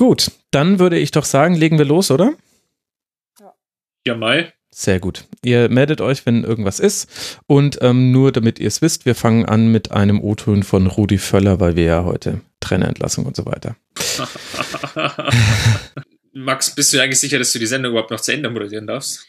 Gut, 0.00 0.30
dann 0.50 0.78
würde 0.78 0.98
ich 0.98 1.10
doch 1.10 1.26
sagen, 1.26 1.54
legen 1.54 1.76
wir 1.76 1.84
los, 1.84 2.10
oder? 2.10 2.32
Ja, 4.06 4.14
Mai. 4.14 4.50
Sehr 4.70 4.98
gut. 4.98 5.26
Ihr 5.44 5.68
meldet 5.68 6.00
euch, 6.00 6.24
wenn 6.24 6.42
irgendwas 6.42 6.80
ist. 6.80 7.38
Und 7.46 7.76
ähm, 7.82 8.10
nur 8.10 8.32
damit 8.32 8.58
ihr 8.58 8.68
es 8.68 8.80
wisst, 8.80 9.04
wir 9.04 9.14
fangen 9.14 9.44
an 9.44 9.70
mit 9.70 9.92
einem 9.92 10.22
O-Ton 10.22 10.62
von 10.62 10.86
Rudi 10.86 11.18
Völler, 11.18 11.60
weil 11.60 11.76
wir 11.76 11.84
ja 11.84 12.04
heute 12.04 12.40
Trainerentlassung 12.60 13.26
und 13.26 13.36
so 13.36 13.44
weiter. 13.44 13.76
Max, 16.32 16.74
bist 16.74 16.94
du 16.94 17.02
eigentlich 17.02 17.20
sicher, 17.20 17.38
dass 17.38 17.52
du 17.52 17.58
die 17.58 17.66
Sendung 17.66 17.92
überhaupt 17.92 18.10
noch 18.10 18.22
zu 18.22 18.32
Ende 18.32 18.48
moderieren 18.48 18.86
darfst? 18.86 19.26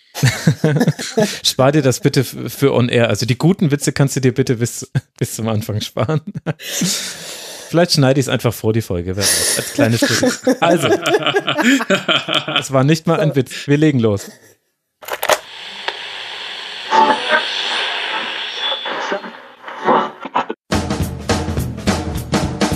Spar 1.44 1.74
dir 1.74 1.82
das 1.82 2.00
bitte 2.00 2.24
für 2.24 2.74
On 2.74 2.88
Air. 2.88 3.10
Also 3.10 3.26
die 3.26 3.38
guten 3.38 3.72
Witze 3.72 3.92
kannst 3.92 4.16
du 4.16 4.22
dir 4.22 4.34
bitte 4.34 4.56
bis, 4.56 4.90
bis 5.20 5.36
zum 5.36 5.50
Anfang 5.50 5.82
sparen. 5.82 6.22
Vielleicht 7.72 7.94
schneide 7.94 8.20
ich 8.20 8.26
es 8.26 8.30
einfach 8.30 8.54
vor 8.54 8.74
die 8.74 8.82
Folge, 8.82 9.16
als 9.16 9.72
kleine 9.74 9.98
Stück. 9.98 10.42
Also, 10.60 10.90
es 12.60 12.74
war 12.74 12.84
nicht 12.84 13.08
mal 13.08 13.22
ein 13.22 13.34
Witz. 13.34 13.66
Wir 13.66 13.78
legen 13.78 14.00
los. 14.00 14.30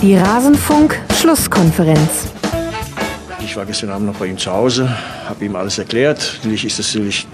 Die 0.00 0.16
Rasenfunk-Schlusskonferenz. 0.16 2.35
Ich 3.56 3.58
war 3.58 3.64
gestern 3.64 3.88
Abend 3.88 4.08
noch 4.08 4.16
bei 4.16 4.26
ihm 4.26 4.36
zu 4.36 4.52
Hause, 4.52 4.86
habe 5.26 5.42
ihm 5.42 5.56
alles 5.56 5.78
erklärt. 5.78 6.34
Natürlich 6.42 6.66
ist 6.66 6.78
es 6.78 6.94
natürlich 6.94 7.26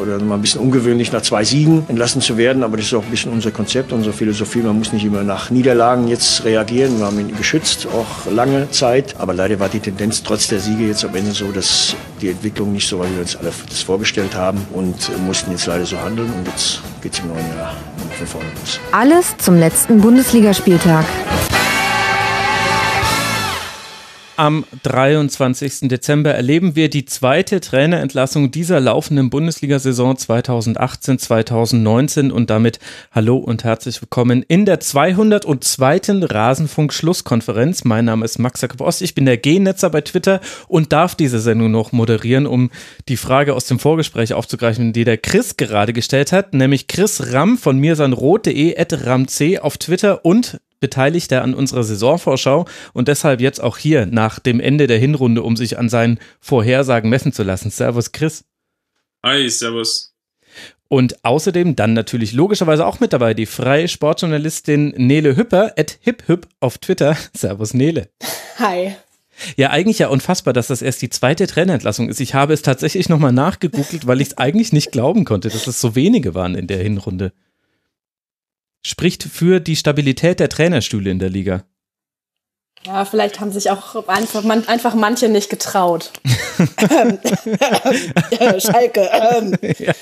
oder 0.00 0.18
mal 0.18 0.36
ein 0.36 0.40
bisschen 0.40 0.62
ungewöhnlich, 0.62 1.12
nach 1.12 1.20
zwei 1.20 1.44
Siegen 1.44 1.84
entlassen 1.86 2.22
zu 2.22 2.38
werden, 2.38 2.62
aber 2.62 2.78
das 2.78 2.86
ist 2.86 2.94
auch 2.94 3.04
ein 3.04 3.10
bisschen 3.10 3.30
unser 3.30 3.50
Konzept, 3.50 3.92
unsere 3.92 4.14
Philosophie. 4.14 4.60
Man 4.60 4.78
muss 4.78 4.94
nicht 4.94 5.04
immer 5.04 5.22
nach 5.22 5.50
Niederlagen 5.50 6.08
jetzt 6.08 6.46
reagieren. 6.46 6.98
Wir 6.98 7.04
haben 7.04 7.20
ihn 7.20 7.36
geschützt, 7.36 7.86
auch 7.88 8.32
lange 8.32 8.70
Zeit. 8.70 9.16
Aber 9.18 9.34
leider 9.34 9.60
war 9.60 9.68
die 9.68 9.80
Tendenz 9.80 10.22
trotz 10.22 10.48
der 10.48 10.60
Siege 10.60 10.86
jetzt 10.86 11.04
am 11.04 11.14
Ende 11.14 11.32
so, 11.32 11.52
dass 11.52 11.94
die 12.22 12.30
Entwicklung 12.30 12.72
nicht 12.72 12.88
so 12.88 12.98
war, 12.98 13.04
wie 13.10 13.16
wir 13.16 13.20
uns 13.20 13.36
alle 13.36 13.52
das 13.68 13.82
vorgestellt 13.82 14.34
haben 14.34 14.66
und 14.72 14.96
mussten 15.26 15.50
jetzt 15.50 15.66
leider 15.66 15.84
so 15.84 16.00
handeln. 16.00 16.32
Und 16.38 16.46
jetzt 16.46 16.80
geht 17.02 17.12
es 17.12 17.18
im 17.18 17.28
neuen 17.28 17.46
Jahr 17.58 17.76
von 18.16 18.26
vorne 18.26 18.48
los. 18.58 18.80
Alles 18.92 19.36
zum 19.36 19.58
letzten 19.58 20.00
Bundesligaspieltag. 20.00 21.04
Am 24.40 24.64
23. 24.84 25.90
Dezember 25.90 26.32
erleben 26.32 26.74
wir 26.74 26.88
die 26.88 27.04
zweite 27.04 27.60
Trainerentlassung 27.60 28.50
dieser 28.50 28.80
laufenden 28.80 29.28
Bundesliga-Saison 29.28 30.14
2018-2019 30.14 32.30
und 32.30 32.48
damit 32.48 32.78
hallo 33.12 33.36
und 33.36 33.64
herzlich 33.64 34.00
willkommen 34.00 34.42
in 34.48 34.64
der 34.64 34.80
202. 34.80 36.22
Rasenfunk-Schlusskonferenz. 36.22 37.84
Mein 37.84 38.06
Name 38.06 38.24
ist 38.24 38.38
Max 38.38 38.62
Jakob 38.62 38.80
Ost, 38.80 39.02
ich 39.02 39.14
bin 39.14 39.26
der 39.26 39.36
G-Netzer 39.36 39.90
bei 39.90 40.00
Twitter 40.00 40.40
und 40.68 40.94
darf 40.94 41.14
diese 41.14 41.38
Sendung 41.38 41.70
noch 41.70 41.92
moderieren, 41.92 42.46
um 42.46 42.70
die 43.10 43.18
Frage 43.18 43.54
aus 43.54 43.66
dem 43.66 43.78
Vorgespräch 43.78 44.32
aufzugreifen, 44.32 44.94
die 44.94 45.04
der 45.04 45.18
Chris 45.18 45.58
gerade 45.58 45.92
gestellt 45.92 46.32
hat, 46.32 46.54
nämlich 46.54 46.86
Chris 46.86 47.34
Ram 47.34 47.58
von 47.58 47.76
mirsanrot.de 47.76 48.78
at 48.78 49.04
ramc 49.04 49.58
auf 49.60 49.76
Twitter 49.76 50.24
und 50.24 50.58
Beteiligter 50.80 51.42
an 51.42 51.54
unserer 51.54 51.84
Saisonvorschau 51.84 52.66
und 52.92 53.08
deshalb 53.08 53.40
jetzt 53.40 53.62
auch 53.62 53.78
hier 53.78 54.06
nach 54.06 54.38
dem 54.38 54.60
Ende 54.60 54.86
der 54.86 54.98
Hinrunde, 54.98 55.42
um 55.42 55.56
sich 55.56 55.78
an 55.78 55.88
seinen 55.88 56.18
Vorhersagen 56.40 57.10
messen 57.10 57.32
zu 57.32 57.42
lassen. 57.42 57.70
Servus, 57.70 58.12
Chris. 58.12 58.44
Hi, 59.22 59.48
servus. 59.48 60.14
Und 60.88 61.24
außerdem 61.24 61.76
dann 61.76 61.92
natürlich 61.92 62.32
logischerweise 62.32 62.84
auch 62.84 62.98
mit 62.98 63.12
dabei 63.12 63.34
die 63.34 63.46
freie 63.46 63.86
Sportjournalistin 63.86 64.88
Nele 64.96 65.36
Hüpper 65.36 65.74
at 65.78 65.98
hiphüp 66.00 66.48
auf 66.58 66.78
Twitter. 66.78 67.16
Servus, 67.36 67.74
Nele. 67.74 68.08
Hi. 68.58 68.96
Ja, 69.56 69.70
eigentlich 69.70 70.00
ja 70.00 70.08
unfassbar, 70.08 70.52
dass 70.52 70.66
das 70.66 70.82
erst 70.82 71.00
die 71.02 71.08
zweite 71.08 71.46
Trainerentlassung 71.46 72.08
ist. 72.08 72.20
Ich 72.20 72.34
habe 72.34 72.52
es 72.52 72.62
tatsächlich 72.62 73.08
nochmal 73.08 73.32
nachgegoogelt, 73.32 74.06
weil 74.06 74.20
ich 74.20 74.28
es 74.28 74.38
eigentlich 74.38 74.72
nicht 74.72 74.90
glauben 74.90 75.24
konnte, 75.24 75.48
dass 75.48 75.66
es 75.66 75.80
so 75.80 75.94
wenige 75.94 76.34
waren 76.34 76.54
in 76.54 76.66
der 76.66 76.78
Hinrunde 76.78 77.32
spricht 78.82 79.24
für 79.24 79.60
die 79.60 79.76
Stabilität 79.76 80.40
der 80.40 80.48
Trainerstühle 80.48 81.10
in 81.10 81.18
der 81.18 81.28
Liga. 81.30 81.64
Ja, 82.84 83.04
vielleicht 83.04 83.40
haben 83.40 83.52
sich 83.52 83.70
auch 83.70 84.08
einfach, 84.08 84.42
man, 84.42 84.66
einfach 84.66 84.94
manche 84.94 85.28
nicht 85.28 85.50
getraut. 85.50 86.12
Schalke. 88.58 89.10
Ähm. 89.12 89.54
Ja. 89.78 89.92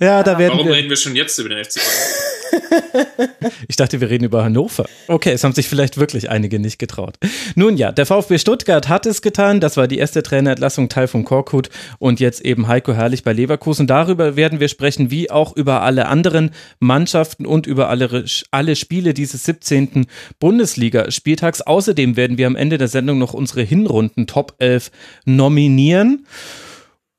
Ja. 0.00 0.22
da 0.22 0.38
werden 0.38 0.52
Warum 0.52 0.68
wir 0.68 0.74
reden 0.74 0.88
wir 0.88 0.96
schon 0.96 1.16
jetzt 1.16 1.38
über 1.38 1.48
den 1.48 1.64
FC 1.64 1.76
Bayern? 1.76 2.34
Ich 3.68 3.76
dachte, 3.76 4.00
wir 4.00 4.10
reden 4.10 4.24
über 4.24 4.44
Hannover. 4.44 4.86
Okay, 5.08 5.32
es 5.32 5.44
haben 5.44 5.52
sich 5.52 5.68
vielleicht 5.68 5.98
wirklich 5.98 6.30
einige 6.30 6.58
nicht 6.58 6.78
getraut. 6.78 7.16
Nun 7.54 7.76
ja, 7.76 7.92
der 7.92 8.06
VfB 8.06 8.38
Stuttgart 8.38 8.88
hat 8.88 9.06
es 9.06 9.22
getan. 9.22 9.60
Das 9.60 9.76
war 9.76 9.88
die 9.88 9.98
erste 9.98 10.22
Trainerentlassung 10.22 10.88
Teil 10.88 11.08
von 11.08 11.24
Korkut 11.24 11.70
und 11.98 12.20
jetzt 12.20 12.44
eben 12.44 12.68
Heiko 12.68 12.92
Herrlich 12.92 13.22
bei 13.24 13.32
Leverkusen. 13.32 13.86
Darüber 13.86 14.36
werden 14.36 14.60
wir 14.60 14.68
sprechen, 14.68 15.10
wie 15.10 15.30
auch 15.30 15.56
über 15.56 15.82
alle 15.82 16.06
anderen 16.06 16.50
Mannschaften 16.78 17.46
und 17.46 17.66
über 17.66 17.88
alle, 17.88 18.24
alle 18.50 18.76
Spiele 18.76 19.14
dieses 19.14 19.44
17. 19.44 20.06
Bundesliga-Spieltags. 20.38 21.62
Außerdem 21.62 22.16
werden 22.16 22.38
wir 22.38 22.46
am 22.46 22.56
Ende 22.56 22.78
der 22.78 22.88
Sendung 22.88 23.18
noch 23.18 23.34
unsere 23.34 23.62
Hinrunden 23.62 24.26
Top 24.26 24.54
11 24.58 24.90
nominieren. 25.24 26.26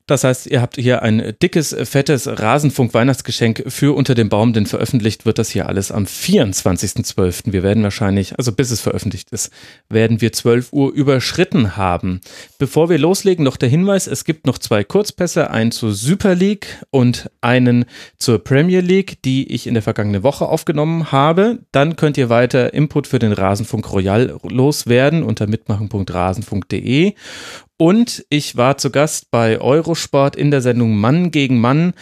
Das 0.07 0.23
heißt, 0.23 0.45
ihr 0.45 0.61
habt 0.61 0.75
hier 0.75 1.01
ein 1.01 1.33
dickes, 1.41 1.75
fettes 1.83 2.27
Rasenfunk-Weihnachtsgeschenk 2.27 3.63
für 3.69 3.95
unter 3.95 4.13
dem 4.13 4.29
Baum, 4.29 4.53
denn 4.53 4.67
veröffentlicht 4.67 5.25
wird 5.25 5.39
das 5.39 5.49
hier 5.49 5.67
alles 5.67 5.91
am 5.91 6.03
24.12. 6.03 7.51
Wir 7.51 7.63
werden 7.63 7.81
wahrscheinlich, 7.81 8.37
also 8.37 8.51
bis 8.51 8.69
es 8.69 8.81
veröffentlicht 8.81 9.31
ist, 9.31 9.51
werden 9.89 10.21
wir 10.21 10.31
12 10.31 10.73
Uhr 10.73 10.93
überschritten 10.93 11.75
haben. 11.75 12.21
Bevor 12.59 12.89
wir 12.89 12.99
loslegen, 12.99 13.43
noch 13.43 13.57
der 13.57 13.69
Hinweis, 13.69 14.05
es 14.05 14.25
gibt 14.25 14.45
noch 14.45 14.59
zwei 14.59 14.83
Kurzpässe, 14.83 15.49
einen 15.49 15.71
zur 15.71 15.91
Super 15.91 16.35
League 16.35 16.67
und 16.91 17.31
einen 17.41 17.85
zur 18.19 18.43
Premier 18.43 18.81
League, 18.81 19.23
die 19.23 19.51
ich 19.51 19.65
in 19.65 19.73
der 19.73 19.81
vergangenen 19.81 20.21
Woche 20.21 20.45
aufgenommen 20.45 21.11
habe. 21.11 21.59
Dann 21.71 21.95
könnt 21.95 22.19
ihr 22.19 22.29
weiter 22.29 22.75
Input 22.75 23.07
für 23.07 23.17
den 23.17 23.31
Rasenfunk 23.31 23.91
Royal 23.91 24.37
loswerden 24.43 25.23
unter 25.23 25.47
mitmachen.rasenfunk.de 25.47 27.15
und 27.77 28.25
ich 28.29 28.55
war 28.55 28.77
zu 28.77 28.89
Gast 28.89 29.31
bei 29.31 29.59
Eurosport 29.59 30.35
in 30.35 30.51
der 30.51 30.61
Sendung 30.61 30.95
Mann 30.95 31.31
gegen 31.31 31.59
Mann. 31.59 31.93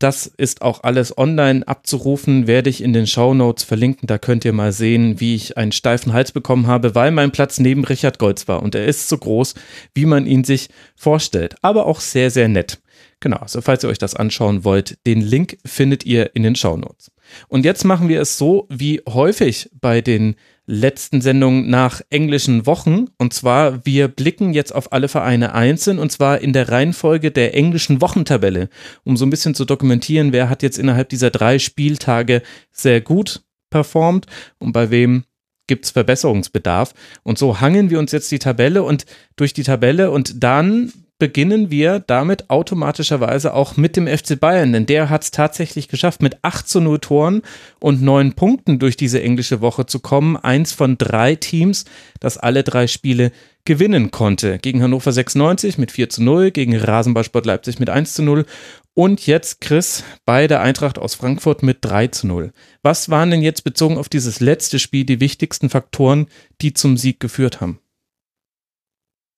Das 0.00 0.26
ist 0.26 0.62
auch 0.62 0.82
alles 0.82 1.18
online 1.18 1.66
abzurufen, 1.68 2.46
werde 2.46 2.70
ich 2.70 2.82
in 2.82 2.94
den 2.94 3.06
Show 3.06 3.34
Notes 3.34 3.64
verlinken. 3.64 4.06
Da 4.06 4.16
könnt 4.16 4.46
ihr 4.46 4.54
mal 4.54 4.72
sehen, 4.72 5.20
wie 5.20 5.34
ich 5.34 5.58
einen 5.58 5.72
steifen 5.72 6.14
Hals 6.14 6.32
bekommen 6.32 6.66
habe, 6.66 6.94
weil 6.94 7.10
mein 7.10 7.32
Platz 7.32 7.60
neben 7.60 7.84
Richard 7.84 8.18
Goltz 8.18 8.48
war. 8.48 8.62
Und 8.62 8.74
er 8.74 8.86
ist 8.86 9.08
so 9.10 9.18
groß, 9.18 9.54
wie 9.94 10.06
man 10.06 10.26
ihn 10.26 10.42
sich 10.42 10.70
vorstellt. 10.96 11.54
Aber 11.60 11.86
auch 11.86 12.00
sehr, 12.00 12.30
sehr 12.30 12.48
nett. 12.48 12.80
Genau, 13.20 13.36
also 13.36 13.60
falls 13.60 13.84
ihr 13.84 13.90
euch 13.90 13.98
das 13.98 14.14
anschauen 14.14 14.64
wollt, 14.64 14.96
den 15.06 15.20
Link 15.20 15.58
findet 15.66 16.06
ihr 16.06 16.34
in 16.34 16.42
den 16.42 16.56
Show 16.56 16.78
Notes. 16.78 17.12
Und 17.48 17.66
jetzt 17.66 17.84
machen 17.84 18.08
wir 18.08 18.22
es 18.22 18.38
so 18.38 18.66
wie 18.70 19.02
häufig 19.06 19.68
bei 19.78 20.00
den 20.00 20.36
letzten 20.70 21.20
Sendung 21.20 21.68
nach 21.68 22.00
englischen 22.10 22.64
Wochen. 22.64 23.06
Und 23.18 23.34
zwar, 23.34 23.84
wir 23.84 24.08
blicken 24.08 24.54
jetzt 24.54 24.72
auf 24.74 24.92
alle 24.92 25.08
Vereine 25.08 25.52
einzeln 25.52 25.98
und 25.98 26.12
zwar 26.12 26.40
in 26.40 26.52
der 26.52 26.68
Reihenfolge 26.68 27.30
der 27.32 27.54
englischen 27.54 28.00
Wochentabelle, 28.00 28.68
um 29.04 29.16
so 29.16 29.26
ein 29.26 29.30
bisschen 29.30 29.54
zu 29.54 29.64
dokumentieren, 29.64 30.32
wer 30.32 30.48
hat 30.48 30.62
jetzt 30.62 30.78
innerhalb 30.78 31.08
dieser 31.08 31.30
drei 31.30 31.58
Spieltage 31.58 32.42
sehr 32.70 33.00
gut 33.00 33.42
performt 33.68 34.26
und 34.58 34.72
bei 34.72 34.90
wem 34.90 35.24
gibt 35.66 35.84
es 35.84 35.90
Verbesserungsbedarf. 35.90 36.94
Und 37.22 37.38
so 37.38 37.60
hangen 37.60 37.90
wir 37.90 37.98
uns 37.98 38.12
jetzt 38.12 38.30
die 38.32 38.40
Tabelle 38.40 38.82
und 38.82 39.06
durch 39.36 39.52
die 39.52 39.62
Tabelle 39.62 40.10
und 40.10 40.42
dann 40.42 40.92
beginnen 41.20 41.70
wir 41.70 42.00
damit 42.00 42.50
automatischerweise 42.50 43.54
auch 43.54 43.76
mit 43.76 43.96
dem 43.96 44.08
FC 44.08 44.40
Bayern, 44.40 44.72
denn 44.72 44.86
der 44.86 45.08
hat 45.08 45.22
es 45.22 45.30
tatsächlich 45.30 45.86
geschafft, 45.86 46.22
mit 46.22 46.38
8 46.42 46.68
zu 46.68 46.80
0 46.80 46.98
Toren 46.98 47.42
und 47.78 48.02
9 48.02 48.32
Punkten 48.32 48.80
durch 48.80 48.96
diese 48.96 49.22
englische 49.22 49.60
Woche 49.60 49.86
zu 49.86 50.00
kommen. 50.00 50.36
Eins 50.36 50.72
von 50.72 50.98
drei 50.98 51.36
Teams, 51.36 51.84
das 52.18 52.38
alle 52.38 52.64
drei 52.64 52.88
Spiele 52.88 53.30
gewinnen 53.64 54.10
konnte. 54.10 54.58
Gegen 54.58 54.82
Hannover 54.82 55.12
96 55.12 55.78
mit 55.78 55.92
4 55.92 56.08
zu 56.08 56.24
0, 56.24 56.50
gegen 56.50 56.76
Rasenballsport 56.76 57.46
Leipzig 57.46 57.78
mit 57.78 57.90
1 57.90 58.14
zu 58.14 58.22
0 58.22 58.46
und 58.94 59.26
jetzt 59.26 59.60
Chris 59.60 60.02
bei 60.24 60.46
der 60.46 60.60
Eintracht 60.62 60.98
aus 60.98 61.14
Frankfurt 61.14 61.62
mit 61.62 61.78
3 61.82 62.08
zu 62.08 62.26
0. 62.26 62.52
Was 62.82 63.10
waren 63.10 63.30
denn 63.30 63.42
jetzt 63.42 63.62
bezogen 63.62 63.98
auf 63.98 64.08
dieses 64.08 64.40
letzte 64.40 64.78
Spiel 64.78 65.04
die 65.04 65.20
wichtigsten 65.20 65.70
Faktoren, 65.70 66.26
die 66.60 66.72
zum 66.72 66.96
Sieg 66.96 67.20
geführt 67.20 67.60
haben? 67.60 67.78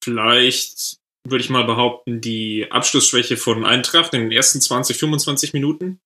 Vielleicht 0.02 1.01
würde 1.24 1.44
ich 1.44 1.50
mal 1.50 1.64
behaupten, 1.64 2.20
die 2.20 2.66
Abschlussschwäche 2.70 3.36
von 3.36 3.64
Eintracht 3.64 4.12
in 4.14 4.22
den 4.22 4.32
ersten 4.32 4.60
20, 4.60 4.96
25 4.96 5.52
Minuten. 5.52 6.00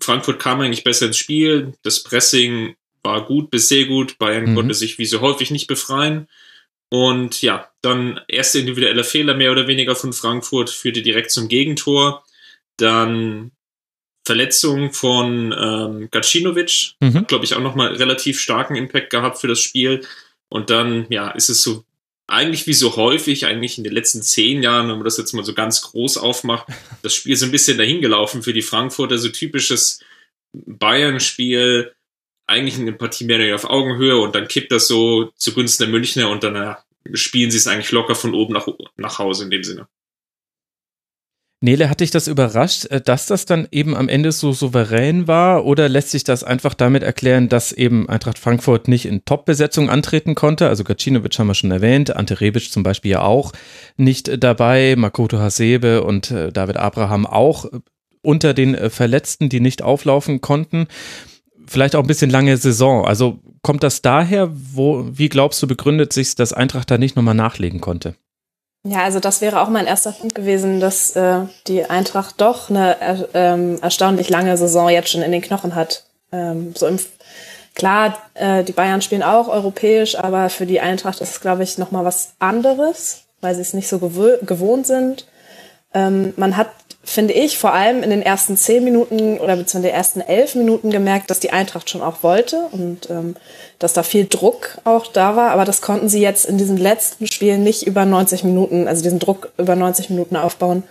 Frankfurt 0.00 0.38
kam 0.38 0.60
eigentlich 0.60 0.84
besser 0.84 1.06
ins 1.06 1.18
Spiel. 1.18 1.74
Das 1.82 2.02
Pressing 2.02 2.76
war 3.02 3.24
gut 3.24 3.50
bis 3.50 3.68
sehr 3.68 3.86
gut. 3.86 4.18
Bayern 4.18 4.50
mhm. 4.50 4.54
konnte 4.54 4.74
sich 4.74 4.98
wie 4.98 5.06
so 5.06 5.20
häufig 5.20 5.50
nicht 5.50 5.66
befreien. 5.66 6.28
Und 6.90 7.42
ja, 7.42 7.68
dann 7.82 8.20
erste 8.28 8.60
individuelle 8.60 9.04
Fehler 9.04 9.34
mehr 9.34 9.52
oder 9.52 9.66
weniger 9.66 9.94
von 9.94 10.12
Frankfurt 10.12 10.70
führte 10.70 11.02
direkt 11.02 11.30
zum 11.30 11.48
Gegentor. 11.48 12.24
Dann 12.76 13.50
Verletzung 14.24 14.92
von 14.92 15.54
ähm, 15.58 16.08
Gacinovic, 16.10 16.94
mhm. 17.00 17.26
glaube 17.26 17.44
ich, 17.44 17.54
auch 17.54 17.60
nochmal 17.60 17.94
relativ 17.94 18.40
starken 18.40 18.76
Impact 18.76 19.10
gehabt 19.10 19.38
für 19.38 19.48
das 19.48 19.60
Spiel. 19.60 20.06
Und 20.48 20.70
dann, 20.70 21.06
ja, 21.10 21.30
ist 21.30 21.48
es 21.48 21.62
so 21.62 21.84
eigentlich 22.28 22.66
wie 22.66 22.74
so 22.74 22.94
häufig, 22.96 23.46
eigentlich 23.46 23.78
in 23.78 23.84
den 23.84 23.92
letzten 23.92 24.22
zehn 24.22 24.62
Jahren, 24.62 24.88
wenn 24.88 24.96
man 24.96 25.04
das 25.04 25.16
jetzt 25.16 25.32
mal 25.32 25.44
so 25.44 25.54
ganz 25.54 25.82
groß 25.82 26.18
aufmacht, 26.18 26.66
das 27.02 27.14
Spiel 27.14 27.34
so 27.34 27.46
ein 27.46 27.50
bisschen 27.50 27.78
dahingelaufen 27.78 28.42
für 28.42 28.52
die 28.52 28.62
Frankfurter, 28.62 29.18
so 29.18 29.30
typisches 29.30 30.00
Bayern-Spiel, 30.52 31.94
eigentlich 32.46 32.78
eine 32.78 32.92
Partie 32.92 33.24
mehr 33.24 33.36
oder 33.36 33.44
weniger 33.44 33.56
auf 33.56 33.70
Augenhöhe 33.70 34.18
und 34.18 34.34
dann 34.34 34.48
kippt 34.48 34.72
das 34.72 34.88
so 34.88 35.32
zugunsten 35.36 35.84
der 35.84 35.92
Münchner 35.92 36.30
und 36.30 36.44
dann 36.44 36.54
ja, 36.54 36.84
spielen 37.12 37.50
sie 37.50 37.58
es 37.58 37.66
eigentlich 37.66 37.92
locker 37.92 38.14
von 38.14 38.34
oben 38.34 38.54
nach, 38.54 38.68
nach 38.96 39.18
Hause 39.18 39.44
in 39.44 39.50
dem 39.50 39.64
Sinne. 39.64 39.88
Nele, 41.60 41.90
hat 41.90 41.98
dich 41.98 42.12
das 42.12 42.28
überrascht, 42.28 42.86
äh, 42.86 43.00
dass 43.00 43.26
das 43.26 43.44
dann 43.44 43.66
eben 43.72 43.96
am 43.96 44.08
Ende 44.08 44.30
so 44.30 44.52
souverän 44.52 45.26
war 45.26 45.64
oder 45.64 45.88
lässt 45.88 46.10
sich 46.10 46.22
das 46.22 46.44
einfach 46.44 46.74
damit 46.74 47.02
erklären, 47.02 47.48
dass 47.48 47.72
eben 47.72 48.08
Eintracht 48.08 48.38
Frankfurt 48.38 48.86
nicht 48.86 49.06
in 49.06 49.24
Top-Besetzung 49.24 49.90
antreten 49.90 50.36
konnte? 50.36 50.68
Also 50.68 50.84
Gacinovic 50.84 51.36
haben 51.38 51.48
wir 51.48 51.54
schon 51.54 51.72
erwähnt, 51.72 52.14
Ante 52.14 52.40
Rebic 52.40 52.70
zum 52.70 52.84
Beispiel 52.84 53.12
ja 53.12 53.22
auch 53.22 53.52
nicht 53.96 54.42
dabei, 54.42 54.94
Makoto 54.96 55.38
Hasebe 55.38 56.04
und 56.04 56.30
äh, 56.30 56.52
David 56.52 56.76
Abraham 56.76 57.26
auch 57.26 57.66
unter 58.22 58.54
den 58.54 58.76
äh, 58.76 58.88
Verletzten, 58.88 59.48
die 59.48 59.60
nicht 59.60 59.82
auflaufen 59.82 60.40
konnten. 60.40 60.86
Vielleicht 61.66 61.96
auch 61.96 62.02
ein 62.02 62.08
bisschen 62.08 62.30
lange 62.30 62.56
Saison. 62.56 63.04
Also 63.04 63.40
kommt 63.62 63.82
das 63.82 64.00
daher, 64.00 64.50
wo, 64.52 65.08
wie 65.10 65.28
glaubst 65.28 65.60
du, 65.62 65.66
begründet 65.66 66.12
sich, 66.12 66.36
dass 66.36 66.52
Eintracht 66.52 66.90
da 66.90 66.98
nicht 66.98 67.16
nochmal 67.16 67.34
nachlegen 67.34 67.80
konnte? 67.80 68.14
Ja, 68.84 69.02
also 69.02 69.20
das 69.20 69.40
wäre 69.40 69.60
auch 69.60 69.68
mein 69.68 69.86
erster 69.86 70.12
Punkt 70.12 70.34
gewesen, 70.34 70.80
dass 70.80 71.14
äh, 71.16 71.40
die 71.66 71.84
Eintracht 71.84 72.40
doch 72.40 72.70
eine 72.70 73.00
äh, 73.00 73.24
ähm, 73.34 73.78
erstaunlich 73.82 74.30
lange 74.30 74.56
Saison 74.56 74.88
jetzt 74.88 75.10
schon 75.10 75.22
in 75.22 75.32
den 75.32 75.42
Knochen 75.42 75.74
hat. 75.74 76.04
Ähm, 76.32 76.74
so 76.76 76.86
im, 76.86 76.98
klar, 77.74 78.16
äh, 78.34 78.62
die 78.64 78.72
Bayern 78.72 79.02
spielen 79.02 79.22
auch 79.22 79.48
europäisch, 79.48 80.16
aber 80.16 80.48
für 80.48 80.64
die 80.64 80.80
Eintracht 80.80 81.20
ist 81.20 81.30
es, 81.32 81.40
glaube 81.40 81.64
ich, 81.64 81.76
noch 81.76 81.90
mal 81.90 82.04
was 82.04 82.34
anderes, 82.38 83.24
weil 83.40 83.54
sie 83.54 83.62
es 83.62 83.74
nicht 83.74 83.88
so 83.88 83.98
gewö 83.98 84.38
gewohnt 84.42 84.86
sind. 84.86 85.26
Ähm, 85.92 86.32
man 86.36 86.56
hat 86.56 86.68
finde 87.08 87.34
ich, 87.34 87.58
vor 87.58 87.72
allem 87.72 88.02
in 88.02 88.10
den 88.10 88.22
ersten 88.22 88.56
zehn 88.56 88.84
Minuten 88.84 89.38
oder 89.38 89.56
beziehungsweise 89.56 89.78
in 89.78 89.82
den 89.82 89.94
ersten 89.94 90.20
elf 90.20 90.54
Minuten 90.54 90.90
gemerkt, 90.90 91.30
dass 91.30 91.40
die 91.40 91.50
Eintracht 91.50 91.88
schon 91.88 92.02
auch 92.02 92.22
wollte 92.22 92.68
und 92.72 93.08
ähm, 93.10 93.34
dass 93.78 93.92
da 93.92 94.02
viel 94.02 94.26
Druck 94.26 94.78
auch 94.84 95.06
da 95.06 95.34
war. 95.34 95.50
Aber 95.50 95.64
das 95.64 95.80
konnten 95.80 96.08
sie 96.08 96.20
jetzt 96.20 96.44
in 96.44 96.58
diesem 96.58 96.76
letzten 96.76 97.26
Spiel 97.26 97.58
nicht 97.58 97.86
über 97.86 98.04
90 98.04 98.44
Minuten, 98.44 98.88
also 98.88 99.02
diesen 99.02 99.18
Druck 99.18 99.52
über 99.58 99.76
90 99.76 100.10
Minuten 100.10 100.36
aufbauen. 100.36 100.82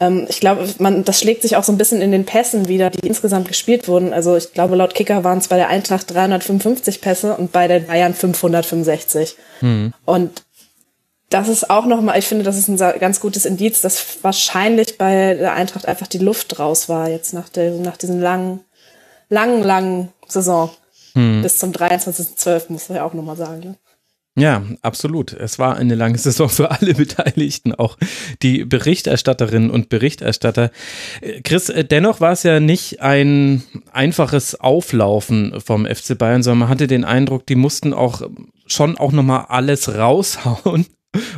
Ähm, 0.00 0.26
ich 0.28 0.40
glaube, 0.40 0.68
man, 0.78 1.04
das 1.04 1.20
schlägt 1.20 1.42
sich 1.42 1.56
auch 1.56 1.64
so 1.64 1.72
ein 1.72 1.78
bisschen 1.78 2.00
in 2.00 2.12
den 2.12 2.24
Pässen 2.24 2.68
wieder, 2.68 2.90
die 2.90 3.06
insgesamt 3.06 3.48
gespielt 3.48 3.88
wurden. 3.88 4.12
Also 4.12 4.36
ich 4.36 4.52
glaube, 4.52 4.76
laut 4.76 4.94
Kicker 4.94 5.24
waren 5.24 5.38
es 5.38 5.48
bei 5.48 5.56
der 5.56 5.68
Eintracht 5.68 6.12
355 6.12 7.00
Pässe 7.00 7.34
und 7.34 7.52
bei 7.52 7.68
den 7.68 7.86
Bayern 7.86 8.14
565. 8.14 9.36
Mhm. 9.60 9.92
Und 10.04 10.42
das 11.30 11.48
ist 11.48 11.68
auch 11.68 11.86
nochmal, 11.86 12.18
ich 12.18 12.26
finde, 12.26 12.44
das 12.44 12.56
ist 12.56 12.68
ein 12.68 12.76
ganz 13.00 13.20
gutes 13.20 13.44
Indiz, 13.44 13.82
dass 13.82 14.18
wahrscheinlich 14.22 14.96
bei 14.96 15.34
der 15.34 15.52
Eintracht 15.52 15.86
einfach 15.86 16.06
die 16.06 16.18
Luft 16.18 16.58
raus 16.58 16.88
war, 16.88 17.10
jetzt 17.10 17.34
nach, 17.34 17.48
der, 17.48 17.72
nach 17.72 17.96
diesem 17.96 18.20
langen, 18.20 18.60
langen, 19.28 19.62
langen 19.62 20.08
Saison. 20.26 20.70
Hm. 21.14 21.42
Bis 21.42 21.58
zum 21.58 21.72
23.12. 21.72 22.72
muss 22.72 22.88
man 22.88 22.96
ja 22.96 23.04
auch 23.04 23.14
nochmal 23.14 23.36
sagen. 23.36 23.60
Ne? 23.60 23.74
Ja, 24.38 24.62
absolut. 24.82 25.32
Es 25.32 25.58
war 25.58 25.76
eine 25.76 25.96
lange 25.96 26.16
Saison 26.18 26.48
für 26.48 26.70
alle 26.70 26.94
Beteiligten, 26.94 27.74
auch 27.74 27.98
die 28.42 28.64
Berichterstatterinnen 28.64 29.70
und 29.70 29.88
Berichterstatter. 29.90 30.70
Chris, 31.44 31.72
dennoch 31.90 32.20
war 32.20 32.32
es 32.32 32.42
ja 32.42 32.60
nicht 32.60 33.02
ein 33.02 33.64
einfaches 33.92 34.58
Auflaufen 34.58 35.60
vom 35.60 35.86
FC 35.86 36.16
Bayern, 36.16 36.42
sondern 36.42 36.60
man 36.60 36.68
hatte 36.68 36.86
den 36.86 37.04
Eindruck, 37.04 37.46
die 37.46 37.56
mussten 37.56 37.92
auch 37.92 38.22
schon 38.66 38.96
auch 38.96 39.12
nochmal 39.12 39.46
alles 39.48 39.94
raushauen, 39.94 40.86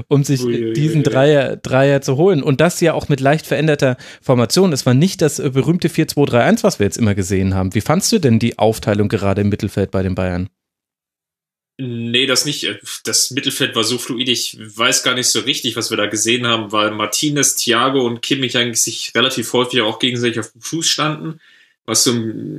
um 0.08 0.24
sich 0.24 0.42
Uiuiui. 0.42 0.72
diesen 0.72 1.02
Dreier, 1.02 1.56
Dreier 1.56 2.00
zu 2.00 2.16
holen. 2.16 2.42
Und 2.42 2.60
das 2.60 2.80
ja 2.80 2.94
auch 2.94 3.08
mit 3.08 3.20
leicht 3.20 3.46
veränderter 3.46 3.96
Formation. 4.20 4.72
Es 4.72 4.86
war 4.86 4.94
nicht 4.94 5.22
das 5.22 5.38
äh, 5.38 5.50
berühmte 5.50 5.88
4-2-3-1, 5.88 6.62
was 6.62 6.78
wir 6.78 6.86
jetzt 6.86 6.98
immer 6.98 7.14
gesehen 7.14 7.54
haben. 7.54 7.74
Wie 7.74 7.80
fandst 7.80 8.10
du 8.12 8.18
denn 8.18 8.38
die 8.38 8.58
Aufteilung 8.58 9.08
gerade 9.08 9.42
im 9.42 9.48
Mittelfeld 9.48 9.90
bei 9.90 10.02
den 10.02 10.14
Bayern? 10.14 10.48
Nee, 11.78 12.26
das 12.26 12.44
nicht. 12.44 12.68
Das 13.04 13.30
Mittelfeld 13.30 13.74
war 13.74 13.84
so 13.84 13.96
fluid. 13.96 14.28
Ich 14.28 14.58
weiß 14.60 15.02
gar 15.02 15.14
nicht 15.14 15.28
so 15.28 15.40
richtig, 15.40 15.76
was 15.76 15.90
wir 15.90 15.96
da 15.96 16.06
gesehen 16.06 16.46
haben, 16.46 16.72
weil 16.72 16.90
Martinez, 16.90 17.56
Thiago 17.56 18.04
und 18.04 18.20
Kimmich 18.20 18.58
eigentlich 18.58 18.82
sich 18.82 19.12
relativ 19.14 19.52
häufig 19.54 19.80
auch 19.80 19.98
gegenseitig 19.98 20.40
auf 20.40 20.52
dem 20.52 20.60
Fuß 20.60 20.86
standen, 20.86 21.40
was 21.86 22.04
so 22.04 22.12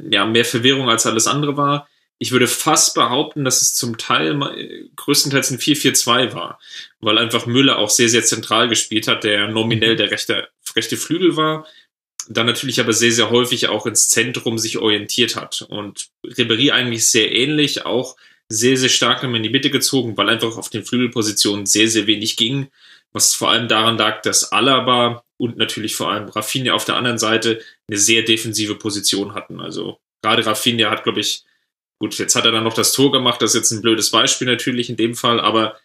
ja, 0.10 0.26
mehr 0.26 0.46
Verwirrung 0.46 0.90
als 0.90 1.06
alles 1.06 1.28
andere 1.28 1.56
war 1.56 1.88
ich 2.22 2.32
würde 2.32 2.48
fast 2.48 2.94
behaupten, 2.94 3.44
dass 3.44 3.64
es 3.64 3.74
zum 3.74 3.98
Teil 3.98 4.40
größtenteils 4.96 5.50
ein 5.50 5.58
4-4-2 5.58 6.36
war, 6.36 6.60
weil 7.00 7.18
einfach 7.18 7.48
Müller 7.48 7.80
auch 7.80 7.90
sehr, 7.90 8.10
sehr 8.10 8.24
zentral 8.24 8.70
gespielt 8.70 9.08
hat, 9.08 9.24
der 9.24 9.48
nominell 9.48 9.94
mhm. 9.94 9.98
der 9.98 10.12
rechte, 10.12 10.48
rechte 10.76 10.98
Flügel 10.98 11.36
war, 11.36 11.66
dann 12.30 12.46
natürlich 12.46 12.80
aber 12.80 12.94
sehr, 12.94 13.12
sehr 13.12 13.32
häufig 13.32 13.70
auch 13.70 13.88
ins 13.88 14.10
Zentrum 14.10 14.60
sich 14.60 14.78
orientiert 14.78 15.36
hat. 15.36 15.64
Und 15.64 16.10
Ribéry 16.24 16.72
eigentlich 16.72 17.10
sehr 17.10 17.32
ähnlich, 17.32 17.88
auch 17.88 18.16
sehr, 18.48 18.78
sehr 18.78 18.90
stark 18.90 19.24
in 19.24 19.42
die 19.42 19.50
Mitte 19.50 19.72
gezogen, 19.72 20.16
weil 20.16 20.30
einfach 20.30 20.58
auf 20.58 20.70
den 20.70 20.86
Flügelpositionen 20.86 21.66
sehr, 21.66 21.88
sehr 21.88 22.06
wenig 22.06 22.38
ging, 22.38 22.68
was 23.14 23.34
vor 23.34 23.50
allem 23.50 23.68
daran 23.68 23.98
lag, 23.98 24.22
dass 24.22 24.52
Alaba 24.52 25.24
und 25.38 25.58
natürlich 25.58 25.96
vor 25.96 26.12
allem 26.12 26.30
Rafinha 26.30 26.74
auf 26.74 26.86
der 26.86 26.98
anderen 26.98 27.18
Seite 27.18 27.62
eine 27.88 27.98
sehr 27.98 28.22
defensive 28.22 28.76
Position 28.76 29.34
hatten. 29.34 29.60
Also 29.60 29.98
gerade 30.22 30.46
Rafinha 30.46 30.92
hat, 30.92 31.04
glaube 31.04 31.22
ich, 31.22 31.46
Gut, 32.02 32.18
jetzt 32.18 32.34
hat 32.34 32.46
er 32.46 32.52
dann 32.52 32.64
noch 32.64 32.74
das 32.74 32.94
Tor 32.94 33.12
gemacht, 33.12 33.44
das 33.44 33.52
ist 33.52 33.58
jetzt 33.58 33.72
ein 33.74 33.84
blödes 33.84 34.10
Beispiel 34.10 34.48
natürlich 34.48 34.90
in 34.90 34.98
dem 34.98 35.14
Fall, 35.14 35.40
aber 35.40 35.78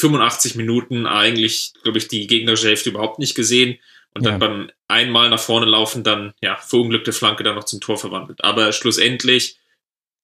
85 0.00 0.56
Minuten 0.56 1.06
eigentlich, 1.06 1.72
glaube 1.84 1.98
ich, 1.98 2.08
die 2.08 2.26
gegnerische 2.26 2.66
Hälfte 2.66 2.90
überhaupt 2.90 3.20
nicht 3.20 3.36
gesehen 3.36 3.78
und 4.12 4.24
ja. 4.24 4.32
dann 4.32 4.40
beim 4.40 4.70
einmal 4.88 5.30
nach 5.30 5.38
vorne 5.38 5.66
laufen, 5.66 6.02
dann, 6.02 6.34
ja, 6.40 6.56
verunglückte 6.56 7.12
Flanke 7.12 7.44
dann 7.44 7.54
noch 7.54 7.62
zum 7.62 7.80
Tor 7.80 7.96
verwandelt. 7.96 8.42
Aber 8.42 8.72
schlussendlich 8.72 9.56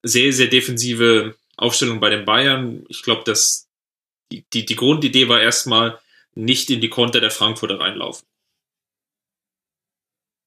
sehr, 0.02 0.32
sehr 0.32 0.48
defensive 0.48 1.36
Aufstellung 1.56 2.00
bei 2.00 2.10
den 2.10 2.24
Bayern. 2.24 2.84
Ich 2.88 3.04
glaube, 3.04 3.22
dass 3.24 3.68
die, 4.32 4.44
die, 4.52 4.66
die 4.66 4.74
Grundidee 4.74 5.28
war 5.28 5.40
erstmal 5.40 6.00
nicht 6.34 6.68
in 6.68 6.80
die 6.80 6.90
Konter 6.90 7.20
der 7.20 7.30
Frankfurter 7.30 7.78
reinlaufen. 7.78 8.26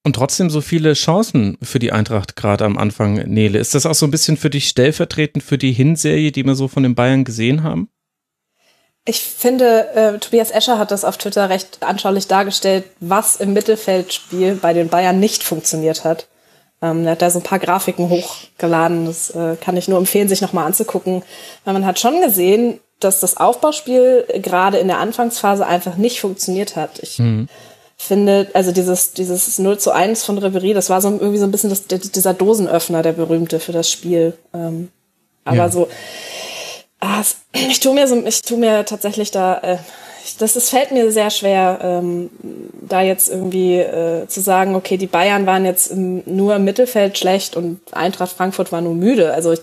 Und 0.05 0.15
trotzdem 0.15 0.51
so 0.51 0.61
viele 0.61 0.93
Chancen 0.93 1.57
für 1.63 1.79
die 1.79 1.91
Eintracht 1.91 2.35
gerade 2.35 2.63
am 2.63 2.77
Anfang, 2.77 3.15
Nele. 3.15 3.57
Ist 3.57 3.73
das 3.73 3.87
auch 3.87 3.95
so 3.95 4.05
ein 4.05 4.11
bisschen 4.11 4.37
für 4.37 4.51
dich 4.51 4.67
stellvertretend 4.67 5.43
für 5.43 5.57
die 5.57 5.71
Hinserie, 5.71 6.31
die 6.31 6.45
wir 6.45 6.53
so 6.53 6.67
von 6.67 6.83
den 6.83 6.93
Bayern 6.93 7.23
gesehen 7.23 7.63
haben? 7.63 7.89
Ich 9.05 9.21
finde, 9.21 9.89
äh, 9.95 10.19
Tobias 10.19 10.51
Escher 10.51 10.77
hat 10.77 10.91
das 10.91 11.05
auf 11.05 11.17
Twitter 11.17 11.49
recht 11.49 11.79
anschaulich 11.81 12.27
dargestellt, 12.27 12.83
was 12.99 13.37
im 13.37 13.53
Mittelfeldspiel 13.53 14.59
bei 14.61 14.73
den 14.73 14.89
Bayern 14.89 15.19
nicht 15.19 15.41
funktioniert 15.41 16.03
hat. 16.03 16.27
Ähm, 16.83 17.05
er 17.05 17.13
hat 17.13 17.23
da 17.23 17.31
so 17.31 17.39
ein 17.39 17.43
paar 17.43 17.57
Grafiken 17.57 18.07
hochgeladen. 18.07 19.07
Das 19.07 19.31
äh, 19.31 19.55
kann 19.59 19.75
ich 19.75 19.87
nur 19.87 19.97
empfehlen, 19.97 20.29
sich 20.29 20.41
nochmal 20.41 20.67
anzugucken. 20.67 21.23
Weil 21.63 21.73
man 21.73 21.85
hat 21.87 21.99
schon 21.99 22.21
gesehen, 22.21 22.79
dass 22.99 23.21
das 23.21 23.37
Aufbauspiel 23.37 24.25
gerade 24.43 24.77
in 24.77 24.87
der 24.87 24.99
Anfangsphase 24.99 25.65
einfach 25.65 25.95
nicht 25.95 26.19
funktioniert 26.19 26.75
hat. 26.75 26.99
Ich 26.99 27.17
mhm 27.17 27.47
finde, 27.97 28.47
also 28.53 28.71
dieses, 28.71 29.13
dieses 29.13 29.57
0 29.57 29.77
zu 29.79 29.91
1 29.91 30.23
von 30.23 30.37
Reverie, 30.37 30.73
das 30.73 30.89
war 30.89 31.01
so 31.01 31.09
irgendwie 31.09 31.37
so 31.37 31.45
ein 31.45 31.51
bisschen 31.51 31.69
das, 31.69 31.87
dieser 31.87 32.33
Dosenöffner, 32.33 33.01
der 33.01 33.13
berühmte 33.13 33.59
für 33.59 33.71
das 33.71 33.89
Spiel. 33.89 34.33
Ähm, 34.53 34.89
aber 35.43 35.57
ja. 35.57 35.69
so, 35.69 35.87
ah, 36.99 37.21
ich 37.53 37.79
tue 37.79 37.93
mir 37.93 38.07
so, 38.07 38.23
ich 38.25 38.41
tue 38.41 38.57
mir 38.57 38.85
tatsächlich 38.85 39.31
da, 39.31 39.57
äh, 39.59 39.77
das, 40.39 40.53
das 40.53 40.69
fällt 40.69 40.91
mir 40.91 41.11
sehr 41.11 41.29
schwer, 41.29 41.79
ähm, 41.81 42.29
da 42.81 43.01
jetzt 43.01 43.29
irgendwie 43.29 43.77
äh, 43.77 44.27
zu 44.27 44.41
sagen, 44.41 44.75
okay, 44.75 44.97
die 44.97 45.07
Bayern 45.07 45.45
waren 45.45 45.65
jetzt 45.65 45.91
im, 45.91 46.23
nur 46.25 46.55
im 46.55 46.63
Mittelfeld 46.63 47.17
schlecht 47.17 47.55
und 47.55 47.79
Eintracht 47.91 48.31
Frankfurt 48.31 48.71
war 48.71 48.81
nur 48.81 48.95
müde. 48.95 49.33
Also 49.33 49.53
ich, 49.53 49.61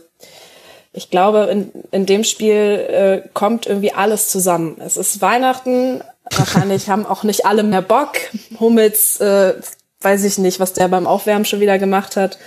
ich 0.93 1.11
glaube, 1.11 1.49
in, 1.51 1.73
in 1.91 2.07
dem 2.07 2.23
Spiel 2.25 2.55
äh, 2.55 3.29
kommt 3.35 3.67
irgendwie 3.67 3.93
alles 3.93 4.29
zusammen. 4.29 4.77
Es 4.85 4.97
ist 4.97 5.21
Weihnachten, 5.21 6.03
Wahrscheinlich 6.39 6.89
haben 6.89 7.07
auch 7.07 7.23
nicht 7.25 7.47
alle 7.47 7.63
mehr 7.63 7.83
Bock. 7.83 8.13
Hummels, 8.59 9.21
äh, 9.21 9.55
weiß 10.01 10.25
ich 10.25 10.39
nicht, 10.39 10.61
was 10.61 10.73
der 10.73 10.89
beim 10.89 11.07
Aufwärmen 11.07 11.45
schon 11.45 11.61
wieder 11.61 11.79
gemacht 11.79 12.17
hat. 12.17 12.39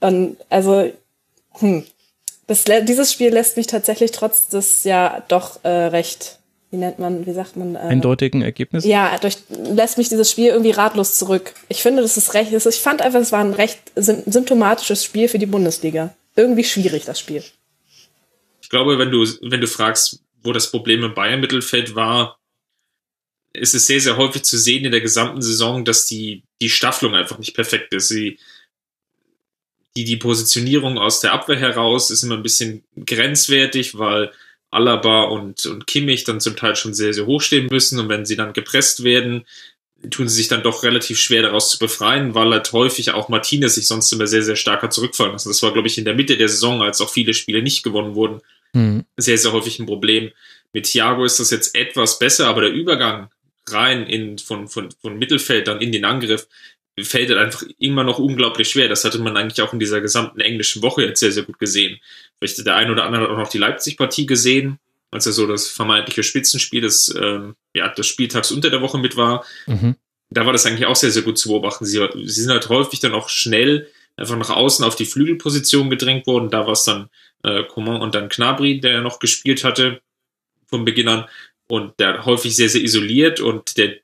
Und 0.00 0.36
also, 0.50 0.90
hm, 1.58 1.84
das, 2.46 2.64
dieses 2.82 3.12
Spiel 3.12 3.32
lässt 3.32 3.56
mich 3.56 3.66
tatsächlich 3.66 4.12
trotz 4.12 4.48
des 4.48 4.84
ja 4.84 5.24
doch 5.28 5.64
äh, 5.64 5.68
recht, 5.68 6.38
wie 6.70 6.76
nennt 6.76 6.98
man, 6.98 7.26
wie 7.26 7.32
sagt 7.32 7.56
man? 7.56 7.74
Äh, 7.74 7.78
Eindeutigen 7.78 8.42
Ergebnis? 8.42 8.84
Ja, 8.84 9.16
durch, 9.18 9.38
lässt 9.48 9.98
mich 9.98 10.08
dieses 10.08 10.30
Spiel 10.30 10.48
irgendwie 10.48 10.70
ratlos 10.70 11.18
zurück. 11.18 11.54
Ich 11.68 11.82
finde, 11.82 12.02
das 12.02 12.16
ist 12.16 12.34
recht, 12.34 12.52
ich 12.52 12.80
fand 12.80 13.02
einfach, 13.02 13.20
es 13.20 13.32
war 13.32 13.40
ein 13.40 13.54
recht 13.54 13.80
symptomatisches 13.96 15.04
Spiel 15.04 15.28
für 15.28 15.38
die 15.38 15.46
Bundesliga. 15.46 16.14
Irgendwie 16.36 16.64
schwierig, 16.64 17.04
das 17.04 17.18
Spiel. 17.18 17.42
Ich 18.60 18.68
glaube, 18.68 18.98
wenn 18.98 19.10
du, 19.10 19.24
wenn 19.42 19.60
du 19.60 19.66
fragst, 19.66 20.20
wo 20.42 20.52
das 20.52 20.70
Problem 20.70 21.02
im 21.02 21.14
Bayern-Mittelfeld 21.14 21.94
war, 21.94 22.38
ist 23.58 23.74
es 23.74 23.86
sehr, 23.86 24.00
sehr 24.00 24.16
häufig 24.16 24.42
zu 24.42 24.58
sehen 24.58 24.84
in 24.84 24.92
der 24.92 25.00
gesamten 25.00 25.42
Saison, 25.42 25.84
dass 25.84 26.06
die, 26.06 26.42
die 26.60 26.70
Staffelung 26.70 27.14
einfach 27.14 27.38
nicht 27.38 27.54
perfekt 27.54 27.92
ist. 27.92 28.08
Sie, 28.08 28.38
die, 29.96 30.04
die 30.04 30.16
Positionierung 30.16 30.98
aus 30.98 31.20
der 31.20 31.32
Abwehr 31.32 31.58
heraus 31.58 32.10
ist 32.10 32.22
immer 32.22 32.36
ein 32.36 32.42
bisschen 32.42 32.84
grenzwertig, 33.04 33.98
weil 33.98 34.30
Alaba 34.70 35.24
und, 35.24 35.64
und 35.66 35.86
Kimmich 35.86 36.24
dann 36.24 36.40
zum 36.40 36.56
Teil 36.56 36.76
schon 36.76 36.94
sehr, 36.94 37.14
sehr 37.14 37.26
hoch 37.26 37.40
stehen 37.40 37.68
müssen 37.70 37.98
und 37.98 38.08
wenn 38.08 38.26
sie 38.26 38.36
dann 38.36 38.52
gepresst 38.52 39.04
werden, 39.04 39.46
tun 40.10 40.28
sie 40.28 40.36
sich 40.36 40.48
dann 40.48 40.62
doch 40.62 40.82
relativ 40.82 41.18
schwer 41.18 41.42
daraus 41.42 41.70
zu 41.70 41.78
befreien, 41.78 42.34
weil 42.34 42.50
halt 42.50 42.70
häufig 42.72 43.12
auch 43.12 43.28
Martinez 43.28 43.76
sich 43.76 43.86
sonst 43.86 44.12
immer 44.12 44.26
sehr, 44.26 44.42
sehr 44.42 44.56
stark 44.56 44.82
hat 44.82 44.92
zurückfallen 44.92 45.32
lassen. 45.32 45.48
Das 45.48 45.62
war, 45.62 45.72
glaube 45.72 45.88
ich, 45.88 45.98
in 45.98 46.04
der 46.04 46.14
Mitte 46.14 46.36
der 46.36 46.48
Saison, 46.48 46.82
als 46.82 47.00
auch 47.00 47.10
viele 47.10 47.34
Spiele 47.34 47.62
nicht 47.62 47.82
gewonnen 47.82 48.14
wurden, 48.14 48.40
mhm. 48.72 49.04
sehr, 49.16 49.38
sehr 49.38 49.52
häufig 49.52 49.78
ein 49.78 49.86
Problem. 49.86 50.30
Mit 50.72 50.84
Thiago 50.84 51.24
ist 51.24 51.40
das 51.40 51.50
jetzt 51.50 51.74
etwas 51.74 52.18
besser, 52.18 52.48
aber 52.48 52.62
der 52.62 52.72
Übergang 52.72 53.30
rein 53.68 54.06
in, 54.06 54.38
von, 54.38 54.68
von, 54.68 54.90
von 55.00 55.18
Mittelfeld 55.18 55.68
dann 55.68 55.80
in 55.80 55.92
den 55.92 56.04
Angriff 56.04 56.46
fällt 57.04 57.28
halt 57.28 57.38
einfach 57.38 57.62
immer 57.78 58.04
noch 58.04 58.18
unglaublich 58.18 58.70
schwer. 58.70 58.88
Das 58.88 59.04
hatte 59.04 59.18
man 59.18 59.36
eigentlich 59.36 59.60
auch 59.60 59.72
in 59.72 59.78
dieser 59.78 60.00
gesamten 60.00 60.40
englischen 60.40 60.82
Woche 60.82 61.02
jetzt 61.02 61.20
sehr, 61.20 61.32
sehr 61.32 61.42
gut 61.42 61.58
gesehen. 61.58 61.98
Vielleicht 62.38 62.64
der 62.64 62.76
ein 62.76 62.90
oder 62.90 63.04
andere 63.04 63.24
hat 63.24 63.30
auch 63.30 63.38
noch 63.38 63.50
die 63.50 63.58
Leipzig-Partie 63.58 64.26
gesehen, 64.26 64.78
als 65.10 65.26
er 65.26 65.32
so 65.32 65.46
das 65.46 65.68
vermeintliche 65.68 66.22
Spitzenspiel 66.22 66.80
des, 66.80 67.14
ähm, 67.20 67.54
ja, 67.74 67.88
des 67.88 68.06
Spieltags 68.06 68.50
unter 68.50 68.70
der 68.70 68.80
Woche 68.80 68.98
mit 68.98 69.16
war. 69.16 69.44
Mhm. 69.66 69.96
Da 70.30 70.46
war 70.46 70.52
das 70.52 70.64
eigentlich 70.64 70.86
auch 70.86 70.96
sehr, 70.96 71.10
sehr 71.10 71.22
gut 71.22 71.38
zu 71.38 71.50
beobachten. 71.50 71.84
Sie, 71.84 72.04
sie 72.14 72.40
sind 72.40 72.50
halt 72.50 72.68
häufig 72.68 73.00
dann 73.00 73.14
auch 73.14 73.28
schnell 73.28 73.88
einfach 74.16 74.36
nach 74.36 74.50
außen 74.50 74.84
auf 74.84 74.96
die 74.96 75.04
Flügelposition 75.04 75.90
gedrängt 75.90 76.26
worden. 76.26 76.50
Da 76.50 76.66
war 76.66 76.72
es 76.72 76.84
dann 76.84 77.10
äh, 77.42 77.62
Coman 77.64 78.00
und 78.00 78.14
dann 78.14 78.30
Knabri, 78.30 78.80
der 78.80 79.02
noch 79.02 79.18
gespielt 79.18 79.64
hatte 79.64 80.00
von 80.66 80.84
Beginn 80.84 81.08
an. 81.08 81.26
Und 81.68 81.98
der 81.98 82.24
häufig 82.24 82.54
sehr, 82.54 82.68
sehr 82.68 82.82
isoliert 82.82 83.40
und 83.40 83.76
der 83.76 83.96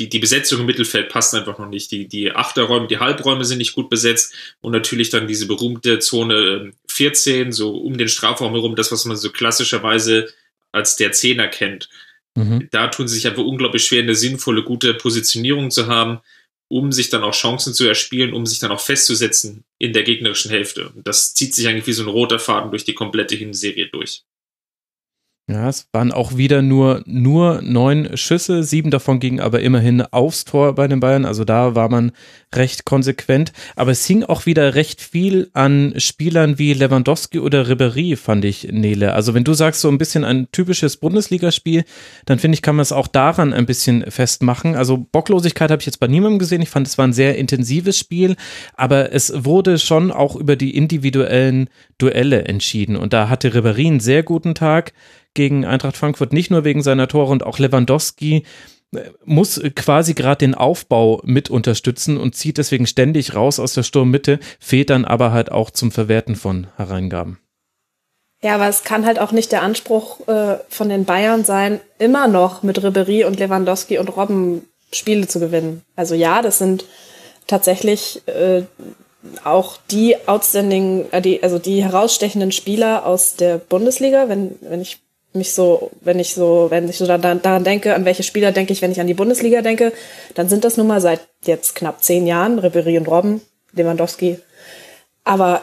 die, 0.00 0.08
die 0.08 0.18
Besetzung 0.18 0.60
im 0.60 0.66
Mittelfeld 0.66 1.08
passt 1.08 1.34
einfach 1.34 1.58
noch 1.58 1.68
nicht. 1.68 1.90
Die, 1.92 2.08
die 2.08 2.32
Achterräume, 2.32 2.88
die 2.88 2.98
Halbräume 2.98 3.44
sind 3.44 3.58
nicht 3.58 3.74
gut 3.74 3.88
besetzt 3.88 4.34
und 4.60 4.72
natürlich 4.72 5.10
dann 5.10 5.28
diese 5.28 5.46
berühmte 5.46 6.00
Zone 6.00 6.72
14, 6.88 7.34
ähm, 7.46 7.52
so 7.52 7.76
um 7.76 7.96
den 7.96 8.08
Strafraum 8.08 8.52
herum, 8.52 8.74
das, 8.74 8.90
was 8.90 9.04
man 9.04 9.16
so 9.16 9.30
klassischerweise 9.30 10.28
als 10.72 10.96
der 10.96 11.12
Zehner 11.12 11.46
kennt. 11.46 11.88
Mhm. 12.34 12.68
Da 12.72 12.88
tun 12.88 13.06
sie 13.06 13.14
sich 13.14 13.28
einfach 13.28 13.44
unglaublich 13.44 13.84
schwer, 13.84 14.02
eine 14.02 14.16
sinnvolle, 14.16 14.64
gute 14.64 14.94
Positionierung 14.94 15.70
zu 15.70 15.86
haben, 15.86 16.20
um 16.66 16.90
sich 16.90 17.10
dann 17.10 17.22
auch 17.22 17.34
Chancen 17.34 17.72
zu 17.72 17.86
erspielen, 17.86 18.32
um 18.32 18.46
sich 18.46 18.58
dann 18.58 18.72
auch 18.72 18.80
festzusetzen 18.80 19.62
in 19.78 19.92
der 19.92 20.02
gegnerischen 20.02 20.50
Hälfte. 20.50 20.88
Und 20.88 21.06
das 21.06 21.34
zieht 21.34 21.54
sich 21.54 21.68
eigentlich 21.68 21.86
wie 21.86 21.92
so 21.92 22.02
ein 22.02 22.08
roter 22.08 22.40
Faden 22.40 22.70
durch 22.70 22.84
die 22.84 22.94
komplette 22.94 23.36
Hinserie 23.36 23.88
durch. 23.92 24.24
Ja, 25.46 25.68
es 25.68 25.88
waren 25.92 26.10
auch 26.10 26.38
wieder 26.38 26.62
nur, 26.62 27.02
nur 27.04 27.60
neun 27.60 28.16
Schüsse, 28.16 28.62
sieben 28.62 28.90
davon 28.90 29.20
gingen 29.20 29.40
aber 29.40 29.60
immerhin 29.60 30.00
aufs 30.00 30.46
Tor 30.46 30.74
bei 30.74 30.88
den 30.88 31.00
Bayern, 31.00 31.26
also 31.26 31.44
da 31.44 31.74
war 31.74 31.90
man 31.90 32.12
recht 32.54 32.86
konsequent. 32.86 33.52
Aber 33.76 33.90
es 33.90 34.06
hing 34.06 34.24
auch 34.24 34.46
wieder 34.46 34.74
recht 34.74 35.02
viel 35.02 35.50
an 35.52 35.92
Spielern 35.98 36.58
wie 36.58 36.72
Lewandowski 36.72 37.40
oder 37.40 37.66
Ribéry, 37.66 38.16
fand 38.16 38.46
ich, 38.46 38.68
Nele. 38.72 39.12
Also 39.12 39.34
wenn 39.34 39.44
du 39.44 39.52
sagst, 39.52 39.82
so 39.82 39.88
ein 39.88 39.98
bisschen 39.98 40.24
ein 40.24 40.48
typisches 40.50 40.96
Bundesligaspiel, 40.96 41.84
dann 42.24 42.38
finde 42.38 42.54
ich, 42.54 42.62
kann 42.62 42.76
man 42.76 42.82
es 42.82 42.92
auch 42.92 43.06
daran 43.06 43.52
ein 43.52 43.66
bisschen 43.66 44.10
festmachen. 44.10 44.76
Also 44.76 44.96
Bocklosigkeit 44.96 45.70
habe 45.70 45.80
ich 45.80 45.86
jetzt 45.86 46.00
bei 46.00 46.06
niemandem 46.06 46.38
gesehen. 46.38 46.62
Ich 46.62 46.70
fand, 46.70 46.86
es 46.86 46.96
war 46.96 47.06
ein 47.06 47.12
sehr 47.12 47.36
intensives 47.36 47.98
Spiel, 47.98 48.36
aber 48.78 49.12
es 49.12 49.44
wurde 49.44 49.78
schon 49.78 50.10
auch 50.10 50.36
über 50.36 50.56
die 50.56 50.74
individuellen 50.74 51.68
Duelle 51.98 52.46
entschieden. 52.46 52.96
Und 52.96 53.12
da 53.12 53.28
hatte 53.28 53.50
Ribéry 53.50 53.88
einen 53.88 54.00
sehr 54.00 54.22
guten 54.22 54.54
Tag 54.54 54.94
gegen 55.34 55.64
Eintracht 55.64 55.96
Frankfurt, 55.96 56.32
nicht 56.32 56.50
nur 56.50 56.64
wegen 56.64 56.82
seiner 56.82 57.08
Tore 57.08 57.30
und 57.30 57.44
auch 57.44 57.58
Lewandowski 57.58 58.44
äh, 58.94 59.00
muss 59.24 59.60
quasi 59.74 60.14
gerade 60.14 60.38
den 60.38 60.54
Aufbau 60.54 61.20
mit 61.24 61.50
unterstützen 61.50 62.16
und 62.16 62.34
zieht 62.34 62.58
deswegen 62.58 62.86
ständig 62.86 63.34
raus 63.34 63.58
aus 63.58 63.74
der 63.74 63.82
Sturmmitte, 63.82 64.38
fehlt 64.58 64.90
dann 64.90 65.04
aber 65.04 65.32
halt 65.32 65.52
auch 65.52 65.70
zum 65.70 65.90
Verwerten 65.90 66.36
von 66.36 66.68
Hereingaben. 66.76 67.38
Ja, 68.42 68.56
aber 68.56 68.68
es 68.68 68.84
kann 68.84 69.06
halt 69.06 69.18
auch 69.18 69.32
nicht 69.32 69.52
der 69.52 69.62
Anspruch 69.62 70.28
äh, 70.28 70.58
von 70.68 70.90
den 70.90 71.06
Bayern 71.06 71.44
sein, 71.44 71.80
immer 71.98 72.28
noch 72.28 72.62
mit 72.62 72.82
Ribery 72.82 73.24
und 73.24 73.38
Lewandowski 73.38 73.98
und 73.98 74.14
Robben 74.14 74.68
Spiele 74.92 75.26
zu 75.26 75.40
gewinnen. 75.40 75.82
Also 75.96 76.14
ja, 76.14 76.42
das 76.42 76.58
sind 76.58 76.84
tatsächlich 77.46 78.22
äh, 78.26 78.62
auch 79.44 79.78
die 79.90 80.16
outstanding, 80.28 81.06
äh, 81.10 81.22
die, 81.22 81.42
also 81.42 81.58
die 81.58 81.82
herausstechenden 81.82 82.52
Spieler 82.52 83.06
aus 83.06 83.36
der 83.36 83.58
Bundesliga, 83.58 84.28
wenn, 84.28 84.56
wenn 84.60 84.80
ich 84.80 85.00
mich 85.34 85.52
so, 85.52 85.90
wenn 86.00 86.18
ich 86.18 86.34
so, 86.34 86.66
wenn 86.70 86.88
ich 86.88 86.98
so 86.98 87.06
daran, 87.06 87.42
daran 87.42 87.64
denke, 87.64 87.94
an 87.94 88.04
welche 88.04 88.22
Spieler 88.22 88.52
denke 88.52 88.72
ich, 88.72 88.82
wenn 88.82 88.92
ich 88.92 89.00
an 89.00 89.06
die 89.06 89.14
Bundesliga 89.14 89.62
denke, 89.62 89.92
dann 90.34 90.48
sind 90.48 90.64
das 90.64 90.76
nun 90.76 90.86
mal 90.86 91.00
seit 91.00 91.20
jetzt 91.44 91.74
knapp 91.74 92.02
zehn 92.02 92.26
Jahren 92.26 92.58
Ribery 92.58 92.98
und 92.98 93.08
Robben, 93.08 93.40
Lewandowski. 93.72 94.38
Aber 95.24 95.62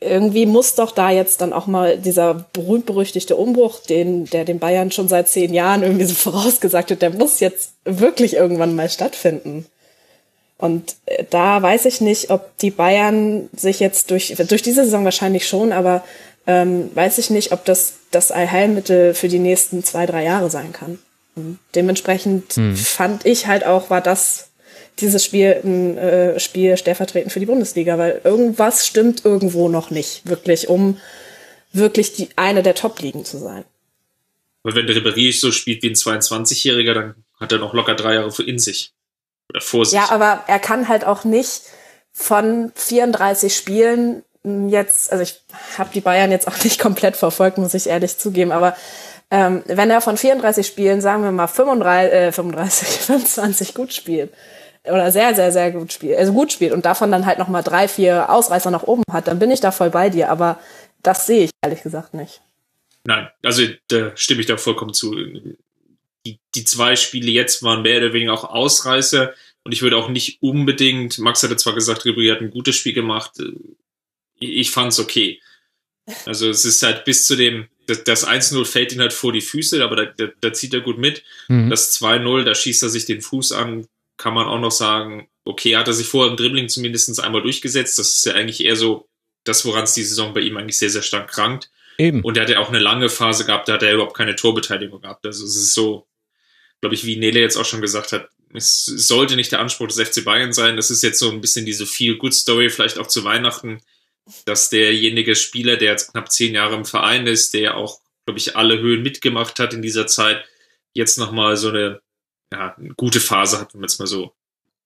irgendwie 0.00 0.46
muss 0.46 0.74
doch 0.74 0.92
da 0.92 1.10
jetzt 1.10 1.40
dann 1.40 1.52
auch 1.52 1.66
mal 1.66 1.98
dieser 1.98 2.46
berühmt-berüchtigte 2.52 3.36
Umbruch, 3.36 3.80
den, 3.80 4.26
der 4.26 4.44
den 4.44 4.58
Bayern 4.58 4.90
schon 4.90 5.08
seit 5.08 5.28
zehn 5.28 5.54
Jahren 5.54 5.82
irgendwie 5.82 6.04
so 6.04 6.14
vorausgesagt 6.30 6.90
hat, 6.90 7.02
der 7.02 7.10
muss 7.10 7.40
jetzt 7.40 7.72
wirklich 7.84 8.34
irgendwann 8.34 8.74
mal 8.74 8.90
stattfinden. 8.90 9.66
Und 10.58 10.96
äh, 11.06 11.24
da 11.28 11.60
weiß 11.60 11.84
ich 11.84 12.00
nicht, 12.00 12.30
ob 12.30 12.56
die 12.58 12.70
Bayern 12.70 13.48
sich 13.54 13.80
jetzt 13.80 14.10
durch, 14.10 14.34
durch 14.48 14.62
diese 14.62 14.84
Saison 14.84 15.04
wahrscheinlich 15.04 15.46
schon, 15.46 15.72
aber 15.72 16.02
ähm, 16.46 16.90
weiß 16.94 17.18
ich 17.18 17.30
nicht, 17.30 17.52
ob 17.52 17.64
das 17.64 17.94
das 18.10 18.30
Allheilmittel 18.30 19.14
für 19.14 19.28
die 19.28 19.38
nächsten 19.38 19.84
zwei, 19.84 20.06
drei 20.06 20.24
Jahre 20.24 20.50
sein 20.50 20.72
kann. 20.72 20.98
Und 21.34 21.58
dementsprechend 21.74 22.52
hm. 22.54 22.76
fand 22.76 23.26
ich 23.26 23.46
halt 23.46 23.64
auch, 23.64 23.90
war 23.90 24.00
das 24.00 24.50
dieses 24.98 25.24
Spiel 25.24 25.60
ein 25.62 25.98
äh, 25.98 26.40
Spiel 26.40 26.76
stellvertretend 26.76 27.32
für 27.32 27.40
die 27.40 27.46
Bundesliga, 27.46 27.98
weil 27.98 28.20
irgendwas 28.24 28.86
stimmt 28.86 29.24
irgendwo 29.24 29.68
noch 29.68 29.90
nicht, 29.90 30.26
wirklich, 30.26 30.68
um 30.68 30.98
wirklich 31.72 32.14
die 32.14 32.28
eine 32.36 32.62
der 32.62 32.74
Top-Ligen 32.74 33.24
zu 33.24 33.38
sein. 33.38 33.64
Weil 34.62 34.74
wenn 34.74 34.86
der 34.86 34.96
Ribéry 34.96 35.38
so 35.38 35.52
spielt 35.52 35.82
wie 35.82 35.90
ein 35.90 35.94
22-Jähriger, 35.94 36.94
dann 36.94 37.14
hat 37.38 37.52
er 37.52 37.58
noch 37.58 37.74
locker 37.74 37.94
drei 37.94 38.14
Jahre 38.14 38.42
in 38.42 38.58
sich. 38.58 38.92
Oder 39.50 39.60
vor 39.60 39.84
sich. 39.84 39.94
Ja, 39.94 40.10
aber 40.10 40.44
er 40.46 40.58
kann 40.58 40.88
halt 40.88 41.04
auch 41.04 41.24
nicht 41.24 41.62
von 42.12 42.72
34 42.74 43.54
Spielen 43.54 44.22
jetzt, 44.68 45.10
also 45.10 45.22
ich 45.22 45.40
habe 45.76 45.90
die 45.92 46.00
Bayern 46.00 46.30
jetzt 46.30 46.48
auch 46.48 46.58
nicht 46.64 46.80
komplett 46.80 47.16
verfolgt, 47.16 47.58
muss 47.58 47.74
ich 47.74 47.88
ehrlich 47.88 48.18
zugeben, 48.18 48.52
aber 48.52 48.76
ähm, 49.30 49.64
wenn 49.66 49.90
er 49.90 50.00
von 50.00 50.16
34 50.16 50.66
Spielen, 50.66 51.00
sagen 51.00 51.24
wir 51.24 51.32
mal 51.32 51.48
35, 51.48 52.12
äh, 52.12 52.32
35 52.32 52.88
25 52.88 53.74
gut 53.74 53.92
spielt 53.92 54.32
oder 54.84 55.10
sehr, 55.10 55.34
sehr, 55.34 55.50
sehr 55.50 55.72
gut 55.72 55.92
spielt, 55.92 56.16
also 56.16 56.32
gut 56.32 56.52
spielt 56.52 56.72
und 56.72 56.84
davon 56.84 57.10
dann 57.10 57.26
halt 57.26 57.38
nochmal 57.38 57.64
drei, 57.64 57.88
vier 57.88 58.30
Ausreißer 58.30 58.70
nach 58.70 58.84
oben 58.84 59.02
hat, 59.10 59.26
dann 59.26 59.40
bin 59.40 59.50
ich 59.50 59.60
da 59.60 59.72
voll 59.72 59.90
bei 59.90 60.10
dir, 60.10 60.30
aber 60.30 60.60
das 61.02 61.26
sehe 61.26 61.44
ich 61.44 61.50
ehrlich 61.62 61.82
gesagt 61.82 62.14
nicht. 62.14 62.40
Nein, 63.04 63.28
also 63.44 63.62
da 63.88 64.16
stimme 64.16 64.40
ich 64.40 64.46
da 64.46 64.56
vollkommen 64.56 64.94
zu. 64.94 65.14
Die, 66.24 66.38
die 66.54 66.64
zwei 66.64 66.96
Spiele 66.96 67.30
jetzt 67.30 67.62
waren 67.62 67.82
mehr 67.82 67.98
oder 67.98 68.12
weniger 68.12 68.32
auch 68.32 68.44
Ausreißer 68.44 69.32
und 69.64 69.72
ich 69.72 69.82
würde 69.82 69.96
auch 69.96 70.08
nicht 70.08 70.40
unbedingt, 70.40 71.18
Max 71.18 71.42
hatte 71.42 71.56
zwar 71.56 71.74
gesagt, 71.74 72.02
Ribéry 72.02 72.32
hat 72.32 72.40
ein 72.40 72.50
gutes 72.50 72.76
Spiel 72.76 72.92
gemacht, 72.92 73.32
ich 74.38 74.70
fand's 74.70 74.98
okay. 74.98 75.40
Also 76.24 76.48
es 76.48 76.64
ist 76.64 76.82
halt 76.82 77.04
bis 77.04 77.24
zu 77.24 77.36
dem, 77.36 77.68
das, 77.86 78.04
das 78.04 78.26
1-0 78.26 78.64
fällt 78.64 78.92
ihm 78.92 79.00
halt 79.00 79.12
vor 79.12 79.32
die 79.32 79.40
Füße, 79.40 79.82
aber 79.82 79.96
da, 79.96 80.04
da, 80.04 80.32
da 80.40 80.52
zieht 80.52 80.74
er 80.74 80.80
gut 80.80 80.98
mit. 80.98 81.22
Mhm. 81.48 81.70
Das 81.70 81.98
2-0, 82.00 82.44
da 82.44 82.54
schießt 82.54 82.82
er 82.82 82.88
sich 82.88 83.06
den 83.06 83.22
Fuß 83.22 83.52
an, 83.52 83.86
kann 84.16 84.34
man 84.34 84.46
auch 84.46 84.60
noch 84.60 84.70
sagen, 84.70 85.28
okay, 85.44 85.76
hat 85.76 85.88
er 85.88 85.94
sich 85.94 86.06
vorher 86.06 86.30
im 86.30 86.36
Dribbling 86.36 86.68
zumindest 86.68 87.20
einmal 87.20 87.42
durchgesetzt. 87.42 87.98
Das 87.98 88.12
ist 88.12 88.26
ja 88.26 88.34
eigentlich 88.34 88.64
eher 88.64 88.76
so 88.76 89.08
das, 89.44 89.64
woran 89.64 89.84
es 89.84 89.94
die 89.94 90.02
Saison 90.02 90.34
bei 90.34 90.40
ihm 90.40 90.56
eigentlich 90.56 90.78
sehr, 90.78 90.90
sehr 90.90 91.02
stark 91.02 91.30
krankt. 91.30 91.70
Eben. 91.98 92.22
Und 92.22 92.36
er 92.36 92.42
hat 92.42 92.50
ja 92.50 92.58
auch 92.58 92.68
eine 92.68 92.78
lange 92.78 93.08
Phase 93.08 93.44
gehabt, 93.44 93.68
da 93.68 93.74
hat 93.74 93.82
er 93.82 93.94
überhaupt 93.94 94.16
keine 94.16 94.36
Torbeteiligung 94.36 95.00
gehabt. 95.00 95.24
Also 95.24 95.44
es 95.44 95.56
ist 95.56 95.74
so, 95.74 96.06
glaube 96.80 96.94
ich, 96.94 97.04
wie 97.06 97.16
Nele 97.16 97.40
jetzt 97.40 97.56
auch 97.56 97.64
schon 97.64 97.80
gesagt 97.80 98.12
hat, 98.12 98.28
es 98.52 98.84
sollte 98.84 99.36
nicht 99.36 99.52
der 99.52 99.60
Anspruch 99.60 99.88
des 99.88 100.00
FC 100.00 100.24
Bayern 100.24 100.52
sein. 100.52 100.76
Das 100.76 100.90
ist 100.90 101.02
jetzt 101.02 101.18
so 101.18 101.30
ein 101.30 101.40
bisschen 101.40 101.66
diese 101.66 101.86
Feel-Good-Story, 101.86 102.70
vielleicht 102.70 102.98
auch 102.98 103.06
zu 103.06 103.24
Weihnachten 103.24 103.80
dass 104.44 104.70
derjenige 104.70 105.34
Spieler, 105.34 105.76
der 105.76 105.92
jetzt 105.92 106.12
knapp 106.12 106.30
zehn 106.30 106.54
Jahre 106.54 106.74
im 106.74 106.84
Verein 106.84 107.26
ist, 107.26 107.54
der 107.54 107.76
auch, 107.76 108.00
glaube 108.26 108.38
ich, 108.38 108.56
alle 108.56 108.78
Höhen 108.78 109.02
mitgemacht 109.02 109.58
hat 109.60 109.74
in 109.74 109.82
dieser 109.82 110.06
Zeit, 110.06 110.44
jetzt 110.94 111.18
nochmal 111.18 111.56
so 111.56 111.68
eine, 111.68 112.00
ja, 112.52 112.74
eine 112.76 112.94
gute 112.94 113.20
Phase 113.20 113.60
hat, 113.60 113.74
wenn 113.74 113.80
man 113.80 113.88
es 113.88 113.98
mal 113.98 114.06
so 114.06 114.32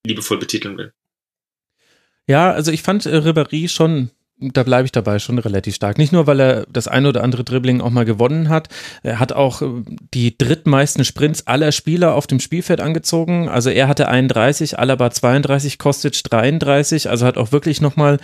liebevoll 0.07 0.39
betiteln 0.39 0.77
will. 0.77 0.93
Ja, 2.27 2.53
also 2.53 2.71
ich 2.71 2.83
fand 2.83 3.07
äh, 3.07 3.17
Ribéry 3.17 3.69
schon 3.69 4.11
da 4.41 4.63
bleibe 4.63 4.87
ich 4.87 4.93
dabei 4.93 5.19
schon 5.19 5.39
relativ 5.39 5.75
stark. 5.75 5.99
Nicht 5.99 6.13
nur, 6.13 6.27
weil 6.27 6.41
er 6.41 6.67
das 6.71 6.89
ein 6.89 7.05
oder 7.05 7.23
andere 7.23 7.45
Dribbling 7.45 7.81
auch 7.81 7.91
mal 7.91 8.07
gewonnen 8.07 8.49
hat. 8.49 8.69
Er 9.03 9.19
hat 9.19 9.33
auch 9.33 9.61
äh, 9.61 9.67
die 10.15 10.37
drittmeisten 10.37 11.05
Sprints 11.05 11.47
aller 11.47 11.73
Spieler 11.73 12.15
auf 12.15 12.27
dem 12.27 12.41
Spielfeld 12.41 12.81
angezogen. 12.81 13.49
Also 13.49 13.69
er 13.71 13.87
hatte 13.87 14.09
31, 14.09 14.79
Alaba 14.79 15.11
32, 15.11 15.79
Kostic 15.79 16.25
33. 16.25 17.11
Also 17.11 17.27
hat 17.27 17.37
auch 17.37 17.53
wirklich 17.53 17.81
nochmal 17.81 18.19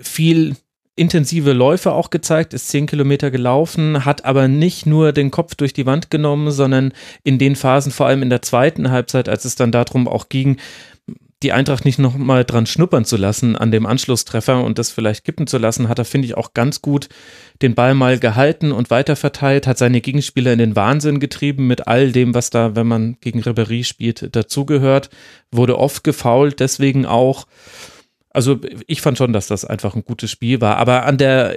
viel 0.00 0.56
intensive 0.96 1.52
Läufe 1.52 1.92
auch 1.92 2.08
gezeigt, 2.08 2.54
ist 2.54 2.68
zehn 2.68 2.86
Kilometer 2.86 3.30
gelaufen, 3.30 4.04
hat 4.06 4.24
aber 4.24 4.48
nicht 4.48 4.86
nur 4.86 5.12
den 5.12 5.30
Kopf 5.30 5.54
durch 5.54 5.74
die 5.74 5.84
Wand 5.84 6.10
genommen, 6.10 6.50
sondern 6.50 6.92
in 7.22 7.38
den 7.38 7.54
Phasen, 7.54 7.92
vor 7.92 8.06
allem 8.06 8.22
in 8.22 8.30
der 8.30 8.42
zweiten 8.42 8.90
Halbzeit, 8.90 9.28
als 9.28 9.44
es 9.44 9.56
dann 9.56 9.72
darum 9.72 10.08
auch 10.08 10.30
ging, 10.30 10.56
die 11.42 11.52
Eintracht 11.52 11.84
nicht 11.84 11.98
nochmal 11.98 12.46
dran 12.46 12.64
schnuppern 12.64 13.04
zu 13.04 13.18
lassen 13.18 13.56
an 13.56 13.70
dem 13.70 13.84
Anschlusstreffer 13.84 14.64
und 14.64 14.78
das 14.78 14.90
vielleicht 14.90 15.22
kippen 15.24 15.46
zu 15.46 15.58
lassen, 15.58 15.88
hat 15.88 15.98
er, 15.98 16.06
finde 16.06 16.26
ich, 16.26 16.36
auch 16.36 16.54
ganz 16.54 16.80
gut 16.80 17.10
den 17.60 17.74
Ball 17.74 17.94
mal 17.94 18.18
gehalten 18.18 18.72
und 18.72 18.88
weiterverteilt, 18.90 19.66
hat 19.66 19.76
seine 19.76 20.00
Gegenspieler 20.00 20.54
in 20.54 20.58
den 20.58 20.76
Wahnsinn 20.76 21.20
getrieben 21.20 21.66
mit 21.66 21.86
all 21.86 22.10
dem, 22.10 22.34
was 22.34 22.48
da, 22.48 22.74
wenn 22.74 22.86
man 22.86 23.18
gegen 23.20 23.42
Ribéry 23.42 23.84
spielt, 23.84 24.34
dazugehört, 24.34 25.10
wurde 25.50 25.78
oft 25.78 26.04
gefault, 26.04 26.58
deswegen 26.60 27.04
auch 27.04 27.46
also 28.36 28.60
ich 28.86 29.00
fand 29.00 29.16
schon, 29.16 29.32
dass 29.32 29.46
das 29.46 29.64
einfach 29.64 29.96
ein 29.96 30.04
gutes 30.04 30.30
Spiel 30.30 30.60
war. 30.60 30.76
Aber 30.76 31.06
an 31.06 31.16
der 31.16 31.56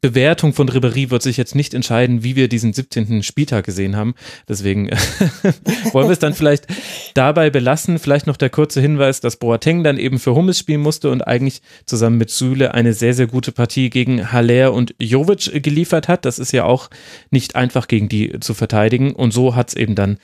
Bewertung 0.00 0.54
von 0.54 0.66
Ribéry 0.66 1.10
wird 1.10 1.20
sich 1.20 1.36
jetzt 1.36 1.54
nicht 1.54 1.74
entscheiden, 1.74 2.24
wie 2.24 2.36
wir 2.36 2.48
diesen 2.48 2.72
17. 2.72 3.22
Spieltag 3.22 3.66
gesehen 3.66 3.96
haben. 3.96 4.14
Deswegen 4.48 4.88
wollen 5.92 6.08
wir 6.08 6.12
es 6.12 6.18
dann 6.18 6.32
vielleicht 6.32 6.66
dabei 7.12 7.50
belassen. 7.50 7.98
Vielleicht 7.98 8.26
noch 8.26 8.38
der 8.38 8.48
kurze 8.48 8.80
Hinweis, 8.80 9.20
dass 9.20 9.36
Boateng 9.36 9.84
dann 9.84 9.98
eben 9.98 10.18
für 10.18 10.34
Hummels 10.34 10.58
spielen 10.58 10.80
musste 10.80 11.10
und 11.10 11.26
eigentlich 11.26 11.60
zusammen 11.84 12.16
mit 12.16 12.30
Süle 12.30 12.72
eine 12.72 12.94
sehr, 12.94 13.12
sehr 13.12 13.26
gute 13.26 13.52
Partie 13.52 13.90
gegen 13.90 14.32
Haller 14.32 14.72
und 14.72 14.94
Jovic 14.98 15.62
geliefert 15.62 16.08
hat. 16.08 16.24
Das 16.24 16.38
ist 16.38 16.52
ja 16.52 16.64
auch 16.64 16.88
nicht 17.30 17.56
einfach 17.56 17.88
gegen 17.88 18.08
die 18.08 18.40
zu 18.40 18.54
verteidigen. 18.54 19.12
Und 19.12 19.34
so 19.34 19.54
hat 19.54 19.68
es 19.68 19.74
eben 19.74 19.96
dann 19.96 20.16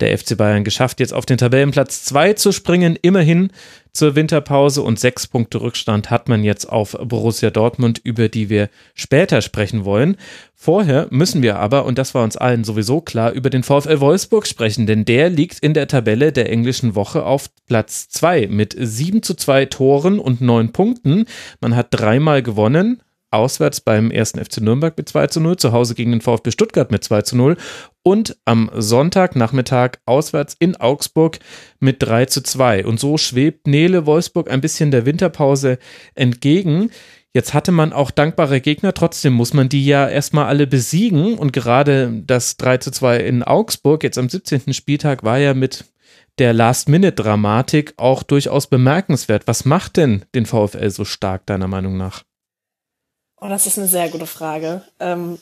der 0.00 0.16
FC 0.16 0.36
Bayern 0.36 0.64
geschafft, 0.64 1.00
jetzt 1.00 1.12
auf 1.12 1.26
den 1.26 1.38
Tabellenplatz 1.38 2.04
2 2.04 2.34
zu 2.34 2.52
springen, 2.52 2.96
immerhin 3.00 3.50
zur 3.94 4.16
Winterpause 4.16 4.82
und 4.82 4.98
sechs 4.98 5.28
Punkte 5.28 5.60
Rückstand 5.60 6.10
hat 6.10 6.28
man 6.28 6.42
jetzt 6.42 6.68
auf 6.68 6.96
Borussia 7.00 7.50
Dortmund, 7.50 8.00
über 8.02 8.28
die 8.28 8.50
wir 8.50 8.68
später 8.94 9.40
sprechen 9.40 9.84
wollen. 9.84 10.16
Vorher 10.52 11.06
müssen 11.10 11.42
wir 11.42 11.60
aber, 11.60 11.84
und 11.84 11.96
das 11.96 12.12
war 12.12 12.24
uns 12.24 12.36
allen 12.36 12.64
sowieso 12.64 13.00
klar, 13.00 13.30
über 13.30 13.50
den 13.50 13.62
VfL 13.62 14.00
Wolfsburg 14.00 14.48
sprechen, 14.48 14.86
denn 14.86 15.04
der 15.04 15.30
liegt 15.30 15.60
in 15.60 15.74
der 15.74 15.86
Tabelle 15.86 16.32
der 16.32 16.50
englischen 16.50 16.96
Woche 16.96 17.24
auf 17.24 17.48
Platz 17.68 18.08
2 18.08 18.48
mit 18.48 18.74
7 18.76 19.22
zu 19.22 19.34
2 19.34 19.66
Toren 19.66 20.18
und 20.18 20.40
9 20.40 20.72
Punkten. 20.72 21.26
Man 21.60 21.76
hat 21.76 21.88
dreimal 21.90 22.42
gewonnen, 22.42 23.00
auswärts 23.34 23.80
beim 23.80 24.10
ersten 24.10 24.42
FC 24.42 24.60
Nürnberg 24.60 24.96
mit 24.96 25.08
2 25.08 25.26
zu 25.26 25.40
0, 25.40 25.56
zu 25.56 25.72
Hause 25.72 25.94
gegen 25.94 26.12
den 26.12 26.20
VfB 26.20 26.50
Stuttgart 26.50 26.90
mit 26.90 27.04
2 27.04 27.22
zu 27.22 27.36
0 27.36 27.56
und 28.02 28.36
am 28.44 28.70
Sonntagnachmittag 28.74 29.98
auswärts 30.06 30.56
in 30.58 30.76
Augsburg 30.76 31.38
mit 31.80 32.02
3 32.02 32.26
zu 32.26 32.42
2. 32.42 32.86
Und 32.86 33.00
so 33.00 33.18
schwebt 33.18 33.66
Nele 33.66 34.06
Wolfsburg 34.06 34.50
ein 34.50 34.60
bisschen 34.60 34.90
der 34.90 35.06
Winterpause 35.06 35.78
entgegen. 36.14 36.90
Jetzt 37.32 37.52
hatte 37.52 37.72
man 37.72 37.92
auch 37.92 38.12
dankbare 38.12 38.60
Gegner, 38.60 38.94
trotzdem 38.94 39.32
muss 39.32 39.54
man 39.54 39.68
die 39.68 39.84
ja 39.84 40.08
erstmal 40.08 40.46
alle 40.46 40.68
besiegen. 40.68 41.36
Und 41.36 41.52
gerade 41.52 42.22
das 42.24 42.56
3 42.58 42.78
zu 42.78 42.92
2 42.92 43.18
in 43.18 43.42
Augsburg, 43.42 44.04
jetzt 44.04 44.18
am 44.18 44.28
17. 44.28 44.72
Spieltag, 44.72 45.24
war 45.24 45.38
ja 45.38 45.52
mit 45.52 45.84
der 46.38 46.52
Last-Minute-Dramatik 46.52 47.94
auch 47.96 48.22
durchaus 48.22 48.68
bemerkenswert. 48.68 49.46
Was 49.46 49.64
macht 49.64 49.96
denn 49.96 50.24
den 50.34 50.46
VfL 50.46 50.90
so 50.90 51.04
stark, 51.04 51.46
deiner 51.46 51.68
Meinung 51.68 51.96
nach? 51.96 52.22
Oh, 53.44 53.48
das 53.50 53.66
ist 53.66 53.78
eine 53.78 53.88
sehr 53.88 54.08
gute 54.08 54.26
Frage. 54.26 54.80
Ähm, 54.98 55.38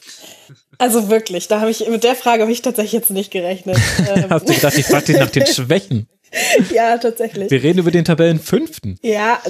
also 0.77 1.09
wirklich, 1.09 1.47
da 1.47 1.61
habe 1.61 1.71
ich 1.71 1.87
mit 1.87 2.03
der 2.03 2.17
Frage 2.17 2.43
habe 2.43 2.51
ich 2.51 2.61
tatsächlich 2.61 2.95
jetzt 2.95 3.11
nicht 3.11 3.31
gerechnet. 3.31 3.79
Ähm, 4.09 4.25
Hast 4.31 4.49
du 4.49 4.55
gedacht, 4.55 4.77
ich 4.77 4.87
frage 4.87 5.05
dich 5.05 5.19
nach 5.19 5.31
den 5.31 5.47
Schwächen? 5.55 6.09
ja, 6.71 6.97
tatsächlich. 6.99 7.51
Wir 7.51 7.63
reden 7.63 7.81
über 7.81 7.91
den 7.91 8.05
Tabellenfünften. 8.05 8.99
Ja, 9.03 9.41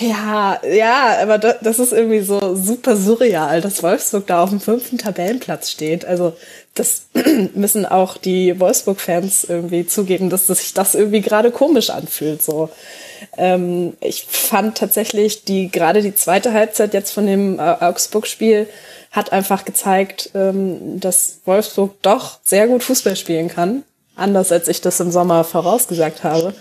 ja, 0.00 0.60
ja, 0.70 1.18
aber 1.22 1.38
das 1.38 1.78
ist 1.78 1.92
irgendwie 1.92 2.20
so 2.20 2.54
super 2.54 2.96
surreal, 2.96 3.60
dass 3.60 3.82
Wolfsburg 3.82 4.26
da 4.26 4.42
auf 4.42 4.50
dem 4.50 4.60
fünften 4.60 4.98
Tabellenplatz 4.98 5.70
steht. 5.70 6.04
Also 6.04 6.36
das 6.74 7.06
müssen 7.54 7.86
auch 7.86 8.18
die 8.18 8.58
Wolfsburg-Fans 8.60 9.44
irgendwie 9.44 9.86
zugeben, 9.86 10.28
dass 10.28 10.46
sich 10.46 10.74
das 10.74 10.94
irgendwie 10.94 11.22
gerade 11.22 11.50
komisch 11.50 11.90
anfühlt. 11.90 12.42
So, 12.42 12.68
ähm, 13.38 13.94
ich 14.00 14.26
fand 14.28 14.76
tatsächlich 14.76 15.44
die 15.44 15.70
gerade 15.70 16.02
die 16.02 16.14
zweite 16.14 16.52
Halbzeit 16.52 16.92
jetzt 16.92 17.12
von 17.12 17.26
dem 17.26 17.58
äh, 17.58 17.62
Augsburg-Spiel 17.62 18.68
hat 19.10 19.32
einfach 19.32 19.64
gezeigt, 19.64 20.30
ähm, 20.34 21.00
dass 21.00 21.38
Wolfsburg 21.46 21.94
doch 22.02 22.40
sehr 22.44 22.66
gut 22.66 22.82
Fußball 22.82 23.16
spielen 23.16 23.48
kann 23.48 23.82
anders 24.16 24.52
als 24.52 24.68
ich 24.68 24.80
das 24.80 24.98
im 25.00 25.10
Sommer 25.10 25.44
vorausgesagt 25.44 26.24
habe. 26.24 26.54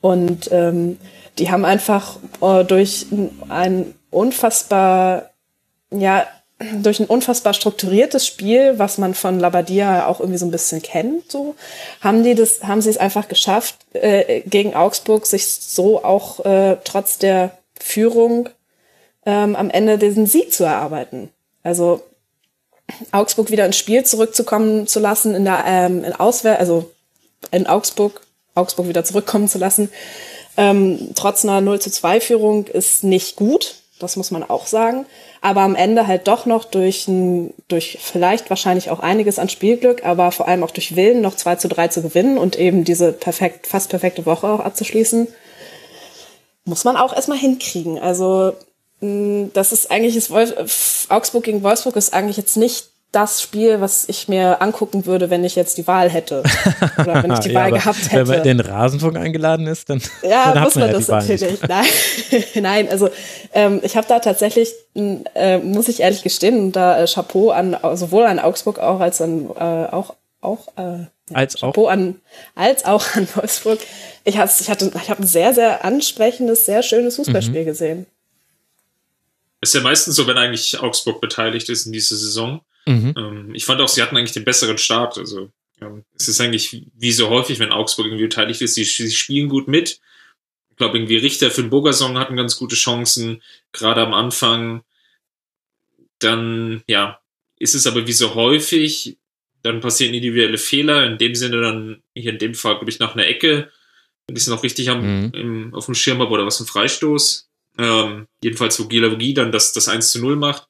Und 0.00 0.50
ähm, 0.52 0.98
die 1.38 1.50
haben 1.50 1.64
einfach 1.64 2.16
äh, 2.40 2.64
durch 2.64 3.06
ein 3.48 3.94
unfassbar, 4.10 5.30
ja, 5.90 6.26
durch 6.80 7.00
ein 7.00 7.06
unfassbar 7.06 7.52
strukturiertes 7.52 8.26
Spiel, 8.26 8.78
was 8.78 8.98
man 8.98 9.14
von 9.14 9.40
Labadia 9.40 10.06
auch 10.06 10.20
irgendwie 10.20 10.38
so 10.38 10.46
ein 10.46 10.52
bisschen 10.52 10.82
kennt, 10.82 11.30
so 11.30 11.56
haben 12.00 12.22
die 12.22 12.34
das, 12.34 12.62
haben 12.62 12.80
sie 12.80 12.90
es 12.90 12.96
einfach 12.96 13.28
geschafft, 13.28 13.76
äh, 13.92 14.40
gegen 14.42 14.74
Augsburg 14.74 15.26
sich 15.26 15.46
so 15.46 16.04
auch 16.04 16.44
äh, 16.44 16.76
trotz 16.84 17.18
der 17.18 17.58
Führung 17.80 18.48
ähm, 19.26 19.56
am 19.56 19.68
Ende 19.68 19.98
diesen 19.98 20.26
Sieg 20.26 20.52
zu 20.52 20.64
erarbeiten. 20.64 21.30
Also 21.64 22.02
Augsburg 23.10 23.50
wieder 23.50 23.66
ins 23.66 23.78
Spiel 23.78 24.04
zurückzukommen 24.04 24.86
zu 24.86 25.00
lassen 25.00 25.34
in 25.34 25.44
der 25.44 25.64
ähm, 25.66 26.04
in 26.04 26.12
Auswehr, 26.12 26.58
also 26.60 26.90
in 27.50 27.66
Augsburg, 27.66 28.20
Augsburg 28.54 28.88
wieder 28.88 29.04
zurückkommen 29.04 29.48
zu 29.48 29.58
lassen. 29.58 29.90
Ähm, 30.56 31.10
trotz 31.14 31.44
einer 31.44 31.60
0 31.60 31.80
zu 31.80 31.90
2 31.90 32.20
Führung 32.20 32.66
ist 32.66 33.04
nicht 33.04 33.36
gut, 33.36 33.76
das 33.98 34.16
muss 34.16 34.30
man 34.30 34.42
auch 34.42 34.66
sagen. 34.66 35.06
Aber 35.40 35.62
am 35.62 35.74
Ende 35.74 36.06
halt 36.06 36.28
doch 36.28 36.46
noch 36.46 36.64
durch, 36.64 37.08
ein, 37.08 37.52
durch 37.68 37.98
vielleicht 38.00 38.50
wahrscheinlich 38.50 38.90
auch 38.90 39.00
einiges 39.00 39.38
an 39.38 39.48
Spielglück, 39.48 40.04
aber 40.04 40.30
vor 40.30 40.48
allem 40.48 40.62
auch 40.62 40.70
durch 40.70 40.96
Willen 40.96 41.20
noch 41.20 41.36
2 41.36 41.56
zu 41.56 41.68
3 41.68 41.88
zu 41.88 42.02
gewinnen 42.02 42.38
und 42.38 42.56
eben 42.56 42.84
diese 42.84 43.12
perfekt, 43.12 43.66
fast 43.66 43.90
perfekte 43.90 44.26
Woche 44.26 44.46
auch 44.46 44.60
abzuschließen, 44.60 45.28
muss 46.64 46.84
man 46.84 46.96
auch 46.96 47.14
erstmal 47.14 47.38
hinkriegen. 47.38 47.98
Also 47.98 48.52
das 49.00 49.72
ist 49.72 49.90
eigentlich, 49.90 50.16
ist 50.16 50.30
Wolf, 50.30 51.06
Augsburg 51.10 51.44
gegen 51.44 51.62
Wolfsburg 51.62 51.96
ist 51.96 52.14
eigentlich 52.14 52.38
jetzt 52.38 52.56
nicht 52.56 52.86
das 53.14 53.40
Spiel, 53.40 53.80
was 53.80 54.08
ich 54.08 54.28
mir 54.28 54.60
angucken 54.60 55.06
würde, 55.06 55.30
wenn 55.30 55.44
ich 55.44 55.54
jetzt 55.54 55.78
die 55.78 55.86
Wahl 55.86 56.10
hätte. 56.10 56.42
Oder 56.98 57.22
wenn 57.22 57.32
ich 57.32 57.38
die 57.40 57.54
Wahl 57.54 57.70
gehabt 57.70 58.10
hätte. 58.10 58.28
Wenn 58.28 58.36
man 58.36 58.42
den 58.42 58.60
Rasenfunk 58.60 59.16
eingeladen 59.16 59.66
ist, 59.66 59.88
dann, 59.88 60.02
ja, 60.22 60.50
dann 60.54 60.64
muss 60.64 60.74
man, 60.74 60.88
ja 60.88 60.92
das 60.92 61.08
natürlich. 61.08 61.60
Nein, 61.62 61.86
nein, 62.54 62.88
also 62.88 63.08
ähm, 63.52 63.80
ich 63.82 63.96
habe 63.96 64.06
da 64.08 64.18
tatsächlich, 64.18 64.72
äh, 64.94 65.58
muss 65.58 65.88
ich 65.88 66.00
ehrlich 66.00 66.22
gestehen, 66.22 66.72
da 66.72 67.02
äh, 67.02 67.06
Chapeau 67.06 67.50
an 67.50 67.76
sowohl 67.94 68.24
an 68.24 68.38
Augsburg 68.38 68.78
auch 68.78 69.00
als 69.00 69.20
an 69.20 69.48
äh, 69.56 69.86
auch 69.92 70.14
auch 70.40 70.68
äh, 70.76 71.06
als 71.32 71.60
Chapeau 71.60 71.86
auch 71.86 71.90
an 71.90 72.16
als 72.54 72.84
auch 72.84 73.14
an 73.14 73.28
Wolfsburg. 73.34 73.78
Ich, 74.24 74.38
hatte, 74.38 74.52
ich 74.60 74.70
hatte, 74.70 74.90
ich 74.94 75.10
habe 75.10 75.22
ein 75.22 75.26
sehr 75.26 75.54
sehr 75.54 75.84
ansprechendes, 75.84 76.66
sehr 76.66 76.82
schönes 76.82 77.16
Fußballspiel 77.16 77.62
mhm. 77.62 77.66
gesehen. 77.66 78.06
Ist 79.60 79.74
ja 79.74 79.80
meistens 79.80 80.16
so, 80.16 80.26
wenn 80.26 80.36
eigentlich 80.36 80.80
Augsburg 80.80 81.20
beteiligt 81.20 81.68
ist 81.70 81.86
in 81.86 81.92
dieser 81.92 82.16
Saison 82.16 82.60
Mhm. 82.86 83.14
Ähm, 83.16 83.54
ich 83.54 83.64
fand 83.64 83.80
auch, 83.80 83.88
sie 83.88 84.02
hatten 84.02 84.16
eigentlich 84.16 84.32
den 84.32 84.44
besseren 84.44 84.78
Start. 84.78 85.18
Also 85.18 85.50
ähm, 85.80 86.04
es 86.14 86.28
ist 86.28 86.40
eigentlich 86.40 86.86
wie 86.94 87.12
so 87.12 87.28
häufig, 87.28 87.58
wenn 87.58 87.72
Augsburg 87.72 88.06
irgendwie 88.06 88.24
beteiligt 88.24 88.60
ist, 88.60 88.74
sie, 88.74 88.84
sie 88.84 89.10
spielen 89.10 89.48
gut 89.48 89.68
mit. 89.68 90.00
Ich 90.70 90.76
glaube, 90.76 90.98
irgendwie 90.98 91.16
Richter 91.16 91.50
für 91.50 91.62
den 91.62 91.70
Burgersong 91.70 92.18
hatten 92.18 92.36
ganz 92.36 92.56
gute 92.56 92.74
Chancen, 92.74 93.42
gerade 93.72 94.02
am 94.02 94.12
Anfang. 94.12 94.82
Dann, 96.18 96.82
ja, 96.86 97.20
ist 97.58 97.74
es 97.74 97.86
aber 97.86 98.06
wie 98.06 98.12
so 98.12 98.34
häufig, 98.34 99.18
dann 99.62 99.80
passieren 99.80 100.14
individuelle 100.14 100.58
Fehler, 100.58 101.06
in 101.06 101.18
dem 101.18 101.34
Sinne 101.34 101.60
dann, 101.60 102.02
hier 102.14 102.32
in 102.32 102.38
dem 102.38 102.54
Fall, 102.54 102.76
glaube 102.76 102.90
ich, 102.90 102.98
nach 102.98 103.14
einer 103.14 103.26
Ecke, 103.26 103.70
wenn 104.26 104.36
ich 104.36 104.42
es 104.42 104.48
noch 104.48 104.62
richtig 104.62 104.90
am, 104.90 105.26
mhm. 105.26 105.32
im, 105.32 105.74
auf 105.74 105.86
dem 105.86 105.94
Schirm 105.94 106.18
habe, 106.18 106.30
oder 106.30 106.46
was 106.46 106.60
ein 106.60 106.66
Freistoß. 106.66 107.48
Ähm, 107.78 108.26
jedenfalls, 108.42 108.78
wo 108.80 108.86
Gilavogi 108.86 109.34
dann 109.34 109.52
das, 109.52 109.72
das 109.72 109.88
1 109.88 110.10
zu 110.10 110.20
0 110.20 110.36
macht 110.36 110.68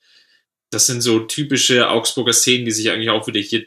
das 0.70 0.86
sind 0.86 1.00
so 1.00 1.20
typische 1.20 1.88
Augsburger 1.88 2.32
Szenen, 2.32 2.64
die 2.64 2.72
sich 2.72 2.90
eigentlich 2.90 3.10
auch 3.10 3.26
wieder 3.26 3.40
hier 3.40 3.66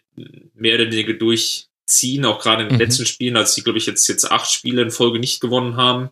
mehr 0.53 0.75
oder 0.75 0.91
weniger 0.91 1.13
durchziehen, 1.13 2.25
auch 2.25 2.39
gerade 2.39 2.63
in 2.63 2.69
den 2.69 2.75
mhm. 2.75 2.81
letzten 2.81 3.05
Spielen, 3.05 3.38
als 3.38 3.55
sie, 3.55 3.63
glaube 3.63 3.77
ich, 3.77 3.86
jetzt, 3.86 4.07
jetzt 4.07 4.29
acht 4.29 4.51
Spiele 4.51 4.81
in 4.81 4.91
Folge 4.91 5.19
nicht 5.19 5.39
gewonnen 5.39 5.77
haben. 5.77 6.10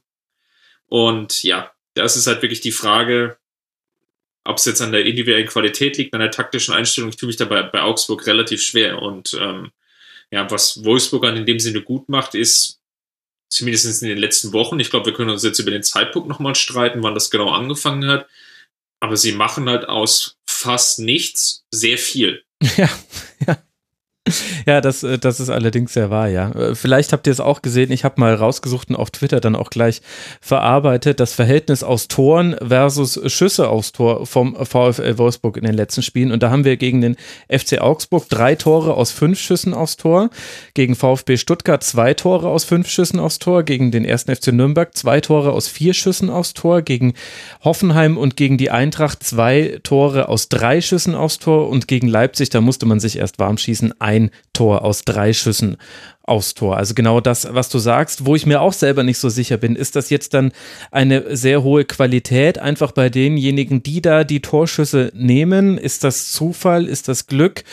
Und 0.87 1.43
ja, 1.43 1.71
das 1.95 2.15
ist 2.15 2.27
halt 2.27 2.41
wirklich 2.41 2.61
die 2.61 2.71
Frage, 2.71 3.37
ob 4.43 4.57
es 4.57 4.65
jetzt 4.65 4.81
an 4.81 4.91
der 4.91 5.05
individuellen 5.05 5.47
Qualität 5.47 5.97
liegt, 5.97 6.13
an 6.13 6.19
der 6.19 6.31
taktischen 6.31 6.73
Einstellung. 6.73 7.09
Ich 7.09 7.17
tue 7.17 7.27
mich 7.27 7.37
dabei 7.37 7.63
bei 7.63 7.81
Augsburg 7.81 8.25
relativ 8.27 8.61
schwer. 8.61 9.01
Und 9.01 9.35
ähm, 9.39 9.71
ja, 10.31 10.49
was 10.51 10.83
Wolfsburg 10.83 11.23
dann 11.23 11.37
in 11.37 11.45
dem 11.45 11.59
Sinne 11.59 11.81
gut 11.81 12.09
macht, 12.09 12.35
ist, 12.35 12.79
zumindest 13.49 14.01
in 14.03 14.09
den 14.09 14.17
letzten 14.17 14.53
Wochen, 14.53 14.79
ich 14.79 14.89
glaube, 14.89 15.07
wir 15.07 15.13
können 15.13 15.29
uns 15.29 15.43
jetzt 15.43 15.59
über 15.59 15.71
den 15.71 15.83
Zeitpunkt 15.83 16.27
nochmal 16.27 16.55
streiten, 16.55 17.03
wann 17.03 17.13
das 17.13 17.29
genau 17.29 17.51
angefangen 17.51 18.09
hat, 18.09 18.27
aber 18.99 19.17
sie 19.17 19.31
machen 19.31 19.69
halt 19.69 19.87
aus 19.87 20.34
fast 20.55 20.99
nichts 20.99 21.65
sehr 21.71 21.97
viel. 21.97 22.43
Ja, 22.77 22.89
ja. 23.45 23.64
Ja, 24.65 24.81
das, 24.81 25.03
äh, 25.03 25.19
das 25.19 25.39
ist 25.39 25.49
allerdings 25.49 25.93
sehr 25.93 26.09
wahr, 26.09 26.27
ja. 26.27 26.51
Äh, 26.51 26.75
vielleicht 26.75 27.13
habt 27.13 27.27
ihr 27.27 27.33
es 27.33 27.39
auch 27.39 27.61
gesehen, 27.61 27.91
ich 27.91 28.03
habe 28.03 28.19
mal 28.19 28.33
rausgesucht 28.33 28.89
und 28.89 28.95
auf 28.95 29.11
Twitter 29.11 29.39
dann 29.39 29.55
auch 29.55 29.69
gleich 29.69 30.01
verarbeitet, 30.41 31.19
das 31.19 31.33
Verhältnis 31.33 31.83
aus 31.83 32.07
Toren 32.07 32.55
versus 32.65 33.19
Schüsse 33.31 33.69
aus 33.69 33.91
Tor 33.91 34.25
vom 34.25 34.55
VfL 34.55 35.17
Wolfsburg 35.17 35.57
in 35.57 35.63
den 35.65 35.75
letzten 35.75 36.01
Spielen. 36.01 36.31
Und 36.31 36.41
da 36.41 36.49
haben 36.49 36.65
wir 36.65 36.77
gegen 36.77 37.01
den 37.01 37.15
FC 37.47 37.79
Augsburg 37.79 38.27
drei 38.29 38.55
Tore 38.55 38.95
aus 38.95 39.11
fünf 39.11 39.39
Schüssen 39.39 39.73
aufs 39.73 39.97
Tor, 39.97 40.29
gegen 40.73 40.95
VfB 40.95 41.37
Stuttgart 41.37 41.83
zwei 41.83 42.13
Tore 42.15 42.49
aus 42.49 42.63
fünf 42.63 42.89
Schüssen 42.89 43.19
aufs 43.19 43.39
Tor, 43.39 43.63
gegen 43.63 43.91
den 43.91 44.05
ersten 44.05 44.35
FC 44.35 44.47
Nürnberg 44.47 44.95
zwei 44.97 45.21
Tore 45.21 45.51
aus 45.51 45.67
vier 45.67 45.93
Schüssen 45.93 46.31
aufs 46.31 46.53
Tor, 46.55 46.81
gegen 46.81 47.13
Hoffenheim 47.63 48.17
und 48.17 48.35
gegen 48.35 48.57
die 48.57 48.71
Eintracht 48.71 49.23
zwei 49.23 49.79
Tore 49.83 50.27
aus 50.27 50.49
drei 50.49 50.81
Schüssen 50.81 51.13
aufs 51.13 51.37
Tor. 51.37 51.69
Und 51.69 51.87
gegen 51.87 52.07
Leipzig, 52.07 52.49
da 52.49 52.61
musste 52.61 52.87
man 52.87 52.99
sich 52.99 53.17
erst 53.19 53.37
warm 53.37 53.57
schießen, 53.57 53.93
ein 53.99 54.14
ein 54.15 54.31
Tor 54.53 54.83
aus 54.83 55.03
drei 55.03 55.33
Schüssen 55.33 55.77
aufs 56.23 56.53
Tor. 56.53 56.77
Also 56.77 56.93
genau 56.93 57.21
das, 57.21 57.47
was 57.51 57.69
du 57.69 57.77
sagst, 57.77 58.25
wo 58.25 58.35
ich 58.35 58.45
mir 58.45 58.61
auch 58.61 58.73
selber 58.73 59.03
nicht 59.03 59.19
so 59.19 59.29
sicher 59.29 59.57
bin, 59.57 59.75
ist 59.75 59.95
das 59.95 60.09
jetzt 60.09 60.33
dann 60.33 60.51
eine 60.91 61.35
sehr 61.35 61.63
hohe 61.63 61.85
Qualität 61.85 62.57
einfach 62.57 62.91
bei 62.91 63.09
denjenigen, 63.09 63.83
die 63.83 64.01
da 64.01 64.23
die 64.23 64.41
Torschüsse 64.41 65.11
nehmen? 65.13 65.77
Ist 65.77 66.03
das 66.03 66.31
Zufall? 66.31 66.87
Ist 66.87 67.07
das 67.07 67.27
Glück? 67.27 67.63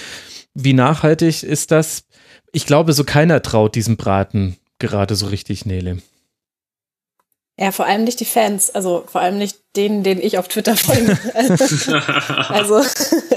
Wie 0.54 0.74
nachhaltig 0.74 1.42
ist 1.42 1.70
das? 1.70 2.04
Ich 2.52 2.66
glaube, 2.66 2.92
so 2.92 3.04
keiner 3.04 3.40
traut 3.40 3.74
diesem 3.74 3.96
Braten 3.96 4.56
gerade 4.78 5.14
so 5.14 5.26
richtig, 5.26 5.64
Nele. 5.64 5.98
Ja, 7.58 7.70
vor 7.70 7.84
allem 7.84 8.04
nicht 8.04 8.18
die 8.20 8.24
Fans, 8.24 8.74
also 8.74 9.04
vor 9.06 9.20
allem 9.20 9.36
nicht 9.36 9.58
denen, 9.76 10.02
denen 10.02 10.22
ich 10.22 10.38
auf 10.38 10.48
Twitter 10.48 10.74
folge. 10.74 11.18
also 12.48 12.78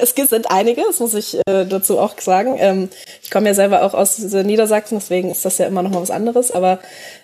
es 0.01 0.15
sind 0.15 0.49
einige, 0.49 0.83
das 0.83 0.99
muss 0.99 1.13
ich 1.13 1.37
äh, 1.45 1.65
dazu 1.65 1.99
auch 1.99 2.17
sagen. 2.19 2.55
Ähm, 2.57 2.89
ich 3.21 3.29
komme 3.29 3.47
ja 3.47 3.53
selber 3.53 3.83
auch 3.83 3.93
aus 3.93 4.17
Niedersachsen, 4.19 4.99
deswegen 4.99 5.31
ist 5.31 5.43
das 5.43 5.57
ja 5.57 5.67
immer 5.67 5.83
noch 5.83 5.91
mal 5.91 6.01
was 6.01 6.11
anderes. 6.11 6.51
Aber 6.51 6.79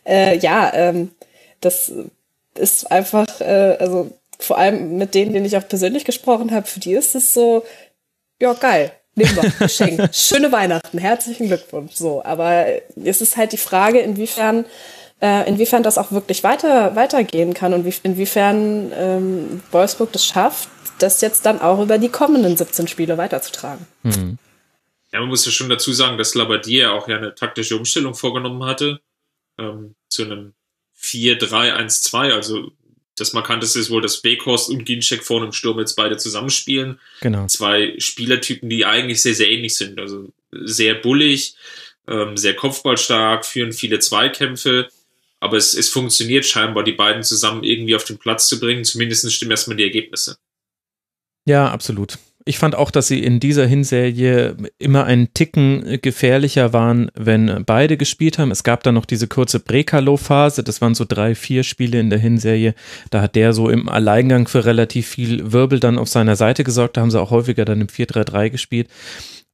äh, 0.06 0.38
ja, 0.38 0.71
ähm, 0.73 1.12
das 1.62 1.93
ist 2.56 2.91
einfach, 2.91 3.39
äh, 3.39 3.77
also 3.80 4.12
vor 4.38 4.58
allem 4.58 4.97
mit 4.97 5.15
denen, 5.15 5.34
denen 5.34 5.45
ich 5.45 5.56
auch 5.56 5.67
persönlich 5.67 6.04
gesprochen 6.04 6.51
habe, 6.51 6.67
für 6.67 6.82
die 6.82 6.93
ist 6.93 7.15
es 7.15 7.34
so, 7.34 7.63
ja 8.41 8.54
geil, 8.54 8.91
nehmen 9.15 9.36
wir, 9.36 9.49
Geschenk, 9.60 10.10
schöne 10.13 10.51
Weihnachten, 10.51 10.97
herzlichen 10.97 11.47
Glückwunsch. 11.47 11.93
So, 11.95 12.23
aber 12.23 12.65
es 13.01 13.21
ist 13.21 13.38
halt 13.38 13.54
die 13.54 13.58
Frage, 13.58 13.99
inwiefern 13.99 14.65
äh, 15.21 15.47
inwiefern 15.47 15.84
das 15.84 15.97
auch 15.97 16.12
wirklich 16.12 16.43
weiter, 16.43 16.95
weitergehen 16.95 17.53
kann 17.53 17.73
und 17.73 17.86
wie, 17.86 17.93
inwiefern 18.03 18.91
ähm, 18.95 19.62
Wolfsburg 19.71 20.12
das 20.12 20.25
schafft, 20.25 20.69
das 20.99 21.21
jetzt 21.21 21.45
dann 21.45 21.62
auch 21.62 21.81
über 21.81 21.97
die 21.97 22.10
kommenden 22.10 22.57
17 22.57 22.88
Spiele 22.88 23.17
weiterzutragen. 23.17 23.86
Mhm. 24.03 24.38
Ja, 25.12 25.19
man 25.19 25.29
muss 25.29 25.45
ja 25.45 25.51
schon 25.51 25.69
dazu 25.69 25.91
sagen, 25.93 26.17
dass 26.17 26.36
Labadier 26.36 26.93
auch 26.93 27.07
ja 27.07 27.17
eine 27.17 27.36
taktische 27.36 27.77
Umstellung 27.77 28.15
vorgenommen 28.15 28.63
hatte 28.63 29.01
ähm, 29.60 29.95
zu 30.07 30.23
einem 30.23 30.53
4-3-1-2. 30.99 32.31
Also 32.31 32.71
das 33.17 33.34
Markanteste 33.34 33.79
ist 33.79 33.89
wohl, 33.89 34.01
dass 34.01 34.23
Weghorst 34.23 34.69
und 34.69 34.86
Ginczek 34.86 35.23
vorne 35.23 35.47
im 35.47 35.51
Sturm 35.51 35.79
jetzt 35.79 35.95
beide 35.95 36.17
zusammenspielen. 36.17 36.99
Genau. 37.19 37.45
Zwei 37.47 37.93
Spielertypen, 37.97 38.69
die 38.69 38.86
eigentlich 38.86 39.21
sehr, 39.21 39.36
sehr 39.36 39.49
ähnlich 39.49 39.75
sind. 39.75 39.99
Also 39.99 40.29
sehr 40.51 40.95
bullig, 40.95 41.55
ähm, 42.07 42.38
sehr 42.38 42.55
kopfballstark, 42.55 43.45
führen 43.45 43.73
viele 43.73 43.99
Zweikämpfe 43.99 44.89
aber 45.41 45.58
es, 45.58 45.73
es 45.73 45.89
funktioniert 45.89 46.45
scheinbar, 46.45 46.84
die 46.84 46.93
beiden 46.93 47.23
zusammen 47.23 47.63
irgendwie 47.63 47.95
auf 47.95 48.06
den 48.06 48.19
Platz 48.19 48.47
zu 48.47 48.60
bringen. 48.60 48.86
Zumindest 48.86 49.30
stimmen 49.34 49.51
erstmal 49.51 49.75
die 49.75 49.84
Ergebnisse. 49.84 50.38
Ja, 51.45 51.69
absolut. 51.69 52.19
Ich 52.45 52.58
fand 52.58 52.75
auch, 52.75 52.89
dass 52.89 53.08
sie 53.08 53.23
in 53.23 53.39
dieser 53.39 53.67
Hinserie 53.67 54.56
immer 54.80 55.06
einen 55.06 55.34
Ticken 55.34 55.99
gefährlicher 56.01 56.73
waren, 56.73 57.12
wenn 57.13 57.63
beide 57.65 57.97
gespielt 57.97 58.39
haben. 58.39 58.51
Es 58.51 58.63
gab 58.63 58.84
dann 58.84 58.95
noch 58.95 59.06
diese 59.06 59.27
kurze 59.27 59.60
Brekalo-Phase, 59.60 60.63
das 60.63 60.82
waren 60.82 60.95
so 60.95 61.06
drei, 61.08 61.36
vier 61.36 61.63
Spiele 61.63 61.99
in 61.99 62.10
der 62.10 62.19
Hinserie. 62.19 62.73
Da 63.12 63.21
hat 63.21 63.36
der 63.36 63.54
so 63.54 63.69
im 63.69 63.89
Alleingang 63.89 64.47
für 64.47 64.65
relativ 64.65 65.08
viel 65.08 65.51
Wirbel 65.51 65.80
dann 65.80 65.99
auf 65.99 66.10
seiner 66.10 66.36
Seite 66.36 66.63
gesorgt. 66.63 66.97
Da 66.97 67.01
haben 67.01 67.12
sie 67.12 67.21
auch 67.21 67.32
häufiger 67.32 67.65
dann 67.65 67.82
im 67.82 67.88
4-3-3 67.88 68.49
gespielt. 68.49 68.89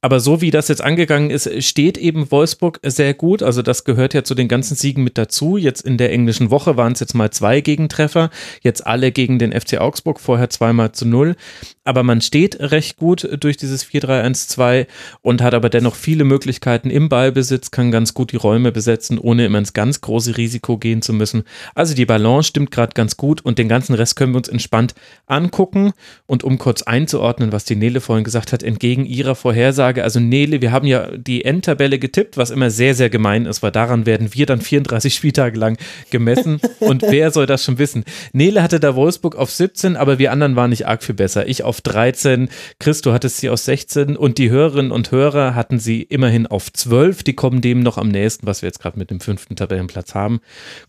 Aber 0.00 0.20
so 0.20 0.40
wie 0.40 0.52
das 0.52 0.68
jetzt 0.68 0.82
angegangen 0.82 1.30
ist, 1.30 1.50
steht 1.64 1.98
eben 1.98 2.30
Wolfsburg 2.30 2.78
sehr 2.84 3.14
gut. 3.14 3.42
Also 3.42 3.62
das 3.62 3.82
gehört 3.82 4.14
ja 4.14 4.22
zu 4.22 4.36
den 4.36 4.46
ganzen 4.46 4.76
Siegen 4.76 5.02
mit 5.02 5.18
dazu. 5.18 5.56
Jetzt 5.56 5.80
in 5.80 5.98
der 5.98 6.12
englischen 6.12 6.52
Woche 6.52 6.76
waren 6.76 6.92
es 6.92 7.00
jetzt 7.00 7.14
mal 7.14 7.32
zwei 7.32 7.60
Gegentreffer, 7.60 8.30
jetzt 8.62 8.86
alle 8.86 9.10
gegen 9.10 9.40
den 9.40 9.50
FC 9.52 9.78
Augsburg, 9.78 10.20
vorher 10.20 10.50
zweimal 10.50 10.92
zu 10.92 11.04
null. 11.04 11.34
Aber 11.82 12.04
man 12.04 12.20
steht 12.20 12.60
recht 12.60 12.96
gut 12.96 13.28
durch 13.40 13.56
dieses 13.56 13.84
4-3-1-2 13.84 14.86
und 15.20 15.42
hat 15.42 15.54
aber 15.54 15.68
dennoch 15.68 15.96
viele 15.96 16.22
Möglichkeiten 16.22 16.90
im 16.90 17.08
Ballbesitz, 17.08 17.72
kann 17.72 17.90
ganz 17.90 18.14
gut 18.14 18.30
die 18.30 18.36
Räume 18.36 18.70
besetzen, 18.70 19.18
ohne 19.18 19.46
immer 19.46 19.58
ins 19.58 19.72
ganz 19.72 20.00
große 20.00 20.36
Risiko 20.36 20.78
gehen 20.78 21.02
zu 21.02 21.12
müssen. 21.12 21.42
Also 21.74 21.94
die 21.94 22.06
Balance 22.06 22.48
stimmt 22.48 22.70
gerade 22.70 22.92
ganz 22.94 23.16
gut 23.16 23.40
und 23.44 23.58
den 23.58 23.68
ganzen 23.68 23.94
Rest 23.94 24.14
können 24.14 24.32
wir 24.32 24.38
uns 24.38 24.48
entspannt 24.48 24.94
angucken. 25.26 25.92
Und 26.26 26.44
um 26.44 26.58
kurz 26.58 26.82
einzuordnen, 26.82 27.50
was 27.50 27.64
die 27.64 27.74
Nele 27.74 28.00
vorhin 28.00 28.22
gesagt 28.22 28.52
hat, 28.52 28.62
entgegen 28.62 29.04
ihrer 29.04 29.34
Vorhersage, 29.34 29.87
Aussage, 29.88 30.04
also 30.04 30.20
Nele, 30.20 30.60
wir 30.60 30.70
haben 30.70 30.86
ja 30.86 31.08
die 31.16 31.44
Endtabelle 31.44 31.98
getippt, 31.98 32.36
was 32.36 32.50
immer 32.50 32.70
sehr, 32.70 32.94
sehr 32.94 33.08
gemein 33.08 33.46
ist, 33.46 33.62
weil 33.62 33.70
daran 33.70 34.04
werden 34.04 34.34
wir 34.34 34.44
dann 34.44 34.60
34 34.60 35.14
Spieltage 35.14 35.58
lang 35.58 35.78
gemessen. 36.10 36.60
Und 36.80 37.02
wer 37.02 37.30
soll 37.30 37.46
das 37.46 37.64
schon 37.64 37.78
wissen? 37.78 38.04
Nele 38.32 38.62
hatte 38.62 38.80
da 38.80 38.94
Wolfsburg 38.94 39.36
auf 39.36 39.50
17, 39.50 39.96
aber 39.96 40.18
wir 40.18 40.30
anderen 40.30 40.56
waren 40.56 40.70
nicht 40.70 40.86
arg 40.86 41.02
viel 41.02 41.14
besser. 41.14 41.48
Ich 41.48 41.64
auf 41.64 41.80
13, 41.80 42.48
Christo 42.78 43.12
hattest 43.12 43.38
sie 43.38 43.48
auf 43.48 43.60
16 43.60 44.16
und 44.16 44.36
die 44.38 44.50
Hörerinnen 44.50 44.92
und 44.92 45.10
Hörer 45.10 45.54
hatten 45.54 45.78
sie 45.78 46.02
immerhin 46.02 46.46
auf 46.46 46.70
12. 46.72 47.22
Die 47.22 47.34
kommen 47.34 47.60
dem 47.60 47.80
noch 47.80 47.96
am 47.96 48.08
nächsten, 48.08 48.46
was 48.46 48.62
wir 48.62 48.68
jetzt 48.68 48.80
gerade 48.80 48.98
mit 48.98 49.10
dem 49.10 49.20
fünften 49.20 49.56
Tabellenplatz 49.56 50.14
haben. 50.14 50.40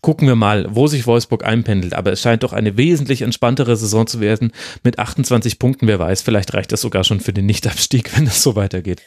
Gucken 0.02 0.28
wir 0.28 0.36
mal, 0.36 0.66
wo 0.70 0.86
sich 0.86 1.06
Wolfsburg 1.06 1.44
einpendelt. 1.44 1.94
Aber 1.94 2.12
es 2.12 2.20
scheint 2.20 2.42
doch 2.42 2.52
eine 2.52 2.76
wesentlich 2.76 3.22
entspanntere 3.22 3.76
Saison 3.76 4.06
zu 4.06 4.20
werden 4.20 4.52
mit 4.82 4.98
28 4.98 5.58
Punkten. 5.58 5.86
Wer 5.86 5.98
weiß, 5.98 6.22
vielleicht 6.22 6.52
reicht 6.52 6.72
das 6.72 6.82
sogar 6.82 7.04
schon 7.04 7.20
für 7.20 7.32
den 7.32 7.46
Nichtabstieg, 7.46 8.16
wenn 8.16 8.26
es 8.26 8.42
so 8.42 8.56
weitergeht 8.56 8.89
geht. 8.90 9.02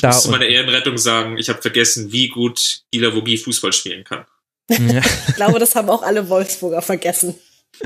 Da 0.00 0.08
ich 0.08 0.14
muss 0.14 0.22
zu 0.24 0.30
meiner 0.30 0.46
Ehrenrettung 0.46 0.96
sagen, 0.98 1.36
ich 1.38 1.48
habe 1.48 1.60
vergessen, 1.60 2.12
wie 2.12 2.28
gut 2.28 2.82
Gila 2.90 3.14
Vogie 3.14 3.36
Fußball 3.36 3.72
spielen 3.72 4.04
kann. 4.04 4.24
Ja. 4.70 5.02
ich 5.28 5.34
glaube, 5.34 5.58
das 5.58 5.74
haben 5.74 5.90
auch 5.90 6.02
alle 6.02 6.28
Wolfsburger 6.28 6.82
vergessen. 6.82 7.34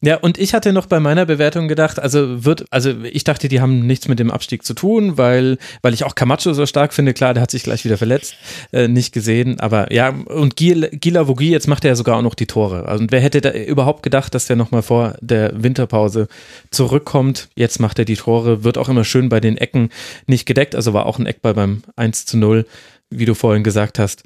Ja, 0.00 0.16
und 0.16 0.38
ich 0.38 0.54
hatte 0.54 0.72
noch 0.72 0.86
bei 0.86 1.00
meiner 1.00 1.26
Bewertung 1.26 1.68
gedacht, 1.68 1.98
also 1.98 2.44
wird, 2.44 2.64
also 2.70 2.94
ich 3.02 3.24
dachte, 3.24 3.48
die 3.48 3.60
haben 3.60 3.86
nichts 3.86 4.06
mit 4.08 4.18
dem 4.18 4.30
Abstieg 4.30 4.64
zu 4.64 4.74
tun, 4.74 5.18
weil, 5.18 5.58
weil 5.82 5.94
ich 5.94 6.04
auch 6.04 6.14
Camacho 6.14 6.52
so 6.52 6.66
stark 6.66 6.94
finde. 6.94 7.14
Klar, 7.14 7.34
der 7.34 7.42
hat 7.42 7.50
sich 7.50 7.64
gleich 7.64 7.84
wieder 7.84 7.98
verletzt, 7.98 8.34
äh, 8.72 8.88
nicht 8.88 9.12
gesehen, 9.12 9.58
aber 9.60 9.92
ja, 9.92 10.10
und 10.10 10.56
Gila, 10.56 11.28
Vogie, 11.28 11.50
jetzt 11.50 11.66
macht 11.66 11.84
er 11.84 11.90
ja 11.90 11.96
sogar 11.96 12.16
auch 12.16 12.22
noch 12.22 12.34
die 12.34 12.46
Tore. 12.46 12.86
Also 12.86 13.04
wer 13.10 13.20
hätte 13.20 13.40
da 13.40 13.50
überhaupt 13.52 14.02
gedacht, 14.02 14.34
dass 14.34 14.46
der 14.46 14.56
nochmal 14.56 14.82
vor 14.82 15.16
der 15.20 15.62
Winterpause 15.62 16.28
zurückkommt? 16.70 17.48
Jetzt 17.56 17.80
macht 17.80 17.98
er 17.98 18.04
die 18.04 18.16
Tore, 18.16 18.64
wird 18.64 18.78
auch 18.78 18.88
immer 18.88 19.04
schön 19.04 19.28
bei 19.28 19.40
den 19.40 19.56
Ecken 19.56 19.90
nicht 20.26 20.46
gedeckt, 20.46 20.74
also 20.74 20.92
war 20.92 21.06
auch 21.06 21.18
ein 21.18 21.26
Eckball 21.26 21.54
beim 21.54 21.82
1 21.96 22.26
zu 22.26 22.36
0, 22.36 22.66
wie 23.10 23.24
du 23.24 23.34
vorhin 23.34 23.64
gesagt 23.64 23.98
hast. 23.98 24.22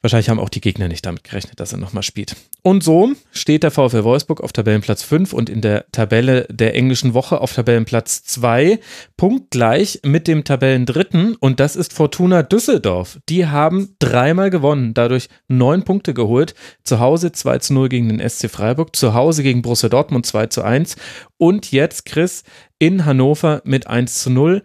Wahrscheinlich 0.00 0.28
haben 0.28 0.38
auch 0.38 0.48
die 0.48 0.60
Gegner 0.60 0.86
nicht 0.86 1.04
damit 1.04 1.24
gerechnet, 1.24 1.58
dass 1.58 1.72
er 1.72 1.78
nochmal 1.78 2.04
spielt. 2.04 2.36
Und 2.62 2.84
so 2.84 3.12
steht 3.32 3.64
der 3.64 3.72
VfL 3.72 4.04
Wolfsburg 4.04 4.40
auf 4.40 4.52
Tabellenplatz 4.52 5.02
5 5.02 5.32
und 5.32 5.50
in 5.50 5.60
der 5.60 5.86
Tabelle 5.90 6.46
der 6.50 6.76
englischen 6.76 7.14
Woche 7.14 7.40
auf 7.40 7.52
Tabellenplatz 7.52 8.22
2, 8.22 8.78
punktgleich 9.16 10.00
mit 10.04 10.28
dem 10.28 10.44
Tabellendritten 10.44 11.34
und 11.34 11.58
das 11.58 11.74
ist 11.74 11.92
Fortuna 11.92 12.44
Düsseldorf. 12.44 13.18
Die 13.28 13.46
haben 13.48 13.96
dreimal 13.98 14.50
gewonnen, 14.50 14.94
dadurch 14.94 15.28
neun 15.48 15.82
Punkte 15.82 16.14
geholt. 16.14 16.54
Zu 16.84 17.00
Hause 17.00 17.32
2 17.32 17.58
zu 17.58 17.74
0 17.74 17.88
gegen 17.88 18.08
den 18.08 18.28
SC 18.28 18.48
Freiburg, 18.48 18.94
zu 18.94 19.14
Hause 19.14 19.42
gegen 19.42 19.62
Borussia 19.62 19.88
Dortmund 19.88 20.26
2 20.26 20.46
zu 20.46 20.62
1 20.62 20.94
und 21.38 21.72
jetzt 21.72 22.04
Chris 22.04 22.44
in 22.78 23.04
Hannover 23.04 23.62
mit 23.64 23.88
1 23.88 24.22
zu 24.22 24.30
0 24.30 24.62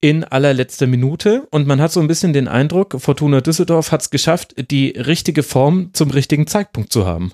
in 0.00 0.24
allerletzter 0.24 0.86
Minute 0.86 1.46
und 1.50 1.66
man 1.66 1.80
hat 1.80 1.92
so 1.92 2.00
ein 2.00 2.08
bisschen 2.08 2.32
den 2.32 2.48
Eindruck, 2.48 2.96
Fortuna 2.98 3.40
Düsseldorf 3.40 3.92
hat 3.92 4.02
es 4.02 4.10
geschafft, 4.10 4.54
die 4.70 4.90
richtige 4.90 5.42
Form 5.42 5.90
zum 5.94 6.10
richtigen 6.10 6.46
Zeitpunkt 6.46 6.92
zu 6.92 7.06
haben. 7.06 7.32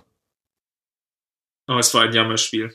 Aber 1.67 1.77
oh, 1.77 1.81
es 1.81 1.93
war 1.95 2.03
ein 2.03 2.13
Jammerspiel. 2.13 2.75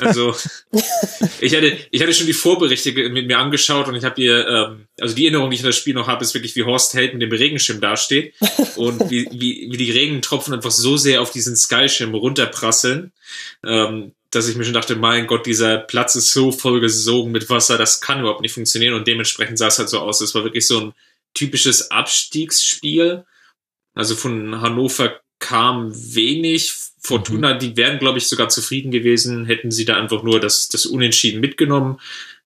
Also 0.00 0.34
ich 1.40 1.54
hatte, 1.54 1.76
ich 1.90 2.00
hatte 2.00 2.14
schon 2.14 2.26
die 2.26 2.32
Vorberichte 2.32 2.92
mit 3.10 3.26
mir 3.26 3.38
angeschaut 3.38 3.88
und 3.88 3.94
ich 3.94 4.04
habe 4.04 4.14
hier, 4.16 4.46
ähm, 4.48 4.86
also 4.98 5.14
die 5.14 5.24
Erinnerung, 5.24 5.50
die 5.50 5.56
ich 5.56 5.62
an 5.62 5.68
das 5.68 5.76
Spiel 5.76 5.94
noch 5.94 6.08
habe, 6.08 6.24
ist 6.24 6.34
wirklich, 6.34 6.56
wie 6.56 6.64
Horst 6.64 6.94
Held 6.94 7.12
mit 7.12 7.22
dem 7.22 7.32
Regenschirm 7.32 7.80
dasteht 7.80 8.34
und 8.76 9.10
wie, 9.10 9.28
wie, 9.32 9.68
wie 9.70 9.76
die 9.76 9.90
Regentropfen 9.90 10.54
einfach 10.54 10.70
so 10.70 10.96
sehr 10.96 11.20
auf 11.20 11.30
diesen 11.30 11.56
Skyschirm 11.56 12.14
runterprasseln, 12.14 13.12
ähm, 13.64 14.12
dass 14.30 14.48
ich 14.48 14.56
mir 14.56 14.64
schon 14.64 14.74
dachte, 14.74 14.96
mein 14.96 15.26
Gott, 15.26 15.46
dieser 15.46 15.78
Platz 15.78 16.14
ist 16.14 16.32
so 16.32 16.52
vollgesogen 16.52 17.32
mit 17.32 17.50
Wasser, 17.50 17.76
das 17.76 18.00
kann 18.00 18.20
überhaupt 18.20 18.42
nicht 18.42 18.54
funktionieren 18.54 18.94
und 18.94 19.06
dementsprechend 19.06 19.58
sah 19.58 19.66
es 19.66 19.78
halt 19.78 19.88
so 19.88 19.98
aus. 19.98 20.20
Es 20.20 20.34
war 20.34 20.44
wirklich 20.44 20.66
so 20.66 20.80
ein 20.80 20.92
typisches 21.34 21.90
Abstiegsspiel. 21.90 23.24
Also 23.94 24.14
von 24.14 24.60
Hannover 24.60 25.20
kam 25.38 25.92
wenig. 26.14 26.72
Fortuna, 27.02 27.54
mhm. 27.54 27.58
die 27.58 27.76
wären, 27.76 27.98
glaube 27.98 28.18
ich, 28.18 28.28
sogar 28.28 28.50
zufrieden 28.50 28.90
gewesen, 28.90 29.46
hätten 29.46 29.70
sie 29.70 29.86
da 29.86 29.96
einfach 29.96 30.22
nur 30.22 30.38
das, 30.38 30.68
das 30.68 30.86
Unentschieden 30.86 31.40
mitgenommen. 31.40 31.98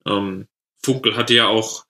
Ähm, 0.06 0.46
Funkel 0.82 1.16
hatte 1.16 1.34
ja 1.34 1.48
auch 1.48 1.84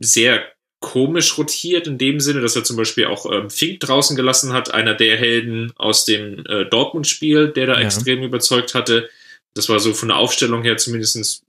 sehr 0.00 0.53
komisch 0.84 1.38
rotiert 1.38 1.86
in 1.86 1.96
dem 1.96 2.20
Sinne, 2.20 2.42
dass 2.42 2.56
er 2.56 2.62
zum 2.62 2.76
Beispiel 2.76 3.06
auch 3.06 3.24
ähm, 3.32 3.48
Fink 3.48 3.80
draußen 3.80 4.16
gelassen 4.16 4.52
hat, 4.52 4.74
einer 4.74 4.94
der 4.94 5.16
Helden 5.16 5.72
aus 5.76 6.04
dem 6.04 6.44
äh, 6.44 6.66
Dortmund-Spiel, 6.66 7.48
der 7.48 7.66
da 7.66 7.80
ja. 7.80 7.86
extrem 7.86 8.22
überzeugt 8.22 8.74
hatte. 8.74 9.08
Das 9.54 9.70
war 9.70 9.80
so 9.80 9.94
von 9.94 10.08
der 10.08 10.18
Aufstellung 10.18 10.62
her 10.62 10.76
zumindest 10.76 11.42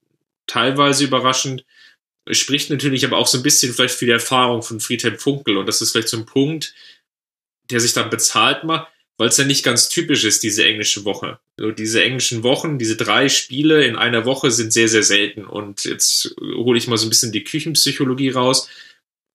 teilweise 0.48 1.04
überraschend. 1.04 1.66
Spricht 2.32 2.70
natürlich 2.70 3.06
aber 3.06 3.18
auch 3.18 3.28
so 3.28 3.38
ein 3.38 3.44
bisschen 3.44 3.74
vielleicht 3.74 3.96
für 3.96 4.06
die 4.06 4.14
Erfahrung 4.14 4.64
von 4.64 4.80
Friedhelm 4.80 5.20
Funkel 5.20 5.58
und 5.58 5.66
das 5.68 5.82
ist 5.82 5.92
vielleicht 5.92 6.08
so 6.08 6.18
ein 6.18 6.26
Punkt, 6.26 6.74
der 7.70 7.82
sich 7.82 7.92
dann 7.92 8.10
bezahlt 8.10 8.64
macht, 8.64 8.88
weil 9.18 9.28
es 9.28 9.38
ja 9.38 9.44
nicht 9.44 9.66
ganz 9.66 9.90
typisch 9.90 10.24
ist, 10.24 10.44
diese 10.44 10.64
englische 10.64 11.04
Woche. 11.04 11.40
So, 11.58 11.72
diese 11.72 12.02
englischen 12.02 12.44
Wochen, 12.44 12.80
diese 12.80 12.96
drei 12.96 13.28
Spiele 13.28 13.86
in 13.86 13.98
einer 13.98 14.24
Woche 14.24 14.50
sind 14.50 14.72
sehr, 14.72 14.88
sehr 14.88 15.04
selten. 15.04 15.44
Und 15.44 15.84
jetzt 15.84 16.36
hole 16.40 16.78
ich 16.78 16.88
mal 16.88 16.98
so 16.98 17.06
ein 17.06 17.10
bisschen 17.10 17.34
die 17.34 17.44
Küchenpsychologie 17.44 18.30
raus. 18.30 18.70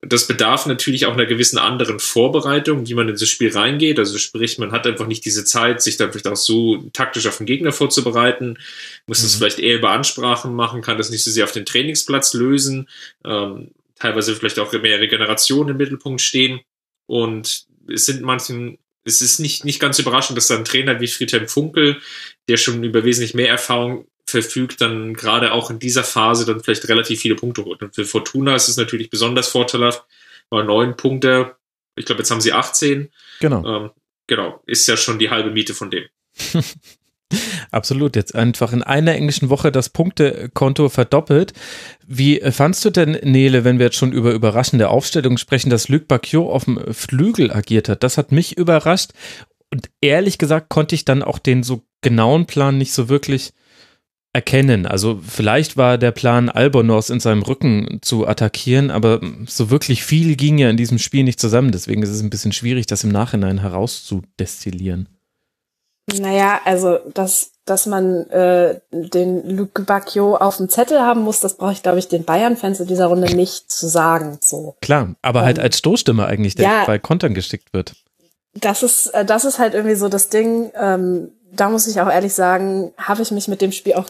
Das 0.03 0.27
bedarf 0.27 0.65
natürlich 0.65 1.05
auch 1.05 1.13
einer 1.13 1.27
gewissen 1.27 1.59
anderen 1.59 2.01
Vorbereitung, 2.01 2.87
wie 2.89 2.95
man 2.95 3.09
in 3.09 3.17
das 3.17 3.29
Spiel 3.29 3.53
reingeht. 3.53 3.99
Also 3.99 4.17
sprich, 4.17 4.59
man 4.59 4.73
hat 4.73 4.87
einfach 4.87 5.07
nicht 5.07 5.25
diese 5.27 5.45
Zeit, 5.45 5.83
sich 5.83 5.99
dann 5.99 6.11
vielleicht 6.11 6.29
auch 6.29 6.37
so 6.37 6.89
taktisch 6.95 7.27
auf 7.27 7.37
den 7.37 7.47
Gegner 7.47 7.71
vorzubereiten, 7.71 8.59
muss 9.07 9.21
mhm. 9.21 9.25
das 9.25 9.35
vielleicht 9.35 9.59
eher 9.59 9.77
über 9.77 9.91
Ansprachen 9.91 10.55
machen, 10.55 10.81
kann 10.81 10.97
das 10.97 11.11
nicht 11.11 11.23
so 11.23 11.31
sehr 11.31 11.45
auf 11.45 11.53
den 11.53 11.67
Trainingsplatz 11.67 12.33
lösen, 12.33 12.89
ähm, 13.25 13.73
teilweise 13.95 14.35
vielleicht 14.35 14.59
auch 14.59 14.73
mehr 14.73 15.01
Regeneration 15.01 15.69
im 15.69 15.77
Mittelpunkt 15.77 16.23
stehen. 16.23 16.61
Und 17.07 17.67
es 17.87 18.07
sind 18.07 18.23
manchen 18.23 18.79
es 19.05 19.23
ist 19.23 19.39
nicht, 19.39 19.65
nicht 19.65 19.81
ganz 19.81 19.99
überraschend, 19.99 20.37
dass 20.37 20.49
da 20.49 20.57
ein 20.57 20.65
Trainer 20.65 21.01
wie 21.01 21.09
Friedhelm 21.09 21.49
Funkel, 21.49 22.01
der 22.49 22.57
schon 22.57 22.85
über 22.85 23.05
wesentlich 23.05 23.35
mehr 23.35 23.49
Erfahrung 23.49 24.07
verfügt, 24.31 24.81
dann 24.81 25.15
gerade 25.15 25.53
auch 25.53 25.71
in 25.71 25.79
dieser 25.79 26.05
Phase 26.05 26.47
dann 26.47 26.61
vielleicht 26.61 26.89
relativ 26.89 27.21
viele 27.21 27.37
Punkte 27.37 27.65
holt. 27.65 27.83
Und 27.83 27.95
für 27.95 28.05
Fortuna 28.05 28.55
ist 28.55 28.69
es 28.69 28.77
natürlich 28.77 29.11
besonders 29.11 29.49
vorteilhaft, 29.49 30.05
weil 30.49 30.65
neun 30.65 30.97
Punkte, 30.97 31.57
ich 31.97 32.05
glaube, 32.05 32.21
jetzt 32.21 32.31
haben 32.31 32.41
sie 32.41 32.53
18. 32.53 33.11
Genau. 33.41 33.65
Ähm, 33.65 33.91
genau, 34.27 34.63
ist 34.67 34.87
ja 34.89 34.97
schon 34.97 35.19
die 35.19 35.31
halbe 35.31 35.51
Miete 35.51 35.75
von 35.75 35.91
dem. 35.91 36.05
Absolut, 37.71 38.17
jetzt 38.17 38.35
einfach 38.35 38.73
in 38.73 38.83
einer 38.83 39.15
englischen 39.15 39.51
Woche 39.51 39.71
das 39.71 39.89
Punktekonto 39.89 40.89
verdoppelt. 40.89 41.53
Wie 42.07 42.41
fandst 42.51 42.85
du 42.85 42.91
denn, 42.91 43.13
Nele, 43.23 43.63
wenn 43.63 43.79
wir 43.79 43.87
jetzt 43.87 43.97
schon 43.97 44.13
über 44.13 44.33
überraschende 44.33 44.89
Aufstellungen 44.89 45.39
sprechen, 45.39 45.71
dass 45.71 45.89
Luc 45.89 46.09
Bacchio 46.09 46.51
auf 46.51 46.65
dem 46.65 46.93
Flügel 46.93 47.53
agiert 47.53 47.89
hat? 47.89 48.03
Das 48.03 48.19
hat 48.19 48.33
mich 48.33 48.57
überrascht 48.57 49.13
und 49.73 49.91
ehrlich 50.01 50.39
gesagt 50.39 50.69
konnte 50.69 50.97
ich 50.97 51.05
dann 51.05 51.23
auch 51.23 51.39
den 51.39 51.63
so 51.63 51.85
genauen 52.01 52.47
Plan 52.47 52.77
nicht 52.77 52.93
so 52.93 53.09
wirklich 53.09 53.53
erkennen. 54.33 54.87
Also 54.87 55.21
vielleicht 55.27 55.77
war 55.77 55.99
der 55.99 56.13
Plan, 56.13 56.49
Albonos 56.49 57.11
in 57.11 57.21
seinem 57.21 57.43
Rücken 57.43 57.99
zu 58.01 58.27
attackieren, 58.27 58.91
aber 58.91 59.21
so 59.47 59.71
wirklich 59.71 60.05
viel 60.05 60.37
ging 60.37 60.59
ja 60.59 60.71
in 60.71 60.77
diesem 60.77 60.99
Spiel 60.99 61.25
nicht 61.25 61.41
zusammen. 61.41 61.73
Deswegen 61.73 62.03
ist 62.03 62.11
es 62.11 62.23
ein 62.23 62.31
bisschen 62.31 62.53
schwierig, 62.53 62.87
das 62.87 63.03
im 63.05 63.11
Nachhinein 63.11 63.59
herauszudestillieren. 63.59 65.09
Naja, 66.19 66.61
also 66.65 66.99
dass, 67.15 67.53
dass 67.65 67.87
man 67.87 68.29
äh, 68.31 68.81
den 68.91 69.49
Luc 69.57 69.87
Bacchio 69.87 70.37
auf 70.37 70.57
dem 70.57 70.69
Zettel 70.69 71.01
haben 71.01 71.23
muss, 71.23 71.41
das 71.41 71.57
brauche 71.57 71.73
ich, 71.73 71.83
glaube 71.83 71.99
ich, 71.99 72.09
den 72.09 72.25
Bayern-Fans 72.25 72.81
in 72.81 72.89
dieser 72.89 73.07
Runde 73.07 73.35
nicht 73.35 73.71
zu 73.71 73.89
sagen. 73.89 74.39
So. 74.41 74.77
Klar, 74.81 75.15
aber 75.23 75.41
halt 75.41 75.59
ähm, 75.59 75.63
halt 75.63 75.73
als 75.73 75.79
Stoßstimme 75.79 76.27
eigentlich, 76.27 76.55
der 76.55 76.65
ja, 76.65 76.85
bei 76.85 76.99
Kontern 76.99 77.35
geschickt 77.35 77.73
wird. 77.73 77.95
Das 78.55 78.83
ist, 78.83 79.07
äh, 79.09 79.25
das 79.25 79.45
ist 79.45 79.59
halt 79.59 79.75
irgendwie 79.75 79.95
so 79.95 80.09
das 80.09 80.29
Ding, 80.29 80.73
ähm, 80.75 81.31
da 81.53 81.69
muss 81.69 81.87
ich 81.87 82.01
auch 82.01 82.11
ehrlich 82.11 82.35
sagen, 82.35 82.93
habe 82.97 83.23
ich 83.23 83.31
mich 83.31 83.49
mit 83.49 83.61
dem 83.61 83.73
Spiel 83.73 83.95
auch 83.95 84.09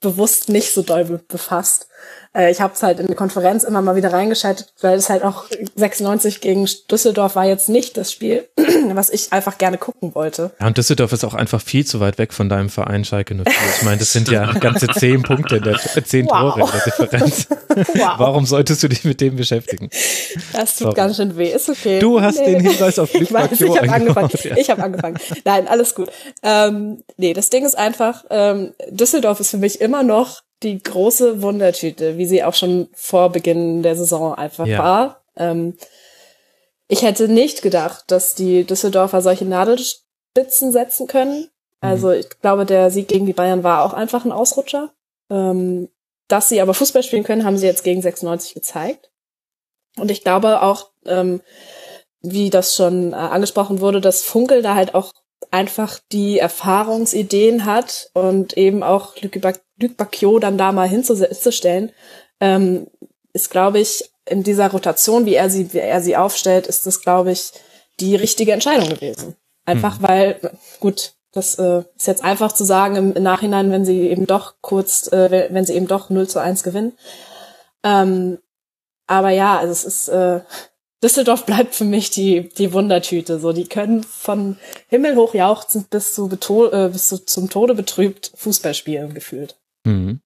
bewusst 0.00 0.48
nicht 0.48 0.72
so 0.72 0.82
doll 0.82 1.04
befasst. 1.28 1.88
Äh, 2.34 2.50
ich 2.50 2.60
habe 2.60 2.74
es 2.74 2.82
halt 2.82 3.00
in 3.00 3.06
der 3.06 3.16
Konferenz 3.16 3.64
immer 3.64 3.82
mal 3.82 3.96
wieder 3.96 4.12
reingeschaltet, 4.12 4.72
weil 4.80 4.96
es 4.96 5.08
halt 5.08 5.22
auch 5.22 5.44
96 5.76 6.40
gegen 6.40 6.68
Düsseldorf 6.90 7.36
war 7.36 7.44
jetzt 7.44 7.68
nicht 7.68 7.96
das 7.96 8.12
Spiel, 8.12 8.48
was 8.92 9.10
ich 9.10 9.32
einfach 9.32 9.58
gerne 9.58 9.78
gucken 9.78 10.14
wollte. 10.14 10.50
Ja, 10.60 10.66
und 10.66 10.76
Düsseldorf 10.76 11.12
ist 11.12 11.24
auch 11.24 11.34
einfach 11.34 11.60
viel 11.60 11.86
zu 11.86 12.00
weit 12.00 12.18
weg 12.18 12.32
von 12.32 12.48
deinem 12.48 12.68
Verein 12.68 13.04
Schalke 13.04 13.34
04. 13.34 13.44
Ich 13.76 13.82
meine, 13.82 13.98
das 13.98 14.12
sind 14.12 14.28
ja 14.30 14.52
ganze 14.52 14.88
zehn 14.88 15.22
Punkte, 15.22 15.56
in 15.56 15.62
der, 15.64 15.74
äh, 15.94 16.02
zehn 16.02 16.26
wow. 16.26 16.54
Tore 16.54 16.60
in 16.60 16.66
der 16.72 16.84
Differenz. 16.84 17.48
Wow. 17.78 18.18
Warum 18.18 18.44
solltest 18.44 18.82
du 18.82 18.88
dich 18.88 19.04
mit 19.04 19.20
dem 19.20 19.36
beschäftigen? 19.36 19.88
Das 20.52 20.72
tut 20.72 20.86
Sorry. 20.86 20.94
ganz 20.94 21.16
schön 21.16 21.36
weh, 21.36 21.52
ist 21.52 21.68
okay. 21.68 22.00
Du 22.00 22.20
hast 22.20 22.38
nee, 22.40 22.54
den 22.54 22.60
Hinweis 22.60 22.98
auf 22.98 23.14
Ich 23.14 23.32
weiß, 23.32 23.52
ich 23.60 23.76
habe 23.76 23.92
angefangen. 23.92 24.30
Ja. 24.42 24.56
Ich 24.56 24.70
habe 24.70 24.82
angefangen. 24.82 25.18
Nein, 25.44 25.68
alles 25.68 25.94
gut. 25.94 26.10
Ähm, 26.42 27.04
nee, 27.18 27.34
das 27.34 27.50
Ding 27.50 27.64
ist 27.64 27.78
einfach, 27.78 28.24
ähm, 28.30 28.74
Düsseldorf 28.90 29.38
ist 29.38 29.50
für 29.50 29.58
mich 29.58 29.80
immer 29.80 30.02
noch 30.02 30.42
die 30.62 30.82
große 30.82 31.42
Wundertüte, 31.42 32.18
wie 32.18 32.26
sie 32.26 32.42
auch 32.42 32.54
schon 32.54 32.88
vor 32.92 33.30
Beginn 33.30 33.82
der 33.82 33.96
Saison 33.96 34.34
einfach 34.34 34.66
ja. 34.66 34.78
war. 34.78 35.24
Ähm, 35.36 35.76
ich 36.88 37.02
hätte 37.02 37.28
nicht 37.28 37.62
gedacht, 37.62 38.04
dass 38.08 38.34
die 38.34 38.64
Düsseldorfer 38.64 39.20
solche 39.20 39.44
Nadelspitzen 39.44 40.72
setzen 40.72 41.06
können. 41.06 41.48
Also 41.80 42.08
mhm. 42.08 42.14
ich 42.14 42.28
glaube, 42.40 42.64
der 42.66 42.90
Sieg 42.90 43.08
gegen 43.08 43.26
die 43.26 43.32
Bayern 43.32 43.62
war 43.62 43.84
auch 43.84 43.92
einfach 43.92 44.24
ein 44.24 44.32
Ausrutscher. 44.32 44.90
Ähm, 45.30 45.88
dass 46.28 46.48
sie 46.48 46.60
aber 46.60 46.74
Fußball 46.74 47.02
spielen 47.02 47.24
können, 47.24 47.44
haben 47.44 47.56
sie 47.56 47.66
jetzt 47.66 47.84
gegen 47.84 48.02
96 48.02 48.54
gezeigt. 48.54 49.10
Und 49.96 50.10
ich 50.10 50.22
glaube 50.22 50.62
auch, 50.62 50.90
ähm, 51.06 51.40
wie 52.20 52.50
das 52.50 52.74
schon 52.74 53.12
äh, 53.12 53.16
angesprochen 53.16 53.80
wurde, 53.80 54.00
dass 54.00 54.22
Funkel 54.22 54.62
da 54.62 54.74
halt 54.74 54.94
auch 54.94 55.12
einfach 55.50 55.98
die 56.12 56.38
Erfahrungsideen 56.38 57.64
hat 57.64 58.10
und 58.12 58.56
eben 58.56 58.82
auch 58.82 59.16
Luc, 59.22 59.40
Luc 59.80 59.96
Bacchio 59.96 60.38
dann 60.38 60.58
da 60.58 60.72
mal 60.72 60.88
hinzustellen, 60.88 61.92
ähm, 62.40 62.86
ist, 63.32 63.50
glaube 63.50 63.78
ich, 63.78 64.10
in 64.26 64.42
dieser 64.42 64.70
Rotation, 64.70 65.26
wie 65.26 65.34
er 65.34 65.50
sie, 65.50 65.72
wie 65.72 65.78
er 65.78 66.00
sie 66.00 66.16
aufstellt, 66.16 66.66
ist 66.66 66.86
das, 66.86 67.00
glaube 67.00 67.32
ich, 67.32 67.52
die 68.00 68.16
richtige 68.16 68.52
Entscheidung 68.52 68.88
gewesen. 68.88 69.36
Einfach 69.64 69.98
mhm. 69.98 70.08
weil, 70.08 70.40
gut, 70.80 71.14
das 71.32 71.56
äh, 71.56 71.82
ist 71.96 72.06
jetzt 72.06 72.24
einfach 72.24 72.52
zu 72.52 72.64
sagen 72.64 72.96
im, 72.96 73.12
im, 73.14 73.22
Nachhinein, 73.22 73.70
wenn 73.70 73.84
sie 73.84 74.08
eben 74.08 74.26
doch 74.26 74.54
kurz, 74.60 75.10
äh, 75.12 75.48
wenn 75.50 75.64
sie 75.64 75.74
eben 75.74 75.86
doch 75.86 76.10
0 76.10 76.26
zu 76.28 76.40
1 76.40 76.62
gewinnen. 76.62 76.96
Ähm, 77.84 78.38
aber 79.06 79.30
ja, 79.30 79.58
also 79.58 79.72
es 79.72 79.84
ist, 79.84 80.08
äh, 80.08 80.40
Düsseldorf 81.02 81.46
bleibt 81.46 81.74
für 81.74 81.84
mich 81.84 82.10
die, 82.10 82.48
die 82.48 82.72
Wundertüte. 82.72 83.38
So, 83.38 83.52
die 83.52 83.68
können 83.68 84.02
von 84.02 84.58
himmelhoch 84.88 85.34
jauchzend 85.34 85.90
bis 85.90 86.14
zu, 86.14 86.26
äh, 86.26 86.88
bis 86.90 87.08
zu 87.08 87.24
zum 87.24 87.48
Tode 87.50 87.74
betrübt 87.74 88.32
Fußball 88.34 88.74
spielen, 88.74 89.14
gefühlt. 89.14 89.56
Mhm. 89.88 90.20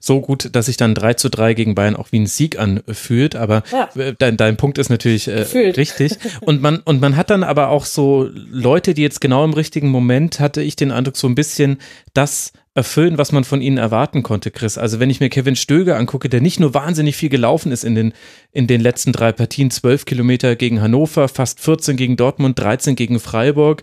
So 0.00 0.20
gut, 0.20 0.50
dass 0.54 0.66
sich 0.66 0.76
dann 0.76 0.94
3 0.94 1.14
zu 1.14 1.30
3 1.30 1.54
gegen 1.54 1.74
Bayern 1.74 1.96
auch 1.96 2.12
wie 2.12 2.18
ein 2.18 2.26
Sieg 2.26 2.58
anfühlt, 2.58 3.34
aber 3.36 3.62
ja. 3.72 3.88
Dein, 4.18 4.36
dein 4.36 4.56
Punkt 4.58 4.76
ist 4.76 4.90
natürlich 4.90 5.28
äh, 5.28 5.40
richtig. 5.70 6.12
Und 6.42 6.60
man, 6.60 6.80
und 6.80 7.00
man 7.00 7.16
hat 7.16 7.30
dann 7.30 7.42
aber 7.42 7.68
auch 7.68 7.86
so 7.86 8.28
Leute, 8.34 8.92
die 8.92 9.02
jetzt 9.02 9.20
genau 9.20 9.44
im 9.44 9.54
richtigen 9.54 9.88
Moment, 9.88 10.40
hatte 10.40 10.60
ich 10.60 10.76
den 10.76 10.90
Eindruck, 10.90 11.16
so 11.16 11.26
ein 11.26 11.34
bisschen 11.34 11.78
das 12.12 12.52
erfüllen, 12.74 13.18
was 13.18 13.32
man 13.32 13.44
von 13.44 13.60
ihnen 13.60 13.76
erwarten 13.78 14.22
konnte, 14.22 14.50
Chris. 14.50 14.78
Also 14.78 14.98
wenn 14.98 15.10
ich 15.10 15.20
mir 15.20 15.28
Kevin 15.28 15.56
Stöger 15.56 15.96
angucke, 15.96 16.28
der 16.28 16.40
nicht 16.40 16.58
nur 16.58 16.74
wahnsinnig 16.74 17.16
viel 17.16 17.28
gelaufen 17.28 17.70
ist 17.70 17.84
in 17.84 17.94
den, 17.94 18.12
in 18.50 18.66
den 18.66 18.80
letzten 18.80 19.12
drei 19.12 19.32
Partien, 19.32 19.70
12 19.70 20.04
Kilometer 20.04 20.56
gegen 20.56 20.80
Hannover, 20.80 21.28
fast 21.28 21.60
14 21.60 21.96
gegen 21.96 22.16
Dortmund, 22.16 22.58
13 22.58 22.96
gegen 22.96 23.20
Freiburg, 23.20 23.82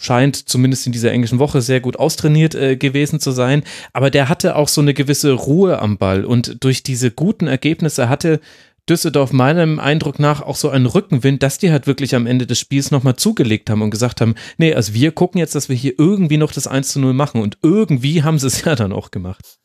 scheint 0.00 0.48
zumindest 0.48 0.86
in 0.86 0.92
dieser 0.92 1.12
englischen 1.12 1.38
Woche 1.38 1.60
sehr 1.60 1.80
gut 1.80 1.96
austrainiert 1.98 2.54
äh, 2.54 2.76
gewesen 2.76 3.20
zu 3.20 3.30
sein. 3.30 3.62
Aber 3.92 4.10
der 4.10 4.28
hatte 4.28 4.56
auch 4.56 4.68
so 4.68 4.80
eine 4.80 4.94
gewisse 4.94 5.32
Ruhe 5.32 5.78
am 5.78 5.98
Ball 5.98 6.24
und 6.24 6.64
durch 6.64 6.82
diese 6.82 7.10
guten 7.10 7.46
Ergebnisse 7.46 8.08
hatte 8.08 8.40
Düsseldorf 8.88 9.32
meinem 9.32 9.78
Eindruck 9.78 10.18
nach 10.18 10.40
auch 10.40 10.56
so 10.56 10.70
einen 10.70 10.86
Rückenwind, 10.86 11.42
dass 11.42 11.58
die 11.58 11.70
halt 11.70 11.86
wirklich 11.86 12.14
am 12.14 12.26
Ende 12.26 12.46
des 12.46 12.58
Spiels 12.58 12.90
nochmal 12.90 13.16
zugelegt 13.16 13.68
haben 13.68 13.82
und 13.82 13.90
gesagt 13.90 14.20
haben, 14.22 14.34
nee, 14.56 14.74
also 14.74 14.94
wir 14.94 15.12
gucken 15.12 15.38
jetzt, 15.38 15.54
dass 15.54 15.68
wir 15.68 15.76
hier 15.76 15.94
irgendwie 15.98 16.38
noch 16.38 16.50
das 16.50 16.66
1 16.66 16.92
zu 16.92 16.98
0 16.98 17.12
machen 17.12 17.42
und 17.42 17.58
irgendwie 17.62 18.22
haben 18.22 18.38
sie 18.38 18.46
es 18.46 18.64
ja 18.64 18.74
dann 18.74 18.92
auch 18.92 19.10
gemacht. 19.10 19.58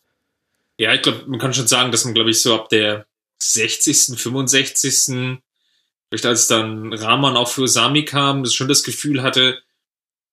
Ja, 0.77 0.93
ich 0.93 1.01
glaube, 1.01 1.23
man 1.27 1.39
kann 1.39 1.53
schon 1.53 1.67
sagen, 1.67 1.91
dass 1.91 2.03
man, 2.03 2.13
glaube 2.13 2.31
ich, 2.31 2.41
so 2.41 2.53
ab 2.53 2.67
der 2.69 3.07
60., 3.39 4.19
65., 4.19 5.39
vielleicht 6.09 6.25
als 6.25 6.47
dann 6.47 6.93
Rahman 6.93 7.37
auch 7.37 7.47
für 7.47 7.67
Sami 7.67 8.03
kam, 8.03 8.43
das 8.43 8.53
schon 8.53 8.67
das 8.67 8.83
Gefühl 8.83 9.23
hatte, 9.23 9.57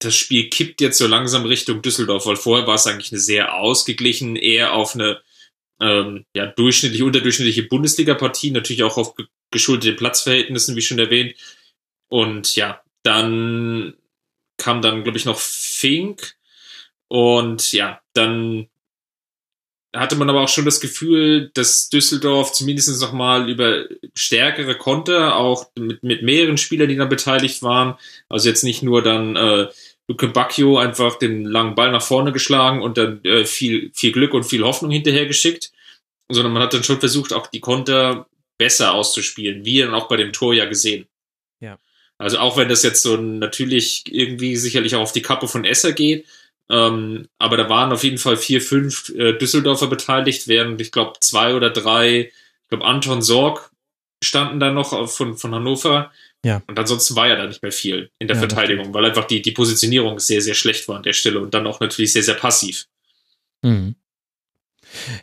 das 0.04 0.14
Spiel 0.14 0.48
kippt 0.50 0.80
jetzt 0.80 0.98
so 0.98 1.06
langsam 1.06 1.44
Richtung 1.44 1.82
Düsseldorf, 1.82 2.26
weil 2.26 2.36
vorher 2.36 2.66
war 2.66 2.74
es 2.74 2.86
eigentlich 2.86 3.12
eine 3.12 3.20
sehr 3.20 3.54
ausgeglichen, 3.54 4.36
eher 4.36 4.74
auf 4.74 4.94
eine 4.94 5.20
ähm, 5.80 6.24
ja, 6.34 6.46
durchschnittliche, 6.46 7.04
unterdurchschnittliche 7.04 7.64
Bundesliga-Partie, 7.64 8.50
natürlich 8.50 8.82
auch 8.84 8.96
auf 8.96 9.14
geschuldete 9.50 9.94
Platzverhältnissen, 9.94 10.76
wie 10.76 10.82
schon 10.82 10.98
erwähnt. 10.98 11.34
Und 12.08 12.54
ja, 12.56 12.82
dann 13.02 13.94
kam 14.58 14.82
dann, 14.82 15.02
glaube 15.02 15.18
ich, 15.18 15.24
noch 15.24 15.38
Fink. 15.38 16.34
Und 17.08 17.72
ja, 17.72 18.00
dann 18.14 18.68
hatte 19.94 20.16
man 20.16 20.30
aber 20.30 20.40
auch 20.40 20.48
schon 20.48 20.64
das 20.64 20.80
Gefühl, 20.80 21.50
dass 21.54 21.90
Düsseldorf 21.90 22.52
zumindest 22.52 23.00
nochmal 23.00 23.50
über 23.50 23.84
stärkere 24.14 24.76
Konter, 24.76 25.36
auch 25.36 25.66
mit, 25.78 26.02
mit 26.02 26.22
mehreren 26.22 26.56
Spielern, 26.56 26.88
die 26.88 26.96
da 26.96 27.04
beteiligt 27.04 27.62
waren, 27.62 27.98
also 28.28 28.48
jetzt 28.48 28.64
nicht 28.64 28.82
nur 28.82 29.02
dann 29.02 29.36
äh, 29.36 29.68
Luke 30.12 30.28
Bacchio 30.28 30.76
einfach 30.76 31.18
den 31.18 31.46
langen 31.46 31.74
Ball 31.74 31.90
nach 31.90 32.02
vorne 32.02 32.32
geschlagen 32.32 32.82
und 32.82 32.98
dann 32.98 33.24
äh, 33.24 33.46
viel, 33.46 33.90
viel 33.94 34.12
Glück 34.12 34.34
und 34.34 34.44
viel 34.44 34.62
Hoffnung 34.62 34.90
hinterher 34.90 35.24
geschickt, 35.24 35.72
sondern 36.28 36.52
man 36.52 36.62
hat 36.62 36.74
dann 36.74 36.84
schon 36.84 37.00
versucht, 37.00 37.32
auch 37.32 37.46
die 37.46 37.60
Konter 37.60 38.26
besser 38.58 38.92
auszuspielen, 38.92 39.64
wie 39.64 39.78
dann 39.78 39.94
auch 39.94 40.08
bei 40.08 40.18
dem 40.18 40.34
Tor 40.34 40.52
ja 40.52 40.66
gesehen. 40.66 41.06
Ja. 41.60 41.78
Also 42.18 42.38
auch 42.38 42.58
wenn 42.58 42.68
das 42.68 42.82
jetzt 42.82 43.02
so 43.02 43.16
natürlich 43.16 44.04
irgendwie 44.06 44.56
sicherlich 44.56 44.94
auch 44.94 45.00
auf 45.00 45.12
die 45.12 45.22
Kappe 45.22 45.48
von 45.48 45.64
Esser 45.64 45.92
geht, 45.92 46.26
ähm, 46.68 47.28
aber 47.38 47.56
da 47.56 47.70
waren 47.70 47.90
auf 47.90 48.04
jeden 48.04 48.18
Fall 48.18 48.36
vier, 48.36 48.60
fünf 48.60 49.08
äh, 49.16 49.32
Düsseldorfer 49.32 49.86
beteiligt, 49.86 50.46
während 50.46 50.78
ich 50.82 50.92
glaube 50.92 51.20
zwei 51.20 51.54
oder 51.54 51.70
drei, 51.70 52.30
ich 52.62 52.68
glaube 52.68 52.84
Anton 52.84 53.22
Sorg 53.22 53.70
standen 54.22 54.60
da 54.60 54.70
noch 54.70 55.08
von, 55.08 55.38
von 55.38 55.54
Hannover. 55.54 56.12
Ja. 56.44 56.62
Und 56.66 56.78
ansonsten 56.78 57.14
war 57.14 57.28
ja 57.28 57.36
da 57.36 57.46
nicht 57.46 57.62
mehr 57.62 57.72
viel 57.72 58.10
in 58.18 58.26
der 58.26 58.36
Ja, 58.36 58.40
Verteidigung, 58.40 58.92
weil 58.92 59.04
einfach 59.04 59.26
die, 59.26 59.42
die 59.42 59.52
Positionierung 59.52 60.18
sehr, 60.18 60.40
sehr 60.40 60.54
schlecht 60.54 60.88
war 60.88 60.96
an 60.96 61.02
der 61.02 61.12
Stelle 61.12 61.40
und 61.40 61.54
dann 61.54 61.66
auch 61.66 61.80
natürlich 61.80 62.12
sehr, 62.12 62.24
sehr 62.24 62.34
passiv. 62.34 62.86
Mhm. 63.62 63.94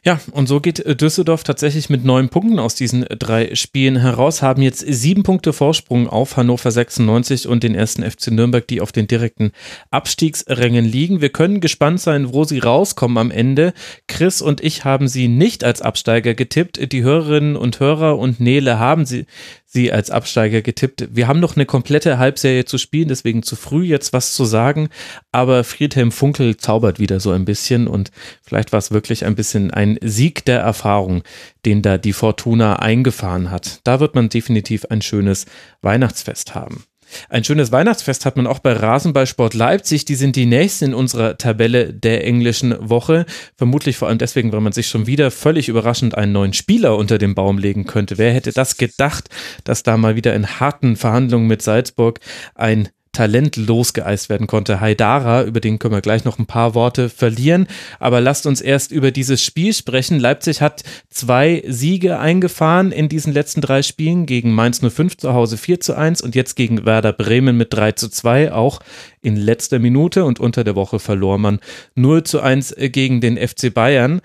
Ja, 0.03 0.19
und 0.31 0.47
so 0.47 0.59
geht 0.59 0.79
äh, 0.79 0.95
Düsseldorf 0.95 1.43
tatsächlich 1.43 1.89
mit 1.89 2.03
neun 2.03 2.29
Punkten 2.29 2.59
aus 2.59 2.75
diesen 2.75 3.03
äh, 3.03 3.15
drei 3.15 3.55
Spielen 3.55 3.97
heraus, 3.97 4.41
haben 4.41 4.61
jetzt 4.61 4.79
sieben 4.79 5.23
Punkte 5.23 5.53
Vorsprung 5.53 6.07
auf 6.07 6.37
Hannover 6.37 6.71
96 6.71 7.47
und 7.47 7.63
den 7.63 7.75
ersten 7.75 8.09
FC 8.09 8.31
Nürnberg, 8.31 8.67
die 8.67 8.81
auf 8.81 8.91
den 8.91 9.07
direkten 9.07 9.51
Abstiegsrängen 9.91 10.85
liegen. 10.85 11.21
Wir 11.21 11.29
können 11.29 11.61
gespannt 11.61 12.01
sein, 12.01 12.33
wo 12.33 12.43
sie 12.43 12.59
rauskommen 12.59 13.17
am 13.17 13.31
Ende. 13.31 13.73
Chris 14.07 14.41
und 14.41 14.61
ich 14.61 14.85
haben 14.85 15.07
sie 15.07 15.27
nicht 15.27 15.63
als 15.63 15.81
Absteiger 15.81 16.33
getippt. 16.33 16.91
Die 16.91 17.03
Hörerinnen 17.03 17.55
und 17.55 17.79
Hörer 17.79 18.17
und 18.17 18.39
Nele 18.39 18.79
haben 18.79 19.05
sie, 19.05 19.25
sie 19.71 19.91
als 19.91 20.09
Absteiger 20.09 20.63
getippt. 20.63 21.09
Wir 21.11 21.27
haben 21.27 21.39
noch 21.39 21.55
eine 21.55 21.67
komplette 21.67 22.17
Halbserie 22.17 22.65
zu 22.65 22.79
spielen, 22.79 23.07
deswegen 23.07 23.43
zu 23.43 23.55
früh 23.55 23.83
jetzt 23.85 24.13
was 24.13 24.33
zu 24.33 24.43
sagen. 24.43 24.89
Aber 25.31 25.63
Friedhelm 25.63 26.11
Funkel 26.11 26.57
zaubert 26.57 26.99
wieder 26.99 27.19
so 27.19 27.29
ein 27.31 27.45
bisschen 27.45 27.87
und 27.87 28.09
vielleicht 28.41 28.71
war 28.71 28.79
es 28.79 28.89
wirklich 28.89 29.25
ein 29.25 29.35
bisschen 29.35 29.69
ein 29.69 29.99
Sieg 30.01 30.43
der 30.45 30.59
Erfahrung, 30.59 31.21
den 31.65 31.83
da 31.83 31.99
die 31.99 32.13
Fortuna 32.13 32.77
eingefahren 32.77 33.51
hat. 33.51 33.81
Da 33.83 33.99
wird 33.99 34.15
man 34.15 34.29
definitiv 34.29 34.85
ein 34.89 35.03
schönes 35.03 35.45
Weihnachtsfest 35.83 36.55
haben. 36.55 36.85
Ein 37.29 37.43
schönes 37.43 37.71
Weihnachtsfest 37.71 38.25
hat 38.25 38.35
man 38.37 38.47
auch 38.47 38.59
bei 38.59 38.73
Rasenballsport 38.73 39.53
Leipzig. 39.53 40.05
Die 40.05 40.15
sind 40.15 40.35
die 40.35 40.45
nächsten 40.45 40.85
in 40.85 40.93
unserer 40.93 41.37
Tabelle 41.37 41.93
der 41.93 42.25
englischen 42.25 42.75
Woche. 42.79 43.25
Vermutlich 43.57 43.97
vor 43.97 44.07
allem 44.07 44.17
deswegen, 44.17 44.51
weil 44.51 44.61
man 44.61 44.73
sich 44.73 44.87
schon 44.87 45.07
wieder 45.07 45.31
völlig 45.31 45.69
überraschend 45.69 46.15
einen 46.15 46.31
neuen 46.31 46.53
Spieler 46.53 46.97
unter 46.97 47.17
den 47.17 47.35
Baum 47.35 47.57
legen 47.57 47.85
könnte. 47.85 48.17
Wer 48.17 48.33
hätte 48.33 48.51
das 48.51 48.77
gedacht, 48.77 49.29
dass 49.63 49.83
da 49.83 49.97
mal 49.97 50.15
wieder 50.15 50.33
in 50.33 50.59
harten 50.59 50.95
Verhandlungen 50.95 51.47
mit 51.47 51.61
Salzburg 51.61 52.19
ein 52.55 52.89
Talent 53.11 53.57
losgeeist 53.57 54.29
werden 54.29 54.47
konnte. 54.47 54.79
Haidara, 54.79 55.43
über 55.43 55.59
den 55.59 55.79
können 55.79 55.93
wir 55.93 56.01
gleich 56.01 56.25
noch 56.25 56.39
ein 56.39 56.45
paar 56.45 56.75
Worte 56.75 57.09
verlieren. 57.09 57.67
Aber 57.99 58.21
lasst 58.21 58.45
uns 58.45 58.61
erst 58.61 58.91
über 58.91 59.11
dieses 59.11 59.43
Spiel 59.43 59.73
sprechen. 59.73 60.19
Leipzig 60.19 60.61
hat 60.61 60.83
zwei 61.09 61.63
Siege 61.67 62.19
eingefahren 62.19 62.91
in 62.91 63.09
diesen 63.09 63.33
letzten 63.33 63.61
drei 63.61 63.81
Spielen 63.81 64.25
gegen 64.25 64.53
Mainz 64.53 64.81
05 64.81 65.17
zu 65.17 65.33
Hause 65.33 65.57
4 65.57 65.79
zu 65.79 65.97
1 65.97 66.21
und 66.21 66.35
jetzt 66.35 66.55
gegen 66.55 66.85
Werder 66.85 67.13
Bremen 67.13 67.57
mit 67.57 67.73
3 67.73 67.93
zu 67.93 68.09
2, 68.09 68.53
auch 68.53 68.79
in 69.21 69.35
letzter 69.35 69.79
Minute 69.79 70.23
und 70.25 70.39
unter 70.39 70.63
der 70.63 70.75
Woche 70.75 70.99
verlor 70.99 71.37
man 71.37 71.59
0 71.95 72.23
zu 72.23 72.41
1 72.41 72.75
gegen 72.77 73.21
den 73.21 73.37
FC 73.37 73.73
Bayern. 73.73 74.21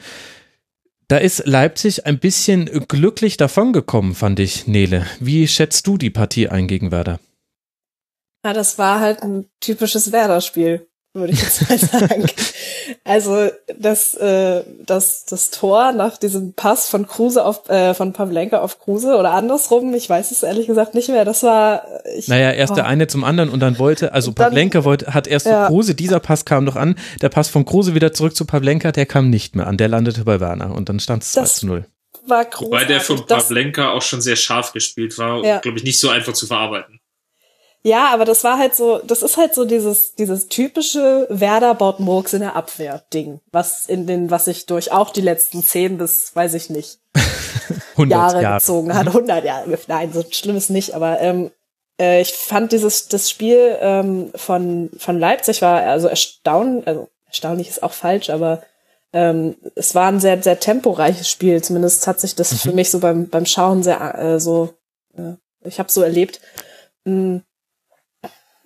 Da 1.09 1.18
ist 1.18 1.47
Leipzig 1.47 2.07
ein 2.07 2.18
bisschen 2.18 2.70
glücklich 2.88 3.37
davongekommen, 3.37 4.14
fand 4.14 4.40
ich, 4.40 4.66
Nele. 4.66 5.05
Wie 5.20 5.47
schätzt 5.49 5.87
du 5.87 5.99
die 5.99 6.11
Partie 6.11 6.49
ein 6.49 6.66
gegen 6.66 6.90
Werder? 6.90 7.20
Ja, 8.44 8.52
das 8.52 8.78
war 8.78 9.00
halt 9.00 9.22
ein 9.22 9.46
typisches 9.61 10.12
Werder-Spiel, 10.12 10.87
würde 11.14 11.33
ich 11.33 11.40
jetzt 11.40 11.68
mal 11.68 11.78
sagen. 12.00 12.26
also 13.04 13.48
das, 13.78 14.14
äh, 14.14 14.62
das, 14.85 15.24
das 15.24 15.50
Tor 15.50 15.92
nach 15.92 16.18
diesem 16.18 16.52
Pass 16.54 16.88
von 16.88 17.07
Kruse 17.07 17.44
auf, 17.44 17.68
äh, 17.70 17.94
von 17.94 18.12
Pavlenka 18.12 18.59
auf 18.61 18.78
Kruse 18.80 19.16
oder 19.16 19.30
andersrum, 19.33 19.94
ich 19.94 20.11
weiß 20.11 20.30
es 20.30 20.42
ehrlich 20.42 20.66
gesagt 20.66 20.94
nicht 20.94 21.09
mehr. 21.09 21.24
Das 21.24 21.42
war. 21.42 21.87
Ich, 22.16 22.28
Naja, 22.28 22.50
erst 22.52 22.72
oh. 22.72 22.76
der 22.76 22.87
eine 22.87 23.07
zum 23.07 23.24
anderen 23.24 23.48
und 23.48 23.61
dann 23.61 23.78
wollte, 23.78 24.12
also 24.12 24.30
dann- 24.33 24.48
Pavlenka 24.50 24.85
wollte, 24.85 25.14
hat 25.14 25.26
erst 25.26 25.46
Ja. 25.46 25.66
Kruse, 25.68 25.94
dieser 25.94 26.20
Pass 26.20 26.44
kam 26.44 26.64
noch 26.64 26.76
an, 26.76 26.96
der 27.22 27.28
Pass 27.30 27.48
von 27.48 27.64
Kruse 27.64 27.94
wieder 27.94 28.12
zurück 28.12 28.37
zu 28.37 28.44
Pavlenka, 28.44 28.92
der 28.92 29.07
kam 29.07 29.30
nicht 29.30 29.57
mehr 29.57 29.66
an, 29.66 29.76
der 29.78 29.88
landete 29.88 30.24
bei 30.24 30.40
Werner 30.40 30.74
und 30.74 30.88
dann 30.88 31.00
stand 31.00 31.22
es 31.22 31.33
2 31.33 31.40
Das- 31.40 31.57
zu 31.57 31.66
0. 31.66 31.87
war 32.26 32.44
großartig. 32.44 32.66
Wobei 32.66 32.85
der 32.85 33.00
von 33.00 33.22
Das- 33.26 33.44
Pavlenka 33.48 33.90
auch 33.92 34.02
schon 34.02 34.20
sehr 34.20 34.37
scharf 34.37 34.72
gespielt 34.72 35.16
war 35.16 35.38
und, 35.38 35.44
Ja. 35.44 35.59
glaube 35.61 35.78
ich, 35.78 35.85
nicht 35.85 35.98
so 35.98 36.11
einfach 36.11 36.33
zu 36.35 36.46
verarbeiten. 36.46 37.00
Ja, 37.87 38.09
aber 38.14 38.25
das 38.25 38.44
war 38.44 38.59
halt 38.59 38.75
so, 38.75 38.99
das 38.99 39.23
ist 39.23 39.37
halt 39.37 39.55
so 39.55 39.66
dieses, 39.66 40.14
dieses 40.14 40.49
typische 40.49 41.27
Werder 41.29 41.75
baut 41.75 42.01
Murks 42.01 42.33
in 42.33 42.40
der 42.40 42.57
Abwehr 42.57 43.05
Ding, 43.12 43.40
was 43.53 43.85
in 43.87 44.07
den, 44.07 44.31
was 44.31 44.47
sich 44.47 44.64
durch 44.64 44.90
auch 44.90 45.11
die 45.11 45.20
letzten 45.20 45.62
zehn 45.62 45.99
bis, 45.99 46.35
weiß 46.35 46.55
ich 46.55 46.70
nicht, 46.70 46.99
100 47.92 48.11
Jahre, 48.11 48.42
Jahre. 48.42 48.59
gezogen 48.59 48.94
hat. 48.94 49.09
100 49.09 49.44
Jahre, 49.44 49.79
nein, 49.87 50.12
so 50.14 50.25
schlimm 50.31 50.57
ist 50.57 50.70
nicht, 50.70 50.94
aber 50.94 51.20
ähm, 51.20 51.51
äh, 52.01 52.23
ich 52.23 52.33
fand 52.33 52.73
dieses, 52.73 53.09
das 53.09 53.29
Spiel 53.29 53.77
ähm, 53.79 54.31
von, 54.35 54.88
von 54.97 55.18
Leipzig 55.18 55.61
war 55.61 55.83
also 55.83 56.09
erstaunlich, 56.09 56.87
also 56.87 57.11
erstaunlich 57.27 57.68
ist 57.68 57.83
auch 57.83 57.92
falsch, 57.92 58.31
aber 58.31 58.62
ähm, 59.12 59.57
es 59.75 59.94
war 59.94 60.09
ein 60.09 60.20
sehr, 60.20 60.42
sehr 60.42 60.59
temporeiches 60.59 61.29
Spiel. 61.29 61.62
Zumindest 61.62 62.07
hat 62.07 62.18
sich 62.18 62.35
das 62.35 62.62
für 62.62 62.73
mich 62.73 62.90
so 62.90 62.99
beim, 62.99 63.29
beim 63.29 63.44
Schauen 63.47 63.83
sehr 63.83 64.18
äh, 64.18 64.40
so, 64.40 64.75
äh, 65.16 65.35
ich 65.64 65.79
habe 65.79 65.92
so 65.92 66.01
erlebt. 66.03 66.40
Mm. 67.05 67.38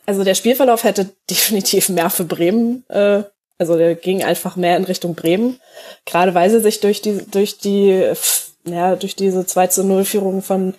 Also 0.08 0.24
der 0.24 0.34
Spielverlauf 0.34 0.84
hätte 0.84 1.10
definitiv 1.30 1.90
mehr 1.90 2.08
für 2.08 2.24
Bremen, 2.24 2.82
äh, 2.88 3.24
also 3.58 3.76
der 3.76 3.94
ging 3.94 4.24
einfach 4.24 4.56
mehr 4.56 4.78
in 4.78 4.84
Richtung 4.84 5.14
Bremen, 5.14 5.60
gerade 6.06 6.32
weil 6.32 6.48
sie 6.48 6.60
sich 6.60 6.80
durch 6.80 7.02
die, 7.02 7.26
durch 7.30 7.58
die, 7.58 8.10
ja, 8.64 8.96
durch 8.96 9.16
diese 9.16 9.44
2 9.44 9.66
zu 9.66 9.84
0 9.84 10.04
Führung 10.06 10.42
von 10.42 10.74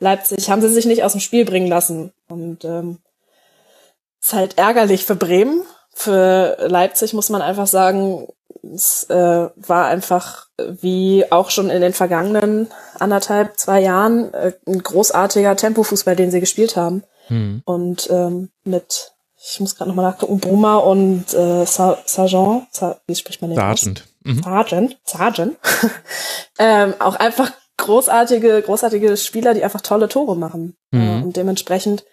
Leipzig 0.00 0.50
haben 0.50 0.62
sie 0.62 0.68
sich 0.68 0.84
nicht 0.84 1.04
aus 1.04 1.12
dem 1.12 1.20
Spiel 1.20 1.44
bringen 1.44 1.68
lassen. 1.68 2.12
Und 2.28 2.64
ähm, 2.64 2.98
ist 4.20 4.32
halt 4.32 4.58
ärgerlich 4.58 5.04
für 5.04 5.14
Bremen. 5.14 5.62
Für 5.94 6.56
Leipzig 6.66 7.12
muss 7.12 7.28
man 7.28 7.42
einfach 7.42 7.68
sagen, 7.68 8.26
es 8.64 9.04
äh, 9.10 9.48
war 9.54 9.86
einfach 9.86 10.46
wie 10.58 11.30
auch 11.30 11.50
schon 11.50 11.70
in 11.70 11.82
den 11.82 11.92
vergangenen 11.92 12.68
anderthalb, 12.98 13.60
zwei 13.60 13.80
Jahren 13.80 14.34
äh, 14.34 14.54
ein 14.66 14.82
großartiger 14.82 15.54
Tempofußball, 15.54 16.16
den 16.16 16.32
sie 16.32 16.40
gespielt 16.40 16.74
haben. 16.74 17.04
Hm. 17.28 17.62
Und 17.64 18.08
ähm, 18.10 18.50
mit, 18.64 19.12
ich 19.36 19.60
muss 19.60 19.76
gerade 19.76 19.90
nochmal 19.90 20.10
nachgucken, 20.10 20.38
Bruma 20.38 20.76
und 20.76 21.32
äh, 21.34 21.64
Sa 21.64 21.98
Sargent, 22.04 22.66
Sa 22.72 23.00
wie 23.06 23.14
spricht 23.14 23.40
man 23.40 23.50
den 23.50 23.58
aus? 23.58 23.80
Sargent. 23.80 24.04
Mhm. 24.24 24.42
Sargent, 24.42 24.98
Sargent, 25.04 25.56
ähm, 26.58 26.94
auch 26.98 27.16
einfach 27.16 27.50
großartige, 27.78 28.62
großartige 28.62 29.16
Spieler, 29.16 29.54
die 29.54 29.64
einfach 29.64 29.80
tolle 29.80 30.08
Tore 30.08 30.36
machen. 30.36 30.76
Mhm. 30.90 31.00
Äh, 31.00 31.22
und 31.24 31.36
dementsprechend 31.36 32.04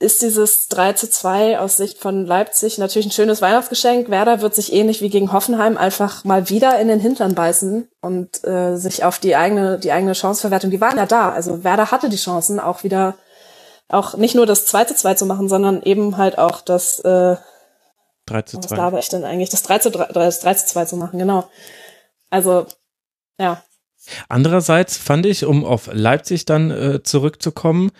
ist 0.00 0.22
dieses 0.22 0.68
3 0.68 0.92
zu 0.92 1.10
2 1.10 1.58
aus 1.58 1.76
Sicht 1.76 1.98
von 1.98 2.24
Leipzig 2.24 2.78
natürlich 2.78 3.06
ein 3.08 3.12
schönes 3.12 3.42
Weihnachtsgeschenk. 3.42 4.10
Werder 4.10 4.40
wird 4.40 4.54
sich 4.54 4.72
ähnlich 4.72 5.02
wie 5.02 5.10
gegen 5.10 5.32
Hoffenheim 5.32 5.76
einfach 5.76 6.24
mal 6.24 6.48
wieder 6.48 6.78
in 6.78 6.86
den 6.86 7.00
Hintern 7.00 7.34
beißen 7.34 7.88
und 8.00 8.44
äh, 8.44 8.76
sich 8.76 9.02
auf 9.04 9.18
die 9.18 9.34
eigene, 9.34 9.78
die 9.78 9.90
eigene 9.90 10.14
Chanceverwertung, 10.14 10.70
die 10.70 10.80
waren 10.80 10.98
ja 10.98 11.06
da. 11.06 11.30
Also 11.30 11.64
Werder 11.64 11.90
hatte 11.90 12.08
die 12.08 12.16
Chancen, 12.16 12.60
auch 12.60 12.84
wieder, 12.84 13.16
auch 13.88 14.16
nicht 14.16 14.34
nur 14.34 14.46
das 14.46 14.66
2 14.66 14.84
zu 14.84 14.94
2 14.94 15.14
zu 15.14 15.26
machen, 15.26 15.48
sondern 15.48 15.82
eben 15.82 16.16
halt 16.16 16.38
auch 16.38 16.60
das, 16.60 17.00
äh, 17.00 17.36
3 18.26 18.42
zu 18.42 18.58
was 18.58 18.66
2. 18.66 18.76
laber 18.76 18.98
ich 18.98 19.08
denn 19.08 19.24
eigentlich? 19.24 19.50
Das 19.50 19.62
3 19.62 19.78
zu 19.78 19.90
3, 19.90 20.06
das 20.12 20.40
3 20.40 20.54
zu 20.54 20.66
2 20.66 20.84
zu 20.84 20.96
machen, 20.96 21.18
genau. 21.18 21.48
Also, 22.30 22.66
ja. 23.38 23.62
Andererseits 24.28 24.96
fand 24.96 25.26
ich, 25.26 25.44
um 25.44 25.64
auf 25.64 25.88
Leipzig 25.92 26.44
dann 26.44 26.70
äh, 26.70 27.02
zurückzukommen, 27.02 27.90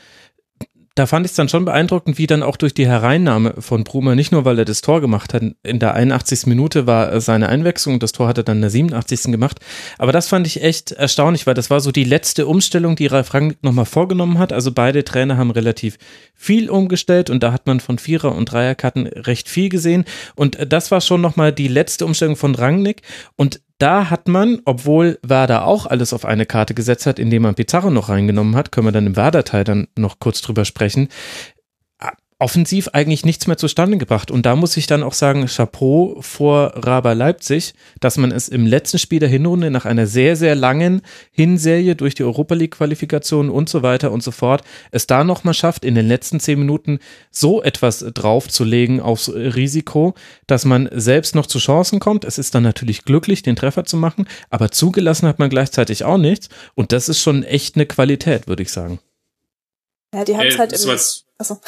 da 0.99 1.07
fand 1.07 1.25
ich 1.25 1.31
es 1.31 1.37
dann 1.37 1.49
schon 1.49 1.65
beeindruckend, 1.65 2.19
wie 2.19 2.27
dann 2.27 2.43
auch 2.43 2.57
durch 2.57 2.75
die 2.75 2.87
Hereinnahme 2.87 3.55
von 3.61 3.85
Bruma, 3.85 4.17
nicht 4.17 4.33
nur 4.33 4.45
weil 4.45 4.59
er 4.59 4.65
das 4.65 4.81
Tor 4.81 5.01
gemacht 5.01 5.33
hat, 5.33 5.43
in 5.63 5.79
der 5.79 5.95
81. 5.95 6.47
Minute 6.47 6.87
war 6.89 7.13
äh, 7.13 7.21
seine 7.21 7.49
Einwechslung, 7.49 8.01
das 8.01 8.13
Tor 8.13 8.27
hat 8.27 8.39
er 8.39 8.45
dann 8.45 8.59
in 8.59 8.63
der 8.63 8.71
87. 8.71 9.31
gemacht, 9.31 9.61
aber 9.97 10.11
das 10.11 10.29
fand 10.29 10.47
ich 10.47 10.63
echt 10.63 10.91
erstaunlich, 10.91 11.47
weil 11.47 11.55
das 11.55 11.71
war 11.71 11.81
so 11.81 11.93
die 11.93 12.05
letzte 12.05 12.47
Umstellung, 12.47 12.97
die 12.97 13.07
Ralf 13.07 13.33
Rangnick 13.33 13.63
nochmal 13.63 13.85
vorgenommen 13.85 14.39
hat, 14.39 14.53
also 14.53 14.73
beide 14.73 15.05
Trainer 15.05 15.37
haben 15.37 15.53
relativ 15.53 15.99
viel 16.35 16.69
umgestellt 16.69 17.31
und 17.31 17.43
da 17.43 17.53
hat 17.53 17.67
man 17.67 17.79
von 17.79 17.99
Vierer- 17.99 18.35
und 18.35 18.51
Dreierkarten 18.51 19.07
recht 19.07 19.49
viel 19.49 19.69
gesehen 19.69 20.05
und 20.35 20.57
äh, 20.57 20.67
das 20.67 20.91
war 20.91 21.01
schon 21.01 21.21
nochmal 21.21 21.53
die 21.53 21.69
letzte 21.69 22.07
Umstellung 22.07 22.35
von 22.35 22.57
Rangnick 22.57 23.03
und 23.37 23.61
da 23.79 24.11
hat 24.11 24.29
man, 24.29 24.61
obwohl 24.65 25.19
Werder 25.23 25.65
auch 25.65 25.87
alles 25.87 26.13
auf 26.13 26.25
eine 26.25 26.47
Karte 26.47 26.75
gesetzt 26.75 27.07
hat, 27.07 27.19
indem 27.19 27.43
man 27.43 27.55
Pizarro 27.55 27.91
noch 27.91 28.09
reingenommen 28.09 28.57
hat, 28.57 28.73
können 28.73 28.89
wir 28.89 28.93
dann 28.93 29.07
im 29.07 29.17
Werder-Teil 29.17 29.65
dann 29.65 29.89
noch 29.97 30.19
kurz 30.19 30.43
drüber 30.43 30.65
sprechen, 30.65 31.09
offensiv 32.41 32.89
eigentlich 32.93 33.25
nichts 33.25 33.49
mehr 33.49 33.57
zustande 33.57 33.99
gebracht. 33.99 34.31
Und 34.31 34.47
da 34.47 34.55
muss 34.55 34.77
ich 34.77 34.87
dann 34.87 35.03
auch 35.03 35.13
sagen, 35.13 35.47
Chapeau 35.47 36.19
vor 36.21 36.73
Raber 36.77 37.15
Leipzig, 37.15 37.75
dass 38.01 38.17
man 38.17 38.31
es 38.31 38.49
im 38.49 38.65
letzten 38.65 38.99
Spiel 38.99 39.19
der 39.19 39.29
Hinrunde 39.29 39.71
nach 39.73 39.87
einer 39.87 40.07
sehr, 40.07 40.37
sehr 40.37 40.55
langen 40.55 41.03
Hinserie 41.33 41.97
durch 41.97 42.15
die 42.15 42.23
Europa 42.23 42.55
League 42.55 42.77
Qualifikation 42.77 43.51
und 43.51 43.69
so 43.69 43.83
weiter 43.83 44.13
und 44.13 44.23
so 44.23 44.31
fort, 44.31 44.63
es 44.93 45.09
da 45.09 45.25
nochmal 45.25 45.55
schafft, 45.55 45.85
in 45.85 45.97
den 45.97 46.07
letzten 46.07 46.39
zehn 46.39 46.61
Minuten 46.61 47.01
so 47.33 47.61
etwas 47.63 48.05
draufzulegen 48.15 49.01
aufs 49.01 49.29
Risiko, 49.29 50.15
dass 50.47 50.65
man 50.65 50.89
selbst 50.93 51.35
noch 51.35 51.47
zu 51.47 51.59
Chancen 51.59 51.99
kommt. 51.99 52.25
Es 52.25 52.39
ist 52.39 52.55
dann 52.55 52.63
natürlich 52.63 53.05
glücklich, 53.05 53.43
den 53.43 53.57
Treffer 53.57 53.85
zu 53.85 53.97
machen, 53.97 54.29
aber 54.49 54.71
zugelassen 54.71 55.27
hat 55.27 55.41
man 55.41 55.51
gleichzeitig 55.51 56.05
auch 56.05 56.19
nichts. 56.19 56.49
Und 56.77 56.93
das 56.93 57.09
ist 57.09 57.21
schon 57.21 57.43
echt 57.43 57.75
eine 57.75 57.87
Qualität, 57.87 58.47
würde 58.47 58.63
ich 58.63 58.71
sagen. 58.71 59.01
Ja, 60.15 60.25
die 60.25 60.37
haben 60.37 60.47
es 60.47 60.55
Äh, 60.55 60.59
halt 60.59 60.73
im, 60.73 60.99
Achso. 61.39 61.61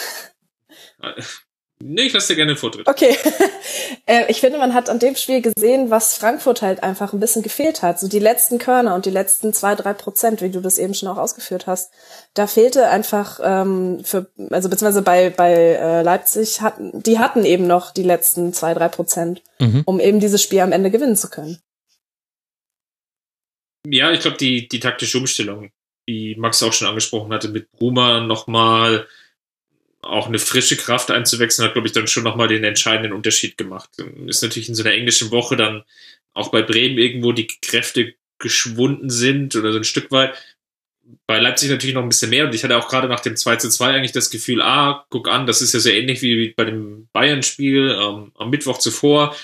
Nee, 1.83 2.03
ich 2.03 2.13
lasse 2.13 2.29
dir 2.29 2.37
gerne 2.37 2.53
den 2.53 2.59
Vortritt. 2.59 2.87
Okay. 2.87 3.17
äh, 4.07 4.31
ich 4.31 4.41
finde, 4.41 4.59
man 4.59 4.75
hat 4.75 4.91
an 4.91 4.99
dem 4.99 5.17
Spiel 5.17 5.41
gesehen, 5.41 5.89
was 5.89 6.15
Frankfurt 6.15 6.61
halt 6.61 6.83
einfach 6.83 7.15
ein 7.15 7.21
bisschen 7.21 7.43
gefehlt 7.43 7.81
hat. 7.81 7.99
So 7.99 8.07
die 8.07 8.19
letzten 8.19 8.59
Körner 8.59 8.95
und 8.95 9.07
die 9.07 9.11
letzten 9.11 9.55
zwei, 9.55 9.75
drei 9.75 9.95
Prozent, 9.95 10.43
wie 10.43 10.51
du 10.51 10.61
das 10.61 10.77
eben 10.77 10.93
schon 10.93 11.09
auch 11.09 11.17
ausgeführt 11.17 11.67
hast. 11.67 11.91
Da 12.35 12.47
fehlte 12.47 12.89
einfach 12.89 13.41
ähm, 13.43 14.05
für, 14.05 14.31
also 14.51 14.69
beziehungsweise 14.69 15.01
bei, 15.01 15.31
bei 15.31 15.53
äh, 15.55 16.03
Leipzig 16.03 16.61
hatten, 16.61 17.03
die 17.03 17.19
hatten 17.19 17.47
eben 17.47 17.67
noch 17.67 17.93
die 17.93 18.03
letzten 18.03 18.53
zwei, 18.53 18.75
drei 18.75 18.89
Prozent, 18.89 19.43
Mhm. 19.59 19.83
um 19.87 20.01
eben 20.01 20.21
dieses 20.21 20.43
Spiel 20.43 20.61
am 20.61 20.73
Ende 20.73 20.91
gewinnen 20.91 21.17
zu 21.17 21.31
können. 21.31 21.61
Ja, 23.87 24.13
ich 24.13 24.21
glaube, 24.21 24.37
die, 24.37 24.69
die 24.69 24.81
taktische 24.81 25.17
Umstellung, 25.19 25.71
die 26.09 26.35
Max 26.37 26.63
auch 26.63 26.73
schon 26.75 26.89
angesprochen 26.89 27.33
hatte, 27.33 27.49
mit 27.49 27.71
Bruma 27.73 28.21
nochmal 28.21 29.07
auch 30.03 30.27
eine 30.27 30.39
frische 30.39 30.77
Kraft 30.77 31.11
einzuwechseln, 31.11 31.67
hat, 31.67 31.75
glaube 31.75 31.89
ich, 31.89 31.93
dann 31.93 32.07
schon 32.07 32.25
nochmal 32.25 32.49
den 32.49 32.65
entscheidenden 32.65 33.13
Unterschied 33.13 33.57
gemacht. 33.57 33.91
Ist 34.27 34.43
natürlich 34.43 34.69
in 34.69 34.75
so 34.75 34.83
einer 34.83 34.95
englischen 34.95 35.31
Woche 35.31 35.57
dann 35.57 35.85
auch 36.33 36.51
bei 36.51 36.63
Bremen 36.63 36.99
irgendwo 36.99 37.33
die 37.33 37.47
Kräfte 37.47 38.15
geschwunden 38.39 39.11
sind 39.11 39.55
oder 39.57 39.73
so 39.73 39.79
ein 39.79 39.85
Stück 39.85 40.11
weit. 40.11 40.35
Bei 41.27 41.41
Leipzig 41.41 41.71
natürlich 41.71 41.95
noch 41.95 42.03
ein 42.03 42.09
bisschen 42.09 42.31
mehr 42.31 42.47
und 42.47 42.55
ich 42.55 42.63
hatte 42.63 42.77
auch 42.77 42.89
gerade 42.89 43.09
nach 43.09 43.21
dem 43.21 43.37
2 43.37 43.57
zu 43.57 43.69
2 43.69 43.95
eigentlich 43.95 44.13
das 44.13 44.31
Gefühl, 44.31 44.63
ah, 44.63 45.05
guck 45.11 45.29
an, 45.29 45.47
das 45.47 45.61
ist 45.61 45.75
ja 45.75 45.81
so 45.81 45.91
ähnlich 45.91 46.23
wie 46.23 46.55
bei 46.57 46.65
dem 46.65 47.09
Bayern-Spiel 47.13 47.97
ähm, 48.01 48.33
am 48.37 48.51
Mittwoch 48.51 48.79
zuvor. 48.79 49.37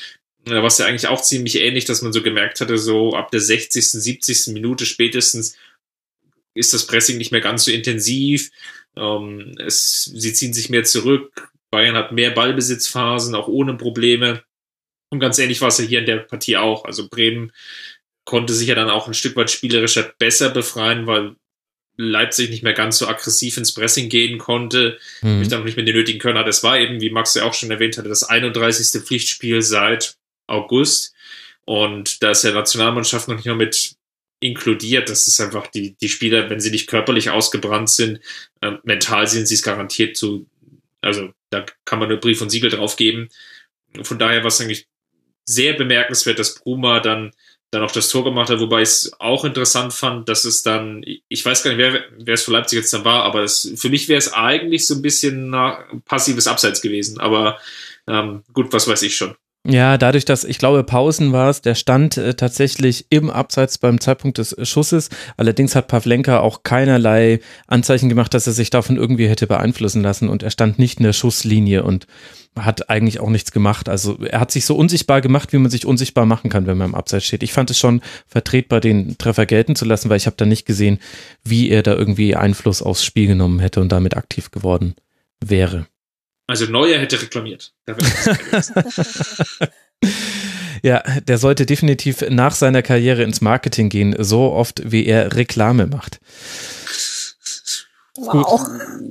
Da 0.45 0.57
war 0.57 0.67
es 0.67 0.79
ja 0.79 0.87
eigentlich 0.87 1.09
auch 1.09 1.21
ziemlich 1.21 1.61
ähnlich, 1.61 1.85
dass 1.85 2.03
man 2.03 2.13
so 2.13 2.23
gemerkt 2.23 2.61
hatte, 2.61 2.79
so 2.79 3.15
ab 3.15 3.33
der 3.33 3.41
60., 3.41 3.91
70. 3.91 4.55
Minute 4.55 4.87
spätestens 4.87 5.57
ist 6.57 6.75
das 6.75 6.87
Pressing 6.87 7.19
nicht 7.19 7.33
mehr 7.33 7.41
ganz 7.41 7.65
so 7.65 7.71
intensiv. 7.71 8.51
Ähm, 8.97 9.55
es, 9.59 10.05
sie 10.05 10.33
ziehen 10.33 10.53
sich 10.53 10.71
mehr 10.71 10.85
zurück. 10.85 11.51
Bayern 11.71 11.97
hat 11.97 12.13
mehr 12.13 12.31
Ballbesitzphasen, 12.31 13.35
auch 13.35 13.49
ohne 13.49 13.75
Probleme. 13.75 14.43
Und 15.11 15.21
ganz 15.21 15.39
ähnlich 15.39 15.61
war 15.61 15.69
es 15.69 15.79
ja 15.79 15.85
hier 15.85 16.01
in 16.01 16.07
der 16.07 16.19
Partie 16.19 16.57
auch. 16.57 16.85
Also 16.85 17.09
Bremen 17.09 17.53
konnte 18.25 18.53
sich 18.53 18.69
ja 18.69 18.75
dann 18.75 18.91
auch 18.91 19.07
ein 19.07 19.15
Stück 19.15 19.37
weit 19.37 19.51
spielerischer 19.51 20.15
besser 20.19 20.51
befreien, 20.51 21.07
weil 21.07 21.37
Leipzig 21.97 22.51
nicht 22.51 22.63
mehr 22.63 22.75
ganz 22.75 22.99
so 22.99 23.07
aggressiv 23.07 23.57
ins 23.57 23.73
Pressing 23.73 24.09
gehen 24.09 24.39
konnte. 24.39 24.99
Mhm. 25.23 25.43
Ich 25.43 25.49
dann 25.49 25.65
nicht 25.65 25.77
mehr 25.77 25.87
den 25.87 25.95
nötigen 25.95 26.19
Körner. 26.19 26.47
Es 26.47 26.63
war 26.63 26.79
eben, 26.79 27.01
wie 27.01 27.11
Max 27.11 27.35
ja 27.35 27.45
auch 27.45 27.55
schon 27.55 27.71
erwähnt 27.71 27.97
hatte, 27.97 28.09
das 28.09 28.25
31. 28.25 29.03
Pflichtspiel 29.03 29.63
seit 29.63 30.17
August. 30.47 31.15
Und 31.65 32.23
da 32.23 32.31
ist 32.31 32.45
der 32.45 32.53
Nationalmannschaft 32.53 33.29
noch 33.29 33.37
nicht 33.37 33.47
mal 33.47 33.57
mit 33.57 33.97
inkludiert. 34.41 35.09
Das 35.09 35.27
ist 35.27 35.41
einfach 35.41 35.67
die, 35.69 35.97
die 35.97 36.09
Spieler, 36.09 36.51
wenn 36.51 36.61
sie 36.61 36.71
nicht 36.71 36.89
körperlich 36.89 37.31
ausgebrannt 37.31 37.91
sind, 37.91 38.21
äh, 38.61 38.73
mental 38.85 39.27
sind 39.27 39.47
sie 39.47 39.55
es 39.55 39.63
garantiert 39.63 40.17
zu, 40.17 40.47
also 41.01 41.33
da 41.51 41.65
kann 41.85 41.99
man 41.99 42.09
nur 42.09 42.19
Brief 42.19 42.41
und 42.43 42.51
Siegel 42.51 42.71
drauf 42.71 42.97
geben. 42.97 43.29
Von 44.03 44.19
daher 44.19 44.41
war 44.41 44.49
es 44.49 44.61
eigentlich 44.61 44.89
sehr 45.45 45.75
bemerkenswert, 45.75 46.39
dass 46.39 46.57
Bruma 46.57 47.01
dann 47.01 47.33
dann 47.71 47.83
auch 47.83 47.91
das 47.91 48.09
Tor 48.09 48.25
gemacht 48.25 48.49
hat, 48.49 48.61
wobei 48.61 48.83
ich 48.83 48.89
es 48.89 49.13
auch 49.19 49.45
interessant 49.45 49.93
fand, 49.93 50.29
dass 50.29 50.45
es 50.45 50.63
dann, 50.63 51.05
ich 51.29 51.45
weiß 51.45 51.63
gar 51.63 51.71
nicht, 51.71 51.79
wer, 51.79 52.05
wer 52.17 52.35
es 52.35 52.45
für 52.45 52.53
Leipzig 52.53 52.79
jetzt 52.79 52.93
dann 52.93 53.05
war, 53.05 53.25
aber 53.25 53.43
es, 53.43 53.73
für 53.77 53.91
mich 53.91 54.09
wäre 54.09 54.19
es 54.19 54.33
eigentlich 54.33 54.87
so 54.87 54.95
ein 54.95 55.03
bisschen 55.03 55.51
na, 55.51 55.85
passives 56.05 56.47
Abseits 56.47 56.81
gewesen. 56.81 57.19
Aber 57.19 57.59
ähm, 58.07 58.45
gut, 58.53 58.73
was 58.73 58.87
weiß 58.87 59.03
ich 59.03 59.17
schon. 59.17 59.35
Ja, 59.69 59.99
dadurch, 59.99 60.25
dass 60.25 60.45
ich 60.45 60.59
glaube, 60.59 60.85
Pausen 60.85 61.33
war 61.33 61.51
es, 61.51 61.61
der 61.61 61.75
stand 61.75 62.17
äh, 62.19 62.35
tatsächlich 62.35 63.07
im 63.11 63.31
Abseits 63.31 63.79
beim 63.79 64.01
Zeitpunkt 64.01 64.39
des 64.39 64.55
Schusses. 64.63 65.11
Allerdings 65.37 65.75
hat 65.75 65.89
Pavlenka 65.89 66.39
auch 66.39 66.63
keinerlei 66.63 67.41
Anzeichen 67.67 68.09
gemacht, 68.09 68.33
dass 68.33 68.47
er 68.47 68.53
sich 68.53 68.71
davon 68.71 68.97
irgendwie 68.97 69.29
hätte 69.29 69.49
beeinflussen 69.49 70.03
lassen 70.03 70.29
und 70.29 70.45
er 70.45 70.51
stand 70.51 70.79
nicht 70.79 70.99
in 70.99 71.05
der 71.05 71.13
Schusslinie 71.13 71.83
und 71.83 72.07
hat 72.55 72.89
eigentlich 72.91 73.19
auch 73.19 73.29
nichts 73.29 73.51
gemacht. 73.51 73.89
Also 73.89 74.19
er 74.23 74.39
hat 74.39 74.53
sich 74.53 74.67
so 74.67 74.77
unsichtbar 74.77 75.21
gemacht, 75.21 75.53
wie 75.53 75.59
man 75.59 75.71
sich 75.71 75.85
unsichtbar 75.85 76.27
machen 76.27 76.49
kann, 76.49 76.69
wenn 76.69 76.79
man 76.79 76.91
im 76.91 76.95
Abseits 76.95 77.27
steht. 77.27 77.43
Ich 77.43 77.53
fand 77.53 77.71
es 77.71 77.79
schon 77.79 78.03
vertretbar, 78.29 78.81
den 78.81 79.19
Treffer 79.19 79.47
gelten 79.47 79.75
zu 79.75 79.85
lassen, 79.85 80.09
weil 80.11 80.17
ich 80.17 80.27
habe 80.27 80.37
da 80.37 80.47
nicht 80.47 80.65
gesehen, 80.65 81.01
wie 81.43 81.71
er 81.71 81.83
da 81.83 81.93
irgendwie 81.93 82.37
Einfluss 82.37 82.83
aufs 82.83 83.05
Spiel 83.05 83.27
genommen 83.27 83.59
hätte 83.59 83.81
und 83.81 83.91
damit 83.91 84.17
aktiv 84.17 84.53
geworden 84.53 84.95
wäre. 85.45 85.87
Also 86.47 86.67
Neuer 86.67 86.99
hätte 86.99 87.21
reklamiert. 87.21 87.73
Da 87.87 87.97
wäre 87.97 88.09
das 88.53 88.73
gewesen. 88.73 89.69
Ja, 90.83 91.03
der 91.27 91.39
sollte 91.39 91.67
definitiv 91.67 92.23
nach 92.29 92.55
seiner 92.55 92.83
Karriere 92.83 93.23
ins 93.23 93.41
Marketing 93.41 93.89
gehen, 93.89 94.15
so 94.19 94.53
oft 94.53 94.83
wie 94.85 95.07
er 95.07 95.35
Reklame 95.35 95.87
macht. 95.87 96.21
Wow. 98.17 98.61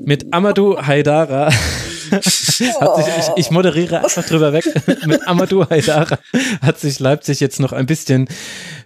Mit 0.06 0.34
Amadou 0.34 0.78
Haidara. 0.78 1.52
hat 2.12 2.24
sich, 2.24 3.08
ich, 3.18 3.30
ich 3.36 3.52
moderiere 3.52 4.04
einfach 4.04 4.24
drüber 4.26 4.54
weg. 4.54 4.66
Mit 5.06 5.28
Amadou 5.28 5.70
Haidara 5.70 6.20
hat 6.62 6.80
sich 6.80 7.00
Leipzig 7.00 7.40
jetzt 7.40 7.60
noch 7.60 7.74
ein 7.74 7.86
bisschen 7.86 8.28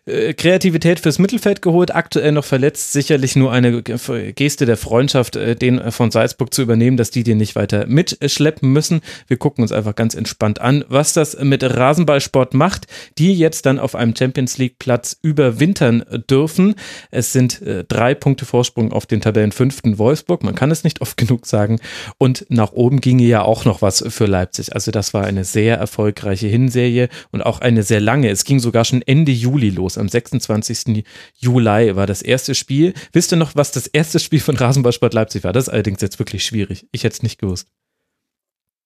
Kreativität 0.05 0.99
fürs 0.99 1.19
Mittelfeld 1.19 1.61
geholt. 1.61 1.93
Aktuell 1.93 2.31
noch 2.31 2.45
verletzt. 2.45 2.93
Sicherlich 2.93 3.35
nur 3.35 3.51
eine 3.51 3.81
Geste 3.81 4.65
der 4.65 4.77
Freundschaft, 4.77 5.35
äh, 5.35 5.55
den 5.55 5.91
von 5.91 6.11
Salzburg 6.11 6.53
zu 6.53 6.61
übernehmen, 6.61 6.97
dass 6.97 7.11
die 7.11 7.23
den 7.23 7.37
nicht 7.37 7.55
weiter 7.55 7.85
mitschleppen 7.87 8.71
müssen. 8.71 9.01
Wir 9.27 9.37
gucken 9.37 9.61
uns 9.61 9.71
einfach 9.71 9.95
ganz 9.95 10.15
entspannt 10.15 10.61
an, 10.61 10.83
was 10.87 11.13
das 11.13 11.37
mit 11.39 11.63
Rasenballsport 11.63 12.53
macht, 12.53 12.87
die 13.17 13.33
jetzt 13.33 13.65
dann 13.65 13.79
auf 13.79 13.95
einem 13.95 14.15
Champions 14.15 14.57
League 14.57 14.79
Platz 14.79 15.17
überwintern 15.21 16.03
dürfen. 16.29 16.75
Es 17.11 17.33
sind 17.33 17.61
äh, 17.61 17.83
drei 17.87 18.15
Punkte 18.15 18.45
Vorsprung 18.45 18.91
auf 18.91 19.05
den 19.05 19.21
Tabellenfünften 19.21 19.97
Wolfsburg. 19.97 20.43
Man 20.43 20.55
kann 20.55 20.71
es 20.71 20.83
nicht 20.83 21.01
oft 21.01 21.17
genug 21.17 21.45
sagen. 21.45 21.79
Und 22.17 22.45
nach 22.49 22.71
oben 22.71 23.01
ginge 23.01 23.23
ja 23.23 23.41
auch 23.41 23.65
noch 23.65 23.81
was 23.81 24.03
für 24.07 24.25
Leipzig. 24.25 24.73
Also 24.73 24.91
das 24.91 25.13
war 25.13 25.25
eine 25.25 25.43
sehr 25.43 25.77
erfolgreiche 25.77 26.47
Hinserie 26.47 27.09
und 27.31 27.41
auch 27.41 27.61
eine 27.61 27.83
sehr 27.83 27.99
lange. 27.99 28.29
Es 28.29 28.43
ging 28.43 28.59
sogar 28.59 28.85
schon 28.85 29.01
Ende 29.01 29.31
Juli 29.31 29.69
los. 29.69 29.88
Am 29.97 30.07
26. 30.07 31.03
Juli 31.35 31.95
war 31.95 32.07
das 32.07 32.21
erste 32.21 32.55
Spiel. 32.55 32.93
Wisst 33.11 33.31
ihr 33.31 33.37
noch, 33.37 33.55
was 33.55 33.71
das 33.71 33.87
erste 33.87 34.19
Spiel 34.19 34.39
von 34.39 34.57
Rasenballsport 34.57 35.13
Leipzig 35.13 35.43
war? 35.43 35.53
Das 35.53 35.65
ist 35.65 35.69
allerdings 35.69 36.01
jetzt 36.01 36.19
wirklich 36.19 36.45
schwierig. 36.45 36.87
Ich 36.91 37.03
hätte 37.03 37.15
es 37.15 37.23
nicht 37.23 37.39
gewusst. 37.39 37.67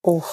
Oh. 0.01 0.23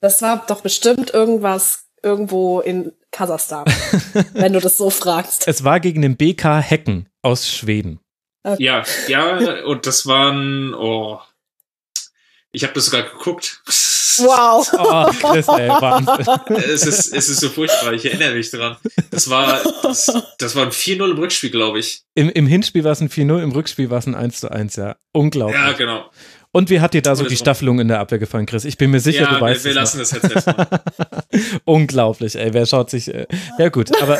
Das 0.00 0.22
war 0.22 0.44
doch 0.46 0.60
bestimmt 0.60 1.12
irgendwas 1.14 1.86
irgendwo 2.02 2.60
in 2.60 2.92
Kasachstan, 3.10 3.64
wenn 4.34 4.52
du 4.52 4.60
das 4.60 4.76
so 4.76 4.90
fragst. 4.90 5.48
Es 5.48 5.64
war 5.64 5.80
gegen 5.80 6.02
den 6.02 6.16
BK 6.16 6.60
Hecken 6.60 7.08
aus 7.22 7.48
Schweden. 7.48 8.00
ja, 8.58 8.84
ja, 9.08 9.64
und 9.64 9.86
das 9.86 10.06
waren, 10.06 10.74
oh, 10.74 11.18
ich 12.56 12.64
habe 12.64 12.72
das 12.72 12.86
sogar 12.86 13.02
geguckt. 13.02 13.62
Wow. 14.18 14.66
Oh, 14.78 15.10
Chris, 15.20 15.46
ey, 15.48 15.68
Wahnsinn. 15.68 16.56
es, 16.56 16.86
ist, 16.86 17.12
es 17.12 17.28
ist 17.28 17.40
so 17.40 17.50
furchtbar, 17.50 17.92
ich 17.92 18.06
erinnere 18.06 18.34
mich 18.34 18.50
dran. 18.50 18.76
Das 19.10 19.28
war, 19.28 19.60
das, 19.82 20.10
das 20.38 20.56
war 20.56 20.62
ein 20.64 20.70
4-0 20.70 21.10
im 21.10 21.18
Rückspiel, 21.18 21.50
glaube 21.50 21.80
ich. 21.80 22.02
Im, 22.14 22.30
Im 22.30 22.46
Hinspiel 22.46 22.82
war 22.82 22.92
es 22.92 23.00
ein 23.02 23.10
4-0, 23.10 23.42
im 23.42 23.52
Rückspiel 23.52 23.90
war 23.90 23.98
es 23.98 24.06
ein 24.06 24.16
1-1, 24.16 24.80
ja. 24.80 24.96
Unglaublich. 25.12 25.60
Ja, 25.60 25.72
genau. 25.72 26.10
Und 26.50 26.70
wie 26.70 26.80
hat 26.80 26.94
dir 26.94 27.02
da 27.02 27.14
so 27.14 27.26
die. 27.26 27.36
Staffelung 27.36 27.78
in 27.78 27.88
der 27.88 28.00
Abwehr 28.00 28.18
gefallen, 28.18 28.46
Chris? 28.46 28.64
Ich 28.64 28.78
bin 28.78 28.90
mir 28.90 29.00
sicher, 29.00 29.24
ja, 29.24 29.34
du 29.34 29.40
weißt 29.42 29.64
wir, 29.64 29.74
wir 29.74 29.82
es 29.82 29.94
lassen 29.94 29.98
noch. 29.98 30.08
das 30.08 30.22
jetzt 30.22 30.46
erstmal. 30.46 30.80
Unglaublich, 31.66 32.36
ey. 32.36 32.54
Wer 32.54 32.64
schaut 32.64 32.88
sich. 32.88 33.12
Äh, 33.12 33.26
ja, 33.58 33.68
gut, 33.68 33.90
aber 34.00 34.18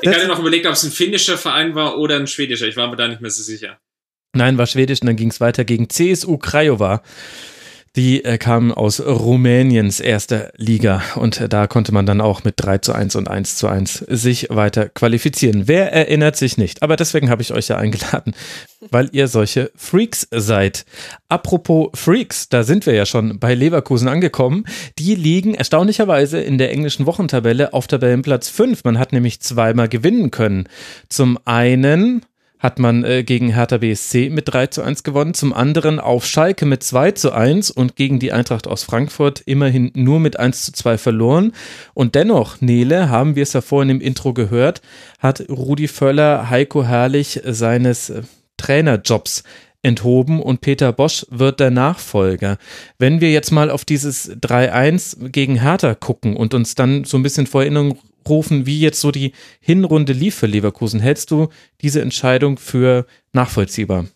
Ich 0.00 0.08
hatte 0.08 0.28
noch 0.28 0.38
überlegt, 0.38 0.66
ob 0.66 0.74
es 0.74 0.84
ein 0.84 0.92
finnischer 0.92 1.36
Verein 1.36 1.74
war 1.74 1.98
oder 1.98 2.16
ein 2.16 2.28
schwedischer. 2.28 2.68
Ich 2.68 2.76
war 2.76 2.88
mir 2.88 2.96
da 2.96 3.08
nicht 3.08 3.20
mehr 3.20 3.30
so 3.30 3.42
sicher. 3.42 3.78
Nein, 4.34 4.58
war 4.58 4.66
schwedisch 4.66 5.00
und 5.00 5.06
dann 5.06 5.16
ging 5.16 5.30
es 5.30 5.40
weiter 5.40 5.64
gegen 5.64 5.88
CSU 5.88 6.38
Craiova. 6.38 7.02
Die 7.96 8.24
äh, 8.24 8.38
kamen 8.38 8.70
aus 8.70 9.00
Rumäniens 9.00 9.98
erster 9.98 10.52
Liga 10.56 11.02
und 11.16 11.40
äh, 11.40 11.48
da 11.48 11.66
konnte 11.66 11.92
man 11.92 12.06
dann 12.06 12.20
auch 12.20 12.44
mit 12.44 12.54
3 12.58 12.78
zu 12.78 12.92
1 12.92 13.16
und 13.16 13.28
1 13.28 13.56
zu 13.56 13.66
1 13.66 14.04
sich 14.08 14.48
weiter 14.50 14.88
qualifizieren. 14.88 15.66
Wer 15.66 15.92
erinnert 15.92 16.36
sich 16.36 16.58
nicht? 16.58 16.82
Aber 16.82 16.94
deswegen 16.94 17.30
habe 17.30 17.42
ich 17.42 17.52
euch 17.52 17.66
ja 17.66 17.76
eingeladen, 17.76 18.34
weil 18.90 19.08
ihr 19.12 19.26
solche 19.26 19.72
Freaks 19.74 20.28
seid. 20.30 20.84
Apropos 21.28 21.88
Freaks, 21.94 22.48
da 22.48 22.62
sind 22.62 22.86
wir 22.86 22.94
ja 22.94 23.06
schon 23.06 23.40
bei 23.40 23.54
Leverkusen 23.54 24.06
angekommen. 24.06 24.64
Die 24.98 25.14
liegen 25.14 25.54
erstaunlicherweise 25.54 26.40
in 26.40 26.58
der 26.58 26.70
englischen 26.70 27.06
Wochentabelle 27.06 27.72
auf 27.72 27.88
Tabellenplatz 27.88 28.48
5. 28.48 28.84
Man 28.84 28.98
hat 28.98 29.12
nämlich 29.12 29.40
zweimal 29.40 29.88
gewinnen 29.88 30.30
können. 30.30 30.68
Zum 31.08 31.38
einen 31.46 32.22
hat 32.58 32.78
man 32.78 33.04
äh, 33.04 33.22
gegen 33.22 33.50
Hertha 33.54 33.78
BSC 33.78 34.30
mit 34.30 34.52
3 34.52 34.68
zu 34.68 34.82
1 34.82 35.02
gewonnen, 35.02 35.34
zum 35.34 35.52
anderen 35.52 36.00
auf 36.00 36.26
Schalke 36.26 36.66
mit 36.66 36.82
2 36.82 37.12
zu 37.12 37.32
1 37.32 37.70
und 37.70 37.96
gegen 37.96 38.18
die 38.18 38.32
Eintracht 38.32 38.66
aus 38.66 38.82
Frankfurt 38.82 39.40
immerhin 39.46 39.90
nur 39.94 40.20
mit 40.20 40.38
1 40.38 40.64
zu 40.64 40.72
2 40.72 40.98
verloren. 40.98 41.52
Und 41.94 42.14
dennoch, 42.14 42.60
Nele, 42.60 43.08
haben 43.08 43.36
wir 43.36 43.42
es 43.42 43.52
ja 43.52 43.60
vorhin 43.60 43.90
im 43.90 44.00
Intro 44.00 44.32
gehört, 44.32 44.82
hat 45.18 45.44
Rudi 45.48 45.88
Völler 45.88 46.50
Heiko 46.50 46.84
Herrlich 46.84 47.40
seines 47.44 48.10
äh, 48.10 48.22
Trainerjobs 48.56 49.44
enthoben 49.82 50.42
und 50.42 50.60
Peter 50.60 50.92
Bosch 50.92 51.24
wird 51.30 51.60
der 51.60 51.70
Nachfolger. 51.70 52.58
Wenn 52.98 53.20
wir 53.20 53.30
jetzt 53.30 53.52
mal 53.52 53.70
auf 53.70 53.84
dieses 53.84 54.30
3-1 54.32 55.28
gegen 55.30 55.60
Hertha 55.60 55.94
gucken 55.94 56.36
und 56.36 56.54
uns 56.54 56.74
dann 56.74 57.04
so 57.04 57.16
ein 57.16 57.22
bisschen 57.22 57.46
vor 57.46 57.62
Erinnerung 57.62 57.98
rufen, 58.28 58.66
wie 58.66 58.80
jetzt 58.80 59.00
so 59.00 59.10
die 59.10 59.32
Hinrunde 59.60 60.12
lief 60.12 60.36
für 60.36 60.46
Leverkusen, 60.46 61.00
hältst 61.00 61.30
du 61.30 61.48
diese 61.80 62.00
Entscheidung 62.00 62.58
für 62.58 63.06
nachvollziehbar? 63.32 64.06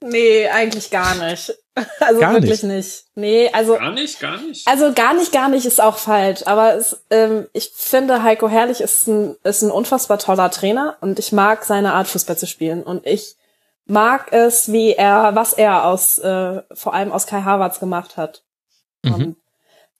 Nee, 0.00 0.48
eigentlich 0.48 0.90
gar 0.90 1.14
nicht. 1.14 1.54
Also 1.98 2.20
gar 2.20 2.34
wirklich 2.34 2.62
nicht. 2.62 2.72
nicht. 2.72 3.04
Nee, 3.16 3.50
also. 3.52 3.74
Gar 3.76 3.90
nicht, 3.90 4.20
gar 4.20 4.40
nicht. 4.40 4.68
Also 4.68 4.92
gar 4.92 5.12
nicht, 5.12 5.32
gar 5.32 5.48
nicht 5.48 5.66
ist 5.66 5.80
auch 5.80 5.96
falsch. 5.98 6.42
Aber 6.46 6.76
es, 6.76 7.02
ähm, 7.10 7.48
ich 7.52 7.72
finde, 7.74 8.22
Heiko 8.22 8.48
Herrlich 8.48 8.80
ist 8.80 9.08
ein, 9.08 9.34
ist 9.42 9.62
ein 9.62 9.72
unfassbar 9.72 10.20
toller 10.20 10.52
Trainer 10.52 10.96
und 11.00 11.18
ich 11.18 11.32
mag 11.32 11.64
seine 11.64 11.94
Art, 11.94 12.06
Fußball 12.06 12.38
zu 12.38 12.46
spielen. 12.46 12.84
Und 12.84 13.04
ich 13.06 13.34
mag 13.86 14.32
es, 14.32 14.70
wie 14.70 14.92
er, 14.92 15.34
was 15.34 15.52
er 15.52 15.84
aus, 15.86 16.20
äh, 16.20 16.62
vor 16.72 16.94
allem 16.94 17.10
aus 17.10 17.26
Kai 17.26 17.42
Havertz 17.42 17.80
gemacht 17.80 18.16
hat. 18.16 18.44
Mhm. 19.02 19.14
Und 19.14 19.36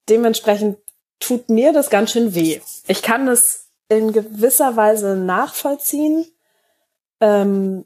dementsprechend 0.09 0.79
tut 1.21 1.49
mir 1.49 1.73
das 1.73 1.91
ganz 1.91 2.13
schön 2.13 2.35
weh. 2.35 2.61
Ich 2.87 3.03
kann 3.03 3.29
es 3.29 3.71
in 3.89 4.13
gewisser 4.13 4.77
Weise 4.77 5.17
nachvollziehen. 5.17 6.27
Ähm, 7.21 7.85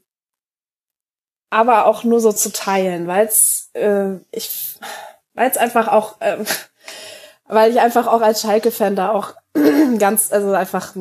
aber 1.50 1.86
auch 1.86 2.04
nur 2.04 2.20
so 2.20 2.32
zu 2.32 2.52
teilen, 2.52 3.06
weil 3.06 3.26
es 3.26 3.70
äh, 3.74 4.16
ich 4.30 4.78
weil 5.34 5.56
einfach 5.56 5.88
auch 5.88 6.20
äh, 6.20 6.44
weil 7.46 7.70
ich 7.70 7.80
einfach 7.80 8.06
auch 8.06 8.20
als 8.20 8.42
Schalke-Fan 8.42 8.96
da 8.96 9.10
auch 9.10 9.34
ganz 9.98 10.32
also 10.32 10.52
einfach 10.52 10.94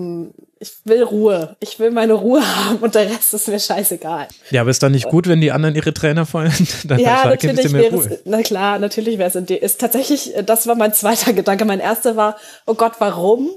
ich 0.60 0.74
will 0.86 1.04
Ruhe, 1.04 1.56
ich 1.60 1.80
will 1.80 1.91
meine 1.91 2.14
Ruhe 2.14 2.41
haben 2.56 2.78
und 2.78 2.95
der 2.95 3.10
Rest 3.10 3.34
ist 3.34 3.48
mir 3.48 3.60
scheißegal. 3.60 4.28
Ja, 4.50 4.62
aber 4.62 4.72
ist 4.72 4.82
dann 4.82 4.91
nicht 4.91 5.10
gut, 5.10 5.28
wenn 5.28 5.41
die 5.41 5.52
anderen 5.52 5.76
ihre 5.76 5.93
Trainer 5.93 6.26
feuern? 6.26 6.54
Dann 6.86 7.00
ja, 7.00 7.26
natürlich 7.26 7.72
wäre 7.74 7.95
es, 7.95 8.20
na 8.26 8.41
klar, 8.41 8.80
natürlich 8.80 9.18
wäre 9.18 9.30
es. 9.30 9.36
Ist 9.36 9.82
tatsächlich, 9.82 10.34
das 10.45 10.68
war 10.68 10.76
mein 10.76 10.93
zweiter 10.93 11.34
Gedanke. 11.34 11.66
Mein 11.66 11.80
erster 11.80 12.16
war, 12.16 12.38
oh 12.66 12.74
Gott, 12.74 12.93
warum? 13.00 13.52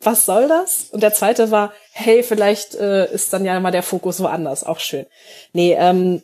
was 0.00 0.26
soll 0.26 0.48
das? 0.48 0.88
Und 0.90 1.02
der 1.02 1.14
zweite 1.14 1.50
war, 1.50 1.72
hey, 1.92 2.22
vielleicht 2.22 2.74
äh, 2.74 3.10
ist 3.12 3.32
dann 3.32 3.44
ja 3.44 3.58
mal 3.60 3.70
der 3.70 3.82
Fokus 3.82 4.20
woanders, 4.20 4.64
auch 4.64 4.78
schön. 4.78 5.06
Nee, 5.52 5.76
ähm, 5.78 6.22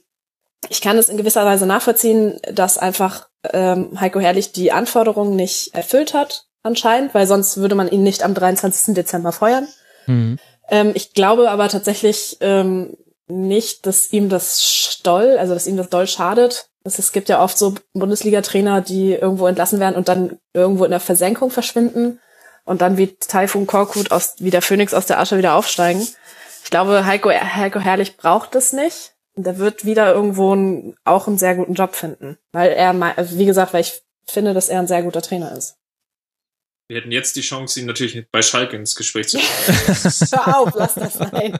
ich 0.68 0.80
kann 0.80 0.98
es 0.98 1.08
in 1.08 1.16
gewisser 1.16 1.44
Weise 1.44 1.66
nachvollziehen, 1.66 2.38
dass 2.52 2.78
einfach 2.78 3.28
ähm, 3.52 3.98
Heiko 3.98 4.20
Herrlich 4.20 4.52
die 4.52 4.72
Anforderungen 4.72 5.34
nicht 5.36 5.74
erfüllt 5.74 6.12
hat, 6.12 6.46
anscheinend, 6.62 7.14
weil 7.14 7.26
sonst 7.26 7.56
würde 7.58 7.74
man 7.74 7.88
ihn 7.88 8.02
nicht 8.02 8.22
am 8.22 8.34
23. 8.34 8.94
Dezember 8.94 9.32
feuern. 9.32 9.68
Mhm. 10.06 10.38
Ähm, 10.68 10.92
ich 10.94 11.14
glaube 11.14 11.50
aber 11.50 11.68
tatsächlich 11.68 12.38
ähm, 12.40 12.96
nicht, 13.28 13.86
dass 13.86 14.12
ihm 14.12 14.28
das 14.28 14.62
Stoll, 14.64 15.36
also 15.38 15.54
dass 15.54 15.66
ihm 15.66 15.76
das 15.76 15.90
doll 15.90 16.06
schadet. 16.06 16.68
Es 16.82 17.12
gibt 17.12 17.28
ja 17.28 17.42
oft 17.42 17.58
so 17.58 17.74
Bundesliga-Trainer, 17.92 18.80
die 18.80 19.12
irgendwo 19.12 19.46
entlassen 19.46 19.80
werden 19.80 19.96
und 19.96 20.08
dann 20.08 20.38
irgendwo 20.54 20.84
in 20.84 20.90
der 20.90 21.00
Versenkung 21.00 21.50
verschwinden 21.50 22.20
und 22.64 22.80
dann 22.80 22.96
wie 22.96 23.16
Taifun 23.16 23.66
Korkut 23.66 24.10
aus, 24.12 24.34
wie 24.38 24.50
der 24.50 24.62
Phönix 24.62 24.94
aus 24.94 25.06
der 25.06 25.20
Asche 25.20 25.36
wieder 25.36 25.54
aufsteigen. 25.54 26.06
Ich 26.64 26.70
glaube, 26.70 27.04
Heiko, 27.04 27.30
Heiko 27.30 27.80
Herrlich 27.80 28.16
braucht 28.16 28.54
es 28.54 28.72
nicht. 28.72 29.12
Und 29.34 29.46
er 29.46 29.58
wird 29.58 29.84
wieder 29.84 30.12
irgendwo 30.12 30.52
einen, 30.52 30.96
auch 31.04 31.26
einen 31.26 31.38
sehr 31.38 31.54
guten 31.54 31.74
Job 31.74 31.94
finden. 31.94 32.38
Weil 32.52 32.72
er, 32.72 32.94
also 33.16 33.38
wie 33.38 33.46
gesagt, 33.46 33.72
weil 33.72 33.82
ich 33.82 34.02
finde, 34.26 34.54
dass 34.54 34.68
er 34.68 34.80
ein 34.80 34.86
sehr 34.86 35.02
guter 35.02 35.22
Trainer 35.22 35.56
ist. 35.56 35.76
Wir 36.90 36.96
hätten 36.96 37.12
jetzt 37.12 37.36
die 37.36 37.42
Chance, 37.42 37.78
ihn 37.78 37.86
natürlich 37.86 38.20
bei 38.32 38.42
Schalke 38.42 38.74
ins 38.74 38.96
Gespräch 38.96 39.28
zu 39.28 39.36
bringen. 39.36 39.48
Hör 40.44 40.58
auf, 40.58 40.72
lass 40.74 40.94
das 40.94 41.12
sein. 41.14 41.56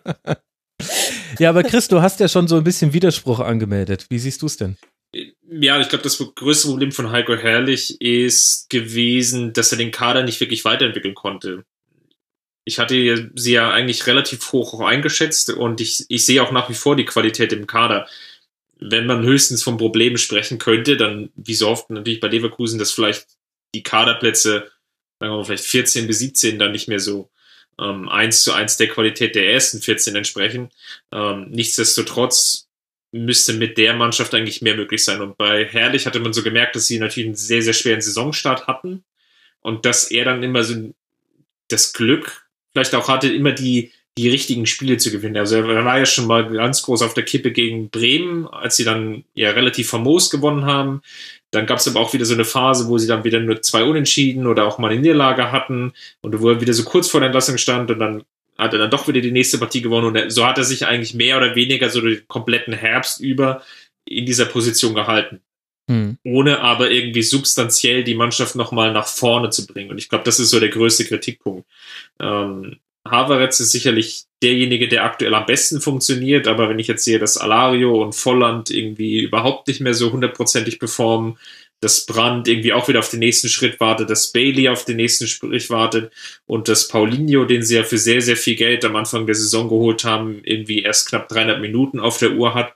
Ja, 1.39 1.51
aber 1.51 1.63
Chris, 1.63 1.87
du 1.87 2.03
hast 2.03 2.19
ja 2.19 2.27
schon 2.27 2.49
so 2.49 2.57
ein 2.57 2.65
bisschen 2.65 2.93
Widerspruch 2.93 3.39
angemeldet. 3.39 4.07
Wie 4.09 4.19
siehst 4.19 4.43
du 4.43 4.47
es 4.47 4.57
denn? 4.57 4.77
Ja, 5.49 5.81
ich 5.81 5.89
glaube, 5.89 6.03
das 6.03 6.19
größte 6.19 6.67
Problem 6.67 6.91
von 6.91 7.13
Heiko 7.13 7.37
Herrlich 7.37 8.01
ist 8.01 8.69
gewesen, 8.71 9.53
dass 9.53 9.71
er 9.71 9.79
den 9.79 9.93
Kader 9.93 10.25
nicht 10.25 10.41
wirklich 10.41 10.65
weiterentwickeln 10.65 11.15
konnte. 11.15 11.65
Ich 12.65 12.81
hatte 12.81 13.31
sie 13.37 13.53
ja 13.53 13.71
eigentlich 13.71 14.09
relativ 14.09 14.51
hoch 14.51 14.75
auch 14.75 14.81
eingeschätzt 14.81 15.51
und 15.51 15.81
ich, 15.81 16.07
ich 16.09 16.27
sehe 16.27 16.43
auch 16.43 16.51
nach 16.51 16.69
wie 16.69 16.75
vor 16.75 16.97
die 16.97 17.05
Qualität 17.05 17.53
im 17.53 17.69
Kader. 17.69 18.09
Wenn 18.81 19.07
man 19.07 19.23
höchstens 19.23 19.63
von 19.63 19.77
Problemen 19.77 20.19
sprechen 20.19 20.59
könnte, 20.59 20.97
dann, 20.97 21.31
wie 21.37 21.55
so 21.55 21.69
oft 21.69 21.89
natürlich 21.89 22.19
bei 22.19 22.27
Leverkusen, 22.27 22.81
dass 22.81 22.91
vielleicht 22.91 23.29
die 23.77 23.85
Kaderplätze, 23.85 24.69
sagen 25.21 25.33
wir 25.33 25.37
mal, 25.37 25.45
vielleicht 25.45 25.67
14 25.67 26.07
bis 26.07 26.19
17 26.19 26.59
dann 26.59 26.73
nicht 26.73 26.89
mehr 26.89 26.99
so 26.99 27.31
ähm, 27.79 28.11
zu 28.31 28.53
eins 28.53 28.77
der 28.77 28.89
Qualität 28.89 29.35
der 29.35 29.53
ersten 29.53 29.81
14 29.81 30.17
entsprechen. 30.17 30.71
Ähm, 31.13 31.49
nichtsdestotrotz 31.51 32.69
müsste 33.13 33.53
mit 33.53 33.77
der 33.77 33.95
Mannschaft 33.95 34.35
eigentlich 34.35 34.63
mehr 34.63 34.77
möglich 34.77 35.05
sein. 35.05 35.21
Und 35.21 35.37
bei 35.37 35.67
Herrlich 35.67 36.07
hatte 36.07 36.21
man 36.21 36.33
so 36.33 36.43
gemerkt, 36.43 36.77
dass 36.77 36.87
sie 36.87 36.99
natürlich 36.99 37.27
einen 37.27 37.37
sehr, 37.37 37.63
sehr 37.63 37.73
schweren 37.73 38.01
Saisonstart 38.01 38.67
hatten 38.67 39.05
und 39.61 39.85
dass 39.85 40.11
er 40.11 40.25
dann 40.25 40.43
immer 40.43 40.65
so 40.65 40.93
das 41.69 41.93
Glück 41.93 42.47
vielleicht 42.73 42.95
auch 42.95 43.09
hatte, 43.09 43.33
immer 43.33 43.53
die, 43.53 43.93
die 44.21 44.29
richtigen 44.29 44.67
Spiele 44.67 44.99
zu 44.99 45.11
gewinnen. 45.11 45.37
Also 45.37 45.57
er 45.57 45.85
war 45.85 45.99
ja 45.99 46.07
schon 46.07 46.27
mal 46.27 46.49
ganz 46.51 46.83
groß 46.83 47.03
auf 47.03 47.15
der 47.15 47.25
Kippe 47.25 47.53
gegen 47.53 47.89
Bremen, 47.89 48.47
als 48.47 48.77
sie 48.77 48.85
dann 48.85 49.25
ja 49.35 49.51
relativ 49.51 49.89
famos 49.89 50.29
gewonnen 50.29 50.67
haben. 50.67 51.01
Dann 51.51 51.67
gab 51.67 51.79
es 51.79 51.89
aber 51.89 52.01
auch 52.01 52.13
wieder 52.13 52.27
so 52.27 52.35
eine 52.35 52.45
Phase, 52.45 52.89
wo 52.89 52.99
sie 52.99 53.09
dann 53.09 53.25
wieder 53.25 53.41
nur 53.41 53.63
zwei 53.63 53.83
Unentschieden 53.85 54.47
oder 54.47 54.67
auch 54.67 54.79
mal 54.79 54.91
eine 54.91 55.01
Niederlage 55.01 55.51
hatten 55.51 55.93
und 56.21 56.41
wo 56.41 56.51
er 56.51 56.61
wieder 56.61 56.75
so 56.75 56.85
kurz 56.85 57.09
vor 57.09 57.21
der 57.21 57.29
Entlassung 57.29 57.57
stand 57.57 57.91
und 57.91 57.99
dann 57.99 58.25
hat 58.59 58.75
er 58.75 58.79
dann 58.79 58.91
doch 58.91 59.09
wieder 59.09 59.23
die 59.23 59.33
nächste 59.33 59.59
Partie 59.59 59.81
gewonnen 59.81 60.15
und 60.15 60.31
so 60.31 60.47
hat 60.47 60.59
er 60.59 60.65
sich 60.65 60.87
eigentlich 60.87 61.15
mehr 61.15 61.39
oder 61.39 61.57
weniger 61.57 61.89
so 61.89 62.03
den 62.03 62.23
kompletten 62.29 62.75
Herbst 62.75 63.21
über 63.21 63.63
in 64.05 64.27
dieser 64.27 64.45
Position 64.45 64.95
gehalten. 64.95 65.41
Hm. 65.89 66.19
Ohne 66.25 66.61
aber 66.61 66.91
irgendwie 66.91 67.23
substanziell 67.23 68.05
die 68.05 68.15
Mannschaft 68.15 68.55
nochmal 68.55 68.93
nach 68.93 69.09
vorne 69.09 69.51
zu 69.51 69.67
bringen. 69.67 69.91
Und 69.91 69.99
ich 69.99 70.09
glaube, 70.09 70.25
das 70.25 70.39
ist 70.39 70.51
so 70.51 70.61
der 70.61 70.69
größte 70.69 71.05
Kritikpunkt. 71.05 71.67
Ähm, 72.21 72.79
Havertz 73.11 73.61
ist 73.61 73.73
sicherlich 73.73 74.25
derjenige, 74.43 74.89
der 74.89 75.05
aktuell 75.05 75.35
am 75.35 75.47
besten 75.47 75.81
funktioniert, 75.81 76.49
aber 76.49 76.69
wenn 76.69 76.79
ich 76.79 76.89
jetzt 76.89 77.05
sehe, 77.05 77.19
dass 77.19 77.37
Alario 77.37 78.03
und 78.03 78.15
Volland 78.15 78.71
irgendwie 78.71 79.21
überhaupt 79.21 79.69
nicht 79.69 79.81
mehr 79.81 79.95
so 79.95 80.13
hundertprozentig 80.13 80.79
performen, 80.79 81.39
dass 81.81 82.05
Brand 82.05 82.47
irgendwie 82.47 82.73
auch 82.73 82.89
wieder 82.89 82.99
auf 82.99 83.11
den 83.11 83.21
nächsten 83.21 83.49
Schritt 83.49 83.81
wartet, 83.81 84.11
dass 84.11 84.33
Bailey 84.33 84.69
auf 84.69 84.85
den 84.85 84.97
nächsten 84.97 85.27
Schritt 85.27 85.71
wartet 85.71 86.13
und 86.47 86.69
dass 86.69 86.89
Paulinho, 86.89 87.47
den 87.47 87.63
sie 87.63 87.77
ja 87.77 87.85
für 87.85 87.99
sehr, 87.99 88.21
sehr 88.21 88.37
viel 88.37 88.55
Geld 88.55 88.85
am 88.85 88.97
Anfang 88.97 89.27
der 89.27 89.35
Saison 89.35 89.69
geholt 89.69 90.05
haben, 90.05 90.43
irgendwie 90.45 90.83
erst 90.83 91.09
knapp 91.09 91.29
300 91.29 91.61
Minuten 91.61 91.99
auf 91.99 92.19
der 92.19 92.33
Uhr 92.33 92.55
hat. 92.55 92.75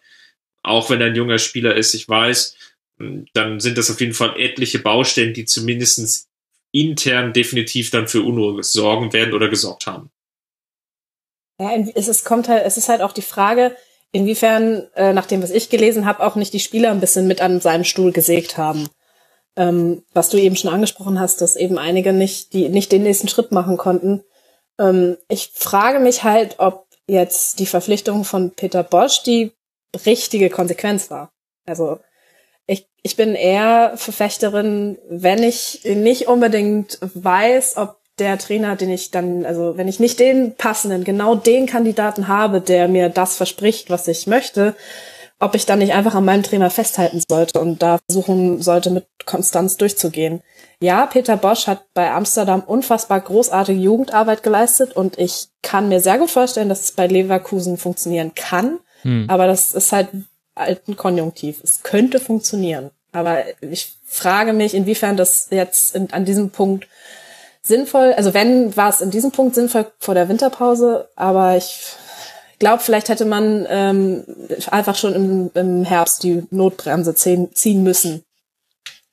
Auch 0.62 0.89
wenn 0.89 1.03
er 1.03 1.09
ein 1.09 1.16
junger 1.16 1.39
Spieler 1.39 1.76
ist, 1.76 1.93
ich 1.93 2.09
weiß, 2.09 2.57
dann 3.35 3.61
sind 3.61 3.76
das 3.76 3.91
auf 3.91 4.01
jeden 4.01 4.14
Fall 4.14 4.41
etliche 4.41 4.78
Baustellen, 4.78 5.35
die 5.35 5.45
zumindest 5.45 6.28
intern 6.72 7.32
definitiv 7.32 7.91
dann 7.91 8.09
für 8.09 8.22
Unruhe 8.22 8.62
sorgen 8.62 9.12
werden 9.12 9.35
oder 9.35 9.49
gesorgt 9.49 9.87
haben. 9.87 10.11
Ja, 11.59 11.71
es 11.95 12.09
ist, 12.09 12.25
kommt 12.25 12.49
halt, 12.49 12.65
es 12.67 12.77
ist 12.77 12.89
halt 12.89 13.01
auch 13.01 13.13
die 13.13 13.23
Frage, 13.23 13.77
inwiefern, 14.13 14.89
äh, 14.95 15.13
nach 15.13 15.27
dem, 15.27 15.43
was 15.43 15.51
ich 15.51 15.71
gelesen 15.71 16.07
habe, 16.07 16.25
auch 16.25 16.37
nicht 16.37 16.53
die 16.53 16.61
Spieler 16.61 16.91
ein 16.91 17.01
bisschen 17.01 17.27
mit 17.27 17.41
an 17.41 17.61
seinem 17.61 17.85
Stuhl 17.85 18.13
gesägt 18.13 18.59
haben. 18.59 18.89
Ähm, 19.57 20.05
was 20.13 20.31
du 20.31 20.37
eben 20.37 20.57
schon 20.57 20.73
angesprochen 20.73 21.21
hast, 21.21 21.41
dass 21.41 21.55
eben 21.57 21.79
einige 21.79 22.13
nicht, 22.13 22.53
die 22.53 22.69
nicht 22.69 22.91
den 22.91 23.05
nächsten 23.05 23.29
Schritt 23.29 23.53
machen 23.53 23.77
konnten. 23.77 24.25
Ähm, 24.81 25.17
ich 25.29 25.53
frage 25.55 26.01
mich 26.01 26.25
halt, 26.25 26.57
ob 26.59 26.87
jetzt 27.07 27.61
die 27.61 27.67
Verpflichtung 27.67 28.25
von 28.25 28.51
Peter 28.53 28.83
Bosch 28.83 29.23
die 29.23 29.53
richtige 30.07 30.51
Konsequenz 30.51 31.11
war. 31.11 31.31
Also 31.67 32.01
ich, 32.67 32.89
ich 33.03 33.17
bin 33.17 33.35
eher 33.35 33.93
Verfechterin, 33.97 34.99
wenn 35.09 35.43
ich 35.43 35.83
nicht 35.85 36.27
unbedingt 36.29 36.99
weiß, 37.01 37.77
ob 37.77 37.99
der 38.19 38.39
Trainer, 38.39 38.77
den 38.77 38.91
ich 38.91 39.11
dann, 39.11 39.45
also 39.45 39.77
wenn 39.77 39.89
ich 39.89 40.01
nicht 40.01 40.21
den 40.21 40.55
passenden, 40.55 41.05
genau 41.05 41.35
den 41.35 41.67
Kandidaten 41.67 42.29
habe, 42.29 42.61
der 42.61 42.89
mir 42.89 43.09
das 43.09 43.37
verspricht, 43.37 43.91
was 43.91 44.07
ich 44.09 44.27
möchte, 44.27 44.75
ob 45.41 45.55
ich 45.55 45.67
dann 45.67 45.81
nicht 45.81 45.93
einfach 45.93 46.15
an 46.15 46.25
meinem 46.25 46.43
Trainer 46.43 46.71
festhalten 46.71 47.21
sollte 47.29 47.61
und 47.61 47.83
da 47.83 47.99
versuchen 48.07 48.62
sollte, 48.62 48.91
mit 48.91 49.07
Konstanz 49.27 49.77
durchzugehen. 49.77 50.43
Ja, 50.81 51.07
Peter 51.07 51.37
Bosch 51.37 51.67
hat 51.67 51.85
bei 51.93 52.11
Amsterdam 52.12 52.62
unfassbar 52.65 53.21
großartige 53.21 53.81
Jugendarbeit 53.81 54.43
geleistet 54.43 54.95
und 54.95 55.19
ich 55.19 55.49
kann 55.62 55.89
mir 55.89 56.01
sehr 56.01 56.19
gut 56.19 56.31
vorstellen, 56.31 56.69
dass 56.69 56.85
es 56.85 56.93
bei 56.93 57.07
Leverkusen 57.07 57.79
funktionieren 57.79 58.33
kann. 58.35 58.79
Hm. 59.03 59.27
Aber 59.29 59.47
das 59.47 59.75
ist 59.75 59.93
halt 59.93 60.09
alten 60.55 60.97
Konjunktiv. 60.97 61.61
Es 61.62 61.83
könnte 61.83 62.21
funktionieren. 62.21 62.91
Aber 63.12 63.45
ich 63.61 63.97
frage 64.05 64.53
mich, 64.53 64.75
inwiefern 64.75 65.17
das 65.17 65.49
jetzt 65.51 65.95
in, 65.95 66.12
an 66.12 66.25
diesem 66.25 66.51
Punkt 66.51 66.87
sinnvoll, 67.65 68.12
also 68.12 68.35
wenn, 68.35 68.77
war 68.77 68.91
es 68.91 69.01
in 69.01 69.11
diesem 69.11 69.33
Punkt 69.33 69.55
sinnvoll 69.55 69.87
vor 69.99 70.15
der 70.15 70.29
Winterpause, 70.29 71.09
aber 71.17 71.57
ich 71.57 71.97
glaube, 72.59 72.83
vielleicht 72.83 73.09
hätte 73.09 73.25
man 73.25 73.67
ähm, 73.69 74.25
einfach 74.71 74.97
schon 74.97 75.15
im, 75.15 75.51
im 75.55 75.85
Herbst 75.85 76.23
die 76.23 76.45
Notbremse 76.51 77.15
ziehen, 77.15 77.55
ziehen 77.55 77.83
müssen. 77.83 78.23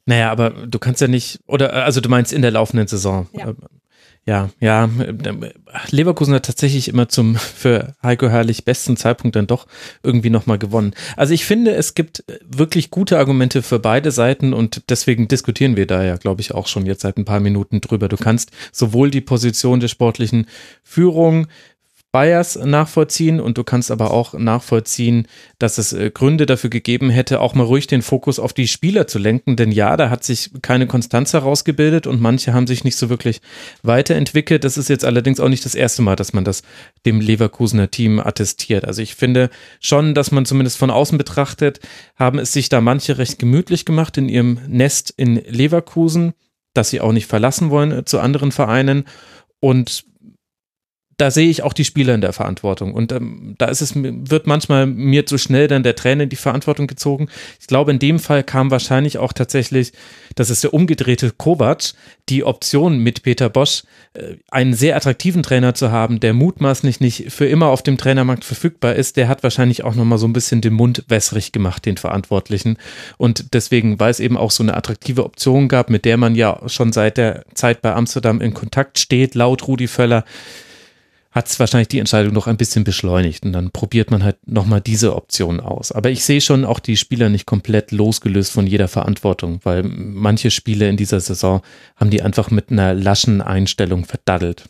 Naja, 0.06 0.32
aber 0.32 0.50
du 0.50 0.80
kannst 0.80 1.02
ja 1.02 1.08
nicht, 1.08 1.40
oder 1.48 1.74
also 1.74 2.02
du 2.02 2.10
meinst 2.10 2.34
in 2.34 2.42
der 2.42 2.52
laufenden 2.52 2.88
Saison. 2.88 3.28
Ja. 3.34 3.54
Ja, 4.28 4.52
ja, 4.60 4.88
Leverkusen 5.90 6.36
hat 6.36 6.46
tatsächlich 6.46 6.88
immer 6.90 7.10
zum 7.10 7.36
für 7.36 7.96
Heiko 8.04 8.30
Herrlich 8.30 8.66
besten 8.66 8.96
Zeitpunkt 8.96 9.36
dann 9.36 9.48
doch 9.48 9.66
irgendwie 10.04 10.30
nochmal 10.30 10.60
gewonnen. 10.60 10.94
Also 11.18 11.34
ich 11.34 11.44
finde, 11.44 11.74
es 11.74 11.96
gibt 11.96 12.24
wirklich 12.46 12.92
gute 12.92 13.18
Argumente 13.18 13.64
für 13.64 13.80
beide 13.80 14.12
Seiten 14.12 14.54
und 14.54 14.84
deswegen 14.90 15.28
diskutieren 15.28 15.76
wir 15.76 15.88
da 15.88 16.04
ja, 16.04 16.18
glaube 16.18 16.42
ich, 16.42 16.54
auch 16.54 16.68
schon 16.68 16.86
jetzt 16.86 17.02
seit 17.02 17.18
ein 17.18 17.26
paar 17.26 17.40
Minuten 17.40 17.82
drüber. 17.82 18.10
Du 18.10 18.18
kannst 18.18 18.52
sowohl 18.72 19.10
die 19.10 19.22
Position 19.22 19.80
der 19.80 19.88
sportlichen 19.88 20.46
Führung 20.84 21.48
Bayers 22.12 22.58
nachvollziehen 22.58 23.40
und 23.40 23.58
du 23.58 23.64
kannst 23.64 23.90
aber 23.90 24.12
auch 24.12 24.34
nachvollziehen, 24.34 25.28
dass 25.60 25.78
es 25.78 25.94
äh, 25.94 26.12
Gründe 26.12 26.46
dafür 26.46 26.70
gegeben 26.70 27.10
hätte, 27.10 27.40
auch 27.40 27.54
mal 27.56 27.64
ruhig 27.64 27.88
den 27.88 28.02
Fokus 28.02 28.38
auf 28.38 28.52
die 28.52 28.68
Spieler 28.68 29.08
zu 29.08 29.18
lenken, 29.18 29.56
denn 29.56 29.72
ja, 29.72 29.96
da 29.96 30.10
hat 30.10 30.26
sich 30.26 30.52
keine 30.62 30.88
Konstanz 30.88 31.32
herausgebildet 31.32 32.08
und 32.08 32.20
manche 32.20 32.54
haben 32.54 32.68
sich 32.68 32.84
nicht 32.84 32.98
so 32.98 33.10
wirklich 33.10 33.40
weiterentwickelt. 33.82 34.66
Das 34.66 34.78
ist 34.78 34.90
jetzt 34.90 35.06
allerdings 35.06 35.40
auch 35.40 35.48
nicht 35.48 35.64
das 35.64 35.74
erste 35.74 36.02
Mal, 36.02 36.18
dass 36.18 36.34
man 36.34 36.44
das 36.44 36.64
dem 37.06 37.22
Leverkusener 37.22 37.90
Team 37.90 38.20
attestiert. 38.20 38.84
Also 38.84 39.02
ich 39.02 39.16
finde 39.16 39.50
schon, 39.80 40.14
dass 40.14 40.32
man 40.32 40.46
zumindest 40.46 40.78
von 40.78 40.92
außen 40.92 41.18
betrachtet, 41.18 41.80
haben 42.18 42.40
es 42.40 42.52
sich 42.52 42.68
da 42.68 42.82
manche 42.82 43.20
recht 43.20 43.40
gemütlich 43.40 43.86
gemacht 43.86 44.18
in 44.18 44.28
ihrem 44.28 44.60
Nest 44.68 45.14
in 45.16 45.36
Leverkusen, 45.36 46.34
dass 46.74 46.90
sie 46.90 47.00
auch 47.00 47.14
nicht 47.14 47.28
verlassen 47.28 47.70
wollen 47.70 47.92
äh, 47.92 48.04
zu 48.04 48.20
anderen 48.20 48.52
Vereinen 48.52 49.06
und 49.62 50.11
da 51.22 51.30
sehe 51.30 51.52
ich 51.52 51.62
auch 51.62 51.74
die 51.74 51.86
Spieler 51.86 52.16
in 52.16 52.22
der 52.22 52.34
Verantwortung. 52.34 52.96
Und 52.96 53.12
ähm, 53.12 53.54
da 53.60 53.68
ist 53.68 53.82
es, 53.82 53.94
wird 53.96 54.48
manchmal 54.48 54.88
mir 54.88 55.28
zu 55.28 55.38
schnell 55.38 55.68
dann 55.68 55.84
der 55.84 55.96
Trainer 55.96 56.24
in 56.24 56.30
die 56.30 56.36
Verantwortung 56.36 56.88
gezogen. 56.88 57.28
Ich 57.60 57.68
glaube, 57.68 57.92
in 57.92 58.00
dem 58.00 58.18
Fall 58.18 58.44
kam 58.44 58.72
wahrscheinlich 58.72 59.20
auch 59.20 59.32
tatsächlich, 59.32 59.94
das 60.34 60.50
ist 60.50 60.64
der 60.64 60.74
umgedrehte 60.74 61.32
Kovac, 61.38 61.94
die 62.28 62.44
Option 62.44 62.98
mit 62.98 63.22
Peter 63.22 63.52
Bosch, 63.52 63.84
äh, 64.16 64.38
einen 64.50 64.74
sehr 64.74 64.96
attraktiven 64.96 65.44
Trainer 65.44 65.76
zu 65.76 65.92
haben, 65.92 66.20
der 66.20 66.34
mutmaßlich 66.34 67.02
nicht 67.02 67.32
für 67.32 67.46
immer 67.46 67.68
auf 67.68 67.84
dem 67.84 68.00
Trainermarkt 68.00 68.44
verfügbar 68.44 68.96
ist, 68.96 69.16
der 69.16 69.28
hat 69.28 69.44
wahrscheinlich 69.44 69.84
auch 69.84 69.94
nochmal 69.94 70.18
so 70.18 70.28
ein 70.28 70.34
bisschen 70.34 70.62
den 70.62 70.74
Mund 70.74 71.04
wässrig 71.08 71.52
gemacht, 71.52 71.86
den 71.86 71.98
Verantwortlichen. 71.98 72.78
Und 73.18 73.54
deswegen, 73.54 74.00
weil 74.00 74.10
es 74.10 74.20
eben 74.20 74.38
auch 74.38 74.50
so 74.50 74.64
eine 74.64 74.76
attraktive 74.76 75.24
Option 75.24 75.68
gab, 75.68 75.92
mit 75.92 76.04
der 76.04 76.18
man 76.18 76.34
ja 76.34 76.60
schon 76.66 76.92
seit 76.92 77.18
der 77.18 77.46
Zeit 77.54 77.84
bei 77.84 77.94
Amsterdam 77.94 78.42
in 78.42 78.56
Kontakt 78.56 78.98
steht, 78.98 79.36
laut 79.36 79.68
Rudi 79.68 79.88
Völler, 79.88 80.26
hat 81.32 81.48
es 81.48 81.60
wahrscheinlich 81.60 81.88
die 81.88 82.00
Entscheidung 82.00 82.34
noch 82.34 82.48
ein 82.48 82.58
bisschen 82.58 82.84
beschleunigt 82.84 83.46
und 83.46 83.54
dann 83.54 83.72
probiert 83.72 84.12
man 84.12 84.24
halt 84.24 84.36
nochmal 84.46 84.82
diese 84.82 85.16
Option 85.16 85.62
aus. 85.62 85.94
Aber 85.94 86.10
ich 86.10 86.26
sehe 86.26 86.42
schon 86.42 86.66
auch 86.66 86.80
die 86.80 86.98
Spieler 86.98 87.30
nicht 87.30 87.46
komplett 87.46 87.92
losgelöst 87.92 88.52
von 88.52 88.68
jeder 88.68 88.90
Verantwortung, 88.90 89.62
weil 89.64 89.84
manche 89.84 90.52
Spiele 90.52 90.90
in 90.90 90.98
dieser 90.98 91.22
Saison 91.22 91.62
haben 91.96 92.10
die 92.10 92.22
einfach 92.22 92.52
mit 92.52 92.70
einer 92.70 92.94
laschen 92.94 93.42
Einstellung 93.42 94.04
verdaddelt. 94.04 94.66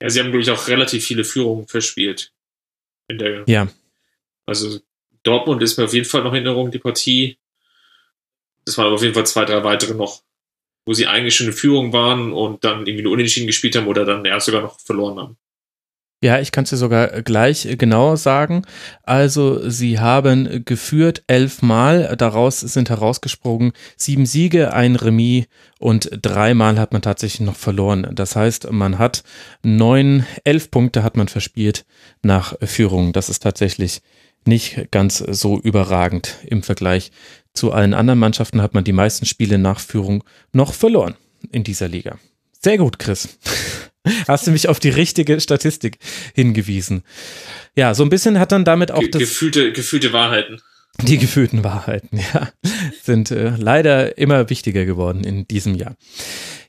Ja, 0.00 0.08
sie 0.08 0.20
haben, 0.20 0.30
glaube 0.30 0.42
ich, 0.42 0.50
auch 0.50 0.68
relativ 0.68 1.04
viele 1.04 1.24
Führungen 1.24 1.66
verspielt. 1.66 2.32
Der, 3.10 3.42
ja. 3.46 3.68
Also 4.46 4.78
Dortmund 5.24 5.60
ist 5.62 5.76
mir 5.76 5.84
auf 5.84 5.92
jeden 5.92 6.06
Fall 6.06 6.22
noch 6.22 6.32
in 6.32 6.46
Erinnerung, 6.46 6.70
die 6.70 6.78
Partie. 6.78 7.36
Das 8.64 8.78
waren 8.78 8.92
auf 8.92 9.02
jeden 9.02 9.14
Fall 9.14 9.26
zwei, 9.26 9.44
drei 9.44 9.64
weitere 9.64 9.94
noch 9.94 10.22
wo 10.86 10.92
sie 10.92 11.06
eigentlich 11.06 11.36
schon 11.36 11.48
in 11.48 11.52
Führung 11.52 11.92
waren 11.92 12.32
und 12.32 12.64
dann 12.64 12.86
irgendwie 12.86 13.02
nur 13.02 13.12
unentschieden 13.12 13.46
gespielt 13.46 13.76
haben 13.76 13.86
oder 13.86 14.04
dann 14.04 14.24
erst 14.24 14.46
sogar 14.46 14.62
noch 14.62 14.80
verloren 14.80 15.18
haben. 15.18 15.36
Ja, 16.22 16.38
ich 16.38 16.52
kann 16.52 16.64
es 16.64 16.70
dir 16.70 16.76
sogar 16.76 17.22
gleich 17.22 17.66
genauer 17.78 18.18
sagen. 18.18 18.66
Also 19.04 19.70
sie 19.70 19.98
haben 20.00 20.66
geführt 20.66 21.24
elfmal, 21.28 22.14
daraus 22.18 22.60
sind 22.60 22.90
herausgesprungen 22.90 23.72
sieben 23.96 24.26
Siege, 24.26 24.74
ein 24.74 24.96
Remis 24.96 25.46
und 25.78 26.10
dreimal 26.20 26.78
hat 26.78 26.92
man 26.92 27.00
tatsächlich 27.00 27.46
noch 27.46 27.56
verloren. 27.56 28.06
Das 28.12 28.36
heißt, 28.36 28.70
man 28.70 28.98
hat 28.98 29.24
neun, 29.62 30.26
elf 30.44 30.70
Punkte 30.70 31.02
hat 31.02 31.16
man 31.16 31.28
verspielt 31.28 31.86
nach 32.22 32.54
Führung. 32.60 33.14
Das 33.14 33.30
ist 33.30 33.42
tatsächlich 33.42 34.02
nicht 34.44 34.90
ganz 34.90 35.18
so 35.18 35.58
überragend 35.58 36.36
im 36.46 36.62
Vergleich 36.62 37.12
zu 37.54 37.72
allen 37.72 37.94
anderen 37.94 38.18
Mannschaften 38.18 38.62
hat 38.62 38.74
man 38.74 38.84
die 38.84 38.92
meisten 38.92 39.26
Spiele 39.26 39.58
nach 39.58 39.80
Führung 39.80 40.24
noch 40.52 40.74
verloren 40.74 41.16
in 41.50 41.64
dieser 41.64 41.88
Liga. 41.88 42.18
Sehr 42.60 42.78
gut, 42.78 42.98
Chris. 42.98 43.38
Hast 44.28 44.46
du 44.46 44.50
mich 44.50 44.68
auf 44.68 44.80
die 44.80 44.88
richtige 44.88 45.40
Statistik 45.40 45.98
hingewiesen. 46.34 47.02
Ja, 47.76 47.94
so 47.94 48.02
ein 48.02 48.08
bisschen 48.08 48.38
hat 48.38 48.52
dann 48.52 48.64
damit 48.64 48.90
auch 48.90 49.00
Ge 49.00 49.10
das. 49.10 49.20
Gefühlte, 49.20 49.72
gefühlte 49.72 50.12
Wahrheiten. 50.12 50.60
Die 51.02 51.18
gefühlten 51.18 51.64
Wahrheiten, 51.64 52.18
ja, 52.34 52.50
sind 53.02 53.30
äh, 53.30 53.54
leider 53.56 54.18
immer 54.18 54.50
wichtiger 54.50 54.84
geworden 54.84 55.24
in 55.24 55.46
diesem 55.46 55.74
Jahr. 55.74 55.96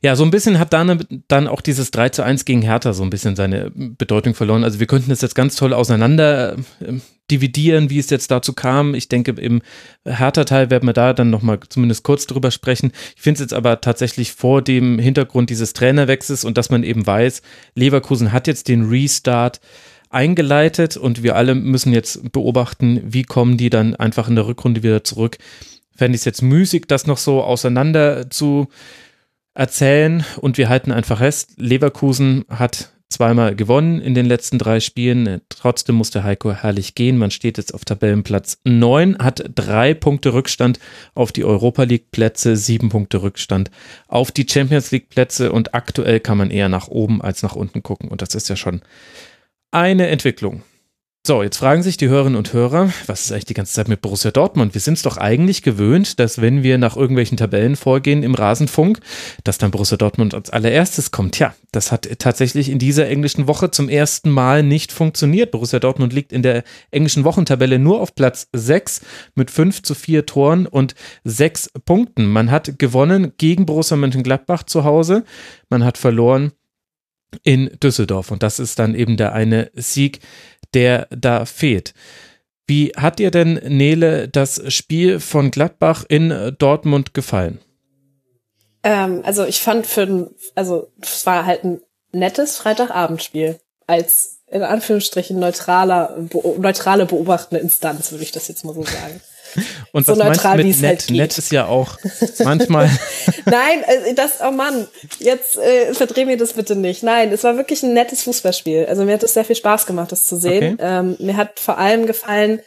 Ja, 0.04 0.16
so 0.16 0.24
ein 0.24 0.32
bisschen 0.32 0.58
hat 0.58 0.74
dann, 0.74 1.06
dann 1.28 1.47
auch 1.47 1.62
dieses 1.62 1.91
3 1.91 2.10
zu 2.10 2.24
1 2.24 2.45
gegen 2.45 2.64
Hertha 2.64 2.91
so 2.91 3.04
ein 3.04 3.12
bisschen 3.12 3.36
seine 3.36 3.72
Bedeutung 3.76 4.34
verloren. 4.34 4.64
Also 4.64 4.80
wir 4.80 4.88
könnten 4.88 5.12
das 5.12 5.22
jetzt 5.22 5.36
ganz 5.36 5.56
toll 5.56 5.74
auseinander 5.74 6.56
äh, 6.80 6.93
dividieren, 7.30 7.91
wie 7.91 7.99
es 7.99 8.10
jetzt 8.10 8.32
dazu 8.32 8.54
kam. 8.54 8.95
Ich 8.95 9.10
denke, 9.10 9.32
im 9.39 9.62
Hertha-Teil 10.06 10.72
werden 10.72 10.88
wir 10.88 10.93
da 10.93 11.14
dann 11.14 11.30
nochmal 11.30 11.60
zumindest 11.70 12.04
kurz 12.04 12.26
drüber 12.26 12.49
sprechen. 12.49 12.91
Ich 13.16 13.22
finde 13.22 13.36
es 13.36 13.41
jetzt 13.41 13.54
aber 13.54 13.80
tatsächlich 13.80 14.32
vor 14.34 14.64
dem 14.64 14.97
Hintergrund 14.97 15.52
dieses 15.52 15.74
Trainerwechsels 15.74 16.45
und 16.45 16.58
dass 16.58 16.72
man 16.72 16.84
eben 16.84 17.06
weiß, 17.06 17.43
Leverkusen 17.76 18.32
hat 18.32 18.47
jetzt 18.47 18.70
den 18.70 18.89
Restart 18.89 19.62
eingeleitet 20.10 20.97
und 20.97 21.22
wir 21.22 21.36
alle 21.36 21.54
müssen 21.54 21.93
jetzt 21.93 22.32
beobachten, 22.32 23.02
wie 23.06 23.24
kommen 23.24 23.56
die 23.56 23.70
dann 23.70 23.95
einfach 23.95 24.28
in 24.28 24.36
der 24.36 24.47
Rückrunde 24.47 24.82
wieder 24.82 25.04
zurück. 25.04 25.38
Fände 25.95 26.16
ich 26.16 26.22
es 26.22 26.26
jetzt 26.26 26.41
müßig, 26.41 26.86
das 26.88 27.06
noch 27.06 27.18
so 27.18 27.43
auseinander 27.43 28.30
zu 28.32 28.68
erzählen 29.54 30.26
und 30.39 30.58
wir 30.58 30.70
halten 30.70 30.91
einfach 30.91 31.20
fest, 31.20 31.54
Leverkusen 31.58 32.45
hat 32.49 32.91
zweimal 33.12 33.56
gewonnen 33.56 34.02
in 34.02 34.14
den 34.14 34.26
letzten 34.26 34.58
drei 34.58 34.80
Spielen. 34.80 35.41
Trotzdem 35.49 35.95
musste 35.95 36.24
Heiko 36.24 36.54
herrlich 36.54 36.95
gehen. 36.95 37.18
Man 37.18 37.30
steht 37.30 37.58
jetzt 37.58 37.74
auf 37.74 37.86
Tabellenplatz 37.86 38.60
9, 38.64 39.18
hat 39.20 39.43
drei 39.54 39.93
Punkte 39.93 40.34
Rückstand 40.34 40.80
auf 41.14 41.32
die 41.32 41.43
Europa 41.43 41.84
League 41.84 42.12
Plätze, 42.12 42.56
sieben 42.56 42.89
Punkte 42.89 43.22
Rückstand 43.22 43.70
auf 44.08 44.32
die 44.32 44.47
Champions 44.49 44.91
League 44.91 45.10
Plätze 45.10 45.52
und 45.52 45.76
aktuell 45.76 46.20
kann 46.20 46.38
man 46.38 46.52
eher 46.52 46.70
nach 46.70 46.88
oben 46.88 47.22
als 47.22 47.43
nach 47.43 47.56
unten 47.56 47.84
gucken 47.84 48.10
und 48.10 48.22
das 48.22 48.34
ist 48.34 48.49
ja 48.49 48.56
schon 48.56 48.82
eine 49.72 50.08
Entwicklung. 50.08 50.64
So, 51.24 51.43
jetzt 51.43 51.57
fragen 51.57 51.84
sich 51.84 51.97
die 51.97 52.09
Hörerinnen 52.09 52.36
und 52.36 52.51
Hörer, 52.51 52.91
was 53.05 53.22
ist 53.22 53.32
eigentlich 53.32 53.45
die 53.45 53.53
ganze 53.53 53.74
Zeit 53.74 53.88
mit 53.88 54.01
Borussia 54.01 54.32
Dortmund? 54.32 54.74
Wir 54.74 54.82
sind 54.82 54.95
es 54.95 55.03
doch 55.03 55.17
eigentlich 55.17 55.61
gewöhnt, 55.61 56.19
dass 56.19 56.41
wenn 56.41 56.63
wir 56.63 56.80
nach 56.80 56.97
irgendwelchen 56.97 57.38
Tabellen 57.38 57.76
vorgehen 57.76 58.24
im 58.24 58.34
Rasenfunk, 58.34 58.99
dass 59.43 59.59
dann 59.59 59.69
Borussia 59.69 59.97
Dortmund 59.97 60.34
als 60.34 60.49
allererstes 60.49 61.11
kommt. 61.11 61.36
Tja, 61.36 61.53
das 61.72 61.91
hat 61.91 62.09
tatsächlich 62.17 62.69
in 62.69 62.80
dieser 62.80 63.07
englischen 63.07 63.45
Woche 63.45 63.69
zum 63.69 63.88
ersten 63.88 64.32
Mal 64.32 64.63
nicht 64.63 64.91
funktioniert. 64.91 65.51
Borussia 65.51 65.78
Dortmund 65.78 66.11
liegt 66.11 66.34
in 66.34 66.41
der 66.41 66.63
englischen 66.89 67.24
Wochentabelle 67.24 67.78
nur 67.78 68.01
auf 68.01 68.15
Platz 68.15 68.47
6 68.53 69.01
mit 69.36 69.51
5 69.51 69.84
zu 69.84 69.93
4 69.93 70.26
Toren 70.26 70.65
und 70.65 70.95
6 71.24 71.69
Punkten. 71.86 72.26
Man 72.26 72.49
hat 72.49 72.80
gewonnen 72.80 73.34
gegen 73.38 73.67
Borussia 73.67 73.95
Mönchengladbach 73.95 74.63
zu 74.63 74.86
Hause. 74.86 75.24
Man 75.69 75.86
hat 75.86 75.99
verloren 75.99 76.51
in 77.43 77.77
Düsseldorf. 77.82 78.32
Und 78.32 78.43
das 78.43 78.59
ist 78.59 78.79
dann 78.79 78.95
eben 78.95 79.17
der 79.17 79.34
eine 79.34 79.71
Sieg, 79.75 80.19
der 80.73 81.07
da 81.11 81.45
fehlt. 81.45 81.93
Wie 82.67 82.93
hat 82.95 83.19
dir 83.19 83.32
denn, 83.32 83.55
Nele, 83.55 84.29
das 84.29 84.61
Spiel 84.73 85.19
von 85.19 85.51
Gladbach 85.51 86.05
in 86.07 86.55
Dortmund 86.57 87.13
gefallen? 87.13 87.59
Ähm, 88.84 89.21
also 89.23 89.45
ich 89.45 89.59
fand 89.61 89.86
für, 89.86 90.32
also 90.55 90.91
es 91.01 91.25
war 91.25 91.45
halt 91.45 91.63
ein 91.63 91.82
nettes 92.11 92.57
Freitagabendspiel 92.57 93.59
als 93.88 94.39
in 94.47 94.63
Anführungsstrichen 94.63 95.39
neutraler, 95.39 96.15
be 96.17 96.55
neutrale 96.59 97.05
beobachtende 97.05 97.61
Instanz, 97.61 98.11
würde 98.11 98.23
ich 98.23 98.32
das 98.32 98.47
jetzt 98.47 98.65
mal 98.65 98.73
so 98.73 98.84
sagen. 98.84 99.21
Und 99.91 100.06
so 100.06 100.14
was 100.14 100.20
neutral, 100.20 100.58
meinst 100.58 100.80
du 100.80 100.84
mit 100.86 100.91
nett? 100.91 100.99
Halt 101.02 101.10
nett 101.12 101.38
ist 101.38 101.52
ja 101.52 101.66
auch 101.66 101.97
manchmal. 102.39 102.89
Nein, 103.45 103.84
äh, 103.86 104.14
das, 104.14 104.39
oh 104.41 104.52
Mann, 104.52 104.88
jetzt 105.20 105.58
äh, 105.58 105.93
verdreh 105.93 106.26
mir 106.26 106.38
das 106.38 106.54
bitte 106.54 106.76
nicht. 106.76 107.04
Nein, 107.04 107.32
es 107.32 107.43
war 107.43 107.58
wirklich 107.58 107.84
ein 107.84 107.93
nettes 107.93 108.24
Fußballspiel. 108.24 108.86
Also 108.88 109.04
mir 109.04 109.14
hat 109.14 109.24
es 109.24 109.34
sehr 109.34 109.45
viel 109.45 109.56
Spaß 109.56 109.86
gemacht, 109.86 110.12
das 110.12 110.24
zu 110.24 110.38
sehen. 110.38 110.76
Okay. 110.76 110.84
Ähm, 110.84 111.16
mir 111.20 111.38
hat 111.38 111.60
vor 111.60 111.78
allem 111.78 112.06
gefallen, 112.06 112.62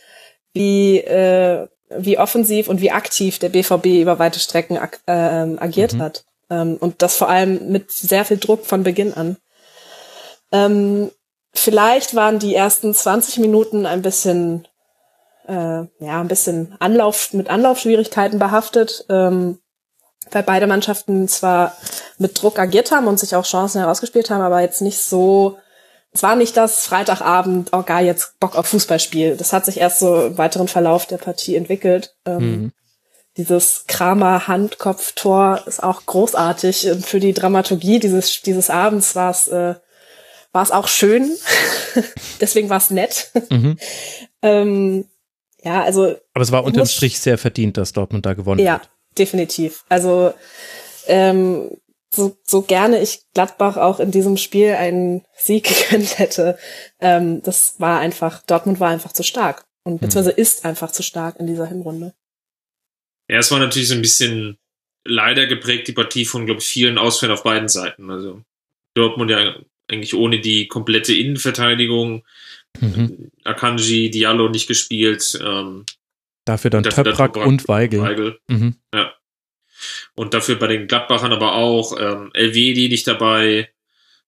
wie, 0.52 0.98
äh, 0.98 1.66
wie 1.90 2.18
offensiv 2.18 2.68
und 2.68 2.80
wie 2.80 2.90
aktiv 2.90 3.38
der 3.38 3.50
BVB 3.50 3.86
über 4.02 4.18
weite 4.18 4.40
Strecken 4.40 4.78
ag 4.78 4.98
äh, 5.06 5.12
agiert 5.12 5.94
mhm. 5.94 6.02
hat. 6.02 6.24
Ähm, 6.50 6.76
und 6.78 7.02
das 7.02 7.16
vor 7.16 7.28
allem 7.28 7.70
mit 7.70 7.90
sehr 7.90 8.24
viel 8.24 8.38
Druck 8.38 8.66
von 8.66 8.82
Beginn 8.82 9.14
an. 9.14 9.36
Ähm, 10.52 11.10
vielleicht 11.52 12.14
waren 12.14 12.38
die 12.38 12.54
ersten 12.54 12.94
20 12.94 13.38
Minuten 13.38 13.86
ein 13.86 14.02
bisschen 14.02 14.66
äh, 15.46 15.84
ja, 16.04 16.20
ein 16.20 16.28
bisschen 16.28 16.74
Anlauf, 16.78 17.32
mit 17.32 17.48
Anlaufschwierigkeiten 17.48 18.38
behaftet. 18.38 19.06
Ähm, 19.08 19.58
weil 20.30 20.42
beide 20.42 20.66
Mannschaften 20.66 21.28
zwar 21.28 21.76
mit 22.18 22.40
Druck 22.40 22.58
agiert 22.58 22.90
haben 22.90 23.06
und 23.06 23.18
sich 23.18 23.34
auch 23.36 23.44
Chancen 23.44 23.80
herausgespielt 23.80 24.30
haben, 24.30 24.40
aber 24.40 24.60
jetzt 24.60 24.80
nicht 24.80 24.98
so, 24.98 25.58
es 26.12 26.22
war 26.22 26.36
nicht 26.36 26.56
das 26.56 26.86
Freitagabend, 26.86 27.70
oh 27.72 27.82
geil, 27.82 28.06
jetzt 28.06 28.38
Bock 28.40 28.56
auf 28.56 28.66
Fußballspiel. 28.66 29.36
Das 29.36 29.52
hat 29.52 29.64
sich 29.64 29.80
erst 29.80 29.98
so 29.98 30.26
im 30.26 30.38
weiteren 30.38 30.68
Verlauf 30.68 31.06
der 31.06 31.18
Partie 31.18 31.56
entwickelt. 31.56 32.14
Ähm, 32.24 32.38
mhm. 32.38 32.72
Dieses 33.36 33.84
Kramer 33.88 34.46
Handkopftor 34.46 35.62
ist 35.66 35.82
auch 35.82 36.06
großartig 36.06 36.88
und 36.90 37.04
für 37.04 37.18
die 37.18 37.34
Dramaturgie 37.34 37.98
dieses 37.98 38.42
dieses 38.42 38.70
Abends 38.70 39.16
war 39.16 39.32
es 39.32 39.48
äh, 39.48 39.74
war 40.52 40.62
es 40.62 40.70
auch 40.70 40.86
schön. 40.86 41.32
Deswegen 42.40 42.70
war 42.70 42.76
es 42.76 42.90
nett. 42.90 43.32
Mhm. 43.50 43.76
ähm, 44.42 45.08
ja, 45.64 45.82
also. 45.82 46.16
Aber 46.34 46.42
es 46.42 46.52
war 46.52 46.64
unterm 46.64 46.86
Strich 46.86 47.18
sehr 47.18 47.38
verdient, 47.38 47.76
dass 47.76 47.92
Dortmund 47.92 48.26
da 48.26 48.34
gewonnen 48.34 48.64
ja, 48.64 48.74
hat. 48.74 48.84
Ja, 48.84 48.90
definitiv. 49.18 49.84
Also 49.88 50.34
ähm, 51.06 51.70
so, 52.10 52.36
so 52.44 52.62
gerne 52.62 53.00
ich 53.00 53.22
Gladbach 53.34 53.76
auch 53.76 53.98
in 53.98 54.10
diesem 54.10 54.36
Spiel 54.36 54.72
einen 54.72 55.24
Sieg 55.36 55.64
gegönnt 55.90 56.18
hätte, 56.18 56.58
ähm, 57.00 57.42
das 57.42 57.74
war 57.78 57.98
einfach, 58.00 58.42
Dortmund 58.42 58.80
war 58.80 58.90
einfach 58.90 59.12
zu 59.12 59.22
stark 59.22 59.64
und 59.84 60.00
beziehungsweise 60.00 60.36
ist 60.36 60.64
einfach 60.64 60.92
zu 60.92 61.02
stark 61.02 61.40
in 61.40 61.46
dieser 61.46 61.66
Hinrunde. 61.66 62.14
Ja, 63.28 63.38
es 63.38 63.50
war 63.50 63.58
natürlich 63.58 63.88
so 63.88 63.94
ein 63.94 64.02
bisschen 64.02 64.58
leider 65.04 65.46
geprägt, 65.46 65.88
die 65.88 65.92
Partie 65.92 66.24
von, 66.24 66.46
glaube 66.46 66.60
ich, 66.60 66.66
vielen 66.66 66.98
Ausfällen 66.98 67.32
auf 67.32 67.42
beiden 67.42 67.68
Seiten. 67.68 68.10
Also 68.10 68.42
Dortmund 68.94 69.30
ja 69.30 69.56
eigentlich 69.88 70.14
ohne 70.14 70.40
die 70.40 70.68
komplette 70.68 71.14
Innenverteidigung. 71.14 72.24
Mhm. 72.80 73.30
Akanji, 73.44 74.10
Diallo 74.10 74.48
nicht 74.48 74.66
gespielt. 74.66 75.38
Ähm, 75.42 75.84
dafür 76.44 76.70
dann 76.70 76.82
dafür 76.82 77.04
Töprak 77.04 77.36
und 77.36 77.68
Weigel. 77.68 78.00
Weigel. 78.00 78.38
Mhm. 78.48 78.76
Ja. 78.92 79.12
Und 80.14 80.34
dafür 80.34 80.56
bei 80.56 80.66
den 80.66 80.86
Gladbachern 80.86 81.32
aber 81.32 81.54
auch 81.54 81.98
ähm, 81.98 82.30
Elvedi 82.34 82.88
nicht 82.88 83.06
dabei. 83.06 83.70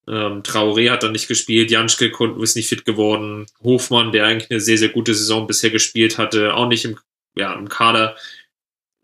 Ähm, 0.09 0.43
Traoré 0.43 0.91
hat 0.91 1.03
dann 1.03 1.13
nicht 1.13 1.27
gespielt, 1.27 1.71
Janschke 1.71 2.13
ist 2.41 2.55
nicht 2.55 2.69
fit 2.69 2.85
geworden, 2.85 3.47
Hofmann, 3.65 4.13
der 4.13 4.27
eigentlich 4.27 4.51
eine 4.53 4.61
sehr, 4.61 4.79
sehr 4.79 4.91
gute 4.91 5.15
Saison 5.15 5.49
bisher 5.49 5.71
gespielt 5.71 6.17
hatte, 6.17 6.55
auch 6.55 6.69
nicht 6.69 6.85
im, 6.85 6.97
ja, 7.35 7.53
im 7.55 7.69
Kader 7.69 8.15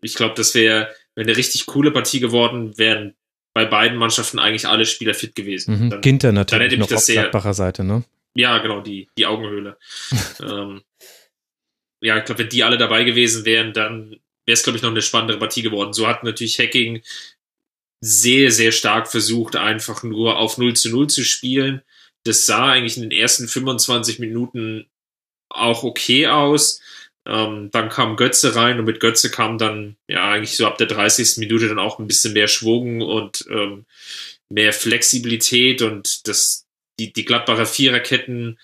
ich 0.03 0.15
glaube, 0.15 0.35
das 0.35 0.53
wäre 0.53 0.89
wär 1.15 1.25
eine 1.25 1.35
richtig 1.35 1.65
coole 1.65 1.91
Partie 1.91 2.19
geworden, 2.19 2.77
wären 2.77 3.15
bei 3.53 3.65
beiden 3.65 3.97
Mannschaften 3.97 4.39
eigentlich 4.39 4.67
alle 4.67 4.85
Spieler 4.85 5.13
fit 5.13 5.35
gewesen. 5.35 5.85
Mhm. 5.85 5.89
Dann, 5.89 6.01
Ginter 6.01 6.31
natürlich 6.31 6.69
dann 6.71 6.79
noch 6.79 6.91
auf 6.91 6.99
sehr, 6.99 7.23
Gladbacher 7.23 7.53
Seite, 7.53 7.83
ne? 7.83 8.03
Ja, 8.35 8.57
genau, 8.59 8.81
die, 8.81 9.09
die 9.17 9.25
Augenhöhle. 9.25 9.77
ähm, 10.41 10.81
ja, 12.01 12.17
ich 12.17 12.25
glaube, 12.25 12.39
wenn 12.39 12.49
die 12.49 12.63
alle 12.63 12.77
dabei 12.77 13.03
gewesen 13.03 13.45
wären, 13.45 13.73
dann 13.73 14.11
wäre 14.45 14.53
es, 14.53 14.63
glaube 14.63 14.77
ich, 14.77 14.83
noch 14.83 14.91
eine 14.91 15.01
spannendere 15.01 15.39
Partie 15.39 15.61
geworden. 15.61 15.93
So 15.93 16.07
hat 16.07 16.23
natürlich 16.23 16.59
Hacking 16.59 17.01
sehr, 18.01 18.51
sehr 18.51 18.71
stark 18.73 19.09
versucht, 19.09 19.55
einfach 19.55 20.03
nur 20.03 20.37
auf 20.37 20.57
0 20.57 20.75
zu 20.75 20.89
0 20.89 21.09
zu 21.09 21.23
spielen. 21.23 21.81
Das 22.25 22.45
sah 22.45 22.71
eigentlich 22.71 22.97
in 22.97 23.03
den 23.03 23.17
ersten 23.17 23.47
25 23.47 24.19
Minuten 24.19 24.89
auch 25.49 25.83
okay 25.83 26.27
aus. 26.27 26.81
Ähm, 27.25 27.69
dann 27.71 27.87
kam 27.87 28.17
Götze 28.17 28.55
rein 28.55 28.79
und 28.79 28.85
mit 28.85 28.99
Götze 28.99 29.31
kam 29.31 29.57
dann 29.57 29.95
ja 30.09 30.29
eigentlich 30.29 30.57
so 30.57 30.67
ab 30.67 30.77
der 30.77 30.87
30. 30.87 31.37
Minute 31.37 31.69
dann 31.69 31.79
auch 31.79 31.99
ein 31.99 32.07
bisschen 32.07 32.33
mehr 32.33 32.49
Schwung 32.49 33.01
und 33.01 33.45
ähm, 33.49 33.85
mehr 34.49 34.73
Flexibilität 34.73 35.81
und 35.81 36.27
das, 36.27 36.65
die, 36.99 37.13
die 37.13 37.25
Gladbacher 37.25 37.65
Viererketten 37.65 38.59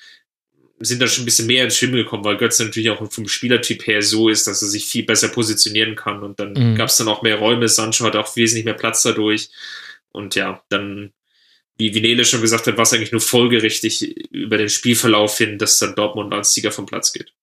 sind 0.79 1.01
dann 1.01 1.09
schon 1.09 1.23
ein 1.23 1.25
bisschen 1.25 1.47
mehr 1.47 1.65
ins 1.65 1.77
Schwimmen 1.77 1.95
gekommen, 1.95 2.23
weil 2.23 2.37
Götze 2.37 2.63
natürlich 2.63 2.89
auch 2.89 3.11
vom 3.11 3.27
Spielertyp 3.27 3.85
her 3.85 4.01
so 4.01 4.29
ist, 4.29 4.47
dass 4.47 4.61
er 4.61 4.69
sich 4.69 4.85
viel 4.85 5.03
besser 5.03 5.27
positionieren 5.27 5.95
kann 5.95 6.23
und 6.23 6.39
dann 6.39 6.53
mhm. 6.53 6.75
gab 6.75 6.87
es 6.87 6.97
dann 6.97 7.09
auch 7.09 7.21
mehr 7.21 7.35
Räume. 7.35 7.67
Sancho 7.67 8.05
hat 8.05 8.15
auch 8.15 8.33
wesentlich 8.35 8.65
mehr 8.65 8.75
Platz 8.75 9.03
dadurch 9.03 9.49
und 10.11 10.35
ja, 10.35 10.63
dann 10.69 11.11
wie 11.77 11.93
Vinele 11.93 12.25
schon 12.25 12.41
gesagt 12.41 12.67
hat, 12.67 12.75
war 12.77 12.83
es 12.83 12.93
eigentlich 12.93 13.13
nur 13.13 13.21
folgerichtig 13.21 14.31
über 14.31 14.57
den 14.57 14.69
Spielverlauf 14.69 15.37
hin, 15.37 15.57
dass 15.57 15.79
dann 15.79 15.95
Dortmund 15.95 16.33
als 16.33 16.53
Sieger 16.53 16.71
vom 16.71 16.85
Platz 16.85 17.13
geht. 17.13 17.33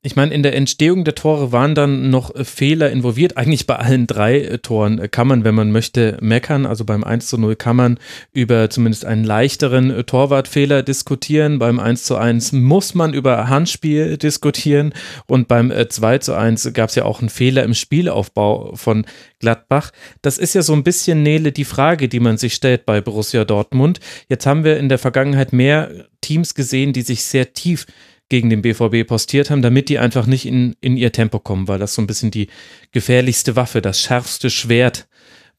Ich 0.00 0.14
meine, 0.14 0.32
in 0.32 0.44
der 0.44 0.54
Entstehung 0.54 1.02
der 1.02 1.16
Tore 1.16 1.50
waren 1.50 1.74
dann 1.74 2.08
noch 2.08 2.32
äh, 2.32 2.44
Fehler 2.44 2.92
involviert. 2.92 3.36
Eigentlich 3.36 3.66
bei 3.66 3.74
allen 3.74 4.06
drei 4.06 4.40
äh, 4.42 4.58
Toren 4.58 5.00
äh, 5.00 5.08
kann 5.08 5.26
man, 5.26 5.42
wenn 5.42 5.56
man 5.56 5.72
möchte, 5.72 6.16
meckern. 6.20 6.66
Also 6.66 6.84
beim 6.84 7.02
1 7.02 7.26
zu 7.26 7.36
0 7.36 7.56
kann 7.56 7.74
man 7.74 7.98
über 8.32 8.70
zumindest 8.70 9.04
einen 9.04 9.24
leichteren 9.24 10.06
Torwartfehler 10.06 10.84
diskutieren. 10.84 11.58
Beim 11.58 11.80
1 11.80 12.04
zu 12.04 12.14
1 12.14 12.52
muss 12.52 12.94
man 12.94 13.12
über 13.12 13.48
Handspiel 13.48 14.18
diskutieren. 14.18 14.94
Und 15.26 15.48
beim 15.48 15.72
2 15.72 16.18
zu 16.18 16.34
1 16.34 16.72
gab 16.74 16.90
es 16.90 16.94
ja 16.94 17.04
auch 17.04 17.18
einen 17.18 17.28
Fehler 17.28 17.64
im 17.64 17.74
Spielaufbau 17.74 18.76
von 18.76 19.04
Gladbach. 19.40 19.90
Das 20.22 20.38
ist 20.38 20.54
ja 20.54 20.62
so 20.62 20.74
ein 20.74 20.84
bisschen, 20.84 21.24
Nele, 21.24 21.50
die 21.50 21.64
Frage, 21.64 22.08
die 22.08 22.20
man 22.20 22.38
sich 22.38 22.54
stellt 22.54 22.86
bei 22.86 23.00
Borussia 23.00 23.44
Dortmund. 23.44 23.98
Jetzt 24.28 24.46
haben 24.46 24.62
wir 24.62 24.76
in 24.76 24.88
der 24.88 24.98
Vergangenheit 24.98 25.52
mehr 25.52 25.90
Teams 26.20 26.54
gesehen, 26.54 26.92
die 26.92 27.02
sich 27.02 27.24
sehr 27.24 27.52
tief 27.52 27.86
gegen 28.28 28.50
den 28.50 28.62
BVB 28.62 29.06
postiert 29.06 29.50
haben, 29.50 29.62
damit 29.62 29.88
die 29.88 29.98
einfach 29.98 30.26
nicht 30.26 30.46
in, 30.46 30.76
in 30.80 30.96
ihr 30.96 31.12
Tempo 31.12 31.38
kommen, 31.38 31.68
weil 31.68 31.78
das 31.78 31.94
so 31.94 32.02
ein 32.02 32.06
bisschen 32.06 32.30
die 32.30 32.48
gefährlichste 32.92 33.56
Waffe, 33.56 33.80
das 33.80 34.00
schärfste 34.00 34.50
Schwert 34.50 35.08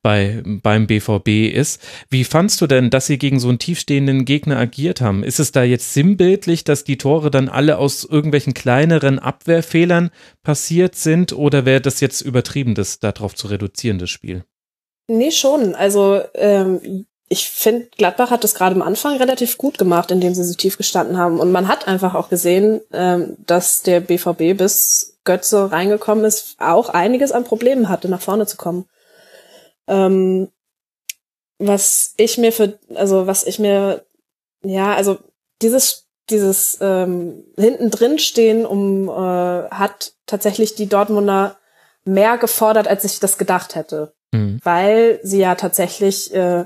bei, 0.01 0.41
beim 0.45 0.87
BVB 0.87 1.53
ist. 1.53 1.81
Wie 2.09 2.23
fandst 2.23 2.61
du 2.61 2.67
denn, 2.67 2.89
dass 2.89 3.07
sie 3.07 3.17
gegen 3.17 3.39
so 3.39 3.49
einen 3.49 3.59
tiefstehenden 3.59 4.25
Gegner 4.25 4.57
agiert 4.57 5.01
haben? 5.01 5.23
Ist 5.23 5.39
es 5.39 5.51
da 5.51 5.63
jetzt 5.63 5.93
sinnbildlich, 5.93 6.63
dass 6.63 6.83
die 6.83 6.97
Tore 6.97 7.31
dann 7.31 7.49
alle 7.49 7.77
aus 7.77 8.05
irgendwelchen 8.05 8.53
kleineren 8.53 9.19
Abwehrfehlern 9.19 10.11
passiert 10.43 10.95
sind 10.95 11.33
oder 11.33 11.65
wäre 11.65 11.81
das 11.81 11.99
jetzt 11.99 12.21
übertrieben, 12.21 12.75
das 12.75 12.99
darauf 12.99 13.35
zu 13.35 13.47
reduzieren, 13.47 13.99
das 13.99 14.09
Spiel? 14.09 14.45
Nee, 15.07 15.31
schon. 15.31 15.75
Also 15.75 16.21
ähm, 16.35 17.05
ich 17.31 17.49
finde, 17.49 17.87
Gladbach 17.97 18.31
hat 18.31 18.43
das 18.43 18.55
gerade 18.55 18.75
am 18.75 18.81
Anfang 18.81 19.17
relativ 19.17 19.59
gut 19.59 19.77
gemacht, 19.77 20.09
indem 20.09 20.33
sie 20.33 20.43
so 20.43 20.55
tief 20.55 20.77
gestanden 20.77 21.17
haben. 21.17 21.39
Und 21.39 21.51
man 21.51 21.67
hat 21.67 21.87
einfach 21.87 22.15
auch 22.15 22.29
gesehen, 22.29 22.81
ähm, 22.91 23.37
dass 23.45 23.83
der 23.83 23.99
BVB 23.99 24.57
bis 24.57 25.19
Götze 25.25 25.71
reingekommen 25.71 26.25
ist, 26.25 26.55
auch 26.57 26.89
einiges 26.89 27.31
an 27.31 27.43
Problemen 27.43 27.87
hatte, 27.87 28.09
nach 28.09 28.21
vorne 28.21 28.47
zu 28.47 28.57
kommen. 28.57 28.85
Ähm, 29.87 30.49
was 31.59 32.15
ich 32.17 32.39
mir 32.39 32.51
für, 32.51 32.79
also 32.95 33.27
was 33.27 33.43
ich 33.43 33.59
mir, 33.59 34.03
ja, 34.63 34.95
also 34.95 35.19
dieses, 35.61 36.07
dieses 36.31 36.79
ähm, 36.81 37.43
hinten 37.59 37.91
drin 37.91 38.17
stehen, 38.17 38.65
um 38.65 39.07
äh, 39.07 39.69
hat 39.69 40.13
tatsächlich 40.25 40.73
die 40.73 40.87
Dortmunder 40.87 41.57
mehr 42.05 42.39
gefordert, 42.39 42.87
als 42.87 43.03
ich 43.03 43.19
das 43.19 43.37
gedacht 43.37 43.75
hätte. 43.75 44.13
Mhm. 44.31 44.59
Weil 44.63 45.19
sie 45.21 45.39
ja 45.39 45.53
tatsächlich 45.53 46.33
äh, 46.33 46.65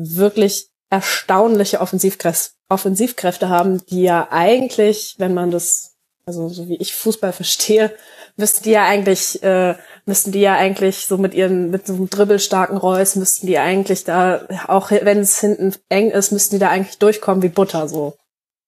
wirklich 0.00 0.68
erstaunliche 0.90 1.80
Offensivkräfte, 1.80 2.54
Offensivkräfte 2.68 3.48
haben, 3.48 3.84
die 3.86 4.02
ja 4.02 4.28
eigentlich, 4.30 5.16
wenn 5.18 5.34
man 5.34 5.50
das, 5.50 5.96
also 6.26 6.48
so 6.48 6.68
wie 6.68 6.76
ich 6.76 6.94
Fußball 6.94 7.32
verstehe, 7.34 7.94
müssten 8.36 8.64
die 8.64 8.70
ja 8.70 8.84
eigentlich, 8.84 9.42
äh, 9.42 9.74
müssten 10.06 10.32
die 10.32 10.40
ja 10.40 10.54
eigentlich 10.54 11.06
so 11.06 11.18
mit 11.18 11.34
ihren, 11.34 11.70
mit 11.70 11.86
so 11.86 11.94
einem 11.94 12.08
dribbelstarken 12.08 12.76
Reus, 12.76 13.16
müssten 13.16 13.46
die 13.46 13.58
eigentlich 13.58 14.04
da, 14.04 14.46
auch 14.68 14.90
wenn 14.90 15.18
es 15.18 15.40
hinten 15.40 15.74
eng 15.88 16.10
ist, 16.10 16.30
müssten 16.30 16.56
die 16.56 16.60
da 16.60 16.70
eigentlich 16.70 16.98
durchkommen 16.98 17.42
wie 17.42 17.48
Butter, 17.48 17.88
so. 17.88 18.14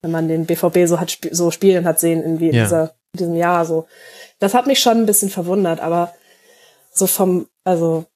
Wenn 0.03 0.11
man 0.11 0.29
den 0.29 0.47
BVB 0.47 0.87
so 0.87 0.99
hat, 0.99 1.17
so 1.31 1.51
spielen 1.51 1.85
hat 1.85 2.01
sehen, 2.01 2.23
in, 2.23 2.41
wie 2.41 2.49
in, 2.49 2.55
ja. 2.55 2.65
dieser, 2.65 2.83
in 3.13 3.19
diesem 3.19 3.37
Jahr, 3.37 3.65
so. 3.65 3.87
Das 4.39 4.55
hat 4.55 4.67
mich 4.67 4.81
schon 4.81 4.99
ein 4.99 5.07
bisschen 5.07 5.31
verwundert, 5.31 5.81
aber 5.81 6.15
so 6.93 7.07
vom, 7.07 7.47
also 7.65 8.07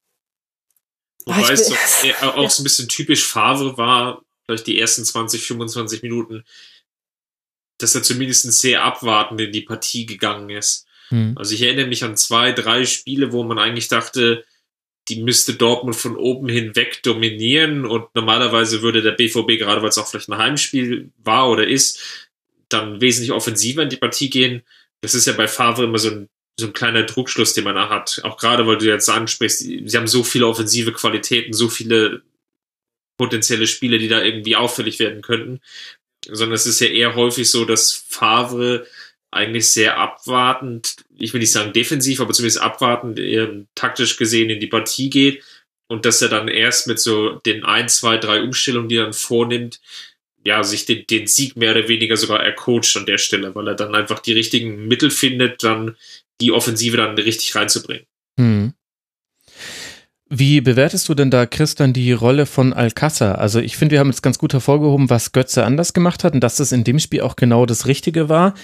Wobei 1.26 1.52
es 1.52 1.68
doch 1.68 2.36
auch 2.36 2.50
so 2.50 2.62
ein 2.62 2.64
bisschen 2.64 2.88
typisch 2.88 3.26
Favre 3.26 3.78
war, 3.78 4.22
vielleicht 4.44 4.66
die 4.66 4.78
ersten 4.78 5.04
20, 5.04 5.42
25 5.42 6.02
Minuten, 6.02 6.44
dass 7.78 7.94
er 7.94 8.02
zumindest 8.02 8.52
sehr 8.52 8.82
abwartend 8.82 9.40
in 9.40 9.52
die 9.52 9.62
Partie 9.62 10.06
gegangen 10.06 10.50
ist. 10.50 10.86
Hm. 11.08 11.34
Also 11.36 11.54
ich 11.54 11.62
erinnere 11.62 11.86
mich 11.86 12.04
an 12.04 12.16
zwei, 12.16 12.52
drei 12.52 12.84
Spiele, 12.84 13.32
wo 13.32 13.42
man 13.42 13.58
eigentlich 13.58 13.88
dachte, 13.88 14.44
die 15.08 15.22
müsste 15.22 15.54
Dortmund 15.54 15.96
von 15.96 16.16
oben 16.16 16.48
hinweg 16.48 17.02
dominieren 17.02 17.84
und 17.84 18.14
normalerweise 18.14 18.80
würde 18.80 19.02
der 19.02 19.12
BVB, 19.12 19.58
gerade 19.58 19.82
weil 19.82 19.90
es 19.90 19.98
auch 19.98 20.06
vielleicht 20.06 20.30
ein 20.30 20.38
Heimspiel 20.38 21.10
war 21.18 21.50
oder 21.50 21.66
ist, 21.66 22.00
dann 22.68 23.00
wesentlich 23.00 23.32
offensiver 23.32 23.82
in 23.82 23.90
die 23.90 23.98
Partie 23.98 24.30
gehen. 24.30 24.62
Das 25.02 25.14
ist 25.14 25.26
ja 25.26 25.34
bei 25.34 25.46
Favre 25.46 25.84
immer 25.84 25.98
so 25.98 26.10
ein 26.10 26.28
so 26.58 26.66
ein 26.66 26.72
kleiner 26.72 27.02
Druckschluss, 27.02 27.54
den 27.54 27.64
man 27.64 27.74
da 27.74 27.88
hat. 27.88 28.20
Auch 28.22 28.36
gerade, 28.36 28.66
weil 28.66 28.78
du 28.78 28.86
jetzt 28.86 29.08
ansprichst, 29.08 29.60
sie 29.60 29.96
haben 29.96 30.06
so 30.06 30.22
viele 30.22 30.46
offensive 30.46 30.92
Qualitäten, 30.92 31.52
so 31.52 31.68
viele 31.68 32.22
potenzielle 33.16 33.66
Spiele, 33.66 33.98
die 33.98 34.08
da 34.08 34.22
irgendwie 34.22 34.56
auffällig 34.56 34.98
werden 34.98 35.22
könnten. 35.22 35.60
Sondern 36.26 36.54
es 36.54 36.66
ist 36.66 36.80
ja 36.80 36.88
eher 36.88 37.14
häufig 37.16 37.50
so, 37.50 37.64
dass 37.64 37.92
Favre 37.92 38.86
eigentlich 39.30 39.72
sehr 39.72 39.98
abwartend, 39.98 40.96
ich 41.18 41.32
will 41.32 41.40
nicht 41.40 41.52
sagen 41.52 41.72
defensiv, 41.72 42.20
aber 42.20 42.32
zumindest 42.32 42.60
abwartend, 42.60 43.18
eher 43.18 43.66
taktisch 43.74 44.16
gesehen 44.16 44.48
in 44.48 44.60
die 44.60 44.68
Partie 44.68 45.10
geht 45.10 45.42
und 45.88 46.06
dass 46.06 46.22
er 46.22 46.28
dann 46.28 46.48
erst 46.48 46.86
mit 46.86 47.00
so 47.00 47.40
den 47.40 47.64
ein, 47.64 47.88
zwei, 47.88 48.16
drei 48.16 48.42
Umstellungen, 48.42 48.88
die 48.88 48.96
er 48.96 49.04
dann 49.04 49.12
vornimmt, 49.12 49.80
ja, 50.44 50.62
sich 50.62 50.84
den, 50.84 51.06
den 51.06 51.26
Sieg 51.26 51.56
mehr 51.56 51.72
oder 51.72 51.88
weniger 51.88 52.16
sogar 52.16 52.44
ercoacht 52.44 52.96
an 52.96 53.06
der 53.06 53.18
Stelle, 53.18 53.54
weil 53.54 53.68
er 53.68 53.74
dann 53.74 53.94
einfach 53.94 54.20
die 54.20 54.34
richtigen 54.34 54.86
Mittel 54.86 55.10
findet, 55.10 55.64
dann 55.64 55.96
die 56.40 56.52
Offensive 56.52 56.96
dann 56.96 57.16
richtig 57.16 57.54
reinzubringen. 57.56 58.04
Hm. 58.38 58.74
Wie 60.28 60.60
bewertest 60.60 61.08
du 61.08 61.14
denn 61.14 61.30
da, 61.30 61.46
Christian, 61.46 61.92
die 61.92 62.12
Rolle 62.12 62.46
von 62.46 62.72
Alcázar? 62.72 63.38
Also 63.38 63.60
ich 63.60 63.76
finde, 63.76 63.92
wir 63.92 64.00
haben 64.00 64.10
jetzt 64.10 64.22
ganz 64.22 64.38
gut 64.38 64.52
hervorgehoben, 64.52 65.08
was 65.10 65.32
Götze 65.32 65.64
anders 65.64 65.92
gemacht 65.92 66.24
hat 66.24 66.34
und 66.34 66.40
dass 66.40 66.56
das 66.56 66.72
in 66.72 66.84
dem 66.84 66.98
Spiel 66.98 67.20
auch 67.20 67.36
genau 67.36 67.66
das 67.66 67.86
Richtige 67.86 68.28
war. 68.28 68.54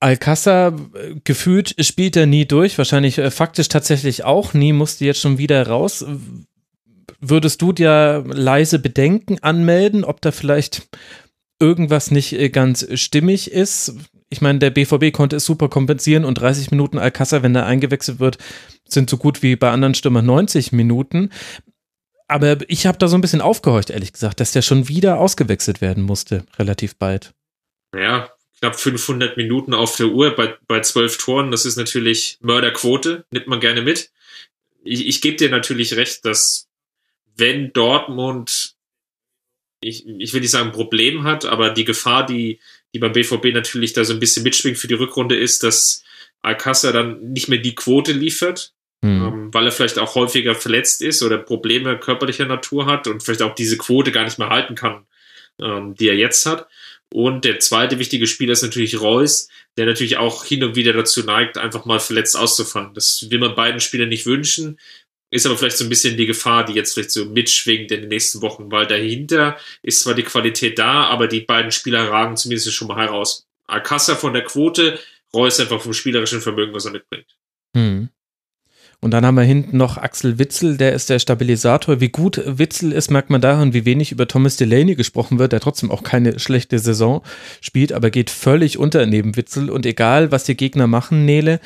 Alcázar 0.00 0.74
äh, 0.94 1.14
gefühlt 1.24 1.74
spielt 1.84 2.16
er 2.16 2.26
nie 2.26 2.46
durch, 2.46 2.76
wahrscheinlich 2.78 3.18
äh, 3.18 3.30
faktisch 3.30 3.68
tatsächlich 3.68 4.24
auch 4.24 4.54
nie, 4.54 4.72
musste 4.72 5.04
jetzt 5.04 5.20
schon 5.20 5.38
wieder 5.38 5.66
raus. 5.66 6.04
Würdest 7.20 7.62
du 7.62 7.72
dir 7.72 8.24
leise 8.26 8.78
Bedenken 8.78 9.38
anmelden, 9.42 10.04
ob 10.04 10.20
da 10.20 10.32
vielleicht 10.32 10.88
irgendwas 11.60 12.10
nicht 12.10 12.32
äh, 12.32 12.50
ganz 12.50 12.86
stimmig 13.00 13.50
ist? 13.50 13.94
Ich 14.28 14.40
meine, 14.40 14.58
der 14.58 14.70
BVB 14.70 15.12
konnte 15.12 15.36
es 15.36 15.44
super 15.44 15.68
kompensieren 15.68 16.24
und 16.24 16.34
30 16.34 16.70
Minuten 16.70 16.98
Alcázar, 16.98 17.42
wenn 17.42 17.54
er 17.54 17.66
eingewechselt 17.66 18.18
wird, 18.18 18.38
sind 18.88 19.10
so 19.10 19.18
gut 19.18 19.42
wie 19.42 19.56
bei 19.56 19.70
anderen 19.70 19.94
Stürmern 19.94 20.26
90 20.26 20.72
Minuten. 20.72 21.30
Aber 22.28 22.58
ich 22.68 22.86
habe 22.86 22.96
da 22.96 23.08
so 23.08 23.16
ein 23.16 23.20
bisschen 23.20 23.42
aufgehorcht, 23.42 23.90
ehrlich 23.90 24.12
gesagt, 24.12 24.40
dass 24.40 24.52
der 24.52 24.62
schon 24.62 24.88
wieder 24.88 25.18
ausgewechselt 25.18 25.82
werden 25.82 26.02
musste, 26.02 26.44
relativ 26.58 26.96
bald. 26.96 27.34
Ja, 27.94 28.30
knapp 28.58 28.80
500 28.80 29.36
Minuten 29.36 29.74
auf 29.74 29.96
der 29.96 30.06
Uhr 30.06 30.34
bei, 30.34 30.56
bei 30.66 30.80
12 30.80 31.18
Toren, 31.18 31.50
das 31.50 31.66
ist 31.66 31.76
natürlich 31.76 32.38
Mörderquote, 32.40 33.26
nimmt 33.30 33.48
man 33.48 33.60
gerne 33.60 33.82
mit. 33.82 34.10
Ich, 34.82 35.06
ich 35.06 35.20
gebe 35.20 35.36
dir 35.36 35.50
natürlich 35.50 35.94
recht, 35.96 36.24
dass 36.24 36.68
wenn 37.36 37.72
Dortmund, 37.72 38.74
ich, 39.80 40.06
ich 40.06 40.32
will 40.32 40.40
nicht 40.40 40.50
sagen 40.50 40.72
Problem 40.72 41.24
hat, 41.24 41.44
aber 41.44 41.70
die 41.70 41.84
Gefahr, 41.84 42.26
die, 42.26 42.60
die 42.94 42.98
beim 42.98 43.12
BVB 43.12 43.46
natürlich 43.52 43.92
da 43.92 44.04
so 44.04 44.12
ein 44.12 44.20
bisschen 44.20 44.42
mitschwingt 44.42 44.78
für 44.78 44.88
die 44.88 44.94
Rückrunde 44.94 45.36
ist, 45.36 45.62
dass 45.62 46.04
Alcázar 46.42 46.92
dann 46.92 47.32
nicht 47.32 47.48
mehr 47.48 47.58
die 47.58 47.74
Quote 47.74 48.12
liefert, 48.12 48.72
mhm. 49.02 49.10
ähm, 49.10 49.54
weil 49.54 49.66
er 49.66 49.72
vielleicht 49.72 49.98
auch 49.98 50.14
häufiger 50.14 50.54
verletzt 50.54 51.02
ist 51.02 51.22
oder 51.22 51.38
Probleme 51.38 51.98
körperlicher 51.98 52.46
Natur 52.46 52.86
hat 52.86 53.06
und 53.06 53.22
vielleicht 53.22 53.42
auch 53.42 53.54
diese 53.54 53.78
Quote 53.78 54.12
gar 54.12 54.24
nicht 54.24 54.38
mehr 54.38 54.50
halten 54.50 54.74
kann, 54.74 55.06
ähm, 55.60 55.94
die 55.94 56.08
er 56.08 56.16
jetzt 56.16 56.46
hat. 56.46 56.68
Und 57.12 57.44
der 57.44 57.60
zweite 57.60 57.98
wichtige 57.98 58.26
Spieler 58.26 58.52
ist 58.52 58.62
natürlich 58.62 59.00
Reus, 59.00 59.48
der 59.76 59.86
natürlich 59.86 60.16
auch 60.16 60.44
hin 60.44 60.64
und 60.64 60.76
wieder 60.76 60.94
dazu 60.94 61.22
neigt, 61.22 61.58
einfach 61.58 61.84
mal 61.84 62.00
verletzt 62.00 62.36
auszufallen. 62.36 62.94
Das 62.94 63.30
will 63.30 63.38
man 63.38 63.54
beiden 63.54 63.80
Spielern 63.80 64.08
nicht 64.08 64.24
wünschen. 64.24 64.78
Ist 65.32 65.46
aber 65.46 65.56
vielleicht 65.56 65.78
so 65.78 65.84
ein 65.84 65.88
bisschen 65.88 66.18
die 66.18 66.26
Gefahr, 66.26 66.62
die 66.62 66.74
jetzt 66.74 66.92
vielleicht 66.92 67.10
so 67.10 67.24
mitschwingt 67.24 67.90
in 67.90 68.02
den 68.02 68.08
nächsten 68.10 68.42
Wochen, 68.42 68.70
weil 68.70 68.86
dahinter 68.86 69.56
ist 69.82 70.00
zwar 70.00 70.12
die 70.12 70.24
Qualität 70.24 70.78
da, 70.78 71.04
aber 71.04 71.26
die 71.26 71.40
beiden 71.40 71.72
Spieler 71.72 72.10
ragen 72.10 72.36
zumindest 72.36 72.70
schon 72.74 72.88
mal 72.88 72.98
heraus. 72.98 73.46
Alcassa 73.66 74.14
von 74.14 74.34
der 74.34 74.44
Quote, 74.44 74.98
Reus 75.34 75.58
einfach 75.58 75.80
vom 75.80 75.94
spielerischen 75.94 76.42
Vermögen, 76.42 76.74
was 76.74 76.84
er 76.84 76.92
mitbringt. 76.92 77.38
Hm. 77.74 78.10
Und 79.04 79.10
dann 79.10 79.26
haben 79.26 79.34
wir 79.34 79.42
hinten 79.42 79.76
noch 79.76 79.96
Axel 79.96 80.38
Witzel, 80.38 80.76
der 80.76 80.92
ist 80.92 81.10
der 81.10 81.18
Stabilisator. 81.18 81.98
Wie 82.00 82.10
gut 82.10 82.40
Witzel 82.46 82.92
ist, 82.92 83.10
merkt 83.10 83.30
man 83.30 83.40
daran, 83.40 83.72
wie 83.72 83.84
wenig 83.84 84.12
über 84.12 84.28
Thomas 84.28 84.56
Delaney 84.56 84.94
gesprochen 84.94 85.40
wird, 85.40 85.50
der 85.50 85.58
trotzdem 85.58 85.90
auch 85.90 86.04
keine 86.04 86.38
schlechte 86.38 86.78
Saison 86.78 87.20
spielt, 87.60 87.92
aber 87.92 88.10
geht 88.10 88.30
völlig 88.30 88.78
unter 88.78 89.04
neben 89.06 89.34
Witzel. 89.36 89.70
Und 89.70 89.86
egal, 89.86 90.30
was 90.30 90.44
die 90.44 90.56
Gegner 90.56 90.86
machen, 90.86 91.24
Nele, 91.24 91.58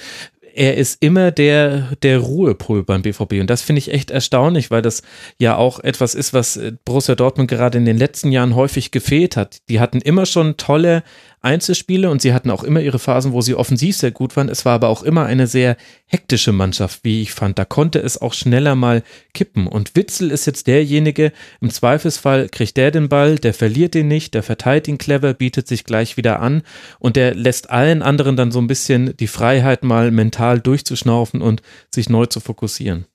er 0.57 0.77
ist 0.77 1.03
immer 1.03 1.31
der, 1.31 1.97
der 2.03 2.19
Ruhepol 2.19 2.83
beim 2.83 3.03
BVB. 3.03 3.35
Und 3.41 3.51
das 3.51 3.63
finde 3.63 3.79
ich 3.79 3.93
echt 3.93 4.11
erstaunlich, 4.11 4.71
weil 4.71 4.83
das 4.83 5.03
ja 5.39 5.57
auch 5.57 5.81
etwas 5.81 6.15
ist, 6.15 6.33
was 6.33 6.59
Borussia 6.85 7.15
Dortmund 7.15 7.51
gerade 7.51 7.77
in 7.77 7.85
den 7.85 7.99
letzten 7.99 8.33
Jahren 8.33 8.55
häufig 8.55 8.91
gefehlt 8.91 9.37
hat. 9.37 9.59
Die 9.69 9.81
hatten 9.81 10.01
immer 10.01 10.25
schon 10.25 10.57
tolle 10.57 11.03
Einzelspiele 11.41 12.11
und 12.11 12.23
sie 12.23 12.33
hatten 12.33 12.51
auch 12.51 12.65
immer 12.65 12.81
ihre 12.81 12.99
Phasen, 12.99 13.33
wo 13.33 13.41
sie 13.41 13.55
offensiv 13.55 13.97
sehr 13.97 14.11
gut 14.11 14.37
waren. 14.37 14.49
Es 14.49 14.65
war 14.65 14.75
aber 14.75 14.89
auch 14.89 15.03
immer 15.03 15.27
eine 15.27 15.47
sehr 15.47 15.77
hektische 16.07 16.53
Mannschaft, 16.53 17.01
wie 17.03 17.23
ich 17.23 17.33
fand. 17.33 17.59
Da 17.59 17.65
konnte 17.65 17.99
es 17.99 18.21
auch 18.21 18.35
schneller 18.35 18.75
mal 18.75 19.03
kippen. 19.35 19.67
Und 19.67 19.95
Witzel 19.97 20.31
ist 20.31 20.47
jetzt 20.47 20.67
derjenige, 20.67 21.33
im 21.61 21.71
Zweifelsfall 21.71 22.49
kriegt 22.49 22.77
der 22.77 22.91
den 22.91 23.09
Ball, 23.09 23.37
der 23.37 23.55
verliert 23.55 23.95
ihn 23.95 24.09
nicht, 24.09 24.35
der 24.35 24.43
verteilt 24.43 24.89
ihn 24.89 24.99
clever, 24.99 25.35
bietet 25.35 25.69
sich 25.69 25.85
gleich 25.85 26.17
wieder 26.17 26.41
an 26.41 26.63
und 26.99 27.17
der 27.17 27.35
lässt 27.35 27.71
allen 27.71 28.03
anderen 28.03 28.37
dann 28.37 28.53
so 28.53 28.59
ein 28.59 28.67
bisschen 28.67 29.17
die 29.17 29.27
Freiheit, 29.27 29.85
mal 29.85 30.11
mental 30.11 30.61
durchzuschnaufen 30.61 31.43
und 31.43 31.63
sich 31.91 32.09
neu 32.09 32.27
zu 32.27 32.41
fokussieren. 32.41 33.07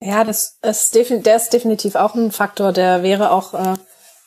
Ja, 0.00 0.24
das 0.24 0.58
ist, 0.62 0.94
der 0.94 1.36
ist 1.36 1.50
definitiv 1.50 1.96
auch 1.96 2.14
ein 2.14 2.30
Faktor. 2.30 2.72
Der 2.72 3.02
wäre 3.02 3.32
auch 3.32 3.54
äh, 3.54 3.74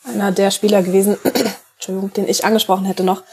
einer 0.04 0.32
der 0.32 0.52
Spieler 0.52 0.84
gewesen, 0.84 1.18
Entschuldigung, 1.82 2.14
den 2.14 2.30
ich 2.30 2.46
angesprochen 2.46 2.86
hätte 2.86 3.04
noch, 3.04 3.24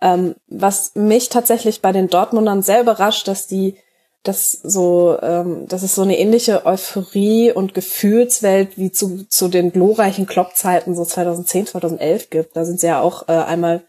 ähm, 0.00 0.34
was 0.46 0.94
mich 0.94 1.28
tatsächlich 1.28 1.82
bei 1.82 1.92
den 1.92 2.08
Dortmundern 2.08 2.62
sehr 2.62 2.80
überrascht, 2.80 3.28
dass 3.28 3.46
die 3.46 3.76
dass 4.24 4.50
so, 4.50 5.16
ähm, 5.22 5.68
dass 5.68 5.82
es 5.82 5.94
so 5.94 6.02
eine 6.02 6.18
ähnliche 6.18 6.66
Euphorie 6.66 7.52
und 7.52 7.72
Gefühlswelt 7.72 8.76
wie 8.76 8.90
zu, 8.90 9.26
zu 9.28 9.48
den 9.48 9.72
glorreichen 9.72 10.26
Kloppzeiten 10.26 10.94
so 10.94 11.04
2010, 11.04 11.68
2011 11.68 12.28
gibt. 12.28 12.56
Da 12.56 12.64
sind 12.64 12.80
sie 12.80 12.88
ja 12.88 13.00
auch 13.00 13.28
äh, 13.28 13.32
einmal 13.32 13.84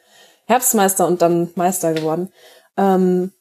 Herbstmeister 0.46 1.08
und 1.08 1.22
dann 1.22 1.50
Meister 1.56 1.94
geworden. 1.94 2.32
Ähm, 2.78 3.32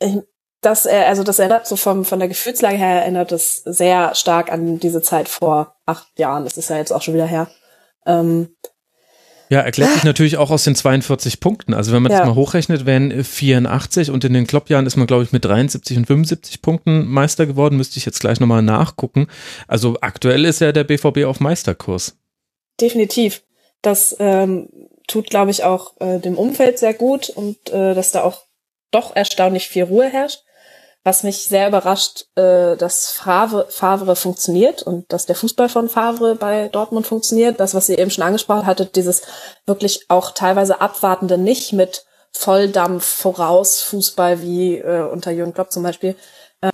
ich, 0.00 0.18
das, 0.60 0.86
also 0.86 1.22
das 1.22 1.38
erinnert 1.38 1.66
so 1.66 1.76
vom, 1.76 2.04
von 2.04 2.18
der 2.18 2.28
Gefühlslage 2.28 2.76
her 2.76 3.02
erinnert 3.02 3.32
es 3.32 3.62
sehr 3.64 4.14
stark 4.14 4.52
an 4.52 4.78
diese 4.78 5.02
Zeit 5.02 5.28
vor 5.28 5.76
acht 5.86 6.18
Jahren. 6.18 6.44
Das 6.44 6.58
ist 6.58 6.68
ja 6.68 6.76
jetzt 6.76 6.92
auch 6.92 7.02
schon 7.02 7.14
wieder 7.14 7.26
her. 7.26 7.48
Ähm, 8.06 8.56
ja, 9.50 9.60
erklärt 9.60 9.92
sich 9.92 10.04
natürlich 10.04 10.36
auch 10.36 10.50
aus 10.50 10.64
den 10.64 10.74
42 10.74 11.40
Punkten. 11.40 11.74
Also 11.74 11.92
wenn 11.92 12.02
man 12.02 12.12
ja. 12.12 12.18
das 12.18 12.26
mal 12.26 12.34
hochrechnet, 12.34 12.86
wären 12.86 13.24
84 13.24 14.10
und 14.10 14.24
in 14.24 14.32
den 14.32 14.46
Kloppjahren 14.46 14.86
ist 14.86 14.96
man, 14.96 15.06
glaube 15.06 15.24
ich, 15.24 15.32
mit 15.32 15.44
73 15.44 15.96
und 15.96 16.06
75 16.06 16.62
Punkten 16.62 17.06
Meister 17.06 17.46
geworden. 17.46 17.76
Müsste 17.76 17.98
ich 17.98 18.06
jetzt 18.06 18.20
gleich 18.20 18.40
nochmal 18.40 18.62
nachgucken. 18.62 19.28
Also 19.66 19.96
aktuell 20.00 20.44
ist 20.44 20.60
ja 20.60 20.72
der 20.72 20.84
BVB 20.84 21.24
auf 21.24 21.40
Meisterkurs. 21.40 22.16
Definitiv. 22.80 23.42
Das 23.82 24.16
ähm, 24.18 24.68
tut, 25.06 25.30
glaube 25.30 25.50
ich, 25.50 25.64
auch 25.64 26.00
äh, 26.00 26.18
dem 26.18 26.36
Umfeld 26.36 26.78
sehr 26.78 26.94
gut 26.94 27.30
und 27.30 27.70
äh, 27.70 27.94
dass 27.94 28.12
da 28.12 28.22
auch 28.22 28.42
doch 28.90 29.14
erstaunlich 29.14 29.68
viel 29.68 29.84
Ruhe 29.84 30.08
herrscht 30.08 30.42
was 31.08 31.22
mich 31.22 31.44
sehr 31.44 31.68
überrascht, 31.68 32.26
äh, 32.34 32.76
dass 32.76 33.10
Favre, 33.12 33.66
Favre 33.70 34.14
funktioniert 34.14 34.82
und 34.82 35.10
dass 35.10 35.24
der 35.24 35.36
Fußball 35.36 35.70
von 35.70 35.88
Favre 35.88 36.34
bei 36.34 36.68
Dortmund 36.68 37.06
funktioniert. 37.06 37.58
Das, 37.60 37.74
was 37.74 37.88
ihr 37.88 37.98
eben 37.98 38.10
schon 38.10 38.24
angesprochen 38.24 38.66
hattet, 38.66 38.94
dieses 38.94 39.22
wirklich 39.64 40.04
auch 40.08 40.32
teilweise 40.32 40.82
abwartende 40.82 41.38
nicht 41.38 41.72
mit 41.72 42.04
Volldampf 42.32 43.06
voraus 43.06 43.80
Fußball 43.80 44.42
wie 44.42 44.76
äh, 44.76 45.10
unter 45.10 45.30
Jürgen 45.30 45.54
Klopp 45.54 45.72
zum 45.72 45.82
Beispiel, 45.82 46.14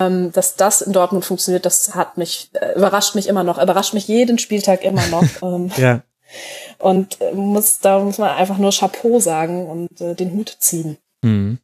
ähm, 0.01 0.33
dass 0.33 0.57
das 0.57 0.81
in 0.81 0.91
Dortmund 0.91 1.23
funktioniert, 1.23 1.65
das 1.65 1.95
hat 1.95 2.17
mich 2.17 2.49
äh, 2.55 2.73
überrascht 2.75 3.15
mich 3.15 3.27
immer 3.27 3.45
noch, 3.45 3.57
überrascht 3.57 3.93
mich 3.93 4.09
jeden 4.09 4.37
Spieltag 4.37 4.83
immer 4.83 5.07
noch. 5.07 5.23
Ähm, 5.43 5.71
ja. 5.77 6.01
Und 6.79 7.21
äh, 7.21 7.31
muss 7.31 7.79
da 7.79 7.99
muss 7.99 8.17
man 8.17 8.31
einfach 8.31 8.57
nur 8.57 8.71
Chapeau 8.71 9.21
sagen 9.21 9.69
und 9.69 10.01
äh, 10.01 10.13
den 10.13 10.33
Hut 10.33 10.57
ziehen. 10.59 10.97
Mhm 11.21 11.59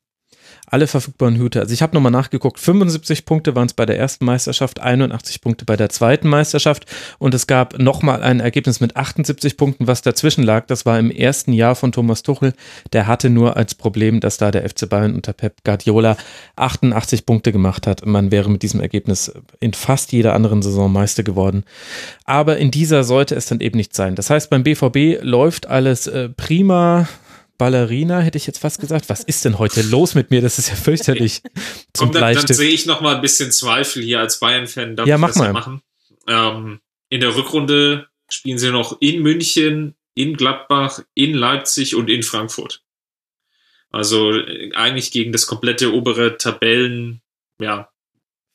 alle 0.71 0.87
verfügbaren 0.87 1.35
Hüte. 1.35 1.59
Also 1.59 1.73
ich 1.73 1.81
habe 1.81 1.93
nochmal 1.93 2.13
nachgeguckt, 2.13 2.57
75 2.57 3.25
Punkte 3.25 3.55
waren 3.55 3.67
es 3.67 3.73
bei 3.73 3.85
der 3.85 3.99
ersten 3.99 4.23
Meisterschaft, 4.23 4.79
81 4.79 5.41
Punkte 5.41 5.65
bei 5.65 5.75
der 5.75 5.89
zweiten 5.89 6.29
Meisterschaft 6.29 6.85
und 7.19 7.33
es 7.33 7.45
gab 7.45 7.77
nochmal 7.77 8.23
ein 8.23 8.39
Ergebnis 8.39 8.79
mit 8.79 8.95
78 8.95 9.57
Punkten, 9.57 9.87
was 9.87 10.01
dazwischen 10.01 10.43
lag. 10.43 10.67
Das 10.67 10.85
war 10.85 10.97
im 10.97 11.11
ersten 11.11 11.51
Jahr 11.51 11.75
von 11.75 11.91
Thomas 11.91 12.23
Tuchel. 12.23 12.53
Der 12.93 13.05
hatte 13.05 13.29
nur 13.29 13.57
als 13.57 13.75
Problem, 13.75 14.21
dass 14.21 14.37
da 14.37 14.49
der 14.49 14.67
FC 14.67 14.87
Bayern 14.87 15.13
unter 15.13 15.33
Pep 15.33 15.61
Guardiola 15.65 16.15
88 16.55 17.25
Punkte 17.25 17.51
gemacht 17.51 17.85
hat. 17.85 18.05
Man 18.05 18.31
wäre 18.31 18.49
mit 18.49 18.63
diesem 18.63 18.79
Ergebnis 18.79 19.31
in 19.59 19.73
fast 19.73 20.13
jeder 20.13 20.33
anderen 20.33 20.61
Saison 20.61 20.91
Meister 20.91 21.23
geworden. 21.23 21.65
Aber 22.23 22.57
in 22.57 22.71
dieser 22.71 23.03
sollte 23.03 23.35
es 23.35 23.45
dann 23.45 23.59
eben 23.59 23.75
nicht 23.75 23.93
sein. 23.93 24.15
Das 24.15 24.29
heißt, 24.29 24.49
beim 24.49 24.63
BVB 24.63 25.21
läuft 25.21 25.67
alles 25.67 26.07
äh, 26.07 26.29
prima. 26.29 27.09
Ballerina, 27.61 28.21
hätte 28.21 28.39
ich 28.39 28.47
jetzt 28.47 28.57
fast 28.57 28.81
gesagt. 28.81 29.07
Was 29.07 29.23
ist 29.23 29.45
denn 29.45 29.59
heute 29.59 29.83
los 29.83 30.15
mit 30.15 30.31
mir? 30.31 30.41
Das 30.41 30.57
ist 30.57 30.69
ja 30.69 30.75
fürchterlich. 30.75 31.43
Zum 31.93 32.09
Komm, 32.09 32.19
dann, 32.19 32.33
dann 32.33 32.47
sehe 32.47 32.71
ich 32.71 32.87
noch 32.87 33.01
mal 33.01 33.13
ein 33.15 33.21
bisschen 33.21 33.51
Zweifel 33.51 34.01
hier 34.01 34.19
als 34.19 34.39
Bayern-Fan. 34.39 34.97
Ja, 35.05 35.19
mach 35.19 35.35
mal. 35.35 35.53
Machen. 35.53 35.83
Ähm, 36.27 36.79
in 37.09 37.21
der 37.21 37.35
Rückrunde 37.35 38.07
spielen 38.31 38.57
sie 38.57 38.71
noch 38.71 38.99
in 38.99 39.21
München, 39.21 39.93
in 40.15 40.37
Gladbach, 40.37 41.03
in 41.13 41.35
Leipzig 41.35 41.93
und 41.93 42.09
in 42.09 42.23
Frankfurt. 42.23 42.81
Also 43.91 44.31
äh, 44.31 44.71
eigentlich 44.73 45.11
gegen 45.11 45.31
das 45.31 45.45
komplette 45.45 45.93
obere 45.93 46.39
Tabellen, 46.39 47.21
ja, 47.59 47.91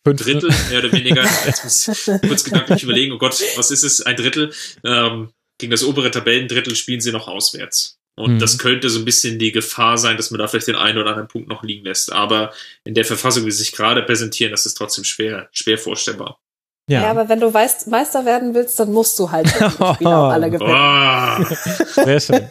Fünf. 0.04 0.20
Drittel, 0.20 0.50
mehr 0.68 0.80
oder 0.80 0.90
weniger. 0.90 1.22
Jetzt 1.46 1.62
muss 1.62 1.86
ich 1.86 2.28
kurz 2.28 2.42
gedanklich 2.42 2.82
überlegen, 2.82 3.12
oh 3.12 3.18
Gott, 3.18 3.40
was 3.54 3.70
ist 3.70 3.84
es? 3.84 4.02
Ein 4.02 4.16
Drittel. 4.16 4.52
Ähm, 4.82 5.30
gegen 5.59 5.70
das 5.70 5.84
obere 5.84 6.11
Tabellendrittel 6.11 6.74
spielen 6.74 7.00
sie 7.00 7.12
noch 7.12 7.28
auswärts. 7.28 8.00
Und 8.16 8.34
mhm. 8.34 8.38
das 8.38 8.58
könnte 8.58 8.88
so 8.88 8.98
ein 8.98 9.04
bisschen 9.04 9.38
die 9.38 9.52
Gefahr 9.52 9.98
sein, 9.98 10.16
dass 10.16 10.30
man 10.30 10.38
da 10.38 10.48
vielleicht 10.48 10.68
den 10.68 10.74
einen 10.74 10.98
oder 10.98 11.10
anderen 11.10 11.28
Punkt 11.28 11.48
noch 11.48 11.62
liegen 11.62 11.84
lässt. 11.84 12.12
Aber 12.12 12.52
in 12.84 12.94
der 12.94 13.04
Verfassung, 13.04 13.44
wie 13.44 13.50
sie 13.50 13.62
sich 13.62 13.72
gerade 13.72 14.02
präsentieren, 14.02 14.50
das 14.50 14.66
ist 14.66 14.74
trotzdem 14.74 15.04
schwer, 15.04 15.48
schwer 15.52 15.78
vorstellbar. 15.78 16.40
Ja. 16.89 17.03
ja, 17.03 17.11
aber 17.11 17.28
wenn 17.28 17.41
du 17.41 17.53
weißt, 17.53 17.89
Meister 17.89 18.24
werden 18.24 18.55
willst, 18.55 18.78
dann 18.78 18.93
musst 18.93 19.18
du 19.18 19.32
halt 19.32 19.47
die 19.59 19.95
Spieler 19.95 20.22
auch 20.22 20.30
alle 20.30 20.49
gewinnen. 20.51 20.70
Oh. 20.70 22.05
Sehr 22.05 22.20
schön. 22.20 22.49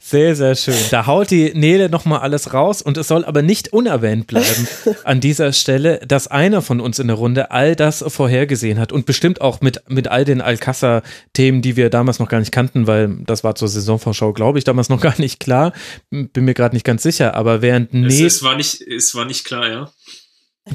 Sehr, 0.00 0.34
sehr 0.34 0.54
schön. 0.54 0.78
Da 0.90 1.04
haut 1.04 1.30
die 1.30 1.52
Nele 1.52 1.90
nochmal 1.90 2.20
alles 2.20 2.54
raus 2.54 2.80
und 2.80 2.96
es 2.96 3.06
soll 3.06 3.22
aber 3.22 3.42
nicht 3.42 3.70
unerwähnt 3.74 4.28
bleiben 4.28 4.66
an 5.04 5.20
dieser 5.20 5.52
Stelle, 5.52 6.00
dass 6.08 6.26
einer 6.26 6.62
von 6.62 6.80
uns 6.80 6.98
in 6.98 7.08
der 7.08 7.16
Runde 7.16 7.50
all 7.50 7.76
das 7.76 8.02
vorhergesehen 8.08 8.78
hat 8.78 8.92
und 8.92 9.04
bestimmt 9.04 9.42
auch 9.42 9.60
mit, 9.60 9.82
mit 9.88 10.08
all 10.08 10.24
den 10.24 10.40
Alcázar-Themen, 10.40 11.60
die 11.60 11.76
wir 11.76 11.90
damals 11.90 12.20
noch 12.20 12.30
gar 12.30 12.38
nicht 12.38 12.52
kannten, 12.52 12.86
weil 12.86 13.14
das 13.26 13.44
war 13.44 13.56
zur 13.56 13.68
Saisonvorschau, 13.68 14.32
glaube 14.32 14.56
ich, 14.56 14.64
damals 14.64 14.88
noch 14.88 15.02
gar 15.02 15.20
nicht 15.20 15.38
klar. 15.38 15.74
Bin 16.08 16.46
mir 16.46 16.54
gerade 16.54 16.74
nicht 16.74 16.86
ganz 16.86 17.02
sicher, 17.02 17.34
aber 17.34 17.60
während 17.60 17.92
Nele. 17.92 18.08
Es, 18.26 18.36
es, 18.36 18.42
war 18.42 18.56
nicht, 18.56 18.80
es 18.80 19.14
war 19.14 19.26
nicht 19.26 19.44
klar, 19.44 19.68
ja. 19.68 19.90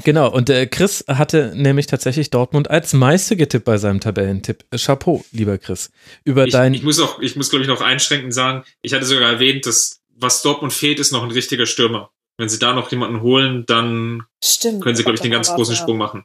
Genau, 0.04 0.30
und 0.30 0.48
äh, 0.50 0.66
Chris 0.66 1.04
hatte 1.08 1.52
nämlich 1.54 1.86
tatsächlich 1.88 2.30
Dortmund 2.30 2.70
als 2.70 2.92
Meister 2.92 3.34
getippt 3.34 3.64
bei 3.64 3.76
seinem 3.76 4.00
Tabellentipp. 4.00 4.64
Chapeau, 4.76 5.24
lieber 5.32 5.58
Chris. 5.58 5.90
Über 6.24 6.46
ich, 6.46 6.52
dein 6.52 6.74
ich 6.74 6.84
muss 6.84 7.00
auch, 7.00 7.18
ich 7.18 7.34
muss 7.34 7.50
glaube 7.50 7.62
ich 7.62 7.68
noch 7.68 7.80
einschränkend 7.80 8.32
sagen, 8.32 8.64
ich 8.82 8.94
hatte 8.94 9.04
sogar 9.04 9.28
erwähnt, 9.28 9.66
dass 9.66 10.00
was 10.14 10.42
Dortmund 10.42 10.72
fehlt, 10.72 11.00
ist 11.00 11.12
noch 11.12 11.24
ein 11.24 11.30
richtiger 11.32 11.66
Stürmer. 11.66 12.10
Wenn 12.36 12.48
sie 12.48 12.58
da 12.58 12.72
noch 12.72 12.90
jemanden 12.90 13.20
holen, 13.20 13.64
dann 13.66 14.22
Stimmt, 14.42 14.82
können 14.82 14.94
sie 14.94 15.02
glaube 15.02 15.16
ich 15.16 15.22
den 15.22 15.32
ganz 15.32 15.52
großen 15.52 15.74
Sprung 15.74 15.98
machen. 15.98 16.24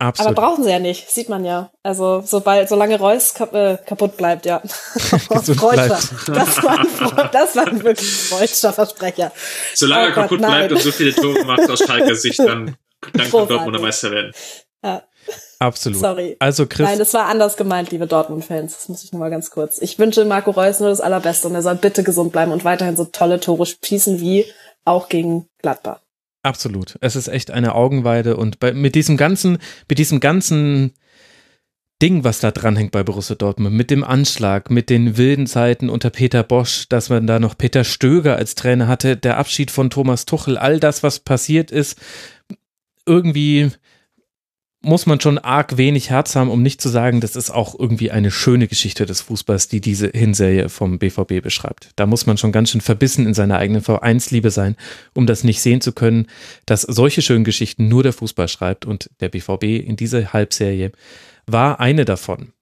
Absolut. 0.00 0.36
Aber 0.36 0.42
brauchen 0.42 0.64
sie 0.64 0.70
ja 0.70 0.78
nicht, 0.78 1.10
sieht 1.10 1.28
man 1.28 1.44
ja. 1.44 1.70
Also 1.82 2.22
sobald, 2.24 2.68
solange 2.68 2.98
Reus 2.98 3.34
kap 3.34 3.52
äh, 3.52 3.78
kaputt 3.84 4.16
bleibt, 4.16 4.46
ja. 4.46 4.60
Freudscher. 5.00 5.98
Das 6.26 6.62
war, 6.62 6.80
ein, 6.80 7.30
das 7.32 7.56
war 7.56 7.66
ein 7.66 7.82
wirklich 7.82 8.08
freudscher 8.08 8.72
Versprecher. 8.72 9.32
Solange 9.74 10.04
oh 10.04 10.08
er 10.08 10.12
kaputt 10.12 10.38
Gott, 10.38 10.48
bleibt 10.48 10.72
und 10.72 10.82
so 10.82 10.92
viele 10.92 11.12
Tore 11.14 11.44
macht 11.44 11.68
aus 11.68 11.80
Schalker 11.80 12.14
Sicht, 12.14 12.38
dann 12.38 12.76
dann 13.12 13.30
kann 13.30 13.48
Dortmunder 13.48 13.80
Meister 13.80 14.10
werden. 14.10 14.32
Ja. 14.82 15.02
Absolut. 15.58 15.98
Sorry. 15.98 16.36
Also 16.38 16.66
Chris. 16.66 16.86
Nein, 16.86 16.98
das 16.98 17.12
war 17.14 17.26
anders 17.26 17.56
gemeint, 17.56 17.90
liebe 17.90 18.06
Dortmund-Fans. 18.06 18.74
Das 18.74 18.88
muss 18.88 19.04
ich 19.04 19.12
nur 19.12 19.20
mal 19.20 19.30
ganz 19.30 19.50
kurz. 19.50 19.80
Ich 19.82 19.98
wünsche 19.98 20.24
Marco 20.24 20.52
Reus 20.52 20.80
nur 20.80 20.88
das 20.88 21.00
Allerbeste 21.00 21.48
und 21.48 21.54
er 21.54 21.62
soll 21.62 21.74
bitte 21.74 22.02
gesund 22.04 22.32
bleiben 22.32 22.52
und 22.52 22.64
weiterhin 22.64 22.96
so 22.96 23.04
tolle 23.04 23.40
Tore 23.40 23.66
schießen 23.66 24.20
wie 24.20 24.46
auch 24.84 25.08
gegen 25.08 25.48
Gladbach. 25.58 26.00
Absolut. 26.42 26.96
Es 27.00 27.16
ist 27.16 27.28
echt 27.28 27.50
eine 27.50 27.74
Augenweide 27.74 28.36
und 28.36 28.60
bei, 28.60 28.72
mit 28.72 28.94
diesem 28.94 29.16
ganzen, 29.16 29.58
mit 29.88 29.98
diesem 29.98 30.20
ganzen 30.20 30.94
Ding, 32.00 32.22
was 32.22 32.38
da 32.38 32.52
dranhängt 32.52 32.92
bei 32.92 33.02
Borussia 33.02 33.34
Dortmund, 33.34 33.74
mit 33.74 33.90
dem 33.90 34.04
Anschlag, 34.04 34.70
mit 34.70 34.88
den 34.88 35.16
wilden 35.16 35.48
Zeiten 35.48 35.90
unter 35.90 36.10
Peter 36.10 36.44
Bosch, 36.44 36.88
dass 36.88 37.08
man 37.08 37.26
da 37.26 37.40
noch 37.40 37.58
Peter 37.58 37.82
Stöger 37.82 38.36
als 38.36 38.54
Trainer 38.54 38.86
hatte, 38.86 39.16
der 39.16 39.36
Abschied 39.36 39.72
von 39.72 39.90
Thomas 39.90 40.24
Tuchel, 40.24 40.56
all 40.56 40.78
das, 40.78 41.02
was 41.02 41.18
passiert 41.18 41.72
ist, 41.72 41.98
irgendwie 43.08 43.70
muss 44.80 45.06
man 45.06 45.20
schon 45.20 45.38
arg 45.38 45.76
wenig 45.76 46.10
Herz 46.10 46.36
haben, 46.36 46.50
um 46.50 46.62
nicht 46.62 46.80
zu 46.80 46.88
sagen, 46.88 47.20
das 47.20 47.34
ist 47.34 47.50
auch 47.50 47.76
irgendwie 47.76 48.12
eine 48.12 48.30
schöne 48.30 48.68
Geschichte 48.68 49.06
des 49.06 49.20
Fußballs, 49.22 49.66
die 49.66 49.80
diese 49.80 50.08
Hinserie 50.08 50.68
vom 50.68 51.00
BVB 51.00 51.42
beschreibt. 51.42 51.90
Da 51.96 52.06
muss 52.06 52.26
man 52.26 52.38
schon 52.38 52.52
ganz 52.52 52.70
schön 52.70 52.80
verbissen 52.80 53.26
in 53.26 53.34
seiner 53.34 53.58
eigenen 53.58 53.82
Vereinsliebe 53.82 54.50
sein, 54.50 54.76
um 55.14 55.26
das 55.26 55.42
nicht 55.42 55.60
sehen 55.60 55.80
zu 55.80 55.92
können, 55.92 56.28
dass 56.64 56.82
solche 56.82 57.22
schönen 57.22 57.44
Geschichten 57.44 57.88
nur 57.88 58.04
der 58.04 58.12
Fußball 58.12 58.46
schreibt 58.46 58.86
und 58.86 59.10
der 59.20 59.30
BVB 59.30 59.64
in 59.64 59.96
dieser 59.96 60.32
Halbserie 60.32 60.92
war 61.46 61.80
eine 61.80 62.04
davon 62.04 62.52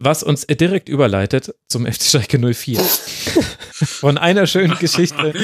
was 0.00 0.22
uns 0.22 0.46
direkt 0.46 0.88
überleitet 0.88 1.54
zum 1.68 1.86
FC 1.86 2.02
Schalke 2.02 2.38
04. 2.38 2.80
Von 3.72 4.18
einer 4.18 4.46
schönen 4.46 4.76
Geschichte. 4.78 5.34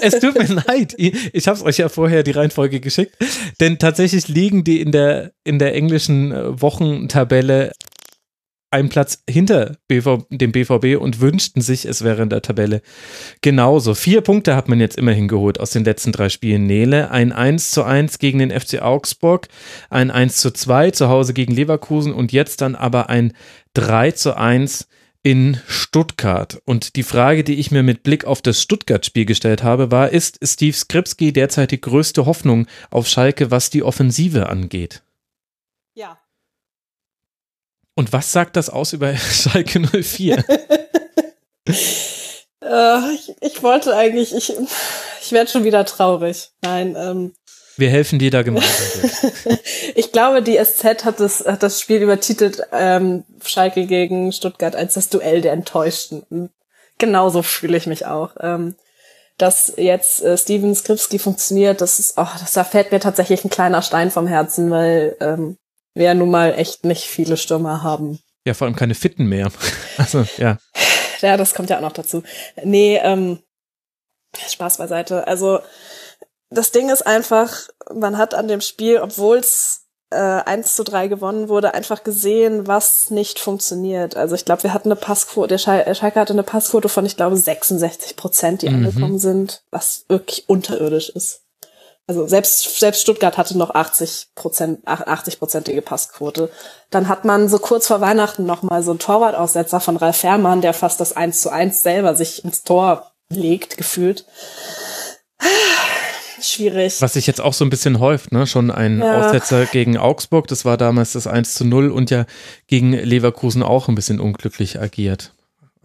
es 0.00 0.20
tut 0.20 0.38
mir 0.38 0.62
leid. 0.66 0.94
Ich 0.96 1.48
habe 1.48 1.58
es 1.58 1.64
euch 1.64 1.78
ja 1.78 1.88
vorher 1.88 2.22
die 2.22 2.30
Reihenfolge 2.30 2.80
geschickt. 2.80 3.16
Denn 3.60 3.78
tatsächlich 3.78 4.28
liegen 4.28 4.62
die 4.62 4.80
in 4.80 4.92
der, 4.92 5.32
in 5.44 5.58
der 5.58 5.74
englischen 5.74 6.32
äh, 6.32 6.60
Wochentabelle 6.60 7.72
einen 8.70 8.88
Platz 8.88 9.22
hinter 9.28 9.76
BV, 9.88 10.26
dem 10.30 10.52
BVB 10.52 11.00
und 11.00 11.20
wünschten 11.20 11.62
sich, 11.62 11.84
es 11.84 12.02
wäre 12.02 12.22
in 12.22 12.30
der 12.30 12.42
Tabelle 12.42 12.82
genauso. 13.40 13.94
Vier 13.94 14.20
Punkte 14.20 14.56
hat 14.56 14.68
man 14.68 14.80
jetzt 14.80 14.98
immerhin 14.98 15.28
geholt 15.28 15.60
aus 15.60 15.70
den 15.70 15.84
letzten 15.84 16.12
drei 16.12 16.28
Spielen. 16.28 16.66
Nele, 16.66 17.10
ein 17.10 17.32
1 17.32 17.70
zu 17.70 17.84
1 17.84 18.18
gegen 18.18 18.40
den 18.40 18.50
FC 18.50 18.82
Augsburg, 18.82 19.48
ein 19.88 20.10
1 20.10 20.38
zu 20.38 20.50
2 20.50 20.90
zu 20.90 21.08
Hause 21.08 21.32
gegen 21.32 21.54
Leverkusen 21.54 22.12
und 22.12 22.32
jetzt 22.32 22.60
dann 22.60 22.74
aber 22.74 23.08
ein 23.08 23.32
3 23.74 24.10
zu 24.12 24.36
1 24.36 24.88
in 25.22 25.60
Stuttgart. 25.66 26.60
Und 26.64 26.94
die 26.96 27.02
Frage, 27.02 27.42
die 27.42 27.56
ich 27.56 27.70
mir 27.70 27.82
mit 27.82 28.02
Blick 28.02 28.24
auf 28.24 28.42
das 28.42 28.62
Stuttgart-Spiel 28.62 29.24
gestellt 29.24 29.62
habe, 29.62 29.90
war, 29.90 30.10
ist 30.10 30.38
Steve 30.42 30.76
Skripski 30.76 31.32
derzeit 31.32 31.72
die 31.72 31.80
größte 31.80 32.26
Hoffnung 32.26 32.66
auf 32.90 33.08
Schalke, 33.08 33.50
was 33.50 33.70
die 33.70 33.82
Offensive 33.82 34.48
angeht? 34.48 35.02
Und 37.96 38.12
was 38.12 38.30
sagt 38.30 38.54
das 38.56 38.70
aus 38.70 38.92
über 38.92 39.16
Schalke 39.16 39.80
04? 39.80 40.44
äh, 41.66 43.14
ich, 43.14 43.34
ich, 43.40 43.62
wollte 43.62 43.96
eigentlich, 43.96 44.34
ich, 44.34 44.52
ich 45.22 45.32
werde 45.32 45.50
schon 45.50 45.64
wieder 45.64 45.84
traurig. 45.84 46.50
Nein, 46.62 46.94
ähm, 46.96 47.34
wir 47.78 47.90
helfen 47.90 48.18
dir 48.18 48.30
da 48.30 48.42
gemeinsam. 48.42 49.10
ich 49.94 50.12
glaube, 50.12 50.42
die 50.42 50.58
SZ 50.62 51.04
hat 51.04 51.20
das, 51.20 51.44
hat 51.44 51.62
das 51.62 51.80
Spiel 51.80 52.02
übertitelt, 52.02 52.62
ähm, 52.72 53.24
Schalke 53.44 53.86
gegen 53.86 54.32
Stuttgart 54.32 54.76
als 54.76 54.94
das 54.94 55.08
Duell 55.08 55.40
der 55.40 55.52
Enttäuschten. 55.52 56.50
Genauso 56.98 57.42
fühle 57.42 57.76
ich 57.76 57.86
mich 57.86 58.06
auch. 58.06 58.36
Ähm, 58.40 58.76
dass 59.38 59.74
jetzt 59.76 60.22
äh, 60.22 60.38
Steven 60.38 60.74
Skripski 60.74 61.18
funktioniert, 61.18 61.82
das 61.82 61.98
ist, 61.98 62.14
oh, 62.16 62.26
das, 62.40 62.52
da 62.52 62.64
fällt 62.64 62.92
mir 62.92 63.00
tatsächlich 63.00 63.44
ein 63.44 63.50
kleiner 63.50 63.82
Stein 63.82 64.10
vom 64.10 64.26
Herzen, 64.26 64.70
weil 64.70 65.16
ähm, 65.20 65.58
wir 65.96 66.04
ja 66.04 66.14
nun 66.14 66.30
mal 66.30 66.52
echt 66.54 66.84
nicht 66.84 67.04
viele 67.04 67.36
Stürmer 67.36 67.82
haben. 67.82 68.20
Ja, 68.46 68.54
vor 68.54 68.66
allem 68.66 68.76
keine 68.76 68.94
Fitten 68.94 69.26
mehr. 69.26 69.50
Also, 69.98 70.26
ja. 70.36 70.58
Ja, 71.22 71.38
das 71.38 71.54
kommt 71.54 71.70
ja 71.70 71.78
auch 71.78 71.82
noch 71.82 71.92
dazu. 71.92 72.22
Nee, 72.62 73.00
ähm, 73.02 73.38
Spaß 74.46 74.76
beiseite. 74.76 75.26
Also, 75.26 75.60
das 76.50 76.70
Ding 76.70 76.90
ist 76.90 77.06
einfach, 77.06 77.68
man 77.94 78.18
hat 78.18 78.34
an 78.34 78.46
dem 78.46 78.60
Spiel, 78.60 78.98
obwohl 78.98 79.38
es 79.38 79.86
äh, 80.10 80.16
1 80.16 80.76
zu 80.76 80.84
3 80.84 81.08
gewonnen 81.08 81.48
wurde, 81.48 81.72
einfach 81.72 82.04
gesehen, 82.04 82.66
was 82.66 83.10
nicht 83.10 83.38
funktioniert. 83.38 84.16
Also 84.16 84.34
ich 84.34 84.44
glaube, 84.44 84.64
wir 84.64 84.74
hatten 84.74 84.88
eine 84.88 85.00
Passquote, 85.00 85.48
der 85.48 85.58
Schal 85.58 85.94
Schalke 85.94 86.20
hatte 86.20 86.34
eine 86.34 86.42
Passquote 86.42 86.90
von, 86.90 87.06
ich 87.06 87.16
glaube, 87.16 87.38
66 87.38 88.16
Prozent, 88.16 88.60
die 88.60 88.68
mhm. 88.68 88.84
angekommen 88.84 89.18
sind, 89.18 89.62
was 89.70 90.04
wirklich 90.08 90.46
unterirdisch 90.46 91.08
ist 91.08 91.45
also 92.08 92.26
selbst, 92.28 92.78
selbst 92.78 93.02
Stuttgart 93.02 93.36
hatte 93.36 93.58
noch 93.58 93.74
80 93.74 94.28
Prozent, 94.36 94.86
80-prozentige 94.86 95.80
Passquote. 95.80 96.50
Dann 96.90 97.08
hat 97.08 97.24
man 97.24 97.48
so 97.48 97.58
kurz 97.58 97.88
vor 97.88 98.00
Weihnachten 98.00 98.46
nochmal 98.46 98.84
so 98.84 98.92
einen 98.92 99.00
Torwartaussetzer 99.00 99.80
von 99.80 99.96
Ralf 99.96 100.18
Fährmann, 100.18 100.60
der 100.60 100.72
fast 100.72 101.00
das 101.00 101.16
1 101.16 101.40
zu 101.40 101.50
1 101.50 101.82
selber 101.82 102.14
sich 102.14 102.44
ins 102.44 102.62
Tor 102.62 103.10
legt, 103.28 103.76
gefühlt. 103.76 104.24
Schwierig. 106.40 107.00
Was 107.02 107.14
sich 107.14 107.26
jetzt 107.26 107.40
auch 107.40 107.54
so 107.54 107.64
ein 107.64 107.70
bisschen 107.70 107.98
häuft, 107.98 108.30
ne? 108.30 108.46
Schon 108.46 108.70
ein 108.70 109.00
ja. 109.00 109.26
Aussetzer 109.26 109.64
gegen 109.66 109.96
Augsburg, 109.96 110.46
das 110.46 110.64
war 110.64 110.76
damals 110.76 111.14
das 111.14 111.26
1 111.26 111.54
zu 111.54 111.64
0 111.64 111.90
und 111.90 112.10
ja 112.10 112.26
gegen 112.68 112.92
Leverkusen 112.92 113.62
auch 113.62 113.88
ein 113.88 113.94
bisschen 113.94 114.20
unglücklich 114.20 114.80
agiert. 114.80 115.32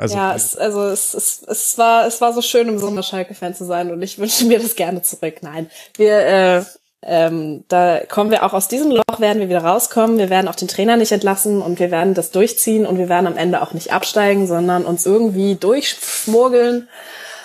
Also, 0.01 0.15
ja, 0.15 0.33
es, 0.33 0.57
also 0.57 0.85
es, 0.85 1.13
es, 1.13 1.43
es, 1.47 1.77
war, 1.77 2.07
es 2.07 2.21
war 2.21 2.33
so 2.33 2.41
schön, 2.41 2.67
im 2.67 2.79
Sommer 2.79 3.03
Schalke-Fan 3.03 3.53
zu 3.53 3.65
sein 3.65 3.91
und 3.91 4.01
ich 4.01 4.17
wünsche 4.17 4.45
mir 4.45 4.57
das 4.59 4.75
gerne 4.75 5.03
zurück. 5.03 5.35
Nein, 5.41 5.69
wir, 5.95 6.17
äh, 6.25 6.63
ähm, 7.03 7.65
da 7.67 7.99
kommen 8.09 8.31
wir 8.31 8.43
auch 8.43 8.53
aus 8.53 8.67
diesem 8.67 8.89
Loch, 8.89 9.19
werden 9.19 9.39
wir 9.39 9.49
wieder 9.49 9.63
rauskommen. 9.63 10.17
Wir 10.17 10.31
werden 10.31 10.47
auch 10.47 10.55
den 10.55 10.67
Trainer 10.67 10.97
nicht 10.97 11.11
entlassen 11.11 11.61
und 11.61 11.79
wir 11.79 11.91
werden 11.91 12.15
das 12.15 12.31
durchziehen 12.31 12.87
und 12.87 12.97
wir 12.97 13.09
werden 13.09 13.27
am 13.27 13.37
Ende 13.37 13.61
auch 13.61 13.73
nicht 13.73 13.93
absteigen, 13.93 14.47
sondern 14.47 14.85
uns 14.85 15.05
irgendwie 15.05 15.53
durchschmuggeln, 15.53 16.89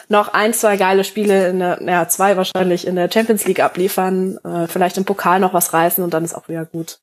noch 0.08 0.28
ein, 0.28 0.54
zwei 0.54 0.78
geile 0.78 1.04
Spiele, 1.04 1.48
in 1.48 1.58
der, 1.58 1.82
ja, 1.82 2.08
zwei 2.08 2.38
wahrscheinlich 2.38 2.86
in 2.86 2.96
der 2.96 3.10
Champions 3.12 3.44
League 3.44 3.60
abliefern, 3.60 4.38
äh, 4.44 4.66
vielleicht 4.66 4.96
im 4.96 5.04
Pokal 5.04 5.40
noch 5.40 5.52
was 5.52 5.74
reißen 5.74 6.02
und 6.02 6.14
dann 6.14 6.24
ist 6.24 6.34
auch 6.34 6.48
wieder 6.48 6.64
gut. 6.64 7.00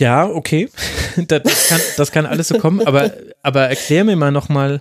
Ja, 0.00 0.26
okay. 0.26 0.68
Das 1.26 1.68
kann, 1.68 1.80
das 1.96 2.12
kann 2.12 2.24
alles 2.24 2.48
so 2.48 2.58
kommen, 2.58 2.86
aber, 2.86 3.12
aber 3.42 3.62
erklär 3.62 4.04
mir 4.04 4.14
mal 4.14 4.30
nochmal. 4.30 4.80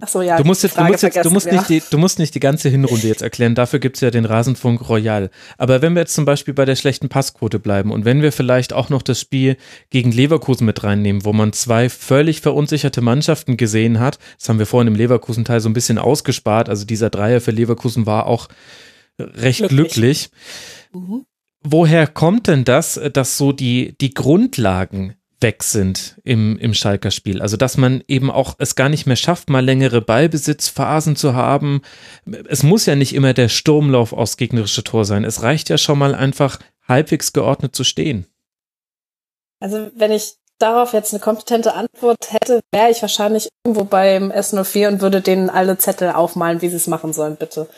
Ach 0.00 0.08
so, 0.08 0.22
ja. 0.22 0.38
Du 0.38 0.44
musst, 0.44 0.62
jetzt, 0.62 0.78
du 0.78 0.82
musst, 0.82 1.02
jetzt, 1.02 1.24
du, 1.24 1.30
musst 1.30 1.52
nicht 1.52 1.68
die, 1.68 1.82
du 1.90 1.98
musst 1.98 2.18
nicht 2.18 2.34
die 2.34 2.40
ganze 2.40 2.70
Hinrunde 2.70 3.06
jetzt 3.06 3.20
erklären. 3.20 3.54
Dafür 3.54 3.78
gibt's 3.78 4.00
ja 4.00 4.10
den 4.10 4.24
Rasenfunk 4.24 4.88
Royal. 4.88 5.30
Aber 5.58 5.82
wenn 5.82 5.92
wir 5.94 6.00
jetzt 6.00 6.14
zum 6.14 6.24
Beispiel 6.24 6.54
bei 6.54 6.64
der 6.64 6.74
schlechten 6.74 7.10
Passquote 7.10 7.58
bleiben 7.58 7.92
und 7.92 8.06
wenn 8.06 8.22
wir 8.22 8.32
vielleicht 8.32 8.72
auch 8.72 8.88
noch 8.88 9.02
das 9.02 9.20
Spiel 9.20 9.56
gegen 9.90 10.10
Leverkusen 10.10 10.64
mit 10.64 10.82
reinnehmen, 10.82 11.24
wo 11.24 11.32
man 11.34 11.52
zwei 11.52 11.90
völlig 11.90 12.40
verunsicherte 12.40 13.02
Mannschaften 13.02 13.58
gesehen 13.58 14.00
hat, 14.00 14.18
das 14.38 14.48
haben 14.48 14.58
wir 14.58 14.66
vorhin 14.66 14.88
im 14.88 14.94
Leverkusen-Teil 14.94 15.60
so 15.60 15.68
ein 15.68 15.74
bisschen 15.74 15.98
ausgespart. 15.98 16.68
Also 16.68 16.86
dieser 16.86 17.10
Dreier 17.10 17.40
für 17.40 17.50
Leverkusen 17.50 18.06
war 18.06 18.26
auch 18.26 18.48
recht 19.18 19.68
glücklich. 19.68 19.92
glücklich. 19.92 20.30
Mhm 20.92 21.26
woher 21.62 22.06
kommt 22.06 22.46
denn 22.46 22.64
das, 22.64 23.00
dass 23.12 23.38
so 23.38 23.52
die, 23.52 23.96
die 24.00 24.14
Grundlagen 24.14 25.14
weg 25.40 25.62
sind 25.62 26.20
im, 26.24 26.58
im 26.58 26.74
Schalker 26.74 27.10
Spiel? 27.10 27.40
Also, 27.40 27.56
dass 27.56 27.76
man 27.76 28.02
eben 28.08 28.30
auch 28.30 28.56
es 28.58 28.74
gar 28.74 28.88
nicht 28.88 29.06
mehr 29.06 29.16
schafft, 29.16 29.50
mal 29.50 29.64
längere 29.64 30.00
Ballbesitzphasen 30.00 31.16
zu 31.16 31.34
haben. 31.34 31.82
Es 32.48 32.62
muss 32.62 32.86
ja 32.86 32.96
nicht 32.96 33.14
immer 33.14 33.34
der 33.34 33.48
Sturmlauf 33.48 34.12
aufs 34.12 34.36
gegnerische 34.36 34.84
Tor 34.84 35.04
sein. 35.04 35.24
Es 35.24 35.42
reicht 35.42 35.68
ja 35.68 35.78
schon 35.78 35.98
mal 35.98 36.14
einfach 36.14 36.58
halbwegs 36.86 37.32
geordnet 37.32 37.76
zu 37.76 37.84
stehen. 37.84 38.26
Also 39.60 39.90
wenn 39.94 40.12
ich 40.12 40.37
darauf 40.58 40.92
jetzt 40.92 41.12
eine 41.12 41.20
kompetente 41.20 41.74
Antwort 41.74 42.32
hätte, 42.32 42.60
wäre 42.72 42.90
ich 42.90 43.02
wahrscheinlich 43.02 43.48
irgendwo 43.64 43.84
beim 43.84 44.30
S04 44.30 44.88
und 44.88 45.00
würde 45.00 45.20
denen 45.20 45.50
alle 45.50 45.78
Zettel 45.78 46.10
aufmalen, 46.12 46.62
wie 46.62 46.68
sie 46.68 46.76
es 46.76 46.86
machen 46.86 47.12
sollen, 47.12 47.36
bitte. 47.36 47.68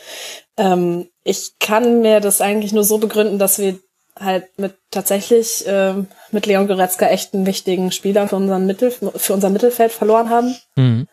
Ähm, 0.57 1.09
ich 1.25 1.59
kann 1.59 2.01
mir 2.01 2.21
das 2.21 2.41
eigentlich 2.41 2.73
nur 2.73 2.85
so 2.85 2.99
begründen, 2.99 3.39
dass 3.39 3.59
wir 3.59 3.79
halt 4.19 4.47
mit 4.59 4.75
tatsächlich 4.91 5.65
ähm, 5.67 6.09
mit 6.31 6.47
Leon 6.47 6.67
Goretzka 6.67 7.07
echt 7.07 7.35
einen 7.35 7.47
wichtigen 7.47 7.93
Spieler 7.93 8.29
für, 8.29 8.37
unseren 8.37 8.67
Mittel, 8.67 8.91
für 8.91 9.33
unser 9.33 9.51
Mittelfeld 9.51 9.93
verloren 9.93 10.31
haben. 10.31 10.57
Mhm. 10.77 11.07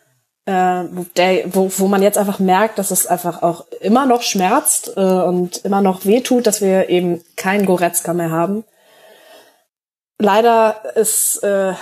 Äh, 0.45 0.85
der, 1.15 1.53
wo, 1.53 1.71
wo 1.77 1.87
man 1.87 2.01
jetzt 2.01 2.17
einfach 2.17 2.39
merkt, 2.39 2.79
dass 2.79 2.91
es 2.91 3.07
einfach 3.07 3.43
auch 3.43 3.65
immer 3.81 4.05
noch 4.05 4.21
schmerzt 4.21 4.93
äh, 4.95 5.01
und 5.01 5.57
immer 5.65 5.81
noch 5.81 6.05
wehtut, 6.05 6.47
dass 6.47 6.61
wir 6.61 6.89
eben 6.89 7.21
keinen 7.35 7.65
Goretzka 7.65 8.13
mehr 8.13 8.31
haben. 8.31 8.63
Leider 10.19 10.81
ist, 10.95 11.43
äh, 11.43 11.73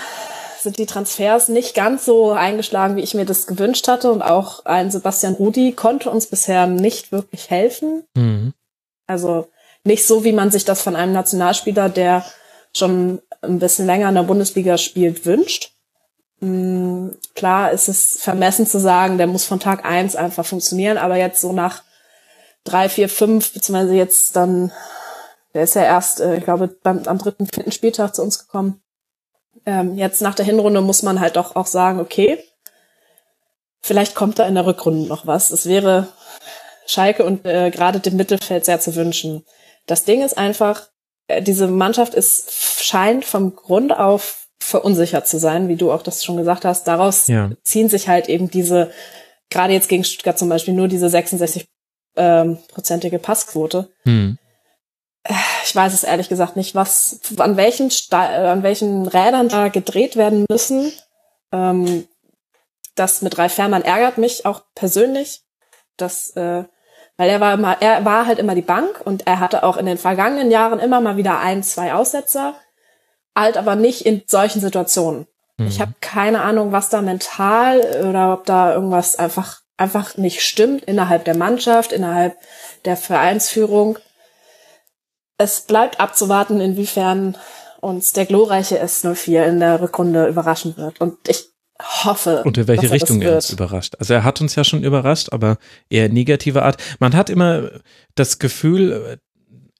sind 0.60 0.78
die 0.78 0.86
Transfers 0.86 1.48
nicht 1.48 1.74
ganz 1.76 2.06
so 2.06 2.32
eingeschlagen, 2.32 2.96
wie 2.98 3.02
ich 3.02 3.14
mir 3.14 3.26
das 3.26 3.48
gewünscht 3.48 3.88
hatte. 3.88 4.12
Und 4.12 4.22
auch 4.22 4.66
ein 4.66 4.92
Sebastian 4.92 5.36
Rudi 5.36 5.72
konnte 5.72 6.10
uns 6.10 6.28
bisher 6.28 6.68
nicht 6.68 7.12
wirklich 7.12 7.50
helfen. 7.50 8.04
Mhm. 8.16 8.54
Also 9.08 9.48
nicht 9.84 10.06
so, 10.06 10.24
wie 10.24 10.34
man 10.34 10.52
sich 10.52 10.66
das 10.66 10.82
von 10.82 10.96
einem 10.96 11.14
Nationalspieler, 11.14 11.90
der 11.90 12.26
schon 12.76 13.22
ein 13.42 13.60
bisschen 13.60 13.86
länger 13.86 14.10
in 14.10 14.16
der 14.16 14.24
Bundesliga 14.24 14.78
spielt, 14.78 15.26
wünscht. 15.26 15.72
Mhm. 16.42 17.16
Klar 17.36 17.72
ist 17.72 17.88
es 17.88 18.18
vermessen 18.20 18.68
zu 18.68 18.80
sagen, 18.80 19.18
der 19.18 19.28
muss 19.28 19.46
von 19.46 19.60
Tag 19.60 19.86
eins 19.86 20.16
einfach 20.16 20.46
funktionieren, 20.46 20.98
aber 20.98 21.16
jetzt 21.16 21.40
so 21.40 21.54
nach 21.54 21.84
drei, 22.66 22.90
vier, 22.90 23.08
fünf, 23.08 23.54
beziehungsweise 23.54 23.94
jetzt 23.94 24.36
dann 24.36 24.72
der 25.56 25.64
ist 25.64 25.74
ja 25.74 25.84
erst, 25.84 26.20
äh, 26.20 26.36
ich 26.36 26.44
glaube, 26.44 26.68
beim, 26.84 27.04
am 27.08 27.18
dritten, 27.18 27.48
vierten 27.48 27.72
Spieltag 27.72 28.14
zu 28.14 28.22
uns 28.22 28.40
gekommen. 28.40 28.82
Ähm, 29.66 29.96
jetzt 29.96 30.22
nach 30.22 30.36
der 30.36 30.46
Hinrunde 30.46 30.82
muss 30.82 31.02
man 31.02 31.22
halt 31.22 31.38
doch 31.38 31.56
auch 31.56 31.66
sagen, 31.66 32.00
okay, 32.02 32.44
vielleicht 33.82 34.16
kommt 34.16 34.38
da 34.38 34.46
in 34.46 34.56
der 34.56 34.66
Rückrunde 34.66 35.08
noch 35.08 35.26
was. 35.26 35.52
Es 35.52 35.66
wäre 35.66 36.10
Schalke 36.86 37.24
und 37.24 37.46
äh, 37.46 37.72
gerade 37.72 38.02
dem 38.02 38.18
Mittelfeld 38.18 38.66
sehr 38.66 38.82
zu 38.82 38.96
wünschen. 38.96 39.46
Das 39.88 40.04
Ding 40.04 40.22
ist 40.22 40.38
einfach, 40.38 40.90
äh, 41.28 41.42
diese 41.42 41.68
Mannschaft 41.68 42.16
ist, 42.16 42.84
scheint 42.84 43.24
vom 43.24 43.56
Grund 43.56 43.98
auf 43.98 44.50
verunsichert 44.60 45.26
zu 45.26 45.40
sein, 45.40 45.70
wie 45.70 45.78
du 45.78 45.92
auch 45.92 46.02
das 46.02 46.26
schon 46.26 46.36
gesagt 46.36 46.66
hast. 46.66 46.86
Daraus 46.86 47.28
ja. 47.28 47.52
ziehen 47.64 47.88
sich 47.88 48.10
halt 48.10 48.28
eben 48.28 48.52
diese, 48.52 48.92
gerade 49.50 49.72
jetzt 49.72 49.88
gegen 49.88 50.04
Stuttgart 50.04 50.38
zum 50.38 50.50
Beispiel, 50.50 50.74
nur 50.74 50.90
diese 50.90 51.08
66 51.08 51.66
ähm, 52.18 52.58
prozentige 52.74 53.20
Passquote. 53.20 53.90
Hm 54.04 54.38
ich 55.64 55.76
weiß 55.76 55.94
es 55.94 56.04
ehrlich 56.04 56.30
gesagt 56.30 56.56
nicht, 56.56 56.76
was, 56.76 57.20
an 57.38 57.58
welchen, 57.58 57.92
Sta 57.92 58.32
äh, 58.32 58.48
an 58.48 58.64
welchen 58.64 59.08
Rädern 59.08 59.50
da 59.50 59.70
gedreht 59.70 60.16
werden 60.16 60.46
müssen. 60.50 60.92
Ähm, 61.52 62.08
das 62.96 63.22
mit 63.22 63.38
Ralf 63.38 63.54
Fährmann 63.54 63.82
ärgert 63.82 64.18
mich 64.18 64.46
auch 64.46 64.62
persönlich, 64.74 65.42
dass, 65.98 66.32
äh, 66.32 66.64
weil 67.18 67.30
er 67.30 67.42
war 67.42 67.54
immer, 67.54 67.82
er 67.82 68.06
war 68.06 68.28
halt 68.28 68.40
immer 68.40 68.56
die 68.56 68.62
Bank 68.62 69.02
und 69.04 69.28
er 69.28 69.40
hatte 69.40 69.64
auch 69.64 69.78
in 69.78 69.86
den 69.86 69.98
vergangenen 69.98 70.52
Jahren 70.52 70.80
immer 70.80 71.02
mal 71.02 71.18
wieder 71.18 71.40
ein, 71.40 71.64
zwei 71.64 71.94
Aussetzer, 71.94 72.56
halt 73.36 73.58
aber 73.58 73.76
nicht 73.76 74.06
in 74.06 74.24
solchen 74.28 74.62
Situationen. 74.62 75.28
Mhm. 75.58 75.68
Ich 75.68 75.82
habe 75.82 75.94
keine 76.02 76.42
Ahnung, 76.42 76.72
was 76.72 76.90
da 76.90 77.02
mental 77.02 77.82
oder 78.08 78.34
ob 78.34 78.46
da 78.46 78.74
irgendwas 78.74 79.18
einfach 79.18 79.62
einfach 79.78 80.16
nicht 80.16 80.42
stimmt 80.42 80.86
innerhalb 80.86 81.26
der 81.26 81.36
Mannschaft, 81.36 81.92
innerhalb 81.92 82.38
der 82.86 82.96
Vereinsführung 82.96 83.98
es 85.38 85.62
bleibt 85.62 86.00
abzuwarten, 86.00 86.62
inwiefern 86.62 87.38
uns 87.82 88.14
der 88.14 88.26
glorreiche 88.26 88.82
S04 88.84 89.44
in 89.44 89.60
der 89.60 89.82
Rückrunde 89.82 90.28
überraschen 90.28 90.78
wird. 90.78 91.02
Und 91.02 91.18
ich 91.28 91.50
hoffe. 92.04 92.44
Und 92.44 92.58
in 92.58 92.68
welche 92.68 92.92
Richtung 92.92 93.22
er 93.22 93.36
uns 93.36 93.50
überrascht. 93.50 93.96
Also 94.00 94.14
er 94.14 94.24
hat 94.24 94.42
uns 94.42 94.56
ja 94.56 94.64
schon 94.64 94.84
überrascht, 94.84 95.30
aber 95.32 95.58
eher 95.90 96.10
negativer 96.10 96.64
Art. 96.64 96.82
Man 97.00 97.16
hat 97.16 97.30
immer 97.30 97.70
das 98.16 98.40
Gefühl, 98.40 99.20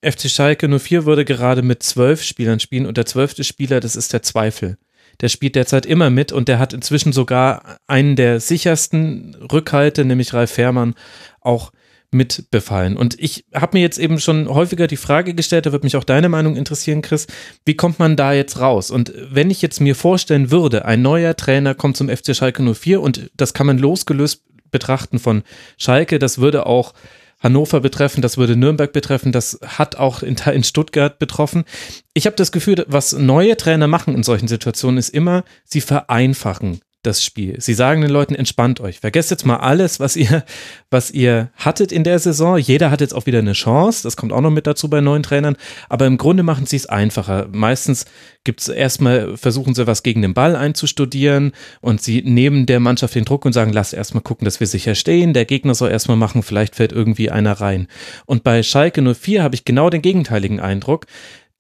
FC 0.02 0.30
Schalke 0.30 0.68
04 0.68 1.06
würde 1.06 1.26
gerade 1.26 1.62
mit 1.62 1.84
zwölf 1.84 2.22
Spielern 2.22 2.60
spielen 2.60 2.86
und 2.86 2.98
der 2.98 3.06
zwölfte 3.06 3.44
Spieler, 3.44 3.80
das 3.80 3.96
ist 3.96 4.14
der 4.14 4.22
Zweifel. 4.22 4.78
Der 5.22 5.30
spielt 5.30 5.56
derzeit 5.56 5.86
immer 5.86 6.10
mit 6.10 6.32
und 6.32 6.50
der 6.50 6.60
hat 6.60 6.74
inzwischen 6.74 7.14
sogar 7.14 7.78
einen 7.88 8.18
der 8.18 8.42
sichersten 8.42 9.36
Rückhalte, 9.52 10.04
nämlich 10.04 10.34
Ralf 10.34 10.52
Fährmann, 10.52 10.94
auch 11.40 11.72
mit 12.16 12.50
befallen. 12.50 12.98
Und 12.98 13.20
ich 13.20 13.46
habe 13.54 13.78
mir 13.78 13.82
jetzt 13.82 14.00
eben 14.00 14.20
schon 14.20 14.48
häufiger 14.48 14.88
die 14.88 14.98
Frage 14.98 15.34
gestellt, 15.34 15.66
da 15.66 15.72
würde 15.72 15.86
mich 15.86 15.98
auch 15.98 16.04
deine 16.04 16.30
Meinung 16.30 16.56
interessieren, 16.56 17.02
Chris, 17.02 17.28
wie 17.66 17.76
kommt 17.76 18.00
man 18.00 18.16
da 18.16 18.34
jetzt 18.34 18.60
raus? 18.60 18.90
Und 18.90 19.14
wenn 19.30 19.52
ich 19.52 19.62
jetzt 19.62 19.82
mir 19.82 19.96
vorstellen 19.96 20.50
würde, 20.50 20.86
ein 20.86 21.02
neuer 21.02 21.36
Trainer 21.36 21.76
kommt 21.76 21.98
zum 21.98 22.10
FC 22.10 22.36
Schalke 22.36 22.64
04 22.64 23.02
und 23.02 23.30
das 23.36 23.54
kann 23.54 23.68
man 23.68 23.78
losgelöst 23.78 24.44
betrachten 24.72 25.20
von 25.20 25.44
Schalke, 25.78 26.18
das 26.18 26.40
würde 26.40 26.66
auch 26.66 26.94
Hannover 27.40 27.82
betreffen, 27.82 28.22
das 28.22 28.38
würde 28.38 28.56
Nürnberg 28.56 28.92
betreffen, 28.92 29.32
das 29.32 29.60
hat 29.64 29.98
auch 29.98 30.24
in, 30.24 30.36
in 30.52 30.64
Stuttgart 30.64 31.20
betroffen. 31.20 31.66
Ich 32.14 32.26
habe 32.26 32.36
das 32.36 32.52
Gefühl, 32.52 32.86
was 32.88 33.14
neue 33.14 33.58
Trainer 33.58 33.88
machen 33.88 34.16
in 34.16 34.24
solchen 34.24 34.48
Situationen, 34.48 34.98
ist 34.98 35.10
immer, 35.10 35.44
sie 35.64 35.82
vereinfachen 35.82 36.80
das 37.06 37.24
Spiel. 37.24 37.56
Sie 37.60 37.74
sagen 37.74 38.02
den 38.02 38.10
Leuten, 38.10 38.36
entspannt 38.36 38.80
euch. 38.80 39.00
Vergesst 39.00 39.32
jetzt 39.32 39.46
mal 39.46 39.58
alles, 39.58 40.00
was 40.00 40.16
ihr, 40.16 40.44
was 40.90 41.12
ihr 41.12 41.50
hattet 41.56 41.92
in 41.92 42.04
der 42.04 42.20
Saison. 42.20 42.58
Jeder 42.58 42.92
hat 42.92 43.02
jetzt 43.02 43.14
auch 43.14 43.26
wieder 43.26 43.40
eine 43.40 43.54
Chance. 43.54 44.04
Das 44.04 44.18
kommt 44.18 44.34
auch 44.34 44.42
noch 44.42 44.52
mit 44.52 44.68
dazu 44.68 44.90
bei 44.90 45.02
neuen 45.02 45.24
Trainern. 45.24 45.56
Aber 45.90 46.06
im 46.06 46.18
Grunde 46.18 46.44
machen 46.44 46.66
sie 46.66 46.76
es 46.78 46.86
einfacher. 46.86 47.48
Meistens 47.52 48.06
gibt 48.44 48.62
es 48.62 48.70
erstmal, 48.70 49.38
versuchen 49.38 49.76
sie 49.76 49.88
was 49.88 50.04
gegen 50.04 50.22
den 50.22 50.34
Ball 50.34 50.56
einzustudieren 50.56 51.52
und 51.82 52.02
sie 52.02 52.22
nehmen 52.22 52.66
der 52.66 52.80
Mannschaft 52.80 53.16
den 53.16 53.26
Druck 53.26 53.44
und 53.46 53.54
sagen, 53.54 53.74
lass 53.74 53.92
erstmal 53.92 54.24
gucken, 54.24 54.46
dass 54.46 54.60
wir 54.60 54.68
sicher 54.68 54.96
stehen. 54.96 55.34
Der 55.34 55.46
Gegner 55.46 55.76
soll 55.76 55.92
erstmal 55.92 56.18
machen, 56.18 56.44
vielleicht 56.44 56.76
fällt 56.76 56.92
irgendwie 56.92 57.32
einer 57.32 57.54
rein. 57.54 57.88
Und 58.26 58.44
bei 58.44 58.64
Schalke 58.64 59.02
04 59.02 59.44
habe 59.44 59.56
ich 59.56 59.66
genau 59.66 59.90
den 59.90 60.02
gegenteiligen 60.02 60.60
Eindruck 60.60 61.08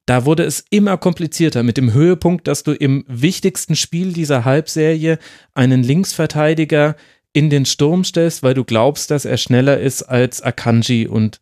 da 0.05 0.25
wurde 0.25 0.43
es 0.43 0.63
immer 0.69 0.97
komplizierter 0.97 1.63
mit 1.63 1.77
dem 1.77 1.93
Höhepunkt, 1.93 2.47
dass 2.47 2.63
du 2.63 2.73
im 2.73 3.05
wichtigsten 3.07 3.75
Spiel 3.75 4.13
dieser 4.13 4.45
Halbserie 4.45 5.17
einen 5.53 5.83
Linksverteidiger 5.83 6.95
in 7.33 7.49
den 7.49 7.65
Sturm 7.65 8.03
stellst, 8.03 8.43
weil 8.43 8.53
du 8.53 8.63
glaubst, 8.63 9.11
dass 9.11 9.25
er 9.25 9.37
schneller 9.37 9.79
ist 9.79 10.03
als 10.03 10.41
Akanji 10.41 11.07
und 11.07 11.41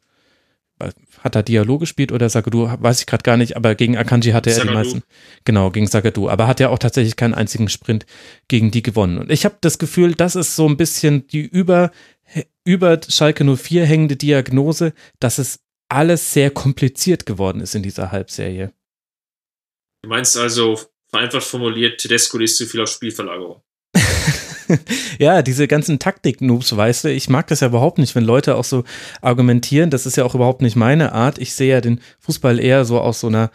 hat 1.20 1.36
er 1.36 1.44
Dialog 1.44 1.82
gespielt 1.82 2.12
oder 2.12 2.30
Sagadu, 2.30 2.68
weiß 2.68 3.00
ich 3.00 3.06
gerade 3.06 3.24
gar 3.24 3.38
nicht, 3.38 3.56
aber 3.56 3.76
gegen 3.76 3.96
Akanji 3.96 4.32
hatte 4.32 4.50
er 4.50 4.58
Sagadu. 4.58 4.72
die 4.72 4.78
meisten. 4.78 5.04
Genau, 5.46 5.72
gegen 5.72 5.88
Sagadu. 5.88 6.30
Aber 6.30 6.48
hat 6.48 6.60
ja 6.60 6.70
auch 6.70 6.80
tatsächlich 6.80 7.16
keinen 7.16 7.34
einzigen 7.34 7.70
Sprint 7.70 8.06
gegen 8.48 8.72
die 8.72 8.84
gewonnen. 8.84 9.18
Und 9.18 9.32
ich 9.32 9.46
habe 9.46 9.56
das 9.62 9.78
Gefühl, 9.78 10.16
das 10.16 10.36
ist 10.36 10.56
so 10.56 10.68
ein 10.68 10.76
bisschen 10.76 11.28
die 11.28 11.42
über, 11.42 11.92
über 12.66 13.00
Schalke 13.08 13.46
04 13.46 13.86
hängende 13.86 14.18
Diagnose, 14.18 14.94
dass 15.20 15.38
es 15.38 15.60
alles 15.94 16.34
sehr 16.34 16.52
kompliziert 16.52 17.26
geworden 17.26 17.62
ist 17.62 17.76
in 17.76 17.84
dieser 17.84 18.12
Halbserie. 18.12 18.74
Du 20.02 20.10
meinst 20.10 20.36
also, 20.38 20.80
vereinfacht 21.10 21.44
formuliert, 21.44 22.00
Tedesco 22.00 22.38
ist 22.40 22.58
zu 22.58 22.66
viel 22.66 22.82
auf 22.82 22.90
Spielverlagerung. 22.90 23.62
ja, 25.20 25.42
diese 25.42 25.68
ganzen 25.68 26.00
Taktik-Noobs, 26.00 26.76
weißt 26.76 27.06
du, 27.06 27.12
ich 27.12 27.30
mag 27.30 27.48
das 27.48 27.60
ja 27.60 27.68
überhaupt 27.68 28.00
nicht, 28.00 28.16
wenn 28.16 28.24
Leute 28.24 28.56
auch 28.56 28.64
so 28.64 28.84
argumentieren. 29.22 29.90
Das 29.90 30.06
ist 30.06 30.18
ja 30.18 30.26
auch 30.26 30.36
überhaupt 30.36 30.62
nicht 30.62 30.76
meine 30.76 31.14
Art. 31.14 31.38
Ich 31.38 31.54
sehe 31.54 31.72
ja 31.72 31.82
den 31.82 32.02
Fußball 32.20 32.60
eher 32.60 32.86
so 32.86 33.00
aus 33.00 33.20
so 33.20 33.28
einer 33.28 33.52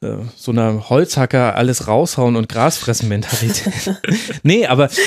so 0.00 0.50
einer 0.50 0.90
Holzhacker 0.90 1.56
alles 1.56 1.88
raushauen 1.88 2.36
und 2.36 2.48
Gras 2.50 2.76
fressen 2.76 3.08
Mentalität. 3.08 3.96
nee, 4.42 4.66
aber 4.66 4.86
es, 4.86 4.98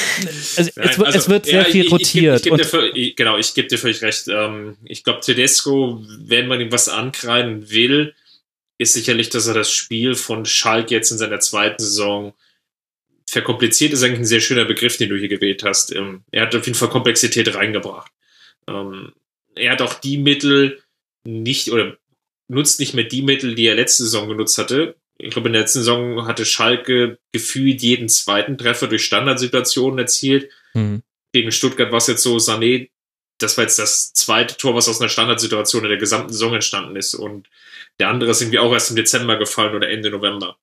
Nein, 0.57 0.67
es, 0.67 0.77
also, 0.77 1.05
es 1.05 1.29
wird 1.29 1.45
sehr 1.45 1.61
ja, 1.61 1.65
viel 1.65 1.85
ich, 1.85 1.91
rotiert. 1.91 2.45
Ich, 2.45 2.51
ich, 2.51 2.65
für, 2.65 2.91
genau, 2.91 3.37
ich 3.37 3.53
gebe 3.53 3.67
dir 3.67 3.77
völlig 3.77 4.01
recht. 4.01 4.27
Ähm, 4.29 4.77
ich 4.83 5.03
glaube, 5.03 5.19
Tedesco, 5.19 6.03
wenn 6.19 6.47
man 6.47 6.59
ihm 6.59 6.71
was 6.71 6.89
ankreiden 6.89 7.69
will, 7.69 8.15
ist 8.79 8.93
sicherlich, 8.93 9.29
dass 9.29 9.45
er 9.45 9.53
das 9.53 9.71
Spiel 9.71 10.15
von 10.15 10.45
Schalke 10.45 10.95
jetzt 10.95 11.11
in 11.11 11.19
seiner 11.19 11.39
zweiten 11.39 11.83
Saison 11.83 12.33
verkompliziert 13.29 13.93
ist 13.93 14.01
eigentlich 14.01 14.19
ein 14.19 14.25
sehr 14.25 14.39
schöner 14.39 14.65
Begriff, 14.65 14.97
den 14.97 15.09
du 15.09 15.17
hier 15.17 15.27
gewählt 15.27 15.63
hast. 15.63 15.93
Ähm, 15.95 16.23
er 16.31 16.43
hat 16.43 16.55
auf 16.55 16.65
jeden 16.65 16.77
Fall 16.77 16.89
Komplexität 16.89 17.53
reingebracht. 17.53 18.11
Ähm, 18.67 19.13
er 19.55 19.73
hat 19.73 19.81
auch 19.81 19.93
die 19.93 20.17
Mittel 20.17 20.81
nicht 21.23 21.71
oder 21.71 21.97
nutzt 22.49 22.79
nicht 22.79 22.93
mehr 22.93 23.05
die 23.05 23.21
Mittel, 23.21 23.55
die 23.55 23.67
er 23.67 23.75
letzte 23.75 24.03
Saison 24.03 24.27
genutzt 24.27 24.57
hatte. 24.57 24.95
Ich 25.17 25.31
glaube, 25.31 25.49
in 25.49 25.53
der 25.53 25.63
letzten 25.63 25.79
Saison 25.79 26.27
hatte 26.27 26.45
Schalke 26.45 27.19
gefühlt 27.31 27.81
jeden 27.81 28.09
zweiten 28.09 28.57
Treffer 28.57 28.87
durch 28.87 29.05
Standardsituationen 29.05 29.99
erzielt. 29.99 30.49
Mhm. 30.73 31.03
Gegen 31.31 31.51
Stuttgart 31.51 31.91
war 31.91 31.97
es 31.99 32.07
jetzt 32.07 32.23
so, 32.23 32.37
Sané, 32.37 32.89
das 33.37 33.57
war 33.57 33.63
jetzt 33.63 33.79
das 33.79 34.13
zweite 34.13 34.57
Tor, 34.57 34.75
was 34.75 34.89
aus 34.89 34.99
einer 34.99 35.09
Standardsituation 35.09 35.83
in 35.83 35.89
der 35.89 35.99
gesamten 35.99 36.33
Saison 36.33 36.55
entstanden 36.55 36.95
ist. 36.95 37.13
Und 37.15 37.47
der 37.99 38.09
andere 38.09 38.31
ist 38.31 38.41
irgendwie 38.41 38.59
auch 38.59 38.73
erst 38.73 38.89
im 38.89 38.95
Dezember 38.95 39.37
gefallen 39.37 39.75
oder 39.75 39.89
Ende 39.89 40.09
November. 40.09 40.57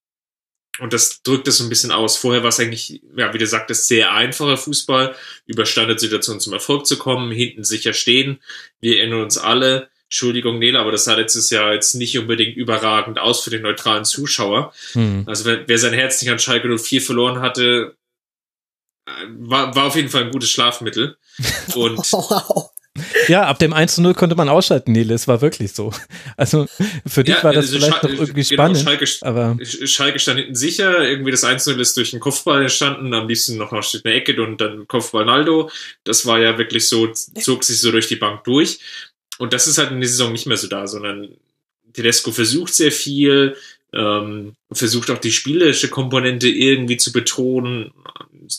Und 0.79 0.93
das 0.93 1.23
drückt 1.23 1.49
es 1.49 1.59
so 1.59 1.65
ein 1.65 1.71
bisschen 1.71 1.93
aus. 1.93 2.17
Vorher 2.19 2.43
war 2.43 2.49
es 2.49 2.61
eigentlich, 2.61 3.01
ja, 3.17 3.33
wie 3.33 3.39
du 3.39 3.47
sagtest, 3.47 3.89
sehr 3.89 4.13
einfacher 4.13 4.59
Fußball, 4.59 5.15
über 5.47 5.65
Standardsituationen 5.65 6.41
zum 6.41 6.53
Erfolg 6.53 6.87
zu 6.87 6.99
kommen, 6.99 7.33
hinten 7.33 7.65
sicher 7.65 7.95
stehen. 7.95 8.43
Wir 8.81 8.99
erinnern 8.99 9.23
uns 9.23 9.39
alle, 9.39 9.89
Entschuldigung, 10.09 10.59
Nele, 10.59 10.79
aber 10.79 10.93
das 10.93 11.05
sah 11.05 11.15
letztes 11.15 11.51
Jahr 11.51 11.75
jetzt 11.75 11.95
nicht 11.95 12.17
unbedingt 12.17 12.57
überragend 12.57 13.19
aus 13.19 13.43
für 13.43 13.51
den 13.51 13.63
neutralen 13.63 14.05
Zuschauer. 14.05 14.73
Hm. 14.93 15.25
Also 15.27 15.45
wer, 15.45 15.67
wer 15.67 15.79
sein 15.79 15.95
Herz 15.95 16.23
nicht 16.23 16.31
an 16.31 16.39
Schalke 16.39 16.69
04 16.79 17.03
verloren 17.03 17.41
hatte, 17.41 17.97
äh, 19.07 19.11
war, 19.39 19.75
war 19.75 19.87
auf 19.87 19.97
jeden 19.97 20.09
Fall 20.09 20.25
ein 20.25 20.31
gutes 20.31 20.51
Schlafmittel. 20.51 21.17
Und 21.75 21.99
wow. 22.13 22.71
Ja, 23.29 23.43
ab 23.43 23.59
dem 23.59 23.73
1 23.73 23.97
zu 23.97 24.03
0 24.03 24.15
konnte 24.15 24.37
man 24.37 24.49
ausschalten, 24.49 24.93
Nele. 24.93 25.15
Es 25.15 25.29
war 25.29 25.41
wirklich 25.41 25.73
so. 25.73 25.93
Also 26.37 26.67
für 27.07 27.25
dich 27.25 27.35
ja, 27.35 27.45
war 27.45 27.53
das 27.53 27.67
also 27.67 27.79
vielleicht 27.79 28.01
Schal 28.01 28.13
noch 28.13 28.21
irgendwie 28.21 28.43
genau, 28.43 28.63
spannend. 28.63 28.79
Schalke, 28.79 29.07
aber 29.23 29.57
Schalke 29.63 30.19
stand 30.19 30.39
hinten 30.39 30.55
sicher. 30.55 31.01
Irgendwie 31.03 31.31
das 31.31 31.45
1 31.45 31.65
zu 31.65 31.73
0 31.73 31.81
ist 31.81 31.97
durch 31.97 32.13
den 32.13 32.21
Kopfball 32.21 32.63
entstanden. 32.63 33.13
Am 33.13 33.29
liebsten 33.29 33.57
noch 33.57 33.73
noch 33.73 33.85
eine 34.05 34.15
Ecke 34.15 34.41
und 34.43 34.61
dann 34.61 34.87
Kopfball 34.87 35.25
Naldo. 35.25 35.71
Das 36.05 36.27
war 36.27 36.39
ja 36.39 36.59
wirklich 36.59 36.89
so, 36.89 37.09
zog 37.09 37.65
sich 37.65 37.81
so 37.81 37.91
durch 37.91 38.09
die 38.09 38.17
Bank 38.17 38.45
durch. 38.45 38.79
Und 39.39 39.53
das 39.53 39.67
ist 39.67 39.79
halt 39.79 39.91
in 39.91 40.01
der 40.01 40.09
Saison 40.09 40.33
nicht 40.33 40.47
mehr 40.47 40.57
so 40.57 40.69
da, 40.69 40.87
sondern 40.87 41.37
Tedesco 41.93 42.31
versucht 42.33 42.75
sehr 42.75 42.93
viel, 42.93 43.57
ähm, 43.93 44.55
versucht 44.71 45.11
auch 45.11 45.19
die 45.19 45.33
spielerische 45.33 45.89
Komponente 45.89 46.49
irgendwie 46.49 46.97
zu 46.97 47.13
betonen. 47.13 47.93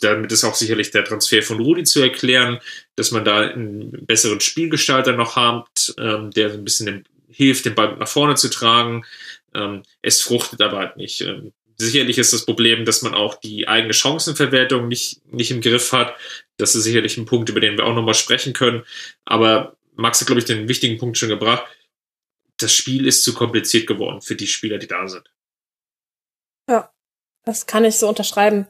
Damit 0.01 0.31
ist 0.31 0.43
auch 0.43 0.55
sicherlich 0.55 0.91
der 0.91 1.05
Transfer 1.05 1.41
von 1.41 1.59
Rudi 1.59 1.83
zu 1.83 2.01
erklären, 2.01 2.59
dass 2.95 3.11
man 3.11 3.23
da 3.23 3.41
einen 3.41 4.05
besseren 4.05 4.41
Spielgestalter 4.41 5.13
noch 5.13 5.35
hat, 5.35 5.93
ähm, 5.97 6.31
der 6.31 6.51
so 6.51 6.57
ein 6.57 6.63
bisschen 6.63 7.05
hilft, 7.29 7.65
den 7.65 7.75
Ball 7.75 7.95
nach 7.97 8.07
vorne 8.07 8.35
zu 8.35 8.49
tragen. 8.49 9.05
Ähm, 9.53 9.83
es 10.01 10.21
fruchtet 10.21 10.61
aber 10.61 10.77
halt 10.77 10.97
nicht. 10.97 11.21
Ähm, 11.21 11.53
sicherlich 11.77 12.17
ist 12.17 12.33
das 12.33 12.45
Problem, 12.45 12.85
dass 12.85 13.03
man 13.03 13.13
auch 13.13 13.39
die 13.39 13.67
eigene 13.67 13.93
Chancenverwertung 13.93 14.87
nicht, 14.87 15.21
nicht 15.31 15.51
im 15.51 15.61
Griff 15.61 15.91
hat. 15.91 16.15
Das 16.57 16.75
ist 16.75 16.83
sicherlich 16.83 17.17
ein 17.17 17.25
Punkt, 17.25 17.49
über 17.49 17.59
den 17.59 17.77
wir 17.77 17.85
auch 17.85 17.93
nochmal 17.93 18.15
sprechen 18.15 18.53
können. 18.53 18.83
Aber 19.25 19.76
Max 19.97 20.21
hat, 20.21 20.27
glaube 20.27 20.39
ich, 20.39 20.45
den 20.45 20.67
wichtigen 20.67 20.97
Punkt 20.97 21.17
schon 21.17 21.29
gebracht. 21.29 21.65
Das 22.57 22.73
Spiel 22.73 23.05
ist 23.05 23.23
zu 23.23 23.33
kompliziert 23.33 23.87
geworden 23.87 24.21
für 24.21 24.35
die 24.35 24.47
Spieler, 24.47 24.77
die 24.77 24.87
da 24.87 25.07
sind. 25.07 25.29
Ja, 26.69 26.91
das 27.45 27.65
kann 27.65 27.85
ich 27.85 27.97
so 27.97 28.07
unterschreiben. 28.07 28.67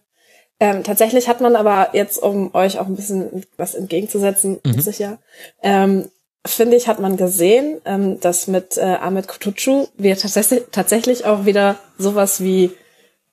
Ähm, 0.60 0.84
tatsächlich 0.84 1.28
hat 1.28 1.40
man 1.40 1.56
aber 1.56 1.90
jetzt, 1.94 2.18
um 2.18 2.54
euch 2.56 2.80
auch 2.80 2.88
ein 2.88 2.96
bisschen 2.96 3.46
was 3.58 3.76
entgegenzusetzen, 3.76 4.60
mhm. 4.66 4.82
sicher, 4.82 5.20
ähm, 5.62 6.10
finde 6.46 6.78
ich, 6.78 6.88
hat 6.88 7.00
man 7.00 7.18
gesehen, 7.18 7.80
ähm, 7.86 8.20
dass 8.20 8.48
mit 8.48 8.78
äh, 8.78 8.82
Ahmed 8.82 9.28
Kutucu 9.28 9.88
wir 9.98 10.18
tatsächlich, 10.18 10.64
tatsächlich 10.72 11.26
auch 11.26 11.46
wieder 11.46 11.78
sowas 11.98 12.42
wie 12.42 12.72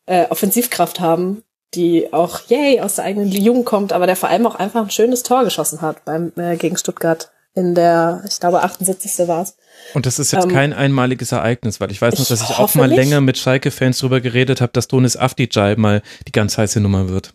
äh, 0.06 0.26
Offensivkraft 0.28 1.00
haben, 1.00 1.42
die 1.74 2.12
auch, 2.12 2.40
yay, 2.48 2.80
aus 2.80 2.96
der 2.96 3.04
eigenen 3.04 3.30
Jugend 3.30 3.64
kommt, 3.64 3.92
aber 3.92 4.06
der 4.06 4.16
vor 4.16 4.28
allem 4.28 4.46
auch 4.46 4.56
einfach 4.56 4.82
ein 4.82 4.90
schönes 4.90 5.22
Tor 5.22 5.44
geschossen 5.44 5.80
hat 5.80 6.04
beim 6.04 6.32
äh, 6.36 6.56
gegen 6.56 6.76
Stuttgart 6.76 7.30
in 7.55 7.74
der, 7.74 8.22
ich 8.28 8.40
glaube, 8.40 8.62
78. 8.62 9.28
war 9.28 9.43
es. 9.43 9.56
Und 9.94 10.06
das 10.06 10.18
ist 10.18 10.32
jetzt 10.32 10.44
ähm, 10.44 10.52
kein 10.52 10.72
einmaliges 10.72 11.32
Ereignis, 11.32 11.81
weil 11.81 11.90
ich 11.90 12.02
weiß 12.02 12.18
noch, 12.18 12.26
dass 12.26 12.43
ich, 12.43 12.51
ich 12.51 12.59
auch 12.59 12.74
mal 12.74 12.89
nicht. 12.89 12.97
länger 12.97 13.20
mit 13.20 13.39
Schalke-Fans 13.39 13.98
drüber 13.98 14.20
geredet 14.20 14.60
habe, 14.60 14.72
dass 14.72 14.89
Donis 14.89 15.16
Afdijay 15.16 15.76
mal 15.76 16.02
die 16.26 16.32
ganz 16.32 16.59
heiße 16.59 16.81
Nummer 16.81 17.09
wird. 17.09 17.35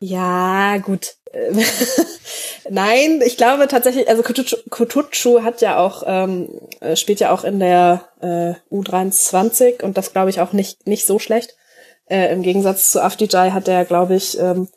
Ja, 0.00 0.78
gut. 0.78 1.16
Nein, 2.70 3.22
ich 3.24 3.36
glaube 3.36 3.68
tatsächlich, 3.68 4.08
also 4.08 4.22
Kutucu 4.22 5.42
hat 5.42 5.60
ja 5.60 5.78
auch, 5.78 6.02
ähm, 6.06 6.48
äh, 6.80 6.96
spielt 6.96 7.20
ja 7.20 7.30
auch 7.32 7.44
in 7.44 7.60
der 7.60 8.08
äh, 8.20 8.54
U23 8.74 9.82
und 9.82 9.96
das 9.96 10.12
glaube 10.12 10.30
ich 10.30 10.40
auch 10.40 10.52
nicht, 10.52 10.86
nicht 10.86 11.06
so 11.06 11.18
schlecht. 11.18 11.54
Äh, 12.06 12.32
Im 12.32 12.42
Gegensatz 12.42 12.90
zu 12.90 13.02
Afdijay 13.02 13.50
hat 13.50 13.68
er, 13.68 13.84
glaube 13.84 14.16
ich, 14.16 14.38
ähm, 14.38 14.68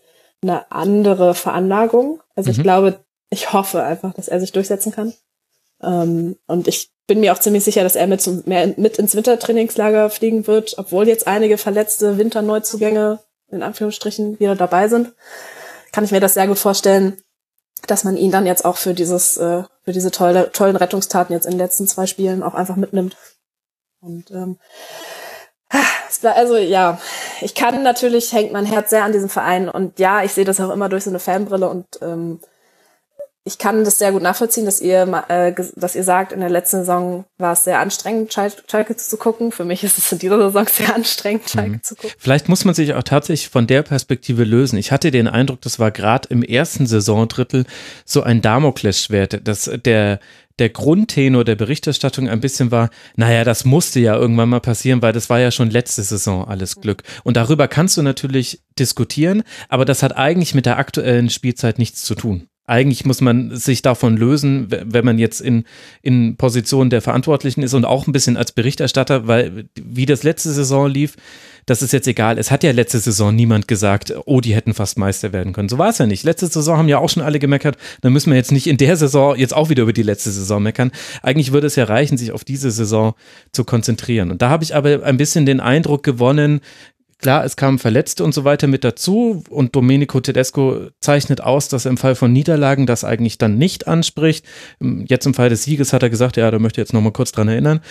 eine 0.43 0.71
andere 0.71 1.33
Veranlagung. 1.33 2.21
Also 2.35 2.49
mhm. 2.49 2.57
ich 2.57 2.63
glaube, 2.63 2.99
ich 3.31 3.53
hoffe 3.53 3.81
einfach, 3.81 4.13
dass 4.13 4.27
er 4.27 4.39
sich 4.39 4.51
durchsetzen 4.51 4.91
kann. 4.91 5.13
Ähm, 5.81 6.37
und 6.45 6.67
ich 6.67 6.91
bin 7.07 7.21
mir 7.21 7.33
auch 7.33 7.39
ziemlich 7.39 7.63
sicher, 7.63 7.81
dass 7.81 7.95
er 7.95 8.05
mit, 8.05 8.21
zum, 8.21 8.43
mehr, 8.45 8.73
mit 8.77 8.99
ins 8.99 9.15
Wintertrainingslager 9.15 10.09
fliegen 10.11 10.45
wird, 10.45 10.75
obwohl 10.77 11.07
jetzt 11.07 11.27
einige 11.27 11.57
verletzte 11.57 12.17
Winterneuzugänge 12.17 13.19
in 13.49 13.63
Anführungsstrichen 13.63 14.39
wieder 14.39 14.55
dabei 14.55 14.87
sind. 14.87 15.13
Kann 15.91 16.03
ich 16.03 16.11
mir 16.11 16.19
das 16.19 16.35
sehr 16.35 16.47
gut 16.47 16.59
vorstellen, 16.59 17.21
dass 17.87 18.03
man 18.03 18.15
ihn 18.15 18.31
dann 18.31 18.45
jetzt 18.45 18.63
auch 18.65 18.77
für 18.77 18.93
dieses, 18.93 19.37
äh, 19.37 19.63
für 19.83 19.91
diese 19.91 20.11
tolle, 20.11 20.51
tollen 20.51 20.75
Rettungstaten 20.75 21.33
jetzt 21.33 21.45
in 21.45 21.53
den 21.53 21.59
letzten 21.59 21.87
zwei 21.87 22.05
Spielen 22.05 22.43
auch 22.43 22.53
einfach 22.53 22.75
mitnimmt. 22.75 23.17
Und 24.01 24.29
ähm, 24.31 24.59
also 26.23 26.57
ja, 26.57 26.99
ich 27.39 27.55
kann 27.55 27.81
natürlich, 27.81 28.33
hängt 28.33 28.51
mein 28.51 28.65
Herz 28.65 28.89
sehr 28.89 29.05
an 29.05 29.13
diesem 29.13 29.29
Verein 29.29 29.69
und 29.69 29.99
ja, 29.99 30.23
ich 30.23 30.33
sehe 30.33 30.45
das 30.45 30.59
auch 30.59 30.69
immer 30.71 30.89
durch 30.89 31.05
so 31.05 31.09
eine 31.09 31.19
Fanbrille 31.19 31.69
und 31.69 31.87
ähm, 32.01 32.41
ich 33.43 33.57
kann 33.57 33.83
das 33.83 33.97
sehr 33.97 34.11
gut 34.11 34.21
nachvollziehen, 34.21 34.65
dass 34.65 34.81
ihr, 34.81 35.23
äh, 35.27 35.53
dass 35.75 35.95
ihr 35.95 36.03
sagt, 36.03 36.31
in 36.31 36.41
der 36.41 36.49
letzten 36.49 36.77
Saison 36.77 37.25
war 37.39 37.53
es 37.53 37.63
sehr 37.63 37.79
anstrengend, 37.79 38.31
Schalke 38.33 38.95
zu 38.95 39.17
gucken. 39.17 39.51
Für 39.51 39.65
mich 39.65 39.83
ist 39.83 39.97
es 39.97 40.11
in 40.11 40.19
dieser 40.19 40.37
Saison 40.37 40.67
sehr 40.71 40.93
anstrengend, 40.95 41.49
Schalke 41.49 41.71
mhm. 41.71 41.83
zu 41.83 41.95
gucken. 41.95 42.11
Vielleicht 42.19 42.49
muss 42.49 42.65
man 42.65 42.75
sich 42.75 42.93
auch 42.93 43.03
tatsächlich 43.03 43.49
von 43.49 43.65
der 43.65 43.81
Perspektive 43.81 44.43
lösen. 44.43 44.77
Ich 44.77 44.91
hatte 44.91 45.09
den 45.09 45.27
Eindruck, 45.27 45.61
das 45.61 45.79
war 45.79 45.89
gerade 45.89 46.29
im 46.29 46.43
ersten 46.43 46.85
Saisondrittel 46.85 47.65
so 48.05 48.21
ein 48.21 48.41
Damoklesschwert, 48.41 49.47
dass 49.47 49.69
der 49.85 50.19
der 50.59 50.69
Grundtenor 50.69 51.43
der 51.43 51.55
Berichterstattung 51.55 52.29
ein 52.29 52.39
bisschen 52.39 52.69
war, 52.69 52.91
naja, 53.15 53.43
das 53.43 53.65
musste 53.65 53.99
ja 53.99 54.15
irgendwann 54.15 54.49
mal 54.49 54.59
passieren, 54.59 55.01
weil 55.01 55.13
das 55.13 55.27
war 55.27 55.39
ja 55.39 55.49
schon 55.49 55.71
letzte 55.71 56.03
Saison 56.03 56.47
alles 56.47 56.75
Glück. 56.75 57.01
Und 57.23 57.35
darüber 57.35 57.67
kannst 57.67 57.97
du 57.97 58.03
natürlich 58.03 58.61
diskutieren, 58.77 59.41
aber 59.69 59.85
das 59.85 60.03
hat 60.03 60.17
eigentlich 60.17 60.53
mit 60.53 60.67
der 60.67 60.77
aktuellen 60.77 61.31
Spielzeit 61.31 61.79
nichts 61.79 62.03
zu 62.03 62.13
tun 62.13 62.47
eigentlich 62.71 63.03
muss 63.05 63.19
man 63.19 63.53
sich 63.53 63.81
davon 63.81 64.15
lösen, 64.15 64.67
wenn 64.69 65.03
man 65.03 65.19
jetzt 65.19 65.41
in, 65.41 65.65
in 66.01 66.37
Position 66.37 66.89
der 66.89 67.01
Verantwortlichen 67.01 67.63
ist 67.63 67.73
und 67.73 67.83
auch 67.83 68.07
ein 68.07 68.13
bisschen 68.13 68.37
als 68.37 68.53
Berichterstatter, 68.53 69.27
weil 69.27 69.65
wie 69.75 70.05
das 70.05 70.23
letzte 70.23 70.51
Saison 70.51 70.89
lief, 70.89 71.17
das 71.65 71.81
ist 71.81 71.91
jetzt 71.91 72.07
egal. 72.07 72.37
Es 72.37 72.49
hat 72.49 72.63
ja 72.63 72.71
letzte 72.71 72.99
Saison 72.99 73.35
niemand 73.35 73.67
gesagt, 73.67 74.13
oh, 74.25 74.39
die 74.39 74.55
hätten 74.55 74.73
fast 74.73 74.97
Meister 74.97 75.33
werden 75.33 75.51
können. 75.51 75.67
So 75.67 75.77
war 75.77 75.89
es 75.89 75.97
ja 75.97 76.07
nicht. 76.07 76.23
Letzte 76.23 76.47
Saison 76.47 76.77
haben 76.77 76.87
ja 76.87 76.97
auch 76.97 77.09
schon 77.09 77.23
alle 77.23 77.39
gemeckert. 77.39 77.77
Dann 77.99 78.13
müssen 78.13 78.31
wir 78.31 78.37
jetzt 78.37 78.53
nicht 78.53 78.67
in 78.67 78.77
der 78.77 78.95
Saison 78.95 79.35
jetzt 79.35 79.53
auch 79.53 79.69
wieder 79.69 79.83
über 79.83 79.93
die 79.93 80.01
letzte 80.01 80.31
Saison 80.31 80.63
meckern. 80.63 80.91
Eigentlich 81.21 81.51
würde 81.51 81.67
es 81.67 81.75
ja 81.75 81.83
reichen, 81.83 82.17
sich 82.17 82.31
auf 82.31 82.45
diese 82.45 82.71
Saison 82.71 83.15
zu 83.51 83.65
konzentrieren. 83.65 84.31
Und 84.31 84.41
da 84.41 84.49
habe 84.49 84.63
ich 84.63 84.75
aber 84.75 85.03
ein 85.03 85.17
bisschen 85.17 85.45
den 85.45 85.59
Eindruck 85.59 86.03
gewonnen, 86.03 86.61
Klar, 87.21 87.45
es 87.45 87.55
kamen 87.55 87.77
Verletzte 87.77 88.23
und 88.23 88.33
so 88.33 88.45
weiter 88.45 88.65
mit 88.65 88.83
dazu 88.83 89.43
und 89.49 89.75
Domenico 89.75 90.19
Tedesco 90.19 90.87
zeichnet 91.01 91.39
aus, 91.39 91.67
dass 91.67 91.85
er 91.85 91.91
im 91.91 91.97
Fall 91.97 92.15
von 92.15 92.33
Niederlagen 92.33 92.87
das 92.87 93.03
eigentlich 93.03 93.37
dann 93.37 93.59
nicht 93.59 93.87
anspricht. 93.87 94.43
Jetzt 94.79 95.27
im 95.27 95.35
Fall 95.35 95.49
des 95.49 95.63
Sieges 95.63 95.93
hat 95.93 96.01
er 96.01 96.09
gesagt, 96.09 96.35
ja, 96.35 96.49
da 96.49 96.57
möchte 96.57 96.81
ich 96.81 96.87
jetzt 96.87 96.93
nochmal 96.93 97.11
kurz 97.11 97.31
dran 97.31 97.47
erinnern. 97.47 97.81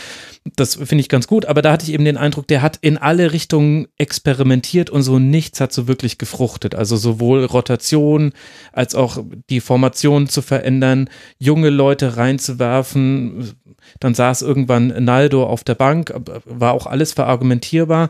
Das 0.56 0.74
finde 0.74 0.96
ich 0.96 1.08
ganz 1.08 1.28
gut, 1.28 1.46
aber 1.46 1.62
da 1.62 1.70
hatte 1.70 1.84
ich 1.84 1.92
eben 1.92 2.04
den 2.04 2.16
Eindruck, 2.16 2.48
der 2.48 2.60
hat 2.60 2.78
in 2.80 2.98
alle 2.98 3.32
Richtungen 3.32 3.86
experimentiert 3.98 4.90
und 4.90 5.02
so 5.02 5.20
nichts 5.20 5.60
hat 5.60 5.72
so 5.72 5.86
wirklich 5.86 6.18
gefruchtet. 6.18 6.74
Also 6.74 6.96
sowohl 6.96 7.44
Rotation 7.44 8.32
als 8.72 8.96
auch 8.96 9.22
die 9.48 9.60
Formation 9.60 10.28
zu 10.28 10.42
verändern, 10.42 11.08
junge 11.38 11.70
Leute 11.70 12.16
reinzuwerfen. 12.16 13.52
Dann 14.00 14.14
saß 14.14 14.42
irgendwann 14.42 14.88
Naldo 15.04 15.44
auf 15.44 15.62
der 15.62 15.76
Bank, 15.76 16.12
war 16.44 16.72
auch 16.72 16.86
alles 16.86 17.12
verargumentierbar. 17.12 18.08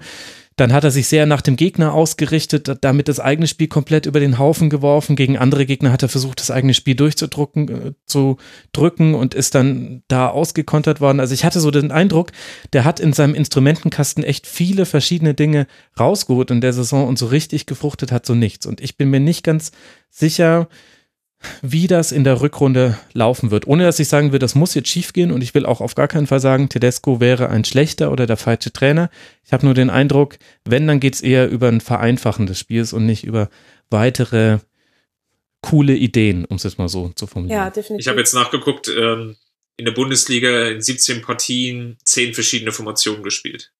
Dann 0.61 0.74
hat 0.74 0.85
er 0.85 0.91
sich 0.91 1.09
sehr 1.09 1.24
nach 1.24 1.41
dem 1.41 1.57
Gegner 1.57 1.95
ausgerichtet, 1.95 2.70
damit 2.82 3.09
das 3.09 3.19
eigene 3.19 3.47
Spiel 3.47 3.69
komplett 3.69 4.05
über 4.05 4.20
den 4.20 4.39
Haufen 4.39 4.69
geworfen. 4.69 5.16
Gegen 5.16 5.39
andere 5.39 5.65
Gegner 5.65 5.91
hat 5.91 6.03
er 6.03 6.11
versucht, 6.11 6.39
das 6.39 6.51
eigene 6.51 6.74
Spiel 6.74 6.95
durchzudrücken, 6.95 7.69
äh, 7.70 7.93
zu 8.05 8.37
drücken 8.74 9.15
und 9.15 9.32
ist 9.32 9.55
dann 9.55 10.03
da 10.09 10.28
ausgekontert 10.28 11.01
worden. 11.01 11.19
Also 11.19 11.32
ich 11.32 11.47
hatte 11.47 11.61
so 11.61 11.70
den 11.70 11.91
Eindruck, 11.91 12.32
der 12.74 12.85
hat 12.85 13.01
in 13.01 13.15
seinem 13.15 13.35
Instrumentenkasten 13.35 14.23
echt 14.23 14.47
viele 14.47 14.85
verschiedene 14.85 15.32
Dinge 15.32 15.66
rausgeholt 15.99 16.51
in 16.51 16.61
der 16.61 16.74
Saison 16.74 17.09
und 17.09 17.19
so 17.19 17.24
richtig 17.24 17.65
gefruchtet 17.65 18.12
hat 18.12 18.27
so 18.27 18.35
nichts. 18.35 18.66
Und 18.66 18.82
ich 18.82 18.99
bin 18.99 19.09
mir 19.09 19.20
nicht 19.20 19.43
ganz 19.43 19.73
sicher, 20.11 20.69
wie 21.62 21.87
das 21.87 22.12
in 22.12 22.25
der 22.25 22.41
Rückrunde 22.41 22.99
laufen 23.12 23.51
wird. 23.51 23.67
Ohne 23.67 23.85
dass 23.85 23.99
ich 23.99 24.09
sagen 24.09 24.33
will, 24.33 24.39
das 24.39 24.55
muss 24.55 24.75
jetzt 24.75 24.89
schiefgehen 24.89 25.33
und 25.33 25.43
ich 25.43 25.55
will 25.55 25.67
auch 25.67 25.81
auf 25.81 25.95
gar 25.95 26.09
keinen 26.09 26.27
Fall 26.27 26.41
sagen, 26.41 26.69
Tedesco 26.69 27.21
wäre 27.21 27.49
ein 27.49 27.65
schlechter 27.65 28.12
oder 28.12 28.27
der 28.27 28.37
falsche 28.37 28.73
Trainer. 28.73 29.11
Ich 29.45 29.53
habe 29.53 29.65
nur 29.65 29.75
den 29.75 29.91
Eindruck, 29.91 30.39
wenn, 30.65 30.87
dann 30.87 31.01
geht 31.01 31.15
es 31.15 31.21
eher 31.21 31.49
über 31.49 31.69
ein 31.69 31.81
Vereinfachen 31.81 32.47
des 32.47 32.59
Spiels 32.59 32.93
und 32.93 33.07
nicht 33.07 33.25
über 33.25 33.49
weitere 33.89 34.59
coole 35.62 35.95
Ideen, 35.95 36.45
um 36.45 36.57
es 36.57 36.62
jetzt 36.62 36.79
mal 36.79 36.89
so 36.89 37.11
zu 37.11 37.27
formulieren. 37.27 37.61
Ja, 37.61 37.71
definitiv. 37.71 38.05
Ich 38.05 38.09
habe 38.09 38.19
jetzt 38.19 38.35
nachgeguckt, 38.35 38.89
ähm, 38.89 39.37
in 39.77 39.87
der 39.87 39.93
Bundesliga 39.93 40.69
in 40.69 40.83
17 40.83 41.23
Partien 41.23 41.99
10 42.05 42.35
verschiedene 42.35 42.73
Formationen 42.73 43.23
gespielt. 43.23 43.73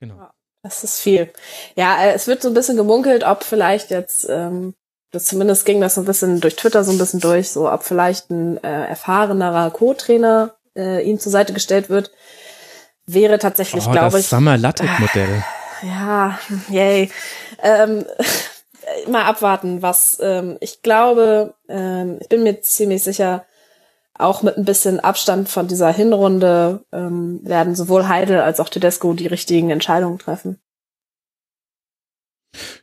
Genau. 0.00 0.28
Das 0.62 0.84
ist 0.84 1.00
viel. 1.00 1.32
Ja, 1.76 2.02
äh, 2.02 2.12
es 2.12 2.26
wird 2.26 2.42
so 2.42 2.48
ein 2.48 2.54
bisschen 2.54 2.76
gemunkelt, 2.76 3.24
ob 3.24 3.44
vielleicht 3.44 3.90
jetzt 3.90 4.26
ähm, 4.28 4.74
das 5.10 5.24
zumindest 5.24 5.64
ging 5.64 5.80
das 5.80 5.94
so 5.94 6.02
ein 6.02 6.06
bisschen 6.06 6.40
durch 6.40 6.56
Twitter 6.56 6.84
so 6.84 6.92
ein 6.92 6.98
bisschen 6.98 7.20
durch, 7.20 7.50
so 7.50 7.70
ob 7.70 7.82
vielleicht 7.82 8.30
ein 8.30 8.62
äh, 8.62 8.86
erfahrenerer 8.86 9.70
Co-Trainer 9.70 10.54
äh, 10.76 11.02
ihm 11.02 11.18
zur 11.18 11.32
Seite 11.32 11.52
gestellt 11.52 11.88
wird, 11.88 12.10
wäre 13.06 13.38
tatsächlich, 13.38 13.86
oh, 13.86 13.90
glaube 13.90 14.18
ich. 14.18 14.28
Das 14.28 14.30
Summer 14.30 14.58
Modell. 14.58 15.42
Äh, 15.82 15.86
ja, 15.86 16.38
yay. 16.68 17.10
Ähm, 17.62 18.04
mal 19.08 19.24
abwarten, 19.24 19.82
was 19.82 20.18
ähm, 20.20 20.58
ich 20.60 20.82
glaube, 20.82 21.54
ähm, 21.68 22.18
ich 22.20 22.28
bin 22.28 22.42
mir 22.42 22.60
ziemlich 22.60 23.02
sicher, 23.02 23.44
auch 24.14 24.42
mit 24.42 24.56
ein 24.56 24.64
bisschen 24.64 25.00
Abstand 25.00 25.48
von 25.48 25.68
dieser 25.68 25.92
Hinrunde 25.92 26.84
ähm, 26.92 27.40
werden 27.44 27.74
sowohl 27.74 28.08
Heidel 28.08 28.40
als 28.40 28.58
auch 28.60 28.68
Tedesco 28.68 29.12
die 29.12 29.28
richtigen 29.28 29.70
Entscheidungen 29.70 30.18
treffen. 30.18 30.60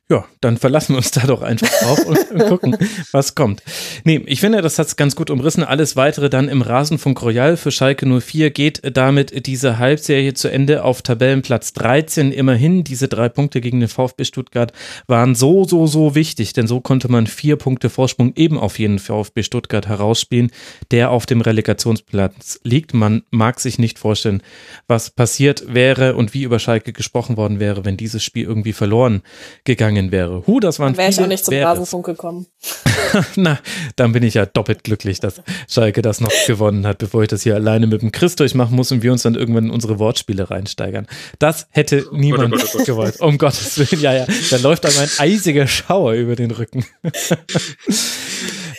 Ja, 0.08 0.24
dann 0.40 0.58
verlassen 0.58 0.94
wir 0.94 0.98
uns 0.98 1.10
da 1.10 1.26
doch 1.26 1.42
einfach 1.42 1.68
drauf 1.68 2.06
und 2.06 2.40
gucken, 2.48 2.78
was 3.12 3.34
kommt. 3.34 3.64
Nee, 4.04 4.22
ich 4.28 4.40
finde, 4.40 4.62
das 4.62 4.78
hat 4.78 4.86
es 4.86 4.98
ganz 4.98 5.16
gut 5.16 5.32
umrissen. 5.32 5.64
Alles 5.64 5.96
weitere 5.96 6.30
dann 6.30 6.48
im 6.48 6.62
Rasenfunk 6.62 7.24
Royal 7.24 7.58
für 7.58 7.72
Schalke 7.72 8.06
04 8.06 8.52
geht 8.52 8.82
damit 8.96 9.48
diese 9.48 9.80
Halbserie 9.80 10.36
zu 10.36 10.52
Ende 10.52 10.84
auf 10.84 11.02
Tabellenplatz 11.02 11.74
13. 11.74 12.32
Immerhin, 12.32 12.84
diese 12.84 13.08
drei 13.08 13.30
Punkte 13.30 13.62
gegen 13.62 13.80
den 13.80 13.90
VfB 13.90 14.26
Stuttgart 14.26 14.74
waren 15.08 15.34
so, 15.34 15.64
so, 15.64 15.88
so 15.88 16.14
wichtig, 16.14 16.54
denn 16.54 16.68
so 16.68 16.82
konnte 16.82 17.10
man 17.10 17.26
vier 17.26 17.56
Punkte 17.56 17.90
Vorsprung 17.90 18.34
eben 18.36 18.60
auf 18.60 18.78
jeden 18.78 19.00
VfB 19.00 19.42
Stuttgart 19.42 19.88
herausspielen, 19.88 20.52
der 20.92 21.10
auf 21.10 21.26
dem 21.26 21.42
Relegationsplatz 21.42 22.60
liegt. 22.64 22.94
Man 22.94 23.24
mag 23.32 23.60
sich 23.60 23.80
nicht 23.80 23.98
vorstellen, 23.98 24.44
was 24.88 25.10
passiert 25.10 25.74
wäre 25.74 26.16
und 26.16 26.36
wie 26.36 26.44
über 26.44 26.60
Schalke 26.60 26.94
gesprochen 26.94 27.38
worden 27.38 27.60
wäre, 27.60 27.86
wenn 27.86 27.98
dieses 27.98 28.24
Spiel 28.24 28.46
irgendwie 28.46 28.74
verloren 28.74 29.24
gegangen 29.64 29.95
gegangen 29.96 30.12
wäre. 30.12 30.44
Hu, 30.46 30.60
das 30.60 30.80
waren 30.80 30.96
Wäre 30.98 31.10
ich 31.10 31.20
auch 31.20 31.28
nicht 31.28 31.46
zum 31.46 31.56
Rasenfunk 31.56 32.06
gekommen. 32.06 32.48
Na, 33.36 33.60
dann 33.96 34.12
bin 34.12 34.24
ich 34.24 34.34
ja 34.34 34.46
doppelt 34.46 34.84
glücklich, 34.84 35.20
dass 35.20 35.42
Schalke 35.70 36.02
das 36.02 36.22
noch 36.22 36.32
gewonnen 36.48 36.86
hat, 36.86 36.98
bevor 36.98 37.24
ich 37.24 37.30
das 37.30 37.44
hier 37.44 37.56
alleine 37.56 37.88
mit 37.88 38.02
dem 38.02 38.12
Chris 38.12 38.36
durchmachen 38.36 38.76
muss 38.76 38.92
und 38.92 39.04
wir 39.04 39.12
uns 39.12 39.24
dann 39.24 39.36
irgendwann 39.36 39.66
in 39.66 39.72
unsere 39.72 40.00
Wortspiele 40.00 40.50
reinsteigern. 40.50 41.08
Das 41.40 41.68
hätte 41.72 42.06
oh 42.12 42.16
niemand 42.16 42.54
oh 42.54 42.58
Gott, 42.58 42.70
oh 42.74 42.78
Gott, 42.78 42.86
gewollt. 42.86 43.22
Um 43.22 43.38
Gottes 43.38 43.78
Willen, 43.78 44.02
ja, 44.02 44.14
ja. 44.14 44.28
Da 44.50 44.58
läuft 44.58 44.84
dann 44.84 44.98
ein 44.98 45.10
eisiger 45.20 45.68
Schauer 45.68 46.14
über 46.14 46.36
den 46.36 46.52
Rücken. 46.52 46.86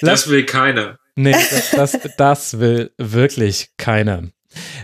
das 0.01 0.29
will 0.29 0.45
keiner. 0.45 0.99
Nee, 1.15 1.33
das, 1.33 1.71
das, 1.71 1.99
das 2.19 2.59
will 2.59 2.91
wirklich 2.99 3.71
keiner. 3.79 4.25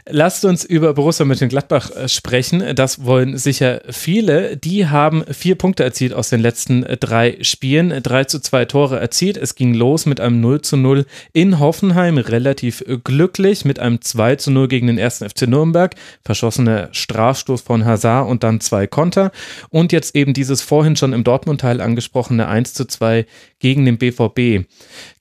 Lasst 0.09 0.44
uns 0.44 0.65
über 0.65 0.94
Borussia 0.94 1.24
Mönchengladbach 1.24 1.90
äh, 1.90 2.09
sprechen. 2.09 2.74
Das 2.74 3.05
wollen 3.05 3.36
sicher 3.39 3.82
viele. 3.90 4.57
Die 4.57 4.86
haben 4.86 5.24
vier 5.31 5.57
Punkte 5.57 5.85
erzielt 5.85 6.15
aus 6.15 6.28
den 6.28 6.40
letzten 6.40 6.82
äh, 6.82 6.97
drei 6.97 7.39
Spielen. 7.43 8.03
Drei 8.03 8.24
zu 8.24 8.40
zwei 8.40 8.65
Tore 8.65 8.99
erzielt. 8.99 9.36
Es 9.36 9.55
ging 9.55 9.74
los 9.74 10.07
mit 10.07 10.20
einem 10.20 10.40
0 10.40 10.62
zu 10.62 10.77
0 10.77 11.07
in 11.32 11.59
Hoffenheim. 11.59 12.19
Relativ 12.19 12.85
glücklich 13.05 13.65
mit 13.65 13.78
einem 13.78 14.01
2 14.01 14.36
zu 14.36 14.51
0 14.51 14.69
gegen 14.69 14.86
den 14.86 14.99
ersten 14.99 15.28
FC 15.28 15.49
Nürnberg. 15.49 15.94
Verschossener 16.24 16.89
Strafstoß 16.93 17.62
von 17.62 17.85
Hazard 17.85 18.28
und 18.28 18.43
dann 18.43 18.61
zwei 18.61 18.86
Konter. 18.86 19.32
Und 19.70 19.93
jetzt 19.93 20.15
eben 20.15 20.35
dieses 20.35 20.62
vorhin 20.62 20.97
schon 20.97 21.12
im 21.12 21.24
Dortmund-Teil 21.24 21.81
angesprochene 21.81 22.49
1 22.49 22.74
zu 22.74 22.86
2 22.86 23.27
gegen 23.62 23.86
den 23.86 23.97
BVB. 23.97 24.66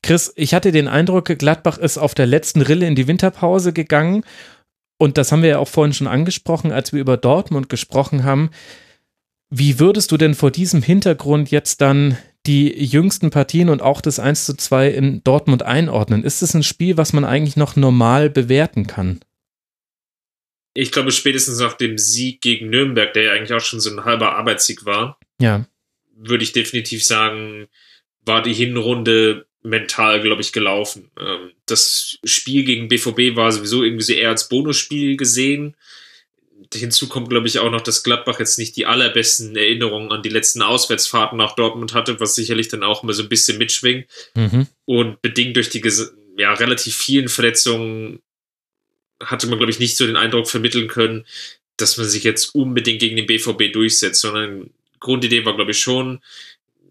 Chris, 0.03 0.33
ich 0.35 0.53
hatte 0.53 0.73
den 0.73 0.89
Eindruck, 0.89 1.25
Gladbach 1.25 1.77
ist 1.77 1.97
auf 1.97 2.13
der 2.15 2.25
letzten 2.25 2.61
Rille 2.61 2.87
in 2.87 2.95
die 2.95 3.07
Winterpause 3.07 3.71
gegangen 3.71 4.23
und 5.01 5.17
das 5.17 5.31
haben 5.31 5.41
wir 5.41 5.49
ja 5.49 5.57
auch 5.57 5.67
vorhin 5.67 5.93
schon 5.93 6.05
angesprochen, 6.05 6.71
als 6.71 6.93
wir 6.93 7.01
über 7.01 7.17
Dortmund 7.17 7.69
gesprochen 7.69 8.23
haben. 8.23 8.51
Wie 9.49 9.79
würdest 9.79 10.11
du 10.11 10.17
denn 10.17 10.35
vor 10.35 10.51
diesem 10.51 10.83
Hintergrund 10.83 11.49
jetzt 11.49 11.81
dann 11.81 12.17
die 12.45 12.71
jüngsten 12.83 13.31
Partien 13.31 13.69
und 13.69 13.81
auch 13.81 13.99
das 14.01 14.19
1 14.19 14.45
zu 14.45 14.55
2 14.55 14.89
in 14.89 15.23
Dortmund 15.23 15.63
einordnen? 15.63 16.23
Ist 16.23 16.43
es 16.43 16.53
ein 16.53 16.63
Spiel, 16.63 16.97
was 16.97 17.13
man 17.13 17.25
eigentlich 17.25 17.57
noch 17.57 17.75
normal 17.75 18.29
bewerten 18.29 18.85
kann? 18.85 19.21
Ich 20.75 20.91
glaube, 20.91 21.11
spätestens 21.11 21.59
nach 21.59 21.73
dem 21.73 21.97
Sieg 21.97 22.41
gegen 22.41 22.69
Nürnberg, 22.69 23.11
der 23.13 23.23
ja 23.23 23.31
eigentlich 23.33 23.53
auch 23.53 23.59
schon 23.59 23.79
so 23.79 23.89
ein 23.89 24.05
halber 24.05 24.35
Arbeitssieg 24.35 24.85
war, 24.85 25.19
ja. 25.39 25.65
würde 26.15 26.43
ich 26.43 26.53
definitiv 26.53 27.03
sagen, 27.03 27.67
war 28.25 28.41
die 28.41 28.53
Hinrunde 28.53 29.45
mental, 29.63 30.21
glaube 30.21 30.41
ich, 30.41 30.53
gelaufen. 30.53 31.11
Ähm, 31.19 31.51
das 31.65 32.17
Spiel 32.23 32.63
gegen 32.63 32.87
BVB 32.87 33.35
war 33.35 33.51
sowieso 33.51 33.83
irgendwie 33.83 34.03
so 34.03 34.13
eher 34.13 34.29
als 34.29 34.49
Bonusspiel 34.49 35.17
gesehen. 35.17 35.75
Hinzu 36.73 37.09
kommt, 37.09 37.29
glaube 37.29 37.47
ich, 37.47 37.59
auch 37.59 37.69
noch, 37.69 37.81
dass 37.81 38.03
Gladbach 38.03 38.39
jetzt 38.39 38.57
nicht 38.57 38.75
die 38.75 38.85
allerbesten 38.85 39.55
Erinnerungen 39.55 40.11
an 40.11 40.23
die 40.23 40.29
letzten 40.29 40.61
Auswärtsfahrten 40.61 41.37
nach 41.37 41.55
Dortmund 41.55 41.93
hatte, 41.93 42.19
was 42.19 42.35
sicherlich 42.35 42.69
dann 42.69 42.83
auch 42.83 43.03
immer 43.03 43.13
so 43.13 43.23
ein 43.23 43.29
bisschen 43.29 43.57
mitschwingt. 43.57 44.07
Mhm. 44.35 44.67
Und 44.85 45.21
bedingt 45.21 45.57
durch 45.57 45.69
die 45.69 45.81
ja, 46.37 46.53
relativ 46.53 46.95
vielen 46.95 47.27
Verletzungen 47.27 48.21
hatte 49.21 49.47
man, 49.47 49.57
glaube 49.57 49.71
ich, 49.71 49.79
nicht 49.79 49.97
so 49.97 50.07
den 50.07 50.15
Eindruck 50.15 50.47
vermitteln 50.47 50.87
können, 50.87 51.25
dass 51.77 51.97
man 51.97 52.07
sich 52.07 52.23
jetzt 52.23 52.55
unbedingt 52.55 52.99
gegen 52.99 53.15
den 53.15 53.27
BVB 53.27 53.73
durchsetzt, 53.73 54.21
sondern 54.21 54.71
Grundidee 54.99 55.45
war, 55.45 55.55
glaube 55.55 55.71
ich, 55.71 55.79
schon, 55.79 56.21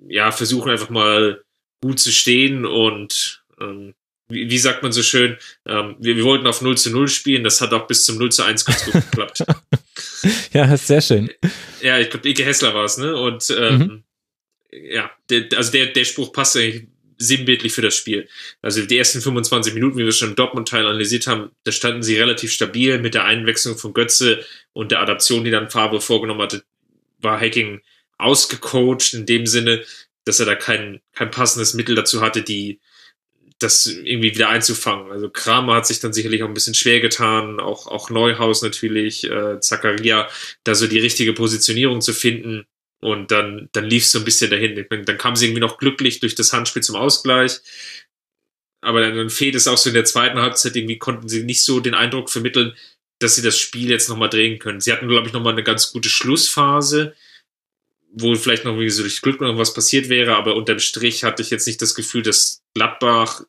ja, 0.08 0.32
versuchen 0.32 0.70
einfach 0.70 0.90
mal 0.90 1.42
gut 1.82 1.98
zu 1.98 2.12
stehen 2.12 2.66
und 2.66 3.44
ähm, 3.60 3.94
wie, 4.28 4.48
wie 4.48 4.58
sagt 4.58 4.82
man 4.82 4.92
so 4.92 5.02
schön, 5.02 5.36
ähm, 5.66 5.96
wir, 5.98 6.16
wir 6.16 6.24
wollten 6.24 6.46
auf 6.46 6.62
0 6.62 6.76
zu 6.78 6.90
0 6.90 7.08
spielen, 7.08 7.44
das 7.44 7.60
hat 7.60 7.72
auch 7.72 7.86
bis 7.86 8.04
zum 8.04 8.16
0 8.18 8.30
zu 8.30 8.44
1 8.44 8.64
ganz 8.64 8.84
gut 8.84 8.94
geklappt. 8.94 9.44
ja, 10.52 10.76
sehr 10.76 11.00
schön. 11.00 11.30
Ja, 11.82 11.98
ich 11.98 12.10
glaube, 12.10 12.28
Ike 12.28 12.44
Hessler 12.44 12.74
war 12.74 12.84
es, 12.84 12.96
ne? 12.98 13.16
Und 13.16 13.50
ähm, 13.58 13.78
mhm. 13.78 14.02
ja, 14.70 15.10
der, 15.28 15.48
also 15.56 15.72
der, 15.72 15.86
der 15.86 16.04
Spruch 16.04 16.32
passt 16.32 16.56
eigentlich 16.56 16.86
sinnbildlich 17.18 17.72
für 17.72 17.82
das 17.82 17.94
Spiel. 17.94 18.28
Also 18.62 18.84
die 18.86 18.96
ersten 18.96 19.20
25 19.20 19.74
Minuten, 19.74 19.98
wie 19.98 20.04
wir 20.04 20.12
schon 20.12 20.30
im 20.30 20.36
Dortmund-Teil 20.36 20.86
analysiert 20.86 21.26
haben, 21.26 21.50
da 21.64 21.72
standen 21.72 22.02
sie 22.02 22.16
relativ 22.16 22.50
stabil 22.50 22.98
mit 22.98 23.12
der 23.12 23.26
Einwechslung 23.26 23.76
von 23.76 23.92
Götze 23.92 24.42
und 24.72 24.90
der 24.90 25.00
Adaption, 25.00 25.44
die 25.44 25.50
dann 25.50 25.68
Favre 25.68 26.00
vorgenommen 26.00 26.40
hatte, 26.40 26.64
war 27.18 27.38
Hacking 27.38 27.82
ausgecoacht 28.20 29.14
in 29.14 29.26
dem 29.26 29.46
Sinne, 29.46 29.84
dass 30.24 30.40
er 30.40 30.46
da 30.46 30.54
kein, 30.54 31.00
kein 31.12 31.30
passendes 31.30 31.74
Mittel 31.74 31.94
dazu 31.94 32.20
hatte, 32.20 32.42
die 32.42 32.80
das 33.58 33.86
irgendwie 33.86 34.34
wieder 34.34 34.48
einzufangen. 34.48 35.12
Also 35.12 35.28
Kramer 35.28 35.74
hat 35.74 35.86
sich 35.86 36.00
dann 36.00 36.12
sicherlich 36.12 36.42
auch 36.42 36.48
ein 36.48 36.54
bisschen 36.54 36.74
schwer 36.74 37.00
getan, 37.00 37.60
auch, 37.60 37.86
auch 37.86 38.08
Neuhaus 38.10 38.62
natürlich, 38.62 39.24
äh, 39.24 39.60
Zakaria, 39.60 40.28
da 40.64 40.74
so 40.74 40.86
die 40.86 40.98
richtige 40.98 41.34
Positionierung 41.34 42.00
zu 42.00 42.12
finden. 42.12 42.64
Und 43.02 43.30
dann, 43.30 43.68
dann 43.72 43.84
lief 43.84 44.04
es 44.04 44.12
so 44.12 44.18
ein 44.18 44.24
bisschen 44.24 44.50
dahin. 44.50 44.86
Dann 44.90 45.18
kam 45.18 45.36
sie 45.36 45.46
irgendwie 45.46 45.60
noch 45.60 45.78
glücklich 45.78 46.20
durch 46.20 46.34
das 46.34 46.52
Handspiel 46.52 46.82
zum 46.82 46.96
Ausgleich. 46.96 47.60
Aber 48.82 49.00
dann, 49.00 49.16
dann 49.16 49.30
fehlt 49.30 49.54
es 49.54 49.68
auch 49.68 49.78
so 49.78 49.90
in 49.90 49.94
der 49.94 50.04
zweiten 50.04 50.40
Halbzeit, 50.40 50.76
irgendwie 50.76 50.98
konnten 50.98 51.28
sie 51.28 51.42
nicht 51.42 51.62
so 51.62 51.80
den 51.80 51.94
Eindruck 51.94 52.30
vermitteln, 52.30 52.74
dass 53.18 53.36
sie 53.36 53.42
das 53.42 53.58
Spiel 53.58 53.90
jetzt 53.90 54.08
nochmal 54.08 54.30
drehen 54.30 54.58
können. 54.58 54.80
Sie 54.80 54.92
hatten, 54.92 55.08
glaube 55.08 55.26
ich, 55.26 55.32
nochmal 55.32 55.52
eine 55.52 55.62
ganz 55.62 55.92
gute 55.92 56.08
Schlussphase, 56.08 57.14
wo 58.12 58.34
vielleicht 58.34 58.64
noch 58.64 58.72
irgendwie 58.72 58.90
so 58.90 59.02
durch 59.02 59.22
Glück 59.22 59.40
noch 59.40 59.56
was 59.58 59.74
passiert 59.74 60.08
wäre, 60.08 60.36
aber 60.36 60.56
unterm 60.56 60.78
Strich 60.78 61.24
hatte 61.24 61.42
ich 61.42 61.50
jetzt 61.50 61.66
nicht 61.66 61.80
das 61.80 61.94
Gefühl, 61.94 62.22
dass 62.22 62.62
Gladbach 62.74 63.42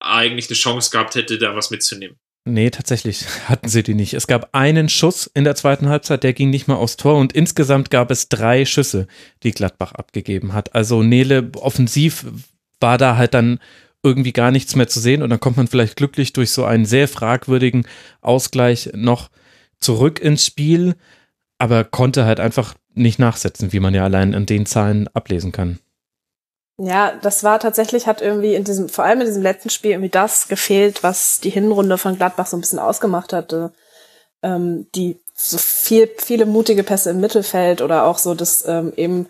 eigentlich 0.00 0.48
eine 0.48 0.56
Chance 0.56 0.90
gehabt 0.90 1.14
hätte, 1.14 1.38
da 1.38 1.54
was 1.56 1.70
mitzunehmen. 1.70 2.16
Nee, 2.44 2.70
tatsächlich 2.70 3.24
hatten 3.48 3.68
sie 3.68 3.82
die 3.82 3.94
nicht. 3.94 4.14
Es 4.14 4.26
gab 4.26 4.54
einen 4.54 4.88
Schuss 4.88 5.30
in 5.32 5.44
der 5.44 5.54
zweiten 5.54 5.88
Halbzeit, 5.88 6.24
der 6.24 6.32
ging 6.32 6.50
nicht 6.50 6.68
mal 6.68 6.74
aufs 6.74 6.96
Tor 6.96 7.18
und 7.18 7.32
insgesamt 7.32 7.90
gab 7.90 8.10
es 8.10 8.28
drei 8.28 8.64
Schüsse, 8.64 9.06
die 9.42 9.52
Gladbach 9.52 9.92
abgegeben 9.92 10.52
hat. 10.52 10.74
Also 10.74 11.02
Nele 11.02 11.50
offensiv 11.56 12.26
war 12.80 12.98
da 12.98 13.16
halt 13.16 13.34
dann 13.34 13.60
irgendwie 14.02 14.32
gar 14.32 14.50
nichts 14.50 14.74
mehr 14.74 14.88
zu 14.88 14.98
sehen 14.98 15.22
und 15.22 15.30
dann 15.30 15.38
kommt 15.38 15.56
man 15.56 15.68
vielleicht 15.68 15.96
glücklich 15.96 16.32
durch 16.32 16.50
so 16.50 16.64
einen 16.64 16.84
sehr 16.84 17.06
fragwürdigen 17.06 17.86
Ausgleich 18.20 18.90
noch 18.94 19.30
zurück 19.78 20.18
ins 20.18 20.44
Spiel, 20.44 20.96
aber 21.58 21.84
konnte 21.84 22.24
halt 22.24 22.40
einfach 22.40 22.74
nicht 22.94 23.18
nachsetzen, 23.18 23.72
wie 23.72 23.80
man 23.80 23.94
ja 23.94 24.04
allein 24.04 24.34
an 24.34 24.46
den 24.46 24.66
Zahlen 24.66 25.08
ablesen 25.14 25.52
kann. 25.52 25.78
Ja, 26.78 27.12
das 27.22 27.44
war 27.44 27.60
tatsächlich, 27.60 28.06
hat 28.06 28.22
irgendwie 28.22 28.54
in 28.54 28.64
diesem, 28.64 28.88
vor 28.88 29.04
allem 29.04 29.20
in 29.20 29.26
diesem 29.26 29.42
letzten 29.42 29.70
Spiel 29.70 29.92
irgendwie 29.92 30.08
das 30.08 30.48
gefehlt, 30.48 31.02
was 31.02 31.38
die 31.40 31.50
Hinrunde 31.50 31.98
von 31.98 32.16
Gladbach 32.16 32.46
so 32.46 32.56
ein 32.56 32.60
bisschen 32.60 32.78
ausgemacht 32.78 33.32
hatte. 33.32 33.72
Ähm, 34.42 34.88
die 34.94 35.20
so 35.34 35.58
viel, 35.58 36.10
viele 36.18 36.46
mutige 36.46 36.82
Pässe 36.82 37.10
im 37.10 37.20
Mittelfeld 37.20 37.80
oder 37.80 38.04
auch 38.04 38.18
so, 38.18 38.34
dass 38.34 38.66
ähm, 38.66 38.92
eben 38.96 39.26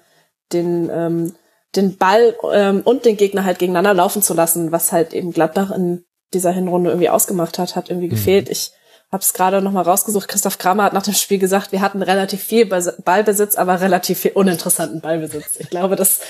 den, 0.52 0.90
ähm, 0.90 1.34
den 1.76 1.97
Ball 1.97 2.34
ähm, 2.52 2.82
und 2.84 3.05
den 3.05 3.16
Gegner 3.16 3.44
halt 3.44 3.59
gegeneinander 3.59 3.94
laufen 3.94 4.22
zu 4.22 4.34
lassen, 4.34 4.72
was 4.72 4.93
halt 4.93 5.12
eben 5.12 5.32
Gladbach 5.32 5.70
in 5.70 6.05
dieser 6.32 6.52
Hinrunde 6.52 6.90
irgendwie 6.90 7.10
ausgemacht 7.10 7.59
hat, 7.59 7.76
hat 7.76 7.90
irgendwie 7.90 8.09
mhm. 8.09 8.12
gefehlt. 8.12 8.48
Ich 8.48 8.72
habe 9.12 9.22
es 9.22 9.34
gerade 9.34 9.60
noch 9.60 9.72
mal 9.72 9.82
rausgesucht. 9.82 10.26
Christoph 10.26 10.56
Kramer 10.56 10.84
hat 10.84 10.94
nach 10.94 11.02
dem 11.02 11.12
Spiel 11.12 11.39
gesagt, 11.39 11.70
wir 11.70 11.82
hatten 11.82 12.01
relativ 12.01 12.43
viel 12.43 12.64
Ballbesitz, 12.64 13.56
aber 13.56 13.82
relativ 13.82 14.20
viel 14.20 14.32
uninteressanten 14.32 15.02
Ballbesitz. 15.02 15.56
Ich 15.59 15.68
glaube, 15.68 15.97
das 15.97 16.20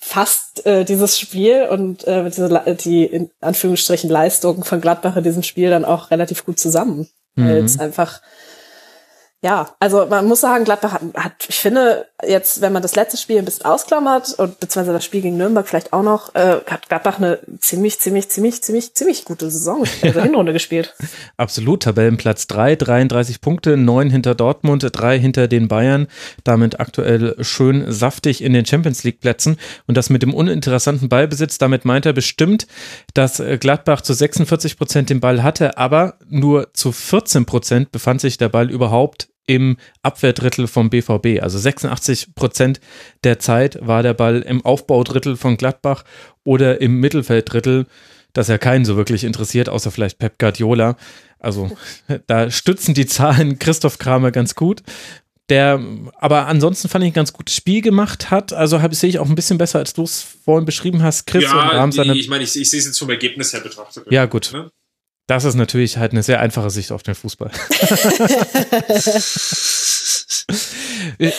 fasst 0.00 0.64
äh, 0.64 0.84
dieses 0.86 1.18
Spiel 1.18 1.68
und 1.70 2.06
äh, 2.06 2.30
diese, 2.30 2.76
die 2.82 3.04
in 3.04 3.30
Anführungsstrichen 3.42 4.08
Leistungen 4.08 4.64
von 4.64 4.80
Gladbach 4.80 5.16
in 5.16 5.24
diesem 5.24 5.42
Spiel 5.42 5.68
dann 5.68 5.84
auch 5.84 6.10
relativ 6.10 6.46
gut 6.46 6.58
zusammen. 6.58 7.10
Mhm. 7.34 7.46
Weil 7.46 7.64
es 7.64 7.78
einfach 7.78 8.22
ja, 9.42 9.74
also 9.80 10.04
man 10.04 10.26
muss 10.26 10.42
sagen, 10.42 10.64
Gladbach 10.64 10.92
hat, 10.92 11.02
hat, 11.14 11.32
ich 11.48 11.56
finde, 11.56 12.06
jetzt, 12.26 12.60
wenn 12.60 12.74
man 12.74 12.82
das 12.82 12.94
letzte 12.94 13.16
Spiel 13.16 13.38
ein 13.38 13.46
bisschen 13.46 13.64
ausklammert 13.64 14.34
und 14.38 14.60
beziehungsweise 14.60 14.92
das 14.92 15.02
Spiel 15.02 15.22
gegen 15.22 15.38
Nürnberg 15.38 15.66
vielleicht 15.66 15.94
auch 15.94 16.02
noch, 16.02 16.34
äh, 16.34 16.58
hat 16.66 16.90
Gladbach 16.90 17.16
eine 17.16 17.38
ziemlich, 17.58 17.98
ziemlich, 18.00 18.28
ziemlich, 18.28 18.62
ziemlich, 18.62 18.94
ziemlich 18.94 19.24
gute 19.24 19.50
Saison, 19.50 19.84
also 20.02 20.18
ja. 20.18 20.24
Hinrunde 20.24 20.52
gespielt. 20.52 20.94
Absolut, 21.38 21.84
Tabellenplatz 21.84 22.48
3, 22.48 22.76
33 22.76 23.40
Punkte, 23.40 23.78
9 23.78 24.10
hinter 24.10 24.34
Dortmund, 24.34 24.86
3 24.92 25.18
hinter 25.18 25.48
den 25.48 25.68
Bayern, 25.68 26.08
damit 26.44 26.78
aktuell 26.78 27.34
schön 27.42 27.90
saftig 27.90 28.44
in 28.44 28.52
den 28.52 28.66
Champions 28.66 29.04
League 29.04 29.20
Plätzen 29.20 29.56
und 29.86 29.96
das 29.96 30.10
mit 30.10 30.22
dem 30.22 30.34
uninteressanten 30.34 31.08
Ballbesitz, 31.08 31.56
damit 31.56 31.86
meint 31.86 32.04
er 32.04 32.12
bestimmt, 32.12 32.66
dass 33.14 33.42
Gladbach 33.58 34.02
zu 34.02 34.12
46 34.12 34.76
Prozent 34.76 35.08
den 35.08 35.20
Ball 35.20 35.42
hatte, 35.42 35.78
aber 35.78 36.16
nur 36.28 36.74
zu 36.74 36.92
14 36.92 37.46
Prozent 37.46 37.90
befand 37.90 38.20
sich 38.20 38.36
der 38.36 38.50
Ball 38.50 38.70
überhaupt 38.70 39.29
im 39.50 39.78
Abwehrdrittel 40.02 40.68
vom 40.68 40.90
BVB. 40.90 41.42
Also 41.42 41.58
86 41.58 42.36
Prozent 42.36 42.80
der 43.24 43.40
Zeit 43.40 43.78
war 43.82 44.04
der 44.04 44.14
Ball 44.14 44.42
im 44.42 44.64
Aufbaudrittel 44.64 45.36
von 45.36 45.56
Gladbach 45.56 46.04
oder 46.44 46.80
im 46.80 47.00
Mittelfelddrittel, 47.00 47.86
das 48.32 48.46
ja 48.46 48.58
keinen 48.58 48.84
so 48.84 48.96
wirklich 48.96 49.24
interessiert, 49.24 49.68
außer 49.68 49.90
vielleicht 49.90 50.20
Pep 50.20 50.38
Guardiola. 50.38 50.96
Also 51.40 51.76
da 52.28 52.48
stützen 52.48 52.94
die 52.94 53.06
Zahlen 53.06 53.58
Christoph 53.58 53.98
Kramer 53.98 54.30
ganz 54.30 54.54
gut. 54.54 54.84
Der 55.48 55.80
aber 56.14 56.46
ansonsten 56.46 56.88
fand 56.88 57.04
ich 57.04 57.10
ein 57.10 57.14
ganz 57.14 57.32
gutes 57.32 57.56
Spiel 57.56 57.80
gemacht 57.80 58.30
hat. 58.30 58.52
Also 58.52 58.82
habe 58.82 58.94
sehe 58.94 59.10
ich 59.10 59.18
auch 59.18 59.28
ein 59.28 59.34
bisschen 59.34 59.58
besser, 59.58 59.80
als 59.80 59.94
du 59.94 60.04
es 60.04 60.24
vorhin 60.44 60.64
beschrieben 60.64 61.02
hast, 61.02 61.26
Chris. 61.26 61.42
Ja, 61.42 61.88
ich 61.88 62.28
meine, 62.28 62.44
ich, 62.44 62.54
ich 62.54 62.70
sehe 62.70 62.78
es 62.78 62.86
jetzt 62.86 63.00
vom 63.00 63.10
Ergebnis 63.10 63.52
her 63.52 63.58
betrachtet. 63.58 64.06
Ja, 64.10 64.26
gut. 64.26 64.52
Ne? 64.52 64.70
Das 65.30 65.44
ist 65.44 65.54
natürlich 65.54 65.96
halt 65.96 66.10
eine 66.10 66.24
sehr 66.24 66.40
einfache 66.40 66.70
Sicht 66.70 66.90
auf 66.90 67.04
den 67.04 67.14
Fußball. 67.14 67.52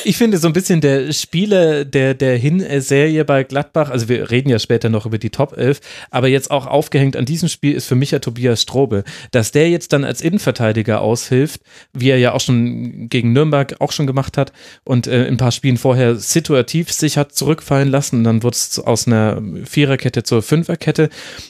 ich 0.03 0.17
finde 0.17 0.37
so 0.37 0.47
ein 0.47 0.53
bisschen 0.53 0.81
der 0.81 1.11
Spieler 1.11 1.85
der, 1.85 2.13
der 2.13 2.37
Hin-Serie 2.37 3.25
bei 3.25 3.43
Gladbach, 3.43 3.89
also 3.89 4.07
wir 4.09 4.31
reden 4.31 4.49
ja 4.49 4.59
später 4.59 4.89
noch 4.89 5.05
über 5.05 5.17
die 5.17 5.29
Top 5.29 5.57
11, 5.57 5.81
aber 6.09 6.27
jetzt 6.27 6.51
auch 6.51 6.67
aufgehängt 6.67 7.17
an 7.17 7.25
diesem 7.25 7.49
Spiel 7.49 7.73
ist 7.73 7.87
für 7.87 7.95
mich 7.95 8.11
ja 8.11 8.19
Tobias 8.19 8.61
Strobe. 8.61 9.03
Dass 9.31 9.51
der 9.51 9.69
jetzt 9.69 9.93
dann 9.93 10.03
als 10.03 10.21
Innenverteidiger 10.21 11.01
aushilft, 11.01 11.61
wie 11.93 12.09
er 12.09 12.17
ja 12.17 12.31
auch 12.33 12.41
schon 12.41 13.09
gegen 13.09 13.33
Nürnberg 13.33 13.75
auch 13.81 13.91
schon 13.91 14.07
gemacht 14.07 14.37
hat 14.37 14.53
und 14.83 15.07
äh, 15.07 15.25
in 15.25 15.33
ein 15.33 15.37
paar 15.37 15.51
Spielen 15.51 15.77
vorher 15.77 16.15
situativ 16.15 16.91
sich 16.91 17.17
hat 17.17 17.33
zurückfallen 17.33 17.89
lassen 17.89 18.19
und 18.19 18.23
dann 18.23 18.43
wurde 18.43 18.55
es 18.55 18.79
aus 18.79 19.07
einer 19.07 19.41
Viererkette 19.65 20.23
zur 20.23 20.41
Fünferkette. 20.41 21.09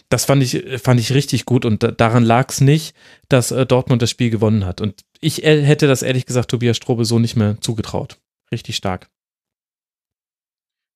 Das 0.10 0.26
fand 0.26 0.44
ich, 0.44 0.64
fand 0.82 1.00
ich 1.00 1.14
richtig 1.14 1.46
gut 1.46 1.66
und 1.66 1.88
daran 1.98 2.26
lag 2.32 2.50
es 2.50 2.62
nicht, 2.62 2.96
dass 3.28 3.52
äh, 3.52 3.66
Dortmund 3.66 4.02
das 4.02 4.10
Spiel 4.10 4.30
gewonnen 4.30 4.66
hat. 4.66 4.80
Und 4.80 5.02
ich 5.20 5.44
äh, 5.44 5.62
hätte 5.62 5.86
das 5.86 6.02
ehrlich 6.02 6.26
gesagt 6.26 6.50
Tobias 6.50 6.78
Strobe 6.78 7.04
so 7.04 7.20
nicht 7.20 7.36
mehr 7.36 7.58
zugetraut. 7.60 8.20
Richtig 8.54 8.78
stark. 8.78 9.10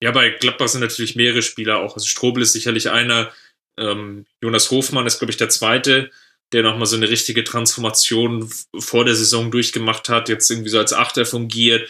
Ja, 0.02 0.12
bei 0.12 0.30
Gladbach 0.30 0.70
sind 0.70 0.80
natürlich 0.80 1.18
mehrere 1.18 1.41
Spieler 1.41 1.80
auch. 1.80 1.95
Also 1.95 2.07
Strobel 2.07 2.41
ist 2.41 2.53
sicherlich 2.53 2.90
einer. 2.90 3.34
Ähm, 3.78 4.26
Jonas 4.41 4.72
Hofmann 4.72 5.07
ist, 5.07 5.20
glaube 5.20 5.32
ich, 5.32 5.38
der 5.38 5.49
zweite, 5.49 6.10
der 6.53 6.64
nochmal 6.64 6.86
so 6.86 6.95
eine 6.95 7.10
richtige 7.10 7.44
Transformation 7.44 8.49
vor 8.80 9.03
der 9.03 9.16
Saison 9.16 9.52
durchgemacht 9.52 10.07
hat, 10.07 10.30
jetzt 10.30 10.49
irgendwie 10.49 10.70
so 10.70 10.80
als 10.80 10.94
Achter 10.94 11.26
fungiert 11.26 11.90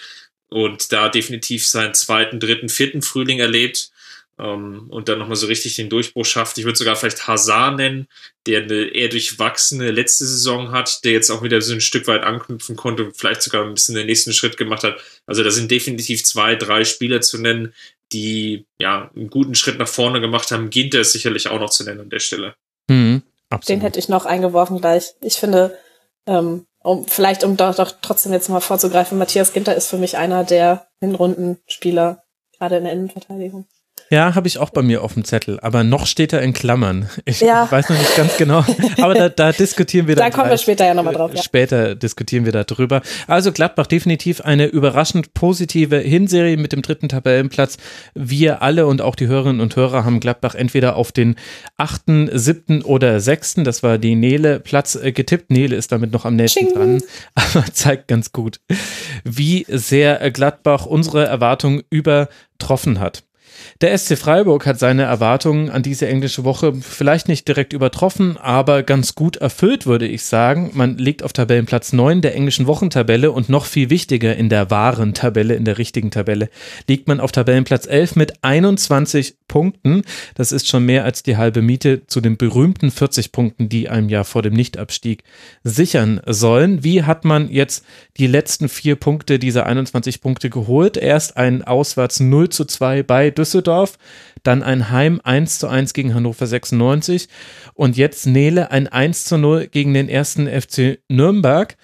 und 0.49 0.91
da 0.91 1.09
definitiv 1.09 1.67
seinen 1.67 1.93
zweiten, 1.93 2.39
dritten, 2.39 2.69
vierten 2.69 3.03
Frühling 3.03 3.39
erlebt 3.39 3.91
ähm, 4.37 4.87
und 4.89 5.07
dann 5.07 5.19
nochmal 5.19 5.35
so 5.35 5.47
richtig 5.47 5.75
den 5.75 5.89
Durchbruch 5.89 6.25
schafft. 6.25 6.57
Ich 6.57 6.65
würde 6.65 6.77
sogar 6.77 6.95
vielleicht 6.95 7.27
Hazard 7.27 7.77
nennen, 7.77 8.07
der 8.45 8.63
eine 8.63 8.85
eher 8.85 9.09
durchwachsene 9.09 9.91
letzte 9.91 10.25
Saison 10.25 10.71
hat, 10.71 11.03
der 11.03 11.13
jetzt 11.13 11.29
auch 11.29 11.41
wieder 11.41 11.61
so 11.61 11.73
ein 11.73 11.81
Stück 11.81 12.07
weit 12.07 12.23
anknüpfen 12.23 12.75
konnte 12.75 13.05
und 13.05 13.17
vielleicht 13.17 13.41
sogar 13.41 13.63
ein 13.63 13.73
bisschen 13.73 13.95
den 13.95 14.07
nächsten 14.07 14.33
Schritt 14.33 14.57
gemacht 14.57 14.83
hat. 14.83 14.97
Also 15.25 15.43
da 15.43 15.51
sind 15.51 15.71
definitiv 15.71 16.23
zwei, 16.23 16.55
drei 16.55 16.83
Spieler 16.83 17.21
zu 17.21 17.37
nennen, 17.37 17.73
die 18.11 18.65
ja 18.77 19.09
einen 19.15 19.29
guten 19.29 19.55
Schritt 19.55 19.79
nach 19.79 19.87
vorne 19.87 20.21
gemacht 20.21 20.51
haben. 20.51 20.69
Ginter 20.69 20.99
ist 20.99 21.13
sicherlich 21.13 21.47
auch 21.47 21.59
noch 21.59 21.69
zu 21.69 21.83
nennen 21.83 22.01
an 22.01 22.09
der 22.09 22.19
Stelle. 22.19 22.55
Mhm, 22.89 23.23
Den 23.67 23.81
hätte 23.81 23.99
ich 23.99 24.09
noch 24.09 24.25
eingeworfen 24.25 24.79
gleich. 24.79 25.13
Ich 25.21 25.35
finde, 25.35 25.77
ähm, 26.27 26.65
um 26.83 27.07
vielleicht 27.07 27.43
um 27.43 27.57
doch, 27.57 27.73
doch 27.75 27.93
trotzdem 28.01 28.31
jetzt 28.31 28.49
mal 28.49 28.59
vorzugreifen, 28.59 29.17
Matthias 29.17 29.53
Ginter 29.53 29.75
ist 29.75 29.87
für 29.87 29.97
mich 29.97 30.17
einer 30.17 30.43
der 30.43 30.87
Hinrundenspieler, 30.99 32.23
gerade 32.57 32.77
in 32.77 32.83
der 32.83 32.93
Innenverteidigung. 32.93 33.65
Ja, 34.11 34.35
habe 34.35 34.47
ich 34.47 34.59
auch 34.59 34.69
bei 34.69 34.83
mir 34.83 35.01
auf 35.03 35.13
dem 35.15 35.25
Zettel, 35.25 35.59
aber 35.61 35.83
noch 35.83 36.05
steht 36.05 36.31
er 36.31 36.41
in 36.41 36.53
Klammern. 36.53 37.09
Ich 37.25 37.41
ja. 37.41 37.69
weiß 37.69 37.89
noch 37.89 37.97
nicht 37.97 38.15
ganz 38.15 38.37
genau, 38.37 38.63
aber 39.01 39.15
da, 39.15 39.29
da 39.29 39.51
diskutieren 39.51 40.07
wir. 40.07 40.15
Da 40.15 40.29
kommen 40.29 40.49
wir 40.49 40.57
später 40.57 40.85
ja 40.85 40.93
nochmal 40.93 41.15
drauf. 41.15 41.31
Ja. 41.33 41.41
Später 41.41 41.95
diskutieren 41.95 42.45
wir 42.45 42.51
darüber. 42.51 43.01
Also 43.27 43.51
Gladbach 43.51 43.87
definitiv 43.87 44.41
eine 44.41 44.67
überraschend 44.67 45.33
positive 45.33 45.97
Hinserie 45.97 46.57
mit 46.57 46.71
dem 46.71 46.83
dritten 46.83 47.09
Tabellenplatz. 47.09 47.77
Wir 48.13 48.61
alle 48.61 48.85
und 48.85 49.01
auch 49.01 49.15
die 49.15 49.27
Hörerinnen 49.27 49.59
und 49.59 49.75
Hörer 49.75 50.05
haben 50.05 50.19
Gladbach 50.19 50.53
entweder 50.53 50.95
auf 50.95 51.11
den 51.11 51.35
achten, 51.77 52.29
siebten 52.31 52.83
oder 52.83 53.19
sechsten, 53.19 53.63
das 53.63 53.81
war 53.81 53.97
die 53.97 54.15
Nele 54.15 54.59
Platz 54.59 54.95
äh, 54.95 55.11
getippt. 55.11 55.49
Nele 55.49 55.75
ist 55.75 55.91
damit 55.91 56.11
noch 56.11 56.25
am 56.25 56.35
nächsten 56.35 56.73
dran, 56.73 57.01
aber 57.35 57.65
zeigt 57.73 58.07
ganz 58.07 58.31
gut, 58.31 58.59
wie 59.23 59.65
sehr 59.67 60.29
Gladbach 60.31 60.85
unsere 60.85 61.25
Erwartungen 61.25 61.83
übertroffen 61.89 62.99
hat. 62.99 63.24
Der 63.81 63.97
SC 63.97 64.17
Freiburg 64.17 64.65
hat 64.65 64.79
seine 64.79 65.03
Erwartungen 65.03 65.69
an 65.69 65.83
diese 65.83 66.07
englische 66.07 66.43
Woche 66.43 66.73
vielleicht 66.73 67.27
nicht 67.27 67.47
direkt 67.47 67.73
übertroffen, 67.73 68.37
aber 68.37 68.83
ganz 68.83 69.15
gut 69.15 69.37
erfüllt, 69.37 69.85
würde 69.85 70.07
ich 70.07 70.23
sagen. 70.23 70.71
Man 70.73 70.97
liegt 70.97 71.23
auf 71.23 71.33
Tabellenplatz 71.33 71.93
9 71.93 72.21
der 72.21 72.35
englischen 72.35 72.67
Wochentabelle 72.67 73.31
und 73.31 73.49
noch 73.49 73.65
viel 73.65 73.89
wichtiger 73.89 74.35
in 74.35 74.49
der 74.49 74.71
wahren 74.71 75.13
Tabelle, 75.13 75.55
in 75.55 75.65
der 75.65 75.77
richtigen 75.77 76.11
Tabelle, 76.11 76.49
liegt 76.87 77.07
man 77.07 77.19
auf 77.19 77.31
Tabellenplatz 77.31 77.85
11 77.85 78.15
mit 78.15 78.43
21 78.43 79.35
Punkten. 79.47 80.03
Das 80.35 80.51
ist 80.51 80.67
schon 80.67 80.85
mehr 80.85 81.03
als 81.03 81.23
die 81.23 81.37
halbe 81.37 81.61
Miete 81.61 82.05
zu 82.07 82.21
den 82.21 82.37
berühmten 82.37 82.91
40 82.91 83.31
Punkten, 83.31 83.69
die 83.69 83.89
einem 83.89 84.09
Jahr 84.09 84.25
vor 84.25 84.41
dem 84.41 84.53
Nichtabstieg 84.53 85.23
sichern 85.63 86.21
sollen. 86.25 86.83
Wie 86.83 87.03
hat 87.03 87.25
man 87.25 87.49
jetzt 87.49 87.85
die 88.17 88.27
letzten 88.27 88.69
vier 88.69 88.95
Punkte 88.95 89.39
dieser 89.39 89.65
21 89.65 90.21
Punkte 90.21 90.49
geholt? 90.49 90.97
Erst 90.97 91.37
ein 91.37 91.63
Auswärts 91.63 92.19
0 92.19 92.49
zu 92.49 92.65
2 92.65 93.03
bei 93.03 93.31
Düsseldorf 93.31 93.44
Düsseldorf, 93.45 93.99
dann 94.41 94.63
ein 94.63 94.89
Heim 94.89 95.21
1 95.23 95.59
zu 95.59 95.67
1 95.67 95.93
gegen 95.93 96.15
Hannover 96.15 96.47
96 96.47 97.29
und 97.75 97.95
jetzt 97.95 98.25
Nele 98.25 98.71
ein 98.71 98.87
1 98.87 99.25
zu 99.25 99.37
0 99.37 99.67
gegen 99.67 99.93
den 99.93 100.09
ersten 100.09 100.47
FC 100.47 100.97
Nürnberg. 101.09 101.77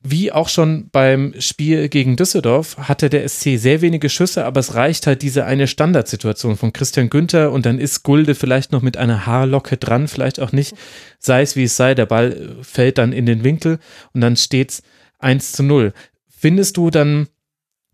Wie 0.00 0.30
auch 0.30 0.48
schon 0.48 0.90
beim 0.92 1.34
Spiel 1.38 1.88
gegen 1.88 2.16
Düsseldorf 2.16 2.76
hatte 2.76 3.08
der 3.08 3.26
SC 3.26 3.56
sehr 3.56 3.80
wenige 3.80 4.10
Schüsse, 4.10 4.44
aber 4.44 4.60
es 4.60 4.74
reicht 4.74 5.06
halt 5.06 5.22
diese 5.22 5.44
eine 5.46 5.66
Standardsituation 5.66 6.56
von 6.56 6.72
Christian 6.72 7.10
Günther 7.10 7.52
und 7.52 7.64
dann 7.64 7.78
ist 7.78 8.04
Gulde 8.04 8.34
vielleicht 8.34 8.70
noch 8.70 8.82
mit 8.82 8.96
einer 8.98 9.24
Haarlocke 9.26 9.76
dran, 9.78 10.06
vielleicht 10.06 10.40
auch 10.40 10.52
nicht, 10.52 10.74
sei 11.18 11.42
es 11.42 11.56
wie 11.56 11.64
es 11.64 11.76
sei, 11.76 11.94
der 11.94 12.06
Ball 12.06 12.56
fällt 12.62 12.98
dann 12.98 13.12
in 13.12 13.26
den 13.26 13.42
Winkel 13.44 13.78
und 14.12 14.20
dann 14.20 14.36
steht's 14.36 14.82
1 15.18 15.52
zu 15.52 15.62
0. 15.62 15.92
Findest 16.28 16.76
du 16.76 16.90
dann 16.90 17.26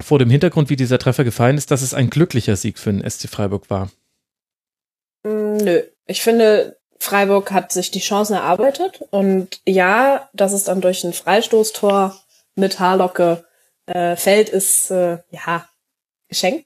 vor 0.03 0.19
dem 0.19 0.31
Hintergrund, 0.31 0.71
wie 0.71 0.77
dieser 0.77 0.99
Treffer 0.99 1.25
gefallen 1.25 1.57
ist, 1.57 1.71
dass 1.71 1.83
es 1.83 1.95
ein 1.95 2.11
glücklicher 2.11 2.57
Sieg 2.57 2.79
für 2.79 2.93
den 2.93 3.09
SC 3.09 3.29
Freiburg 3.29 3.71
war? 3.71 3.91
Mm, 5.23 5.57
nö. 5.57 5.83
Ich 6.07 6.23
finde, 6.23 6.77
Freiburg 6.99 7.53
hat 7.53 7.73
sich 7.73 7.91
die 7.91 8.01
Chancen 8.01 8.35
erarbeitet 8.35 9.03
und 9.11 9.61
ja, 9.67 10.29
dass 10.33 10.53
es 10.53 10.65
dann 10.65 10.81
durch 10.81 11.05
ein 11.05 11.13
Freistoßtor 11.13 12.19
mit 12.57 12.81
Haarlocke 12.81 13.45
äh, 13.87 14.17
fällt, 14.17 14.49
ist 14.49 14.91
äh, 14.91 15.19
ja 15.31 15.69
Geschenk. 16.29 16.65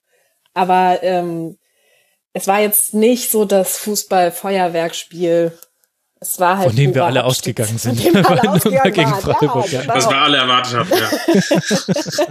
Aber 0.54 1.02
ähm, 1.02 1.58
es 2.32 2.46
war 2.46 2.60
jetzt 2.60 2.94
nicht 2.94 3.30
so 3.30 3.44
das 3.44 3.78
Fußball-Feuerwerkspiel 3.78 5.58
es 6.20 6.40
war 6.40 6.58
halt 6.58 6.68
von 6.68 6.76
dem 6.76 6.94
wir 6.94 7.04
alle 7.04 7.24
ausgegangen 7.24 7.78
sind. 7.78 8.00
Von 8.00 8.12
dem 8.12 8.14
wir 8.24 8.30
alle 8.30 8.50
ausgegangen 8.50 8.92
gegen 8.92 9.14
Freiburg, 9.14 9.70
ja, 9.70 9.82
genau. 9.82 9.94
Was 9.94 10.08
wir 10.08 10.16
alle 10.16 10.36
erwartet 10.38 10.74
haben, 10.74 10.90
ja. 10.90 12.24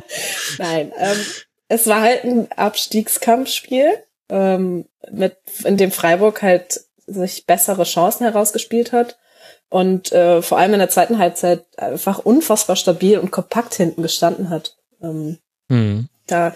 Nein, 0.57 0.91
ähm, 0.97 1.17
es 1.69 1.87
war 1.87 2.01
halt 2.01 2.23
ein 2.23 2.51
Abstiegskampfspiel, 2.51 4.03
ähm, 4.29 4.85
mit, 5.11 5.37
in 5.63 5.77
dem 5.77 5.91
Freiburg 5.91 6.41
halt 6.41 6.81
sich 7.05 7.45
bessere 7.45 7.83
Chancen 7.83 8.25
herausgespielt 8.25 8.91
hat 8.91 9.17
und 9.69 10.11
äh, 10.11 10.41
vor 10.41 10.57
allem 10.57 10.73
in 10.73 10.79
der 10.79 10.89
zweiten 10.89 11.17
Halbzeit 11.17 11.65
einfach 11.77 12.19
unfassbar 12.19 12.75
stabil 12.75 13.17
und 13.17 13.31
kompakt 13.31 13.73
hinten 13.75 14.01
gestanden 14.01 14.49
hat. 14.49 14.75
Ähm, 15.01 15.39
mhm. 15.69 16.09
Da 16.27 16.53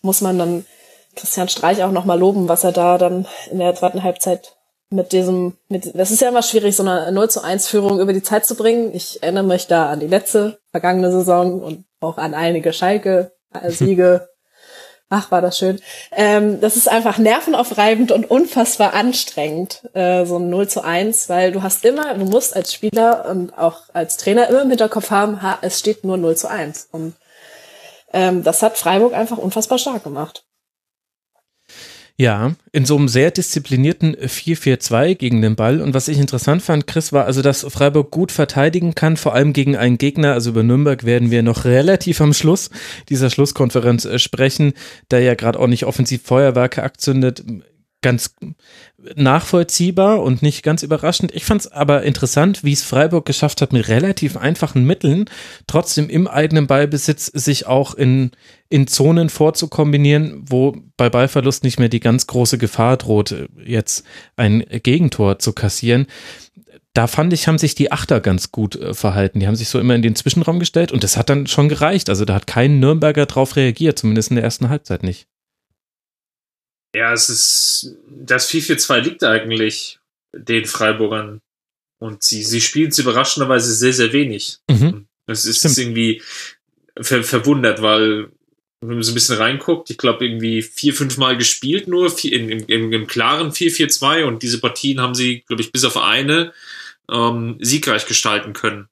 muss 0.00 0.20
man 0.20 0.38
dann 0.38 0.66
Christian 1.14 1.48
Streich 1.48 1.82
auch 1.82 1.92
nochmal 1.92 2.18
loben, 2.18 2.48
was 2.48 2.64
er 2.64 2.72
da 2.72 2.98
dann 2.98 3.26
in 3.50 3.58
der 3.58 3.74
zweiten 3.74 4.02
Halbzeit 4.02 4.56
mit 4.92 5.12
diesem, 5.12 5.56
mit, 5.68 5.94
das 5.94 6.10
ist 6.10 6.20
ja 6.20 6.28
immer 6.28 6.42
schwierig, 6.42 6.76
so 6.76 6.82
eine 6.82 7.10
0 7.12 7.30
zu 7.30 7.42
1 7.42 7.68
Führung 7.68 8.00
über 8.00 8.12
die 8.12 8.22
Zeit 8.22 8.46
zu 8.46 8.54
bringen. 8.54 8.94
Ich 8.94 9.22
erinnere 9.22 9.44
mich 9.44 9.66
da 9.66 9.90
an 9.90 10.00
die 10.00 10.06
letzte 10.06 10.58
vergangene 10.70 11.10
Saison 11.10 11.60
und 11.62 11.84
auch 12.00 12.18
an 12.18 12.34
einige 12.34 12.72
Schalke-Siege. 12.72 14.28
Ach, 15.14 15.30
war 15.30 15.42
das 15.42 15.58
schön. 15.58 15.78
Ähm, 16.12 16.60
das 16.62 16.76
ist 16.76 16.88
einfach 16.88 17.18
nervenaufreibend 17.18 18.12
und 18.12 18.30
unfassbar 18.30 18.94
anstrengend, 18.94 19.82
äh, 19.92 20.24
so 20.24 20.38
ein 20.38 20.48
0 20.48 20.68
zu 20.68 20.82
1, 20.82 21.28
weil 21.28 21.52
du 21.52 21.62
hast 21.62 21.84
immer, 21.84 22.14
du 22.14 22.24
musst 22.24 22.56
als 22.56 22.72
Spieler 22.72 23.26
und 23.28 23.56
auch 23.58 23.82
als 23.92 24.16
Trainer 24.16 24.48
immer 24.48 24.62
im 24.62 24.70
Hinterkopf 24.70 25.10
haben, 25.10 25.42
ha, 25.42 25.58
es 25.60 25.78
steht 25.78 26.04
nur 26.04 26.16
0 26.16 26.36
zu 26.36 26.48
1. 26.48 26.88
Und 26.92 27.14
Ähm, 28.12 28.42
das 28.42 28.62
hat 28.62 28.76
Freiburg 28.76 29.14
einfach 29.14 29.38
unfassbar 29.38 29.78
stark 29.78 30.04
gemacht. 30.04 30.44
Ja, 32.18 32.52
in 32.72 32.84
so 32.84 32.96
einem 32.96 33.08
sehr 33.08 33.30
disziplinierten 33.30 34.14
4-4-2 34.14 35.14
gegen 35.14 35.42
den 35.42 35.56
Ball. 35.56 35.80
Und 35.80 35.94
was 35.94 36.08
ich 36.08 36.18
interessant 36.18 36.62
fand, 36.62 36.86
Chris, 36.86 37.12
war 37.12 37.24
also, 37.24 37.42
dass 37.42 37.64
Freiburg 37.68 38.10
gut 38.10 38.30
verteidigen 38.30 38.94
kann, 38.94 39.16
vor 39.16 39.34
allem 39.34 39.52
gegen 39.52 39.76
einen 39.76 39.98
Gegner. 39.98 40.34
Also 40.34 40.50
über 40.50 40.62
Nürnberg 40.62 41.04
werden 41.04 41.30
wir 41.30 41.42
noch 41.42 41.64
relativ 41.64 42.20
am 42.20 42.34
Schluss 42.34 42.70
dieser 43.08 43.30
Schlusskonferenz 43.30 44.04
äh, 44.04 44.18
sprechen, 44.18 44.74
der 45.10 45.20
ja 45.20 45.34
gerade 45.34 45.58
auch 45.58 45.66
nicht 45.66 45.84
offensiv 45.84 46.22
Feuerwerke 46.22 46.82
akzündet 46.82 47.44
ganz 48.02 48.34
nachvollziehbar 49.16 50.22
und 50.22 50.42
nicht 50.42 50.62
ganz 50.62 50.82
überraschend. 50.82 51.34
Ich 51.34 51.44
fand 51.44 51.62
es 51.62 51.72
aber 51.72 52.02
interessant, 52.02 52.62
wie 52.62 52.72
es 52.72 52.84
Freiburg 52.84 53.24
geschafft 53.24 53.62
hat, 53.62 53.72
mit 53.72 53.88
relativ 53.88 54.36
einfachen 54.36 54.84
Mitteln 54.84 55.24
trotzdem 55.66 56.08
im 56.08 56.28
eigenen 56.28 56.66
Ballbesitz 56.66 57.26
sich 57.26 57.66
auch 57.66 57.94
in, 57.94 58.32
in 58.68 58.86
Zonen 58.86 59.28
vorzukombinieren, 59.28 60.42
wo 60.44 60.76
bei 60.96 61.08
Ballverlust 61.08 61.64
nicht 61.64 61.78
mehr 61.78 61.88
die 61.88 62.00
ganz 62.00 62.26
große 62.26 62.58
Gefahr 62.58 62.96
droht, 62.96 63.34
jetzt 63.64 64.04
ein 64.36 64.64
Gegentor 64.82 65.38
zu 65.38 65.52
kassieren. 65.52 66.06
Da 66.94 67.06
fand 67.06 67.32
ich, 67.32 67.48
haben 67.48 67.58
sich 67.58 67.74
die 67.74 67.90
Achter 67.90 68.20
ganz 68.20 68.52
gut 68.52 68.76
äh, 68.76 68.92
verhalten. 68.92 69.40
Die 69.40 69.46
haben 69.46 69.56
sich 69.56 69.70
so 69.70 69.80
immer 69.80 69.94
in 69.94 70.02
den 70.02 70.14
Zwischenraum 70.14 70.58
gestellt 70.58 70.92
und 70.92 71.02
das 71.02 71.16
hat 71.16 71.30
dann 71.30 71.46
schon 71.46 71.70
gereicht. 71.70 72.10
Also 72.10 72.26
da 72.26 72.34
hat 72.34 72.46
kein 72.46 72.80
Nürnberger 72.80 73.24
drauf 73.24 73.56
reagiert, 73.56 73.98
zumindest 73.98 74.30
in 74.30 74.36
der 74.36 74.44
ersten 74.44 74.68
Halbzeit 74.68 75.02
nicht. 75.02 75.26
Ja, 76.94 77.12
es 77.12 77.28
ist, 77.28 77.96
das 78.08 78.50
4-4-2 78.50 78.98
liegt 79.00 79.24
eigentlich 79.24 79.98
den 80.32 80.66
Freiburgern. 80.66 81.40
Und 81.98 82.22
sie, 82.24 82.42
sie 82.42 82.60
spielen 82.60 82.90
es 82.90 82.98
überraschenderweise 82.98 83.72
sehr, 83.72 83.92
sehr 83.92 84.12
wenig. 84.12 84.58
Mhm. 84.68 85.06
Es 85.26 85.44
ist 85.44 85.58
Stimmt. 85.58 85.78
irgendwie 85.78 86.22
ver 87.00 87.22
verwundert, 87.22 87.80
weil 87.80 88.32
wenn 88.80 88.96
man 88.96 89.02
so 89.04 89.12
ein 89.12 89.14
bisschen 89.14 89.36
reinguckt, 89.36 89.88
ich 89.90 89.98
glaube 89.98 90.26
irgendwie 90.26 90.62
vier, 90.62 90.92
fünf 90.94 91.16
Mal 91.16 91.36
gespielt 91.36 91.86
nur 91.86 92.10
vier, 92.10 92.32
in, 92.32 92.50
in, 92.50 92.64
im, 92.64 92.92
im 92.92 93.06
klaren 93.06 93.52
4-4-2 93.52 94.24
und 94.24 94.42
diese 94.42 94.60
Partien 94.60 95.00
haben 95.00 95.14
sie, 95.14 95.42
glaube 95.42 95.62
ich, 95.62 95.70
bis 95.70 95.84
auf 95.84 95.96
eine 95.96 96.52
ähm, 97.08 97.56
siegreich 97.60 98.06
gestalten 98.06 98.52
können. 98.52 98.88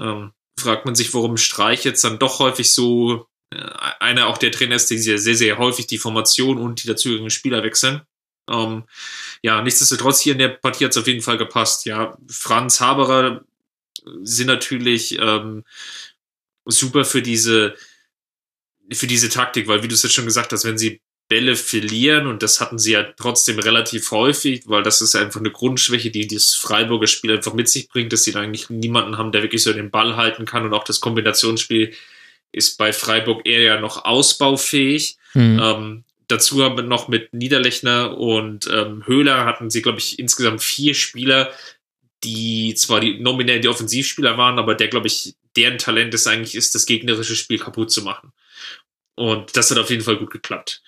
Ähm, 0.00 0.32
fragt 0.58 0.84
man 0.84 0.96
sich, 0.96 1.14
warum 1.14 1.36
Streich 1.36 1.84
jetzt 1.84 2.02
dann 2.02 2.18
doch 2.18 2.40
häufig 2.40 2.72
so 2.72 3.26
einer 3.50 4.28
auch 4.28 4.38
der 4.38 4.52
Trainer 4.52 4.76
ist, 4.76 4.90
die 4.90 4.98
sehr, 4.98 5.18
sehr, 5.18 5.34
sehr 5.34 5.58
häufig 5.58 5.86
die 5.86 5.98
Formation 5.98 6.58
und 6.58 6.82
die 6.82 6.86
dazugehörigen 6.86 7.30
Spieler 7.30 7.62
wechseln. 7.62 8.02
Ähm, 8.48 8.84
ja, 9.42 9.62
nichtsdestotrotz 9.62 10.20
hier 10.20 10.32
in 10.32 10.38
der 10.38 10.48
Partie 10.48 10.84
hat 10.84 10.92
es 10.92 10.98
auf 10.98 11.06
jeden 11.06 11.22
Fall 11.22 11.38
gepasst. 11.38 11.86
Ja, 11.86 12.16
Franz 12.28 12.80
Haberer 12.80 13.44
sind 14.22 14.46
natürlich 14.46 15.18
ähm, 15.18 15.64
super 16.64 17.04
für 17.04 17.22
diese 17.22 17.74
für 18.92 19.06
diese 19.06 19.28
Taktik, 19.28 19.68
weil 19.68 19.82
wie 19.82 19.88
du 19.88 19.94
es 19.94 20.02
jetzt 20.02 20.14
schon 20.14 20.24
gesagt 20.24 20.52
hast, 20.52 20.64
wenn 20.64 20.78
sie 20.78 21.00
Bälle 21.28 21.54
verlieren 21.54 22.26
und 22.26 22.42
das 22.42 22.60
hatten 22.60 22.78
sie 22.78 22.92
ja 22.92 23.04
trotzdem 23.04 23.60
relativ 23.60 24.10
häufig, 24.10 24.64
weil 24.66 24.82
das 24.82 25.00
ist 25.00 25.14
einfach 25.14 25.38
eine 25.38 25.52
Grundschwäche, 25.52 26.10
die 26.10 26.26
das 26.26 26.54
Freiburger 26.56 27.06
Spiel 27.06 27.30
einfach 27.30 27.54
mit 27.54 27.68
sich 27.68 27.88
bringt, 27.88 28.12
dass 28.12 28.24
sie 28.24 28.32
da 28.32 28.40
eigentlich 28.40 28.68
niemanden 28.68 29.16
haben, 29.16 29.30
der 29.30 29.42
wirklich 29.42 29.62
so 29.62 29.72
den 29.72 29.92
Ball 29.92 30.16
halten 30.16 30.44
kann 30.44 30.64
und 30.64 30.74
auch 30.74 30.82
das 30.82 31.00
Kombinationsspiel 31.00 31.94
ist 32.52 32.78
bei 32.78 32.92
Freiburg 32.92 33.46
eher 33.46 33.62
ja 33.62 33.80
noch 33.80 34.04
ausbaufähig. 34.04 35.16
Mhm. 35.34 35.60
Ähm, 35.62 36.04
dazu 36.28 36.62
haben 36.62 36.76
wir 36.76 36.82
noch 36.82 37.08
mit 37.08 37.32
Niederlechner 37.32 38.16
und 38.16 38.68
ähm, 38.72 39.06
Höhler 39.06 39.44
hatten 39.44 39.70
sie, 39.70 39.82
glaube 39.82 39.98
ich, 39.98 40.18
insgesamt 40.18 40.62
vier 40.62 40.94
Spieler, 40.94 41.52
die 42.24 42.74
zwar 42.74 43.00
die 43.00 43.18
nominell 43.18 43.60
die 43.60 43.68
Offensivspieler 43.68 44.36
waren, 44.36 44.58
aber 44.58 44.74
der, 44.74 44.88
glaube 44.88 45.06
ich, 45.06 45.34
deren 45.56 45.78
Talent 45.78 46.14
ist 46.14 46.26
eigentlich 46.26 46.54
ist, 46.54 46.74
das 46.74 46.86
gegnerische 46.86 47.36
Spiel 47.36 47.58
kaputt 47.58 47.90
zu 47.90 48.02
machen. 48.02 48.32
Und 49.14 49.56
das 49.56 49.70
hat 49.70 49.78
auf 49.78 49.90
jeden 49.90 50.02
Fall 50.02 50.16
gut 50.16 50.30
geklappt. 50.30 50.82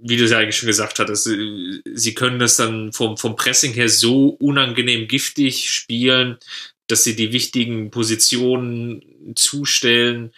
Wie 0.00 0.16
du 0.16 0.24
es 0.24 0.30
ja 0.30 0.38
eigentlich 0.38 0.56
schon 0.56 0.68
gesagt 0.68 0.98
hattest, 0.98 1.26
äh, 1.26 1.80
sie 1.92 2.14
können 2.14 2.38
das 2.38 2.56
dann 2.56 2.92
vom, 2.92 3.16
vom 3.16 3.36
Pressing 3.36 3.72
her 3.72 3.88
so 3.88 4.28
unangenehm 4.28 5.08
giftig 5.08 5.70
spielen, 5.70 6.38
dass 6.86 7.04
sie 7.04 7.16
die 7.16 7.32
wichtigen 7.32 7.90
Positionen 7.90 9.34
zustellen, 9.34 10.32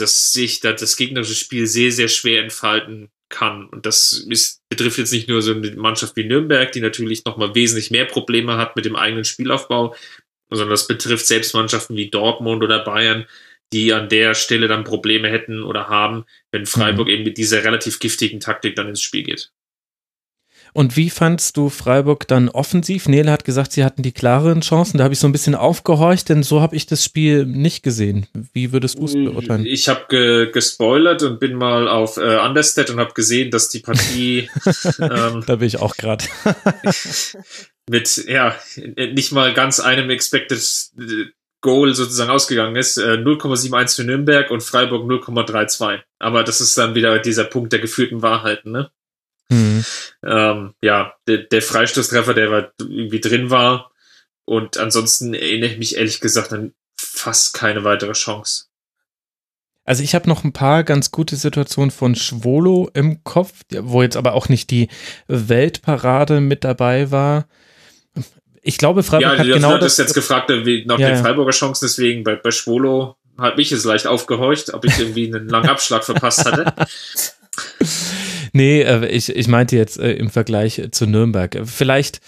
dass 0.00 0.32
sich 0.32 0.60
da 0.60 0.72
das 0.72 0.96
gegnerische 0.96 1.34
Spiel 1.34 1.66
sehr, 1.66 1.92
sehr 1.92 2.08
schwer 2.08 2.42
entfalten 2.42 3.10
kann. 3.28 3.66
Und 3.66 3.86
das 3.86 4.24
ist, 4.28 4.62
betrifft 4.68 4.98
jetzt 4.98 5.12
nicht 5.12 5.28
nur 5.28 5.42
so 5.42 5.52
eine 5.52 5.70
Mannschaft 5.72 6.16
wie 6.16 6.24
Nürnberg, 6.24 6.72
die 6.72 6.80
natürlich 6.80 7.24
nochmal 7.24 7.54
wesentlich 7.54 7.90
mehr 7.90 8.06
Probleme 8.06 8.56
hat 8.56 8.76
mit 8.76 8.84
dem 8.84 8.96
eigenen 8.96 9.24
Spielaufbau, 9.24 9.94
sondern 10.50 10.70
das 10.70 10.86
betrifft 10.86 11.26
selbst 11.26 11.54
Mannschaften 11.54 11.96
wie 11.96 12.10
Dortmund 12.10 12.62
oder 12.62 12.84
Bayern, 12.84 13.26
die 13.72 13.92
an 13.92 14.08
der 14.08 14.34
Stelle 14.34 14.66
dann 14.66 14.84
Probleme 14.84 15.28
hätten 15.28 15.62
oder 15.62 15.88
haben, 15.88 16.24
wenn 16.52 16.64
Freiburg 16.64 17.08
mhm. 17.08 17.14
eben 17.14 17.24
mit 17.24 17.36
dieser 17.36 17.64
relativ 17.64 17.98
giftigen 17.98 18.40
Taktik 18.40 18.76
dann 18.76 18.88
ins 18.88 19.02
Spiel 19.02 19.24
geht. 19.24 19.52
Und 20.72 20.96
wie 20.96 21.10
fandst 21.10 21.56
du 21.56 21.68
Freiburg 21.68 22.28
dann 22.28 22.48
offensiv? 22.48 23.08
Nele 23.08 23.30
hat 23.30 23.44
gesagt, 23.44 23.72
sie 23.72 23.84
hatten 23.84 24.02
die 24.02 24.12
klareren 24.12 24.60
Chancen. 24.60 24.98
Da 24.98 25.04
habe 25.04 25.14
ich 25.14 25.20
so 25.20 25.26
ein 25.26 25.32
bisschen 25.32 25.54
aufgehorcht, 25.54 26.28
denn 26.28 26.42
so 26.42 26.60
habe 26.60 26.76
ich 26.76 26.86
das 26.86 27.04
Spiel 27.04 27.46
nicht 27.46 27.82
gesehen. 27.82 28.26
Wie 28.52 28.72
würdest 28.72 28.98
du 28.98 29.04
es 29.04 29.14
beurteilen? 29.14 29.66
Ich 29.66 29.88
habe 29.88 30.06
ge 30.08 30.50
gespoilert 30.52 31.22
und 31.22 31.40
bin 31.40 31.54
mal 31.54 31.88
auf 31.88 32.16
äh, 32.16 32.38
Understat 32.38 32.90
und 32.90 33.00
habe 33.00 33.14
gesehen, 33.14 33.50
dass 33.50 33.68
die 33.68 33.80
Partie. 33.80 34.48
ähm, 35.00 35.44
da 35.46 35.56
bin 35.56 35.66
ich 35.66 35.78
auch 35.78 35.96
gerade. 35.96 36.24
mit, 37.88 38.24
ja, 38.28 38.54
nicht 38.76 39.32
mal 39.32 39.54
ganz 39.54 39.80
einem 39.80 40.10
Expected 40.10 40.62
äh, 40.98 41.24
Goal 41.60 41.94
sozusagen 41.94 42.30
ausgegangen 42.30 42.76
ist. 42.76 42.98
Äh, 42.98 43.14
0,71 43.14 43.96
für 43.96 44.04
Nürnberg 44.04 44.50
und 44.50 44.62
Freiburg 44.62 45.10
0,32. 45.10 46.00
Aber 46.18 46.44
das 46.44 46.60
ist 46.60 46.78
dann 46.78 46.94
wieder 46.94 47.18
dieser 47.18 47.44
Punkt 47.44 47.72
der 47.72 47.80
geführten 47.80 48.22
Wahrheiten, 48.22 48.70
ne? 48.70 48.90
Mhm. 49.48 49.84
Ähm, 50.24 50.74
ja, 50.82 51.14
der, 51.26 51.38
der 51.38 51.62
Freistoßtreffer, 51.62 52.34
der 52.34 52.50
war, 52.50 52.72
irgendwie 52.80 53.20
drin 53.20 53.50
war. 53.50 53.90
Und 54.44 54.78
ansonsten 54.78 55.34
erinnere 55.34 55.70
ich 55.70 55.78
mich 55.78 55.96
ehrlich 55.96 56.20
gesagt 56.20 56.52
an 56.52 56.74
fast 56.98 57.54
keine 57.54 57.84
weitere 57.84 58.12
Chance. 58.12 58.64
Also 59.84 60.02
ich 60.02 60.14
habe 60.14 60.28
noch 60.28 60.44
ein 60.44 60.52
paar 60.52 60.84
ganz 60.84 61.10
gute 61.10 61.36
Situationen 61.36 61.90
von 61.90 62.14
Schwolo 62.14 62.90
im 62.92 63.24
Kopf, 63.24 63.62
wo 63.72 64.02
jetzt 64.02 64.16
aber 64.16 64.34
auch 64.34 64.50
nicht 64.50 64.70
die 64.70 64.88
Weltparade 65.28 66.40
mit 66.40 66.62
dabei 66.62 67.10
war. 67.10 67.46
Ich 68.60 68.76
glaube, 68.76 69.02
Freiburg 69.02 69.32
ja, 69.32 69.38
hat 69.38 69.46
genau 69.46 69.78
das. 69.78 69.96
Du 69.96 70.02
jetzt 70.02 70.12
gefragt 70.12 70.50
nach 70.50 70.98
ja, 70.98 71.08
den 71.08 71.16
Freiburger 71.16 71.52
Chancen, 71.52 71.86
deswegen 71.86 72.22
bei, 72.22 72.36
bei 72.36 72.50
Schwolo 72.50 73.16
hat 73.38 73.56
mich 73.56 73.72
es 73.72 73.84
leicht 73.84 74.06
aufgehorcht, 74.06 74.74
ob 74.74 74.84
ich 74.84 74.98
irgendwie 74.98 75.26
einen 75.26 75.48
langen 75.48 75.70
Abschlag 75.70 76.04
verpasst 76.04 76.44
hatte. 76.44 76.74
Nee, 78.58 78.82
äh, 78.82 79.06
ich, 79.06 79.28
ich 79.28 79.46
meinte 79.46 79.76
jetzt 79.76 80.00
äh, 80.00 80.14
im 80.14 80.30
Vergleich 80.30 80.82
zu 80.90 81.06
Nürnberg. 81.06 81.60
Vielleicht, 81.64 82.20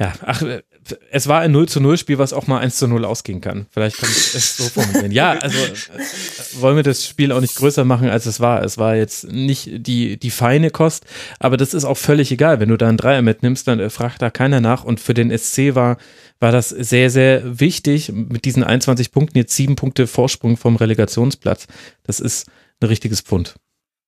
ja, 0.00 0.14
ach, 0.24 0.40
äh, 0.40 0.62
es 1.10 1.28
war 1.28 1.42
ein 1.42 1.52
0 1.52 1.68
zu 1.68 1.78
0 1.82 1.98
Spiel, 1.98 2.16
was 2.16 2.32
auch 2.32 2.46
mal 2.46 2.60
1 2.60 2.76
zu 2.76 2.88
0 2.88 3.04
ausgehen 3.04 3.42
kann. 3.42 3.66
Vielleicht 3.70 3.98
kann 3.98 4.08
ich 4.08 4.34
es 4.34 4.56
so 4.56 4.64
formulieren. 4.64 5.12
Ja, 5.12 5.32
also 5.32 5.58
äh, 5.58 6.62
wollen 6.62 6.76
wir 6.76 6.84
das 6.84 7.06
Spiel 7.06 7.32
auch 7.32 7.42
nicht 7.42 7.54
größer 7.54 7.84
machen, 7.84 8.08
als 8.08 8.24
es 8.24 8.40
war. 8.40 8.64
Es 8.64 8.78
war 8.78 8.96
jetzt 8.96 9.30
nicht 9.30 9.86
die, 9.86 10.16
die 10.16 10.30
feine 10.30 10.70
Kost, 10.70 11.04
aber 11.38 11.58
das 11.58 11.74
ist 11.74 11.84
auch 11.84 11.98
völlig 11.98 12.32
egal. 12.32 12.60
Wenn 12.60 12.70
du 12.70 12.78
da 12.78 12.88
einen 12.88 12.96
Dreier 12.96 13.20
mitnimmst, 13.20 13.68
dann 13.68 13.78
äh, 13.78 13.90
fragt 13.90 14.22
da 14.22 14.30
keiner 14.30 14.62
nach. 14.62 14.84
Und 14.84 15.00
für 15.00 15.12
den 15.12 15.36
SC 15.36 15.74
war, 15.74 15.98
war 16.40 16.50
das 16.50 16.70
sehr, 16.70 17.10
sehr 17.10 17.60
wichtig, 17.60 18.10
mit 18.10 18.46
diesen 18.46 18.64
21 18.64 19.12
Punkten 19.12 19.36
jetzt 19.36 19.54
sieben 19.54 19.76
Punkte 19.76 20.06
Vorsprung 20.06 20.56
vom 20.56 20.76
Relegationsplatz. 20.76 21.66
Das 22.04 22.20
ist 22.20 22.46
ein 22.80 22.86
richtiges 22.86 23.20
Pfund. 23.20 23.56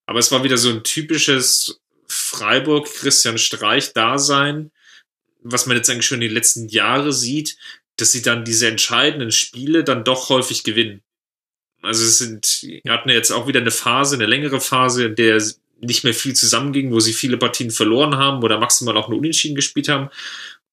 Aber 0.05 0.19
es 0.19 0.31
war 0.31 0.43
wieder 0.43 0.57
so 0.57 0.69
ein 0.69 0.83
typisches 0.83 1.79
Freiburg-Christian 2.07 3.37
Streich-Dasein, 3.37 4.71
was 5.43 5.65
man 5.65 5.77
jetzt 5.77 5.89
eigentlich 5.89 6.05
schon 6.05 6.21
in 6.21 6.27
den 6.27 6.33
letzten 6.33 6.67
Jahren 6.67 7.11
sieht, 7.11 7.57
dass 7.97 8.11
sie 8.11 8.21
dann 8.21 8.45
diese 8.45 8.67
entscheidenden 8.67 9.31
Spiele 9.31 9.83
dann 9.83 10.03
doch 10.03 10.29
häufig 10.29 10.63
gewinnen. 10.63 11.01
Also 11.81 12.03
es 12.03 12.19
sind, 12.19 12.59
wir 12.83 12.91
hatten 12.91 13.09
jetzt 13.09 13.31
auch 13.31 13.47
wieder 13.47 13.59
eine 13.59 13.71
Phase, 13.71 14.15
eine 14.15 14.27
längere 14.27 14.61
Phase, 14.61 15.05
in 15.05 15.15
der 15.15 15.41
nicht 15.79 16.03
mehr 16.03 16.13
viel 16.13 16.35
zusammenging, 16.35 16.91
wo 16.91 16.99
sie 16.99 17.13
viele 17.13 17.37
Partien 17.37 17.71
verloren 17.71 18.15
haben 18.17 18.43
oder 18.43 18.59
maximal 18.59 18.95
auch 18.97 19.09
nur 19.09 19.17
Unentschieden 19.17 19.55
gespielt 19.55 19.89
haben. 19.89 20.09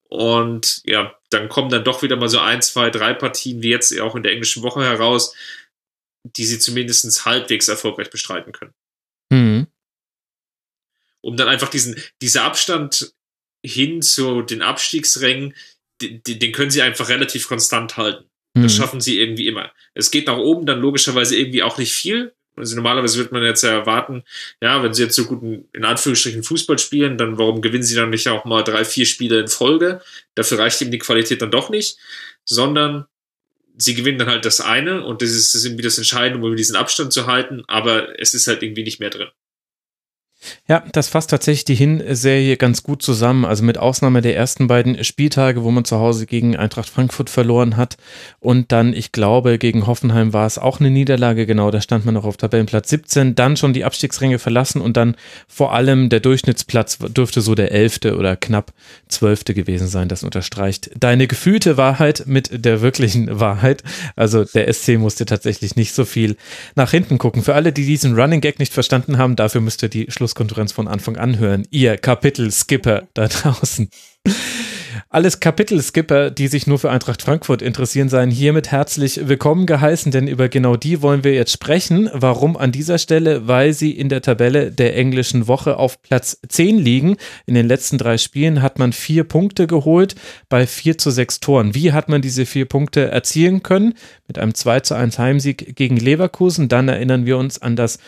Und 0.09 0.83
ja, 0.85 1.15
dann 1.31 1.49
kommen 1.49 1.71
dann 1.71 1.85
doch 1.85 2.03
wieder 2.03 2.17
mal 2.17 2.29
so 2.29 2.39
ein, 2.39 2.63
zwei, 2.63 2.91
drei 2.91 3.15
Partien, 3.15 3.63
wie 3.63 3.71
jetzt 3.71 3.99
auch 4.01 4.17
in 4.17 4.23
der 4.23 4.33
englischen 4.33 4.63
Woche 4.63 4.83
heraus, 4.83 5.35
die 6.25 6.45
sie 6.45 6.59
zumindest 6.59 7.25
halbwegs 7.25 7.69
erfolgreich 7.69 8.11
bestreiten 8.11 8.53
können. 8.53 8.75
Mhm. 9.31 9.67
Um 11.21 11.37
dann 11.37 11.49
einfach 11.49 11.69
diesen, 11.69 11.97
dieser 12.23 12.45
Abstand 12.45 13.13
hin 13.65 14.03
zu 14.03 14.43
den 14.43 14.63
Abstiegsrängen, 14.63 15.55
den, 16.01 16.23
den 16.23 16.53
können 16.53 16.71
sie 16.71 16.83
einfach 16.83 17.09
relativ 17.09 17.49
konstant 17.49 17.97
halten. 17.97 18.29
Das 18.55 18.75
mhm. 18.75 18.77
schaffen 18.77 19.01
sie 19.01 19.21
irgendwie 19.21 19.47
immer. 19.47 19.73
Es 19.95 20.11
geht 20.11 20.27
nach 20.27 20.39
oben 20.39 20.67
dann 20.67 20.81
logischerweise 20.81 21.37
irgendwie 21.37 21.63
auch 21.63 21.79
nicht 21.79 21.93
viel. 21.93 22.35
Also 22.57 22.75
normalerweise 22.75 23.19
wird 23.19 23.31
man 23.31 23.45
jetzt 23.45 23.63
ja 23.63 23.71
erwarten, 23.71 24.25
ja, 24.61 24.83
wenn 24.83 24.93
sie 24.93 25.05
jetzt 25.05 25.15
so 25.15 25.27
gut 25.27 25.65
in 25.73 25.85
Anführungsstrichen 25.85 26.43
Fußball 26.43 26.79
spielen, 26.79 27.17
dann 27.17 27.39
warum 27.39 27.63
gewinnen 27.63 27.85
sie 27.85 27.95
dann 27.95 28.11
nicht 28.11 28.29
auch 28.29 28.45
mal 28.45 28.65
drei, 28.65 28.85
vier 28.85 29.07
Spiele 29.07 29.39
in 29.41 29.49
Folge? 29.49 30.03
Dafür 30.35 30.59
reicht 30.59 30.81
ihm 30.81 30.91
die 30.91 30.99
Qualität 30.99 31.41
dann 31.41 31.53
doch 31.53 31.71
nicht, 31.71 31.99
sondern 32.45 33.07
sie 33.79 33.95
gewinnen 33.95 34.19
dann 34.19 34.29
halt 34.29 34.45
das 34.45 34.61
eine 34.61 35.05
und 35.05 35.23
das 35.23 35.31
ist, 35.31 35.55
das 35.55 35.63
ist 35.63 35.65
irgendwie 35.67 35.85
das 35.85 35.99
Entscheidende, 35.99 36.45
um 36.45 36.57
diesen 36.57 36.77
Abstand 36.77 37.13
zu 37.13 37.27
halten, 37.27 37.63
aber 37.69 38.21
es 38.21 38.35
ist 38.35 38.47
halt 38.49 38.63
irgendwie 38.63 38.83
nicht 38.83 39.01
mehr 39.01 39.11
drin. 39.11 39.29
Ja, 40.69 40.85
das 40.93 41.09
fasst 41.09 41.31
tatsächlich 41.31 41.65
die 41.65 41.75
Hinserie 41.75 42.57
ganz 42.57 42.83
gut 42.83 43.03
zusammen. 43.03 43.45
Also 43.45 43.65
mit 43.65 43.79
Ausnahme 43.79 44.21
der 44.23 44.37
ersten 44.37 44.69
beiden 44.69 45.03
Spieltage, 45.03 45.65
wo 45.65 45.71
man 45.71 45.85
zu 45.85 45.99
Hause 45.99 46.27
gegen 46.27 46.57
Eintracht 46.57 46.89
Frankfurt 46.89 47.31
verloren 47.31 47.77
hat. 47.77 47.97
Und 48.39 48.71
dann, 48.71 48.93
ich 48.93 49.13
glaube, 49.13 49.59
gegen 49.59 49.87
Hoffenheim 49.87 50.33
war 50.33 50.47
es 50.47 50.59
auch 50.59 50.79
eine 50.79 50.91
Niederlage. 50.91 51.47
Genau, 51.47 51.71
da 51.71 51.81
stand 51.81 52.05
man 52.05 52.15
noch 52.15 52.25
auf 52.25 52.37
Tabellenplatz 52.37 52.91
17. 52.91 53.35
Dann 53.35 53.57
schon 53.57 53.73
die 53.73 53.85
Abstiegsränge 53.85 54.39
verlassen 54.39 54.81
und 54.81 54.97
dann 54.97 55.17
vor 55.49 55.75
allem 55.75 56.09
der 56.09 56.21
Durchschnittsplatz 56.21 56.99
dürfte 56.99 57.41
so 57.41 57.55
der 57.55 57.73
elfte 57.73 58.17
oder 58.17 58.37
knapp 58.37 58.73
zwölfte 59.09 59.55
gewesen 59.55 59.89
sein. 59.89 60.09
Das 60.09 60.23
unterstreicht 60.23 60.91
deine 60.99 61.27
gefühlte 61.27 61.77
Wahrheit 61.77 62.25
mit 62.27 62.65
der 62.65 62.81
wirklichen 62.81 63.41
Wahrheit. 63.41 63.83
Also 64.15 64.45
der 64.45 64.73
SC 64.73 64.99
musste 64.99 65.27
tatsächlich 65.27 65.75
nicht 65.77 65.95
so 65.95 66.05
viel 66.05 66.37
nach 66.77 66.91
hinten 66.91 67.19
gucken. 67.19 67.43
Für 67.43 67.55
alle, 67.55 67.73
die 67.73 67.87
diesen 67.87 68.15
Running 68.15 68.41
Gag 68.41 68.59
nicht 68.59 68.73
verstanden 68.73 69.19
haben, 69.19 69.35
dafür 69.35 69.61
müsste 69.61 69.89
die 69.89 70.07
Schluss 70.11 70.28
Pressekonferenz 70.29 70.73
von 70.73 70.89
Anfang 70.89 71.17
an 71.17 71.39
hören. 71.39 71.67
Ihr 71.71 71.97
Kapitel-Skipper 71.97 73.09
da 73.15 73.29
draußen. 73.29 73.89
Alles 75.11 75.41
Kapitel-Skipper, 75.41 76.31
die 76.31 76.49
sich 76.49 76.67
nur 76.67 76.79
für 76.79 76.91
Eintracht 76.91 77.23
Frankfurt 77.23 77.63
interessieren, 77.63 78.11
seien 78.11 78.31
hiermit 78.31 78.71
herzlich 78.71 79.27
willkommen 79.27 79.65
geheißen, 79.65 80.13
denn 80.13 80.29
über 80.29 80.51
genau 80.51 80.77
die 80.77 81.01
wollen 81.01 81.25
wir 81.25 81.33
jetzt 81.33 81.53
sprechen. 81.53 82.11
Warum 82.13 82.59
an 82.59 82.73
dieser 82.73 82.99
Stelle? 82.99 83.49
Weil 83.49 83.73
sie 83.73 83.93
in 83.93 84.11
der 84.11 84.21
Tabelle 84.21 84.71
der 84.71 84.97
englischen 84.97 85.47
Woche 85.47 85.79
auf 85.79 86.03
Platz 86.03 86.39
10 86.47 86.79
liegen. 86.79 87.17
In 87.47 87.55
den 87.55 87.67
letzten 87.67 87.97
drei 87.97 88.19
Spielen 88.19 88.61
hat 88.61 88.79
man 88.79 88.93
vier 88.93 89.25
Punkte 89.25 89.67
geholt 89.67 90.15
bei 90.51 90.67
4 90.67 90.99
zu 90.99 91.11
6 91.11 91.41
Toren. 91.41 91.75
Wie 91.75 91.93
hat 91.93 92.11
man 92.11 92.21
diese 92.21 92.45
vier 92.45 92.67
Punkte 92.67 93.11
erzielen 93.11 93.63
können? 93.63 93.95
Mit 94.27 94.39
einem 94.39 94.55
2 94.55 94.81
zu 94.81 94.95
1 94.95 95.19
Heimsieg 95.19 95.75
gegen 95.75 95.97
Leverkusen. 95.97 96.69
Dann 96.69 96.89
erinnern 96.89 97.25
wir 97.25 97.39
uns 97.39 97.63
an 97.63 97.77
das 97.77 97.99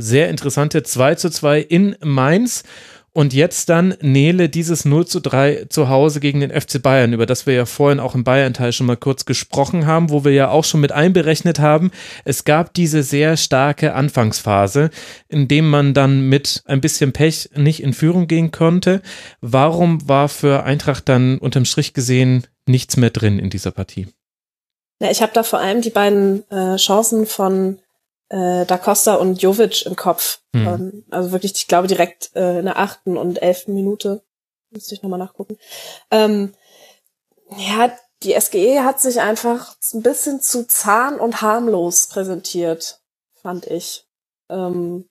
sehr 0.00 0.28
interessante 0.28 0.82
2 0.82 1.14
zu 1.16 1.30
2 1.30 1.60
in 1.60 1.96
Mainz. 2.02 2.64
Und 3.12 3.34
jetzt 3.34 3.68
dann 3.68 3.96
Nele 4.00 4.48
dieses 4.48 4.84
0 4.84 5.04
zu 5.04 5.18
3 5.18 5.66
zu 5.68 5.88
Hause 5.88 6.20
gegen 6.20 6.40
den 6.40 6.52
FC 6.52 6.80
Bayern, 6.80 7.12
über 7.12 7.26
das 7.26 7.44
wir 7.44 7.54
ja 7.54 7.66
vorhin 7.66 7.98
auch 7.98 8.14
im 8.14 8.22
Bayern-Teil 8.22 8.72
schon 8.72 8.86
mal 8.86 8.96
kurz 8.96 9.24
gesprochen 9.24 9.84
haben, 9.84 10.10
wo 10.10 10.24
wir 10.24 10.32
ja 10.32 10.48
auch 10.50 10.62
schon 10.62 10.80
mit 10.80 10.92
einberechnet 10.92 11.58
haben. 11.58 11.90
Es 12.24 12.44
gab 12.44 12.72
diese 12.72 13.02
sehr 13.02 13.36
starke 13.36 13.94
Anfangsphase, 13.94 14.90
in 15.28 15.48
dem 15.48 15.68
man 15.68 15.92
dann 15.92 16.20
mit 16.28 16.62
ein 16.66 16.80
bisschen 16.80 17.12
Pech 17.12 17.50
nicht 17.56 17.82
in 17.82 17.94
Führung 17.94 18.28
gehen 18.28 18.52
konnte. 18.52 19.02
Warum 19.40 20.08
war 20.08 20.28
für 20.28 20.62
Eintracht 20.62 21.08
dann 21.08 21.38
unterm 21.38 21.64
Strich 21.64 21.94
gesehen 21.94 22.46
nichts 22.66 22.96
mehr 22.96 23.10
drin 23.10 23.40
in 23.40 23.50
dieser 23.50 23.72
Partie? 23.72 24.06
Ja, 25.02 25.10
ich 25.10 25.20
habe 25.20 25.32
da 25.34 25.42
vor 25.42 25.58
allem 25.58 25.80
die 25.80 25.90
beiden 25.90 26.48
äh, 26.50 26.76
Chancen 26.76 27.26
von 27.26 27.80
äh, 28.30 28.64
Da 28.64 28.78
Costa 28.78 29.16
und 29.16 29.42
Jovic 29.42 29.84
im 29.86 29.96
Kopf. 29.96 30.40
Mhm. 30.52 30.66
Ähm, 30.66 31.04
also 31.10 31.32
wirklich, 31.32 31.52
ich 31.54 31.68
glaube, 31.68 31.88
direkt 31.88 32.34
äh, 32.34 32.60
in 32.60 32.64
der 32.64 32.78
achten 32.78 33.16
und 33.16 33.42
elften 33.42 33.74
Minute. 33.74 34.22
Müsste 34.70 34.94
ich 34.94 35.02
nochmal 35.02 35.18
nachgucken. 35.18 35.58
Ähm, 36.10 36.54
ja, 37.56 37.92
die 38.22 38.38
SGE 38.40 38.84
hat 38.84 39.00
sich 39.00 39.20
einfach 39.20 39.74
ein 39.92 40.02
bisschen 40.02 40.40
zu 40.40 40.66
zahn 40.66 41.18
und 41.18 41.42
harmlos 41.42 42.08
präsentiert, 42.08 43.00
fand 43.42 43.66
ich. 43.66 44.06
Ähm, 44.48 45.08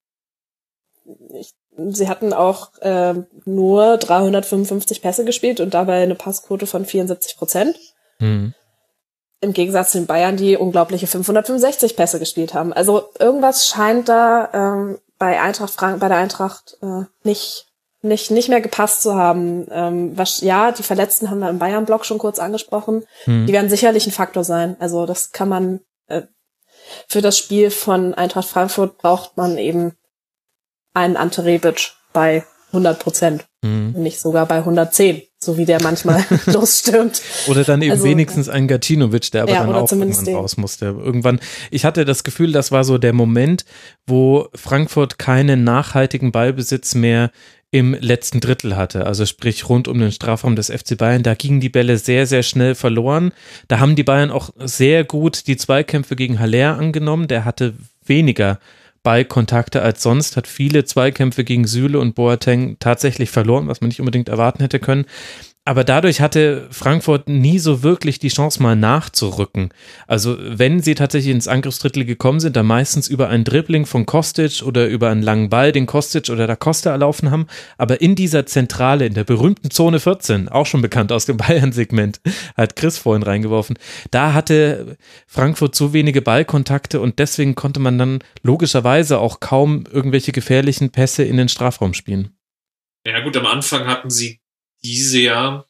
ich 1.34 1.54
sie 1.88 2.08
hatten 2.08 2.34
auch 2.34 2.78
äh, 2.80 3.16
nur 3.46 3.98
355 3.98 5.02
Pässe 5.02 5.26
gespielt 5.26 5.60
und 5.60 5.74
dabei 5.74 6.04
eine 6.04 6.16
Passquote 6.16 6.68
von 6.68 6.86
74 6.86 7.38
Prozent. 7.38 7.78
Mhm. 8.20 8.54
Im 9.41 9.53
Gegensatz 9.53 9.91
zu 9.91 9.99
den 9.99 10.07
Bayern, 10.07 10.36
die 10.36 10.57
unglaubliche 10.57 11.07
565 11.07 11.95
Pässe 11.95 12.20
gespielt 12.20 12.53
haben. 12.53 12.74
Also 12.74 13.10
irgendwas 13.20 13.68
scheint 13.68 14.10
da 14.10 14.49
ähm, 14.53 14.99
bei 15.18 15.40
Eintracht 15.40 15.74
Frank 15.74 15.99
bei 15.99 16.07
der 16.07 16.18
Eintracht 16.18 16.78
äh, 16.82 17.03
nicht 17.24 17.68
nicht 18.02 18.32
nicht 18.32 18.49
mehr 18.49 18.61
gepasst 18.61 19.02
zu 19.02 19.16
haben. 19.16 19.68
Ähm, 19.72 20.18
was, 20.18 20.41
ja, 20.41 20.72
die 20.72 20.84
Verletzten 20.84 21.30
haben 21.30 21.40
wir 21.40 21.49
im 21.49 21.60
Bayern-Block 21.60 22.06
schon 22.06 22.18
kurz 22.18 22.40
angesprochen. 22.40 23.06
Hm. 23.26 23.45
Die 23.45 23.53
werden 23.53 23.70
sicherlich 23.70 24.07
ein 24.07 24.11
Faktor 24.11 24.44
sein. 24.44 24.78
Also 24.80 25.06
das 25.06 25.32
kann 25.32 25.49
man 25.49 25.82
äh, 26.07 26.24
für 27.07 27.22
das 27.22 27.38
Spiel 27.38 27.72
von 27.72 28.14
Eintracht 28.14 28.48
Frankfurt 28.48 28.98
braucht 28.98 29.38
man 29.38 29.57
eben 29.57 29.94
einen 30.94 31.18
Ante 31.18 31.45
Rebic 31.45 31.94
bei 32.14 32.45
100 32.68 32.99
Prozent, 32.99 33.45
mhm. 33.61 33.94
nicht 33.95 34.19
sogar 34.19 34.45
bei 34.45 34.57
110, 34.57 35.22
so 35.40 35.57
wie 35.57 35.65
der 35.65 35.81
manchmal 35.81 36.23
losstürmt. 36.45 37.22
Oder 37.48 37.64
dann 37.64 37.81
eben 37.81 37.91
also, 37.91 38.03
wenigstens 38.03 38.49
ein 38.49 38.68
Gacinovic, 38.68 39.31
der 39.31 39.44
aber 39.44 39.52
ja, 39.52 39.65
dann 39.65 39.76
auch 39.76 39.91
irgendwann 39.91 40.26
den. 40.26 40.36
raus 40.36 40.57
musste. 40.57 40.86
Irgendwann, 40.86 41.40
ich 41.72 41.86
hatte 41.86 42.06
das 42.06 42.23
Gefühl, 42.23 42.52
das 42.52 42.72
war 42.72 42.84
so 42.84 42.98
der 42.98 43.14
Moment, 43.14 43.65
wo 44.06 44.48
Frankfurt 44.56 45.19
keinen 45.19 45.64
nachhaltigen 45.64 46.31
Ballbesitz 46.31 46.95
mehr 46.95 47.31
im 47.72 47.94
letzten 47.94 48.40
Drittel 48.40 48.76
hatte, 48.76 49.06
also 49.06 49.27
sprich 49.27 49.69
rund 49.69 49.88
um 49.88 49.99
den 49.99 50.11
Strafraum 50.11 50.56
des 50.56 50.72
FC 50.72 50.98
Bayern. 50.98 51.22
Da 51.22 51.36
gingen 51.36 51.60
die 51.60 51.69
Bälle 51.69 51.98
sehr, 51.98 52.26
sehr 52.26 52.41
schnell 52.41 52.73
verloren. 52.73 53.31
Da 53.68 53.80
haben 53.80 53.95
die 53.95 54.03
Bayern 54.03 54.31
auch 54.31 54.49
sehr 54.57 55.03
gut 55.03 55.45
die 55.45 55.57
Zweikämpfe 55.57 56.15
gegen 56.15 56.40
Haller 56.40 56.77
angenommen. 56.77 57.27
Der 57.27 57.45
hatte 57.45 57.76
weniger 58.03 58.60
Ballkontakte 59.04 59.82
als 59.82 60.04
sonst, 60.04 60.38
hat 60.38 60.48
viele 60.48 60.86
Zweikämpfe 60.86 61.44
gegen 61.44 61.68
Süle 61.68 62.00
und 62.00 62.16
Boateng 62.16 62.78
tatsächlich 62.80 63.30
verloren, 63.30 63.68
was 63.68 63.82
man 63.82 63.90
nicht 63.90 64.00
unbedingt 64.00 64.30
erwarten 64.30 64.62
hätte 64.62 64.80
können 64.80 65.06
aber 65.70 65.84
dadurch 65.84 66.20
hatte 66.20 66.68
Frankfurt 66.72 67.30
nie 67.30 67.60
so 67.60 67.84
wirklich 67.84 68.18
die 68.18 68.30
Chance, 68.30 68.60
mal 68.60 68.76
nachzurücken. 68.76 69.70
Also, 70.08 70.36
wenn 70.40 70.82
sie 70.82 70.96
tatsächlich 70.96 71.32
ins 71.32 71.48
Angriffsdrittel 71.48 72.06
gekommen 72.06 72.40
sind, 72.40 72.56
dann 72.56 72.66
meistens 72.66 73.08
über 73.08 73.30
ein 73.30 73.44
Dribbling 73.44 73.86
von 73.86 74.08
Kostic 74.08 74.64
oder 74.66 74.88
über 74.88 75.12
einen 75.12 75.22
langen 75.22 75.52
Ball, 75.52 75.72
den 75.72 75.86
Kostic 75.86 76.32
oder 76.32 76.48
da 76.48 76.56
Costa 76.56 76.90
erlaufen 76.90 77.30
haben. 77.30 77.46
Aber 77.78 78.02
in 78.02 78.16
dieser 78.16 78.48
Zentrale, 78.48 79.06
in 79.06 79.14
der 79.14 79.26
berühmten 79.26 79.70
Zone 79.70 80.00
14, 80.00 80.50
auch 80.50 80.66
schon 80.66 80.82
bekannt 80.82 81.12
aus 81.12 81.28
dem 81.28 81.38
Bayern-Segment, 81.48 82.20
hat 82.58 82.76
Chris 82.76 82.98
vorhin 82.98 83.22
reingeworfen, 83.22 83.78
da 84.10 84.34
hatte 84.34 84.98
Frankfurt 85.28 85.76
zu 85.76 85.94
wenige 85.94 86.24
Ballkontakte 86.24 87.00
und 87.00 87.20
deswegen 87.20 87.54
konnte 87.54 87.80
man 87.80 88.00
dann 88.00 88.24
logischerweise 88.41 89.20
auch 89.20 89.40
kaum 89.40 89.84
irgendwelche 89.86 90.32
gefährlichen 90.32 90.90
Pässe 90.90 91.26
in 91.26 91.38
den 91.38 91.48
Strafraum 91.48 91.94
spielen. 91.94 92.32
Ja 93.06 93.20
gut, 93.20 93.38
am 93.38 93.46
Anfang 93.46 93.86
hatten 93.86 94.10
sie 94.10 94.40
diese 94.84 95.20
Jahr 95.20 95.68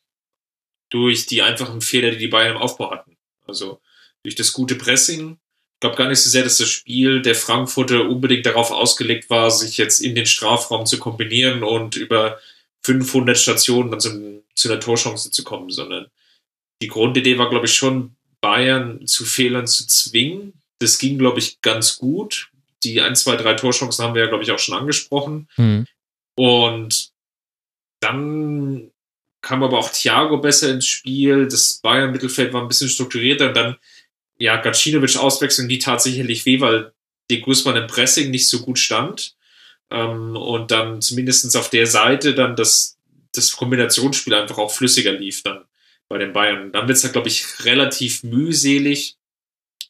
durch 0.90 1.26
die 1.26 1.42
einfachen 1.42 1.82
Fehler, 1.82 2.12
die 2.12 2.18
die 2.18 2.28
Bayern 2.28 2.56
im 2.56 2.62
Aufbau 2.62 2.92
hatten. 2.92 3.18
Also 3.46 3.80
durch 4.24 4.36
das 4.36 4.54
gute 4.54 4.76
Pressing. 4.76 5.38
Ich 5.76 5.80
glaube 5.82 5.96
gar 5.96 6.10
nicht 6.10 6.20
so 6.20 6.30
sehr, 6.30 6.44
dass 6.44 6.58
das 6.58 6.70
Spiel 6.70 7.22
der 7.22 7.36
Frankfurter 7.36 8.10
unbedingt 8.10 8.46
darauf 8.46 8.72
ausgelegt 8.72 9.30
war, 9.30 9.50
sich 9.50 9.78
jetzt 9.78 10.02
in 10.02 10.14
den 10.14 10.26
Strafraum 10.26 10.86
zu 10.86 11.00
kombinieren 11.00 11.64
und 11.64 11.96
über 11.96 12.40
500 12.84 13.38
Stationen 13.38 13.92
dann 13.92 14.00
zu, 14.00 14.44
zu 14.56 14.70
einer 14.70 14.82
Torchance 14.82 15.32
zu 15.32 15.44
kommen, 15.44 15.70
sondern 15.70 16.08
die 16.82 16.88
Grundidee 16.88 17.38
war, 17.38 17.50
glaube 17.50 17.66
ich, 17.66 17.74
schon, 17.74 18.16
Bayern 18.42 19.06
zu 19.06 19.26
Fehlern 19.26 19.68
zu 19.68 19.86
zwingen. 19.88 20.54
Das 20.80 20.98
ging, 20.98 21.18
glaube 21.18 21.40
ich, 21.40 21.62
ganz 21.62 21.98
gut. 21.98 22.52
Die 22.84 23.02
1, 23.02 23.24
2, 23.24 23.36
3 23.36 23.54
Torchancen 23.56 24.04
haben 24.04 24.16
wir 24.16 24.24
ja, 24.24 24.30
glaube 24.30 24.44
ich, 24.44 24.52
auch 24.52 24.60
schon 24.60 24.76
angesprochen. 24.76 25.50
Mhm. 25.58 25.86
Und 26.36 27.12
dann 28.00 28.92
kam 29.42 29.64
aber 29.64 29.78
auch 29.78 29.90
Thiago 29.90 30.38
besser 30.38 30.70
ins 30.70 30.86
Spiel. 30.86 31.48
Das 31.48 31.80
Bayern-Mittelfeld 31.82 32.54
war 32.54 32.62
ein 32.62 32.68
bisschen 32.68 32.90
strukturierter 32.90 33.50
und 33.50 33.58
dann, 33.58 33.76
ja, 34.38 34.58
Gacinovic 34.58 35.18
auswechseln, 35.18 35.70
die 35.70 35.80
tatsächlich 35.80 36.46
weh, 36.46 36.60
weil 36.60 36.94
De 37.30 37.40
Guzman 37.40 37.76
im 37.76 37.88
Pressing 37.88 38.32
nicht 38.32 38.50
so 38.50 38.62
gut 38.62 38.80
stand. 38.80 39.36
Ähm, 39.92 40.36
und 40.36 40.72
dann 40.72 41.02
zumindestens 41.02 41.56
auf 41.56 41.70
der 41.70 41.88
Seite 41.88 42.34
dann 42.34 42.56
das, 42.56 42.98
das 43.34 43.56
Kombinationsspiel 43.56 44.34
einfach 44.34 44.58
auch 44.58 44.72
flüssiger 44.72 45.12
lief 45.12 45.44
dann 45.44 45.66
bei 46.10 46.18
den 46.18 46.34
Bayern. 46.34 46.72
Dann 46.72 46.88
wird 46.88 46.98
es, 46.98 47.12
glaube 47.12 47.28
ich, 47.28 47.66
relativ 47.66 48.24
mühselig, 48.24 49.18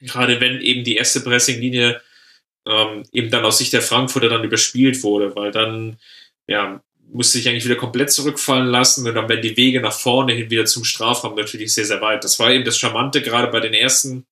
gerade 0.02 0.40
wenn 0.40 0.62
eben 0.62 0.84
die 0.84 0.96
erste 0.96 1.22
Pressinglinie 1.22 2.02
ähm, 2.66 3.04
eben 3.12 3.32
dann 3.32 3.46
aus 3.46 3.58
Sicht 3.58 3.74
der 3.74 3.82
Frankfurter 3.82 4.30
dann 4.30 4.44
überspielt 4.44 5.02
wurde, 5.04 5.36
weil 5.36 5.52
dann 5.52 5.98
ja 6.48 6.82
musste 7.12 7.38
sich 7.38 7.50
eigentlich 7.50 7.66
wieder 7.66 7.76
komplett 7.76 8.12
zurückfallen 8.12 8.68
lassen 8.68 9.08
und 9.08 9.16
dann 9.16 9.30
werden 9.30 9.42
die 9.42 9.58
Wege 9.58 9.82
nach 9.82 9.94
vorne 9.94 10.34
hin 10.34 10.50
wieder 10.50 10.66
zum 10.66 10.84
Strafraum 10.84 11.36
natürlich 11.36 11.74
sehr, 11.74 11.86
sehr 11.86 12.02
weit. 12.02 12.24
Das 12.24 12.40
war 12.40 12.52
eben 12.52 12.66
das 12.66 12.78
Charmante 12.78 13.22
gerade 13.22 13.52
bei 13.52 13.60
den 13.60 13.74
ersten 13.74 14.26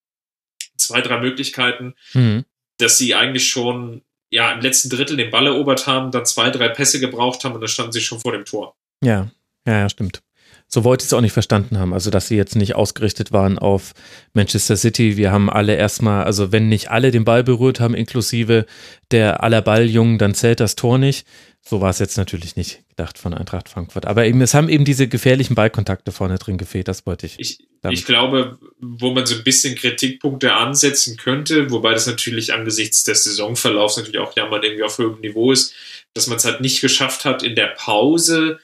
zwei, 0.78 1.02
drei 1.02 1.20
Möglichkeiten, 1.20 1.96
mhm. 2.14 2.46
dass 2.78 2.98
sie 2.98 3.16
eigentlich 3.16 3.48
schon 3.48 4.02
ja 4.30 4.52
im 4.52 4.62
letzten 4.62 4.90
Drittel 4.90 5.18
den 5.18 5.32
Ball 5.32 5.48
erobert 5.48 5.88
haben, 5.88 6.12
dann 6.12 6.26
zwei, 6.26 6.50
drei 6.50 6.70
Pässe 6.70 7.00
gebraucht 7.00 7.44
haben 7.44 7.56
und 7.56 7.62
dann 7.62 7.68
standen 7.68 7.94
sie 7.94 8.02
schon 8.02 8.20
vor 8.20 8.34
dem 8.34 8.46
Tor. 8.46 8.76
Ja, 9.04 9.30
ja, 9.66 9.80
ja, 9.80 9.90
stimmt. 9.90 10.22
So 10.70 10.84
wollte 10.84 11.04
ich 11.04 11.08
es 11.08 11.14
auch 11.14 11.22
nicht 11.22 11.32
verstanden 11.32 11.80
haben. 11.80 11.94
Also, 11.94 12.10
dass 12.10 12.28
sie 12.28 12.36
jetzt 12.36 12.56
nicht 12.56 12.76
ausgerichtet 12.76 13.32
waren 13.32 13.58
auf 13.58 13.94
Manchester 14.34 14.76
City. 14.76 15.16
Wir 15.16 15.32
haben 15.32 15.50
alle 15.50 15.76
erstmal, 15.76 16.26
also 16.26 16.52
wenn 16.52 16.68
nicht 16.68 16.92
alle 16.92 17.12
den 17.12 17.24
Ball 17.24 17.44
berührt 17.44 17.80
haben, 17.80 17.94
inklusive 17.94 18.66
der 19.12 19.44
aller 19.44 19.62
Balljungen, 19.62 20.18
dann 20.18 20.34
zählt 20.34 20.60
das 20.60 20.76
Tor 20.76 20.98
nicht. 20.98 21.26
So 21.62 21.82
war 21.82 21.90
es 21.90 22.00
jetzt 22.00 22.18
natürlich 22.18 22.56
nicht 22.56 22.84
gedacht 22.90 23.18
von 23.18 23.34
Eintracht 23.34 23.68
Frankfurt. 23.68 24.06
Aber 24.06 24.26
eben, 24.26 24.42
es 24.42 24.54
haben 24.54 24.70
eben 24.70 24.86
diese 24.86 25.08
gefährlichen 25.08 25.54
Ballkontakte 25.54 26.14
vorne 26.14 26.38
drin 26.38 26.58
gefehlt, 26.58 26.88
das 26.88 27.06
wollte 27.06 27.26
ich. 27.26 27.36
Ich. 27.40 27.60
Ich 27.90 28.06
glaube, 28.06 28.58
wo 28.80 29.12
man 29.12 29.26
so 29.26 29.36
ein 29.36 29.44
bisschen 29.44 29.76
Kritikpunkte 29.76 30.54
ansetzen 30.54 31.16
könnte, 31.16 31.70
wobei 31.70 31.94
das 31.94 32.08
natürlich 32.08 32.54
angesichts 32.54 33.04
des 33.04 33.24
Saisonverlaufs 33.24 33.98
natürlich 33.98 34.20
auch 34.20 34.36
ja 34.36 34.48
mal 34.48 34.64
irgendwie 34.64 34.84
auf 34.84 34.98
höherem 34.98 35.20
Niveau 35.22 35.52
ist, 35.52 35.74
dass 36.14 36.28
man 36.28 36.38
es 36.38 36.46
halt 36.46 36.60
nicht 36.60 36.82
geschafft 36.82 37.24
hat, 37.24 37.44
in 37.44 37.56
der 37.56 37.68
Pause 37.68 38.60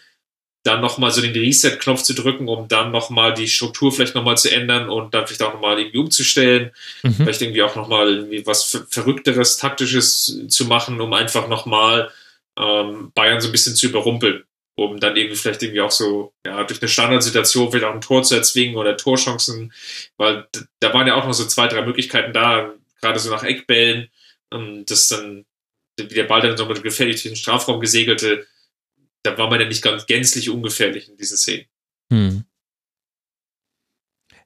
dann 0.63 0.81
nochmal 0.81 1.11
so 1.11 1.21
den 1.21 1.33
Reset-Knopf 1.33 2.03
zu 2.03 2.13
drücken, 2.13 2.47
um 2.47 2.67
dann 2.67 2.91
nochmal 2.91 3.33
die 3.33 3.47
Struktur 3.47 3.91
vielleicht 3.91 4.15
nochmal 4.15 4.37
zu 4.37 4.49
ändern 4.49 4.89
und 4.89 5.13
dann 5.13 5.27
vielleicht 5.27 5.43
auch 5.43 5.53
nochmal 5.53 5.79
irgendwie 5.79 5.97
umzustellen. 5.97 6.71
Mhm. 7.03 7.13
Vielleicht 7.15 7.41
irgendwie 7.41 7.63
auch 7.63 7.75
nochmal 7.75 8.09
irgendwie 8.09 8.45
was 8.45 8.85
Verrückteres, 8.89 9.57
Taktisches 9.57 10.39
zu 10.47 10.65
machen, 10.65 11.01
um 11.01 11.11
einfach 11.13 11.47
nochmal 11.49 12.11
ähm, 12.57 13.11
Bayern 13.13 13.41
so 13.41 13.49
ein 13.49 13.51
bisschen 13.51 13.75
zu 13.75 13.87
überrumpeln 13.87 14.43
um 14.75 14.99
dann 14.99 15.15
irgendwie 15.15 15.35
vielleicht 15.35 15.61
irgendwie 15.61 15.81
auch 15.81 15.91
so, 15.91 16.33
ja, 16.45 16.63
durch 16.63 16.81
eine 16.81 16.89
Standardsituation 16.89 17.69
vielleicht 17.69 17.85
auch 17.85 17.93
ein 17.93 18.01
Tor 18.01 18.23
zu 18.23 18.35
erzwingen 18.35 18.75
oder 18.75 18.97
Torchancen, 18.97 19.71
weil 20.17 20.47
da 20.79 20.93
waren 20.93 21.07
ja 21.07 21.15
auch 21.15 21.25
noch 21.25 21.33
so 21.33 21.45
zwei, 21.45 21.67
drei 21.67 21.85
Möglichkeiten 21.85 22.33
da, 22.33 22.73
gerade 22.99 23.19
so 23.19 23.29
nach 23.29 23.43
Eckbällen, 23.43 24.09
ähm, 24.51 24.85
dass 24.87 25.09
dann, 25.09 25.45
wie 25.97 26.07
der 26.07 26.23
Ball 26.23 26.41
dann 26.41 26.57
so 26.57 26.65
mit 26.65 26.81
gefährlich 26.81 27.21
durch 27.21 27.33
den 27.33 27.35
Strafraum 27.35 27.79
gesegelte, 27.79 28.47
da 29.23 29.37
war 29.37 29.49
man 29.49 29.59
ja 29.59 29.67
nicht 29.67 29.81
ganz 29.81 30.05
gänzlich 30.05 30.49
ungefährlich 30.49 31.09
in 31.09 31.17
diesen 31.17 31.37
Szenen. 31.37 31.65
Hm. 32.11 32.43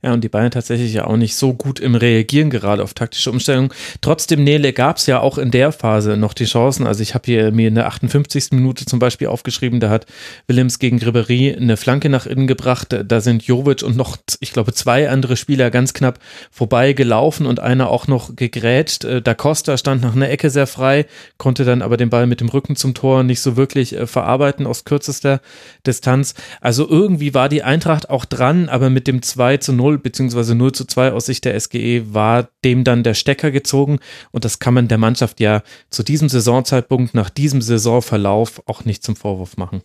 Ja, 0.04 0.14
und 0.14 0.24
die 0.24 0.30
Bayern 0.30 0.52
tatsächlich 0.52 0.94
ja 0.94 1.06
auch 1.06 1.18
nicht 1.18 1.36
so 1.36 1.56
gut 1.56 1.80
im 1.80 1.96
Reagieren 1.96 2.52
gerade 2.52 2.84
auf 2.84 2.94
taktische 2.94 3.32
Umstellungen. 3.32 3.72
Trotzdem, 4.02 4.44
Nele, 4.44 4.72
gab 4.72 4.98
es 4.98 5.08
ja 5.08 5.20
auch 5.22 5.40
in 5.40 5.50
der 5.50 5.72
Phase 5.72 6.18
noch 6.18 6.36
die 6.36 6.46
Chancen. 6.46 6.86
Also 6.86 7.02
ich 7.02 7.16
habe 7.16 7.24
hier 7.26 7.52
mir 7.52 7.68
in 7.68 7.76
der 7.76 7.88
58. 7.88 8.52
Minute 8.52 8.86
zum 8.86 9.00
Beispiel 9.00 9.28
aufgeschrieben, 9.28 9.80
da 9.80 9.90
hat 9.90 10.06
Willems 10.46 10.78
gegen 10.78 11.00
Ribery 11.00 11.56
eine 11.56 11.78
Flanke 11.78 12.10
nach 12.10 12.28
innen 12.28 12.46
gebracht. 12.46 12.96
Da 13.06 13.22
sind 13.22 13.44
Jovic 13.44 13.82
und 13.82 13.98
noch, 13.98 14.18
ich 14.40 14.54
glaube, 14.54 14.72
zwei 14.74 15.10
andere 15.10 15.36
Spieler 15.36 15.72
ganz 15.72 15.94
knapp 15.94 16.20
vorbei 16.52 16.94
gelaufen 16.94 17.48
und 17.48 17.60
einer 17.60 17.90
auch 17.90 18.06
noch 18.06 18.36
gegrätscht. 18.36 19.04
Äh, 19.04 19.24
da 19.24 19.34
Costa 19.34 19.78
stand 19.78 20.04
nach 20.04 20.16
einer 20.16 20.30
Ecke 20.30 20.52
sehr 20.52 20.68
frei, 20.68 21.08
konnte 21.38 21.66
dann 21.66 21.82
aber 21.82 21.98
den 21.98 22.12
Ball 22.12 22.28
mit 22.28 22.40
dem 22.40 22.50
Rücken 22.50 22.76
zum 22.76 22.94
Tor 22.94 23.24
nicht 23.24 23.42
so 23.42 23.58
wirklich 23.58 23.96
äh, 23.96 24.06
verarbeiten 24.06 24.68
aus 24.68 24.86
kürzester 24.86 25.42
Distanz. 25.88 26.36
Also 26.62 26.88
irgendwie 26.88 27.34
war 27.34 27.50
die 27.50 27.64
Eintracht 27.64 28.12
auch 28.12 28.26
dran, 28.26 28.70
aber 28.70 28.92
mit 28.92 29.08
dem 29.08 29.24
2 29.24 29.58
zu 29.58 29.74
0 29.74 29.87
0 29.88 30.00
bzw. 30.00 30.54
0 30.54 30.72
zu 30.74 30.86
2 30.86 31.12
aus 31.14 31.26
Sicht 31.26 31.46
der 31.46 31.60
SGE 31.60 32.14
war 32.14 32.50
dem 32.64 32.84
dann 32.84 33.04
der 33.04 33.14
Stecker 33.14 33.52
gezogen 33.52 34.00
und 34.32 34.46
das 34.46 34.60
kann 34.60 34.74
man 34.74 34.88
der 34.88 34.98
Mannschaft 34.98 35.40
ja 35.40 35.64
zu 35.90 36.04
diesem 36.04 36.30
Saisonzeitpunkt, 36.30 37.14
nach 37.14 37.30
diesem 37.30 37.62
Saisonverlauf 37.62 38.62
auch 38.66 38.86
nicht 38.86 39.04
zum 39.04 39.16
Vorwurf 39.16 39.58
machen. 39.58 39.82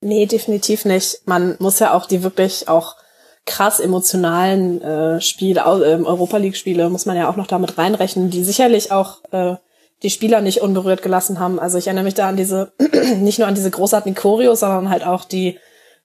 Nee, 0.00 0.26
definitiv 0.26 0.84
nicht. 0.84 1.22
Man 1.24 1.56
muss 1.58 1.78
ja 1.78 1.94
auch 1.94 2.06
die 2.06 2.22
wirklich 2.22 2.68
auch 2.68 2.96
krass 3.46 3.80
emotionalen 3.80 4.82
äh, 4.82 5.20
Spiele, 5.20 5.60
äh, 5.60 6.02
Europa 6.04 6.36
League 6.36 6.56
Spiele 6.56 6.88
muss 6.88 7.06
man 7.06 7.16
ja 7.16 7.28
auch 7.28 7.36
noch 7.36 7.46
damit 7.46 7.78
reinrechnen, 7.78 8.30
die 8.30 8.44
sicherlich 8.44 8.92
auch 8.92 9.22
äh, 9.32 9.56
die 10.02 10.10
Spieler 10.10 10.40
nicht 10.40 10.60
unberührt 10.60 11.02
gelassen 11.02 11.38
haben. 11.38 11.58
Also 11.58 11.78
ich 11.78 11.86
erinnere 11.86 12.04
mich 12.04 12.14
da 12.14 12.28
an 12.28 12.36
diese, 12.36 12.72
nicht 13.16 13.38
nur 13.38 13.48
an 13.48 13.54
diese 13.54 13.70
großartigen 13.70 14.14
Choreos, 14.14 14.60
sondern 14.60 14.90
halt 14.90 15.04
auch 15.06 15.24
die 15.24 15.58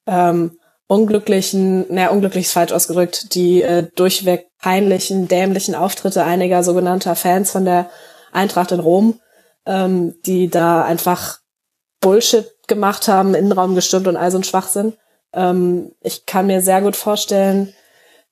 ähm, 0.08 0.59
unglücklichen, 0.90 1.86
naja, 1.94 2.10
unglücklich 2.10 2.48
ist 2.48 2.54
falsch 2.54 2.72
ausgedrückt, 2.72 3.36
die 3.36 3.62
äh, 3.62 3.88
durchweg 3.96 4.48
peinlichen, 4.60 5.28
dämlichen 5.28 5.76
Auftritte 5.76 6.24
einiger 6.24 6.64
sogenannter 6.64 7.16
Fans 7.16 7.52
von 7.52 7.64
der 7.64 7.92
Eintracht 8.32 8.72
in 8.72 8.80
Rom, 8.80 9.20
ähm, 9.68 10.16
die 10.26 10.50
da 10.50 10.84
einfach 10.84 11.38
Bullshit 12.02 12.52
gemacht 12.68 13.08
haben, 13.08 13.36
Innenraum 13.36 13.76
gestürmt 13.76 14.08
und 14.08 14.18
all 14.18 14.32
so 14.32 14.40
ein 14.40 14.44
Schwachsinn. 14.44 14.94
Ähm, 15.32 15.92
ich 16.02 16.26
kann 16.26 16.48
mir 16.48 16.62
sehr 16.62 16.82
gut 16.82 16.96
vorstellen, 16.96 17.72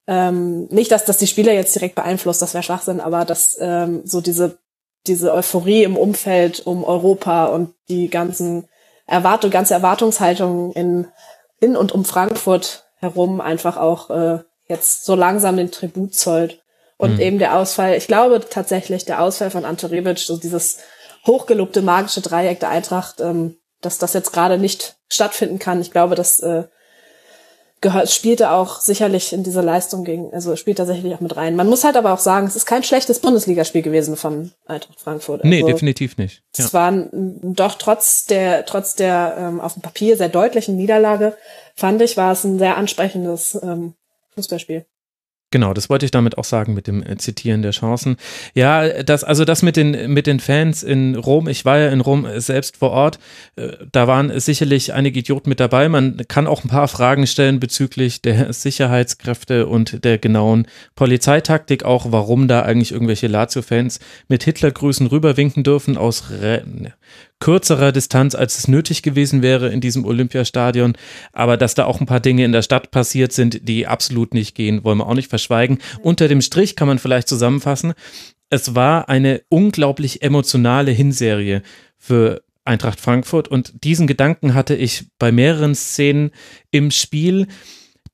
ähm, 0.07 0.65
nicht, 0.71 0.91
dass 0.91 1.05
das 1.05 1.19
die 1.19 1.27
Spieler 1.27 1.53
jetzt 1.53 1.75
direkt 1.75 1.93
beeinflusst, 1.93 2.41
das 2.41 2.55
wäre 2.55 2.63
Schwachsinn, 2.63 2.99
aber 2.99 3.23
dass 3.23 3.55
ähm, 3.61 4.01
so 4.03 4.19
diese, 4.19 4.57
diese 5.05 5.31
Euphorie 5.31 5.83
im 5.83 5.95
Umfeld 5.95 6.65
um 6.65 6.83
Europa 6.83 7.45
und 7.45 7.75
die 7.87 8.09
ganzen 8.09 8.67
Erwartung, 9.05 9.51
ganze 9.51 9.75
Erwartungshaltung 9.75 10.73
in 10.73 11.07
in 11.59 11.75
und 11.75 11.91
um 11.91 12.05
Frankfurt 12.05 12.85
herum 12.95 13.41
einfach 13.41 13.77
auch 13.77 14.09
äh, 14.09 14.39
jetzt 14.67 15.05
so 15.05 15.15
langsam 15.15 15.57
den 15.57 15.71
Tribut 15.71 16.13
zollt. 16.13 16.63
Und 16.97 17.15
mhm. 17.15 17.19
eben 17.19 17.39
der 17.39 17.55
Ausfall, 17.55 17.95
ich 17.95 18.07
glaube 18.07 18.43
tatsächlich, 18.49 19.05
der 19.05 19.21
Ausfall 19.21 19.51
von 19.51 19.65
Ante 19.65 19.91
Rebic, 19.91 20.19
so 20.19 20.37
dieses 20.37 20.79
hochgelobte 21.25 21.81
magische 21.81 22.21
Dreieck 22.21 22.59
der 22.59 22.69
Eintracht, 22.69 23.19
ähm, 23.19 23.57
dass 23.81 23.99
das 23.99 24.13
jetzt 24.13 24.33
gerade 24.33 24.57
nicht 24.57 24.95
stattfinden 25.07 25.59
kann. 25.59 25.79
Ich 25.81 25.91
glaube, 25.91 26.15
das 26.15 26.39
äh, 26.39 26.63
gehört, 27.81 28.09
spielte 28.09 28.51
auch 28.51 28.79
sicherlich 28.79 29.33
in 29.33 29.43
diese 29.43 29.61
Leistung 29.61 30.03
gegen, 30.03 30.33
also 30.33 30.55
spielt 30.55 30.77
tatsächlich 30.77 31.13
auch 31.13 31.19
mit 31.19 31.35
rein. 31.37 31.55
Man 31.55 31.67
muss 31.67 31.83
halt 31.83 31.95
aber 31.95 32.13
auch 32.13 32.19
sagen, 32.19 32.47
es 32.47 32.55
ist 32.55 32.65
kein 32.65 32.83
schlechtes 32.83 33.19
Bundesligaspiel 33.19 33.81
gewesen 33.81 34.15
von 34.15 34.51
Eintracht 34.65 34.99
Frankfurt. 34.99 35.43
Also, 35.43 35.49
nee, 35.49 35.63
definitiv 35.63 36.17
nicht. 36.17 36.43
Ja. 36.55 36.65
Es 36.65 36.73
war 36.73 36.91
doch 37.11 37.75
trotz 37.75 38.25
der, 38.25 38.65
trotz 38.65 38.95
der 38.95 39.35
ähm, 39.37 39.61
auf 39.61 39.73
dem 39.73 39.81
Papier 39.81 40.17
sehr 40.17 40.29
deutlichen 40.29 40.75
Niederlage, 40.75 41.37
fand 41.75 42.01
ich, 42.01 42.17
war 42.17 42.31
es 42.31 42.43
ein 42.43 42.57
sehr 42.57 42.77
ansprechendes 42.77 43.59
ähm, 43.61 43.93
Fußballspiel. 44.35 44.85
Genau, 45.49 45.73
das 45.73 45.89
wollte 45.89 46.03
ich 46.03 46.11
damit 46.11 46.37
auch 46.37 46.43
sagen 46.43 46.73
mit 46.73 46.87
dem 46.87 47.01
äh, 47.01 47.15
Zitieren 47.15 47.61
der 47.61 47.71
Chancen. 47.71 48.17
Ja, 48.53 49.01
das, 49.03 49.23
also 49.23 49.45
das 49.45 49.63
mit 49.63 49.77
den, 49.77 50.11
mit 50.11 50.27
den 50.27 50.41
Fans 50.41 50.83
in 50.83 51.15
Rom, 51.15 51.47
ich 51.47 51.63
war 51.63 51.77
ja 51.77 51.87
in 51.87 52.01
Rom 52.01 52.27
selbst 52.35 52.75
vor 52.75 52.91
Ort, 52.91 53.17
äh, 53.55 53.69
da 53.89 54.07
waren 54.07 54.37
sicherlich 54.41 54.93
einige 54.93 55.19
Idioten 55.19 55.47
mit 55.47 55.61
dabei. 55.61 55.87
Man 55.87 56.21
kann 56.27 56.47
auch 56.47 56.65
ein 56.65 56.69
paar 56.69 56.89
Fragen 56.89 57.25
stellen 57.27 57.61
bezüglich 57.61 58.21
der 58.21 58.51
Sicherheitskräfte 58.51 59.67
und 59.67 60.03
der 60.03 60.17
genauen 60.17 60.67
Polizeitaktik, 60.95 61.85
auch 61.85 62.07
warum 62.11 62.49
da 62.49 62.63
eigentlich 62.63 62.91
irgendwelche 62.91 63.27
Lazio-Fans 63.27 64.01
mit 64.27 64.43
Hitlergrüßen 64.43 65.07
rüberwinken 65.07 65.63
dürfen 65.63 65.95
aus 65.95 66.25
kürzerer 67.39 67.91
Distanz, 67.91 68.35
als 68.35 68.57
es 68.57 68.67
nötig 68.67 69.03
gewesen 69.03 69.41
wäre 69.41 69.69
in 69.69 69.81
diesem 69.81 70.05
Olympiastadion. 70.05 70.93
Aber 71.33 71.57
dass 71.57 71.75
da 71.75 71.85
auch 71.85 71.99
ein 71.99 72.07
paar 72.07 72.19
Dinge 72.19 72.45
in 72.45 72.51
der 72.51 72.61
Stadt 72.61 72.91
passiert 72.91 73.31
sind, 73.31 73.67
die 73.67 73.87
absolut 73.87 74.33
nicht 74.33 74.55
gehen, 74.55 74.83
wollen 74.83 74.97
wir 74.97 75.07
auch 75.07 75.13
nicht 75.13 75.29
verschweigen. 75.29 75.79
Unter 76.01 76.27
dem 76.27 76.41
Strich 76.41 76.75
kann 76.75 76.87
man 76.87 76.99
vielleicht 76.99 77.27
zusammenfassen. 77.27 77.93
Es 78.49 78.75
war 78.75 79.09
eine 79.09 79.41
unglaublich 79.49 80.21
emotionale 80.21 80.91
Hinserie 80.91 81.61
für 81.97 82.43
Eintracht 82.63 82.99
Frankfurt 82.99 83.47
und 83.47 83.83
diesen 83.83 84.07
Gedanken 84.07 84.53
hatte 84.53 84.75
ich 84.75 85.05
bei 85.19 85.31
mehreren 85.31 85.73
Szenen 85.73 86.31
im 86.69 86.91
Spiel 86.91 87.47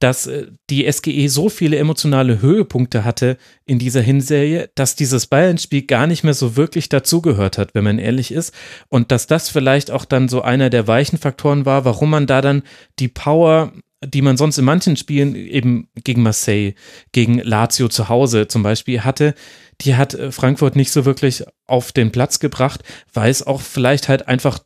dass 0.04 0.28
äh, 0.28 0.48
die 0.70 0.92
SGE 0.92 1.30
so 1.30 1.48
viele 1.48 1.78
emotionale 1.78 2.42
Höhepunkte 2.42 3.06
hatte 3.06 3.38
in 3.66 3.80
dieser 3.80 4.02
Hinserie, 4.02 4.70
dass 4.76 4.98
dieses 4.98 5.28
Bayern-Spiel 5.28 5.84
gar 5.84 6.08
nicht 6.08 6.24
mehr 6.26 6.34
so 6.34 6.58
wirklich 6.58 6.90
dazugehört 6.90 7.58
hat, 7.58 7.74
wenn 7.74 7.86
man 7.86 8.00
ehrlich 8.00 8.32
ist. 8.32 8.54
Und 8.90 9.12
dass 9.12 9.28
das 9.28 9.50
vielleicht 9.50 9.92
auch 9.92 10.04
dann 10.04 10.28
so 10.28 10.42
einer 10.42 10.70
der 10.70 10.88
weichen 10.88 11.18
Faktoren 11.18 11.66
war, 11.66 11.86
warum 11.86 12.10
man 12.10 12.28
da 12.28 12.42
dann 12.42 12.64
die 13.00 13.08
Power 13.08 13.72
die 14.06 14.22
man 14.22 14.38
sonst 14.38 14.58
in 14.58 14.66
manchen 14.66 14.98
Spielen 14.98 15.36
eben 15.36 15.90
gegen 16.04 16.24
Marseille, 16.24 16.74
gegen 17.12 17.40
Lazio 17.40 17.88
zu 17.88 18.10
Hause 18.10 18.48
zum 18.48 18.64
Beispiel 18.64 19.04
hatte, 19.04 19.36
die 19.82 19.96
hat 19.96 20.14
äh, 20.14 20.32
Frankfurt 20.32 20.76
nicht 20.76 20.92
so 20.92 21.06
wirklich 21.06 21.44
auf 21.66 21.92
den 21.92 22.12
Platz 22.12 22.40
gebracht, 22.40 22.82
weil 23.14 23.32
es 23.32 23.46
auch 23.46 23.62
vielleicht 23.62 24.10
halt 24.10 24.28
einfach 24.28 24.60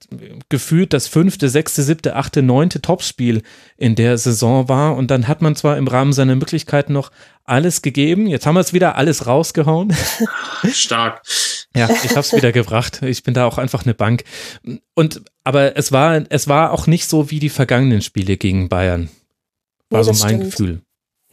gefühlt 0.49 0.93
das 0.93 1.07
fünfte, 1.07 1.49
sechste, 1.49 1.84
siebte, 1.84 2.15
achte, 2.15 2.41
neunte 2.41 2.81
Topspiel 2.81 3.43
in 3.77 3.95
der 3.95 4.18
Saison 4.18 4.68
war. 4.68 4.95
Und 4.95 5.11
dann 5.11 5.27
hat 5.27 5.41
man 5.41 5.55
zwar 5.55 5.77
im 5.77 5.88
Rahmen 5.88 6.14
seiner 6.14 6.35
Möglichkeiten 6.35 6.93
noch 6.93 7.11
alles 7.43 7.81
gegeben. 7.81 8.27
Jetzt 8.27 8.45
haben 8.45 8.55
wir 8.55 8.61
es 8.61 8.73
wieder 8.73 8.95
alles 8.95 9.26
rausgehauen. 9.26 9.95
Stark. 10.72 11.22
Ja, 11.76 11.89
ich 12.03 12.11
habe 12.11 12.22
es 12.22 12.34
wieder 12.34 12.51
gebracht. 12.51 13.01
Ich 13.03 13.23
bin 13.23 13.34
da 13.34 13.45
auch 13.45 13.57
einfach 13.57 13.85
eine 13.85 13.93
Bank. 13.93 14.23
Und 14.95 15.22
aber 15.43 15.77
es 15.77 15.91
war 15.91 16.23
es 16.30 16.47
war 16.47 16.72
auch 16.72 16.88
nicht 16.88 17.07
so 17.07 17.31
wie 17.31 17.39
die 17.39 17.49
vergangenen 17.49 18.01
Spiele 18.01 18.38
gegen 18.38 18.68
Bayern. 18.68 19.09
War 19.89 20.03
nee, 20.03 20.14
so 20.14 20.23
mein 20.26 20.35
stimmt. 20.35 20.51
Gefühl. 20.51 20.81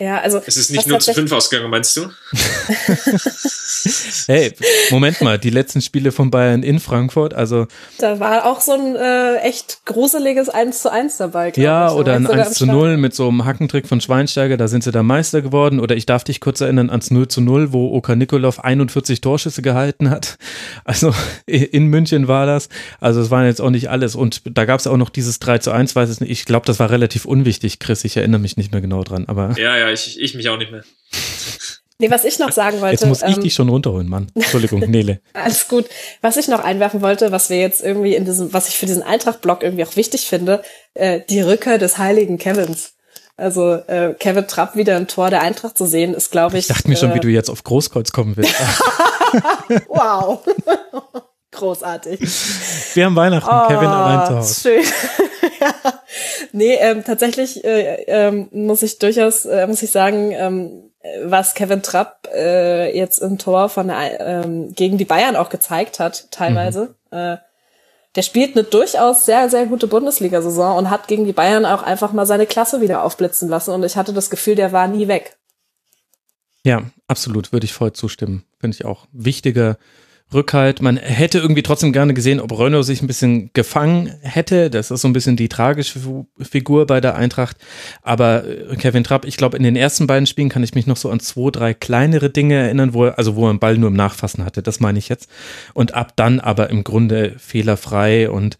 Ja, 0.00 0.20
also. 0.20 0.42
Es 0.44 0.56
ist 0.56 0.72
nicht 0.72 0.88
nur 0.88 0.98
zu 0.98 1.14
fünf 1.14 1.30
ausgegangen, 1.30 1.70
meinst 1.70 1.96
du? 1.96 2.10
hey, 4.26 4.52
Moment 4.90 5.20
mal, 5.20 5.38
die 5.38 5.50
letzten 5.50 5.80
Spiele 5.82 6.10
von 6.10 6.32
Bayern 6.32 6.64
in 6.64 6.80
Frankfurt, 6.80 7.32
also. 7.32 7.68
Da 7.98 8.18
war 8.18 8.46
auch 8.46 8.60
so 8.60 8.72
ein 8.72 8.96
äh, 8.96 9.36
echt 9.42 9.84
gruseliges 9.84 10.48
1 10.48 10.82
zu 10.82 10.90
1 10.90 11.18
dabei, 11.18 11.52
Ja, 11.54 11.88
ich. 11.88 11.94
oder 11.94 12.14
ein 12.14 12.26
1 12.26 12.54
zu 12.54 12.66
0 12.66 12.96
mit 12.96 13.14
so 13.14 13.28
einem 13.28 13.44
Hackentrick 13.44 13.86
von 13.86 14.00
Schweinsteiger, 14.00 14.56
da 14.56 14.66
sind 14.66 14.82
sie 14.82 14.90
da 14.90 15.04
Meister 15.04 15.42
geworden. 15.42 15.78
Oder 15.78 15.94
ich 15.94 16.06
darf 16.06 16.24
dich 16.24 16.40
kurz 16.40 16.60
erinnern 16.60 16.90
ans 16.90 17.12
0 17.12 17.28
zu 17.28 17.40
0, 17.40 17.72
wo 17.72 17.92
Oka 17.94 18.16
Nikolov 18.16 18.58
41 18.60 19.20
Torschüsse 19.20 19.62
gehalten 19.62 20.10
hat. 20.10 20.38
Also 20.86 21.14
in 21.46 21.86
München 21.86 22.28
war 22.28 22.46
das. 22.46 22.68
Also 23.00 23.20
es 23.20 23.30
waren 23.30 23.46
jetzt 23.46 23.60
auch 23.60 23.70
nicht 23.70 23.90
alles. 23.90 24.14
Und 24.14 24.42
da 24.44 24.64
gab 24.64 24.80
es 24.80 24.86
auch 24.86 24.96
noch 24.96 25.08
dieses 25.08 25.38
3 25.38 25.58
zu 25.58 25.70
1, 25.70 25.96
weiß 25.96 26.10
ich 26.10 26.20
nicht. 26.20 26.30
Ich 26.30 26.44
glaube, 26.44 26.66
das 26.66 26.78
war 26.78 26.90
relativ 26.90 27.24
unwichtig, 27.24 27.78
Chris. 27.78 28.04
Ich 28.04 28.16
erinnere 28.16 28.40
mich 28.40 28.56
nicht 28.56 28.70
mehr 28.72 28.80
genau 28.80 29.02
dran. 29.02 29.24
Aber 29.26 29.52
ja, 29.58 29.76
ja 29.76 29.83
ja, 29.86 29.92
ich, 29.92 30.20
ich 30.20 30.34
mich 30.34 30.48
auch 30.48 30.58
nicht 30.58 30.70
mehr. 30.70 30.84
Nee, 31.98 32.10
was 32.10 32.24
ich 32.24 32.38
noch 32.38 32.50
sagen 32.50 32.80
wollte. 32.80 32.94
Jetzt 32.94 33.06
muss 33.06 33.22
ich 33.22 33.36
ähm, 33.36 33.42
dich 33.42 33.54
schon 33.54 33.68
runterholen, 33.68 34.08
Mann. 34.08 34.30
Entschuldigung, 34.34 34.80
Nele. 34.90 35.20
Alles 35.32 35.68
gut. 35.68 35.86
Was 36.22 36.36
ich 36.36 36.48
noch 36.48 36.62
einwerfen 36.62 37.02
wollte, 37.02 37.30
was 37.30 37.50
wir 37.50 37.58
jetzt 37.58 37.82
irgendwie 37.82 38.16
in 38.16 38.24
diesem, 38.24 38.52
was 38.52 38.68
ich 38.68 38.76
für 38.76 38.86
diesen 38.86 39.02
Eintracht-Blog 39.02 39.62
irgendwie 39.62 39.84
auch 39.84 39.94
wichtig 39.96 40.26
finde, 40.26 40.62
äh, 40.94 41.20
die 41.28 41.40
Rückkehr 41.40 41.78
des 41.78 41.98
heiligen 41.98 42.36
Kevins. 42.38 42.94
Also 43.36 43.74
äh, 43.74 44.14
Kevin 44.18 44.46
Trapp 44.46 44.76
wieder 44.76 44.96
im 44.96 45.08
Tor 45.08 45.30
der 45.30 45.42
Eintracht 45.42 45.78
zu 45.78 45.86
sehen, 45.86 46.14
ist, 46.14 46.30
glaube 46.30 46.58
ich. 46.58 46.68
Ich 46.68 46.74
dachte 46.74 46.88
mir 46.88 46.96
schon, 46.96 47.12
äh, 47.12 47.14
wie 47.14 47.20
du 47.20 47.28
jetzt 47.28 47.48
auf 47.48 47.62
Großkreuz 47.62 48.12
kommen 48.12 48.36
willst. 48.36 48.54
wow. 49.88 50.40
Großartig. 51.52 52.20
Wir 52.94 53.04
haben 53.06 53.16
Weihnachten, 53.16 53.50
Oh, 53.50 53.66
Kevin 53.68 53.88
allein 53.88 54.26
zu 54.26 54.36
Hause. 54.36 54.60
Schön. 54.60 54.84
ja. 55.60 55.74
Nee, 56.52 56.74
ähm, 56.74 57.04
tatsächlich 57.04 57.64
äh, 57.64 58.04
ähm, 58.06 58.48
muss 58.52 58.82
ich 58.82 58.98
durchaus, 58.98 59.44
äh, 59.46 59.66
muss 59.66 59.82
ich 59.82 59.90
sagen, 59.90 60.32
ähm, 60.32 60.90
was 61.22 61.54
Kevin 61.54 61.82
Trapp 61.82 62.28
äh, 62.34 62.96
jetzt 62.96 63.18
im 63.18 63.38
Tor 63.38 63.68
von 63.68 63.88
der, 63.88 64.20
ähm, 64.20 64.72
gegen 64.74 64.96
die 64.96 65.04
Bayern 65.04 65.36
auch 65.36 65.50
gezeigt 65.50 66.00
hat, 66.00 66.30
teilweise. 66.30 66.94
Mhm. 67.10 67.18
Äh, 67.18 67.36
der 68.16 68.22
spielt 68.22 68.56
eine 68.56 68.64
durchaus 68.64 69.24
sehr, 69.26 69.50
sehr 69.50 69.66
gute 69.66 69.88
Bundesliga-Saison 69.88 70.78
und 70.78 70.90
hat 70.90 71.08
gegen 71.08 71.24
die 71.24 71.32
Bayern 71.32 71.66
auch 71.66 71.82
einfach 71.82 72.12
mal 72.12 72.26
seine 72.26 72.46
Klasse 72.46 72.80
wieder 72.80 73.02
aufblitzen 73.02 73.48
lassen. 73.48 73.72
Und 73.72 73.82
ich 73.82 73.96
hatte 73.96 74.12
das 74.12 74.30
Gefühl, 74.30 74.54
der 74.54 74.72
war 74.72 74.86
nie 74.86 75.08
weg. 75.08 75.36
Ja, 76.64 76.82
absolut, 77.08 77.52
würde 77.52 77.64
ich 77.64 77.72
voll 77.72 77.92
zustimmen. 77.92 78.44
Finde 78.58 78.76
ich 78.76 78.84
auch 78.84 79.06
wichtiger 79.12 79.76
Rückhalt. 80.32 80.82
Man 80.82 80.96
hätte 80.96 81.38
irgendwie 81.38 81.62
trotzdem 81.62 81.92
gerne 81.92 82.14
gesehen, 82.14 82.40
ob 82.40 82.58
Renault 82.58 82.84
sich 82.84 83.02
ein 83.02 83.06
bisschen 83.06 83.50
gefangen 83.52 84.12
hätte. 84.22 84.70
Das 84.70 84.90
ist 84.90 85.02
so 85.02 85.08
ein 85.08 85.12
bisschen 85.12 85.36
die 85.36 85.48
tragische 85.48 86.00
Figur 86.40 86.86
bei 86.86 87.00
der 87.00 87.14
Eintracht. 87.14 87.56
Aber 88.02 88.44
äh, 88.44 88.76
Kevin 88.76 89.04
Trapp, 89.04 89.24
ich 89.24 89.36
glaube, 89.36 89.56
in 89.56 89.62
den 89.62 89.76
ersten 89.76 90.06
beiden 90.06 90.26
Spielen 90.26 90.48
kann 90.48 90.64
ich 90.64 90.74
mich 90.74 90.86
noch 90.86 90.96
so 90.96 91.10
an 91.10 91.20
zwei, 91.20 91.50
drei 91.50 91.74
kleinere 91.74 92.30
Dinge 92.30 92.54
erinnern, 92.54 92.94
wo 92.94 93.04
er, 93.04 93.18
also 93.18 93.36
wo 93.36 93.46
er 93.46 93.52
den 93.52 93.60
Ball 93.60 93.78
nur 93.78 93.90
im 93.90 93.96
Nachfassen 93.96 94.44
hatte. 94.44 94.62
Das 94.62 94.80
meine 94.80 94.98
ich 94.98 95.08
jetzt. 95.08 95.28
Und 95.72 95.94
ab 95.94 96.12
dann 96.16 96.40
aber 96.40 96.70
im 96.70 96.84
Grunde 96.84 97.34
fehlerfrei 97.38 98.28
und 98.30 98.58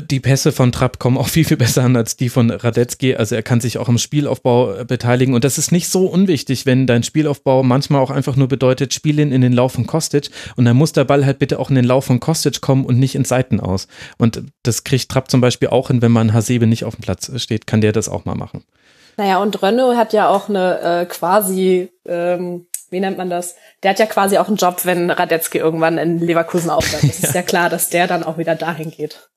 die 0.00 0.20
Pässe 0.20 0.52
von 0.52 0.72
Trapp 0.72 0.98
kommen 0.98 1.18
auch 1.18 1.28
viel, 1.34 1.44
viel 1.44 1.56
besser 1.56 1.82
an 1.82 1.96
als 1.96 2.16
die 2.16 2.28
von 2.28 2.50
Radetzky. 2.50 3.16
Also 3.16 3.34
er 3.34 3.42
kann 3.42 3.60
sich 3.60 3.78
auch 3.78 3.88
im 3.88 3.98
Spielaufbau 3.98 4.74
äh, 4.74 4.84
beteiligen. 4.84 5.34
Und 5.34 5.44
das 5.44 5.58
ist 5.58 5.72
nicht 5.72 5.88
so 5.88 6.06
unwichtig, 6.06 6.66
wenn 6.66 6.86
dein 6.86 7.02
Spielaufbau 7.02 7.62
manchmal 7.62 8.00
auch 8.00 8.10
einfach 8.10 8.36
nur 8.36 8.48
bedeutet, 8.48 8.94
spiel 8.94 9.18
ihn 9.18 9.32
in 9.32 9.40
den 9.40 9.52
Lauf 9.52 9.72
von 9.72 9.86
Kostic. 9.86 10.30
Und 10.56 10.64
dann 10.64 10.76
muss 10.76 10.92
der 10.92 11.04
Ball 11.04 11.24
halt 11.24 11.38
bitte 11.38 11.58
auch 11.58 11.70
in 11.70 11.76
den 11.76 11.84
Lauf 11.84 12.06
von 12.06 12.20
Kostic 12.20 12.60
kommen 12.60 12.84
und 12.84 12.98
nicht 12.98 13.14
in 13.14 13.24
Seiten 13.24 13.60
aus. 13.60 13.88
Und 14.18 14.42
das 14.62 14.84
kriegt 14.84 15.10
Trapp 15.10 15.30
zum 15.30 15.40
Beispiel 15.40 15.68
auch 15.68 15.88
hin, 15.88 16.02
wenn 16.02 16.12
man 16.12 16.32
Hasebe 16.32 16.66
nicht 16.66 16.84
auf 16.84 16.96
dem 16.96 17.02
Platz 17.02 17.30
steht, 17.36 17.66
kann 17.66 17.80
der 17.80 17.92
das 17.92 18.08
auch 18.08 18.24
mal 18.24 18.34
machen. 18.34 18.64
Naja, 19.16 19.40
und 19.40 19.62
Renault 19.62 19.96
hat 19.96 20.12
ja 20.12 20.28
auch 20.28 20.48
eine 20.48 20.80
äh, 20.80 21.06
quasi, 21.06 21.92
ähm, 22.06 22.66
wie 22.90 23.00
nennt 23.00 23.16
man 23.16 23.30
das? 23.30 23.54
Der 23.82 23.90
hat 23.90 23.98
ja 23.98 24.06
quasi 24.06 24.38
auch 24.38 24.48
einen 24.48 24.56
Job, 24.56 24.84
wenn 24.84 25.10
Radetzky 25.10 25.58
irgendwann 25.58 25.98
in 25.98 26.18
Leverkusen 26.18 26.70
aufhört. 26.70 27.04
Es 27.04 27.20
ist 27.22 27.34
ja 27.34 27.42
klar, 27.42 27.68
dass 27.68 27.90
der 27.90 28.06
dann 28.06 28.24
auch 28.24 28.38
wieder 28.38 28.56
dahin 28.56 28.90
geht. 28.90 29.30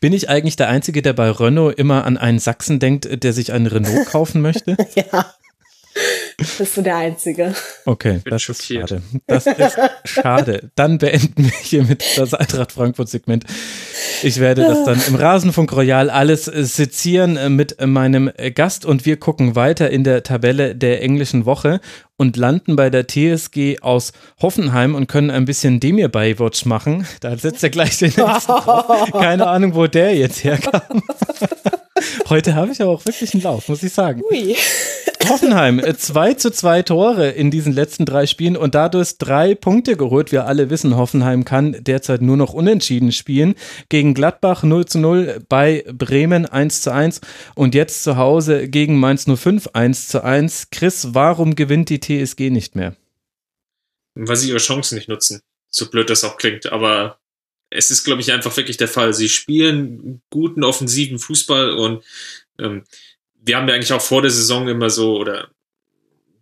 Bin 0.00 0.12
ich 0.12 0.28
eigentlich 0.28 0.56
der 0.56 0.68
Einzige, 0.68 1.02
der 1.02 1.12
bei 1.12 1.30
Renault 1.30 1.78
immer 1.78 2.04
an 2.04 2.16
einen 2.16 2.38
Sachsen 2.38 2.78
denkt, 2.78 3.22
der 3.22 3.32
sich 3.32 3.52
einen 3.52 3.66
Renault 3.66 4.06
kaufen 4.06 4.40
möchte? 4.40 4.76
Ja. 4.94 5.34
Bist 6.36 6.76
du 6.76 6.82
der 6.82 6.96
Einzige. 6.96 7.54
Okay, 7.84 8.20
das 8.24 8.42
schockiert. 8.42 8.90
ist 8.90 9.00
schade. 9.00 9.02
Das 9.26 9.46
ist 9.46 9.78
schade. 10.04 10.70
Dann 10.74 10.98
beenden 10.98 11.44
wir 11.44 11.52
hiermit 11.62 12.04
das 12.16 12.34
Eintracht 12.34 12.72
Frankfurt 12.72 13.08
Segment. 13.08 13.44
Ich 14.22 14.38
werde 14.38 14.62
das 14.62 14.84
dann 14.84 15.00
im 15.08 15.14
Rasenfunk 15.14 15.72
Royal 15.72 16.10
alles 16.10 16.48
äh, 16.48 16.64
sezieren 16.64 17.36
äh, 17.36 17.48
mit 17.48 17.78
äh, 17.78 17.86
meinem 17.86 18.30
Gast 18.54 18.84
und 18.84 19.04
wir 19.04 19.16
gucken 19.18 19.56
weiter 19.56 19.90
in 19.90 20.04
der 20.04 20.22
Tabelle 20.22 20.74
der 20.74 21.02
englischen 21.02 21.44
Woche 21.44 21.80
und 22.16 22.36
landen 22.36 22.76
bei 22.76 22.88
der 22.88 23.06
TSG 23.08 23.80
aus 23.80 24.12
Hoffenheim 24.40 24.94
und 24.94 25.08
können 25.08 25.30
ein 25.30 25.44
bisschen 25.44 25.80
Demir 25.80 26.08
Baywatch 26.08 26.64
machen. 26.66 27.06
Da 27.20 27.36
setzt 27.36 27.62
er 27.62 27.70
gleich 27.70 27.98
den 27.98 28.12
nächsten 28.16 28.52
drauf. 28.52 29.10
Keine 29.12 29.48
Ahnung, 29.48 29.74
wo 29.74 29.86
der 29.86 30.14
jetzt 30.14 30.44
herkam. 30.44 31.02
Heute 32.28 32.54
habe 32.54 32.72
ich 32.72 32.80
aber 32.80 32.90
auch 32.90 33.04
wirklich 33.04 33.34
einen 33.34 33.42
Lauf, 33.42 33.68
muss 33.68 33.82
ich 33.82 33.92
sagen. 33.92 34.22
Ui. 34.30 34.56
Hoffenheim, 35.28 35.78
äh, 35.78 35.96
2 35.96 36.34
zu 36.34 36.50
2 36.50 36.82
Tore 36.82 37.30
in 37.30 37.50
diesen 37.50 37.72
letzten 37.72 38.06
drei 38.06 38.26
Spielen 38.26 38.56
und 38.56 38.74
dadurch 38.74 39.18
drei 39.18 39.54
Punkte 39.54 39.96
geholt. 39.96 40.32
Wir 40.32 40.46
alle 40.46 40.68
wissen, 40.68 40.96
Hoffenheim 40.96 41.44
kann 41.44 41.76
derzeit 41.80 42.22
nur 42.22 42.36
noch 42.36 42.52
unentschieden 42.52 43.12
spielen. 43.12 43.54
Gegen 43.88 44.14
Gladbach 44.14 44.64
0 44.64 44.86
zu 44.86 44.98
0, 44.98 45.44
bei 45.48 45.84
Bremen 45.92 46.46
1 46.46 46.82
zu 46.82 46.92
1 46.92 47.20
und 47.54 47.74
jetzt 47.74 48.02
zu 48.02 48.16
Hause 48.16 48.68
gegen 48.68 48.98
Mainz 48.98 49.26
05 49.26 49.68
1 49.72 50.08
zu 50.08 50.24
1. 50.24 50.68
Chris, 50.70 51.08
warum 51.12 51.54
gewinnt 51.54 51.88
die 51.88 52.00
TSG 52.00 52.50
nicht 52.50 52.74
mehr? 52.74 52.96
weil 54.14 54.36
sie 54.36 54.48
ihre 54.48 54.58
Chancen 54.58 54.96
nicht 54.96 55.08
nutzen. 55.08 55.40
So 55.70 55.90
blöd 55.90 56.10
das 56.10 56.24
auch 56.24 56.36
klingt, 56.36 56.70
aber 56.70 57.18
es 57.74 57.90
ist, 57.90 58.04
glaube 58.04 58.20
ich, 58.20 58.32
einfach 58.32 58.56
wirklich 58.56 58.76
der 58.76 58.88
Fall. 58.88 59.12
Sie 59.14 59.28
spielen 59.28 60.22
guten 60.30 60.64
offensiven 60.64 61.18
Fußball 61.18 61.70
und 61.70 62.04
ähm, 62.58 62.84
wir 63.44 63.56
haben 63.56 63.68
ja 63.68 63.74
eigentlich 63.74 63.92
auch 63.92 64.02
vor 64.02 64.22
der 64.22 64.30
Saison 64.30 64.68
immer 64.68 64.90
so, 64.90 65.18
oder 65.18 65.50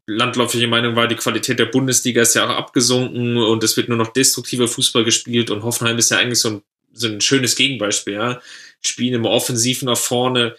landläufige 0.07 0.67
Meinung 0.67 0.97
war, 0.97 1.07
die 1.07 1.17
Qualität 1.17 1.59
der 1.59 1.67
Bundesliga 1.67 2.23
ist 2.23 2.35
ja 2.35 2.47
auch 2.47 2.57
abgesunken 2.57 3.37
und 3.37 3.63
es 3.63 3.77
wird 3.77 3.89
nur 3.89 3.99
noch 3.99 4.13
destruktiver 4.13 4.69
Fußball 4.69 5.05
gespielt 5.05 5.51
und 5.51 5.63
Hoffenheim 5.63 5.99
ist 5.99 6.11
ja 6.11 6.19
eigentlich 6.19 6.41
so 6.41 6.49
ein, 6.51 6.63
so 6.93 7.07
ein 7.07 7.21
schönes 7.21 7.57
Gegenbeispiel, 7.57 8.15
ja. 8.15 8.43
Spielen 8.83 9.15
immer 9.15 9.31
offensiv 9.31 9.83
nach 9.83 9.97
vorne, 9.97 10.57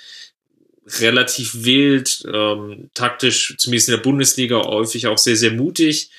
relativ 0.99 1.63
wild, 1.63 2.23
ähm, 2.31 2.89
taktisch, 2.93 3.55
zumindest 3.57 3.89
in 3.89 3.95
der 3.95 4.01
Bundesliga, 4.01 4.61
häufig 4.63 5.07
auch 5.07 5.17
sehr, 5.17 5.35
sehr 5.35 5.51
mutig. 5.51 6.11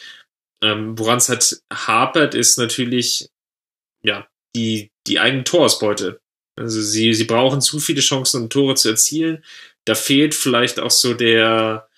Ähm, 0.60 0.98
Woran 0.98 1.18
es 1.18 1.28
halt 1.28 1.62
hapert, 1.72 2.34
ist 2.34 2.58
natürlich, 2.58 3.28
ja, 4.02 4.26
die, 4.54 4.90
die 5.06 5.18
eigene 5.18 5.44
Torausbeute. 5.44 6.20
Also 6.56 6.80
sie, 6.82 7.14
sie 7.14 7.24
brauchen 7.24 7.60
zu 7.60 7.80
viele 7.80 8.00
Chancen, 8.00 8.42
um 8.42 8.50
Tore 8.50 8.74
zu 8.74 8.90
erzielen. 8.90 9.42
Da 9.84 9.94
fehlt 9.94 10.34
vielleicht 10.34 10.78
auch 10.80 10.90
so 10.90 11.14
der, 11.14 11.88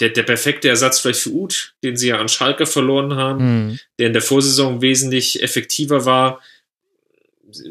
der, 0.00 0.10
der 0.10 0.22
perfekte 0.22 0.68
Ersatz 0.68 1.00
vielleicht 1.00 1.20
für 1.20 1.30
Uth, 1.30 1.74
den 1.82 1.96
sie 1.96 2.08
ja 2.08 2.18
an 2.18 2.28
Schalke 2.28 2.66
verloren 2.66 3.14
haben, 3.16 3.40
Hm. 3.40 3.78
der 3.98 4.06
in 4.08 4.12
der 4.12 4.22
Vorsaison 4.22 4.80
wesentlich 4.80 5.42
effektiver 5.42 6.04
war. 6.04 6.40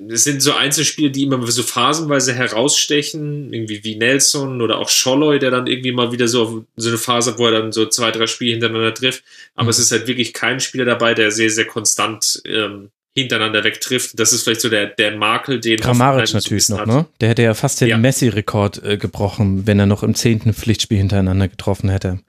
Es 0.10 0.26
sind 0.26 0.44
so 0.44 0.54
Einzelspiele, 0.54 1.10
die 1.10 1.24
immer 1.24 1.44
so 1.52 1.64
phasenweise 1.64 2.34
herausstechen, 2.34 3.52
irgendwie 3.52 3.84
wie 3.84 3.96
Nelson 3.96 4.62
oder 4.62 4.78
auch 4.78 4.90
Scholloy, 4.90 5.40
der 5.40 5.50
dann 5.50 5.66
irgendwie 5.66 5.92
mal 5.92 6.12
wieder 6.12 6.28
so, 6.28 6.44
auf 6.44 6.64
so 6.76 6.90
eine 6.90 7.00
Phase, 7.00 7.32
hat, 7.32 7.40
wo 7.40 7.48
er 7.48 7.54
dann 7.54 7.72
so 7.72 7.88
zwei, 7.88 8.12
drei 8.12 8.28
Spiele 8.28 8.52
hintereinander 8.52 8.94
trifft. 8.94 9.24
Aber 9.56 9.64
Mhm. 9.64 9.70
es 9.70 9.80
ist 9.80 9.92
halt 9.92 10.06
wirklich 10.06 10.34
kein 10.34 10.60
Spieler 10.60 10.86
dabei, 10.86 11.16
der 11.16 11.32
sehr, 11.32 11.50
sehr 11.50 11.66
konstant 11.66 12.42
ähm, 12.46 12.92
hintereinander 13.16 13.64
wegtrifft. 13.64 14.18
Das 14.20 14.32
ist 14.34 14.44
vielleicht 14.44 14.62
so 14.62 14.70
der, 14.70 14.88
der 14.88 15.18
Makel, 15.18 15.60
den 15.60 15.80
Kramaric 15.80 16.34
natürlich 16.34 16.70
noch, 16.70 16.80
hat. 16.80 16.88
ne? 16.88 17.06
Der 17.20 17.30
hätte 17.30 17.44
ja 17.44 17.54
fast 17.54 17.82
den 17.82 17.90
Ja. 17.90 17.98
Messi-Rekord 17.98 18.84
äh, 18.84 18.98
gebrochen, 18.98 19.68
wenn 19.68 19.80
er 19.80 19.86
noch 19.86 20.04
im 20.04 20.16
zehnten 20.16 20.54
Pflichtspiel 20.54 20.98
hintereinander 20.98 21.48
getroffen 21.50 21.90
hätte. 21.90 22.20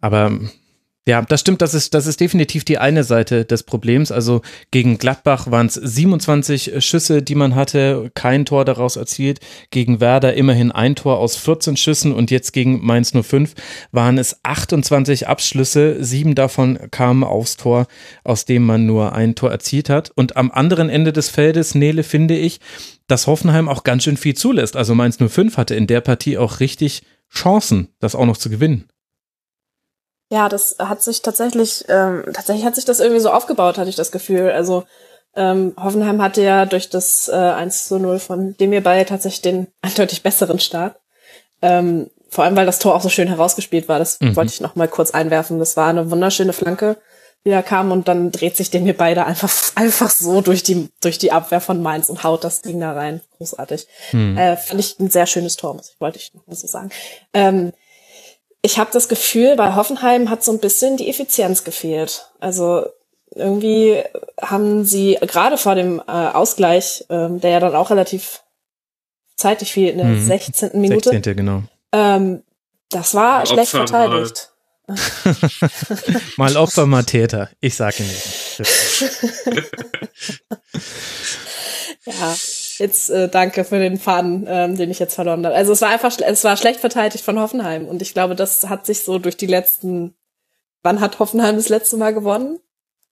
Aber 0.00 0.38
ja, 1.06 1.20
das 1.20 1.40
stimmt, 1.40 1.60
das 1.60 1.74
ist, 1.74 1.92
das 1.92 2.06
ist 2.06 2.20
definitiv 2.20 2.64
die 2.64 2.78
eine 2.78 3.04
Seite 3.04 3.44
des 3.44 3.62
Problems. 3.62 4.10
Also 4.10 4.40
gegen 4.70 4.96
Gladbach 4.96 5.50
waren 5.50 5.66
es 5.66 5.74
27 5.74 6.82
Schüsse, 6.82 7.20
die 7.20 7.34
man 7.34 7.54
hatte, 7.54 8.10
kein 8.14 8.46
Tor 8.46 8.64
daraus 8.64 8.96
erzielt. 8.96 9.40
Gegen 9.70 10.00
Werder 10.00 10.32
immerhin 10.32 10.72
ein 10.72 10.96
Tor 10.96 11.18
aus 11.18 11.36
14 11.36 11.76
Schüssen 11.76 12.12
und 12.12 12.30
jetzt 12.30 12.54
gegen 12.54 12.82
Mainz 12.82 13.12
05 13.12 13.52
waren 13.92 14.16
es 14.16 14.40
28 14.44 15.28
Abschlüsse, 15.28 16.02
sieben 16.02 16.34
davon 16.34 16.78
kamen 16.90 17.22
aufs 17.22 17.58
Tor, 17.58 17.86
aus 18.24 18.46
dem 18.46 18.64
man 18.64 18.86
nur 18.86 19.12
ein 19.12 19.34
Tor 19.34 19.50
erzielt 19.50 19.90
hat. 19.90 20.10
Und 20.14 20.38
am 20.38 20.50
anderen 20.50 20.88
Ende 20.88 21.12
des 21.12 21.28
Feldes, 21.28 21.74
Nele, 21.74 22.02
finde 22.02 22.38
ich, 22.38 22.60
dass 23.08 23.26
Hoffenheim 23.26 23.68
auch 23.68 23.84
ganz 23.84 24.04
schön 24.04 24.16
viel 24.16 24.34
zulässt. 24.34 24.74
Also 24.74 24.94
Mainz 24.94 25.18
05 25.18 25.58
hatte 25.58 25.74
in 25.74 25.86
der 25.86 26.00
Partie 26.00 26.38
auch 26.38 26.60
richtig 26.60 27.02
Chancen, 27.30 27.88
das 28.00 28.14
auch 28.14 28.24
noch 28.24 28.38
zu 28.38 28.48
gewinnen. 28.48 28.88
Ja, 30.30 30.48
das 30.48 30.76
hat 30.78 31.02
sich 31.02 31.22
tatsächlich, 31.22 31.84
ähm, 31.88 32.24
tatsächlich 32.32 32.64
hat 32.64 32.74
sich 32.74 32.84
das 32.84 33.00
irgendwie 33.00 33.20
so 33.20 33.30
aufgebaut, 33.30 33.78
hatte 33.78 33.90
ich 33.90 33.96
das 33.96 34.10
Gefühl. 34.12 34.50
Also 34.50 34.84
ähm, 35.36 35.74
Hoffenheim 35.78 36.22
hatte 36.22 36.42
ja 36.42 36.64
durch 36.66 36.88
das 36.90 37.28
äh, 37.28 37.34
1 37.34 37.88
zu 37.88 37.98
0 37.98 38.18
von 38.18 38.56
Demir 38.56 38.82
Bay 38.82 39.04
tatsächlich 39.04 39.42
den 39.42 39.66
eindeutig 39.82 40.22
besseren 40.22 40.58
Start. 40.60 40.96
Ähm, 41.62 42.10
vor 42.30 42.44
allem, 42.44 42.56
weil 42.56 42.66
das 42.66 42.78
Tor 42.80 42.94
auch 42.96 43.00
so 43.00 43.08
schön 43.08 43.28
herausgespielt 43.28 43.88
war. 43.88 43.98
Das 43.98 44.20
Mhm. 44.20 44.34
wollte 44.34 44.52
ich 44.52 44.60
noch 44.60 44.74
mal 44.74 44.88
kurz 44.88 45.12
einwerfen. 45.12 45.58
Das 45.58 45.76
war 45.76 45.88
eine 45.88 46.10
wunderschöne 46.10 46.52
Flanke, 46.52 46.96
die 47.44 47.50
da 47.50 47.62
kam 47.62 47.92
und 47.92 48.08
dann 48.08 48.32
dreht 48.32 48.56
sich 48.56 48.70
Demir 48.70 48.96
Bay 48.96 49.14
da 49.14 49.24
einfach, 49.24 49.52
einfach 49.76 50.10
so 50.10 50.40
durch 50.40 50.62
die, 50.62 50.88
durch 51.00 51.18
die 51.18 51.30
Abwehr 51.32 51.60
von 51.60 51.80
Mainz 51.82 52.08
und 52.08 52.24
haut 52.24 52.42
das 52.42 52.62
Ding 52.62 52.80
da 52.80 52.92
rein. 52.92 53.20
Großartig. 53.36 53.86
Hm. 54.10 54.36
Äh, 54.36 54.56
fand 54.56 54.80
ich 54.80 54.98
ein 54.98 55.10
sehr 55.10 55.26
schönes 55.26 55.56
Tor, 55.56 55.74
muss 55.74 55.90
ich, 55.90 56.00
wollte 56.00 56.18
ich 56.18 56.32
noch 56.34 56.46
mal 56.46 56.56
so 56.56 56.66
sagen. 56.66 56.90
Ähm, 57.32 57.72
ich 58.64 58.78
habe 58.78 58.90
das 58.92 59.08
Gefühl, 59.10 59.56
bei 59.56 59.74
Hoffenheim 59.74 60.30
hat 60.30 60.42
so 60.42 60.50
ein 60.50 60.58
bisschen 60.58 60.96
die 60.96 61.10
Effizienz 61.10 61.64
gefehlt. 61.64 62.30
Also 62.40 62.86
irgendwie 63.34 64.02
haben 64.40 64.86
sie 64.86 65.18
gerade 65.20 65.58
vor 65.58 65.74
dem 65.74 65.98
äh, 66.00 66.10
Ausgleich, 66.10 67.04
ähm, 67.10 67.40
der 67.42 67.50
ja 67.50 67.60
dann 67.60 67.74
auch 67.74 67.90
relativ 67.90 68.42
zeitig 69.36 69.70
fiel, 69.72 69.90
in 69.90 69.98
der 69.98 70.06
Mhm. 70.06 70.26
16. 70.26 70.70
Minute, 70.80 71.10
16. 71.10 71.36
genau. 71.36 71.62
ähm, 71.92 72.42
das 72.88 73.14
war 73.14 73.42
Opfer 73.42 73.52
schlecht 73.54 73.74
mal. 73.74 73.86
verteidigt. 73.86 74.50
Mal 76.36 76.56
Opfer, 76.58 76.86
mal 76.86 77.04
Täter. 77.04 77.48
Ich 77.60 77.74
sage 77.74 78.02
nicht. 78.02 78.60
Ja, 82.06 82.36
Jetzt 82.78 83.10
äh, 83.10 83.28
danke 83.28 83.64
für 83.64 83.78
den 83.78 83.98
Faden, 83.98 84.46
ähm, 84.48 84.76
den 84.76 84.90
ich 84.90 84.98
jetzt 84.98 85.14
verloren 85.14 85.44
habe. 85.44 85.54
Also 85.54 85.72
es 85.72 85.80
war 85.80 85.90
einfach, 85.90 86.16
es 86.18 86.44
war 86.44 86.56
schlecht 86.56 86.80
verteidigt 86.80 87.24
von 87.24 87.38
Hoffenheim 87.38 87.86
und 87.86 88.02
ich 88.02 88.14
glaube, 88.14 88.34
das 88.34 88.68
hat 88.68 88.86
sich 88.86 89.02
so 89.02 89.18
durch 89.18 89.36
die 89.36 89.46
letzten. 89.46 90.14
Wann 90.82 91.00
hat 91.00 91.18
Hoffenheim 91.18 91.56
das 91.56 91.68
letzte 91.68 91.96
Mal 91.96 92.12
gewonnen? 92.12 92.58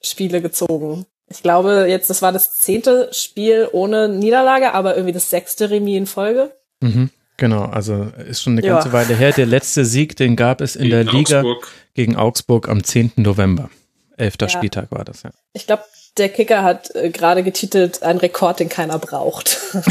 Spiele 0.02 0.42
gezogen. 0.42 1.06
Ich 1.30 1.42
glaube, 1.42 1.86
jetzt 1.88 2.10
das 2.10 2.20
war 2.20 2.32
das 2.32 2.58
zehnte 2.58 3.08
Spiel 3.12 3.68
ohne 3.72 4.08
Niederlage, 4.08 4.74
aber 4.74 4.94
irgendwie 4.94 5.14
das 5.14 5.30
sechste 5.30 5.70
Remis 5.70 5.96
in 5.96 6.06
Folge. 6.06 6.54
Mhm. 6.80 7.10
Genau, 7.38 7.64
also 7.64 8.12
ist 8.28 8.42
schon 8.42 8.52
eine 8.52 8.62
ganze 8.62 8.88
ja. 8.88 8.92
Weile 8.92 9.16
her. 9.16 9.32
Der 9.32 9.46
letzte 9.46 9.84
Sieg, 9.84 10.16
den 10.16 10.36
gab 10.36 10.60
es 10.60 10.76
in 10.76 10.82
gegen 10.82 10.90
der 10.90 11.04
Liga 11.04 11.40
Augsburg. 11.40 11.68
gegen 11.94 12.16
Augsburg 12.16 12.68
am 12.68 12.84
10. 12.84 13.12
November. 13.16 13.70
Elfter 14.16 14.46
ja. 14.46 14.50
Spieltag 14.50 14.92
war 14.92 15.04
das, 15.04 15.22
ja. 15.22 15.30
Ich 15.54 15.66
glaube, 15.66 15.82
der 16.16 16.28
Kicker 16.28 16.62
hat 16.62 16.94
äh, 16.94 17.10
gerade 17.10 17.42
getitelt, 17.42 18.02
ein 18.02 18.18
Rekord, 18.18 18.60
den 18.60 18.68
keiner 18.68 18.98
braucht. 18.98 19.58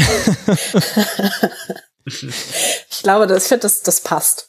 ich 2.04 3.02
glaube, 3.02 3.26
das, 3.26 3.44
ich 3.44 3.48
finde, 3.48 3.62
das, 3.62 3.82
das 3.82 4.00
passt. 4.00 4.48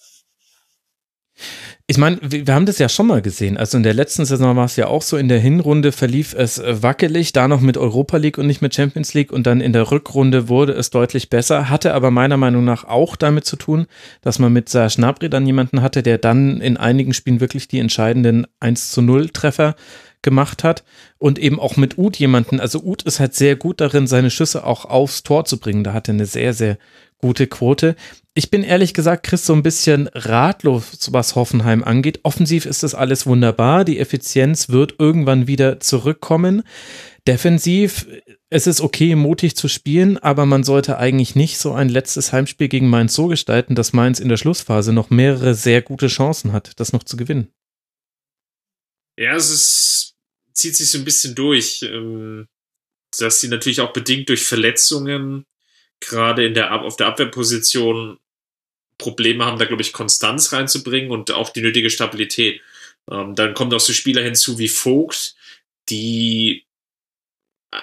Ich 1.86 1.98
meine, 1.98 2.18
wir 2.22 2.54
haben 2.54 2.66
das 2.66 2.80
ja 2.80 2.88
schon 2.88 3.08
mal 3.08 3.22
gesehen. 3.22 3.58
Also 3.58 3.76
in 3.76 3.84
der 3.84 3.94
letzten 3.94 4.24
Saison 4.24 4.56
war 4.56 4.66
es 4.66 4.78
ja 4.78 4.88
auch 4.88 5.02
so, 5.02 5.18
in 5.18 5.28
der 5.28 5.40
Hinrunde 5.40 5.92
verlief 5.92 6.34
es 6.34 6.58
äh, 6.58 6.82
wackelig, 6.82 7.34
da 7.34 7.50
noch 7.50 7.60
mit 7.60 7.78
Europa 7.78 8.16
League 8.18 8.38
und 8.38 8.48
nicht 8.48 8.62
mit 8.62 8.74
Champions 8.74 9.14
League 9.14 9.34
und 9.34 9.46
dann 9.46 9.60
in 9.60 9.74
der 9.74 9.92
Rückrunde 9.92 10.48
wurde 10.48 10.72
es 10.72 10.92
deutlich 10.92 11.30
besser, 11.30 11.70
hatte 11.70 11.94
aber 11.94 12.10
meiner 12.10 12.38
Meinung 12.38 12.64
nach 12.64 12.86
auch 12.86 13.18
damit 13.18 13.46
zu 13.46 13.58
tun, 13.58 13.88
dass 14.22 14.40
man 14.40 14.54
mit 14.54 14.70
Serge 14.70 14.96
Gnabry 14.96 15.30
dann 15.30 15.46
jemanden 15.46 15.82
hatte, 15.82 16.04
der 16.04 16.20
dann 16.20 16.62
in 16.62 16.78
einigen 16.78 17.14
Spielen 17.14 17.42
wirklich 17.42 17.68
die 17.68 17.80
entscheidenden 17.80 18.48
1 18.62 18.92
zu 18.92 19.02
0 19.02 19.30
Treffer 19.30 19.76
gemacht 20.24 20.64
hat 20.64 20.84
und 21.18 21.38
eben 21.38 21.60
auch 21.60 21.78
mit 21.78 21.98
Uth 21.98 22.18
jemanden, 22.18 22.60
also 22.60 22.82
Uth 22.82 23.04
ist 23.04 23.20
halt 23.20 23.36
sehr 23.36 23.56
gut 23.56 23.80
darin, 23.82 24.08
seine 24.08 24.32
Schüsse 24.32 24.66
auch 24.66 24.86
aufs 24.86 25.24
Tor 25.24 25.46
zu 25.46 25.60
bringen. 25.60 25.84
Da 25.84 25.94
hat 25.94 26.08
er 26.08 26.16
eine 26.16 26.26
sehr, 26.26 26.54
sehr 26.54 26.78
gute 27.24 27.48
Quote. 27.48 27.96
Ich 28.34 28.50
bin 28.50 28.64
ehrlich 28.64 28.94
gesagt, 28.94 29.24
Chris, 29.26 29.46
so 29.46 29.54
ein 29.54 29.64
bisschen 29.64 30.10
ratlos, 30.14 31.10
was 31.12 31.36
Hoffenheim 31.36 31.84
angeht. 31.84 32.20
Offensiv 32.24 32.66
ist 32.66 32.84
das 32.84 32.96
alles 32.96 33.26
wunderbar. 33.26 33.86
Die 33.86 34.00
Effizienz 34.00 34.70
wird 34.70 34.96
irgendwann 35.00 35.48
wieder 35.48 35.80
zurückkommen. 35.80 36.64
Defensiv, 37.26 38.08
es 38.50 38.68
ist 38.68 38.82
okay, 38.82 39.16
mutig 39.16 39.56
zu 39.56 39.70
spielen, 39.70 40.18
aber 40.18 40.46
man 40.46 40.64
sollte 40.64 40.98
eigentlich 40.98 41.36
nicht 41.36 41.58
so 41.58 41.72
ein 41.72 41.88
letztes 41.88 42.34
Heimspiel 42.34 42.68
gegen 42.68 42.90
Mainz 42.90 43.14
so 43.14 43.28
gestalten, 43.28 43.76
dass 43.76 43.94
Mainz 43.94 44.20
in 44.20 44.28
der 44.28 44.38
Schlussphase 44.38 44.92
noch 44.92 45.10
mehrere 45.10 45.56
sehr 45.56 45.82
gute 45.82 46.08
Chancen 46.08 46.52
hat, 46.52 46.78
das 46.82 46.92
noch 46.92 47.04
zu 47.04 47.16
gewinnen. 47.16 47.48
Ja, 49.18 49.36
es 49.36 49.50
ist, 49.50 50.13
zieht 50.54 50.76
sich 50.76 50.90
so 50.90 50.98
ein 50.98 51.06
bisschen 51.06 51.36
durch, 51.36 51.84
ähm, 51.84 52.48
dass 53.18 53.42
sie 53.42 53.48
natürlich 53.48 53.82
auch 53.82 53.94
bedingt 53.94 54.30
durch 54.30 54.46
Verletzungen 54.46 55.46
gerade 56.00 56.46
in 56.46 56.54
der, 56.54 56.74
auf 56.82 56.98
der 56.98 57.08
Abwehrposition 57.08 58.20
Probleme 58.98 59.46
haben, 59.46 59.60
da 59.60 59.66
glaube 59.66 59.82
ich 59.82 59.94
Konstanz 59.94 60.54
reinzubringen 60.54 61.12
und 61.12 61.32
auch 61.32 61.50
die 61.50 61.62
nötige 61.62 61.90
Stabilität. 61.90 62.62
Ähm, 63.10 63.36
dann 63.36 63.54
kommen 63.54 63.74
auch 63.74 63.80
so 63.80 63.94
Spieler 63.94 64.22
hinzu 64.22 64.60
wie 64.60 64.68
Vogt, 64.68 65.36
die 65.90 66.66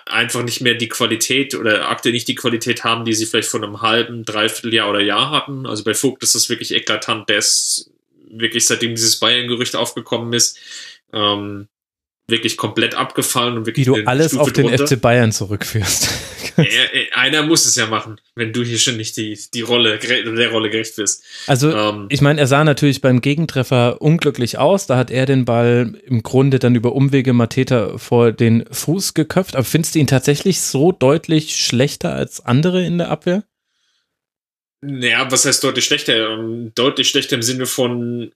einfach 0.07 0.43
nicht 0.43 0.61
mehr 0.61 0.75
die 0.75 0.89
Qualität 0.89 1.55
oder 1.55 1.89
aktuell 1.89 2.13
nicht 2.13 2.29
die 2.29 2.37
Qualität 2.37 2.85
haben, 2.85 3.05
die 3.05 3.13
sie 3.13 3.27
vielleicht 3.27 3.49
vor 3.49 3.63
einem 3.63 3.83
halben, 3.83 4.25
dreiviertel 4.25 4.73
Jahr 4.73 4.89
oder 4.89 5.01
Jahr 5.01 5.31
hatten. 5.31 5.67
Also 5.67 5.85
bei 5.85 5.95
Vogt 5.95 6.23
ist 6.23 6.35
das 6.35 6.49
wirklich 6.49 6.73
eklatant. 6.73 7.29
Der 7.29 7.39
ist 7.39 7.91
wirklich 8.31 8.67
seitdem 8.67 8.95
dieses 8.95 9.19
Bayern-Gerücht 9.19 9.75
aufgekommen 9.75 10.33
ist, 10.33 10.59
ähm, 11.13 11.69
wirklich 12.31 12.57
komplett 12.57 12.95
abgefallen 12.95 13.59
und 13.59 13.67
wirklich. 13.67 13.87
Wie 13.87 13.91
du 13.91 14.07
alles 14.07 14.29
Stufe 14.29 14.43
auf 14.43 14.53
den 14.53 14.67
drunter. 14.69 14.87
FC 14.87 15.01
Bayern 15.01 15.33
zurückführst. 15.33 16.09
Einer 17.13 17.43
muss 17.43 17.67
es 17.67 17.77
ja 17.77 17.87
machen, 17.87 18.21
wenn 18.35 18.53
du 18.53 18.63
hier 18.63 18.79
schon 18.79 18.97
nicht 18.97 19.17
die, 19.17 19.39
die 19.55 19.61
Rolle, 19.61 19.99
der 19.99 20.51
Rolle 20.51 20.71
gerecht 20.71 20.97
bist. 20.97 21.25
Also, 21.47 21.75
ähm, 21.75 22.07
ich 22.11 22.21
meine, 22.21 22.41
er 22.41 22.47
sah 22.47 22.65
natürlich 22.65 23.01
beim 23.01 23.21
Gegentreffer 23.21 24.01
unglücklich 24.01 24.59
aus. 24.59 24.87
Da 24.87 24.97
hat 24.97 25.11
er 25.11 25.27
den 25.27 25.45
Ball 25.45 25.95
im 26.05 26.23
Grunde 26.23 26.59
dann 26.59 26.75
über 26.75 26.93
Umwege 26.93 27.33
Mateta 27.33 27.99
vor 27.99 28.33
den 28.33 28.65
Fuß 28.71 29.15
geköpft. 29.15 29.57
Aber 29.57 29.65
findest 29.65 29.95
du 29.95 29.99
ihn 29.99 30.07
tatsächlich 30.07 30.61
so 30.61 30.93
deutlich 30.93 31.57
schlechter 31.57 32.15
als 32.15 32.45
andere 32.45 32.85
in 32.85 32.99
der 32.99 33.11
Abwehr? 33.11 33.45
Naja, 34.83 35.31
was 35.31 35.45
heißt 35.45 35.63
deutlich 35.63 35.85
schlechter? 35.85 36.31
Ähm, 36.31 36.73
deutlich 36.75 37.09
schlechter 37.09 37.37
im 37.37 37.43
Sinne 37.43 37.67
von, 37.67 38.33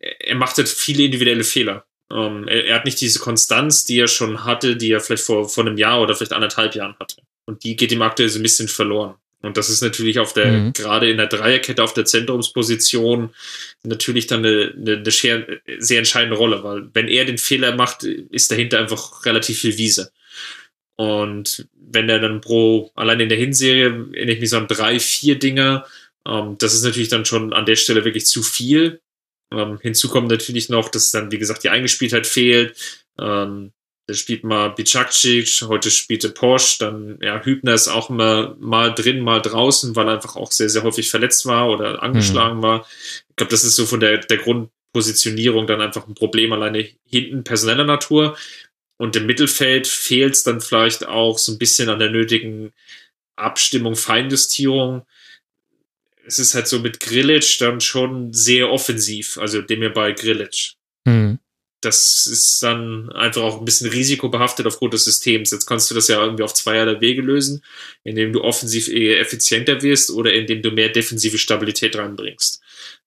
er 0.00 0.34
macht 0.34 0.56
halt 0.58 0.68
viele 0.68 1.04
individuelle 1.04 1.44
Fehler. 1.44 1.84
Ähm, 2.12 2.46
er, 2.48 2.66
er, 2.66 2.76
hat 2.76 2.84
nicht 2.84 3.00
diese 3.00 3.18
Konstanz, 3.18 3.84
die 3.84 3.98
er 3.98 4.08
schon 4.08 4.44
hatte, 4.44 4.76
die 4.76 4.92
er 4.92 5.00
vielleicht 5.00 5.24
vor, 5.24 5.48
vor 5.48 5.66
einem 5.66 5.76
Jahr 5.76 6.00
oder 6.00 6.14
vielleicht 6.14 6.32
anderthalb 6.32 6.74
Jahren 6.74 6.96
hatte. 7.00 7.16
Und 7.46 7.64
die 7.64 7.76
geht 7.76 7.92
ihm 7.92 8.02
aktuell 8.02 8.28
so 8.28 8.38
ein 8.38 8.42
bisschen 8.42 8.68
verloren. 8.68 9.14
Und 9.42 9.56
das 9.56 9.68
ist 9.68 9.82
natürlich 9.82 10.18
auf 10.18 10.32
der, 10.32 10.50
mhm. 10.50 10.72
gerade 10.72 11.10
in 11.10 11.18
der 11.18 11.26
Dreierkette 11.26 11.82
auf 11.82 11.94
der 11.94 12.04
Zentrumsposition 12.04 13.30
natürlich 13.84 14.26
dann 14.26 14.44
eine, 14.44 14.74
eine, 14.76 14.96
eine 14.96 15.10
sehr, 15.10 15.46
sehr 15.78 15.98
entscheidende 15.98 16.36
Rolle, 16.36 16.64
weil 16.64 16.88
wenn 16.94 17.08
er 17.08 17.24
den 17.24 17.38
Fehler 17.38 17.76
macht, 17.76 18.02
ist 18.02 18.50
dahinter 18.50 18.78
einfach 18.78 19.24
relativ 19.24 19.60
viel 19.60 19.78
Wiese. 19.78 20.10
Und 20.96 21.68
wenn 21.74 22.08
er 22.08 22.18
dann 22.18 22.40
pro, 22.40 22.90
allein 22.94 23.20
in 23.20 23.28
der 23.28 23.38
Hinserie, 23.38 24.08
erinnere 24.14 24.34
ich 24.34 24.40
mich 24.40 24.50
so 24.50 24.56
an 24.56 24.66
drei, 24.66 24.98
vier 24.98 25.38
Dinger, 25.38 25.86
ähm, 26.26 26.56
das 26.58 26.74
ist 26.74 26.84
natürlich 26.84 27.08
dann 27.08 27.24
schon 27.24 27.52
an 27.52 27.66
der 27.66 27.76
Stelle 27.76 28.04
wirklich 28.04 28.26
zu 28.26 28.42
viel. 28.42 29.00
Ähm, 29.52 29.78
hinzu 29.80 30.08
kommt 30.08 30.28
natürlich 30.28 30.68
noch, 30.68 30.88
dass 30.88 31.10
dann, 31.10 31.30
wie 31.30 31.38
gesagt, 31.38 31.64
die 31.64 31.70
Eingespieltheit 31.70 32.26
fehlt. 32.26 32.76
Ähm, 33.18 33.72
da 34.06 34.14
spielt 34.14 34.44
mal 34.44 34.68
Bicakcic, 34.68 35.62
heute 35.62 35.90
spielte 35.90 36.28
Porsche, 36.28 36.78
dann 36.78 37.18
ja, 37.20 37.42
Hübner 37.42 37.74
ist 37.74 37.88
auch 37.88 38.08
immer 38.08 38.54
mal 38.60 38.94
drin, 38.94 39.20
mal 39.20 39.42
draußen, 39.42 39.96
weil 39.96 40.06
er 40.06 40.14
einfach 40.14 40.36
auch 40.36 40.52
sehr, 40.52 40.68
sehr 40.68 40.84
häufig 40.84 41.10
verletzt 41.10 41.44
war 41.46 41.68
oder 41.68 42.02
angeschlagen 42.02 42.58
mhm. 42.58 42.62
war. 42.62 42.86
Ich 43.30 43.36
glaube, 43.36 43.50
das 43.50 43.64
ist 43.64 43.74
so 43.74 43.84
von 43.84 43.98
der, 43.98 44.18
der 44.18 44.38
Grundpositionierung 44.38 45.66
dann 45.66 45.80
einfach 45.80 46.06
ein 46.06 46.14
Problem, 46.14 46.52
alleine 46.52 46.88
hinten 47.04 47.42
personeller 47.42 47.84
Natur. 47.84 48.36
Und 48.96 49.16
im 49.16 49.26
Mittelfeld 49.26 49.88
fehlt 49.88 50.34
es 50.34 50.44
dann 50.44 50.60
vielleicht 50.60 51.06
auch 51.06 51.36
so 51.38 51.52
ein 51.52 51.58
bisschen 51.58 51.88
an 51.88 51.98
der 51.98 52.10
nötigen 52.10 52.72
Abstimmung, 53.34 53.96
Feinjustierung 53.96 55.04
es 56.26 56.38
ist 56.38 56.54
halt 56.54 56.66
so 56.66 56.80
mit 56.80 57.00
Grillage 57.00 57.56
dann 57.60 57.80
schon 57.80 58.32
sehr 58.32 58.70
offensiv, 58.70 59.38
also 59.38 59.62
dem 59.62 59.80
hier 59.80 59.92
bei 59.92 60.12
Grillage. 60.12 60.74
Mhm. 61.04 61.38
Das 61.86 62.26
ist 62.26 62.60
dann 62.64 63.10
einfach 63.12 63.42
auch 63.42 63.58
ein 63.58 63.64
bisschen 63.64 63.88
risikobehaftet 63.88 64.66
aufgrund 64.66 64.92
des 64.92 65.04
Systems. 65.04 65.52
Jetzt 65.52 65.66
kannst 65.66 65.88
du 65.88 65.94
das 65.94 66.08
ja 66.08 66.20
irgendwie 66.20 66.42
auf 66.42 66.52
zweierlei 66.52 67.00
Wege 67.00 67.22
lösen, 67.22 67.62
indem 68.02 68.32
du 68.32 68.42
offensiv 68.42 68.88
eher 68.88 69.20
effizienter 69.20 69.82
wirst 69.82 70.10
oder 70.10 70.32
indem 70.32 70.62
du 70.62 70.72
mehr 70.72 70.88
defensive 70.88 71.38
Stabilität 71.38 71.96
reinbringst. 71.96 72.60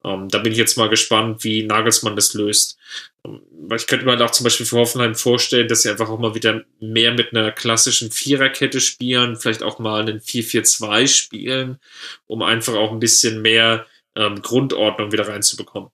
Ähm, 0.05 0.29
da 0.29 0.37
bin 0.37 0.53
ich 0.53 0.57
jetzt 0.57 0.77
mal 0.77 0.87
gespannt, 0.87 1.43
wie 1.43 1.63
Nagelsmann 1.63 2.15
das 2.15 2.33
löst. 2.33 2.77
Ähm, 3.25 3.41
ich 3.75 3.85
könnte 3.85 4.05
mir 4.05 4.11
halt 4.11 4.21
auch 4.21 4.31
zum 4.31 4.45
Beispiel 4.45 4.65
für 4.65 4.77
Hoffenheim 4.77 5.13
vorstellen, 5.13 5.67
dass 5.67 5.81
sie 5.81 5.89
einfach 5.89 6.09
auch 6.09 6.19
mal 6.19 6.35
wieder 6.35 6.63
mehr 6.79 7.13
mit 7.13 7.35
einer 7.35 7.51
klassischen 7.51 8.11
Viererkette 8.11 8.79
spielen, 8.79 9.35
vielleicht 9.35 9.61
auch 9.61 9.77
mal 9.77 10.01
einen 10.01 10.21
4-4-2 10.21 11.07
spielen, 11.07 11.79
um 12.27 12.41
einfach 12.43 12.75
auch 12.75 12.93
ein 12.93 12.99
bisschen 12.99 13.41
mehr 13.41 13.85
ähm, 14.15 14.41
Grundordnung 14.41 15.11
wieder 15.11 15.27
reinzubekommen. 15.27 15.89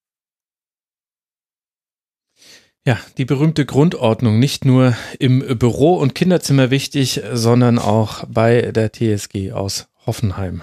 Ja, 2.87 2.99
die 3.17 3.25
berühmte 3.25 3.65
Grundordnung, 3.65 4.37
nicht 4.37 4.63
nur 4.63 4.95
im 5.17 5.57
Büro 5.57 5.95
und 5.95 6.13
Kinderzimmer 6.13 6.69
wichtig, 6.69 7.21
sondern 7.33 7.79
auch 7.79 8.25
bei 8.27 8.61
der 8.61 8.91
TSG 8.91 9.53
aus 9.53 9.87
Hoffenheim. 10.05 10.61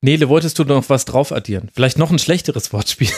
Nele, 0.00 0.28
wolltest 0.28 0.58
du 0.58 0.64
noch 0.64 0.88
was 0.88 1.04
drauf 1.04 1.30
addieren? 1.30 1.70
Vielleicht 1.72 1.98
noch 1.98 2.10
ein 2.10 2.18
schlechteres 2.18 2.72
Wortspiel? 2.72 3.10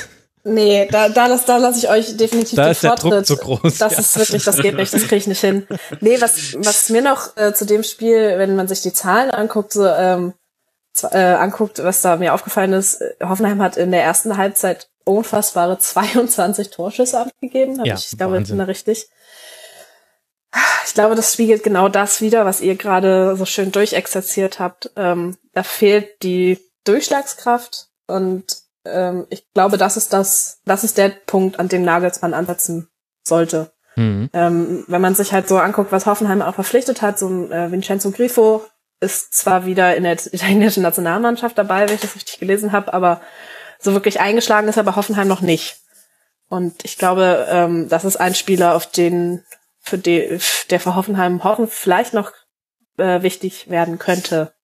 Nee, 0.45 0.89
da, 0.91 1.09
da, 1.09 1.29
lasse 1.29 1.47
da 1.47 1.57
lass 1.57 1.79
ich 1.79 1.89
euch 1.89 2.17
definitiv 2.17 2.57
da 2.57 2.65
den 2.65 2.73
ist 2.73 2.81
Vortritt. 2.81 3.13
Der 3.13 3.23
Druck 3.23 3.27
zu 3.27 3.37
groß, 3.37 3.79
das 3.79 3.93
ja. 3.93 3.99
ist 4.01 4.19
wirklich, 4.19 4.45
das 4.45 4.57
geht 4.59 4.75
nicht, 4.75 4.93
das 4.93 5.03
kriege 5.03 5.17
ich 5.17 5.27
nicht 5.29 5.41
hin. 5.41 5.67
Nee, 6.01 6.21
was, 6.21 6.55
was 6.59 6.91
mir 6.91 7.01
noch 7.01 7.37
äh, 7.37 7.55
zu 7.55 7.65
dem 7.65 7.85
Spiel, 7.85 8.35
wenn 8.39 8.57
man 8.57 8.67
sich 8.67 8.83
die 8.83 8.93
Zahlen 8.93 9.31
anguckt, 9.31 9.73
so, 9.73 9.87
ähm, 9.87 10.35
äh, 11.13 11.19
anguckt, 11.19 11.83
was 11.83 12.03
da 12.03 12.17
mir 12.17 12.35
aufgefallen 12.35 12.73
ist, 12.73 13.01
äh, 13.01 13.15
Hoffenheim 13.23 13.63
hat 13.63 13.77
in 13.77 13.93
der 13.93 14.03
ersten 14.03 14.37
Halbzeit 14.37 14.89
unfassbare 15.05 15.79
22 15.81 16.71
Torschüsse 16.71 17.21
abgegeben. 17.21 17.79
Hab 17.79 17.87
ja, 17.87 17.95
ich, 17.95 18.17
glaube, 18.17 18.41
ich 18.41 18.49
bin 18.49 18.59
da 18.59 18.65
richtig. 18.65 19.09
Ich 20.87 20.95
glaube, 20.95 21.15
das 21.15 21.33
spiegelt 21.33 21.63
genau 21.63 21.89
das 21.89 22.21
wieder, 22.21 22.45
was 22.45 22.61
ihr 22.61 22.77
gerade 22.77 23.37
so 23.37 23.47
schön 23.47 23.73
durchexerziert 23.73 24.59
habt. 24.59 24.91
Ähm, 24.97 25.39
da 25.55 25.63
fehlt 25.63 26.23
die 26.23 26.59
Durchschlagskraft 26.85 27.89
und 28.07 28.45
ähm, 28.85 29.27
ich 29.31 29.51
glaube, 29.55 29.79
das 29.79 29.97
ist 29.97 30.13
das, 30.13 30.61
das 30.65 30.85
ist 30.85 30.99
der 30.99 31.09
Punkt, 31.09 31.59
an 31.59 31.69
dem 31.69 31.85
Nagelsmann 31.85 32.35
ansetzen 32.35 32.89
sollte. 33.23 33.73
Mhm. 33.97 34.31
Ähm, 34.33 34.85
wenn 34.89 35.01
man 35.01 35.15
sich 35.15 35.33
halt 35.33 35.49
so 35.49 35.59
anguckt, 35.59 35.93
was 35.93 36.07
Hoffenheim 36.07 36.43
auch 36.43 36.55
verpflichtet 36.55 37.03
hat, 37.03 37.19
so 37.19 37.29
ein 37.29 37.53
äh, 37.53 37.71
Vincenzo 37.71 38.11
Grifo 38.11 38.65
ist 39.01 39.35
zwar 39.35 39.67
wieder 39.67 39.97
in 39.97 40.05
der 40.05 40.13
italienischen 40.33 40.83
Nationalmannschaft 40.83 41.57
dabei, 41.59 41.87
wenn 41.87 41.95
ich 41.95 42.01
das 42.01 42.15
richtig 42.15 42.39
gelesen 42.39 42.73
habe, 42.73 42.93
aber 42.95 43.21
so 43.83 43.93
wirklich 43.93 44.21
eingeschlagen 44.21 44.69
ist 44.69 44.77
er 44.77 44.85
bei 44.85 44.95
Hoffenheim 44.95 45.29
noch 45.29 45.41
nicht. 45.41 45.77
Und 46.49 46.85
ich 46.85 46.99
glaube, 46.99 47.47
ähm, 47.49 47.89
das 47.89 48.05
ist 48.05 48.17
ein 48.17 48.35
Spieler, 48.35 48.75
auf 48.75 48.91
den, 48.91 49.45
für 49.81 49.99
die, 49.99 50.39
der 50.71 50.81
für 50.81 50.95
Hoffenheim 50.95 51.43
hoffen, 51.45 51.67
vielleicht 51.67 52.15
noch 52.15 52.33
äh, 52.99 53.23
wichtig 53.23 53.69
werden 53.71 53.99
könnte. 53.99 54.55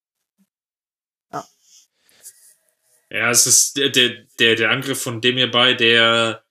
Ja, 1.32 1.48
ja 3.10 3.30
es 3.30 3.46
ist 3.46 3.76
der, 3.76 3.88
der, 3.88 4.54
der 4.56 4.70
Angriff 4.70 5.02
von 5.02 5.20
Demir 5.20 5.50
bei, 5.50 5.74
der, 5.74 6.44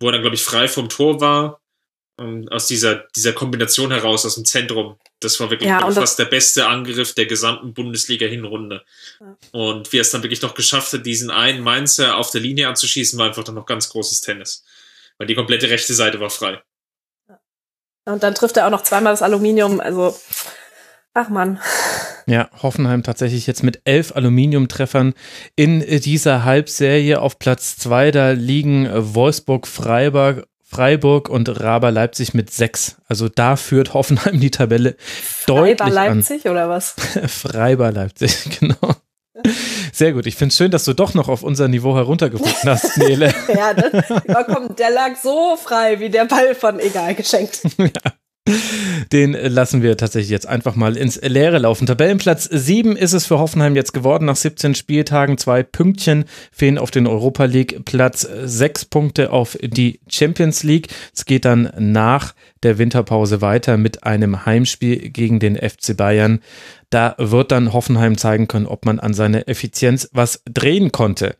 wo 0.00 0.08
er 0.08 0.12
dann, 0.12 0.22
glaube 0.22 0.36
ich, 0.36 0.42
frei 0.42 0.68
vom 0.68 0.88
Tor 0.88 1.20
war, 1.20 1.60
um, 2.16 2.48
aus 2.48 2.66
dieser, 2.66 3.06
dieser 3.14 3.32
Kombination 3.32 3.92
heraus, 3.92 4.26
aus 4.26 4.34
dem 4.34 4.44
Zentrum. 4.44 4.98
Das 5.20 5.38
war 5.38 5.50
wirklich 5.50 5.68
ja, 5.68 5.90
fast 5.90 6.18
der 6.18 6.24
beste 6.24 6.66
Angriff 6.66 7.14
der 7.14 7.26
gesamten 7.26 7.74
Bundesliga-Hinrunde. 7.74 8.82
Ja. 9.20 9.36
Und 9.52 9.92
wie 9.92 9.98
er 9.98 10.02
es 10.02 10.10
dann 10.10 10.22
wirklich 10.22 10.40
noch 10.42 10.54
geschafft 10.54 10.92
hat, 10.94 11.04
diesen 11.04 11.30
einen 11.30 11.62
Mainzer 11.62 12.16
auf 12.16 12.30
der 12.30 12.40
Linie 12.40 12.68
anzuschießen, 12.68 13.18
war 13.18 13.26
einfach 13.26 13.44
dann 13.44 13.54
noch 13.54 13.66
ganz 13.66 13.90
großes 13.90 14.22
Tennis. 14.22 14.64
Weil 15.18 15.26
die 15.26 15.34
komplette 15.34 15.68
rechte 15.68 15.92
Seite 15.92 16.20
war 16.20 16.30
frei. 16.30 16.62
Und 18.06 18.22
dann 18.22 18.34
trifft 18.34 18.56
er 18.56 18.66
auch 18.66 18.70
noch 18.70 18.82
zweimal 18.82 19.12
das 19.12 19.22
Aluminium, 19.22 19.78
also 19.78 20.18
ach 21.12 21.28
man. 21.28 21.60
Ja, 22.26 22.48
Hoffenheim 22.62 23.02
tatsächlich 23.02 23.46
jetzt 23.46 23.62
mit 23.62 23.82
elf 23.84 24.14
Aluminiumtreffern 24.16 25.14
in 25.56 25.80
dieser 26.00 26.44
Halbserie 26.44 27.20
auf 27.20 27.38
Platz 27.38 27.76
zwei. 27.76 28.10
Da 28.10 28.30
liegen 28.30 28.88
Wolfsburg, 28.90 29.66
Freiburg, 29.66 30.46
Freiburg 30.70 31.28
und 31.28 31.48
Raber 31.60 31.90
Leipzig 31.90 32.32
mit 32.32 32.52
sechs. 32.52 32.96
Also 33.08 33.28
da 33.28 33.56
führt 33.56 33.92
Hoffenheim 33.92 34.38
die 34.38 34.52
Tabelle 34.52 34.94
deutlich 35.46 35.78
Freiber 35.78 35.90
Leipzig 35.90 36.46
an. 36.46 36.52
oder 36.52 36.68
was? 36.68 36.94
Freiber 37.26 37.90
Leipzig, 37.90 38.36
genau. 38.60 38.94
Sehr 39.92 40.12
gut. 40.12 40.26
Ich 40.26 40.36
finde 40.36 40.52
es 40.52 40.56
schön, 40.56 40.70
dass 40.70 40.84
du 40.84 40.92
doch 40.92 41.14
noch 41.14 41.28
auf 41.28 41.42
unser 41.42 41.66
Niveau 41.66 41.96
heruntergefunden 41.96 42.54
hast, 42.70 42.96
Nele. 42.98 43.34
ja, 43.52 43.74
das, 43.74 44.06
komm, 44.46 44.76
der 44.76 44.90
lag 44.90 45.16
so 45.20 45.56
frei 45.56 45.98
wie 45.98 46.08
der 46.08 46.26
Ball 46.26 46.54
von 46.54 46.78
egal 46.78 47.16
geschenkt. 47.16 47.62
ja. 47.78 47.88
Den 49.12 49.32
lassen 49.32 49.82
wir 49.82 49.96
tatsächlich 49.96 50.30
jetzt 50.30 50.46
einfach 50.46 50.74
mal 50.74 50.96
ins 50.96 51.20
Leere 51.20 51.58
laufen. 51.58 51.86
Tabellenplatz 51.86 52.44
7 52.44 52.96
ist 52.96 53.12
es 53.12 53.26
für 53.26 53.38
Hoffenheim 53.38 53.76
jetzt 53.76 53.92
geworden 53.92 54.24
nach 54.24 54.36
17 54.36 54.74
Spieltagen. 54.74 55.36
Zwei 55.36 55.62
Pünktchen 55.62 56.24
fehlen 56.52 56.78
auf 56.78 56.90
den 56.90 57.06
Europa 57.06 57.44
League 57.44 57.84
Platz, 57.84 58.26
sechs 58.44 58.84
Punkte 58.84 59.30
auf 59.32 59.58
die 59.60 60.00
Champions 60.08 60.62
League. 60.62 60.88
Es 61.14 61.24
geht 61.24 61.44
dann 61.44 61.72
nach 61.78 62.34
der 62.62 62.78
Winterpause 62.78 63.40
weiter 63.40 63.76
mit 63.76 64.04
einem 64.04 64.46
Heimspiel 64.46 65.10
gegen 65.10 65.38
den 65.40 65.56
FC 65.56 65.96
Bayern. 65.96 66.40
Da 66.90 67.14
wird 67.18 67.52
dann 67.52 67.72
Hoffenheim 67.72 68.18
zeigen 68.18 68.48
können, 68.48 68.66
ob 68.66 68.84
man 68.84 68.98
an 68.98 69.14
seiner 69.14 69.48
Effizienz 69.48 70.08
was 70.12 70.42
drehen 70.44 70.90
konnte. 70.90 71.36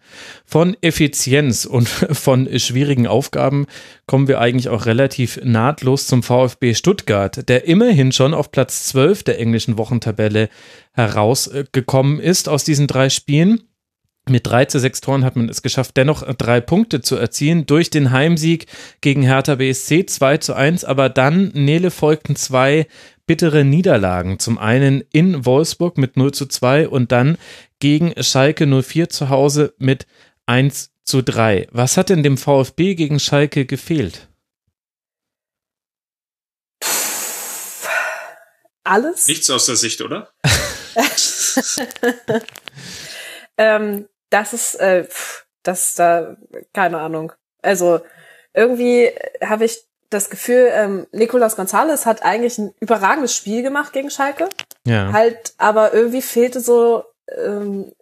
Von 0.46 0.76
Effizienz 0.80 1.64
und 1.64 1.88
von 2.12 2.48
schwierigen 2.58 3.08
Aufgaben 3.08 3.66
kommen 4.06 4.28
wir 4.28 4.40
eigentlich 4.40 4.68
auch 4.68 4.86
relativ 4.86 5.40
nahtlos 5.42 6.06
zum 6.06 6.22
VfB 6.22 6.74
Stuttgart, 6.74 7.48
der 7.48 7.66
immerhin 7.66 8.12
schon 8.12 8.32
auf 8.32 8.52
Platz 8.52 8.84
12 8.88 9.24
der 9.24 9.40
englischen 9.40 9.76
Wochentabelle 9.76 10.48
herausgekommen 10.92 12.20
ist 12.20 12.48
aus 12.48 12.62
diesen 12.62 12.86
drei 12.86 13.10
Spielen. 13.10 13.62
Mit 14.28 14.46
3 14.46 14.66
zu 14.66 14.78
6 14.78 15.00
Toren 15.00 15.24
hat 15.24 15.34
man 15.34 15.48
es 15.48 15.62
geschafft, 15.62 15.96
dennoch 15.96 16.22
drei 16.34 16.60
Punkte 16.60 17.00
zu 17.00 17.16
erzielen 17.16 17.66
durch 17.66 17.90
den 17.90 18.12
Heimsieg 18.12 18.66
gegen 19.00 19.22
Hertha 19.22 19.56
BSC 19.56 20.06
2 20.06 20.36
zu 20.36 20.54
1. 20.54 20.84
Aber 20.84 21.08
dann, 21.08 21.50
Nele, 21.54 21.90
folgten 21.90 22.36
zwei 22.36 22.86
bittere 23.30 23.64
Niederlagen. 23.64 24.40
Zum 24.40 24.58
einen 24.58 25.04
in 25.12 25.46
Wolfsburg 25.46 25.98
mit 25.98 26.16
0 26.16 26.34
zu 26.34 26.46
2 26.46 26.88
und 26.88 27.12
dann 27.12 27.38
gegen 27.78 28.12
Schalke 28.24 28.66
04 28.66 29.08
zu 29.08 29.28
Hause 29.28 29.72
mit 29.78 30.08
1 30.46 30.90
zu 31.04 31.22
3. 31.22 31.68
Was 31.70 31.96
hat 31.96 32.08
denn 32.08 32.24
dem 32.24 32.36
VfB 32.36 32.96
gegen 32.96 33.20
Schalke 33.20 33.66
gefehlt? 33.66 34.26
Alles? 38.82 39.28
Nichts 39.28 39.48
aus 39.48 39.66
der 39.66 39.76
Sicht, 39.76 40.00
oder? 40.00 40.32
ähm, 43.56 44.08
das 44.30 44.52
ist, 44.54 44.74
äh, 44.74 45.06
das 45.62 45.94
da, 45.94 46.36
keine 46.72 46.98
Ahnung. 46.98 47.32
Also 47.62 48.00
irgendwie 48.54 49.08
habe 49.40 49.66
ich 49.66 49.84
das 50.10 50.28
Gefühl, 50.28 50.70
ähm, 50.72 51.06
Nicolas 51.12 51.56
Gonzalez 51.56 52.04
hat 52.04 52.22
eigentlich 52.22 52.58
ein 52.58 52.74
überragendes 52.80 53.34
Spiel 53.34 53.62
gemacht 53.62 53.92
gegen 53.92 54.10
Schalke. 54.10 54.48
Ja. 54.84 55.12
Halt, 55.12 55.54
aber 55.56 55.94
irgendwie 55.94 56.20
fehlte 56.20 56.60
so, 56.60 57.04
ähm, 57.36 57.92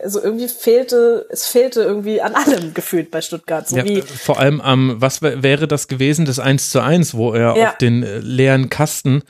also 0.00 0.22
irgendwie 0.22 0.48
fehlte, 0.48 1.26
es 1.30 1.46
fehlte 1.46 1.82
irgendwie 1.82 2.22
an 2.22 2.34
allem 2.34 2.72
gefühlt 2.74 3.10
bei 3.10 3.20
Stuttgart. 3.20 3.68
So 3.68 3.76
ja, 3.76 3.84
wie, 3.84 4.00
vor 4.02 4.38
allem 4.40 4.60
am, 4.62 5.00
was 5.00 5.20
wäre 5.20 5.68
das 5.68 5.88
gewesen, 5.88 6.24
das 6.24 6.38
1 6.38 6.70
zu 6.70 6.80
1, 6.80 7.14
wo 7.14 7.34
er 7.34 7.56
ja. 7.56 7.68
auf 7.68 7.78
den 7.78 8.02
äh, 8.02 8.18
leeren 8.18 8.70
Kasten 8.70 9.22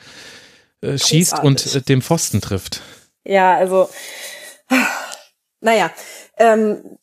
äh, 0.81 0.97
schießt 0.97 1.39
und 1.43 1.75
äh, 1.75 1.81
dem 1.81 2.01
Pfosten 2.01 2.39
trifft. 2.39 2.81
Ja, 3.25 3.55
also, 3.55 3.89
naja, 5.61 5.91
ähm, 6.37 6.97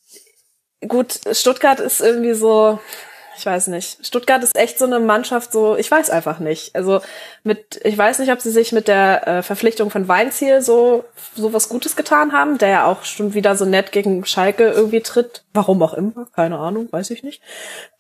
gut, 0.86 1.20
Stuttgart 1.32 1.80
ist 1.80 2.00
irgendwie 2.00 2.34
so, 2.34 2.80
ich 3.40 3.46
weiß 3.46 3.68
nicht. 3.68 4.06
Stuttgart 4.06 4.42
ist 4.42 4.54
echt 4.54 4.78
so 4.78 4.84
eine 4.84 5.00
Mannschaft, 5.00 5.50
so, 5.50 5.74
ich 5.74 5.90
weiß 5.90 6.10
einfach 6.10 6.40
nicht. 6.40 6.76
Also 6.76 7.00
mit, 7.42 7.80
ich 7.84 7.96
weiß 7.96 8.18
nicht, 8.18 8.30
ob 8.30 8.40
sie 8.42 8.50
sich 8.50 8.72
mit 8.72 8.86
der 8.86 9.26
äh, 9.26 9.42
Verpflichtung 9.42 9.90
von 9.90 10.08
Weinziel 10.08 10.60
so, 10.60 11.04
so 11.34 11.54
was 11.54 11.70
Gutes 11.70 11.96
getan 11.96 12.34
haben, 12.34 12.58
der 12.58 12.68
ja 12.68 12.84
auch 12.84 13.04
schon 13.04 13.32
wieder 13.32 13.56
so 13.56 13.64
nett 13.64 13.92
gegen 13.92 14.26
Schalke 14.26 14.64
irgendwie 14.64 15.00
tritt. 15.00 15.44
Warum 15.54 15.82
auch 15.82 15.94
immer, 15.94 16.26
keine 16.34 16.58
Ahnung, 16.58 16.88
weiß 16.90 17.08
ich 17.10 17.22
nicht. 17.22 17.40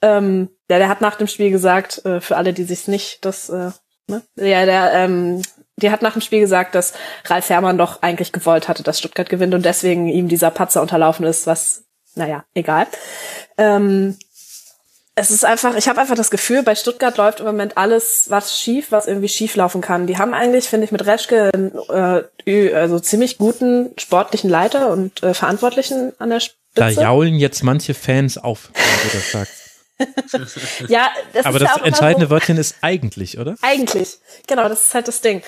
Ähm, 0.02 0.50
der, 0.68 0.78
der 0.78 0.90
hat 0.90 1.00
nach 1.00 1.16
dem 1.16 1.26
Spiel 1.26 1.50
gesagt, 1.50 2.04
äh, 2.04 2.20
für 2.20 2.36
alle, 2.36 2.52
die 2.52 2.64
sich 2.64 2.86
nicht, 2.86 3.24
das, 3.24 3.48
äh, 3.48 3.70
ne? 4.08 4.22
Ja, 4.36 4.66
der, 4.66 4.92
ähm, 4.92 5.40
die 5.76 5.90
hat 5.90 6.02
nach 6.02 6.12
dem 6.12 6.20
Spiel 6.20 6.40
gesagt, 6.40 6.74
dass 6.74 6.92
Ralf 7.24 7.48
Herrmann 7.48 7.78
doch 7.78 8.02
eigentlich 8.02 8.32
gewollt 8.32 8.68
hatte, 8.68 8.82
dass 8.82 8.98
Stuttgart 8.98 9.30
gewinnt 9.30 9.54
und 9.54 9.64
deswegen 9.64 10.06
ihm 10.06 10.28
dieser 10.28 10.50
Patzer 10.50 10.82
unterlaufen 10.82 11.24
ist, 11.24 11.46
was, 11.46 11.84
naja, 12.14 12.44
egal. 12.52 12.86
Ähm, 13.56 14.18
es 15.20 15.30
ist 15.30 15.44
einfach, 15.44 15.76
ich 15.76 15.88
habe 15.88 16.00
einfach 16.00 16.16
das 16.16 16.30
Gefühl, 16.30 16.62
bei 16.62 16.74
Stuttgart 16.74 17.16
läuft 17.18 17.40
im 17.40 17.46
Moment 17.46 17.76
alles 17.76 18.26
was 18.28 18.58
schief, 18.58 18.90
was 18.90 19.06
irgendwie 19.06 19.28
schief 19.28 19.54
laufen 19.54 19.82
kann. 19.82 20.06
Die 20.06 20.16
haben 20.16 20.32
eigentlich, 20.32 20.64
finde 20.64 20.86
ich, 20.86 20.92
mit 20.92 21.04
Reschke 21.06 21.50
äh, 22.46 22.74
also 22.74 22.98
ziemlich 22.98 23.36
guten 23.36 23.90
sportlichen 23.98 24.48
Leiter 24.48 24.90
und 24.90 25.22
äh, 25.22 25.34
Verantwortlichen 25.34 26.12
an 26.18 26.30
der 26.30 26.40
Spitze. 26.40 26.56
Da 26.74 26.88
jaulen 26.88 27.34
jetzt 27.34 27.62
manche 27.62 27.92
Fans 27.92 28.38
auf, 28.38 28.70
wenn 28.72 29.10
du 29.10 29.16
das 29.16 29.32
sagst. 29.32 29.70
ja, 30.88 31.10
das 31.34 31.44
Aber 31.44 31.56
ist 31.56 31.66
das 31.66 31.76
ja 31.76 31.84
entscheidende 31.84 32.26
so, 32.26 32.30
Wörtchen 32.30 32.56
ist 32.56 32.76
eigentlich, 32.80 33.38
oder? 33.38 33.56
Eigentlich, 33.60 34.18
genau, 34.46 34.68
das 34.68 34.84
ist 34.84 34.94
halt 34.94 35.08
das 35.08 35.20
Ding. 35.20 35.42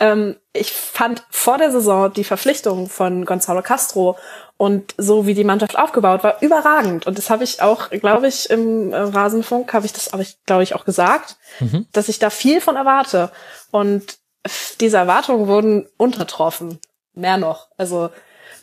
Ähm, 0.00 0.36
ich 0.52 0.72
fand 0.72 1.24
vor 1.30 1.58
der 1.58 1.70
Saison 1.70 2.12
die 2.12 2.24
Verpflichtung 2.24 2.88
von 2.88 3.26
Gonzalo 3.26 3.62
Castro 3.62 4.16
und 4.58 4.92
so 4.98 5.26
wie 5.26 5.34
die 5.34 5.44
Mannschaft 5.44 5.78
aufgebaut 5.78 6.24
war, 6.24 6.42
überragend. 6.42 7.06
Und 7.06 7.16
das 7.16 7.30
habe 7.30 7.44
ich 7.44 7.62
auch, 7.62 7.90
glaube 7.90 8.26
ich, 8.26 8.50
im 8.50 8.92
äh, 8.92 8.96
Rasenfunk, 8.96 9.72
habe 9.72 9.86
ich 9.86 9.92
das, 9.92 10.12
habe 10.12 10.22
ich, 10.22 10.36
glaube 10.44 10.64
ich, 10.64 10.74
auch 10.74 10.84
gesagt, 10.84 11.36
mhm. 11.60 11.86
dass 11.92 12.08
ich 12.08 12.18
da 12.18 12.28
viel 12.28 12.60
von 12.60 12.74
erwarte. 12.74 13.30
Und 13.70 14.18
diese 14.80 14.96
Erwartungen 14.96 15.46
wurden 15.46 15.88
untertroffen. 15.96 16.80
Mehr 17.14 17.36
noch. 17.36 17.68
Also 17.76 18.10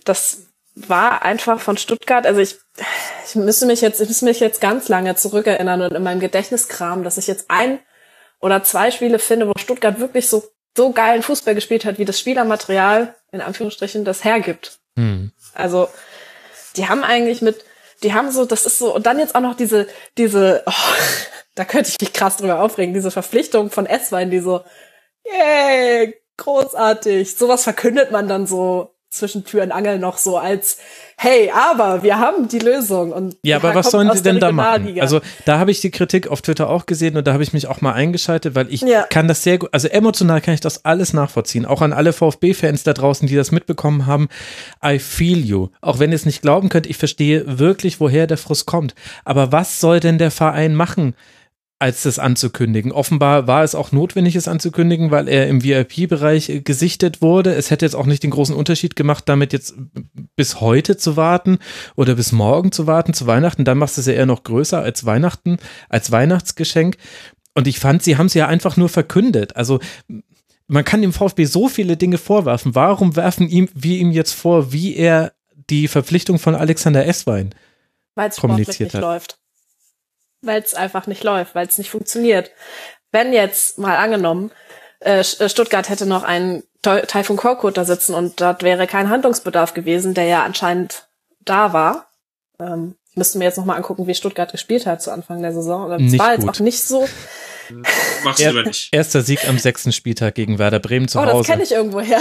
das 0.04 0.48
war 0.76 1.22
einfach 1.22 1.62
von 1.62 1.78
Stuttgart, 1.78 2.26
also 2.26 2.42
ich, 2.42 2.58
ich 3.26 3.36
müsste 3.36 3.66
mich 3.66 3.80
jetzt, 3.80 4.02
ich 4.02 4.10
müsste 4.10 4.26
mich 4.26 4.42
jetzt 4.42 4.60
ganz 4.60 4.90
lange 4.90 5.16
zurückerinnern 5.16 5.82
und 5.82 5.94
in 5.94 6.04
meinem 6.04 6.20
Gedächtniskram, 6.20 7.04
dass 7.04 7.18
ich 7.18 7.28
jetzt 7.28 7.46
ein 7.50 7.80
oder 8.42 8.64
zwei 8.64 8.92
Spiele 8.92 9.20
finde, 9.20 9.48
wo 9.48 9.54
Stuttgart 9.58 10.00
wirklich 10.00 10.28
so, 10.28 10.44
so 10.76 10.92
geilen 10.92 11.24
Fußball 11.24 11.56
gespielt 11.56 11.86
hat, 11.86 11.98
wie 11.98 12.06
das 12.06 12.20
Spielermaterial, 12.20 13.16
in 13.32 13.40
Anführungsstrichen, 13.40 14.04
das 14.04 14.26
hergibt. 14.26 14.80
Hm. 14.98 15.32
Also, 15.56 15.90
die 16.78 16.88
haben 16.88 17.04
eigentlich 17.04 17.42
mit, 17.42 17.66
die 18.04 18.14
haben 18.14 18.32
so, 18.32 18.46
das 18.46 18.66
ist 18.66 18.80
so, 18.80 18.94
und 18.94 19.06
dann 19.06 19.20
jetzt 19.20 19.36
auch 19.36 19.42
noch 19.42 19.56
diese, 19.56 19.88
diese, 20.18 20.64
oh, 20.68 20.72
da 21.56 21.66
könnte 21.66 21.90
ich 21.90 22.00
mich 22.02 22.14
krass 22.14 22.38
drüber 22.38 22.62
aufregen, 22.62 22.94
diese 22.94 23.12
Verpflichtung 23.12 23.72
von 23.72 23.86
S-Wein, 23.86 24.32
die 24.32 24.40
so, 24.40 24.64
yay, 25.26 26.16
großartig. 26.38 27.36
Sowas 27.36 27.64
verkündet 27.64 28.12
man 28.12 28.28
dann 28.28 28.48
so 28.48 28.95
zwischen 29.18 29.44
Tür 29.44 29.64
und 29.64 29.72
Angel 29.72 30.00
noch 30.00 30.18
so 30.18 30.38
als 30.38 30.78
hey, 31.18 31.50
aber 31.50 32.04
wir 32.04 32.20
haben 32.20 32.48
die 32.48 32.60
Lösung 32.60 33.12
und 33.12 33.38
ja, 33.42 33.58
aber 33.58 33.74
was 33.74 33.92
sollen 33.92 34.12
sie 34.14 34.22
denn 34.22 34.40
da 34.40 34.52
machen? 34.52 35.00
Also 35.00 35.22
da 35.46 35.60
habe 35.60 35.72
ich 35.72 35.80
die 35.82 35.92
Kritik 35.92 36.28
auf 36.28 36.42
Twitter 36.42 36.70
auch 36.70 36.86
gesehen 36.86 37.16
und 37.16 37.26
da 37.26 37.34
habe 37.34 37.44
ich 37.44 37.54
mich 37.54 37.68
auch 37.68 37.82
mal 37.82 37.94
eingeschaltet, 37.94 38.56
weil 38.56 38.72
ich 38.72 38.82
ja. 38.82 39.04
kann 39.04 39.28
das 39.28 39.44
sehr 39.44 39.58
gut, 39.58 39.70
also 39.72 39.88
emotional 39.88 40.42
kann 40.42 40.54
ich 40.54 40.60
das 40.60 40.84
alles 40.84 41.14
nachvollziehen, 41.14 41.66
auch 41.66 41.82
an 41.82 41.94
alle 41.94 42.14
VfB-Fans 42.14 42.84
da 42.84 42.94
draußen, 42.94 43.28
die 43.28 43.36
das 43.36 43.52
mitbekommen 43.52 44.06
haben. 44.06 44.28
I 44.84 45.00
feel 45.00 45.40
you. 45.40 45.70
Auch 45.82 46.00
wenn 46.00 46.12
ihr 46.12 46.16
es 46.16 46.26
nicht 46.26 46.42
glauben 46.42 46.70
könnt, 46.70 46.88
ich 46.88 46.98
verstehe 46.98 47.60
wirklich, 47.60 48.00
woher 48.00 48.28
der 48.28 48.38
Frust 48.38 48.66
kommt. 48.66 48.94
Aber 49.24 49.52
was 49.52 49.80
soll 49.80 50.00
denn 50.00 50.18
der 50.18 50.32
Verein 50.32 50.76
machen? 50.76 51.16
Als 51.86 52.02
das 52.02 52.18
anzukündigen. 52.18 52.92
Offenbar 52.92 53.46
war 53.46 53.64
es 53.64 53.76
auch 53.76 53.92
notwendig, 53.92 54.36
es 54.36 54.48
anzukündigen, 54.48 55.12
weil 55.12 55.28
er 55.28 55.48
im 55.48 55.64
VIP-Bereich 55.64 56.50
äh, 56.50 56.62
gesichtet 56.62 57.22
wurde. 57.22 57.54
Es 57.54 57.70
hätte 57.70 57.86
jetzt 57.86 57.94
auch 57.96 58.08
nicht 58.08 58.24
den 58.24 58.32
großen 58.32 58.56
Unterschied 58.56 58.96
gemacht, 58.96 59.26
damit 59.28 59.54
jetzt 59.54 59.76
bis 60.36 60.62
heute 60.62 60.98
zu 60.98 61.16
warten 61.16 61.60
oder 61.96 62.16
bis 62.16 62.32
morgen 62.32 62.72
zu 62.72 62.88
warten, 62.88 63.14
zu 63.14 63.28
Weihnachten. 63.28 63.66
Dann 63.66 63.78
machst 63.78 63.98
du 63.98 64.02
es 64.02 64.08
ja 64.08 64.14
eher 64.14 64.26
noch 64.26 64.42
größer 64.42 64.82
als 64.82 65.06
Weihnachten, 65.06 65.58
als 65.88 66.12
Weihnachtsgeschenk. 66.12 66.98
Und 67.54 67.68
ich 67.68 67.78
fand, 67.78 68.02
sie 68.02 68.18
haben 68.18 68.26
es 68.26 68.34
ja 68.34 68.48
einfach 68.48 68.78
nur 68.78 68.90
verkündet. 68.90 69.56
Also 69.56 69.80
man 70.66 70.86
kann 70.86 71.04
dem 71.04 71.14
VfB 71.14 71.46
so 71.46 71.70
viele 71.70 71.98
Dinge 71.98 72.18
vorwerfen. 72.18 72.74
Warum 72.74 73.16
werfen 73.16 73.48
ihm, 73.48 73.70
wir 73.76 74.00
ihm 74.00 74.10
jetzt 74.10 74.34
vor, 74.34 74.74
wie 74.74 74.96
er 74.96 75.34
die 75.70 75.88
Verpflichtung 75.88 76.40
von 76.40 76.56
Alexander 76.56 77.06
Esswein 77.06 77.54
weil 78.16 78.30
es 78.30 78.38
sportlich 78.38 78.80
nicht 78.80 78.96
hat. 78.96 79.02
läuft. 79.02 79.38
Weil 80.46 80.62
es 80.62 80.74
einfach 80.74 81.08
nicht 81.08 81.24
läuft, 81.24 81.56
weil 81.56 81.68
es 81.68 81.78
nicht 81.78 81.90
funktioniert. 81.90 82.52
Wenn 83.12 83.34
jetzt 83.34 83.78
mal 83.78 83.98
angenommen, 83.98 84.52
äh, 85.00 85.20
äh 85.20 85.50
Stuttgart 85.50 85.90
hätte 85.90 86.06
noch 86.06 86.24
einen 86.24 86.64
Taifun 86.82 87.38
Korkut 87.38 87.78
da 87.78 87.86
sitzen 87.86 88.14
und 88.14 88.40
dort 88.40 88.62
wäre 88.62 88.86
kein 88.86 89.10
Handlungsbedarf 89.10 89.74
gewesen, 89.74 90.14
der 90.14 90.26
ja 90.26 90.44
anscheinend 90.44 91.08
da 91.40 91.74
war. 91.74 92.12
Ähm, 92.60 92.96
ich 93.10 93.18
müsste 93.18 93.38
mir 93.40 93.46
jetzt 93.46 93.58
noch 93.58 93.66
mal 93.66 93.76
angucken, 93.76 94.08
wie 94.08 94.14
Stuttgart 94.14 94.52
gespielt 94.52 94.86
hat 94.86 95.02
zu 95.02 95.12
Anfang 95.12 95.42
der 95.42 95.54
Saison. 95.54 95.90
Das 95.90 96.20
war 96.20 96.34
jetzt 96.34 96.48
auch 96.48 96.60
nicht 96.60 96.84
so 96.84 97.08
Machst 98.24 98.42
du 98.42 98.50
aber 98.50 98.64
nicht. 98.64 98.94
Erster 98.94 99.22
Sieg 99.22 99.48
am 99.48 99.58
sechsten 99.58 99.92
Spieltag 99.92 100.36
gegen 100.36 100.60
Werder 100.60 100.80
Bremen 100.80 101.08
zu 101.08 101.20
oh, 101.20 101.22
Hause. 101.24 101.34
Oh, 101.34 101.38
das 101.40 101.48
kenne 101.48 101.64
ich 101.64 101.72
irgendwo 101.72 102.02
her. 102.02 102.20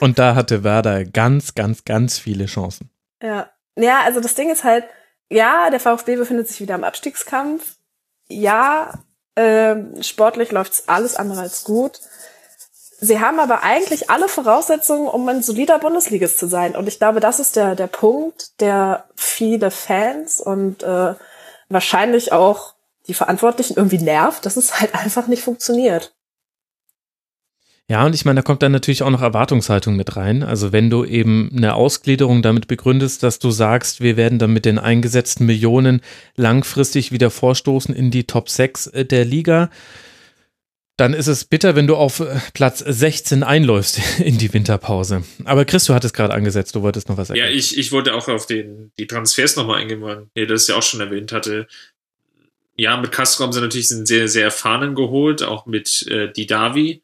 Und 0.00 0.18
da 0.18 0.34
hatte 0.34 0.64
Werder 0.64 1.04
ganz, 1.04 1.54
ganz, 1.54 1.84
ganz 1.84 2.18
viele 2.18 2.46
Chancen. 2.46 2.90
Ja. 3.22 3.50
Ja, 3.76 4.02
also 4.04 4.20
das 4.20 4.34
Ding 4.34 4.50
ist 4.50 4.64
halt, 4.64 4.84
ja, 5.30 5.70
der 5.70 5.80
VfB 5.80 6.16
befindet 6.16 6.48
sich 6.48 6.60
wieder 6.60 6.74
im 6.74 6.84
Abstiegskampf. 6.84 7.76
Ja, 8.28 8.92
äh, 9.34 9.76
sportlich 10.02 10.52
läuft's 10.52 10.84
alles 10.86 11.16
andere 11.16 11.40
als 11.40 11.64
gut. 11.64 12.00
Sie 13.00 13.20
haben 13.20 13.38
aber 13.38 13.62
eigentlich 13.62 14.10
alle 14.10 14.28
Voraussetzungen, 14.28 15.06
um 15.06 15.28
ein 15.28 15.42
solider 15.42 15.78
Bundesligist 15.78 16.38
zu 16.38 16.48
sein. 16.48 16.74
Und 16.74 16.88
ich 16.88 16.98
glaube, 16.98 17.20
das 17.20 17.38
ist 17.38 17.54
der, 17.54 17.76
der 17.76 17.86
Punkt, 17.86 18.60
der 18.60 19.04
viele 19.14 19.70
Fans 19.70 20.40
und 20.40 20.82
äh, 20.82 21.14
wahrscheinlich 21.68 22.32
auch 22.32 22.74
die 23.06 23.14
Verantwortlichen 23.14 23.76
irgendwie 23.76 23.98
nervt, 23.98 24.44
dass 24.44 24.56
es 24.56 24.80
halt 24.80 24.94
einfach 25.04 25.28
nicht 25.28 25.44
funktioniert. 25.44 26.12
Ja, 27.90 28.04
und 28.04 28.14
ich 28.14 28.26
meine, 28.26 28.40
da 28.40 28.42
kommt 28.42 28.62
dann 28.62 28.72
natürlich 28.72 29.02
auch 29.02 29.08
noch 29.08 29.22
Erwartungshaltung 29.22 29.96
mit 29.96 30.14
rein. 30.14 30.42
Also 30.42 30.72
wenn 30.72 30.90
du 30.90 31.06
eben 31.06 31.50
eine 31.56 31.74
Ausgliederung 31.74 32.42
damit 32.42 32.68
begründest, 32.68 33.22
dass 33.22 33.38
du 33.38 33.50
sagst, 33.50 34.02
wir 34.02 34.18
werden 34.18 34.38
dann 34.38 34.52
mit 34.52 34.66
den 34.66 34.78
eingesetzten 34.78 35.46
Millionen 35.46 36.02
langfristig 36.36 37.12
wieder 37.12 37.30
vorstoßen 37.30 37.94
in 37.94 38.10
die 38.10 38.24
Top 38.24 38.50
6 38.50 38.88
äh, 38.88 39.04
der 39.06 39.24
Liga, 39.24 39.70
dann 40.98 41.14
ist 41.14 41.28
es 41.28 41.46
bitter, 41.46 41.76
wenn 41.76 41.86
du 41.86 41.96
auf 41.96 42.20
äh, 42.20 42.26
Platz 42.52 42.80
16 42.80 43.42
einläufst 43.42 44.00
in 44.18 44.36
die 44.36 44.52
Winterpause. 44.52 45.24
Aber 45.44 45.64
Chris, 45.64 45.86
du 45.86 45.94
hattest 45.94 46.14
gerade 46.14 46.34
angesetzt, 46.34 46.74
du 46.74 46.82
wolltest 46.82 47.08
noch 47.08 47.16
was 47.16 47.28
sagen. 47.28 47.40
Ja, 47.40 47.48
ich, 47.48 47.78
ich 47.78 47.90
wollte 47.90 48.12
auch 48.12 48.28
auf 48.28 48.44
den, 48.44 48.92
die 48.98 49.06
Transfers 49.06 49.56
nochmal 49.56 49.80
eingehen, 49.80 50.02
weil 50.02 50.26
ihr 50.34 50.46
das 50.46 50.66
ja 50.68 50.76
auch 50.76 50.82
schon 50.82 51.00
erwähnt 51.00 51.32
hatte 51.32 51.66
ja, 52.78 52.96
mit 52.96 53.10
Castro 53.10 53.42
haben 53.42 53.52
sie 53.52 53.60
natürlich 53.60 53.90
einen 53.90 54.06
sehr, 54.06 54.28
sehr 54.28 54.44
erfahrenen 54.44 54.94
geholt, 54.94 55.42
auch 55.42 55.66
mit 55.66 56.06
äh, 56.06 56.32
Didavi. 56.32 57.02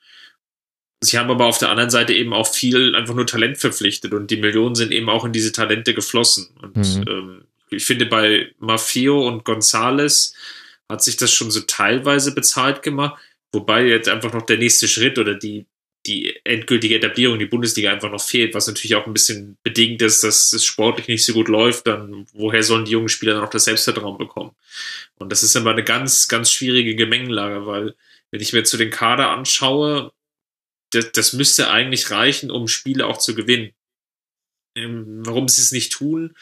Sie 1.04 1.18
haben 1.18 1.30
aber 1.30 1.46
auf 1.46 1.58
der 1.58 1.70
anderen 1.70 1.90
Seite 1.90 2.14
eben 2.14 2.32
auch 2.32 2.46
viel 2.46 2.94
einfach 2.94 3.14
nur 3.14 3.26
Talent 3.26 3.58
verpflichtet 3.58 4.12
und 4.12 4.30
die 4.30 4.36
Millionen 4.36 4.74
sind 4.74 4.92
eben 4.92 5.08
auch 5.08 5.24
in 5.24 5.32
diese 5.32 5.52
Talente 5.52 5.94
geflossen. 5.94 6.48
Und 6.62 6.76
mhm. 6.76 7.04
ähm, 7.08 7.44
ich 7.70 7.84
finde, 7.84 8.06
bei 8.06 8.50
Mafio 8.58 9.26
und 9.26 9.44
Gonzales 9.44 10.34
hat 10.88 11.02
sich 11.02 11.16
das 11.16 11.32
schon 11.32 11.50
so 11.50 11.60
teilweise 11.60 12.34
bezahlt 12.34 12.82
gemacht, 12.82 13.20
wobei 13.52 13.86
jetzt 13.86 14.08
einfach 14.08 14.32
noch 14.32 14.42
der 14.42 14.58
nächste 14.58 14.88
Schritt 14.88 15.18
oder 15.18 15.34
die, 15.34 15.66
die 16.06 16.34
endgültige 16.44 16.96
Etablierung 16.96 17.34
in 17.34 17.40
die 17.40 17.46
Bundesliga 17.46 17.90
einfach 17.90 18.10
noch 18.10 18.22
fehlt, 18.22 18.54
was 18.54 18.66
natürlich 18.66 18.94
auch 18.94 19.06
ein 19.06 19.14
bisschen 19.14 19.56
bedingt 19.62 20.02
ist, 20.02 20.22
dass 20.22 20.52
es 20.52 20.64
sportlich 20.64 21.08
nicht 21.08 21.24
so 21.24 21.32
gut 21.32 21.48
läuft, 21.48 21.86
dann 21.86 22.26
woher 22.32 22.62
sollen 22.62 22.84
die 22.84 22.92
jungen 22.92 23.08
Spieler 23.08 23.34
dann 23.34 23.44
auch 23.44 23.50
das 23.50 23.64
Selbstvertrauen 23.64 24.18
bekommen? 24.18 24.52
Und 25.16 25.32
das 25.32 25.42
ist 25.42 25.56
immer 25.56 25.70
eine 25.70 25.84
ganz, 25.84 26.28
ganz 26.28 26.52
schwierige 26.52 26.94
Gemengelage, 26.94 27.66
weil 27.66 27.94
wenn 28.30 28.40
ich 28.40 28.52
mir 28.52 28.64
zu 28.64 28.76
den 28.76 28.90
Kader 28.90 29.30
anschaue, 29.30 30.12
das, 30.94 31.12
das 31.12 31.32
müsste 31.32 31.70
eigentlich 31.70 32.10
reichen, 32.10 32.50
um 32.50 32.68
Spiele 32.68 33.06
auch 33.06 33.18
zu 33.18 33.34
gewinnen. 33.34 33.72
Ähm, 34.76 35.22
warum 35.24 35.48
sie 35.48 35.62
es 35.62 35.72
nicht 35.72 35.92
tun, 35.92 36.34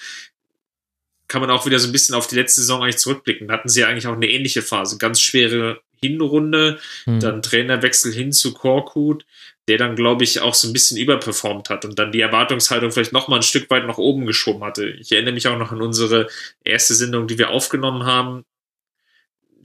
kann 1.29 1.41
man 1.41 1.51
auch 1.51 1.67
wieder 1.67 1.79
so 1.79 1.89
ein 1.89 1.93
bisschen 1.93 2.15
auf 2.15 2.27
die 2.27 2.37
letzte 2.37 2.61
Saison 2.61 2.83
eigentlich 2.83 2.99
zurückblicken. 2.99 3.49
Da 3.49 3.55
hatten 3.55 3.69
sie 3.69 3.85
eigentlich 3.85 4.07
auch 4.07 4.13
eine 4.13 4.29
ähnliche 4.29 4.63
Phase. 4.63 4.99
Ganz 4.99 5.21
schwere 5.21 5.81
Hinrunde, 6.03 6.79
hm. 7.05 7.21
dann 7.21 7.43
Trainerwechsel 7.43 8.13
hin 8.13 8.33
zu 8.33 8.53
Korkut, 8.53 9.25
der 9.69 9.79
dann, 9.79 9.97
glaube 9.97 10.25
ich, 10.25 10.41
auch 10.41 10.55
so 10.55 10.69
ein 10.69 10.73
bisschen 10.73 10.99
überperformt 10.99 11.71
hat 11.71 11.85
und 11.85 11.99
dann 11.99 12.13
die 12.13 12.21
Erwartungshaltung 12.21 12.91
vielleicht 12.91 13.13
noch 13.13 13.29
mal 13.29 13.37
ein 13.37 13.43
Stück 13.43 13.71
weit 13.71 13.87
nach 13.87 13.99
oben 13.99 14.27
geschoben 14.27 14.65
hatte. 14.65 14.89
Ich 14.89 15.13
erinnere 15.13 15.35
mich 15.35 15.47
auch 15.47 15.59
noch 15.59 15.73
an 15.73 15.81
unsere 15.81 16.29
erste 16.65 16.95
Sendung, 16.95 17.29
die 17.29 17.39
wir 17.39 17.51
aufgenommen 17.51 18.05
haben. 18.05 18.45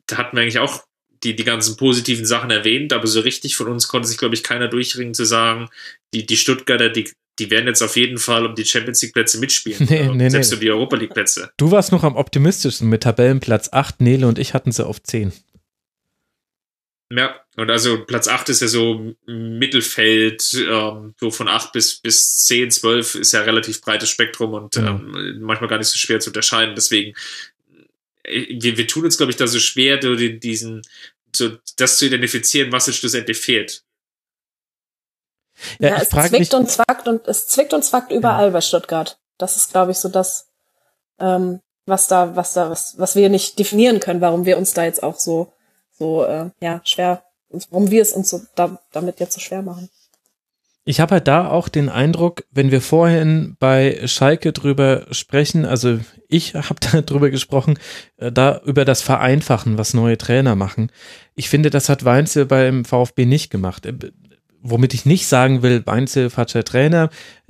Da 0.06 0.18
hatten 0.18 0.38
wir 0.38 0.44
eigentlich 0.44 0.60
auch 0.60 0.87
die, 1.24 1.36
die 1.36 1.44
ganzen 1.44 1.78
positiven 1.78 2.26
Sachen 2.26 2.52
erwähnt, 2.52 2.94
aber 2.94 3.08
so 3.08 3.20
richtig 3.20 3.56
von 3.56 3.68
uns 3.68 3.88
konnte 3.88 4.08
sich, 4.08 4.18
glaube 4.18 4.36
ich, 4.36 4.44
keiner 4.44 4.68
durchringen 4.68 5.14
zu 5.14 5.26
sagen, 5.26 5.70
die, 6.14 6.26
die 6.26 6.38
Stuttgarter, 6.38 6.90
die, 6.90 7.10
die 7.40 7.50
werden 7.52 7.68
jetzt 7.68 7.82
auf 7.82 7.96
jeden 7.96 8.18
Fall 8.18 8.46
um 8.46 8.56
die 8.56 8.66
Champions 8.66 9.02
League 9.02 9.14
Plätze 9.14 9.40
mitspielen. 9.40 9.78
Nee, 9.90 10.10
nee, 10.14 10.30
selbst 10.30 10.50
nee. 10.52 10.56
um 10.56 10.62
die 10.62 10.72
Europa 10.72 10.96
League 10.96 11.14
Plätze. 11.14 11.52
Du 11.58 11.72
warst 11.72 11.92
noch 11.92 12.04
am 12.04 12.16
optimistischsten 12.16 12.90
mit 12.90 13.04
Tabellenplatz 13.04 13.70
8, 13.72 14.02
Nele 14.02 14.28
und 14.28 14.40
ich 14.40 14.54
hatten 14.54 14.72
sie 14.72 14.86
auf 14.86 15.02
10. 15.02 15.34
Ja, 17.10 17.40
und 17.56 17.72
also 17.72 18.04
Platz 18.04 18.28
8 18.28 18.50
ist 18.50 18.62
ja 18.62 18.68
so 18.68 19.16
Mittelfeld, 19.26 20.54
ähm, 20.70 21.14
so 21.18 21.32
von 21.32 21.48
8 21.48 21.72
bis, 21.72 22.00
bis 22.02 22.44
10, 22.44 22.72
12 22.72 23.16
ist 23.16 23.32
ja 23.32 23.42
relativ 23.42 23.82
breites 23.82 24.10
Spektrum 24.10 24.54
und 24.54 24.76
ja. 24.76 24.90
ähm, 24.90 25.40
manchmal 25.40 25.70
gar 25.70 25.78
nicht 25.78 25.88
so 25.88 25.98
schwer 25.98 26.20
zu 26.20 26.32
unterscheiden. 26.32 26.76
Deswegen, 26.76 27.16
wir, 28.28 28.78
wir 28.78 28.88
tun 28.88 29.06
uns, 29.06 29.18
glaube 29.18 29.32
ich, 29.32 29.38
da 29.38 29.48
so 29.48 29.60
schwer, 29.60 29.98
diesen, 29.98 30.82
so, 31.36 31.58
das 31.78 31.98
zu 31.98 32.06
identifizieren, 32.06 32.72
was 32.72 32.88
jetzt 32.88 32.98
schlussendlich 32.98 33.38
fehlt. 33.38 33.84
Ja, 35.80 35.90
ja 35.90 36.02
es 36.02 36.10
zwickt 36.10 36.32
mich, 36.32 36.54
und 36.54 36.70
zwackt 36.70 37.08
und 37.08 37.28
es 37.28 37.48
zwickt 37.48 37.74
und 37.74 37.84
zwackt 37.84 38.12
überall 38.12 38.48
ja. 38.48 38.52
bei 38.52 38.62
Stuttgart. 38.62 39.18
Das 39.38 39.56
ist, 39.56 39.72
glaube 39.72 39.92
ich, 39.92 39.98
so 39.98 40.10
das, 40.10 40.48
ähm, 41.20 41.62
was 41.86 42.08
da, 42.08 42.36
was 42.36 42.54
da, 42.54 42.70
was, 42.70 42.96
was 42.98 43.16
wir 43.16 43.30
nicht 43.30 43.58
definieren 43.58 44.00
können, 44.00 44.22
warum 44.22 44.46
wir 44.46 44.58
uns 44.58 44.74
da 44.74 44.84
jetzt 44.84 45.02
auch 45.02 45.18
so 45.18 45.54
so 45.98 46.24
äh, 46.26 46.50
ja 46.62 46.82
schwer, 46.84 47.24
warum 47.70 47.92
wir 47.92 48.02
es 48.02 48.14
uns 48.14 48.30
so 48.30 48.42
da, 48.56 48.80
damit 48.92 49.20
jetzt 49.20 49.34
so 49.34 49.40
schwer 49.40 49.62
machen. 49.62 49.90
Ich 50.90 51.02
habe 51.02 51.16
halt 51.16 51.28
da 51.28 51.50
auch 51.50 51.68
den 51.68 51.90
Eindruck, 51.90 52.46
wenn 52.50 52.72
wir 52.72 52.80
vorhin 52.80 53.58
bei 53.60 54.08
Schalke 54.08 54.54
drüber 54.54 55.06
sprechen, 55.12 55.66
also 55.66 56.00
ich 56.30 56.56
habe 56.56 56.76
da 56.80 57.02
drüber 57.02 57.30
gesprochen, 57.30 57.78
äh, 58.16 58.32
da 58.32 58.62
über 58.64 58.86
das 58.86 59.02
Vereinfachen, 59.02 59.78
was 59.78 59.94
neue 59.94 60.18
Trainer 60.18 60.56
machen. 60.56 60.90
Ich 61.36 61.50
finde, 61.50 61.72
das 61.72 61.90
hat 61.90 62.06
Weinzel 62.06 62.46
beim 62.46 62.86
VfB 62.86 63.26
nicht 63.26 63.50
gemacht. 63.50 63.86
Äh, 64.68 64.72
womit 64.72 64.94
ich 64.94 65.06
nicht 65.06 65.28
sagen 65.28 65.62
will, 65.62 65.86
Weinzel, 65.86 66.30
falscher 66.30 66.64
Trainer, 66.64 67.10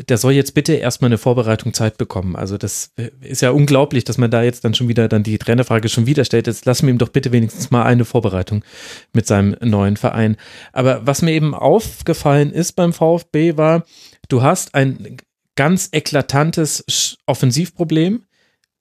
der 0.10 0.18
soll 0.18 0.34
jetzt 0.34 0.54
bitte 0.54 0.74
erstmal 0.74 1.10
eine 1.10 1.18
Vorbereitung 1.18 1.74
Zeit 1.74 1.98
bekommen. 1.98 2.36
Also 2.36 2.58
das 2.58 2.92
ist 3.22 3.42
ja 3.42 3.52
unglaublich, 3.52 4.04
dass 4.04 4.18
man 4.18 4.32
da 4.32 4.44
jetzt 4.44 4.64
dann 4.64 4.74
schon 4.74 4.88
wieder 4.88 5.08
dann 5.08 5.24
die 5.24 5.38
Trainerfrage 5.38 5.90
schon 5.90 6.06
wieder 6.06 6.26
stellt. 6.26 6.48
Jetzt 6.48 6.66
lassen 6.66 6.88
wir 6.88 6.94
ihm 6.94 6.98
doch 6.98 7.10
bitte 7.10 7.32
wenigstens 7.32 7.72
mal 7.72 7.84
eine 7.84 8.06
Vorbereitung 8.06 8.64
mit 9.14 9.28
seinem 9.28 9.56
neuen 9.62 9.98
Verein. 9.98 10.38
Aber 10.74 11.06
was 11.06 11.22
mir 11.22 11.32
eben 11.32 11.54
aufgefallen 11.54 12.52
ist 12.52 12.74
beim 12.74 12.94
VfB 12.94 13.58
war, 13.58 13.84
du 14.30 14.42
hast 14.42 14.76
ein 14.76 15.18
ganz 15.56 15.90
eklatantes 15.92 17.18
Offensivproblem 17.26 18.24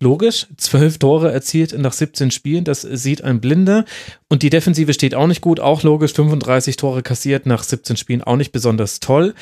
Logisch, 0.02 0.46
zwölf 0.58 0.98
Tore 0.98 1.32
erzielt 1.32 1.76
nach 1.78 1.94
17 1.94 2.30
Spielen, 2.30 2.64
das 2.64 2.82
sieht 2.82 3.22
ein 3.22 3.40
Blinder. 3.40 3.86
Und 4.28 4.42
die 4.42 4.50
Defensive 4.50 4.92
steht 4.92 5.14
auch 5.14 5.26
nicht 5.26 5.40
gut, 5.40 5.58
auch 5.58 5.82
logisch, 5.82 6.12
35 6.12 6.76
Tore 6.76 7.02
kassiert 7.02 7.46
nach 7.46 7.62
17 7.62 7.96
Spielen, 7.96 8.22
auch 8.22 8.36
nicht 8.36 8.52
besonders 8.52 9.00
toll. 9.00 9.34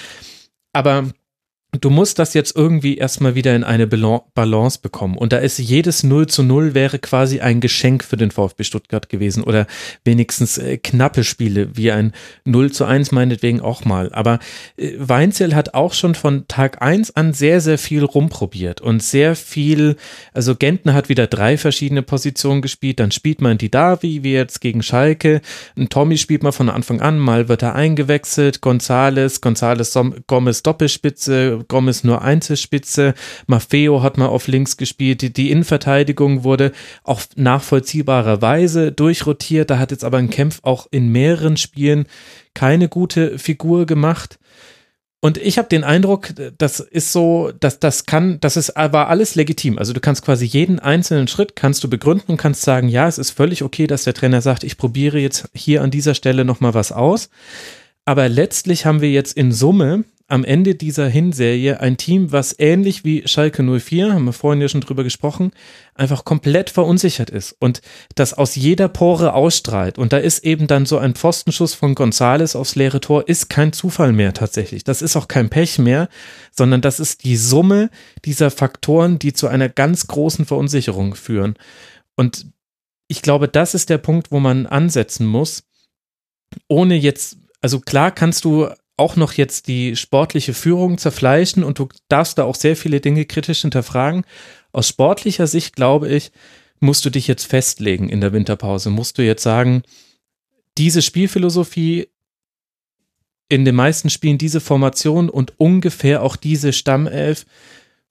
Aber 0.72 1.10
du 1.80 1.90
musst 1.90 2.18
das 2.18 2.34
jetzt 2.34 2.56
irgendwie 2.56 2.96
erstmal 2.96 3.34
wieder 3.34 3.54
in 3.54 3.64
eine 3.64 3.86
Balance 3.86 4.78
bekommen. 4.80 5.16
Und 5.16 5.32
da 5.32 5.38
ist 5.38 5.58
jedes 5.58 6.02
0 6.02 6.26
zu 6.26 6.42
0 6.42 6.74
wäre 6.74 6.98
quasi 6.98 7.40
ein 7.40 7.60
Geschenk 7.60 8.04
für 8.04 8.16
den 8.16 8.30
VfB 8.30 8.64
Stuttgart 8.64 9.08
gewesen 9.08 9.42
oder 9.42 9.66
wenigstens 10.04 10.58
äh, 10.58 10.78
knappe 10.78 11.24
Spiele, 11.24 11.76
wie 11.76 11.90
ein 11.90 12.12
0 12.44 12.72
zu 12.72 12.84
1 12.84 13.12
meinetwegen 13.12 13.60
auch 13.60 13.84
mal. 13.84 14.12
Aber 14.12 14.38
äh, 14.76 14.92
Weinzel 14.98 15.54
hat 15.54 15.74
auch 15.74 15.94
schon 15.94 16.14
von 16.14 16.46
Tag 16.48 16.82
1 16.82 17.16
an 17.16 17.32
sehr, 17.32 17.60
sehr 17.60 17.78
viel 17.78 18.04
rumprobiert 18.04 18.80
und 18.80 19.02
sehr 19.02 19.36
viel, 19.36 19.96
also 20.32 20.54
Gentner 20.54 20.94
hat 20.94 21.08
wieder 21.08 21.26
drei 21.26 21.56
verschiedene 21.56 22.02
Positionen 22.02 22.62
gespielt, 22.62 23.00
dann 23.00 23.10
spielt 23.10 23.40
man 23.40 23.58
die 23.58 23.70
Davi, 23.70 24.22
wie 24.22 24.32
jetzt 24.32 24.60
gegen 24.60 24.82
Schalke, 24.82 25.40
ein 25.76 25.88
Tommy 25.88 26.18
spielt 26.18 26.42
man 26.42 26.52
von 26.52 26.68
Anfang 26.68 27.00
an, 27.00 27.18
mal 27.18 27.48
wird 27.48 27.62
er 27.62 27.74
eingewechselt, 27.74 28.60
Gonzales, 28.60 29.40
Gonzales 29.40 29.96
Gomez 30.26 30.62
Doppelspitze, 30.62 31.63
Gomez 31.68 32.04
nur 32.04 32.22
Einzelspitze, 32.22 33.14
Maffeo 33.46 34.02
hat 34.02 34.18
mal 34.18 34.26
auf 34.26 34.46
links 34.48 34.76
gespielt, 34.76 35.36
die, 35.36 35.50
Innenverteidigung 35.50 36.44
wurde 36.44 36.72
auf 37.02 37.28
nachvollziehbarerweise 37.36 38.92
durchrotiert, 38.92 39.70
da 39.70 39.78
hat 39.78 39.90
jetzt 39.90 40.04
aber 40.04 40.18
ein 40.18 40.30
Kempf 40.30 40.60
auch 40.62 40.86
in 40.90 41.08
mehreren 41.08 41.56
Spielen 41.56 42.06
keine 42.54 42.88
gute 42.88 43.38
Figur 43.38 43.86
gemacht. 43.86 44.38
Und 45.24 45.38
ich 45.38 45.56
habe 45.56 45.68
den 45.68 45.84
Eindruck, 45.84 46.34
das 46.58 46.80
ist 46.80 47.10
so, 47.10 47.50
dass 47.58 47.80
das 47.80 48.04
kann, 48.04 48.40
das 48.40 48.58
ist 48.58 48.76
aber 48.76 49.08
alles 49.08 49.34
legitim. 49.36 49.78
Also 49.78 49.94
du 49.94 50.00
kannst 50.00 50.22
quasi 50.22 50.44
jeden 50.44 50.80
einzelnen 50.80 51.28
Schritt 51.28 51.56
kannst 51.56 51.82
du 51.82 51.88
begründen 51.88 52.32
und 52.32 52.36
kannst 52.36 52.60
sagen, 52.60 52.88
ja, 52.88 53.08
es 53.08 53.16
ist 53.16 53.30
völlig 53.30 53.62
okay, 53.62 53.86
dass 53.86 54.04
der 54.04 54.12
Trainer 54.12 54.42
sagt, 54.42 54.64
ich 54.64 54.76
probiere 54.76 55.18
jetzt 55.18 55.48
hier 55.54 55.80
an 55.80 55.90
dieser 55.90 56.14
Stelle 56.14 56.44
noch 56.44 56.60
mal 56.60 56.74
was 56.74 56.92
aus. 56.92 57.30
Aber 58.04 58.28
letztlich 58.28 58.84
haben 58.84 59.00
wir 59.00 59.10
jetzt 59.10 59.34
in 59.34 59.50
Summe 59.50 60.04
am 60.26 60.42
Ende 60.42 60.74
dieser 60.74 61.06
Hinserie 61.06 61.80
ein 61.80 61.98
Team, 61.98 62.32
was 62.32 62.58
ähnlich 62.58 63.04
wie 63.04 63.28
Schalke 63.28 63.62
04, 63.62 64.14
haben 64.14 64.24
wir 64.24 64.32
vorhin 64.32 64.62
ja 64.62 64.68
schon 64.68 64.80
drüber 64.80 65.04
gesprochen, 65.04 65.52
einfach 65.94 66.24
komplett 66.24 66.70
verunsichert 66.70 67.28
ist 67.28 67.54
und 67.58 67.82
das 68.14 68.32
aus 68.32 68.54
jeder 68.54 68.88
Pore 68.88 69.34
ausstrahlt. 69.34 69.98
Und 69.98 70.14
da 70.14 70.16
ist 70.16 70.42
eben 70.42 70.66
dann 70.66 70.86
so 70.86 70.96
ein 70.96 71.14
Pfostenschuss 71.14 71.74
von 71.74 71.94
Gonzales 71.94 72.56
aufs 72.56 72.74
leere 72.74 73.00
Tor, 73.00 73.28
ist 73.28 73.50
kein 73.50 73.74
Zufall 73.74 74.12
mehr 74.12 74.32
tatsächlich. 74.32 74.82
Das 74.82 75.02
ist 75.02 75.14
auch 75.14 75.28
kein 75.28 75.50
Pech 75.50 75.78
mehr, 75.78 76.08
sondern 76.52 76.80
das 76.80 77.00
ist 77.00 77.24
die 77.24 77.36
Summe 77.36 77.90
dieser 78.24 78.50
Faktoren, 78.50 79.18
die 79.18 79.34
zu 79.34 79.48
einer 79.48 79.68
ganz 79.68 80.06
großen 80.06 80.46
Verunsicherung 80.46 81.16
führen. 81.16 81.54
Und 82.16 82.46
ich 83.08 83.20
glaube, 83.20 83.46
das 83.46 83.74
ist 83.74 83.90
der 83.90 83.98
Punkt, 83.98 84.32
wo 84.32 84.40
man 84.40 84.64
ansetzen 84.66 85.26
muss, 85.26 85.64
ohne 86.66 86.94
jetzt, 86.94 87.36
also 87.60 87.80
klar 87.80 88.10
kannst 88.10 88.46
du 88.46 88.70
auch 88.96 89.16
noch 89.16 89.32
jetzt 89.32 89.66
die 89.66 89.96
sportliche 89.96 90.54
Führung 90.54 90.98
zerfleischen 90.98 91.64
und 91.64 91.78
du 91.78 91.88
darfst 92.08 92.38
da 92.38 92.44
auch 92.44 92.54
sehr 92.54 92.76
viele 92.76 93.00
Dinge 93.00 93.24
kritisch 93.24 93.62
hinterfragen. 93.62 94.24
Aus 94.72 94.88
sportlicher 94.88 95.46
Sicht, 95.46 95.74
glaube 95.74 96.08
ich, 96.08 96.30
musst 96.80 97.04
du 97.04 97.10
dich 97.10 97.26
jetzt 97.26 97.44
festlegen 97.44 98.08
in 98.08 98.20
der 98.20 98.32
Winterpause. 98.32 98.90
Musst 98.90 99.18
du 99.18 99.22
jetzt 99.22 99.42
sagen, 99.42 99.82
diese 100.78 101.02
Spielphilosophie 101.02 102.08
in 103.48 103.64
den 103.64 103.74
meisten 103.74 104.10
Spielen 104.10 104.38
diese 104.38 104.60
Formation 104.60 105.28
und 105.28 105.58
ungefähr 105.58 106.22
auch 106.22 106.36
diese 106.36 106.72
Stammelf. 106.72 107.46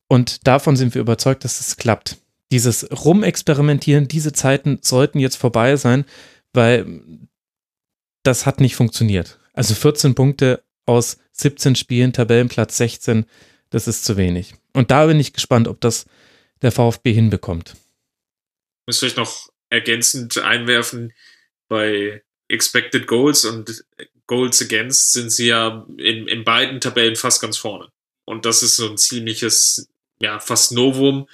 Und 0.07 0.47
davon 0.47 0.75
sind 0.75 0.93
wir 0.93 1.01
überzeugt, 1.01 1.43
dass 1.43 1.59
es 1.59 1.77
klappt. 1.77 2.17
Dieses 2.51 2.87
Rumexperimentieren, 2.91 4.07
diese 4.07 4.31
Zeiten 4.31 4.79
sollten 4.81 5.19
jetzt 5.19 5.37
vorbei 5.37 5.75
sein, 5.75 6.05
weil 6.53 7.01
das 8.21 8.45
hat 8.45 8.61
nicht 8.61 8.75
funktioniert. 8.75 9.39
Also 9.53 9.73
14 9.73 10.15
Punkte 10.15 10.63
aus 10.85 11.17
17 11.33 11.75
Spielen, 11.75 12.13
Tabellenplatz 12.13 12.77
16, 12.77 13.25
das 13.69 13.87
ist 13.87 14.05
zu 14.05 14.17
wenig. 14.17 14.53
Und 14.73 14.91
da 14.91 15.05
bin 15.05 15.19
ich 15.19 15.33
gespannt, 15.33 15.67
ob 15.67 15.81
das 15.81 16.05
der 16.61 16.71
VfB 16.71 17.13
hinbekommt. 17.13 17.75
Ich 17.75 18.87
muss 18.87 18.99
vielleicht 18.99 19.17
noch 19.17 19.49
ergänzend 19.69 20.37
einwerfen, 20.37 21.13
bei 21.67 22.21
Expected 22.47 23.07
Goals 23.07 23.45
und 23.45 23.83
Goals 24.27 24.61
Against 24.61 25.13
sind 25.13 25.31
sie 25.31 25.47
ja 25.47 25.85
in, 25.97 26.27
in 26.27 26.43
beiden 26.43 26.79
Tabellen 26.79 27.15
fast 27.15 27.41
ganz 27.41 27.57
vorne. 27.57 27.89
Und 28.25 28.45
das 28.45 28.63
ist 28.63 28.75
so 28.75 28.89
ein 28.89 28.97
ziemliches, 28.97 29.89
ja, 30.21 30.39
fast 30.39 30.71
Novum, 30.71 31.27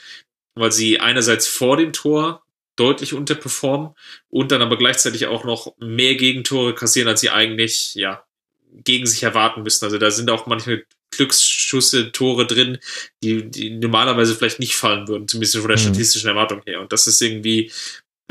weil 0.56 0.72
sie 0.72 1.00
einerseits 1.00 1.48
vor 1.48 1.78
dem 1.78 1.94
Tor 1.94 2.44
deutlich 2.76 3.14
unterperformen 3.14 3.96
und 4.30 4.52
dann 4.52 4.62
aber 4.62 4.78
gleichzeitig 4.78 5.28
auch 5.28 5.44
noch 5.44 5.76
mehr 5.80 6.16
Gegentore 6.16 6.74
kassieren, 6.74 7.10
als 7.10 7.22
sie 7.22 7.30
eigentlich, 7.30 7.96
ja, 7.96 8.24
gegen 8.72 9.06
sich 9.06 9.24
erwarten 9.24 9.64
müssen. 9.64 9.86
Also 9.86 9.98
da 9.98 10.12
sind 10.12 10.30
auch 10.30 10.46
manchmal 10.46 10.84
Glücksschüsse, 11.12 12.12
Tore 12.12 12.46
drin, 12.46 12.78
die, 13.24 13.50
die 13.50 13.72
normalerweise 13.72 14.36
vielleicht 14.36 14.60
nicht 14.60 14.76
fallen 14.76 15.08
würden, 15.08 15.28
zumindest 15.28 15.58
von 15.58 15.68
der 15.68 15.78
mhm. 15.78 15.82
statistischen 15.82 16.30
Erwartung 16.30 16.62
her. 16.66 16.82
Und 16.82 16.92
das 16.92 17.08
ist 17.08 17.22
irgendwie, 17.22 17.72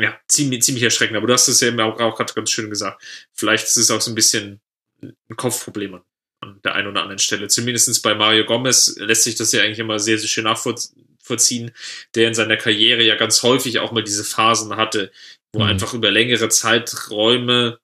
ja, 0.01 0.19
ziemlich, 0.28 0.62
ziemlich 0.62 0.85
erschreckend. 0.85 1.16
Aber 1.16 1.27
du 1.27 1.32
hast 1.32 1.48
es 1.48 1.60
ja 1.60 1.77
auch, 1.85 1.98
auch 2.01 2.16
gerade 2.16 2.32
ganz 2.32 2.51
schön 2.51 2.70
gesagt. 2.70 3.02
Vielleicht 3.35 3.65
ist 3.66 3.77
es 3.77 3.90
auch 3.90 4.01
so 4.01 4.10
ein 4.10 4.15
bisschen 4.15 4.60
ein 5.02 5.36
Kopfproblem 5.36 5.94
an, 5.94 6.02
an 6.40 6.60
der 6.62 6.74
einen 6.74 6.89
oder 6.89 7.02
anderen 7.02 7.19
Stelle. 7.19 7.48
Zumindestens 7.48 8.01
bei 8.01 8.15
Mario 8.15 8.44
Gomez 8.44 8.97
lässt 8.98 9.24
sich 9.24 9.35
das 9.35 9.52
ja 9.52 9.62
eigentlich 9.62 9.81
immer 9.81 9.98
sehr, 9.98 10.19
sehr 10.19 10.28
schön 10.28 10.44
nachvollziehen, 10.44 11.73
der 12.15 12.28
in 12.28 12.35
seiner 12.35 12.56
Karriere 12.56 13.02
ja 13.02 13.16
ganz 13.16 13.43
häufig 13.43 13.81
auch 13.81 13.93
mal 13.93 14.05
diese 14.05 14.24
Phasen 14.24 14.77
hatte, 14.77 15.10
wo 15.52 15.60
mhm. 15.60 15.66
einfach 15.66 15.94
über 15.94 16.10
längere 16.10 16.48
Zeiträume 16.48 17.81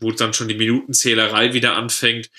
wo 0.00 0.12
dann 0.12 0.34
schon 0.34 0.48
die 0.48 0.56
Minutenzählerei 0.56 1.52
wieder 1.52 1.76
anfängt, 1.76 2.30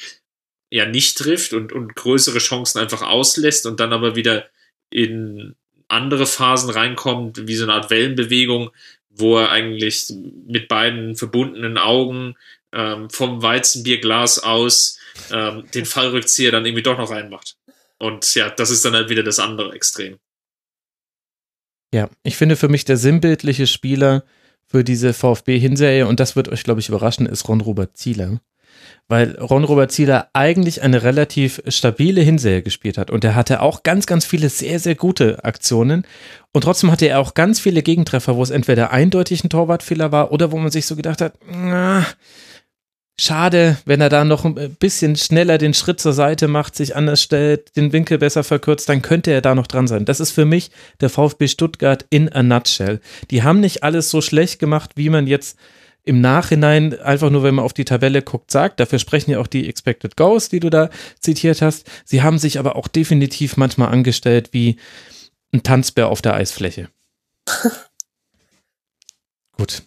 ja 0.69 0.85
nicht 0.85 1.17
trifft 1.17 1.53
und, 1.53 1.73
und 1.73 1.95
größere 1.95 2.39
Chancen 2.39 2.79
einfach 2.79 3.01
auslässt 3.01 3.65
und 3.65 3.79
dann 3.79 3.93
aber 3.93 4.15
wieder 4.15 4.47
in 4.89 5.55
andere 5.87 6.25
Phasen 6.25 6.69
reinkommt, 6.69 7.47
wie 7.47 7.55
so 7.55 7.63
eine 7.63 7.73
Art 7.73 7.89
Wellenbewegung, 7.89 8.69
wo 9.09 9.39
er 9.39 9.49
eigentlich 9.49 10.13
mit 10.47 10.67
beiden 10.67 11.15
verbundenen 11.15 11.77
Augen 11.77 12.35
ähm, 12.71 13.09
vom 13.09 13.41
Weizenbierglas 13.41 14.39
aus 14.39 14.99
ähm, 15.31 15.65
den 15.73 15.85
Fallrückzieher 15.85 16.51
dann 16.51 16.65
irgendwie 16.65 16.83
doch 16.83 16.97
noch 16.97 17.09
reinmacht. 17.09 17.57
Und 17.97 18.33
ja, 18.35 18.49
das 18.49 18.69
ist 18.69 18.85
dann 18.85 18.93
halt 18.93 19.09
wieder 19.09 19.23
das 19.23 19.39
andere 19.39 19.73
Extrem. 19.73 20.19
Ja, 21.93 22.09
ich 22.23 22.37
finde 22.37 22.55
für 22.55 22.69
mich 22.69 22.85
der 22.85 22.97
sinnbildliche 22.97 23.65
Spieler 23.65 24.23
für 24.69 24.83
diese 24.83 25.13
VfB-Hinserie, 25.13 26.05
und 26.05 26.19
das 26.19 26.35
wird 26.35 26.47
euch, 26.47 26.63
glaube 26.63 26.79
ich, 26.79 26.89
überraschen, 26.89 27.25
ist 27.25 27.47
Ron-Robert 27.47 27.97
Zieler. 27.97 28.39
Weil 29.07 29.35
Ron-Robert 29.39 29.91
Zieler 29.91 30.29
eigentlich 30.33 30.83
eine 30.83 31.01
relativ 31.01 31.63
stabile 31.67 32.21
Hinserie 32.21 32.61
gespielt 32.61 32.99
hat. 32.99 33.09
Und 33.09 33.23
er 33.23 33.33
hatte 33.33 33.61
auch 33.61 33.81
ganz, 33.81 34.05
ganz 34.05 34.25
viele 34.25 34.49
sehr, 34.49 34.79
sehr 34.79 34.93
gute 34.93 35.43
Aktionen. 35.43 36.05
Und 36.53 36.63
trotzdem 36.63 36.91
hatte 36.91 37.07
er 37.07 37.19
auch 37.19 37.33
ganz 37.33 37.59
viele 37.59 37.81
Gegentreffer, 37.81 38.35
wo 38.35 38.43
es 38.43 38.51
entweder 38.51 38.91
eindeutig 38.91 39.43
ein 39.43 39.49
Torwartfehler 39.49 40.11
war 40.11 40.31
oder 40.31 40.51
wo 40.51 40.57
man 40.57 40.69
sich 40.69 40.85
so 40.85 40.95
gedacht 40.95 41.21
hat, 41.21 41.33
na, 41.51 42.05
Schade, 43.21 43.77
wenn 43.83 43.99
er 43.99 44.07
da 44.07 44.23
noch 44.23 44.45
ein 44.45 44.77
bisschen 44.79 45.17
schneller 45.17 45.57
den 45.57 45.73
Schritt 45.73 45.99
zur 45.99 46.13
Seite 46.13 46.47
macht, 46.47 46.77
sich 46.77 46.95
anders 46.95 47.21
stellt, 47.21 47.75
den 47.75 47.91
Winkel 47.91 48.17
besser 48.17 48.45
verkürzt, 48.45 48.87
dann 48.87 49.01
könnte 49.01 49.31
er 49.31 49.41
da 49.41 49.55
noch 49.55 49.67
dran 49.67 49.87
sein. 49.87 50.05
Das 50.05 50.21
ist 50.21 50.31
für 50.31 50.45
mich 50.45 50.71
der 51.01 51.09
VfB 51.09 51.49
Stuttgart 51.49 52.05
in 52.09 52.31
a 52.31 52.41
nutshell. 52.43 53.01
Die 53.29 53.43
haben 53.43 53.59
nicht 53.59 53.83
alles 53.83 54.09
so 54.09 54.21
schlecht 54.21 54.59
gemacht, 54.59 54.91
wie 54.95 55.09
man 55.09 55.27
jetzt 55.27 55.59
im 56.05 56.21
Nachhinein 56.21 56.97
einfach 56.97 57.29
nur, 57.29 57.43
wenn 57.43 57.55
man 57.55 57.65
auf 57.65 57.73
die 57.73 57.83
Tabelle 57.83 58.21
guckt, 58.21 58.51
sagt. 58.51 58.79
Dafür 58.79 58.99
sprechen 58.99 59.31
ja 59.31 59.39
auch 59.39 59.47
die 59.47 59.67
Expected 59.67 60.15
Goals, 60.15 60.47
die 60.47 60.61
du 60.61 60.69
da 60.69 60.89
zitiert 61.19 61.61
hast. 61.61 61.91
Sie 62.05 62.21
haben 62.21 62.39
sich 62.39 62.57
aber 62.57 62.77
auch 62.77 62.87
definitiv 62.87 63.57
manchmal 63.57 63.89
angestellt 63.89 64.53
wie 64.53 64.77
ein 65.51 65.61
Tanzbär 65.61 66.07
auf 66.07 66.21
der 66.21 66.35
Eisfläche. 66.35 66.87
Gut. 69.57 69.83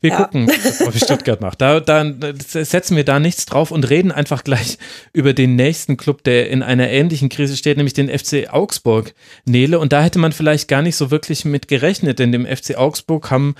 Wir 0.00 0.10
ja. 0.10 0.16
gucken, 0.16 0.48
was 0.48 0.94
wie 0.94 0.98
Stuttgart 0.98 1.40
macht. 1.40 1.60
Da, 1.60 1.80
da 1.80 2.04
setzen 2.46 2.96
wir 2.96 3.04
da 3.04 3.20
nichts 3.20 3.46
drauf 3.46 3.70
und 3.70 3.88
reden 3.88 4.12
einfach 4.12 4.44
gleich 4.44 4.78
über 5.12 5.32
den 5.32 5.56
nächsten 5.56 5.96
Club, 5.96 6.24
der 6.24 6.50
in 6.50 6.62
einer 6.62 6.88
ähnlichen 6.88 7.28
Krise 7.28 7.56
steht, 7.56 7.76
nämlich 7.76 7.94
den 7.94 8.08
FC 8.08 8.48
Augsburg. 8.50 9.14
Nele, 9.44 9.78
und 9.78 9.92
da 9.92 10.02
hätte 10.02 10.18
man 10.18 10.32
vielleicht 10.32 10.68
gar 10.68 10.82
nicht 10.82 10.96
so 10.96 11.10
wirklich 11.10 11.44
mit 11.44 11.68
gerechnet, 11.68 12.18
denn 12.18 12.32
dem 12.32 12.46
FC 12.46 12.76
Augsburg 12.76 13.30
haben 13.30 13.54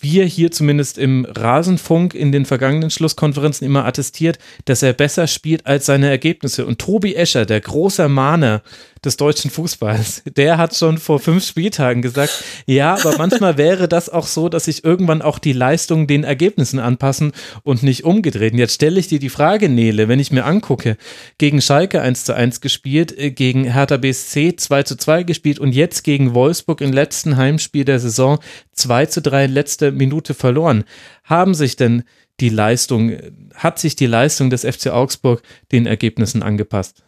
wir 0.00 0.26
hier 0.26 0.50
zumindest 0.50 0.98
im 0.98 1.24
Rasenfunk 1.24 2.14
in 2.14 2.30
den 2.30 2.44
vergangenen 2.44 2.90
Schlusskonferenzen 2.90 3.66
immer 3.66 3.86
attestiert, 3.86 4.38
dass 4.66 4.82
er 4.82 4.92
besser 4.92 5.26
spielt 5.26 5.66
als 5.66 5.86
seine 5.86 6.10
Ergebnisse. 6.10 6.66
Und 6.66 6.78
Tobi 6.78 7.14
Escher, 7.14 7.46
der 7.46 7.60
große 7.60 8.06
Mahner 8.08 8.62
des 9.04 9.16
deutschen 9.16 9.50
Fußballs. 9.50 10.22
Der 10.36 10.58
hat 10.58 10.74
schon 10.74 10.98
vor 10.98 11.18
fünf 11.18 11.44
Spieltagen 11.44 12.02
gesagt, 12.02 12.44
ja, 12.66 12.94
aber 12.94 13.16
manchmal 13.18 13.56
wäre 13.56 13.88
das 13.88 14.08
auch 14.08 14.26
so, 14.26 14.48
dass 14.48 14.64
sich 14.64 14.84
irgendwann 14.84 15.22
auch 15.22 15.38
die 15.38 15.52
Leistungen 15.52 16.06
den 16.06 16.24
Ergebnissen 16.24 16.78
anpassen 16.78 17.32
und 17.62 17.82
nicht 17.82 18.04
umgedreht. 18.04 18.52
Und 18.52 18.58
jetzt 18.58 18.74
stelle 18.74 19.00
ich 19.00 19.08
dir 19.08 19.18
die 19.18 19.28
Frage, 19.28 19.68
Nele, 19.68 20.08
wenn 20.08 20.20
ich 20.20 20.32
mir 20.32 20.44
angucke, 20.44 20.96
gegen 21.38 21.60
Schalke 21.60 22.00
1 22.00 22.24
zu 22.24 22.34
1 22.34 22.60
gespielt, 22.60 23.16
äh, 23.16 23.30
gegen 23.30 23.64
Hertha 23.64 23.96
BSC 23.96 24.56
2 24.56 24.82
zu 24.82 24.96
2 24.96 25.22
gespielt 25.22 25.58
und 25.58 25.72
jetzt 25.72 26.04
gegen 26.04 26.34
Wolfsburg 26.34 26.80
im 26.80 26.92
letzten 26.92 27.36
Heimspiel 27.36 27.84
der 27.84 28.00
Saison 28.00 28.38
2 28.72 29.06
zu 29.06 29.22
3 29.22 29.46
letzte 29.46 29.92
Minute 29.92 30.34
verloren. 30.34 30.84
Haben 31.24 31.54
sich 31.54 31.76
denn 31.76 32.04
die 32.40 32.48
Leistung, 32.48 33.12
hat 33.54 33.78
sich 33.78 33.96
die 33.96 34.06
Leistung 34.06 34.50
des 34.50 34.62
FC 34.62 34.88
Augsburg 34.88 35.42
den 35.72 35.86
Ergebnissen 35.86 36.42
angepasst? 36.42 37.02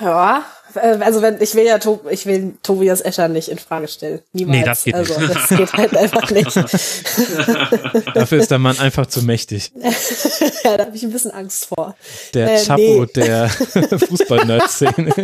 Ja, 0.00 0.44
äh, 0.74 0.98
also 1.00 1.22
wenn 1.22 1.40
ich 1.40 1.54
will 1.54 1.64
ja 1.64 1.78
ich 2.10 2.26
will 2.26 2.54
Tobias 2.62 3.00
Escher 3.00 3.28
nicht 3.28 3.48
in 3.48 3.58
Frage 3.58 3.88
stellen. 3.88 4.20
Niemals. 4.32 4.58
Nee, 4.58 4.64
das 4.64 4.84
geht 4.84 4.94
also, 4.94 5.20
nicht. 5.20 5.34
das 5.34 5.48
geht 5.48 5.72
halt 5.72 5.96
einfach 5.96 6.30
nicht. 6.30 6.56
Dafür 8.14 8.38
ist 8.38 8.50
der 8.50 8.58
Mann 8.58 8.78
einfach 8.78 9.06
zu 9.06 9.22
mächtig. 9.22 9.72
ja, 10.64 10.76
da 10.76 10.86
habe 10.86 10.96
ich 10.96 11.02
ein 11.02 11.12
bisschen 11.12 11.30
Angst 11.30 11.66
vor. 11.66 11.96
Der 12.34 12.54
äh, 12.54 12.64
Chapo 12.64 13.04
nee. 13.04 13.06
der 13.14 13.48
Fußball-Nerd-Szene. 14.08 15.14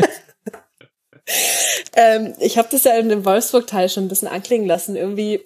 ähm, 1.94 2.34
ich 2.38 2.58
habe 2.58 2.68
das 2.70 2.84
ja 2.84 2.96
in 2.96 3.08
dem 3.08 3.24
Wolfsburg-Teil 3.24 3.88
schon 3.88 4.04
ein 4.04 4.08
bisschen 4.08 4.28
anklingen 4.28 4.66
lassen. 4.66 4.96
Irgendwie 4.96 5.40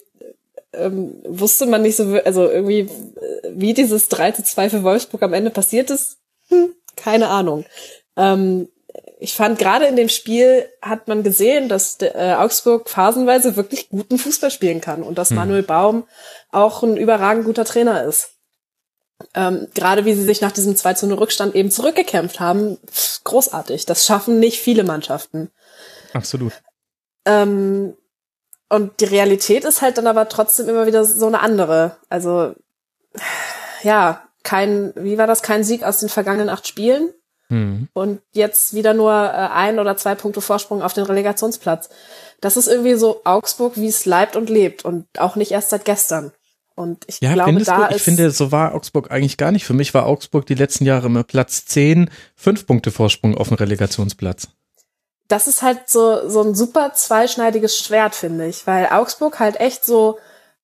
ähm, 0.73 1.15
wusste 1.27 1.65
man 1.65 1.81
nicht 1.81 1.95
so, 1.95 2.19
also 2.25 2.49
irgendwie, 2.49 2.79
äh, 2.79 2.89
wie 3.51 3.73
dieses 3.73 4.09
3 4.09 4.31
zu 4.31 4.43
2 4.43 4.69
für 4.69 4.83
Wolfsburg 4.83 5.23
am 5.23 5.33
Ende 5.33 5.49
passiert 5.49 5.89
ist, 5.89 6.17
hm, 6.49 6.73
keine 6.95 7.27
Ahnung. 7.27 7.65
Ähm, 8.17 8.69
ich 9.19 9.33
fand 9.33 9.59
gerade 9.59 9.85
in 9.85 9.95
dem 9.95 10.09
Spiel 10.09 10.69
hat 10.81 11.07
man 11.07 11.23
gesehen, 11.23 11.69
dass 11.69 11.97
äh, 12.01 12.35
Augsburg 12.37 12.89
phasenweise 12.89 13.55
wirklich 13.55 13.89
guten 13.89 14.17
Fußball 14.17 14.51
spielen 14.51 14.81
kann 14.81 15.03
und 15.03 15.17
dass 15.17 15.31
mhm. 15.31 15.37
Manuel 15.37 15.63
Baum 15.63 16.07
auch 16.51 16.83
ein 16.83 16.97
überragend 16.97 17.45
guter 17.45 17.65
Trainer 17.65 18.03
ist. 18.03 18.31
Ähm, 19.33 19.67
gerade 19.73 20.05
wie 20.05 20.13
sie 20.13 20.23
sich 20.23 20.41
nach 20.41 20.51
diesem 20.51 20.75
2 20.75 20.93
zu 20.95 21.07
0 21.07 21.17
Rückstand 21.17 21.55
eben 21.55 21.71
zurückgekämpft 21.71 22.39
haben, 22.39 22.77
großartig. 23.23 23.85
Das 23.85 24.05
schaffen 24.05 24.39
nicht 24.39 24.59
viele 24.59 24.83
Mannschaften. 24.83 25.51
Absolut. 26.13 26.53
Ähm, 27.25 27.95
und 28.69 28.99
die 28.99 29.05
Realität 29.05 29.63
ist 29.63 29.81
halt 29.81 29.97
dann 29.97 30.07
aber 30.07 30.27
trotzdem 30.27 30.67
immer 30.67 30.85
wieder 30.85 31.05
so 31.05 31.27
eine 31.27 31.39
andere. 31.39 31.97
Also 32.09 32.53
ja, 33.83 34.27
kein, 34.43 34.93
wie 34.95 35.17
war 35.17 35.27
das, 35.27 35.41
kein 35.41 35.63
Sieg 35.63 35.83
aus 35.83 35.99
den 35.99 36.09
vergangenen 36.09 36.49
acht 36.49 36.67
Spielen. 36.67 37.13
Mhm. 37.49 37.89
Und 37.93 38.21
jetzt 38.33 38.73
wieder 38.73 38.93
nur 38.93 39.13
äh, 39.13 39.49
ein 39.53 39.79
oder 39.79 39.97
zwei 39.97 40.15
Punkte 40.15 40.41
Vorsprung 40.41 40.81
auf 40.81 40.93
den 40.93 41.03
Relegationsplatz. 41.05 41.89
Das 42.41 42.57
ist 42.57 42.67
irgendwie 42.67 42.95
so 42.95 43.21
Augsburg, 43.23 43.73
wie 43.75 43.87
es 43.87 44.05
leibt 44.05 44.35
und 44.35 44.49
lebt 44.49 44.83
und 44.83 45.05
auch 45.17 45.35
nicht 45.35 45.51
erst 45.51 45.69
seit 45.69 45.85
gestern. 45.85 46.31
Und 46.75 47.05
ich 47.07 47.21
ja, 47.21 47.33
glaube, 47.33 47.63
da 47.63 47.87
du? 47.87 47.95
Ich 47.95 48.01
finde, 48.01 48.31
so 48.31 48.51
war 48.51 48.75
Augsburg 48.75 49.09
eigentlich 49.09 49.37
gar 49.37 49.51
nicht. 49.51 49.65
Für 49.65 49.73
mich 49.73 49.93
war 49.93 50.05
Augsburg 50.05 50.45
die 50.45 50.55
letzten 50.55 50.85
Jahre 50.85 51.07
immer 51.07 51.23
Platz 51.23 51.65
10, 51.65 52.09
fünf 52.35 52.67
Punkte 52.67 52.91
Vorsprung 52.91 53.37
auf 53.37 53.47
dem 53.47 53.55
Relegationsplatz. 53.55 54.49
Das 55.27 55.47
ist 55.47 55.61
halt 55.61 55.87
so, 55.87 56.27
so 56.29 56.41
ein 56.41 56.53
super 56.53 56.93
zweischneidiges 56.93 57.79
Schwert, 57.79 58.13
finde 58.13 58.47
ich, 58.47 58.67
weil 58.67 58.87
Augsburg 58.91 59.39
halt 59.39 59.59
echt 59.59 59.85
so, 59.85 60.19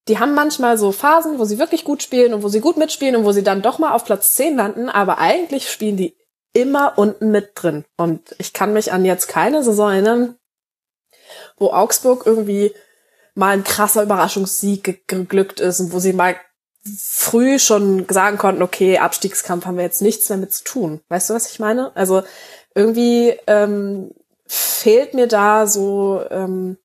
die 0.08 0.20
haben 0.20 0.36
manchmal 0.36 0.78
so 0.78 0.92
Phasen, 0.92 1.40
wo 1.40 1.46
sie 1.46 1.58
wirklich 1.58 1.86
gut 1.86 2.04
spielen 2.04 2.34
und 2.34 2.44
wo 2.44 2.50
sie 2.50 2.60
gut 2.60 2.78
mitspielen 2.78 3.16
und 3.16 3.24
wo 3.24 3.32
sie 3.32 3.44
dann 3.44 3.62
doch 3.62 3.80
mal 3.80 3.94
auf 3.94 4.04
Platz 4.04 4.34
10 4.34 4.58
landen, 4.58 4.90
aber 4.90 5.18
eigentlich 5.18 5.72
spielen 5.72 5.98
die 5.98 6.16
immer 6.54 6.98
unten 6.98 7.32
mit 7.32 7.52
drin. 7.56 7.86
Und 7.98 8.36
ich 8.38 8.54
kann 8.54 8.74
mich 8.74 8.92
an 8.92 9.06
jetzt 9.06 9.28
keine 9.28 9.64
Saison 9.64 9.92
erinnern, 9.92 10.36
wo 11.58 11.72
Augsburg 11.72 12.26
irgendwie 12.26 12.74
mal 13.34 13.54
ein 13.54 13.64
krasser 13.64 14.04
Überraschungssieg 14.04 15.08
geglückt 15.08 15.60
ist 15.60 15.80
und 15.80 15.94
wo 15.94 16.00
sie 16.00 16.14
mal 16.14 16.36
früh 16.84 17.60
schon 17.60 18.08
sagen 18.10 18.38
konnten, 18.38 18.64
okay, 18.64 18.98
Abstiegskampf 18.98 19.66
haben 19.66 19.78
wir 19.78 19.84
jetzt 19.84 20.02
nichts 20.02 20.28
mehr 20.30 20.38
mit 20.38 20.52
zu 20.52 20.64
tun. 20.64 21.02
Weißt 21.10 21.30
du, 21.30 21.34
was 21.34 21.52
ich 21.52 21.60
meine? 21.60 21.96
Also 21.96 22.24
irgendwie 22.74 23.38
ähm, 23.48 24.12
fehlt 24.48 25.14
mir 25.14 25.28
da 25.28 25.68
so, 25.68 26.24
ähm, 26.30 26.78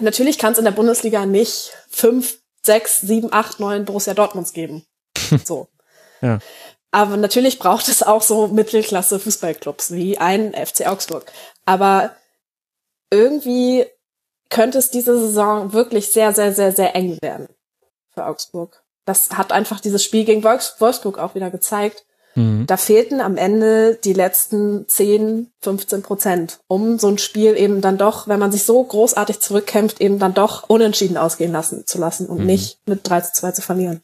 natürlich 0.00 0.38
kann 0.38 0.52
es 0.52 0.58
in 0.58 0.64
der 0.64 0.72
Bundesliga 0.72 1.26
nicht 1.26 1.72
fünf, 1.90 2.38
sechs, 2.62 3.00
sieben, 3.00 3.32
acht, 3.32 3.60
neun 3.60 3.84
Borussia 3.84 4.14
Dortmunds 4.14 4.52
geben. 4.52 4.84
So. 5.44 5.68
ja. 6.22 6.38
Aber 6.90 7.16
natürlich 7.16 7.58
braucht 7.58 7.88
es 7.88 8.02
auch 8.02 8.22
so 8.22 8.48
Mittelklasse 8.48 9.18
Fußballclubs 9.18 9.92
wie 9.92 10.18
ein 10.18 10.54
FC 10.54 10.86
Augsburg. 10.86 11.30
Aber 11.66 12.12
irgendwie 13.10 13.86
könnte 14.48 14.78
es 14.78 14.90
diese 14.90 15.18
Saison 15.18 15.72
wirklich 15.72 16.12
sehr, 16.12 16.32
sehr, 16.32 16.54
sehr, 16.54 16.72
sehr 16.72 16.94
eng 16.94 17.18
werden 17.20 17.48
für 18.14 18.26
Augsburg. 18.26 18.82
Das 19.04 19.30
hat 19.30 19.52
einfach 19.52 19.80
dieses 19.80 20.02
Spiel 20.02 20.24
gegen 20.24 20.44
Wolfsburg 20.44 21.18
auch 21.18 21.34
wieder 21.34 21.50
gezeigt. 21.50 22.04
Mhm. 22.34 22.66
Da 22.66 22.76
fehlten 22.76 23.20
am 23.20 23.36
Ende 23.36 23.98
die 24.02 24.12
letzten 24.12 24.86
10, 24.86 25.50
15 25.60 26.02
Prozent, 26.02 26.60
um 26.68 26.98
so 26.98 27.08
ein 27.08 27.18
Spiel 27.18 27.56
eben 27.56 27.80
dann 27.80 27.98
doch, 27.98 28.28
wenn 28.28 28.38
man 28.38 28.52
sich 28.52 28.64
so 28.64 28.82
großartig 28.82 29.40
zurückkämpft, 29.40 30.00
eben 30.00 30.18
dann 30.18 30.34
doch 30.34 30.68
unentschieden 30.68 31.16
ausgehen 31.16 31.52
lassen 31.52 31.86
zu 31.86 31.98
lassen 31.98 32.26
und 32.26 32.40
mhm. 32.40 32.46
nicht 32.46 32.80
mit 32.86 33.08
3 33.08 33.22
zu 33.22 33.32
2 33.32 33.52
zu 33.52 33.62
verlieren. 33.62 34.02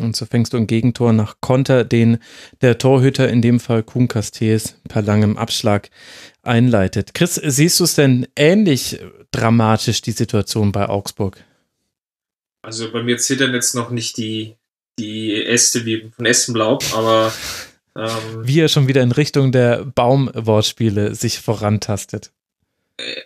Und 0.00 0.16
so 0.16 0.26
fängst 0.26 0.52
du 0.52 0.56
ein 0.56 0.66
Gegentor 0.66 1.12
nach 1.12 1.36
Konter, 1.40 1.84
den 1.84 2.18
der 2.60 2.78
Torhüter, 2.78 3.28
in 3.28 3.42
dem 3.42 3.60
Fall 3.60 3.82
Kuhn 3.82 4.08
Castells, 4.08 4.76
per 4.88 5.02
langem 5.02 5.36
Abschlag 5.36 5.90
einleitet. 6.42 7.14
Chris, 7.14 7.34
siehst 7.34 7.80
du 7.80 7.84
es 7.84 7.94
denn 7.94 8.26
ähnlich 8.36 9.00
dramatisch, 9.30 10.00
die 10.02 10.12
Situation 10.12 10.72
bei 10.72 10.88
Augsburg? 10.88 11.44
Also 12.62 12.90
bei 12.92 13.02
mir 13.02 13.18
zittern 13.18 13.54
jetzt 13.54 13.74
noch 13.74 13.90
nicht 13.90 14.16
die, 14.16 14.56
die 14.98 15.44
Äste 15.44 15.84
wie 15.84 16.10
von 16.14 16.26
Essenblaub, 16.26 16.84
aber 16.94 17.32
ähm, 17.96 18.08
wie 18.42 18.60
er 18.60 18.68
schon 18.68 18.88
wieder 18.88 19.02
in 19.02 19.12
Richtung 19.12 19.52
der 19.52 19.84
Baumwortspiele 19.84 21.14
sich 21.14 21.40
vorantastet. 21.40 22.32
Äh, 22.96 23.22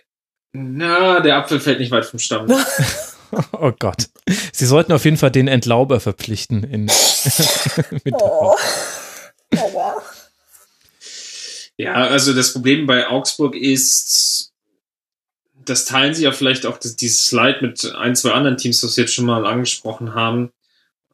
na, 0.53 1.19
der 1.19 1.37
Apfel 1.37 1.59
fällt 1.59 1.79
nicht 1.79 1.91
weit 1.91 2.05
vom 2.05 2.19
Stamm. 2.19 2.47
oh 3.53 3.71
Gott. 3.77 4.09
Sie 4.51 4.65
sollten 4.65 4.91
auf 4.91 5.05
jeden 5.05 5.17
Fall 5.17 5.31
den 5.31 5.47
Entlauber 5.47 5.99
verpflichten 5.99 6.63
in 6.63 6.91
oh. 8.11 8.55
oh. 9.55 10.01
Ja, 11.77 11.93
also 11.93 12.33
das 12.33 12.53
Problem 12.53 12.85
bei 12.85 13.07
Augsburg 13.07 13.55
ist, 13.55 14.51
das 15.65 15.85
teilen 15.85 16.13
sie 16.13 16.23
ja 16.23 16.31
vielleicht 16.31 16.65
auch 16.65 16.77
das, 16.77 16.95
dieses 16.95 17.25
Slide 17.25 17.59
mit 17.61 17.93
ein, 17.95 18.15
zwei 18.15 18.31
anderen 18.31 18.57
Teams, 18.57 18.81
das 18.81 18.95
wir 18.97 19.05
jetzt 19.05 19.13
schon 19.13 19.25
mal 19.25 19.45
angesprochen 19.45 20.13
haben. 20.13 20.51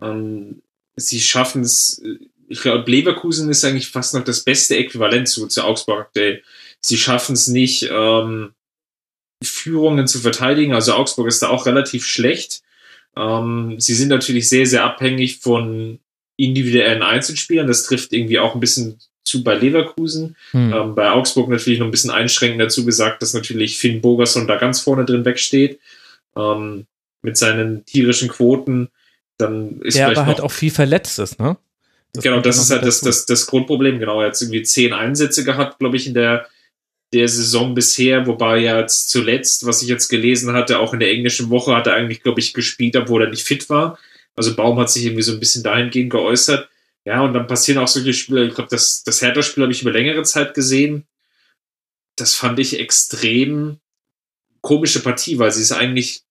Ähm, 0.02 0.62
sie 0.96 1.22
schaffen 1.22 1.62
es, 1.62 2.02
ich 2.48 2.62
glaube, 2.62 2.90
Leverkusen 2.90 3.50
ist 3.50 3.64
eigentlich 3.64 3.90
fast 3.90 4.14
noch 4.14 4.24
das 4.24 4.44
beste 4.44 4.76
Äquivalent 4.76 5.28
zu, 5.28 5.48
zu 5.48 5.64
Augsburg 5.64 6.00
aktuell. 6.00 6.44
Sie 6.82 6.98
schaffen 6.98 7.34
es 7.34 7.48
nicht, 7.48 7.90
ähm, 7.92 8.54
Führungen 9.44 10.08
zu 10.08 10.20
verteidigen. 10.20 10.74
Also 10.74 10.94
Augsburg 10.94 11.28
ist 11.28 11.42
da 11.42 11.50
auch 11.50 11.66
relativ 11.66 12.06
schlecht. 12.06 12.62
Ähm, 13.16 13.76
sie 13.80 13.94
sind 13.94 14.10
natürlich 14.10 14.50
sehr, 14.50 14.66
sehr 14.66 14.84
abhängig 14.84 15.40
von 15.40 16.00
individuellen 16.38 17.04
Einzelspielern. 17.04 17.68
Das 17.68 17.84
trifft 17.84 18.14
irgendwie 18.14 18.40
auch 18.40 18.54
ein 18.54 18.60
bisschen 18.60 19.00
zu 19.24 19.44
bei 19.44 19.56
Leverkusen. 19.56 20.36
Hm. 20.52 20.74
Ähm, 20.74 20.96
bei 20.96 21.12
Augsburg 21.12 21.50
natürlich 21.50 21.80
noch 21.80 21.86
ein 21.86 21.92
bisschen 21.92 22.12
einschränkend 22.12 22.62
dazu 22.62 22.86
gesagt, 22.86 23.22
dass 23.22 23.34
natürlich 23.34 23.78
Finn 23.78 24.02
Bogerson 24.02 24.48
da 24.48 24.58
ganz 24.58 24.80
vorne 24.80 25.06
drin 25.06 25.26
wegsteht. 25.26 25.80
Ähm, 26.36 26.86
mit 27.22 27.38
seinen 27.38 27.86
tierischen 27.86 28.30
Quoten. 28.30 28.90
Dann 29.38 29.82
ist 29.82 29.98
Der 29.98 30.08
vielleicht 30.08 30.18
aber 30.20 30.28
halt 30.28 30.42
auch 30.42 30.52
viel 30.52 30.72
verletzt 30.72 31.20
ist, 31.20 31.40
ne? 31.40 31.58
Das 32.14 32.24
genau, 32.24 32.40
das 32.42 32.58
ist 32.58 32.72
halt 32.72 32.84
das, 32.84 33.02
das, 33.02 33.26
das 33.28 33.46
Grundproblem. 33.46 34.00
Genau, 34.00 34.20
er 34.22 34.30
hat 34.30 34.42
irgendwie 34.42 34.64
zehn 34.64 34.94
Einsätze 34.94 35.44
gehabt, 35.44 35.78
glaube 35.78 35.96
ich, 35.96 36.08
in 36.08 36.16
der, 36.16 36.48
der 37.14 37.28
Saison 37.28 37.74
bisher, 37.74 38.28
wobei 38.28 38.60
jetzt 38.60 39.10
zuletzt, 39.10 39.66
was 39.66 39.82
ich 39.82 39.90
jetzt 39.90 40.10
gelesen 40.10 40.54
hatte, 40.54 40.80
auch 40.80 40.94
in 40.94 41.00
der 41.00 41.12
englischen 41.12 41.50
Woche 41.50 41.76
hat 41.76 41.88
er 41.88 41.94
eigentlich, 41.94 42.22
glaube 42.22 42.40
ich, 42.40 42.54
gespielt, 42.54 42.96
obwohl 42.96 43.24
er 43.24 43.30
nicht 43.30 43.48
fit 43.48 43.70
war. 43.70 43.98
Also 44.36 44.56
Baum 44.56 44.80
hat 44.80 44.92
sich 44.92 45.06
irgendwie 45.06 45.24
so 45.24 45.34
ein 45.34 45.40
bisschen 45.40 45.64
dahingehend 45.64 46.12
geäußert. 46.12 46.70
Ja, 47.06 47.22
und 47.24 47.34
dann 47.34 47.48
passieren 47.48 47.82
auch 47.82 47.88
solche 47.88 48.14
Spiele. 48.14 48.46
Ich 48.46 48.54
glaube, 48.54 48.70
das, 48.70 49.04
das 49.04 49.22
Hertha-Spiel 49.22 49.64
habe 49.64 49.74
ich 49.74 49.82
über 49.82 49.92
längere 49.92 50.24
Zeit 50.24 50.54
gesehen. 50.54 51.08
Das 52.16 52.36
fand 52.36 52.60
ich 52.60 52.80
extrem 52.80 53.80
komische 54.62 55.02
Partie, 55.02 55.40
weil 55.40 55.52
sie 55.52 55.62
es 55.62 55.72
eigentlich, 55.72 56.24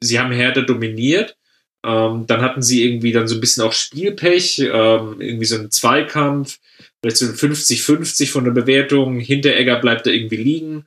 sie 0.00 0.18
haben 0.18 0.32
Hertha 0.32 0.62
dominiert. 0.62 1.36
Ähm, 1.84 2.26
dann 2.26 2.42
hatten 2.42 2.62
sie 2.62 2.84
irgendwie 2.84 3.12
dann 3.12 3.26
so 3.26 3.34
ein 3.34 3.40
bisschen 3.40 3.64
auch 3.64 3.72
Spielpech, 3.72 4.60
ähm, 4.60 5.20
irgendwie 5.20 5.44
so 5.44 5.56
einen 5.56 5.70
Zweikampf, 5.70 6.58
vielleicht 7.00 7.16
so 7.16 7.26
ein 7.26 7.34
50-50 7.34 8.30
von 8.30 8.44
der 8.44 8.52
Bewertung. 8.52 9.18
Hinteregger 9.18 9.80
bleibt 9.80 10.06
da 10.06 10.10
irgendwie 10.10 10.36
liegen. 10.36 10.86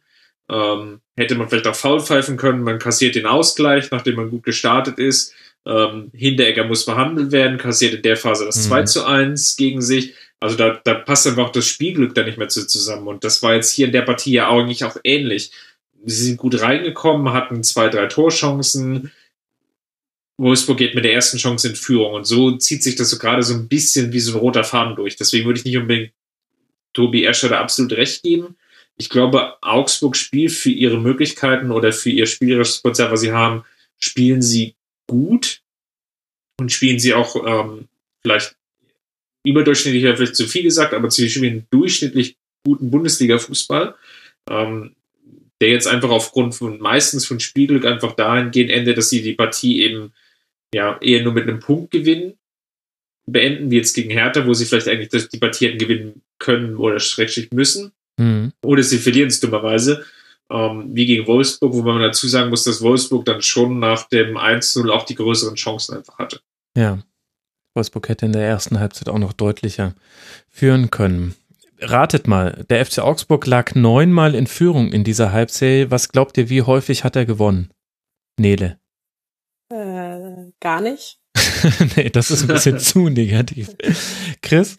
Ähm, 0.49 1.01
hätte 1.17 1.35
man 1.35 1.49
vielleicht 1.49 1.67
auch 1.67 1.75
faul 1.75 1.99
pfeifen 1.99 2.37
können. 2.37 2.63
Man 2.63 2.79
kassiert 2.79 3.15
den 3.15 3.25
Ausgleich, 3.25 3.91
nachdem 3.91 4.15
man 4.15 4.29
gut 4.29 4.43
gestartet 4.43 4.99
ist. 4.99 5.33
Ähm, 5.67 6.11
Hinteregger 6.13 6.65
muss 6.65 6.85
behandelt 6.85 7.31
werden, 7.31 7.57
kassiert 7.57 7.95
in 7.95 8.01
der 8.03 8.17
Phase 8.17 8.45
das 8.45 8.57
mhm. 8.57 8.69
2 8.69 8.83
zu 8.83 9.05
1 9.05 9.57
gegen 9.57 9.81
sich. 9.81 10.13
Also 10.39 10.55
da, 10.57 10.79
da 10.83 10.93
passt 10.93 11.25
einfach 11.27 11.47
auch 11.47 11.51
das 11.51 11.65
Spielglück 11.65 12.13
da 12.13 12.23
nicht 12.23 12.37
mehr 12.37 12.49
zu 12.49 12.67
zusammen. 12.67 13.07
Und 13.07 13.23
das 13.23 13.41
war 13.41 13.55
jetzt 13.55 13.71
hier 13.71 13.87
in 13.87 13.93
der 13.93 14.03
Partie 14.03 14.33
ja 14.33 14.49
eigentlich 14.49 14.83
auch 14.83 14.97
ähnlich. 15.03 15.51
Sie 16.05 16.25
sind 16.25 16.37
gut 16.37 16.61
reingekommen, 16.61 17.33
hatten 17.33 17.63
zwei, 17.63 17.89
drei 17.89 18.05
Torchancen. 18.05 19.11
Wolfsburg 20.37 20.77
geht 20.77 20.95
mit 20.95 21.05
der 21.05 21.13
ersten 21.13 21.37
Chance 21.37 21.69
in 21.69 21.75
Führung. 21.75 22.13
Und 22.13 22.25
so 22.25 22.57
zieht 22.57 22.83
sich 22.83 22.95
das 22.95 23.09
so 23.09 23.17
gerade 23.17 23.43
so 23.43 23.53
ein 23.53 23.67
bisschen 23.67 24.11
wie 24.11 24.19
so 24.19 24.33
ein 24.33 24.39
roter 24.39 24.63
Faden 24.63 24.95
durch. 24.95 25.15
Deswegen 25.15 25.45
würde 25.45 25.59
ich 25.59 25.65
nicht 25.65 25.77
unbedingt 25.77 26.11
Tobi 26.93 27.25
Escher 27.25 27.49
da 27.49 27.59
absolut 27.59 27.93
recht 27.93 28.23
geben. 28.23 28.55
Ich 28.97 29.09
glaube, 29.09 29.61
Augsburg 29.61 30.15
spielt 30.15 30.51
für 30.51 30.69
ihre 30.69 30.97
Möglichkeiten 30.97 31.71
oder 31.71 31.91
für 31.91 32.09
ihr 32.09 32.25
spielerisches 32.25 32.81
Potenzial, 32.81 33.11
was 33.11 33.21
sie 33.21 33.33
haben, 33.33 33.63
spielen 33.99 34.41
sie 34.41 34.75
gut 35.07 35.61
und 36.59 36.71
spielen 36.71 36.99
sie 36.99 37.13
auch 37.13 37.35
ähm, 37.45 37.87
vielleicht 38.21 38.55
überdurchschnittlich, 39.45 40.03
vielleicht 40.03 40.35
zu 40.35 40.47
viel 40.47 40.63
gesagt, 40.63 40.93
aber 40.93 41.11
sie 41.11 41.29
spielen 41.29 41.67
durchschnittlich 41.69 42.37
guten 42.65 42.89
Bundesliga-Fußball, 42.89 43.95
ähm, 44.49 44.95
der 45.61 45.69
jetzt 45.69 45.87
einfach 45.87 46.09
aufgrund 46.09 46.55
von 46.55 46.79
meistens 46.79 47.25
von 47.25 47.39
Spielglück 47.39 47.85
einfach 47.85 48.13
dahingehend 48.13 48.71
endet, 48.71 48.97
dass 48.97 49.09
sie 49.09 49.21
die 49.21 49.33
Partie 49.33 49.81
eben 49.81 50.13
ja 50.73 50.97
eher 51.01 51.23
nur 51.23 51.33
mit 51.33 51.47
einem 51.47 51.59
Punkt 51.59 51.91
gewinnen, 51.91 52.33
beenden, 53.25 53.71
wie 53.71 53.77
jetzt 53.77 53.93
gegen 53.93 54.11
Hertha, 54.11 54.45
wo 54.45 54.53
sie 54.53 54.65
vielleicht 54.65 54.87
eigentlich 54.87 55.29
die 55.29 55.39
Partie 55.39 55.67
hätten 55.67 55.79
gewinnen 55.79 56.21
können 56.39 56.77
oder 56.77 56.99
schrecklich 56.99 57.51
müssen. 57.51 57.91
Mhm. 58.17 58.53
Oder 58.63 58.83
sie 58.83 58.97
verlieren 58.97 59.27
es 59.27 59.39
dummerweise 59.39 60.05
ähm, 60.49 60.89
wie 60.93 61.05
gegen 61.05 61.27
Wolfsburg, 61.27 61.73
wo 61.73 61.81
man 61.81 62.01
dazu 62.01 62.27
sagen 62.27 62.49
muss, 62.49 62.63
dass 62.63 62.81
Wolfsburg 62.81 63.25
dann 63.25 63.41
schon 63.41 63.79
nach 63.79 64.07
dem 64.09 64.37
1-0 64.37 64.89
auch 64.89 65.05
die 65.05 65.15
größeren 65.15 65.55
Chancen 65.55 65.97
einfach 65.97 66.17
hatte. 66.19 66.39
Ja. 66.77 66.99
Wolfsburg 67.73 68.07
hätte 68.09 68.25
in 68.25 68.31
der 68.31 68.47
ersten 68.47 68.79
Halbzeit 68.79 69.09
auch 69.09 69.17
noch 69.17 69.33
deutlicher 69.33 69.95
führen 70.49 70.91
können. 70.91 71.35
Ratet 71.79 72.27
mal, 72.27 72.65
der 72.69 72.85
FC 72.85 72.99
Augsburg 72.99 73.45
lag 73.47 73.75
neunmal 73.75 74.33
in 74.33 74.47
Führung 74.47 74.93
in 74.93 75.03
dieser 75.03 75.33
Halbserie. 75.33 75.91
Was 75.91 76.09
glaubt 76.09 76.37
ihr, 76.37 76.49
wie 76.49 76.61
häufig 76.61 77.03
hat 77.03 77.17
er 77.17 77.25
gewonnen? 77.25 77.71
Nele. 78.39 78.79
Gar 80.65 80.81
nicht. 80.81 81.19
nee, 81.95 82.09
das 82.09 82.31
ist 82.31 82.41
ein 82.41 82.47
bisschen 82.47 82.79
zu 82.79 83.09
negativ. 83.09 83.69
Chris? 84.41 84.77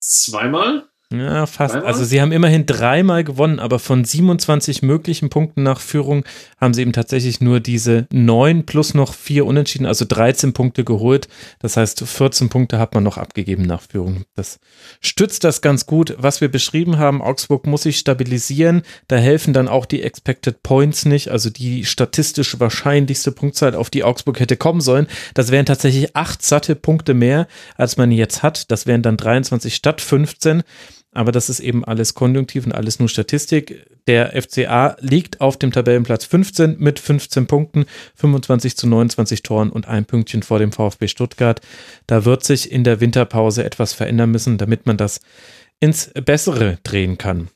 Zweimal? 0.00 0.88
Ja, 1.12 1.46
fast. 1.46 1.74
Dreimal? 1.74 1.88
Also 1.88 2.04
sie 2.04 2.20
haben 2.20 2.32
immerhin 2.32 2.66
dreimal 2.66 3.22
gewonnen, 3.22 3.60
aber 3.60 3.78
von 3.78 4.04
27 4.04 4.82
möglichen 4.82 5.30
Punkten 5.30 5.62
nach 5.62 5.78
Führung 5.78 6.24
haben 6.60 6.74
sie 6.74 6.82
eben 6.82 6.92
tatsächlich 6.92 7.40
nur 7.40 7.60
diese 7.60 8.08
neun 8.12 8.66
plus 8.66 8.92
noch 8.92 9.14
vier 9.14 9.46
Unentschieden, 9.46 9.86
also 9.86 10.04
13 10.04 10.52
Punkte 10.52 10.82
geholt. 10.82 11.28
Das 11.60 11.76
heißt, 11.76 12.04
14 12.04 12.48
Punkte 12.48 12.80
hat 12.80 12.92
man 12.94 13.04
noch 13.04 13.18
abgegeben 13.18 13.62
nach 13.62 13.82
Führung. 13.82 14.24
Das 14.34 14.58
stützt 15.00 15.44
das 15.44 15.60
ganz 15.60 15.86
gut, 15.86 16.16
was 16.18 16.40
wir 16.40 16.50
beschrieben 16.50 16.98
haben. 16.98 17.22
Augsburg 17.22 17.68
muss 17.68 17.82
sich 17.82 17.98
stabilisieren. 17.98 18.82
Da 19.06 19.16
helfen 19.16 19.54
dann 19.54 19.68
auch 19.68 19.86
die 19.86 20.02
Expected 20.02 20.64
Points 20.64 21.04
nicht, 21.04 21.30
also 21.30 21.50
die 21.50 21.84
statistisch 21.84 22.58
wahrscheinlichste 22.58 23.30
Punktzahl, 23.30 23.76
auf 23.76 23.90
die 23.90 24.02
Augsburg 24.02 24.40
hätte 24.40 24.56
kommen 24.56 24.80
sollen. 24.80 25.06
Das 25.34 25.52
wären 25.52 25.66
tatsächlich 25.66 26.16
acht 26.16 26.42
satte 26.42 26.74
Punkte 26.74 27.14
mehr, 27.14 27.46
als 27.76 27.96
man 27.96 28.10
jetzt 28.10 28.42
hat. 28.42 28.72
Das 28.72 28.86
wären 28.86 29.02
dann 29.02 29.16
23 29.16 29.72
statt 29.72 30.00
15 30.00 30.64
aber 31.16 31.32
das 31.32 31.48
ist 31.48 31.60
eben 31.60 31.84
alles 31.84 32.14
konjunktiv 32.14 32.66
und 32.66 32.72
alles 32.72 32.98
nur 32.98 33.08
Statistik. 33.08 33.86
Der 34.06 34.40
FCA 34.40 34.96
liegt 35.00 35.40
auf 35.40 35.56
dem 35.56 35.72
Tabellenplatz 35.72 36.24
15 36.26 36.76
mit 36.78 36.98
15 36.98 37.46
Punkten, 37.46 37.86
25 38.14 38.76
zu 38.76 38.86
29 38.86 39.42
Toren 39.42 39.70
und 39.70 39.88
ein 39.88 40.04
Pünktchen 40.04 40.42
vor 40.42 40.58
dem 40.58 40.72
VfB 40.72 41.08
Stuttgart. 41.08 41.60
Da 42.06 42.24
wird 42.24 42.44
sich 42.44 42.70
in 42.70 42.84
der 42.84 43.00
Winterpause 43.00 43.64
etwas 43.64 43.92
verändern 43.92 44.30
müssen, 44.30 44.58
damit 44.58 44.86
man 44.86 44.96
das 44.96 45.20
ins 45.80 46.10
Bessere 46.14 46.78
drehen 46.84 47.18
kann. 47.18 47.48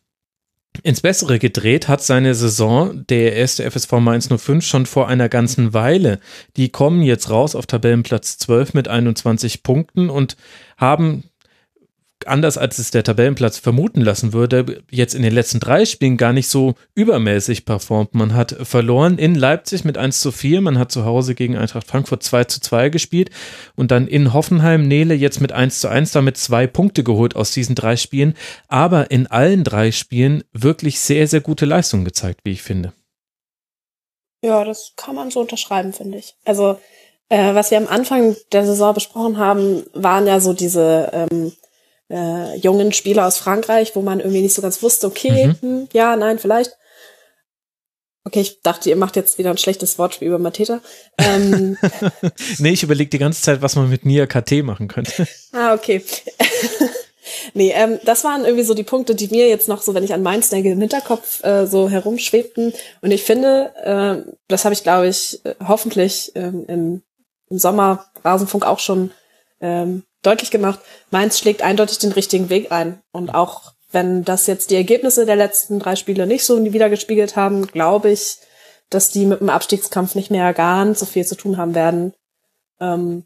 Ins 0.83 1.01
Bessere 1.03 1.39
gedreht 1.39 1.89
hat 1.89 2.03
seine 2.03 2.35
Saison 2.35 3.05
der 3.09 3.35
erste 3.35 3.69
FSV 3.71 3.93
Mainz 3.95 4.29
05 4.29 4.65
schon 4.65 4.87
vor 4.87 5.09
einer 5.09 5.29
ganzen 5.29 5.75
Weile. 5.75 6.21
Die 6.57 6.71
kommen 6.71 7.03
jetzt 7.03 7.29
raus 7.29 7.55
auf 7.55 7.67
Tabellenplatz 7.67 8.39
12 8.39 8.75
mit 8.75 8.89
21 8.89 9.63
Punkten 9.63 10.09
und 10.09 10.37
haben 10.79 11.25
anders 12.27 12.59
als 12.59 12.79
es 12.79 12.91
der 12.91 13.05
Tabellenplatz 13.05 13.59
vermuten 13.59 14.01
lassen 14.01 14.33
würde, 14.33 14.83
jetzt 14.91 15.15
in 15.15 15.23
den 15.23 15.33
letzten 15.33 15.61
drei 15.61 15.85
Spielen 15.85 16.17
gar 16.17 16.33
nicht 16.33 16.49
so 16.49 16.75
übermäßig 16.95 17.65
performt. 17.65 18.15
Man 18.15 18.35
hat 18.35 18.57
verloren 18.63 19.19
in 19.19 19.35
Leipzig 19.35 19.85
mit 19.85 19.97
1 19.97 20.21
zu 20.21 20.33
4, 20.33 20.61
man 20.61 20.79
hat 20.79 20.93
zu 20.93 21.05
Hause 21.05 21.35
gegen 21.35 21.57
Eintracht 21.57 21.87
Frankfurt 21.87 22.23
2 22.23 22.45
zu 22.45 22.61
2 22.61 22.89
gespielt 22.89 23.31
und 23.77 23.91
dann 23.91 24.07
in 24.07 24.33
Hoffenheim 24.33 24.87
Nele 24.87 25.15
jetzt 25.15 25.41
mit 25.41 25.53
1 25.53 25.81
zu 25.81 25.89
1 25.89 26.13
damit 26.13 26.37
zwei 26.37 26.67
Punkte 26.67 27.05
geholt 27.05 27.37
aus 27.37 27.53
diesen 27.53 27.75
drei 27.75 27.97
Spielen, 27.97 28.35
aber 28.69 29.11
in 29.11 29.27
allen 29.27 29.65
drei 29.65 29.93
Spielen 29.93 30.45
wirklich 30.53 31.01
sehr, 31.01 31.27
sehr 31.27 31.41
gute 31.41 31.67
Leistungen 31.67 32.05
gezeigt, 32.05 32.41
wie 32.45 32.53
ich 32.53 32.63
finde. 32.63 32.93
Ja, 34.43 34.65
das 34.65 34.95
kann 34.97 35.15
man 35.15 35.31
so 35.31 35.41
unterschreiben, 35.41 35.93
finde 35.93 36.19
ich. 36.19 36.35
Also, 36.45 36.79
äh, 37.29 37.55
was 37.55 37.71
wir 37.71 37.79
am 37.79 37.89
Anfang 37.89 38.37
der 38.53 38.65
Saison 38.65 38.95
besprochen 38.95 39.39
haben, 39.39 39.85
waren 39.93 40.27
ja 40.27 40.41
so 40.41 40.53
diese 40.53 41.11
ähm, 41.13 41.53
äh, 42.11 42.57
jungen 42.57 42.93
Spieler 42.93 43.27
aus 43.27 43.39
Frankreich, 43.39 43.95
wo 43.95 44.03
man 44.03 44.21
irgendwie 44.21 44.43
nicht 44.43 44.55
so 44.55 44.63
ganz 44.63 44.83
wusste, 44.83 45.07
okay, 45.07 45.47
mhm. 45.47 45.57
hm, 45.61 45.89
ja, 45.93 46.17
nein, 46.17 46.39
vielleicht. 46.39 46.77
Okay, 48.25 48.41
ich 48.41 48.61
dachte, 48.61 48.91
ihr 48.91 48.97
macht 48.97 49.17
jetzt 49.17 49.39
wieder 49.39 49.51
ein 49.51 49.57
schlechtes 49.57 49.99
Wortspiel 49.99 50.29
über 50.29 50.39
Mateta. 50.39 50.81
Ähm, 51.19 51.79
nee, 52.59 52.71
ich 52.71 52.83
überlege 52.83 53.09
die 53.09 53.19
ganze 53.19 53.41
Zeit, 53.41 53.63
was 53.63 53.77
man 53.77 53.89
mit 53.89 54.05
Nia 54.05 54.27
KT 54.27 54.63
machen 54.63 54.89
könnte. 54.89 55.27
ah, 55.53 55.73
okay. 55.73 56.05
nee, 57.55 57.73
ähm, 57.75 57.99
das 58.05 58.23
waren 58.23 58.45
irgendwie 58.45 58.65
so 58.65 58.75
die 58.75 58.83
Punkte, 58.83 59.15
die 59.15 59.29
mir 59.29 59.49
jetzt 59.49 59.69
noch 59.69 59.81
so, 59.81 59.95
wenn 59.95 60.05
ich 60.05 60.13
an 60.13 60.23
Mainz 60.23 60.51
denke, 60.51 60.71
im 60.71 60.81
Hinterkopf 60.81 61.43
äh, 61.45 61.67
so 61.67 61.89
herumschwebten. 61.89 62.75
Und 63.01 63.11
ich 63.11 63.23
finde, 63.23 63.73
äh, 63.83 64.31
das 64.49 64.65
habe 64.65 64.75
ich, 64.75 64.83
glaube 64.83 65.09
ich, 65.09 65.45
äh, 65.47 65.55
hoffentlich 65.67 66.33
ähm, 66.35 66.67
im, 66.69 67.03
im 67.49 67.59
Sommer 67.59 68.05
Rasenfunk 68.23 68.67
auch 68.67 68.81
schon 68.81 69.13
ähm, 69.63 70.03
deutlich 70.23 70.51
gemacht, 70.51 70.81
Mainz 71.11 71.39
schlägt 71.39 71.63
eindeutig 71.63 71.99
den 71.99 72.13
richtigen 72.13 72.51
Weg 72.51 72.73
ein. 72.73 73.01
Und 73.13 73.35
auch 73.35 73.73
wenn 73.93 74.25
das 74.25 74.47
jetzt 74.47 74.71
die 74.71 74.77
Ergebnisse 74.77 75.27
der 75.27 75.37
letzten 75.37 75.79
drei 75.79 75.97
Spiele 75.97 76.27
nicht 76.27 76.45
so 76.45 76.63
wieder 76.73 76.91
gespiegelt 76.91 77.37
haben, 77.37 77.67
glaube 77.67 78.11
ich, 78.11 78.39
dass 78.89 79.11
die 79.11 79.27
mit 79.27 79.41
dem 79.41 79.51
Abstiegskampf 79.51 80.15
nicht 80.15 80.31
mehr 80.31 80.53
ganz 80.53 81.01
so 81.01 81.07
viel 81.07 81.25
zu 81.25 81.37
tun 81.37 81.57
haben 81.57 81.75
werden. 81.75 82.13
Ähm, 82.81 83.25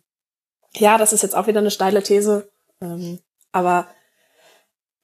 ja, 0.75 0.99
das 0.99 1.13
ist 1.13 1.23
jetzt 1.23 1.35
auch 1.35 1.47
wieder 1.47 1.61
eine 1.61 1.71
steile 1.71 2.03
These. 2.03 2.49
Ähm, 2.81 3.21
aber 3.53 3.87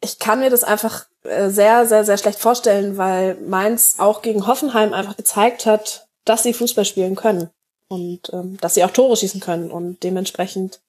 ich 0.03 0.19
kann 0.19 0.41
mir 0.41 0.51
das 0.51 0.65
einfach 0.65 1.07
äh, 1.25 1.51
sehr, 1.51 1.87
sehr, 1.87 2.05
sehr 2.05 2.19
schlecht 2.19 2.39
vorstellen, 2.39 2.97
weil 2.97 3.35
Mainz 3.37 3.97
auch 3.99 4.23
gegen 4.23 4.47
Hoffenheim 4.47 4.93
einfach 4.93 5.17
gezeigt 5.17 5.67
hat, 5.67 6.09
dass 6.25 6.43
sie 6.43 6.55
Fußball 6.55 6.85
spielen 6.85 7.17
können 7.17 7.51
und 7.89 8.31
ähm, 8.33 8.57
dass 8.61 8.75
sie 8.75 8.85
auch 8.85 8.91
Tore 8.91 9.17
schießen 9.17 9.41
können 9.41 9.71
und 9.71 10.03
dementsprechend 10.03 10.81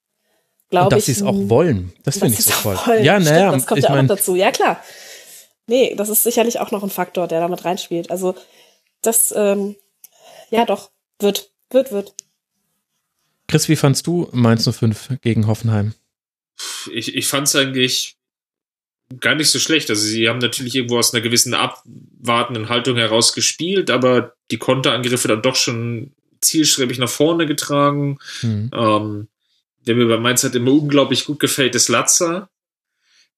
glaube 0.71 0.95
ich. 0.95 1.05
Dass 1.05 1.05
sie 1.05 1.11
es 1.11 1.23
auch 1.23 1.37
wollen. 1.49 1.93
Das 2.03 2.17
finde 2.17 2.33
ich 2.33 2.43
so 2.43 2.51
toll. 2.51 2.77
Wollen. 2.85 3.03
Ja, 3.03 3.19
naja. 3.19 3.51
Das 3.51 3.67
kommt 3.67 3.83
ja 3.83 3.89
auch 3.89 4.07
dazu. 4.07 4.35
Ja, 4.35 4.51
klar. 4.51 4.83
Nee, 5.67 5.93
das 5.95 6.09
ist 6.09 6.23
sicherlich 6.23 6.59
auch 6.59 6.71
noch 6.71 6.83
ein 6.83 6.89
Faktor, 6.89 7.27
der 7.27 7.39
damit 7.39 7.63
reinspielt. 7.63 8.09
Also, 8.09 8.35
das, 9.01 9.33
ähm, 9.37 9.75
ja 10.49 10.65
doch, 10.65 10.89
wird, 11.19 11.51
wird, 11.69 11.91
wird. 11.91 12.15
Chris, 13.47 13.69
wie 13.69 13.75
fandst 13.75 14.07
du 14.07 14.27
Mainz 14.31 14.67
05 14.67 15.19
gegen 15.21 15.47
Hoffenheim? 15.47 15.93
Ich, 16.91 17.15
ich 17.15 17.27
fand 17.27 17.47
es 17.47 17.55
eigentlich 17.55 18.17
gar 19.19 19.35
nicht 19.35 19.49
so 19.49 19.59
schlecht. 19.59 19.89
Also 19.89 20.01
sie 20.01 20.29
haben 20.29 20.39
natürlich 20.39 20.75
irgendwo 20.75 20.97
aus 20.97 21.13
einer 21.13 21.21
gewissen 21.21 21.53
abwartenden 21.53 22.69
Haltung 22.69 22.97
heraus 22.97 23.33
gespielt, 23.33 23.89
aber 23.89 24.33
die 24.51 24.57
Konterangriffe 24.57 25.27
dann 25.27 25.41
doch 25.41 25.55
schon 25.55 26.13
zielstrebig 26.39 26.97
nach 26.97 27.09
vorne 27.09 27.45
getragen. 27.45 28.17
Mhm. 28.41 28.71
Ähm, 28.73 29.27
der 29.87 29.95
mir 29.95 30.07
bei 30.07 30.17
Mainz 30.17 30.43
halt 30.43 30.55
immer 30.55 30.71
unglaublich 30.71 31.25
gut 31.25 31.39
gefällt, 31.39 31.75
ist 31.75 31.89
Latza, 31.89 32.49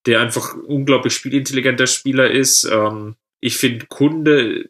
der 0.06 0.20
einfach 0.20 0.56
unglaublich 0.56 1.14
spielintelligenter 1.14 1.88
Spieler 1.88 2.30
ist. 2.30 2.66
Ähm, 2.66 3.16
ich 3.40 3.58
finde 3.58 3.86
Kunde 3.88 4.70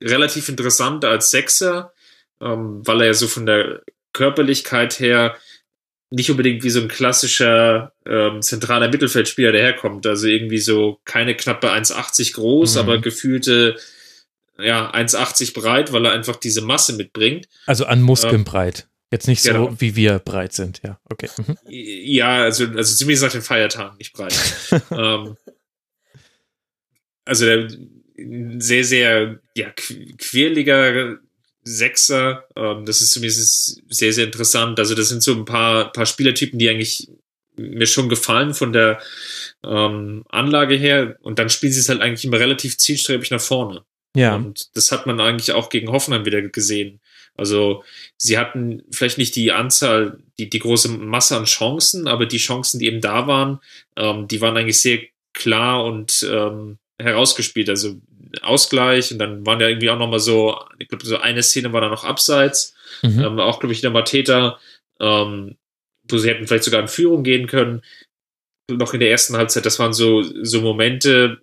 relativ 0.00 0.48
interessant 0.48 1.04
als 1.04 1.30
Sechser, 1.30 1.92
ähm, 2.40 2.86
weil 2.86 3.00
er 3.00 3.06
ja 3.08 3.14
so 3.14 3.28
von 3.28 3.46
der 3.46 3.82
Körperlichkeit 4.12 5.00
her 5.00 5.36
nicht 6.10 6.30
unbedingt 6.30 6.62
wie 6.62 6.70
so 6.70 6.80
ein 6.80 6.88
klassischer 6.88 7.92
ähm, 8.06 8.40
zentraler 8.40 8.88
Mittelfeldspieler 8.88 9.52
daherkommt. 9.52 10.06
Also 10.06 10.28
irgendwie 10.28 10.58
so 10.58 11.00
keine 11.04 11.34
knappe 11.34 11.72
1,80 11.72 12.34
groß, 12.34 12.74
mhm. 12.74 12.80
aber 12.80 13.00
gefühlte 13.00 13.76
ja 14.58 14.92
1,80 14.92 15.54
breit, 15.54 15.92
weil 15.92 16.04
er 16.06 16.12
einfach 16.12 16.36
diese 16.36 16.62
Masse 16.62 16.92
mitbringt. 16.92 17.48
Also 17.66 17.86
an 17.86 18.02
Muskeln 18.02 18.36
ähm, 18.36 18.44
breit. 18.44 18.86
Jetzt 19.14 19.28
nicht 19.28 19.42
so, 19.42 19.52
genau. 19.52 19.76
wie 19.78 19.94
wir 19.94 20.18
breit 20.18 20.54
sind, 20.54 20.80
ja. 20.84 20.98
Okay. 21.04 21.28
Mhm. 21.36 21.56
Ja, 21.68 22.42
also, 22.42 22.66
also 22.66 22.96
zumindest 22.96 23.22
nach 23.22 23.30
den 23.30 23.42
Feiertagen 23.42 23.96
nicht 23.96 24.12
breit. 24.12 24.34
ähm, 24.90 25.36
also 27.24 27.44
der, 27.44 27.68
sehr, 28.58 28.82
sehr 28.82 29.38
ja, 29.54 29.70
quirliger 30.18 31.18
Sechser. 31.62 32.48
Ähm, 32.56 32.86
das 32.86 33.02
ist 33.02 33.12
zumindest 33.12 33.82
sehr, 33.88 34.12
sehr 34.12 34.24
interessant. 34.24 34.80
Also 34.80 34.96
das 34.96 35.10
sind 35.10 35.22
so 35.22 35.32
ein 35.32 35.44
paar, 35.44 35.92
paar 35.92 36.06
Spielertypen, 36.06 36.58
die 36.58 36.68
eigentlich 36.68 37.08
mir 37.54 37.86
schon 37.86 38.08
gefallen 38.08 38.52
von 38.52 38.72
der 38.72 39.00
ähm, 39.62 40.24
Anlage 40.28 40.74
her. 40.74 41.18
Und 41.20 41.38
dann 41.38 41.50
spielen 41.50 41.72
sie 41.72 41.78
es 41.78 41.88
halt 41.88 42.00
eigentlich 42.00 42.24
immer 42.24 42.40
relativ 42.40 42.78
zielstrebig 42.78 43.30
nach 43.30 43.40
vorne. 43.40 43.84
Ja. 44.16 44.34
Und 44.34 44.76
das 44.76 44.90
hat 44.90 45.06
man 45.06 45.20
eigentlich 45.20 45.52
auch 45.52 45.68
gegen 45.68 45.92
Hoffenheim 45.92 46.24
wieder 46.24 46.42
gesehen. 46.42 47.00
Also 47.36 47.82
sie 48.16 48.38
hatten 48.38 48.82
vielleicht 48.90 49.18
nicht 49.18 49.34
die 49.36 49.52
Anzahl, 49.52 50.18
die, 50.38 50.48
die 50.48 50.58
große 50.58 50.88
Masse 50.88 51.36
an 51.36 51.44
Chancen, 51.44 52.06
aber 52.06 52.26
die 52.26 52.38
Chancen, 52.38 52.78
die 52.78 52.86
eben 52.86 53.00
da 53.00 53.26
waren, 53.26 53.60
ähm, 53.96 54.28
die 54.28 54.40
waren 54.40 54.56
eigentlich 54.56 54.80
sehr 54.80 55.00
klar 55.32 55.84
und 55.84 56.26
ähm, 56.30 56.78
herausgespielt. 56.98 57.68
Also 57.68 57.96
Ausgleich 58.42 59.12
und 59.12 59.18
dann 59.18 59.46
waren 59.46 59.60
ja 59.60 59.68
irgendwie 59.68 59.90
auch 59.90 59.98
nochmal 59.98 60.20
so, 60.20 60.58
ich 60.78 60.88
glaube, 60.88 61.06
so 61.06 61.18
eine 61.18 61.42
Szene 61.42 61.72
war 61.72 61.80
da 61.80 61.88
noch 61.88 62.04
abseits. 62.04 62.74
Mhm. 63.02 63.20
Ähm, 63.20 63.40
auch, 63.40 63.60
glaube 63.60 63.72
ich, 63.72 63.78
wieder 63.78 63.90
mal 63.90 64.02
Täter, 64.02 64.58
ähm, 65.00 65.56
wo 66.08 66.18
sie 66.18 66.28
hätten 66.28 66.46
vielleicht 66.46 66.64
sogar 66.64 66.80
in 66.80 66.88
Führung 66.88 67.22
gehen 67.22 67.46
können. 67.46 67.82
Noch 68.70 68.94
in 68.94 69.00
der 69.00 69.10
ersten 69.10 69.36
Halbzeit, 69.36 69.66
das 69.66 69.78
waren 69.78 69.92
so, 69.92 70.22
so 70.22 70.60
Momente, 70.62 71.38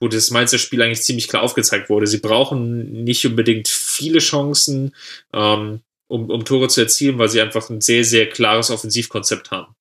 wo 0.00 0.08
das 0.08 0.30
Mainzer 0.30 0.58
Spiel 0.58 0.82
eigentlich 0.82 1.02
ziemlich 1.02 1.28
klar 1.28 1.42
aufgezeigt 1.42 1.88
wurde. 1.88 2.06
Sie 2.06 2.18
brauchen 2.18 3.04
nicht 3.04 3.24
unbedingt 3.26 3.68
viele 3.94 4.18
Chancen, 4.18 4.94
ähm, 5.32 5.80
um, 6.08 6.30
um 6.30 6.44
Tore 6.44 6.68
zu 6.68 6.82
erzielen, 6.82 7.18
weil 7.18 7.28
sie 7.28 7.40
einfach 7.40 7.70
ein 7.70 7.80
sehr, 7.80 8.04
sehr 8.04 8.28
klares 8.28 8.70
Offensivkonzept 8.70 9.50
haben. 9.50 9.74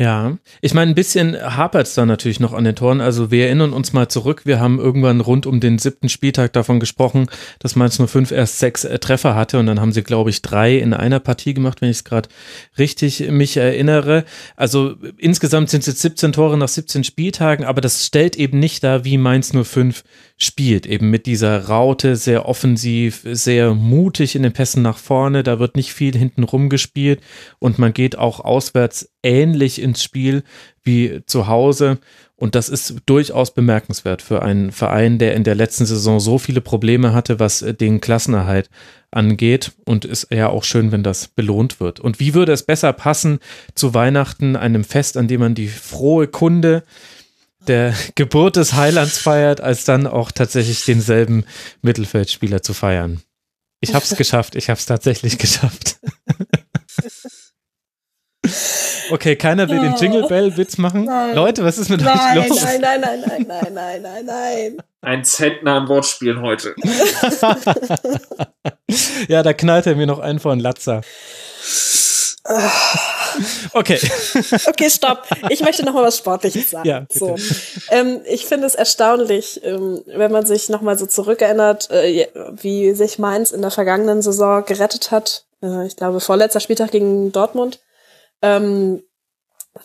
Ja, 0.00 0.38
ich 0.62 0.72
meine, 0.72 0.92
ein 0.92 0.94
bisschen 0.94 1.36
hapert 1.36 1.86
es 1.86 1.92
da 1.92 2.06
natürlich 2.06 2.40
noch 2.40 2.54
an 2.54 2.64
den 2.64 2.74
Toren. 2.74 3.02
Also 3.02 3.30
wir 3.30 3.44
erinnern 3.44 3.74
uns 3.74 3.92
mal 3.92 4.08
zurück, 4.08 4.46
wir 4.46 4.58
haben 4.58 4.78
irgendwann 4.78 5.20
rund 5.20 5.44
um 5.44 5.60
den 5.60 5.78
siebten 5.78 6.08
Spieltag 6.08 6.54
davon 6.54 6.80
gesprochen, 6.80 7.26
dass 7.58 7.76
Mainz 7.76 8.00
05 8.02 8.30
erst 8.30 8.60
sechs 8.60 8.84
äh, 8.84 8.98
Treffer 8.98 9.34
hatte 9.34 9.58
und 9.58 9.66
dann 9.66 9.78
haben 9.78 9.92
sie, 9.92 10.02
glaube 10.02 10.30
ich, 10.30 10.40
drei 10.40 10.78
in 10.78 10.94
einer 10.94 11.20
Partie 11.20 11.52
gemacht, 11.52 11.82
wenn 11.82 11.90
ich 11.90 11.98
es 11.98 12.04
gerade 12.04 12.30
richtig 12.78 13.30
mich 13.30 13.58
erinnere. 13.58 14.24
Also 14.56 14.94
insgesamt 15.18 15.68
sind 15.68 15.80
es 15.80 15.88
jetzt 15.88 16.00
17 16.00 16.32
Tore 16.32 16.56
nach 16.56 16.68
17 16.68 17.04
Spieltagen, 17.04 17.66
aber 17.66 17.82
das 17.82 18.06
stellt 18.06 18.36
eben 18.36 18.58
nicht 18.58 18.82
dar, 18.82 19.04
wie 19.04 19.18
Mainz 19.18 19.52
05 19.52 20.02
spielt. 20.38 20.86
Eben 20.86 21.10
mit 21.10 21.26
dieser 21.26 21.66
Raute, 21.66 22.16
sehr 22.16 22.48
offensiv, 22.48 23.26
sehr 23.30 23.74
mutig 23.74 24.34
in 24.34 24.44
den 24.44 24.54
Pässen 24.54 24.82
nach 24.82 24.96
vorne. 24.96 25.42
Da 25.42 25.58
wird 25.58 25.76
nicht 25.76 25.92
viel 25.92 26.16
hinten 26.16 26.44
rumgespielt 26.44 27.20
und 27.58 27.78
man 27.78 27.92
geht 27.92 28.16
auch 28.16 28.40
auswärts 28.40 29.10
ähnlich 29.22 29.80
ins 29.80 30.02
Spiel 30.02 30.42
wie 30.82 31.22
zu 31.26 31.46
Hause. 31.46 31.98
Und 32.36 32.54
das 32.54 32.70
ist 32.70 32.96
durchaus 33.04 33.52
bemerkenswert 33.52 34.22
für 34.22 34.42
einen 34.42 34.72
Verein, 34.72 35.18
der 35.18 35.34
in 35.34 35.44
der 35.44 35.54
letzten 35.54 35.84
Saison 35.84 36.20
so 36.20 36.38
viele 36.38 36.62
Probleme 36.62 37.12
hatte, 37.12 37.38
was 37.38 37.64
den 37.78 38.00
Klassenerhalt 38.00 38.70
angeht. 39.10 39.72
Und 39.84 40.06
ist 40.06 40.28
ja 40.30 40.48
auch 40.48 40.64
schön, 40.64 40.90
wenn 40.90 41.02
das 41.02 41.28
belohnt 41.28 41.80
wird. 41.80 42.00
Und 42.00 42.18
wie 42.18 42.32
würde 42.32 42.52
es 42.52 42.62
besser 42.62 42.94
passen 42.94 43.40
zu 43.74 43.92
Weihnachten, 43.92 44.56
einem 44.56 44.84
Fest, 44.84 45.16
an 45.18 45.28
dem 45.28 45.40
man 45.40 45.54
die 45.54 45.68
frohe 45.68 46.28
Kunde 46.28 46.82
der 47.66 47.94
Geburt 48.14 48.56
des 48.56 48.72
Heilands 48.72 49.18
feiert, 49.18 49.60
als 49.60 49.84
dann 49.84 50.06
auch 50.06 50.32
tatsächlich 50.32 50.84
denselben 50.84 51.44
Mittelfeldspieler 51.82 52.62
zu 52.62 52.72
feiern. 52.72 53.20
Ich 53.80 53.94
habe 53.94 54.04
es 54.04 54.14
geschafft, 54.16 54.56
ich 54.56 54.68
habe 54.68 54.78
es 54.78 54.86
tatsächlich 54.86 55.38
geschafft. 55.38 55.98
Okay, 59.10 59.36
keiner 59.36 59.68
will 59.68 59.80
den 59.80 59.96
Jingle 59.96 60.26
Bell 60.28 60.56
Witz 60.56 60.78
machen. 60.78 61.04
Nein. 61.04 61.34
Leute, 61.34 61.64
was 61.64 61.78
ist 61.78 61.88
mit 61.88 62.00
nein, 62.00 62.38
euch 62.38 62.48
los? 62.48 62.62
Nein, 62.62 62.80
nein, 62.80 63.00
nein, 63.00 63.24
nein, 63.26 63.46
nein, 63.48 63.74
nein, 63.74 64.02
nein, 64.02 64.24
nein. 64.24 64.82
Ein 65.02 65.24
Zentner 65.24 65.76
am 65.76 65.88
Wortspielen 65.88 66.42
heute. 66.42 66.74
ja, 69.28 69.42
da 69.42 69.52
knallt 69.52 69.86
er 69.86 69.96
mir 69.96 70.06
noch 70.06 70.18
einen 70.18 70.40
von 70.40 70.60
Latzer. 70.60 71.02
Okay. 73.72 73.98
okay, 74.66 74.90
stopp. 74.90 75.26
Ich 75.50 75.60
möchte 75.60 75.84
noch 75.84 75.94
mal 75.94 76.02
was 76.02 76.18
Sportliches 76.18 76.70
sagen. 76.70 76.88
Ja, 76.88 77.06
so. 77.08 77.36
ähm, 77.90 78.20
ich 78.26 78.46
finde 78.46 78.66
es 78.66 78.74
erstaunlich, 78.74 79.60
ähm, 79.64 80.02
wenn 80.06 80.32
man 80.32 80.46
sich 80.46 80.68
noch 80.68 80.80
mal 80.80 80.98
so 80.98 81.06
zurückerinnert, 81.06 81.90
äh, 81.90 82.26
wie 82.60 82.92
sich 82.92 83.18
Mainz 83.18 83.52
in 83.52 83.62
der 83.62 83.70
vergangenen 83.70 84.22
Saison 84.22 84.64
gerettet 84.64 85.10
hat. 85.10 85.44
Äh, 85.62 85.86
ich 85.86 85.96
glaube, 85.96 86.20
vorletzter 86.20 86.60
Spieltag 86.60 86.90
gegen 86.90 87.32
Dortmund. 87.32 87.80
Ähm, 88.42 89.02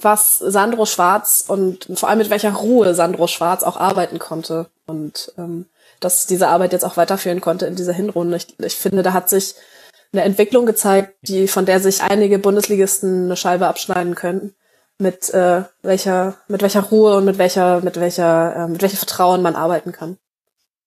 was 0.02 0.40
Sandro 0.40 0.86
Schwarz 0.86 1.45
und 1.48 1.88
vor 1.94 2.10
allem 2.10 2.18
mit 2.18 2.30
welcher 2.30 2.53
Ruhe 2.53 2.95
Sandro 2.95 3.27
Schwarz 3.27 3.64
auch 3.64 3.77
arbeiten 3.77 4.19
konnte 4.19 4.68
und 4.88 5.32
ähm, 5.38 5.68
dass 5.99 6.26
diese 6.26 6.48
Arbeit 6.48 6.73
jetzt 6.73 6.84
auch 6.84 6.98
weiterführen 6.98 7.41
konnte 7.41 7.65
in 7.65 7.76
dieser 7.76 7.94
Hinrunde. 7.94 8.38
Ich, 8.38 8.60
ich 8.60 8.76
finde, 8.76 9.03
da 9.03 9.14
hat 9.14 9.30
sich 9.30 9.56
eine 10.11 10.23
Entwicklung 10.23 10.65
gezeigt, 10.65 11.15
die 11.22 11.48
von 11.48 11.65
der 11.65 11.80
sich 11.80 12.02
einige 12.02 12.40
Bundesligisten 12.40 13.26
eine 13.26 13.38
Scheibe 13.38 13.68
abschneiden 13.68 14.15
können, 14.15 14.56
mit 14.98 15.30
äh, 15.34 15.64
welcher 15.82 16.38
mit 16.48 16.61
welcher 16.61 16.84
Ruhe 16.84 17.18
und 17.18 17.26
mit 17.26 17.38
welcher 17.38 17.82
mit 17.82 17.99
welcher 17.99 18.56
äh, 18.56 18.68
mit 18.68 18.82
welchem 18.82 18.98
Vertrauen 18.98 19.41
man 19.41 19.56
arbeiten 19.56 19.91
kann. 19.91 20.18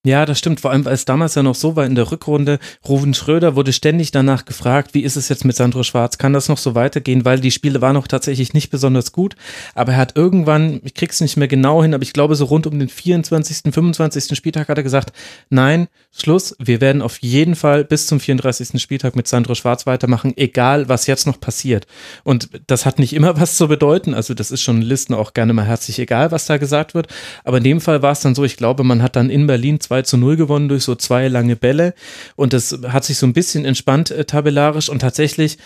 Ja, 0.05 0.25
das 0.25 0.39
stimmt. 0.39 0.61
Vor 0.61 0.71
allem, 0.71 0.85
weil 0.85 0.93
es 0.93 1.03
damals 1.03 1.35
ja 1.35 1.43
noch 1.43 1.55
so 1.55 1.75
war 1.75 1.85
in 1.85 1.93
der 1.93 2.09
Rückrunde. 2.09 2.59
Ruven 2.87 3.13
Schröder 3.13 3.57
wurde 3.57 3.73
ständig 3.73 4.11
danach 4.11 4.45
gefragt, 4.45 4.93
wie 4.93 5.01
ist 5.01 5.17
es 5.17 5.27
jetzt 5.27 5.43
mit 5.43 5.57
Sandro 5.57 5.83
Schwarz? 5.83 6.17
Kann 6.17 6.31
das 6.31 6.47
noch 6.47 6.57
so 6.57 6.73
weitergehen? 6.73 7.25
Weil 7.25 7.41
die 7.41 7.51
Spiele 7.51 7.81
waren 7.81 7.95
noch 7.95 8.07
tatsächlich 8.07 8.53
nicht 8.53 8.69
besonders 8.69 9.11
gut. 9.11 9.35
Aber 9.75 9.91
er 9.91 9.97
hat 9.97 10.15
irgendwann, 10.15 10.79
ich 10.85 10.93
krieg's 10.93 11.19
nicht 11.19 11.35
mehr 11.35 11.49
genau 11.49 11.83
hin, 11.83 11.93
aber 11.93 12.03
ich 12.03 12.13
glaube 12.13 12.35
so 12.35 12.45
rund 12.45 12.65
um 12.65 12.79
den 12.79 12.87
24., 12.87 13.73
25. 13.73 14.37
Spieltag 14.37 14.69
hat 14.69 14.77
er 14.77 14.83
gesagt, 14.83 15.11
nein, 15.49 15.89
Schluss. 16.11 16.55
Wir 16.59 16.79
werden 16.79 17.01
auf 17.01 17.17
jeden 17.19 17.55
Fall 17.55 17.83
bis 17.83 18.07
zum 18.07 18.21
34. 18.21 18.81
Spieltag 18.81 19.17
mit 19.17 19.27
Sandro 19.27 19.53
Schwarz 19.53 19.85
weitermachen, 19.85 20.31
egal 20.37 20.87
was 20.87 21.07
jetzt 21.07 21.27
noch 21.27 21.41
passiert. 21.41 21.87
Und 22.23 22.49
das 22.67 22.85
hat 22.85 22.99
nicht 22.99 23.11
immer 23.11 23.37
was 23.39 23.57
zu 23.57 23.67
bedeuten. 23.67 24.13
Also 24.13 24.33
das 24.33 24.49
ist 24.49 24.61
schon 24.61 24.81
Listen 24.81 25.13
auch 25.13 25.33
gerne 25.33 25.51
mal 25.51 25.65
herzlich 25.65 25.99
egal, 25.99 26.31
was 26.31 26.45
da 26.45 26.55
gesagt 26.55 26.93
wird. 26.93 27.07
Aber 27.43 27.57
in 27.57 27.65
dem 27.65 27.81
Fall 27.81 28.01
war 28.01 28.13
es 28.13 28.21
dann 28.21 28.33
so, 28.33 28.45
ich 28.45 28.55
glaube, 28.55 28.85
man 28.85 29.03
hat 29.03 29.17
dann 29.17 29.29
in 29.29 29.45
Berlin 29.45 29.81
2 29.89 30.03
zu 30.03 30.17
0 30.17 30.35
gewonnen 30.35 30.69
durch 30.69 30.83
so 30.83 30.93
zwei 30.93 31.27
lange 31.29 31.55
Bälle. 31.55 31.95
Und 32.35 32.53
das 32.53 32.79
hat 32.89 33.03
sich 33.03 33.17
so 33.17 33.25
ein 33.25 33.33
bisschen 33.33 33.65
entspannt 33.65 34.11
äh, 34.11 34.23
tabellarisch. 34.23 34.87
Und 34.87 34.99
tatsächlich 34.99 35.57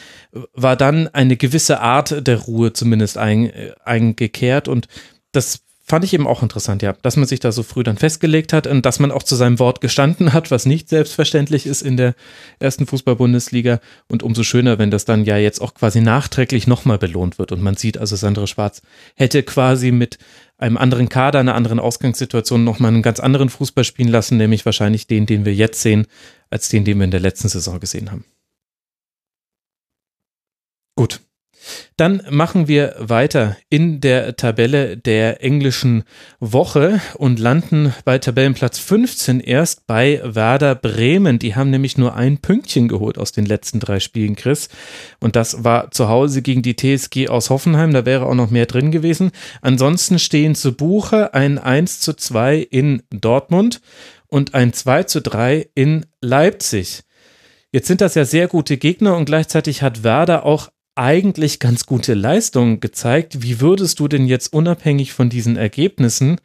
war 0.54 0.78
dann 0.78 1.10
eine 1.10 1.36
gewisse 1.36 1.82
Art 1.82 2.26
der 2.26 2.38
Ruhe 2.40 2.72
zumindest 2.72 3.18
ein, 3.18 3.50
äh, 3.50 3.74
eingekehrt. 3.84 4.70
Und 4.70 4.88
das 5.34 5.60
fand 5.86 6.06
ich 6.06 6.14
eben 6.14 6.26
auch 6.26 6.42
interessant, 6.42 6.82
ja, 6.82 6.94
dass 7.02 7.18
man 7.18 7.28
sich 7.28 7.42
da 7.42 7.52
so 7.52 7.64
früh 7.64 7.84
dann 7.84 7.98
festgelegt 7.98 8.54
hat 8.54 8.66
und 8.66 8.86
dass 8.86 9.00
man 9.00 9.12
auch 9.12 9.24
zu 9.24 9.36
seinem 9.36 9.60
Wort 9.60 9.82
gestanden 9.82 10.32
hat, 10.32 10.52
was 10.52 10.66
nicht 10.66 10.88
selbstverständlich 10.88 11.66
ist 11.66 11.82
in 11.82 11.98
der 11.98 12.16
ersten 12.60 12.88
Fußball-Bundesliga. 12.88 13.82
Und 14.08 14.24
umso 14.24 14.44
schöner, 14.44 14.80
wenn 14.80 14.90
das 14.90 15.04
dann 15.04 15.26
ja 15.26 15.36
jetzt 15.36 15.60
auch 15.60 15.74
quasi 15.74 16.00
nachträglich 16.00 16.66
nochmal 16.66 16.98
belohnt 16.98 17.40
wird. 17.40 17.52
Und 17.52 17.62
man 17.62 17.76
sieht 17.76 17.98
also 17.98 18.16
Sandra 18.16 18.48
Schwarz 18.48 18.82
hätte 19.16 19.44
quasi 19.44 19.92
mit 19.92 20.18
einem 20.64 20.78
anderen 20.78 21.10
Kader, 21.10 21.40
einer 21.40 21.56
anderen 21.56 21.80
Ausgangssituation 21.80 22.64
nochmal 22.64 22.92
einen 22.94 23.02
ganz 23.02 23.20
anderen 23.20 23.50
Fußball 23.50 23.84
spielen 23.84 24.08
lassen, 24.08 24.38
nämlich 24.38 24.66
wahrscheinlich 24.66 25.08
den, 25.08 25.26
den 25.26 25.44
wir 25.44 25.54
jetzt 25.54 25.82
sehen, 25.82 26.08
als 26.50 26.70
den, 26.70 26.86
den 26.86 26.98
wir 27.00 27.06
in 27.06 27.12
der 27.12 27.20
letzten 27.20 27.50
Saison 27.50 27.82
gesehen 27.82 28.12
haben. 28.12 28.24
Gut, 30.96 31.20
dann 31.98 32.22
machen 32.30 32.68
wir 32.68 32.96
weiter 33.00 33.56
in 33.70 34.02
der 34.02 34.36
Tabelle 34.36 34.98
der 34.98 35.44
englischen 35.44 36.04
Woche 36.40 37.02
und 37.16 37.40
landen 37.40 37.94
bei 38.06 38.18
Tabellenplatz 38.18 38.80
15 38.80 39.40
erst 39.40 39.88
bei 39.88 40.22
Werder 40.24 40.76
Bremen. 40.76 41.40
Die 41.40 41.56
haben 41.56 41.70
nämlich 41.70 41.98
nur 41.98 42.16
ein 42.16 42.40
Pünktchen 42.40 42.88
geholt 42.88 43.18
aus 43.18 43.32
den 43.32 43.46
letzten 43.46 43.80
drei 43.80 44.00
Spielen, 44.00 44.36
Chris. 44.36 44.70
Und 45.20 45.36
das 45.36 45.64
war 45.64 45.92
zu 45.92 46.10
Hause 46.10 46.42
gegen 46.42 46.62
die 46.62 46.76
TSG 46.76 47.30
aus 47.30 47.50
Hoffenheim. 47.50 47.94
Da 47.94 48.06
wäre 48.06 48.26
auch 48.26 48.36
noch 48.36 48.50
mehr 48.50 48.66
drin 48.66 48.92
gewesen. 48.92 49.32
Ansonsten 49.62 50.20
stehen 50.20 50.56
zu 50.56 50.74
Buche 50.74 51.34
ein 51.34 51.58
1 51.58 52.00
zu 52.00 52.14
2 52.14 52.58
in 52.58 53.04
Dortmund 53.10 53.82
und 54.28 54.56
ein 54.56 54.74
2 54.74 55.04
zu 55.04 55.22
3 55.22 55.70
in 55.76 56.06
Leipzig. 56.22 57.04
Jetzt 57.72 57.88
sind 57.88 58.02
das 58.02 58.14
ja 58.14 58.24
sehr 58.24 58.48
gute 58.48 58.78
Gegner 58.78 59.18
und 59.18 59.26
gleichzeitig 59.26 59.82
hat 59.82 60.04
Werder 60.04 60.46
auch 60.46 60.70
eigentlich 60.96 61.60
ganz 61.60 61.86
gute 61.86 62.14
Leistung 62.14 62.80
gezeigt. 62.80 63.42
Wie 63.42 63.62
würdest 63.62 64.00
du 64.00 64.08
denn 64.08 64.28
jetzt 64.28 64.54
unabhängig 64.54 65.14
von 65.14 65.30
diesen 65.30 65.58
Ergebnissen 65.58 66.40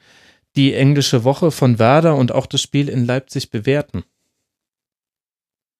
die 0.56 0.74
englische 0.74 1.24
Woche 1.24 1.50
von 1.50 1.78
Werder 1.78 2.16
und 2.16 2.32
auch 2.32 2.46
das 2.46 2.62
Spiel 2.62 2.88
in 2.88 3.04
Leipzig 3.04 3.50
bewerten? 3.50 4.04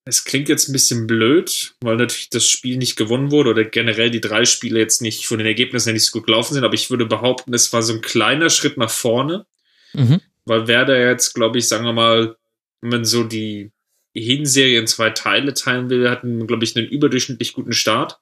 Es 0.05 0.25
klingt 0.25 0.49
jetzt 0.49 0.69
ein 0.69 0.73
bisschen 0.73 1.07
blöd, 1.07 1.75
weil 1.81 1.97
natürlich 1.97 2.31
das 2.31 2.49
Spiel 2.49 2.79
nicht 2.79 2.97
gewonnen 2.97 3.31
wurde 3.31 3.51
oder 3.51 3.65
generell 3.65 4.11
die 4.11 4.23
drei 4.23 4.47
Spiele 4.47 4.79
jetzt 4.79 5.03
nicht 5.03 5.27
von 5.27 5.37
den 5.37 5.47
Ergebnissen 5.47 5.89
her 5.89 5.95
nicht 5.95 6.07
so 6.07 6.19
gut 6.19 6.27
gelaufen 6.27 6.55
sind, 6.55 6.65
aber 6.65 6.75
ich 6.75 6.89
würde 6.89 7.05
behaupten, 7.05 7.53
es 7.53 7.73
war 7.75 7.83
so 7.83 7.93
ein 7.93 8.01
kleiner 8.01 8.49
Schritt 8.49 8.79
nach 8.79 8.91
vorne, 8.91 9.45
mhm. 9.93 10.21
weil 10.47 10.67
Werder 10.67 10.99
jetzt, 10.99 11.35
glaube 11.35 11.59
ich, 11.59 11.69
sagen 11.69 11.85
wir 11.85 11.93
mal, 11.93 12.37
wenn 12.81 12.91
man 12.91 13.05
so 13.05 13.23
die 13.23 13.71
Hinserie 14.15 14.79
in 14.79 14.87
zwei 14.87 15.11
Teile 15.11 15.53
teilen 15.53 15.91
will, 15.91 16.09
hatten, 16.09 16.47
glaube 16.47 16.65
ich, 16.65 16.75
einen 16.75 16.89
überdurchschnittlich 16.89 17.53
guten 17.53 17.73
Start 17.73 18.19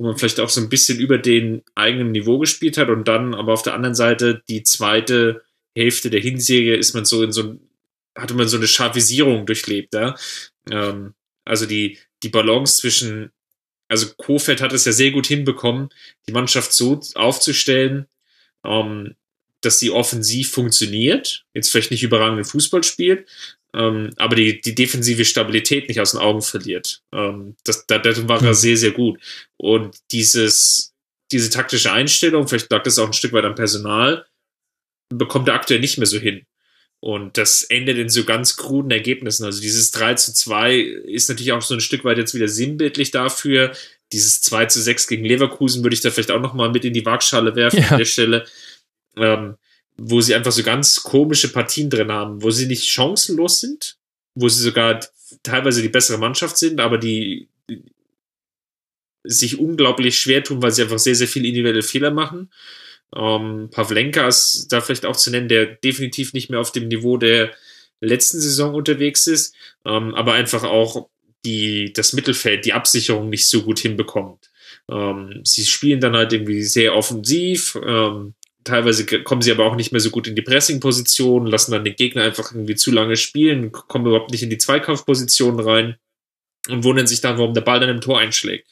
wo 0.00 0.06
man 0.06 0.16
vielleicht 0.16 0.40
auch 0.40 0.48
so 0.48 0.62
ein 0.62 0.70
bisschen 0.70 0.98
über 0.98 1.18
den 1.18 1.62
eigenen 1.74 2.12
Niveau 2.12 2.38
gespielt 2.38 2.78
hat 2.78 2.88
und 2.88 3.06
dann 3.06 3.34
aber 3.34 3.52
auf 3.52 3.62
der 3.62 3.74
anderen 3.74 3.94
Seite 3.94 4.42
die 4.48 4.62
zweite 4.62 5.42
Hälfte 5.76 6.08
der 6.08 6.20
Hinserie 6.20 6.74
ist 6.74 6.94
man 6.94 7.04
so 7.04 7.22
in 7.22 7.32
so 7.32 7.56
hatte 8.16 8.34
man 8.34 8.48
so 8.48 8.56
eine 8.56 8.66
Scharfisierung 8.66 9.44
durchlebt, 9.44 9.94
ja. 9.94 10.16
Ähm, 10.70 11.14
also 11.44 11.66
die, 11.66 11.98
die 12.22 12.30
Balance 12.30 12.78
zwischen, 12.78 13.30
also 13.88 14.08
Kofeld 14.16 14.62
hat 14.62 14.72
es 14.72 14.86
ja 14.86 14.92
sehr 14.92 15.10
gut 15.10 15.26
hinbekommen, 15.26 15.90
die 16.26 16.32
Mannschaft 16.32 16.72
so 16.72 17.00
aufzustellen, 17.14 18.06
ähm, 18.64 19.16
dass 19.60 19.78
sie 19.78 19.90
offensiv 19.90 20.50
funktioniert, 20.50 21.44
jetzt 21.52 21.70
vielleicht 21.70 21.90
nicht 21.90 22.02
überragenden 22.02 22.46
Fußball 22.46 22.82
spielt, 22.84 23.28
ähm, 23.74 24.10
aber 24.16 24.36
die, 24.36 24.60
die 24.60 24.74
defensive 24.74 25.24
Stabilität 25.24 25.88
nicht 25.88 26.00
aus 26.00 26.12
den 26.12 26.20
Augen 26.20 26.42
verliert. 26.42 27.02
Ähm, 27.12 27.56
das, 27.64 27.86
da, 27.86 27.98
da 27.98 28.28
war 28.28 28.42
er 28.42 28.54
sehr, 28.54 28.76
sehr 28.76 28.90
gut. 28.90 29.20
Und 29.56 29.96
dieses, 30.10 30.92
diese 31.30 31.50
taktische 31.50 31.92
Einstellung, 31.92 32.48
vielleicht 32.48 32.70
lag 32.70 32.82
das 32.82 32.98
auch 32.98 33.06
ein 33.06 33.12
Stück 33.12 33.32
weit 33.32 33.44
am 33.44 33.54
Personal, 33.54 34.26
bekommt 35.08 35.48
er 35.48 35.54
aktuell 35.54 35.80
nicht 35.80 35.98
mehr 35.98 36.06
so 36.06 36.18
hin. 36.18 36.46
Und 37.00 37.38
das 37.38 37.62
endet 37.62 37.96
in 37.96 38.10
so 38.10 38.24
ganz 38.24 38.56
kruden 38.56 38.90
Ergebnissen. 38.90 39.44
Also 39.44 39.62
dieses 39.62 39.90
3 39.92 40.14
zu 40.14 40.34
2 40.34 40.78
ist 40.78 41.30
natürlich 41.30 41.52
auch 41.52 41.62
so 41.62 41.72
ein 41.72 41.80
Stück 41.80 42.04
weit 42.04 42.18
jetzt 42.18 42.34
wieder 42.34 42.48
sinnbildlich 42.48 43.10
dafür. 43.10 43.72
Dieses 44.12 44.42
2 44.42 44.66
zu 44.66 44.82
6 44.82 45.06
gegen 45.06 45.24
Leverkusen 45.24 45.82
würde 45.82 45.94
ich 45.94 46.02
da 46.02 46.10
vielleicht 46.10 46.30
auch 46.30 46.40
nochmal 46.40 46.70
mit 46.70 46.84
in 46.84 46.92
die 46.92 47.06
Waagschale 47.06 47.56
werfen 47.56 47.80
ja. 47.80 47.88
an 47.88 47.98
der 47.98 48.04
Stelle. 48.04 48.46
Ähm, 49.16 49.56
wo 49.96 50.20
sie 50.20 50.34
einfach 50.34 50.52
so 50.52 50.62
ganz 50.62 51.02
komische 51.02 51.48
Partien 51.48 51.90
drin 51.90 52.10
haben, 52.10 52.42
wo 52.42 52.50
sie 52.50 52.66
nicht 52.66 52.88
chancenlos 52.88 53.60
sind, 53.60 53.96
wo 54.34 54.48
sie 54.48 54.62
sogar 54.62 55.00
teilweise 55.42 55.82
die 55.82 55.88
bessere 55.88 56.18
Mannschaft 56.18 56.56
sind, 56.56 56.80
aber 56.80 56.98
die, 56.98 57.48
sich 59.24 59.58
unglaublich 59.58 60.18
schwer 60.18 60.42
tun, 60.42 60.62
weil 60.62 60.70
sie 60.70 60.82
einfach 60.82 60.98
sehr, 60.98 61.14
sehr 61.14 61.28
viele 61.28 61.48
individuelle 61.48 61.82
Fehler 61.82 62.10
machen. 62.10 62.50
Ähm, 63.14 63.68
Pavlenka 63.70 64.26
ist 64.26 64.68
da 64.70 64.80
vielleicht 64.80 65.04
auch 65.04 65.16
zu 65.16 65.30
nennen, 65.30 65.48
der 65.48 65.66
definitiv 65.66 66.32
nicht 66.32 66.50
mehr 66.50 66.60
auf 66.60 66.72
dem 66.72 66.88
Niveau 66.88 67.16
der 67.16 67.52
letzten 68.00 68.40
Saison 68.40 68.74
unterwegs 68.74 69.26
ist, 69.26 69.54
ähm, 69.84 70.14
aber 70.14 70.32
einfach 70.32 70.64
auch 70.64 71.08
die, 71.44 71.92
das 71.92 72.12
Mittelfeld, 72.12 72.64
die 72.64 72.72
Absicherung 72.72 73.28
nicht 73.28 73.48
so 73.48 73.62
gut 73.62 73.78
hinbekommt. 73.78 74.50
Ähm, 74.90 75.40
sie 75.44 75.64
spielen 75.64 76.00
dann 76.00 76.16
halt 76.16 76.32
irgendwie 76.32 76.62
sehr 76.62 76.94
offensiv, 76.94 77.78
ähm, 77.84 78.34
teilweise 78.64 79.06
kommen 79.06 79.42
sie 79.42 79.52
aber 79.52 79.64
auch 79.64 79.76
nicht 79.76 79.92
mehr 79.92 80.00
so 80.00 80.10
gut 80.10 80.26
in 80.26 80.34
die 80.34 80.42
Pressing-Position, 80.42 81.46
lassen 81.46 81.72
dann 81.72 81.84
den 81.84 81.96
Gegner 81.96 82.22
einfach 82.22 82.52
irgendwie 82.52 82.76
zu 82.76 82.90
lange 82.90 83.16
spielen, 83.16 83.72
kommen 83.72 84.06
überhaupt 84.06 84.30
nicht 84.30 84.42
in 84.42 84.50
die 84.50 84.58
Zweikampfposition 84.58 85.60
rein. 85.60 85.96
und 86.68 86.84
wundern 86.84 87.06
sich 87.06 87.22
dann, 87.22 87.38
warum 87.38 87.54
der 87.54 87.62
Ball 87.62 87.80
dann 87.80 87.88
im 87.88 88.02
Tor 88.02 88.18
einschlägt. 88.18 88.68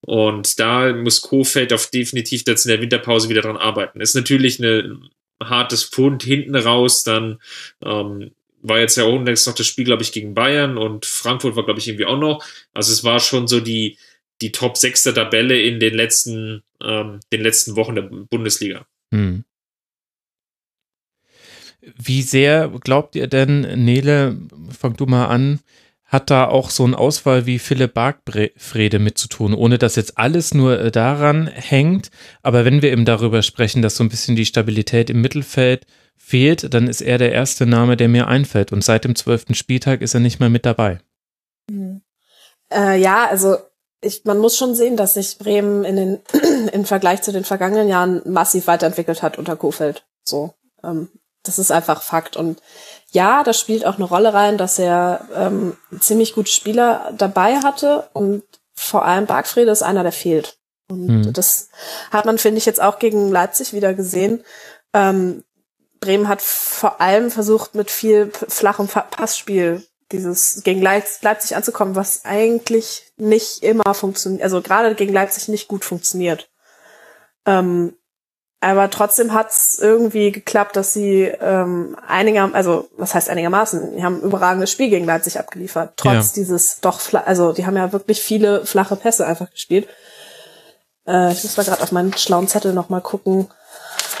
Und 0.00 0.58
da 0.58 0.92
muss 0.92 1.20
Kofeld 1.20 1.72
auf 1.72 1.90
definitiv 1.90 2.42
jetzt 2.46 2.64
in 2.66 2.70
der 2.70 2.80
Winterpause 2.80 3.28
wieder 3.28 3.42
dran 3.42 3.56
arbeiten. 3.56 4.00
Ist 4.00 4.16
natürlich 4.16 4.58
ein 4.58 5.10
hartes 5.42 5.84
Pfund 5.84 6.22
hinten 6.22 6.56
raus, 6.56 7.04
dann 7.04 7.40
ähm, 7.82 8.32
war 8.62 8.78
jetzt 8.78 8.96
ja 8.96 9.04
auch 9.04 9.12
unlängst 9.12 9.46
noch 9.46 9.54
das 9.54 9.66
Spiel, 9.66 9.84
glaube 9.84 10.02
ich, 10.02 10.12
gegen 10.12 10.34
Bayern 10.34 10.76
und 10.76 11.06
Frankfurt 11.06 11.56
war, 11.56 11.64
glaube 11.64 11.80
ich, 11.80 11.88
irgendwie 11.88 12.06
auch 12.06 12.18
noch. 12.18 12.44
Also 12.74 12.92
es 12.92 13.04
war 13.04 13.20
schon 13.20 13.46
so 13.46 13.60
die, 13.60 13.96
die 14.42 14.52
Top 14.52 14.76
6 14.76 15.04
der 15.04 15.14
Tabelle 15.14 15.60
in 15.60 15.80
den 15.80 15.94
letzten, 15.94 16.62
ähm, 16.82 17.20
den 17.32 17.42
letzten 17.42 17.76
Wochen 17.76 17.94
der 17.94 18.02
Bundesliga. 18.02 18.86
Hm. 19.12 19.44
Wie 21.80 22.22
sehr 22.22 22.68
glaubt 22.68 23.16
ihr 23.16 23.26
denn, 23.26 23.84
Nele, 23.84 24.36
fang 24.76 24.96
du 24.96 25.06
mal 25.06 25.26
an, 25.26 25.60
hat 26.04 26.28
da 26.28 26.46
auch 26.46 26.70
so 26.70 26.84
ein 26.84 26.94
Auswahl 26.94 27.46
wie 27.46 27.60
Philipp 27.60 27.94
Bargfrede 27.94 28.98
mit 28.98 29.16
zu 29.16 29.28
tun, 29.28 29.54
ohne 29.54 29.78
dass 29.78 29.94
jetzt 29.94 30.18
alles 30.18 30.52
nur 30.52 30.78
äh, 30.78 30.90
daran 30.90 31.46
hängt. 31.46 32.10
Aber 32.42 32.64
wenn 32.64 32.82
wir 32.82 32.90
eben 32.90 33.04
darüber 33.04 33.42
sprechen, 33.42 33.80
dass 33.80 33.96
so 33.96 34.04
ein 34.04 34.08
bisschen 34.08 34.34
die 34.34 34.44
Stabilität 34.44 35.08
im 35.08 35.20
Mittelfeld 35.20 35.86
fehlt, 36.16 36.74
dann 36.74 36.88
ist 36.88 37.00
er 37.00 37.18
der 37.18 37.32
erste 37.32 37.64
Name, 37.64 37.96
der 37.96 38.08
mir 38.08 38.26
einfällt. 38.26 38.72
Und 38.72 38.82
seit 38.82 39.04
dem 39.04 39.14
zwölften 39.14 39.54
Spieltag 39.54 40.02
ist 40.02 40.14
er 40.14 40.20
nicht 40.20 40.40
mehr 40.40 40.50
mit 40.50 40.66
dabei. 40.66 40.98
Mhm. 41.70 42.02
Äh, 42.72 43.00
ja, 43.00 43.26
also 43.28 43.56
ich, 44.00 44.24
man 44.24 44.38
muss 44.38 44.56
schon 44.56 44.74
sehen, 44.74 44.96
dass 44.96 45.14
sich 45.14 45.38
Bremen 45.38 45.84
in 45.84 45.96
den, 45.96 46.20
im 46.72 46.84
Vergleich 46.84 47.22
zu 47.22 47.32
den 47.32 47.44
vergangenen 47.44 47.88
Jahren 47.88 48.22
massiv 48.24 48.66
weiterentwickelt 48.66 49.22
hat 49.22 49.38
unter 49.38 49.56
Kofeld. 49.56 50.04
So, 50.24 50.54
ähm, 50.82 51.08
das 51.42 51.58
ist 51.58 51.70
einfach 51.70 52.02
Fakt. 52.02 52.36
Und 52.36 52.60
ja, 53.10 53.42
das 53.42 53.58
spielt 53.58 53.86
auch 53.86 53.96
eine 53.96 54.04
Rolle 54.04 54.34
rein, 54.34 54.58
dass 54.58 54.78
er 54.78 55.26
ähm, 55.34 55.76
ziemlich 55.98 56.34
gute 56.34 56.50
Spieler 56.50 57.12
dabei 57.16 57.58
hatte 57.58 58.08
und 58.12 58.42
vor 58.74 59.04
allem 59.04 59.26
Bargfrede 59.26 59.70
ist 59.70 59.82
einer, 59.82 60.02
der 60.02 60.12
fehlt. 60.12 60.58
Und 60.88 61.26
hm. 61.26 61.32
das 61.32 61.68
hat 62.10 62.24
man, 62.24 62.38
finde 62.38 62.58
ich, 62.58 62.66
jetzt 62.66 62.80
auch 62.80 62.98
gegen 62.98 63.30
Leipzig 63.30 63.72
wieder 63.72 63.94
gesehen. 63.94 64.42
Ähm, 64.94 65.44
Bremen 66.00 66.28
hat 66.28 66.40
vor 66.40 67.00
allem 67.00 67.30
versucht, 67.30 67.74
mit 67.74 67.90
viel 67.90 68.32
flachem 68.48 68.88
Passspiel 68.88 69.86
dieses 70.12 70.62
gegen 70.64 70.82
Leipzig 70.82 71.54
anzukommen, 71.54 71.94
was 71.94 72.24
eigentlich 72.24 73.09
nicht 73.20 73.62
immer 73.62 73.94
funktioniert, 73.94 74.42
also 74.42 74.60
gerade 74.60 74.94
gegen 74.94 75.12
Leipzig 75.12 75.48
nicht 75.48 75.68
gut 75.68 75.84
funktioniert. 75.84 76.50
Ähm, 77.46 77.94
aber 78.62 78.90
trotzdem 78.90 79.32
hat's 79.32 79.78
irgendwie 79.80 80.32
geklappt, 80.32 80.76
dass 80.76 80.92
sie 80.92 81.22
ähm, 81.22 81.96
einiger, 82.06 82.50
also 82.52 82.90
was 82.98 83.14
heißt 83.14 83.30
einigermaßen, 83.30 83.96
die 83.96 84.04
haben 84.04 84.16
ein 84.16 84.22
überragendes 84.22 84.70
Spiel 84.70 84.90
gegen 84.90 85.06
Leipzig 85.06 85.38
abgeliefert, 85.38 85.94
trotz 85.96 86.36
ja. 86.36 86.42
dieses 86.42 86.80
doch, 86.80 87.00
also 87.24 87.52
die 87.52 87.64
haben 87.64 87.76
ja 87.76 87.92
wirklich 87.92 88.20
viele 88.20 88.66
flache 88.66 88.96
Pässe 88.96 89.26
einfach 89.26 89.50
gespielt. 89.50 89.88
Äh, 91.06 91.32
ich 91.32 91.42
muss 91.42 91.56
mal 91.56 91.64
gerade 91.64 91.82
auf 91.82 91.92
meinen 91.92 92.12
schlauen 92.12 92.48
Zettel 92.48 92.74
nochmal 92.74 93.00
gucken. 93.00 93.48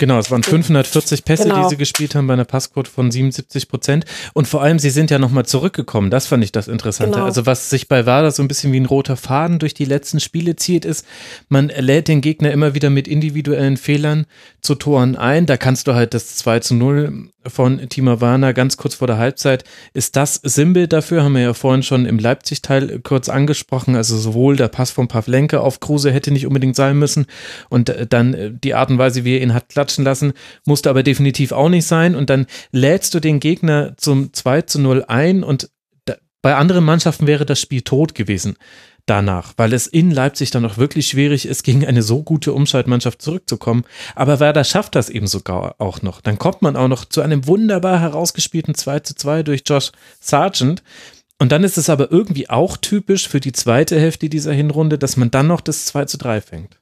Genau, 0.00 0.18
es 0.18 0.30
waren 0.30 0.42
540 0.42 1.26
Pässe, 1.26 1.42
genau. 1.42 1.64
die 1.64 1.68
sie 1.68 1.76
gespielt 1.76 2.14
haben 2.14 2.26
bei 2.26 2.32
einer 2.32 2.46
Passquote 2.46 2.90
von 2.90 3.10
77 3.10 3.68
Prozent. 3.68 4.06
Und 4.32 4.48
vor 4.48 4.62
allem, 4.62 4.78
sie 4.78 4.88
sind 4.88 5.10
ja 5.10 5.18
nochmal 5.18 5.44
zurückgekommen. 5.44 6.08
Das 6.08 6.26
fand 6.26 6.42
ich 6.42 6.52
das 6.52 6.68
Interessante. 6.68 7.16
Genau. 7.16 7.26
Also 7.26 7.44
was 7.44 7.68
sich 7.68 7.86
bei 7.86 8.06
Werder 8.06 8.30
so 8.30 8.42
ein 8.42 8.48
bisschen 8.48 8.72
wie 8.72 8.80
ein 8.80 8.86
roter 8.86 9.18
Faden 9.18 9.58
durch 9.58 9.74
die 9.74 9.84
letzten 9.84 10.18
Spiele 10.18 10.56
zieht, 10.56 10.86
ist, 10.86 11.04
man 11.50 11.68
lädt 11.68 12.08
den 12.08 12.22
Gegner 12.22 12.50
immer 12.50 12.74
wieder 12.74 12.88
mit 12.88 13.08
individuellen 13.08 13.76
Fehlern 13.76 14.24
zu 14.62 14.74
Toren 14.74 15.16
ein. 15.16 15.46
Da 15.46 15.56
kannst 15.56 15.86
du 15.86 15.94
halt 15.94 16.14
das 16.14 16.36
2 16.36 16.60
zu 16.60 16.74
0 16.74 17.30
von 17.46 17.80
Werner 17.80 18.52
ganz 18.52 18.76
kurz 18.76 18.94
vor 18.94 19.06
der 19.06 19.18
Halbzeit. 19.18 19.64
Ist 19.94 20.16
das 20.16 20.34
Sinnbild 20.34 20.92
dafür? 20.92 21.22
Haben 21.22 21.34
wir 21.34 21.42
ja 21.42 21.54
vorhin 21.54 21.82
schon 21.82 22.06
im 22.06 22.18
Leipzig-Teil 22.18 23.00
kurz 23.00 23.28
angesprochen. 23.28 23.96
Also 23.96 24.16
sowohl 24.16 24.56
der 24.56 24.68
Pass 24.68 24.90
von 24.90 25.08
Pavlenke 25.08 25.60
auf 25.60 25.80
Kruse 25.80 26.12
hätte 26.12 26.30
nicht 26.30 26.46
unbedingt 26.46 26.76
sein 26.76 26.98
müssen 26.98 27.26
und 27.68 27.94
dann 28.10 28.58
die 28.62 28.74
Art 28.74 28.90
und 28.90 28.98
Weise, 28.98 29.24
wie 29.24 29.36
er 29.36 29.42
ihn 29.42 29.54
hat 29.54 29.68
klatschen 29.68 30.04
lassen, 30.04 30.32
musste 30.64 30.90
aber 30.90 31.02
definitiv 31.02 31.52
auch 31.52 31.68
nicht 31.68 31.86
sein. 31.86 32.14
Und 32.14 32.30
dann 32.30 32.46
lädst 32.72 33.14
du 33.14 33.20
den 33.20 33.40
Gegner 33.40 33.94
zum 33.96 34.32
2 34.32 34.62
zu 34.62 34.80
0 34.80 35.04
ein 35.08 35.42
und 35.42 35.70
bei 36.42 36.54
anderen 36.54 36.84
Mannschaften 36.84 37.26
wäre 37.26 37.44
das 37.44 37.60
Spiel 37.60 37.82
tot 37.82 38.14
gewesen 38.14 38.56
danach, 39.10 39.54
weil 39.56 39.72
es 39.72 39.88
in 39.88 40.12
Leipzig 40.12 40.50
dann 40.50 40.64
auch 40.64 40.78
wirklich 40.78 41.08
schwierig 41.08 41.46
ist, 41.46 41.64
gegen 41.64 41.84
eine 41.84 42.02
so 42.02 42.22
gute 42.22 42.52
Umschaltmannschaft 42.52 43.20
zurückzukommen. 43.20 43.84
Aber 44.14 44.40
Werder 44.40 44.64
schafft 44.64 44.94
das 44.94 45.10
eben 45.10 45.26
sogar 45.26 45.74
auch 45.78 46.00
noch. 46.02 46.20
Dann 46.20 46.38
kommt 46.38 46.62
man 46.62 46.76
auch 46.76 46.88
noch 46.88 47.04
zu 47.04 47.20
einem 47.20 47.46
wunderbar 47.46 48.00
herausgespielten 48.00 48.74
2 48.74 49.00
zu 49.00 49.14
2 49.16 49.42
durch 49.42 49.62
Josh 49.66 49.90
Sargent. 50.20 50.82
Und 51.38 51.52
dann 51.52 51.64
ist 51.64 51.76
es 51.76 51.90
aber 51.90 52.10
irgendwie 52.12 52.48
auch 52.48 52.76
typisch 52.76 53.28
für 53.28 53.40
die 53.40 53.52
zweite 53.52 53.98
Hälfte 53.98 54.28
dieser 54.28 54.52
Hinrunde, 54.52 54.96
dass 54.96 55.16
man 55.16 55.30
dann 55.30 55.48
noch 55.48 55.60
das 55.60 55.86
2 55.86 56.04
zu 56.04 56.16
3 56.16 56.40
fängt. 56.40 56.79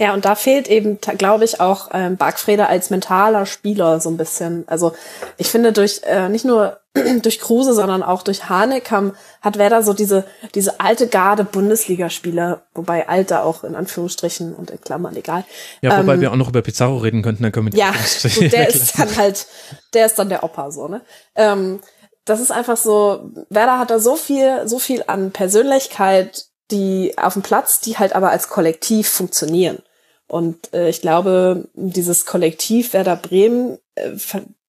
Ja, 0.00 0.12
und 0.12 0.24
da 0.24 0.34
fehlt 0.34 0.66
eben, 0.66 0.98
glaube 1.00 1.44
ich, 1.44 1.60
auch 1.60 1.90
ähm, 1.92 2.16
Bargfrede 2.16 2.66
als 2.66 2.90
mentaler 2.90 3.46
Spieler 3.46 4.00
so 4.00 4.10
ein 4.10 4.16
bisschen. 4.16 4.64
Also 4.66 4.92
ich 5.36 5.48
finde 5.48 5.72
durch 5.72 6.00
äh, 6.04 6.28
nicht 6.28 6.44
nur 6.44 6.80
durch 7.22 7.38
Kruse, 7.38 7.74
sondern 7.74 8.02
auch 8.02 8.22
durch 8.22 8.48
Harnik 8.48 8.90
haben, 8.90 9.12
hat 9.40 9.56
Werder 9.56 9.84
so 9.84 9.92
diese 9.92 10.24
diese 10.56 10.80
alte 10.80 11.06
Garde 11.06 11.44
Bundesligaspieler, 11.44 12.62
wobei 12.74 13.08
Alter 13.08 13.44
auch 13.44 13.62
in 13.62 13.76
Anführungsstrichen 13.76 14.52
und 14.52 14.72
in 14.72 14.80
Klammern 14.80 15.14
egal. 15.14 15.44
Ja, 15.80 15.96
wobei 16.00 16.14
ähm, 16.14 16.20
wir 16.20 16.32
auch 16.32 16.36
noch 16.36 16.48
über 16.48 16.62
Pizarro 16.62 16.98
reden 16.98 17.22
könnten, 17.22 17.44
dann 17.44 17.52
können 17.52 17.72
wir 17.72 17.78
Ja, 17.78 17.92
gut, 17.92 18.52
der 18.52 18.68
ist 18.74 18.98
dann 18.98 19.16
halt, 19.16 19.46
der 19.92 20.06
ist 20.06 20.18
dann 20.18 20.28
der 20.28 20.42
Opa 20.42 20.72
so 20.72 20.88
ne. 20.88 21.02
Ähm, 21.36 21.80
das 22.24 22.40
ist 22.40 22.50
einfach 22.50 22.76
so, 22.76 23.30
Werder 23.50 23.78
hat 23.78 23.90
da 23.90 23.98
so 23.98 24.16
viel, 24.16 24.66
so 24.66 24.78
viel 24.78 25.04
an 25.06 25.30
Persönlichkeit 25.30 26.46
die 26.70 27.14
auf 27.18 27.34
dem 27.34 27.42
Platz, 27.42 27.80
die 27.80 27.98
halt 27.98 28.14
aber 28.14 28.30
als 28.30 28.48
Kollektiv 28.48 29.08
funktionieren. 29.08 29.78
Und 30.26 30.72
äh, 30.72 30.88
ich 30.88 31.00
glaube, 31.00 31.68
dieses 31.74 32.26
Kollektiv 32.26 32.92
Werder 32.92 33.16
Bremen 33.16 33.78
äh, 33.94 34.12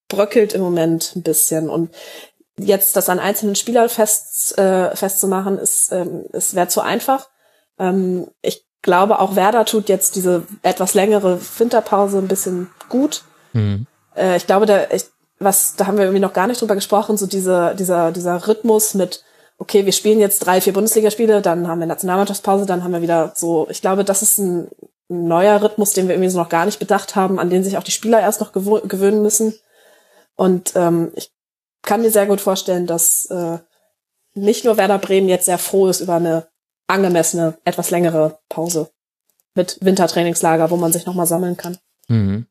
bröckelt 0.07 0.53
im 0.53 0.61
Moment 0.61 1.14
ein 1.15 1.24
bisschen. 1.24 1.69
Und 1.69 1.93
jetzt 2.57 2.95
das 2.95 3.09
an 3.09 3.19
einzelnen 3.19 3.56
Spielern 3.56 3.90
fest, 3.90 4.57
äh, 4.57 4.95
festzumachen, 4.95 5.57
ist, 5.57 5.91
ähm, 5.91 6.25
es 6.33 6.56
wäre 6.56 6.67
zu 6.67 6.82
einfach. 6.82 7.30
Ähm, 7.80 8.27
ich 8.41 8.65
glaube, 8.82 9.19
auch 9.19 9.35
Werder 9.35 9.65
tut 9.65 9.90
jetzt 9.90 10.15
diese 10.15 10.43
etwas 10.61 10.93
längere 10.93 11.40
Winterpause 11.57 12.19
ein 12.19 12.27
bisschen 12.27 12.69
gut. 12.90 13.24
Mhm. 13.53 13.88
Äh, 14.15 14.38
ich 14.38 14.48
glaube, 14.48 14.65
da, 14.65 14.88
ich, 14.91 15.06
was, 15.40 15.75
da 15.75 15.88
haben 15.88 15.98
wir 15.98 16.06
irgendwie 16.06 16.22
noch 16.22 16.33
gar 16.33 16.48
nicht 16.48 16.61
drüber 16.61 16.75
gesprochen, 16.75 17.17
so 17.17 17.25
dieser, 17.25 17.74
dieser, 17.74 18.11
dieser 18.11 18.48
Rhythmus 18.48 18.93
mit 18.93 19.24
okay, 19.58 19.85
wir 19.85 19.93
spielen 19.93 20.19
jetzt 20.19 20.40
drei, 20.40 20.61
vier 20.61 20.74
Bundesligaspiele, 20.74 21.42
dann 21.42 21.67
haben 21.67 21.80
wir 21.80 21.88
Nationalmannschaftspause, 21.88 22.66
dann 22.66 22.84
haben 22.84 22.92
wir 22.92 23.01
wieder 23.01 23.34
so, 23.35 23.67
ich 23.69 23.82
glaube, 23.82 24.03
das 24.03 24.22
ist 24.22 24.38
ein, 24.38 24.67
neuer 25.08 25.61
Rhythmus, 25.61 25.93
den 25.93 26.08
wir 26.08 26.16
irgendwie 26.16 26.32
so 26.32 26.40
noch 26.40 26.50
gar 26.50 26.66
nicht 26.66 26.80
bedacht 26.80 27.16
haben, 27.16 27.40
an 27.40 27.50
den 27.50 27.64
sich 27.64 27.77
auch 27.77 27.84
die 27.84 27.92
Spieler 27.92 28.19
erst 28.22 28.42
noch 28.42 28.51
gewöhnen 28.53 29.22
müssen. 29.22 29.53
Und 30.35 30.74
ähm, 30.75 31.11
ich 31.16 31.32
kann 31.82 32.01
mir 32.01 32.11
sehr 32.11 32.25
gut 32.25 32.42
vorstellen, 32.42 32.88
dass 32.88 33.27
äh, 33.27 33.59
nicht 34.34 34.66
nur 34.66 34.77
Werder 34.77 34.98
Bremen 34.98 35.30
jetzt 35.30 35.45
sehr 35.45 35.58
froh 35.58 35.88
ist 35.88 36.01
über 36.01 36.16
eine 36.16 36.48
angemessene, 36.88 37.58
etwas 37.64 37.92
längere 37.92 38.40
Pause 38.50 38.90
mit 39.53 39.77
Wintertrainingslager, 39.82 40.69
wo 40.72 40.75
man 40.75 40.92
sich 40.92 41.06
nochmal 41.06 41.27
sammeln 41.27 41.56
kann. 41.56 41.77
Mhm. 42.08 42.48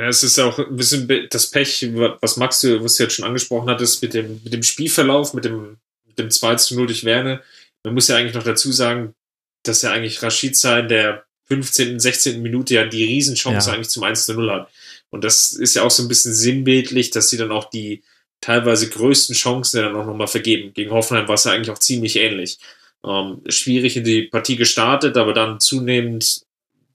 Ja, 0.00 0.08
es 0.08 0.22
ist 0.22 0.38
auch 0.38 0.58
ein 0.58 0.76
bisschen 0.76 1.28
das 1.28 1.50
Pech, 1.50 1.86
was 1.92 2.38
Max, 2.38 2.64
was 2.64 2.94
du 2.94 3.02
jetzt 3.02 3.12
schon 3.12 3.26
angesprochen 3.26 3.68
hattest, 3.68 4.00
mit 4.00 4.14
dem, 4.14 4.40
mit 4.42 4.50
dem 4.50 4.62
Spielverlauf, 4.62 5.34
mit 5.34 5.44
dem, 5.44 5.76
mit 6.06 6.18
dem 6.18 6.30
2 6.30 6.54
zu 6.54 6.74
0 6.74 6.86
durch 6.86 7.04
Werne. 7.04 7.42
Man 7.84 7.92
muss 7.92 8.08
ja 8.08 8.16
eigentlich 8.16 8.34
noch 8.34 8.42
dazu 8.42 8.72
sagen, 8.72 9.14
dass 9.62 9.82
ja 9.82 9.92
eigentlich 9.92 10.22
Rashid 10.22 10.56
sein 10.56 10.88
der 10.88 11.24
15., 11.48 12.00
16. 12.00 12.40
Minute 12.40 12.76
ja 12.76 12.86
die 12.86 13.04
Riesenchance 13.04 13.68
ja. 13.68 13.74
eigentlich 13.74 13.90
zum 13.90 14.02
1 14.02 14.24
zu 14.24 14.32
0 14.32 14.50
hat. 14.50 14.70
Und 15.10 15.22
das 15.22 15.52
ist 15.52 15.76
ja 15.76 15.82
auch 15.82 15.90
so 15.90 16.02
ein 16.02 16.08
bisschen 16.08 16.32
sinnbildlich, 16.32 17.10
dass 17.10 17.28
sie 17.28 17.36
dann 17.36 17.52
auch 17.52 17.68
die 17.68 18.02
teilweise 18.40 18.88
größten 18.88 19.36
Chancen 19.36 19.82
dann 19.82 19.96
auch 19.96 20.06
nochmal 20.06 20.28
vergeben. 20.28 20.72
Gegen 20.72 20.92
Hoffenheim 20.92 21.28
war 21.28 21.34
es 21.34 21.44
ja 21.44 21.52
eigentlich 21.52 21.70
auch 21.70 21.78
ziemlich 21.78 22.16
ähnlich. 22.16 22.58
Ähm, 23.04 23.42
schwierig 23.48 23.98
in 23.98 24.04
die 24.04 24.22
Partie 24.22 24.56
gestartet, 24.56 25.18
aber 25.18 25.34
dann 25.34 25.60
zunehmend 25.60 26.40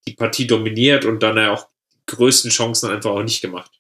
die 0.08 0.14
Partie 0.14 0.48
dominiert 0.48 1.06
und 1.06 1.22
dann 1.22 1.38
ja 1.38 1.54
auch 1.54 1.68
größten 2.08 2.52
Chancen 2.52 2.92
einfach 2.92 3.12
auch 3.12 3.24
nicht 3.24 3.42
gemacht. 3.42 3.72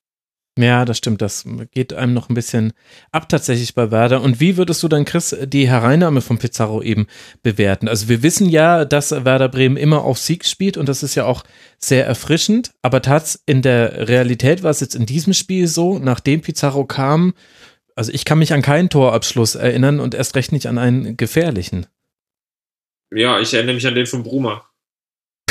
Ja, 0.58 0.86
das 0.86 0.98
stimmt. 1.00 1.22
Das 1.22 1.46
geht 1.72 1.92
einem 1.92 2.14
noch 2.14 2.30
ein 2.30 2.34
bisschen 2.34 2.72
ab 3.12 3.28
tatsächlich 3.28 3.76
bei 3.76 3.92
Werder. 3.92 4.22
Und 4.22 4.40
wie 4.40 4.56
würdest 4.56 4.82
du 4.84 4.88
dann, 4.88 5.04
Chris, 5.04 5.36
die 5.44 5.68
Hereinnahme 5.68 6.22
von 6.22 6.38
Pizarro 6.38 6.82
eben 6.82 7.08
bewerten? 7.44 7.90
Also 7.90 8.08
wir 8.08 8.24
wissen 8.24 8.50
ja, 8.50 8.86
dass 8.86 9.12
Werder 9.12 9.50
Bremen 9.50 9.76
immer 9.76 10.04
auf 10.04 10.18
Sieg 10.18 10.46
spielt 10.46 10.78
und 10.78 10.88
das 10.88 11.04
ist 11.04 11.16
ja 11.16 11.26
auch 11.26 11.44
sehr 11.78 12.06
erfrischend. 12.06 12.72
Aber 12.82 13.02
tats 13.02 13.44
in 13.46 13.62
der 13.62 14.08
Realität 14.08 14.64
war 14.64 14.72
es 14.72 14.80
jetzt 14.80 14.96
in 14.96 15.06
diesem 15.06 15.34
Spiel 15.34 15.68
so, 15.68 16.00
nachdem 16.00 16.40
Pizarro 16.40 16.86
kam, 16.86 17.34
also 17.96 18.14
ich 18.14 18.24
kann 18.24 18.40
mich 18.40 18.54
an 18.54 18.62
keinen 18.62 18.90
Torabschluss 18.90 19.56
erinnern 19.56 20.00
und 20.00 20.14
erst 20.14 20.36
recht 20.36 20.54
nicht 20.54 20.68
an 20.68 20.78
einen 20.78 21.18
gefährlichen. 21.18 21.86
Ja, 23.12 23.40
ich 23.42 23.54
erinnere 23.54 23.76
mich 23.76 23.88
an 23.88 23.96
den 23.96 24.06
von 24.06 24.24
Bruma. 24.24 24.70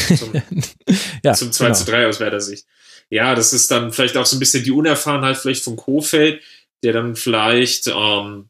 Zum, 0.06 0.32
ja, 1.24 1.34
zum 1.34 1.52
2 1.52 1.64
genau. 1.64 1.76
zu 1.76 1.84
3 1.84 2.06
aus 2.08 2.20
Werder 2.20 2.40
Sicht. 2.40 2.66
Ja, 3.10 3.34
das 3.34 3.52
ist 3.52 3.70
dann 3.70 3.92
vielleicht 3.92 4.16
auch 4.16 4.26
so 4.26 4.36
ein 4.36 4.40
bisschen 4.40 4.64
die 4.64 4.70
Unerfahrenheit 4.70 5.36
vielleicht 5.36 5.64
von 5.64 5.76
Kofeld, 5.76 6.42
der 6.82 6.92
dann 6.92 7.16
vielleicht 7.16 7.86
ähm, 7.88 8.48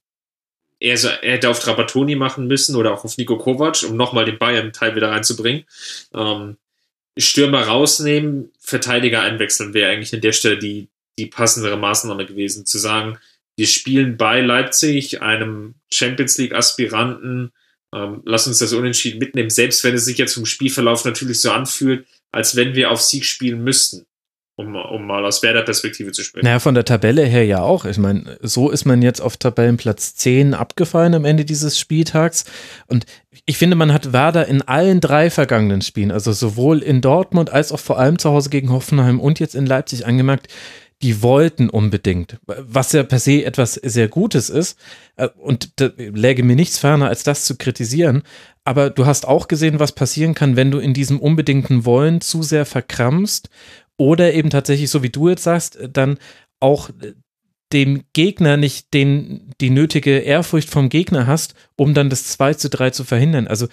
er, 0.81 1.23
er 1.23 1.33
hätte 1.33 1.49
auf 1.49 1.61
Trapattoni 1.61 2.15
machen 2.15 2.47
müssen 2.47 2.77
oder 2.77 2.93
auch 2.93 3.05
auf 3.05 3.17
Nico 3.17 3.39
Kovac, 3.39 3.83
um 3.89 3.97
nochmal 3.97 4.25
den 4.25 4.39
Bayern-Teil 4.39 4.95
wieder 4.95 5.11
reinzubringen. 5.11 5.65
Ähm, 6.15 6.57
Stürmer 7.17 7.63
rausnehmen, 7.63 8.53
Verteidiger 8.59 9.23
einwechseln 9.23 9.73
wäre 9.73 9.91
eigentlich 9.91 10.15
an 10.15 10.21
der 10.21 10.33
Stelle 10.33 10.59
die, 10.59 10.89
die 11.19 11.27
passendere 11.27 11.77
Maßnahme 11.77 12.27
gewesen. 12.27 12.67
Zu 12.67 12.79
sagen, 12.79 13.19
wir 13.57 13.67
spielen 13.67 14.17
bei 14.17 14.41
Leipzig, 14.41 15.23
einem 15.23 15.75
Champions 15.93 16.37
League-Aspiranten, 16.39 17.53
ähm, 17.95 18.23
lass 18.25 18.47
uns 18.47 18.59
das 18.59 18.73
unentschieden 18.73 19.19
mitnehmen, 19.19 19.51
selbst 19.51 19.85
wenn 19.85 19.95
es 19.95 20.05
sich 20.05 20.19
jetzt 20.19 20.35
vom 20.35 20.47
Spielverlauf 20.47 21.05
natürlich 21.05 21.41
so 21.41 21.51
anfühlt, 21.51 22.07
als 22.33 22.57
wenn 22.57 22.75
wir 22.75 22.91
auf 22.91 23.01
Sieg 23.01 23.25
spielen 23.25 23.63
müssten 23.63 24.07
um, 24.57 24.77
um 24.77 25.07
mal 25.07 25.25
aus 25.25 25.43
Werder-Perspektive 25.43 26.13
zu 26.13 26.23
sprechen. 26.23 26.45
Naja, 26.45 26.61
von 26.61 26.75
der 26.75 26.85
Tabelle 26.85 27.25
her 27.25 27.45
ja 27.45 27.61
auch. 27.61 27.85
Ich 27.85 27.99
meine, 27.99 28.39
so 28.41 28.71
ist 28.71 28.85
man 28.85 29.03
jetzt 29.03 29.21
auf 29.21 29.37
Tabellenplatz 29.37 30.15
10 30.15 30.55
abgefallen 30.55 31.15
am 31.15 31.25
Ende 31.25 31.45
dieses 31.45 31.79
Spieltags. 31.79 32.45
Und 32.87 33.05
ich 33.47 33.59
finde, 33.59 33.75
man 33.75 33.93
hat 33.93 34.13
Werder 34.13 34.47
in 34.47 34.63
allen 34.63 35.01
drei 35.01 35.31
vergangenen 35.31 35.83
Spielen, 35.83 36.13
also 36.13 36.33
sowohl 36.33 36.83
in 36.83 37.01
Dortmund 37.01 37.51
als 37.51 37.73
auch 37.73 37.81
vor 37.81 37.99
allem 37.99 38.19
zu 38.19 38.31
Hause 38.31 38.49
gegen 38.49 38.71
Hoffenheim 38.71 39.19
und 39.19 39.41
jetzt 39.41 39.57
in 39.57 39.67
Leipzig 39.67 40.07
angemerkt, 40.07 40.47
die 41.03 41.23
wollten 41.23 41.69
unbedingt, 41.69 42.39
was 42.47 42.93
ja 42.93 43.03
per 43.03 43.19
se 43.19 43.45
etwas 43.45 43.75
sehr 43.75 44.09
Gutes 44.09 44.49
ist. 44.49 44.79
Äh, 45.17 45.29
und 45.37 45.81
da 45.81 45.91
läge 45.97 46.43
mir 46.43 46.57
nichts 46.57 46.79
ferner, 46.79 47.09
als 47.09 47.25
das 47.25 47.45
zu 47.45 47.57
kritisieren. 47.57 48.23
Aber 48.65 48.91
du 48.91 49.07
hast 49.07 49.27
auch 49.27 49.49
gesehen, 49.49 49.81
was 49.81 49.93
passieren 49.93 50.35
kann, 50.35 50.57
wenn 50.57 50.71
du 50.71 50.79
in 50.79 50.95
diesem 50.95 51.21
unbedingten 51.21 51.85
Wollen 51.85 52.21
zu 52.21 52.43
sehr 52.43 52.65
verkrampfst 52.65 53.51
oder 53.97 54.33
eben 54.33 54.51
tatsächlich, 54.51 54.91
so 54.91 55.03
wie 55.03 55.11
du 55.11 55.29
jetzt 55.29 55.45
sagst, 55.45 55.79
dann 55.93 56.19
auch 56.61 56.91
dem 57.73 58.05
Gegner 58.13 58.57
nicht 58.57 58.95
den, 58.95 59.51
die 59.61 59.71
nötige 59.71 60.19
Ehrfurcht 60.19 60.71
vom 60.71 60.89
Gegner 60.89 61.27
hast, 61.27 61.55
um 61.77 61.93
dann 61.93 62.09
das 62.09 62.29
2 62.29 62.55
zu 62.55 62.71
3 62.71 62.91
zu 62.91 63.05
verhindern. 63.05 63.49
Also 63.49 63.67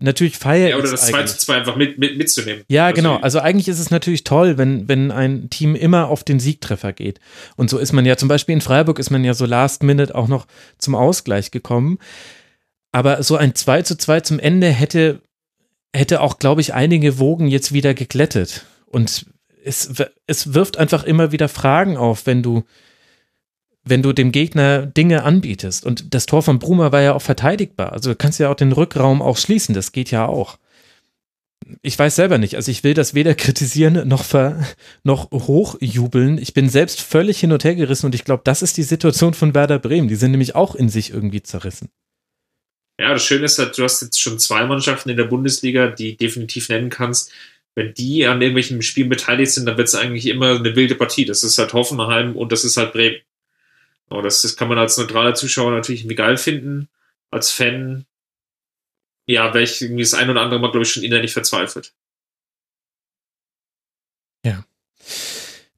natürlich 0.00 0.38
feiere 0.38 0.70
ja, 0.70 0.76
oder 0.76 0.90
das 0.90 1.06
2 1.06 1.24
zu 1.24 1.38
2 1.38 1.56
einfach 1.56 1.76
mit, 1.76 1.98
mit, 1.98 2.16
mitzunehmen. 2.18 2.64
Ja, 2.68 2.86
also, 2.86 2.96
genau. 2.96 3.16
Also 3.16 3.38
eigentlich 3.38 3.68
ist 3.68 3.78
es 3.78 3.90
natürlich 3.90 4.24
toll, 4.24 4.58
wenn, 4.58 4.88
wenn 4.88 5.10
ein 5.10 5.50
Team 5.50 5.74
immer 5.74 6.08
auf 6.08 6.24
den 6.24 6.40
Siegtreffer 6.40 6.92
geht. 6.92 7.20
Und 7.56 7.70
so 7.70 7.78
ist 7.78 7.92
man 7.92 8.06
ja 8.06 8.16
zum 8.16 8.28
Beispiel 8.28 8.54
in 8.54 8.60
Freiburg 8.60 8.98
ist 8.98 9.10
man 9.10 9.24
ja 9.24 9.34
so 9.34 9.46
last 9.46 9.82
minute 9.82 10.14
auch 10.14 10.28
noch 10.28 10.46
zum 10.78 10.94
Ausgleich 10.94 11.50
gekommen. 11.50 11.98
Aber 12.92 13.22
so 13.22 13.36
ein 13.36 13.54
2 13.54 13.82
zu 13.82 13.96
2 13.96 14.20
zum 14.20 14.38
Ende 14.38 14.68
hätte, 14.68 15.20
hätte 15.94 16.20
auch, 16.22 16.38
glaube 16.38 16.60
ich, 16.60 16.74
einige 16.74 17.18
Wogen 17.18 17.46
jetzt 17.46 17.72
wieder 17.72 17.94
geglättet. 17.94 18.66
Und 18.86 19.26
es, 19.64 19.92
es 20.26 20.54
wirft 20.54 20.78
einfach 20.78 21.04
immer 21.04 21.30
wieder 21.32 21.48
Fragen 21.48 21.96
auf, 21.96 22.26
wenn 22.26 22.42
du, 22.42 22.64
wenn 23.84 24.02
du 24.02 24.12
dem 24.12 24.32
Gegner 24.32 24.86
Dinge 24.86 25.22
anbietest. 25.22 25.84
Und 25.84 26.14
das 26.14 26.26
Tor 26.26 26.42
von 26.42 26.58
Bruma 26.58 26.92
war 26.92 27.00
ja 27.00 27.14
auch 27.14 27.22
verteidigbar. 27.22 27.92
Also 27.92 28.10
du 28.10 28.16
kannst 28.16 28.38
ja 28.38 28.50
auch 28.50 28.54
den 28.54 28.72
Rückraum 28.72 29.22
auch 29.22 29.36
schließen, 29.36 29.74
das 29.74 29.92
geht 29.92 30.10
ja 30.10 30.26
auch. 30.26 30.58
Ich 31.82 31.98
weiß 31.98 32.16
selber 32.16 32.38
nicht, 32.38 32.56
also 32.56 32.70
ich 32.70 32.82
will 32.84 32.94
das 32.94 33.14
weder 33.14 33.34
kritisieren 33.36 34.08
noch, 34.08 34.24
ver, 34.24 34.66
noch 35.02 35.30
hochjubeln. 35.30 36.38
Ich 36.38 36.54
bin 36.54 36.68
selbst 36.68 37.00
völlig 37.00 37.40
hin 37.40 37.52
und 37.52 37.64
her 37.64 37.74
gerissen 37.74 38.06
und 38.06 38.14
ich 38.14 38.24
glaube, 38.24 38.42
das 38.44 38.62
ist 38.62 38.76
die 38.76 38.82
Situation 38.82 39.34
von 39.34 39.54
Werder 39.54 39.78
Bremen. 39.78 40.08
Die 40.08 40.16
sind 40.16 40.32
nämlich 40.32 40.54
auch 40.54 40.74
in 40.74 40.88
sich 40.88 41.10
irgendwie 41.10 41.42
zerrissen. 41.42 41.88
Ja, 43.00 43.14
das 43.14 43.24
Schöne 43.24 43.46
ist 43.46 43.58
halt, 43.58 43.78
du 43.78 43.82
hast 43.82 44.02
jetzt 44.02 44.20
schon 44.20 44.38
zwei 44.38 44.66
Mannschaften 44.66 45.08
in 45.08 45.16
der 45.16 45.24
Bundesliga, 45.24 45.88
die 45.88 46.18
definitiv 46.18 46.68
nennen 46.68 46.90
kannst, 46.90 47.32
wenn 47.74 47.94
die 47.94 48.26
an 48.26 48.42
irgendwelchen 48.42 48.82
Spielen 48.82 49.08
beteiligt 49.08 49.52
sind, 49.52 49.66
dann 49.66 49.78
wird 49.78 49.88
es 49.88 49.94
eigentlich 49.94 50.26
immer 50.26 50.56
eine 50.56 50.76
wilde 50.76 50.96
Partie. 50.96 51.24
Das 51.24 51.42
ist 51.42 51.56
halt 51.56 51.72
Hoffenheim 51.72 52.36
und 52.36 52.52
das 52.52 52.64
ist 52.64 52.76
halt 52.76 52.92
Bremen. 52.92 53.20
Und 54.10 54.24
das, 54.24 54.42
das 54.42 54.56
kann 54.56 54.68
man 54.68 54.78
als 54.78 54.98
neutraler 54.98 55.34
Zuschauer 55.34 55.70
natürlich 55.70 56.02
irgendwie 56.02 56.16
geil 56.16 56.36
finden. 56.36 56.88
Als 57.30 57.52
Fan, 57.52 58.06
ja, 59.26 59.54
wäre 59.54 59.62
ich 59.62 59.80
irgendwie 59.80 60.02
das 60.02 60.14
ein 60.14 60.28
oder 60.28 60.42
andere 60.42 60.58
Mal, 60.58 60.72
glaube 60.72 60.82
ich, 60.82 60.92
schon 60.92 61.04
innerlich 61.04 61.32
verzweifelt. 61.32 61.94
Ja. 64.44 64.64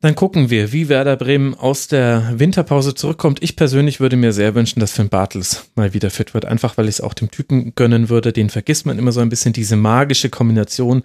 Dann 0.00 0.14
gucken 0.14 0.50
wir, 0.50 0.72
wie 0.72 0.88
Werder 0.88 1.16
Bremen 1.16 1.54
aus 1.54 1.88
der 1.88 2.32
Winterpause 2.36 2.94
zurückkommt. 2.94 3.42
Ich 3.42 3.54
persönlich 3.54 4.00
würde 4.00 4.16
mir 4.16 4.32
sehr 4.32 4.54
wünschen, 4.54 4.80
dass 4.80 4.92
Finn 4.92 5.10
Bartels 5.10 5.70
mal 5.74 5.92
wieder 5.92 6.10
fit 6.10 6.32
wird, 6.32 6.46
einfach 6.46 6.76
weil 6.78 6.86
ich 6.88 6.96
es 6.96 7.00
auch 7.00 7.14
dem 7.14 7.30
Typen 7.30 7.74
gönnen 7.74 8.08
würde. 8.08 8.32
Den 8.32 8.50
vergisst 8.50 8.86
man 8.86 8.98
immer 8.98 9.12
so 9.12 9.20
ein 9.20 9.28
bisschen, 9.28 9.52
diese 9.52 9.76
magische 9.76 10.30
Kombination 10.30 11.02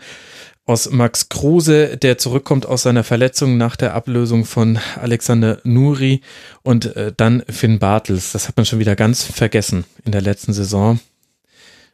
aus 0.67 0.91
Max 0.91 1.29
Kruse, 1.29 1.97
der 1.97 2.17
zurückkommt 2.17 2.65
aus 2.65 2.83
seiner 2.83 3.05
Verletzung 3.05 3.57
nach 3.57 3.77
der 3.77 3.93
Ablösung 3.93 4.43
von 4.43 4.77
Alexander 5.01 5.59
Nuri 5.63 6.21
und 6.61 6.95
äh, 6.97 7.13
dann 7.15 7.41
Finn 7.49 7.79
Bartels. 7.79 8.33
Das 8.33 8.49
hat 8.49 8.57
man 8.57 8.65
schon 8.65 8.79
wieder 8.79 8.97
ganz 8.97 9.23
vergessen 9.23 9.85
in 10.03 10.11
der 10.11 10.21
letzten 10.21 10.51
Saison. 10.51 10.99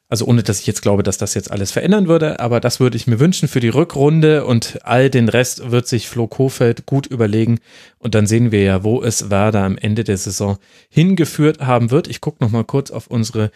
Also 0.09 0.25
ohne, 0.25 0.43
dass 0.43 0.59
ich 0.59 0.67
jetzt 0.67 0.81
glaube, 0.81 1.03
dass 1.03 1.19
das 1.19 1.35
jetzt 1.35 1.51
alles 1.51 1.71
verändern 1.71 2.07
würde, 2.07 2.39
aber 2.39 2.59
das 2.59 2.79
würde 2.79 2.97
ich 2.97 3.07
mir 3.07 3.19
wünschen 3.19 3.47
für 3.47 3.59
die 3.59 3.69
Rückrunde 3.69 4.43
und 4.45 4.79
all 4.83 5.09
den 5.09 5.29
Rest 5.29 5.71
wird 5.71 5.87
sich 5.87 6.07
Flo 6.07 6.27
Kofeld 6.27 6.85
gut 6.87 7.05
überlegen 7.05 7.59
und 7.99 8.15
dann 8.15 8.27
sehen 8.27 8.51
wir 8.51 8.63
ja, 8.63 8.83
wo 8.83 9.01
es 9.03 9.29
Werder 9.29 9.63
am 9.63 9.77
Ende 9.77 10.03
der 10.03 10.17
Saison 10.17 10.57
hingeführt 10.89 11.61
haben 11.61 11.91
wird. 11.91 12.07
Ich 12.07 12.21
gucke 12.21 12.43
noch 12.43 12.51
mal 12.51 12.63
kurz 12.63 12.89
auf 12.91 13.07
unsere 13.07 13.51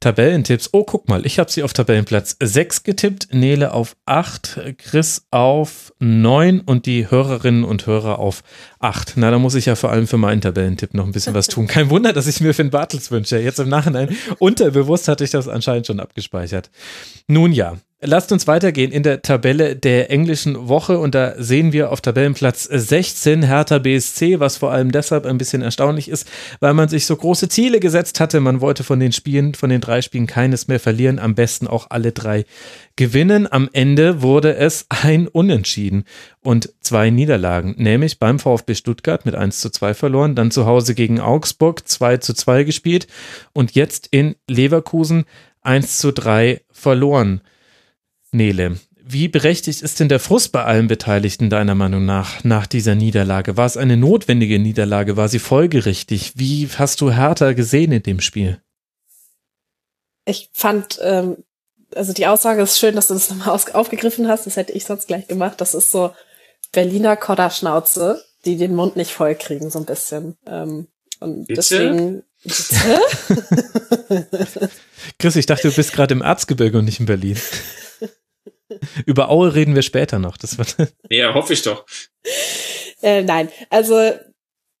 Tabellentipps. 0.00 0.70
Oh, 0.72 0.84
guck 0.84 1.08
mal, 1.08 1.24
ich 1.24 1.38
habe 1.38 1.50
sie 1.50 1.62
auf 1.62 1.72
Tabellenplatz 1.72 2.36
6 2.40 2.82
getippt, 2.82 3.28
Nele 3.32 3.72
auf 3.72 3.96
8, 4.04 4.76
Chris 4.78 5.26
auf 5.30 5.92
9 5.98 6.60
und 6.60 6.86
die 6.86 7.10
Hörerinnen 7.10 7.64
und 7.64 7.86
Hörer 7.86 8.18
auf 8.18 8.42
8. 8.78 9.14
Na, 9.16 9.30
da 9.30 9.38
muss 9.38 9.54
ich 9.54 9.66
ja 9.66 9.74
vor 9.74 9.90
allem 9.90 10.06
für 10.06 10.18
meinen 10.18 10.40
Tabellentipp 10.40 10.94
noch 10.94 11.06
ein 11.06 11.12
bisschen 11.12 11.34
was 11.34 11.46
tun. 11.48 11.66
Kein 11.66 11.90
Wunder, 11.90 12.12
dass 12.12 12.26
ich 12.26 12.40
mir 12.40 12.52
Finn 12.52 12.70
Bartels 12.70 13.10
wünsche. 13.10 13.38
Jetzt 13.38 13.58
im 13.58 13.68
Nachhinein 13.68 14.14
unterbewusst 14.38 15.08
hatte 15.08 15.24
ich 15.24 15.30
das 15.30 15.48
anscheinend 15.48 15.86
schon 15.86 16.00
abgespeichert. 16.00 16.70
Nun 17.26 17.52
ja, 17.52 17.76
Lasst 18.02 18.30
uns 18.30 18.46
weitergehen 18.46 18.92
in 18.92 19.02
der 19.02 19.22
Tabelle 19.22 19.74
der 19.74 20.10
englischen 20.10 20.68
Woche 20.68 20.98
und 20.98 21.14
da 21.14 21.32
sehen 21.38 21.72
wir 21.72 21.90
auf 21.90 22.02
Tabellenplatz 22.02 22.64
16 22.64 23.42
Hertha 23.42 23.78
BSC, 23.78 24.38
was 24.38 24.58
vor 24.58 24.70
allem 24.70 24.92
deshalb 24.92 25.24
ein 25.24 25.38
bisschen 25.38 25.62
erstaunlich 25.62 26.10
ist, 26.10 26.28
weil 26.60 26.74
man 26.74 26.90
sich 26.90 27.06
so 27.06 27.16
große 27.16 27.48
Ziele 27.48 27.80
gesetzt 27.80 28.20
hatte. 28.20 28.40
Man 28.40 28.60
wollte 28.60 28.84
von 28.84 29.00
den 29.00 29.12
Spielen, 29.12 29.54
von 29.54 29.70
den 29.70 29.80
drei 29.80 30.02
Spielen 30.02 30.26
keines 30.26 30.68
mehr 30.68 30.78
verlieren, 30.78 31.18
am 31.18 31.34
besten 31.34 31.66
auch 31.66 31.86
alle 31.88 32.12
drei 32.12 32.44
gewinnen. 32.96 33.50
Am 33.50 33.70
Ende 33.72 34.20
wurde 34.20 34.56
es 34.56 34.84
ein 34.90 35.26
Unentschieden 35.26 36.04
und 36.42 36.74
zwei 36.82 37.08
Niederlagen, 37.08 37.76
nämlich 37.78 38.18
beim 38.18 38.38
VfB 38.38 38.74
Stuttgart 38.74 39.24
mit 39.24 39.34
1 39.34 39.60
zu 39.60 39.70
2 39.70 39.94
verloren, 39.94 40.34
dann 40.34 40.50
zu 40.50 40.66
Hause 40.66 40.94
gegen 40.94 41.18
Augsburg 41.18 41.88
2 41.88 42.18
zu 42.18 42.34
2 42.34 42.64
gespielt 42.64 43.06
und 43.54 43.72
jetzt 43.72 44.08
in 44.10 44.36
Leverkusen 44.48 45.24
1 45.62 45.96
zu 45.96 46.12
3 46.12 46.60
verloren. 46.70 47.40
Nele, 48.32 48.78
wie 49.08 49.28
berechtigt 49.28 49.82
ist 49.82 50.00
denn 50.00 50.08
der 50.08 50.18
Frust 50.18 50.50
bei 50.50 50.64
allen 50.64 50.88
Beteiligten 50.88 51.48
deiner 51.48 51.76
Meinung 51.76 52.04
nach 52.04 52.42
nach 52.42 52.66
dieser 52.66 52.96
Niederlage? 52.96 53.56
War 53.56 53.66
es 53.66 53.76
eine 53.76 53.96
notwendige 53.96 54.58
Niederlage? 54.58 55.16
War 55.16 55.28
sie 55.28 55.38
folgerichtig? 55.38 56.32
Wie 56.34 56.68
hast 56.76 57.00
du 57.00 57.12
Hertha 57.12 57.52
gesehen 57.52 57.92
in 57.92 58.02
dem 58.02 58.20
Spiel? 58.20 58.60
Ich 60.24 60.50
fand, 60.52 60.98
ähm, 61.02 61.36
also 61.94 62.12
die 62.12 62.26
Aussage 62.26 62.62
ist 62.62 62.80
schön, 62.80 62.96
dass 62.96 63.06
du 63.06 63.14
das 63.14 63.30
nochmal 63.30 63.60
aufgegriffen 63.74 64.26
hast. 64.26 64.46
Das 64.46 64.56
hätte 64.56 64.72
ich 64.72 64.84
sonst 64.84 65.06
gleich 65.06 65.28
gemacht. 65.28 65.60
Das 65.60 65.74
ist 65.74 65.92
so 65.92 66.10
Berliner 66.72 67.16
Kodderschnauze, 67.16 68.20
die 68.44 68.56
den 68.56 68.74
Mund 68.74 68.96
nicht 68.96 69.12
voll 69.12 69.36
kriegen, 69.36 69.70
so 69.70 69.78
ein 69.78 69.84
bisschen. 69.84 70.36
Ähm, 70.48 70.88
und 71.20 71.46
Bitte? 71.46 71.60
deswegen. 71.60 72.22
Bitte? 72.42 73.00
Chris, 75.20 75.36
ich 75.36 75.46
dachte, 75.46 75.68
du 75.68 75.74
bist 75.76 75.92
gerade 75.92 76.12
im 76.12 76.22
Erzgebirge 76.22 76.78
und 76.78 76.86
nicht 76.86 76.98
in 76.98 77.06
Berlin. 77.06 77.38
Über 79.06 79.30
Aue 79.30 79.54
reden 79.54 79.74
wir 79.74 79.82
später 79.82 80.18
noch. 80.18 80.36
Das 80.36 80.58
wird 80.58 80.76
ja, 81.10 81.34
hoffe 81.34 81.52
ich 81.52 81.62
doch. 81.62 81.84
Äh, 83.02 83.22
nein, 83.22 83.50
also 83.70 84.12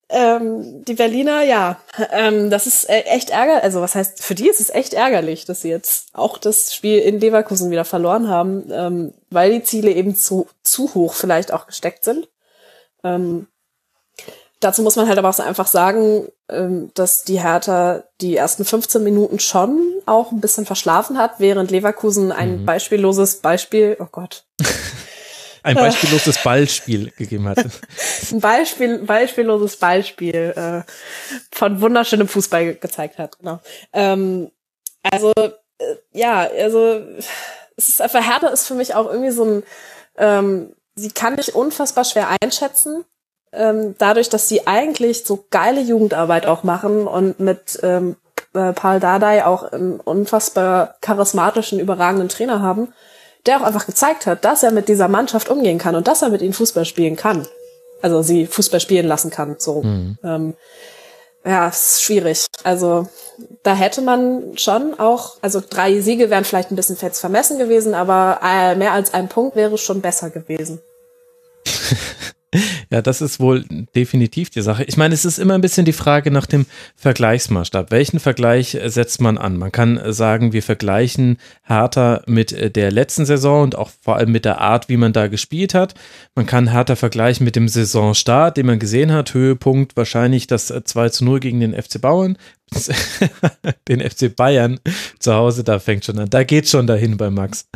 ähm, 0.08 0.84
die 0.84 0.94
Berliner, 0.94 1.42
ja, 1.42 1.80
ähm, 2.12 2.48
das 2.48 2.66
ist 2.66 2.88
äh, 2.88 3.00
echt 3.02 3.30
ärgerlich. 3.30 3.64
Also 3.64 3.80
was 3.80 3.94
heißt, 3.94 4.22
für 4.22 4.36
die 4.36 4.48
ist 4.48 4.60
es 4.60 4.70
echt 4.70 4.94
ärgerlich, 4.94 5.44
dass 5.44 5.62
sie 5.62 5.68
jetzt 5.68 6.10
auch 6.12 6.38
das 6.38 6.74
Spiel 6.74 6.98
in 7.00 7.18
Leverkusen 7.18 7.70
wieder 7.70 7.84
verloren 7.84 8.28
haben, 8.28 8.70
ähm, 8.70 9.14
weil 9.30 9.52
die 9.52 9.62
Ziele 9.64 9.90
eben 9.90 10.14
zu, 10.14 10.48
zu 10.62 10.94
hoch 10.94 11.14
vielleicht 11.14 11.52
auch 11.52 11.66
gesteckt 11.66 12.04
sind. 12.04 12.28
Ähm, 13.02 13.48
Dazu 14.60 14.82
muss 14.82 14.96
man 14.96 15.06
halt 15.06 15.18
aber 15.18 15.28
auch 15.28 15.34
so 15.34 15.42
einfach 15.42 15.66
sagen, 15.66 16.28
ähm, 16.48 16.90
dass 16.94 17.24
die 17.24 17.42
Hertha 17.42 18.04
die 18.20 18.36
ersten 18.36 18.64
15 18.64 19.02
Minuten 19.02 19.38
schon 19.38 19.78
auch 20.06 20.32
ein 20.32 20.40
bisschen 20.40 20.64
verschlafen 20.64 21.18
hat, 21.18 21.34
während 21.38 21.70
Leverkusen 21.70 22.32
ein 22.32 22.60
mhm. 22.60 22.66
beispielloses 22.66 23.36
Beispiel, 23.36 23.96
oh 24.00 24.06
Gott. 24.10 24.46
ein 25.62 25.74
beispielloses 25.74 26.38
Ballspiel 26.42 27.12
gegeben 27.18 27.48
hat. 27.48 27.58
ein 28.30 28.40
Beispiel, 28.40 28.98
beispielloses 28.98 29.76
Beispiel 29.76 30.54
äh, 30.56 30.90
von 31.50 31.80
wunderschönem 31.80 32.28
Fußball 32.28 32.76
gezeigt 32.76 33.18
hat, 33.18 33.38
genau. 33.38 33.60
Ähm, 33.92 34.50
also, 35.02 35.32
äh, 35.36 35.96
ja, 36.12 36.48
also 36.48 37.02
es 37.76 37.88
ist 37.90 38.00
einfach, 38.00 38.26
Hertha 38.26 38.48
ist 38.48 38.66
für 38.66 38.74
mich 38.74 38.94
auch 38.94 39.06
irgendwie 39.10 39.32
so 39.32 39.44
ein, 39.44 39.62
ähm, 40.16 40.74
sie 40.94 41.10
kann 41.10 41.38
ich 41.38 41.54
unfassbar 41.54 42.04
schwer 42.04 42.28
einschätzen 42.40 43.04
ähm, 43.52 43.94
dadurch, 43.98 44.28
dass 44.28 44.48
sie 44.48 44.66
eigentlich 44.66 45.24
so 45.24 45.44
geile 45.50 45.80
Jugendarbeit 45.80 46.46
auch 46.46 46.62
machen 46.62 47.06
und 47.06 47.40
mit 47.40 47.78
ähm, 47.82 48.16
äh, 48.54 48.72
Paul 48.72 49.00
Dardai 49.00 49.44
auch 49.44 49.72
einen 49.72 50.00
unfassbar 50.00 50.96
charismatischen, 51.00 51.78
überragenden 51.78 52.28
Trainer 52.28 52.60
haben, 52.60 52.92
der 53.46 53.60
auch 53.60 53.62
einfach 53.64 53.86
gezeigt 53.86 54.26
hat, 54.26 54.44
dass 54.44 54.62
er 54.62 54.72
mit 54.72 54.88
dieser 54.88 55.08
Mannschaft 55.08 55.48
umgehen 55.48 55.78
kann 55.78 55.94
und 55.94 56.08
dass 56.08 56.22
er 56.22 56.30
mit 56.30 56.42
ihnen 56.42 56.52
Fußball 56.52 56.84
spielen 56.84 57.16
kann. 57.16 57.46
Also 58.02 58.22
sie 58.22 58.46
Fußball 58.46 58.80
spielen 58.80 59.06
lassen 59.06 59.30
kann. 59.30 59.56
So. 59.58 59.82
Mhm. 59.82 60.18
Ähm, 60.22 60.54
ja, 61.44 61.68
ist 61.68 62.02
schwierig. 62.02 62.46
Also 62.64 63.08
da 63.62 63.74
hätte 63.74 64.02
man 64.02 64.58
schon 64.58 64.98
auch, 64.98 65.36
also 65.42 65.62
drei 65.68 66.00
Siege 66.00 66.28
wären 66.28 66.44
vielleicht 66.44 66.72
ein 66.72 66.76
bisschen 66.76 66.96
fett 66.96 67.14
vermessen 67.14 67.56
gewesen, 67.58 67.94
aber 67.94 68.40
äh, 68.42 68.74
mehr 68.74 68.92
als 68.92 69.14
ein 69.14 69.28
Punkt 69.28 69.54
wäre 69.54 69.78
schon 69.78 70.00
besser 70.00 70.30
gewesen. 70.30 70.80
Ja, 72.90 73.02
das 73.02 73.20
ist 73.20 73.40
wohl 73.40 73.64
definitiv 73.94 74.50
die 74.50 74.62
Sache. 74.62 74.84
Ich 74.84 74.96
meine, 74.96 75.14
es 75.14 75.24
ist 75.24 75.38
immer 75.38 75.54
ein 75.54 75.60
bisschen 75.60 75.84
die 75.84 75.92
Frage 75.92 76.30
nach 76.30 76.46
dem 76.46 76.66
Vergleichsmaßstab. 76.94 77.90
Welchen 77.90 78.20
Vergleich 78.20 78.78
setzt 78.86 79.20
man 79.20 79.38
an? 79.38 79.56
Man 79.56 79.72
kann 79.72 80.00
sagen, 80.12 80.52
wir 80.52 80.62
vergleichen 80.62 81.38
Hertha 81.62 82.22
mit 82.26 82.76
der 82.76 82.92
letzten 82.92 83.26
Saison 83.26 83.62
und 83.64 83.76
auch 83.76 83.90
vor 84.00 84.16
allem 84.16 84.30
mit 84.30 84.44
der 84.44 84.60
Art, 84.60 84.88
wie 84.88 84.96
man 84.96 85.12
da 85.12 85.26
gespielt 85.26 85.74
hat. 85.74 85.94
Man 86.34 86.46
kann 86.46 86.70
Hertha 86.70 86.96
vergleichen 86.96 87.44
mit 87.44 87.56
dem 87.56 87.68
Saisonstart, 87.68 88.56
den 88.56 88.66
man 88.66 88.78
gesehen 88.78 89.12
hat. 89.12 89.34
Höhepunkt 89.34 89.96
wahrscheinlich 89.96 90.46
das 90.46 90.66
2 90.66 91.08
zu 91.08 91.24
0 91.24 91.40
gegen 91.40 91.60
den 91.60 91.74
FC 91.74 92.00
Bauern. 92.00 92.38
den 93.88 94.00
FC 94.00 94.34
Bayern 94.34 94.80
zu 95.18 95.34
Hause, 95.34 95.64
da 95.64 95.78
fängt 95.78 96.04
schon 96.04 96.18
an. 96.18 96.30
Da 96.30 96.42
geht 96.44 96.68
schon 96.68 96.86
dahin 96.86 97.16
bei 97.16 97.30
Max. 97.30 97.68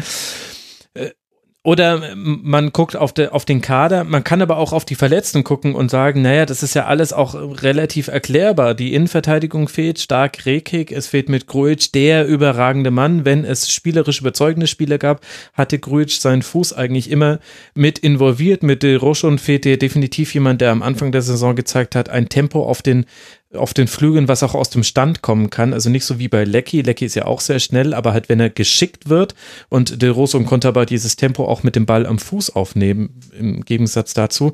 Oder 1.62 2.14
man 2.16 2.72
guckt 2.72 2.96
auf, 2.96 3.12
de, 3.12 3.28
auf 3.28 3.44
den 3.44 3.60
Kader, 3.60 4.04
man 4.04 4.24
kann 4.24 4.40
aber 4.40 4.56
auch 4.56 4.72
auf 4.72 4.86
die 4.86 4.94
Verletzten 4.94 5.44
gucken 5.44 5.74
und 5.74 5.90
sagen, 5.90 6.22
naja, 6.22 6.46
das 6.46 6.62
ist 6.62 6.72
ja 6.72 6.86
alles 6.86 7.12
auch 7.12 7.34
relativ 7.34 8.08
erklärbar. 8.08 8.72
Die 8.72 8.94
Innenverteidigung 8.94 9.68
fehlt 9.68 9.98
stark 9.98 10.46
Rekik, 10.46 10.90
es 10.90 11.08
fehlt 11.08 11.28
mit 11.28 11.46
Grujic 11.46 11.92
der 11.92 12.26
überragende 12.26 12.90
Mann. 12.90 13.26
Wenn 13.26 13.44
es 13.44 13.70
spielerisch 13.70 14.22
überzeugende 14.22 14.68
Spieler 14.68 14.96
gab, 14.96 15.20
hatte 15.52 15.78
Grujic 15.78 16.12
seinen 16.12 16.40
Fuß 16.40 16.72
eigentlich 16.72 17.10
immer 17.10 17.40
mit 17.74 17.98
involviert. 17.98 18.62
Mit 18.62 18.82
De 18.82 18.96
Roche 18.96 19.36
fehlte 19.36 19.76
definitiv 19.76 20.32
jemand, 20.32 20.62
der 20.62 20.70
am 20.70 20.80
Anfang 20.80 21.12
der 21.12 21.20
Saison 21.20 21.54
gezeigt 21.54 21.94
hat, 21.94 22.08
ein 22.08 22.30
Tempo 22.30 22.64
auf 22.64 22.80
den 22.80 23.04
auf 23.54 23.74
den 23.74 23.88
Flügeln, 23.88 24.28
was 24.28 24.42
auch 24.42 24.54
aus 24.54 24.70
dem 24.70 24.84
Stand 24.84 25.22
kommen 25.22 25.50
kann. 25.50 25.72
Also 25.72 25.90
nicht 25.90 26.04
so 26.04 26.18
wie 26.18 26.28
bei 26.28 26.44
Lecky. 26.44 26.82
Lecky 26.82 27.04
ist 27.04 27.16
ja 27.16 27.24
auch 27.24 27.40
sehr 27.40 27.58
schnell, 27.58 27.94
aber 27.94 28.12
halt, 28.12 28.28
wenn 28.28 28.40
er 28.40 28.50
geschickt 28.50 29.08
wird 29.08 29.34
und 29.68 30.02
De 30.02 30.08
Rosso 30.08 30.40
konnte 30.44 30.68
aber 30.68 30.86
dieses 30.86 31.16
Tempo 31.16 31.46
auch 31.46 31.62
mit 31.62 31.76
dem 31.76 31.86
Ball 31.86 32.06
am 32.06 32.18
Fuß 32.18 32.50
aufnehmen, 32.50 33.20
im 33.36 33.62
Gegensatz 33.64 34.14
dazu. 34.14 34.52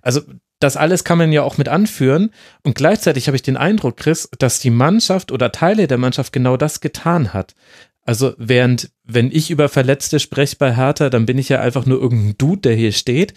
Also 0.00 0.22
das 0.60 0.76
alles 0.76 1.04
kann 1.04 1.18
man 1.18 1.30
ja 1.30 1.42
auch 1.42 1.58
mit 1.58 1.68
anführen. 1.68 2.30
Und 2.64 2.74
gleichzeitig 2.74 3.28
habe 3.28 3.36
ich 3.36 3.42
den 3.42 3.56
Eindruck, 3.56 3.96
Chris, 3.98 4.28
dass 4.38 4.60
die 4.60 4.70
Mannschaft 4.70 5.30
oder 5.30 5.52
Teile 5.52 5.86
der 5.86 5.98
Mannschaft 5.98 6.32
genau 6.32 6.56
das 6.56 6.80
getan 6.80 7.32
hat. 7.32 7.54
Also 8.04 8.32
während, 8.38 8.90
wenn 9.04 9.30
ich 9.30 9.50
über 9.50 9.68
Verletzte 9.68 10.18
spreche 10.18 10.56
bei 10.56 10.74
Hertha, 10.74 11.10
dann 11.10 11.26
bin 11.26 11.36
ich 11.36 11.50
ja 11.50 11.60
einfach 11.60 11.84
nur 11.84 12.00
irgendein 12.00 12.38
Dude, 12.38 12.62
der 12.62 12.74
hier 12.74 12.92
steht 12.92 13.34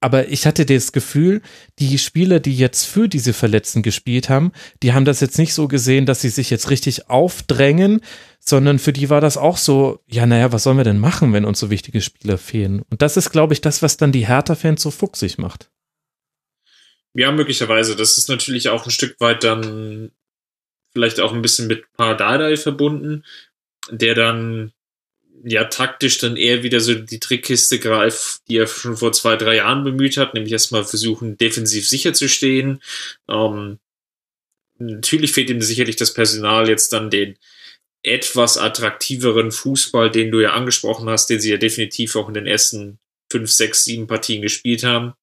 aber 0.00 0.28
ich 0.28 0.46
hatte 0.46 0.64
das 0.64 0.92
Gefühl, 0.92 1.42
die 1.78 1.98
Spieler, 1.98 2.40
die 2.40 2.56
jetzt 2.56 2.86
für 2.86 3.08
diese 3.08 3.32
Verletzten 3.32 3.82
gespielt 3.82 4.28
haben, 4.28 4.52
die 4.82 4.94
haben 4.94 5.04
das 5.04 5.20
jetzt 5.20 5.38
nicht 5.38 5.52
so 5.52 5.68
gesehen, 5.68 6.06
dass 6.06 6.22
sie 6.22 6.30
sich 6.30 6.48
jetzt 6.48 6.70
richtig 6.70 7.10
aufdrängen, 7.10 8.00
sondern 8.38 8.78
für 8.78 8.94
die 8.94 9.10
war 9.10 9.20
das 9.20 9.36
auch 9.36 9.58
so, 9.58 10.00
ja, 10.06 10.24
naja, 10.24 10.52
was 10.52 10.62
sollen 10.62 10.78
wir 10.78 10.84
denn 10.84 10.98
machen, 10.98 11.32
wenn 11.34 11.44
uns 11.44 11.60
so 11.60 11.70
wichtige 11.70 12.00
Spieler 12.00 12.38
fehlen? 12.38 12.82
Und 12.90 13.02
das 13.02 13.18
ist, 13.18 13.30
glaube 13.30 13.52
ich, 13.52 13.60
das, 13.60 13.82
was 13.82 13.98
dann 13.98 14.12
die 14.12 14.26
Hertha-Fans 14.26 14.80
so 14.80 14.90
fuchsig 14.90 15.36
macht. 15.36 15.70
Ja, 17.12 17.30
möglicherweise. 17.32 17.96
Das 17.96 18.16
ist 18.16 18.28
natürlich 18.28 18.70
auch 18.70 18.86
ein 18.86 18.90
Stück 18.90 19.20
weit 19.20 19.44
dann 19.44 20.12
vielleicht 20.92 21.20
auch 21.20 21.32
ein 21.32 21.42
bisschen 21.42 21.66
mit 21.66 21.92
Paradadei 21.92 22.56
verbunden, 22.56 23.24
der 23.90 24.14
dann 24.14 24.72
ja 25.42 25.64
taktisch 25.64 26.18
dann 26.18 26.36
eher 26.36 26.62
wieder 26.62 26.80
so 26.80 26.94
die 26.94 27.20
Trickkiste 27.20 27.78
greift, 27.78 28.40
die 28.48 28.58
er 28.58 28.66
schon 28.66 28.96
vor 28.96 29.12
zwei, 29.12 29.36
drei 29.36 29.56
Jahren 29.56 29.84
bemüht 29.84 30.16
hat, 30.16 30.34
nämlich 30.34 30.52
erstmal 30.52 30.84
versuchen, 30.84 31.38
defensiv 31.38 31.88
sicher 31.88 32.12
zu 32.12 32.28
stehen. 32.28 32.82
Ähm, 33.28 33.78
natürlich 34.78 35.32
fehlt 35.32 35.50
ihm 35.50 35.62
sicherlich 35.62 35.96
das 35.96 36.14
Personal 36.14 36.68
jetzt 36.68 36.92
dann 36.92 37.10
den 37.10 37.36
etwas 38.02 38.56
attraktiveren 38.56 39.52
Fußball, 39.52 40.10
den 40.10 40.30
du 40.30 40.40
ja 40.40 40.52
angesprochen 40.52 41.08
hast, 41.08 41.28
den 41.28 41.40
sie 41.40 41.50
ja 41.50 41.58
definitiv 41.58 42.16
auch 42.16 42.28
in 42.28 42.34
den 42.34 42.46
ersten 42.46 42.98
fünf, 43.30 43.50
sechs, 43.50 43.84
sieben 43.84 44.06
Partien 44.06 44.42
gespielt 44.42 44.84
haben. 44.84 45.14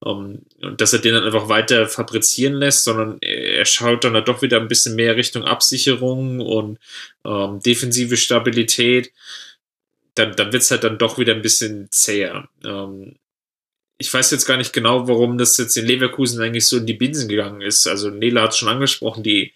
Um, 0.00 0.40
ähm, 0.60 0.70
und 0.70 0.80
dass 0.80 0.92
er 0.92 0.98
den 0.98 1.14
dann 1.14 1.22
einfach 1.22 1.48
weiter 1.48 1.86
fabrizieren 1.86 2.54
lässt, 2.54 2.82
sondern 2.82 3.18
er 3.20 3.64
schaut 3.64 4.02
dann 4.02 4.14
halt 4.14 4.26
doch 4.26 4.42
wieder 4.42 4.60
ein 4.60 4.66
bisschen 4.66 4.96
mehr 4.96 5.14
Richtung 5.14 5.44
Absicherung 5.44 6.40
und 6.40 6.78
ähm, 7.24 7.60
defensive 7.60 8.16
Stabilität 8.16 9.12
dann, 10.14 10.36
dann 10.36 10.52
wird's 10.52 10.70
halt 10.70 10.84
dann 10.84 10.98
doch 10.98 11.18
wieder 11.18 11.34
ein 11.34 11.42
bisschen 11.42 11.88
zäher. 11.90 12.48
Ähm, 12.64 13.16
ich 13.98 14.12
weiß 14.12 14.30
jetzt 14.32 14.46
gar 14.46 14.56
nicht 14.56 14.72
genau, 14.72 15.06
warum 15.08 15.38
das 15.38 15.56
jetzt 15.58 15.76
in 15.76 15.86
Leverkusen 15.86 16.42
eigentlich 16.42 16.66
so 16.66 16.78
in 16.78 16.86
die 16.86 16.94
Binsen 16.94 17.28
gegangen 17.28 17.60
ist. 17.60 17.86
Also 17.86 18.10
Nela 18.10 18.42
hat 18.42 18.56
schon 18.56 18.68
angesprochen, 18.68 19.22
die, 19.22 19.54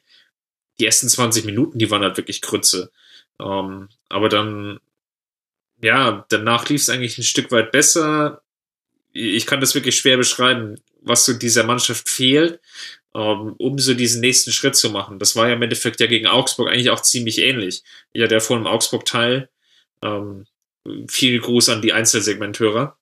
die 0.78 0.86
ersten 0.86 1.08
20 1.08 1.44
Minuten, 1.44 1.78
die 1.78 1.90
waren 1.90 2.02
halt 2.02 2.16
wirklich 2.16 2.42
Krütze. 2.42 2.90
Ähm, 3.40 3.88
aber 4.08 4.28
dann, 4.28 4.78
ja, 5.82 6.24
danach 6.28 6.68
lief 6.68 6.82
es 6.82 6.88
eigentlich 6.88 7.18
ein 7.18 7.24
Stück 7.24 7.50
weit 7.50 7.72
besser. 7.72 8.42
Ich 9.12 9.46
kann 9.46 9.60
das 9.60 9.74
wirklich 9.74 9.96
schwer 9.96 10.16
beschreiben, 10.16 10.80
was 11.00 11.24
so 11.24 11.32
dieser 11.32 11.64
Mannschaft 11.64 12.08
fehlt, 12.08 12.60
ähm, 13.14 13.54
um 13.58 13.78
so 13.78 13.94
diesen 13.94 14.20
nächsten 14.20 14.52
Schritt 14.52 14.76
zu 14.76 14.90
machen. 14.90 15.18
Das 15.18 15.36
war 15.36 15.48
ja 15.48 15.54
im 15.54 15.62
Endeffekt 15.62 16.00
ja 16.00 16.06
gegen 16.06 16.26
Augsburg 16.26 16.68
eigentlich 16.68 16.90
auch 16.90 17.00
ziemlich 17.00 17.38
ähnlich. 17.38 17.82
Ja, 18.12 18.26
der 18.26 18.40
vor 18.40 18.56
dem 18.56 18.66
Augsburg-Teil 18.66 19.48
ähm, 20.02 20.46
viel 21.08 21.40
Gruß 21.40 21.68
an 21.70 21.82
die 21.82 21.92
Einzelsegmenthörer. 21.92 22.96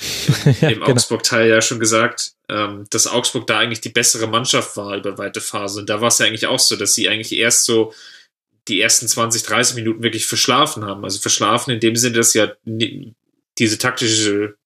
ja, 0.60 0.68
Im 0.68 0.80
genau. 0.80 0.92
Augsburg-Teil 0.92 1.48
ja 1.48 1.60
schon 1.60 1.80
gesagt, 1.80 2.32
ähm, 2.48 2.86
dass 2.90 3.06
Augsburg 3.06 3.46
da 3.46 3.58
eigentlich 3.58 3.80
die 3.80 3.88
bessere 3.88 4.26
Mannschaft 4.26 4.76
war 4.76 4.96
über 4.96 5.18
weite 5.18 5.40
Phase. 5.40 5.80
Und 5.80 5.90
da 5.90 6.00
war 6.00 6.08
es 6.08 6.18
ja 6.18 6.26
eigentlich 6.26 6.46
auch 6.46 6.60
so, 6.60 6.76
dass 6.76 6.94
sie 6.94 7.08
eigentlich 7.08 7.32
erst 7.32 7.64
so 7.64 7.92
die 8.68 8.80
ersten 8.80 9.08
20, 9.08 9.42
30 9.42 9.76
Minuten 9.76 10.02
wirklich 10.02 10.26
verschlafen 10.26 10.84
haben. 10.84 11.04
Also 11.04 11.20
verschlafen 11.20 11.72
in 11.72 11.80
dem 11.80 11.96
Sinne, 11.96 12.16
dass 12.16 12.34
ja 12.34 12.52
diese 12.64 13.78
taktische 13.78 14.56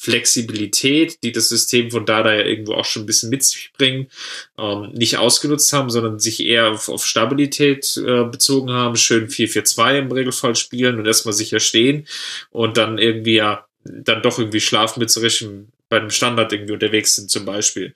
Flexibilität, 0.00 1.22
die 1.22 1.30
das 1.30 1.50
System 1.50 1.90
von 1.90 2.06
Dada 2.06 2.32
ja 2.32 2.46
irgendwo 2.46 2.72
auch 2.72 2.86
schon 2.86 3.02
ein 3.02 3.06
bisschen 3.06 3.28
mit 3.28 3.42
sich 3.42 3.70
bringt, 3.76 4.10
ähm, 4.58 4.92
nicht 4.94 5.18
ausgenutzt 5.18 5.74
haben, 5.74 5.90
sondern 5.90 6.18
sich 6.18 6.42
eher 6.42 6.70
auf, 6.70 6.88
auf 6.88 7.04
Stabilität 7.04 7.98
äh, 7.98 8.24
bezogen 8.24 8.70
haben, 8.70 8.96
schön 8.96 9.28
4-4-2 9.28 9.98
im 9.98 10.10
Regelfall 10.10 10.56
spielen 10.56 10.98
und 10.98 11.06
erstmal 11.06 11.34
sicher 11.34 11.60
stehen 11.60 12.06
und 12.50 12.78
dann 12.78 12.96
irgendwie 12.96 13.34
ja 13.34 13.66
dann 13.84 14.22
doch 14.22 14.38
irgendwie 14.38 14.60
schlafmützerisch 14.60 15.44
bei 15.90 15.98
einem 15.98 16.10
Standard 16.10 16.50
irgendwie 16.50 16.72
unterwegs 16.72 17.16
sind 17.16 17.30
zum 17.30 17.44
Beispiel. 17.44 17.94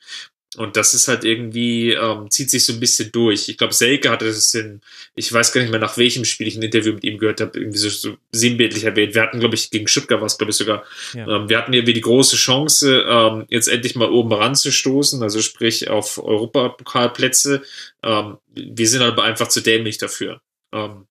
Und 0.57 0.77
das 0.77 0.95
ist 0.95 1.09
halt 1.09 1.25
irgendwie, 1.25 1.93
ähm, 1.93 2.31
zieht 2.31 2.51
sich 2.51 2.65
so 2.65 2.73
ein 2.73 2.81
bisschen 2.81 3.11
durch. 3.13 3.49
Ich 3.49 3.59
glaube, 3.59 3.75
Selke 3.75 4.11
hatte 4.11 4.27
das 4.27 4.55
in, 4.55 4.81
ich 5.15 5.33
weiß 5.33 5.53
gar 5.53 5.61
nicht 5.61 5.71
mehr, 5.71 5.81
nach 5.81 5.97
welchem 5.97 6.25
Spiel 6.25 6.47
ich 6.47 6.57
ein 6.57 6.63
Interview 6.63 6.93
mit 6.93 7.05
ihm 7.05 7.19
gehört 7.19 7.41
habe, 7.41 7.59
irgendwie 7.59 7.79
so, 7.79 7.89
so 7.89 8.17
sinnbildlich 8.33 8.85
erwähnt. 8.85 9.15
Wir 9.15 9.23
hatten, 9.23 9.41
glaube 9.41 9.55
ich, 9.55 9.71
gegen 9.71 9.89
Stuttgart 9.89 10.21
was, 10.21 10.39
glaube 10.39 10.51
ich 10.51 10.57
sogar. 10.57 10.85
Ja. 11.15 11.27
Ähm, 11.27 11.49
wir 11.49 11.59
hatten 11.59 11.73
irgendwie 11.73 11.93
die 11.93 12.01
große 12.01 12.37
Chance, 12.37 13.05
ähm, 13.09 13.47
jetzt 13.49 13.69
endlich 13.69 13.97
mal 13.97 14.11
oben 14.11 14.33
ranzustoßen, 14.33 15.23
also 15.23 15.41
sprich 15.41 15.91
auf 15.91 16.19
Europapokalplätze. 16.19 17.63
Ähm, 18.03 18.39
wir 18.55 18.89
sind 18.89 19.03
aber 19.03 19.25
einfach 19.25 19.49
zu 19.49 19.61
dämlich 19.61 19.99
dafür. 19.99 20.41
Ähm, 20.73 21.07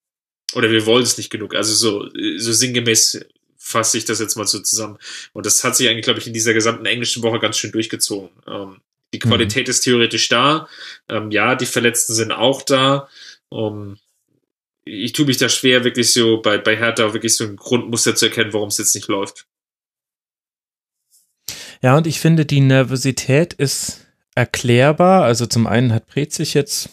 oder 0.53 0.71
wir 0.71 0.85
wollen 0.85 1.03
es 1.03 1.17
nicht 1.17 1.29
genug. 1.29 1.55
Also 1.55 1.73
so, 1.73 2.09
so 2.37 2.53
sinngemäß 2.53 3.25
fasse 3.57 3.97
ich 3.97 4.05
das 4.05 4.19
jetzt 4.19 4.35
mal 4.35 4.45
so 4.45 4.59
zusammen. 4.59 4.97
Und 5.31 5.45
das 5.45 5.63
hat 5.63 5.75
sich 5.75 5.87
eigentlich, 5.87 6.03
glaube 6.03 6.19
ich, 6.19 6.27
in 6.27 6.33
dieser 6.33 6.53
gesamten 6.53 6.85
englischen 6.85 7.23
Woche 7.23 7.39
ganz 7.39 7.57
schön 7.57 7.71
durchgezogen. 7.71 8.29
Ähm, 8.45 8.77
die 9.13 9.19
Qualität 9.19 9.67
mhm. 9.67 9.71
ist 9.71 9.81
theoretisch 9.81 10.27
da. 10.27 10.67
Ähm, 11.07 11.31
ja, 11.31 11.55
die 11.55 11.65
Verletzten 11.65 12.13
sind 12.13 12.31
auch 12.31 12.63
da. 12.63 13.07
Um, 13.49 13.97
ich 14.85 15.13
tue 15.13 15.25
mich 15.25 15.37
da 15.37 15.47
schwer, 15.47 15.83
wirklich 15.83 16.11
so 16.11 16.41
bei, 16.41 16.57
bei 16.57 16.75
Hertha 16.75 17.13
wirklich 17.13 17.35
so 17.35 17.45
ein 17.45 17.55
Grundmuster 17.55 18.15
zu 18.15 18.25
erkennen, 18.25 18.51
warum 18.51 18.67
es 18.67 18.77
jetzt 18.77 18.95
nicht 18.95 19.07
läuft. 19.07 19.45
Ja, 21.81 21.95
und 21.95 22.07
ich 22.07 22.19
finde, 22.19 22.45
die 22.45 22.61
Nervosität 22.61 23.53
ist 23.53 24.07
erklärbar. 24.35 25.23
Also 25.23 25.45
zum 25.45 25.67
einen 25.67 25.93
hat 25.93 26.07
Prez 26.07 26.35
sich 26.35 26.53
jetzt 26.53 26.89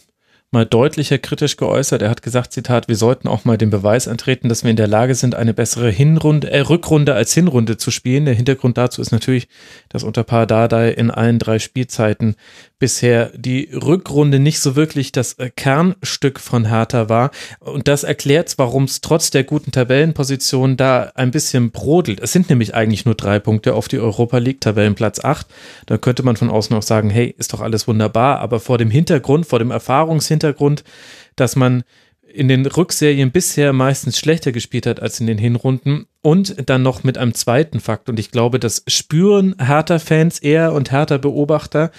mal 0.53 0.67
deutlicher 0.67 1.19
kritisch 1.19 1.57
geäußert. 1.57 2.03
Er 2.03 2.11
hat 2.11 2.23
gesagt, 2.23 2.53
Zitat, 2.53 2.89
wir 2.89 2.97
sollten 2.97 3.29
auch 3.29 3.45
mal 3.45 3.57
den 3.57 3.70
Beweis 3.70 4.09
antreten, 4.09 4.49
dass 4.49 4.65
wir 4.65 4.70
in 4.70 4.77
der 4.77 4.89
Lage 4.89 5.15
sind, 5.15 5.35
eine 5.35 5.55
bessere 5.55 5.91
Hinrunde, 5.91 6.51
äh, 6.51 6.61
Rückrunde 6.61 7.15
als 7.15 7.33
Hinrunde 7.33 7.77
zu 7.77 7.91
spielen. 7.91 8.25
Der 8.25 8.35
Hintergrund 8.35 8.77
dazu 8.77 9.01
ist 9.01 9.12
natürlich, 9.12 9.49
dass 9.89 10.03
unter 10.03 10.25
Pardadei 10.25 10.91
in 10.91 11.11
allen 11.11 11.39
drei 11.39 11.61
Spielzeiten 11.61 12.35
bisher 12.81 13.31
die 13.36 13.68
Rückrunde 13.73 14.41
nicht 14.41 14.59
so 14.59 14.75
wirklich 14.75 15.12
das 15.12 15.34
äh, 15.34 15.50
Kernstück 15.55 16.41
von 16.41 16.68
Hertha 16.68 17.09
war. 17.09 17.31
Und 17.60 17.86
das 17.86 18.02
erklärt, 18.02 18.55
warum 18.57 18.84
es 18.84 19.00
trotz 19.00 19.31
der 19.31 19.44
guten 19.44 19.70
Tabellenposition 19.70 20.76
da 20.76 21.12
ein 21.15 21.31
bisschen 21.31 21.70
brodelt. 21.70 22.18
Es 22.18 22.33
sind 22.33 22.50
nämlich 22.50 22.75
eigentlich 22.75 23.05
nur 23.05 23.15
drei 23.15 23.39
Punkte 23.39 23.75
auf 23.75 23.86
die 23.86 24.00
Europa 24.00 24.39
League, 24.39 24.60
Tabellenplatz 24.60 25.23
8. 25.23 25.47
Da 25.86 25.99
könnte 25.99 26.25
man 26.25 26.34
von 26.34 26.50
außen 26.50 26.75
auch 26.75 26.83
sagen, 26.83 27.10
hey, 27.10 27.33
ist 27.39 27.52
doch 27.52 27.60
alles 27.60 27.86
wunderbar. 27.86 28.41
Aber 28.41 28.59
vor 28.59 28.78
dem 28.78 28.91
Hintergrund, 28.91 29.47
vor 29.47 29.60
dem 29.60 29.70
Erfahrungshintergrund, 29.70 30.83
dass 31.36 31.55
man 31.55 31.84
in 32.33 32.49
den 32.49 32.65
Rückserien 32.67 33.31
bisher 33.31 33.73
meistens 33.73 34.18
schlechter 34.18 34.52
gespielt 34.52 34.86
hat 34.86 35.00
als 35.00 35.20
in 35.20 35.26
den 35.26 35.39
Hinrunden 35.39 36.07
und 36.23 36.68
dann 36.68 36.83
noch 36.83 37.02
mit 37.05 37.18
einem 37.18 37.34
zweiten 37.34 37.81
Fakt. 37.81 38.09
Und 38.09 38.18
ich 38.18 38.31
glaube, 38.31 38.59
das 38.59 38.84
spüren 38.86 39.55
Hertha-Fans 39.59 40.39
eher 40.39 40.73
und 40.73 40.92
Hertha-Beobachter, 40.92 41.91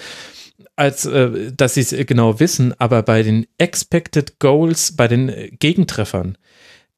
als 0.76 1.06
äh, 1.06 1.52
dass 1.56 1.76
sie 1.76 1.82
es 1.82 1.96
genau 2.08 2.40
wissen. 2.40 2.74
Aber 2.80 3.04
bei 3.04 3.24
den 3.24 3.46
Expected 3.58 4.40
Goals, 4.40 4.96
bei 4.96 5.08
den 5.08 5.56
Gegentreffern, 5.60 6.38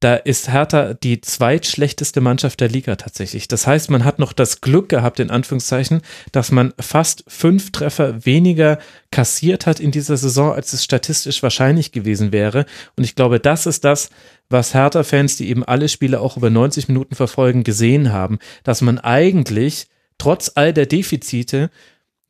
da 0.03 0.15
ist 0.15 0.51
Hertha 0.51 0.93
die 0.95 1.21
zweitschlechteste 1.21 2.19
Mannschaft 2.19 2.59
der 2.59 2.67
Liga 2.67 2.97
tatsächlich. 2.97 3.47
Das 3.47 3.65
heißt, 3.65 3.89
man 3.89 4.03
hat 4.03 4.19
noch 4.19 4.33
das 4.33 4.59
Glück 4.59 4.89
gehabt, 4.89 5.21
in 5.21 5.29
Anführungszeichen, 5.29 6.01
dass 6.33 6.51
man 6.51 6.73
fast 6.77 7.23
fünf 7.29 7.71
Treffer 7.71 8.25
weniger 8.25 8.79
kassiert 9.11 9.65
hat 9.65 9.79
in 9.79 9.91
dieser 9.91 10.17
Saison, 10.17 10.51
als 10.51 10.73
es 10.73 10.83
statistisch 10.83 11.41
wahrscheinlich 11.41 11.93
gewesen 11.93 12.33
wäre. 12.33 12.65
Und 12.97 13.05
ich 13.05 13.15
glaube, 13.15 13.39
das 13.39 13.65
ist 13.65 13.85
das, 13.85 14.09
was 14.49 14.73
Hertha-Fans, 14.73 15.37
die 15.37 15.47
eben 15.47 15.63
alle 15.63 15.87
Spiele 15.87 16.19
auch 16.19 16.35
über 16.35 16.49
90 16.49 16.89
Minuten 16.89 17.15
verfolgen, 17.15 17.63
gesehen 17.63 18.11
haben, 18.11 18.39
dass 18.65 18.81
man 18.81 18.99
eigentlich 18.99 19.87
trotz 20.17 20.51
all 20.55 20.73
der 20.73 20.85
Defizite 20.85 21.69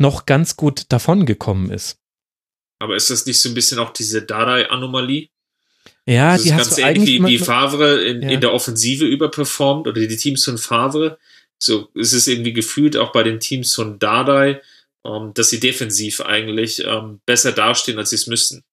noch 0.03 0.25
ganz 0.27 0.55
gut 0.55 0.83
davongekommen 0.89 1.71
ist. 1.71 1.97
Aber 2.79 2.95
ist 2.95 3.09
das 3.09 3.25
nicht 3.25 3.41
so 3.41 3.49
ein 3.49 3.55
bisschen 3.55 3.79
auch 3.79 3.91
diese 3.91 4.21
Dardai-Anomalie? 4.21 5.29
Ja, 6.05 6.33
das 6.33 6.43
die 6.43 6.49
ist 6.49 6.55
hast 6.55 6.67
ganz 6.67 6.75
du 6.75 6.81
ähnlich 6.81 7.09
wie, 7.23 7.25
wie 7.25 7.37
Favre 7.39 8.03
in, 8.03 8.21
Ja. 8.21 8.29
in 8.29 8.41
der 8.41 8.53
Offensive 8.53 9.05
überperformt 9.05 9.87
oder 9.87 10.05
die 10.05 10.17
Teams 10.17 10.43
von 10.43 10.57
Favre. 10.57 11.17
So 11.57 11.89
ist 11.95 12.11
es 12.11 12.27
irgendwie 12.27 12.51
gefühlt 12.53 12.97
auch 12.97 13.13
bei 13.13 13.23
den 13.23 13.39
Teams 13.39 13.73
von 13.73 13.97
Dardai, 13.99 14.61
ähm, 15.05 15.33
dass 15.33 15.49
sie 15.49 15.61
defensiv 15.61 16.19
eigentlich 16.21 16.83
ähm, 16.85 17.21
besser 17.25 17.53
dastehen, 17.53 17.97
als 17.97 18.09
sie 18.09 18.17
es 18.17 18.27
müssten. 18.27 18.63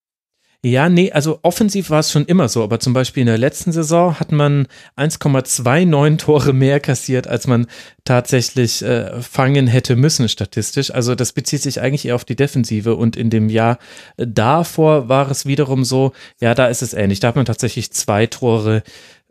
Ja, 0.63 0.91
nee, 0.91 1.11
also 1.11 1.39
offensiv 1.41 1.89
war 1.89 2.01
es 2.01 2.13
schon 2.13 2.27
immer 2.27 2.47
so, 2.51 2.63
aber 2.63 2.81
zum 2.81 2.93
Beispiel 2.93 3.23
in 3.23 3.29
der 3.29 3.39
letzten 3.39 3.73
Saison 3.73 4.21
hat 4.21 4.31
man 4.31 4.67
1,29 4.95 6.19
Tore 6.19 6.53
mehr 6.53 6.81
kassiert, 6.81 7.27
als 7.27 7.47
man 7.47 7.67
tatsächlich 8.05 8.83
äh, 8.83 9.23
fangen 9.23 9.67
hätte 9.69 9.97
müssen 9.97 10.29
statistisch. 10.29 10.91
Also 10.91 11.15
das 11.15 11.33
bezieht 11.33 11.63
sich 11.63 11.81
eigentlich 11.81 12.05
eher 12.05 12.15
auf 12.15 12.27
die 12.27 12.37
Defensive 12.37 12.95
und 12.97 13.17
in 13.17 13.31
dem 13.31 13.49
Jahr 13.49 13.79
davor 14.19 15.09
war 15.09 15.31
es 15.31 15.47
wiederum 15.47 15.83
so, 15.83 16.13
ja, 16.41 16.55
da 16.55 16.67
ist 16.67 16.83
es 16.83 16.93
ähnlich. 16.93 17.21
Da 17.21 17.29
hat 17.29 17.37
man 17.37 17.47
tatsächlich 17.47 17.91
zwei 17.93 18.27
Tore 18.27 18.83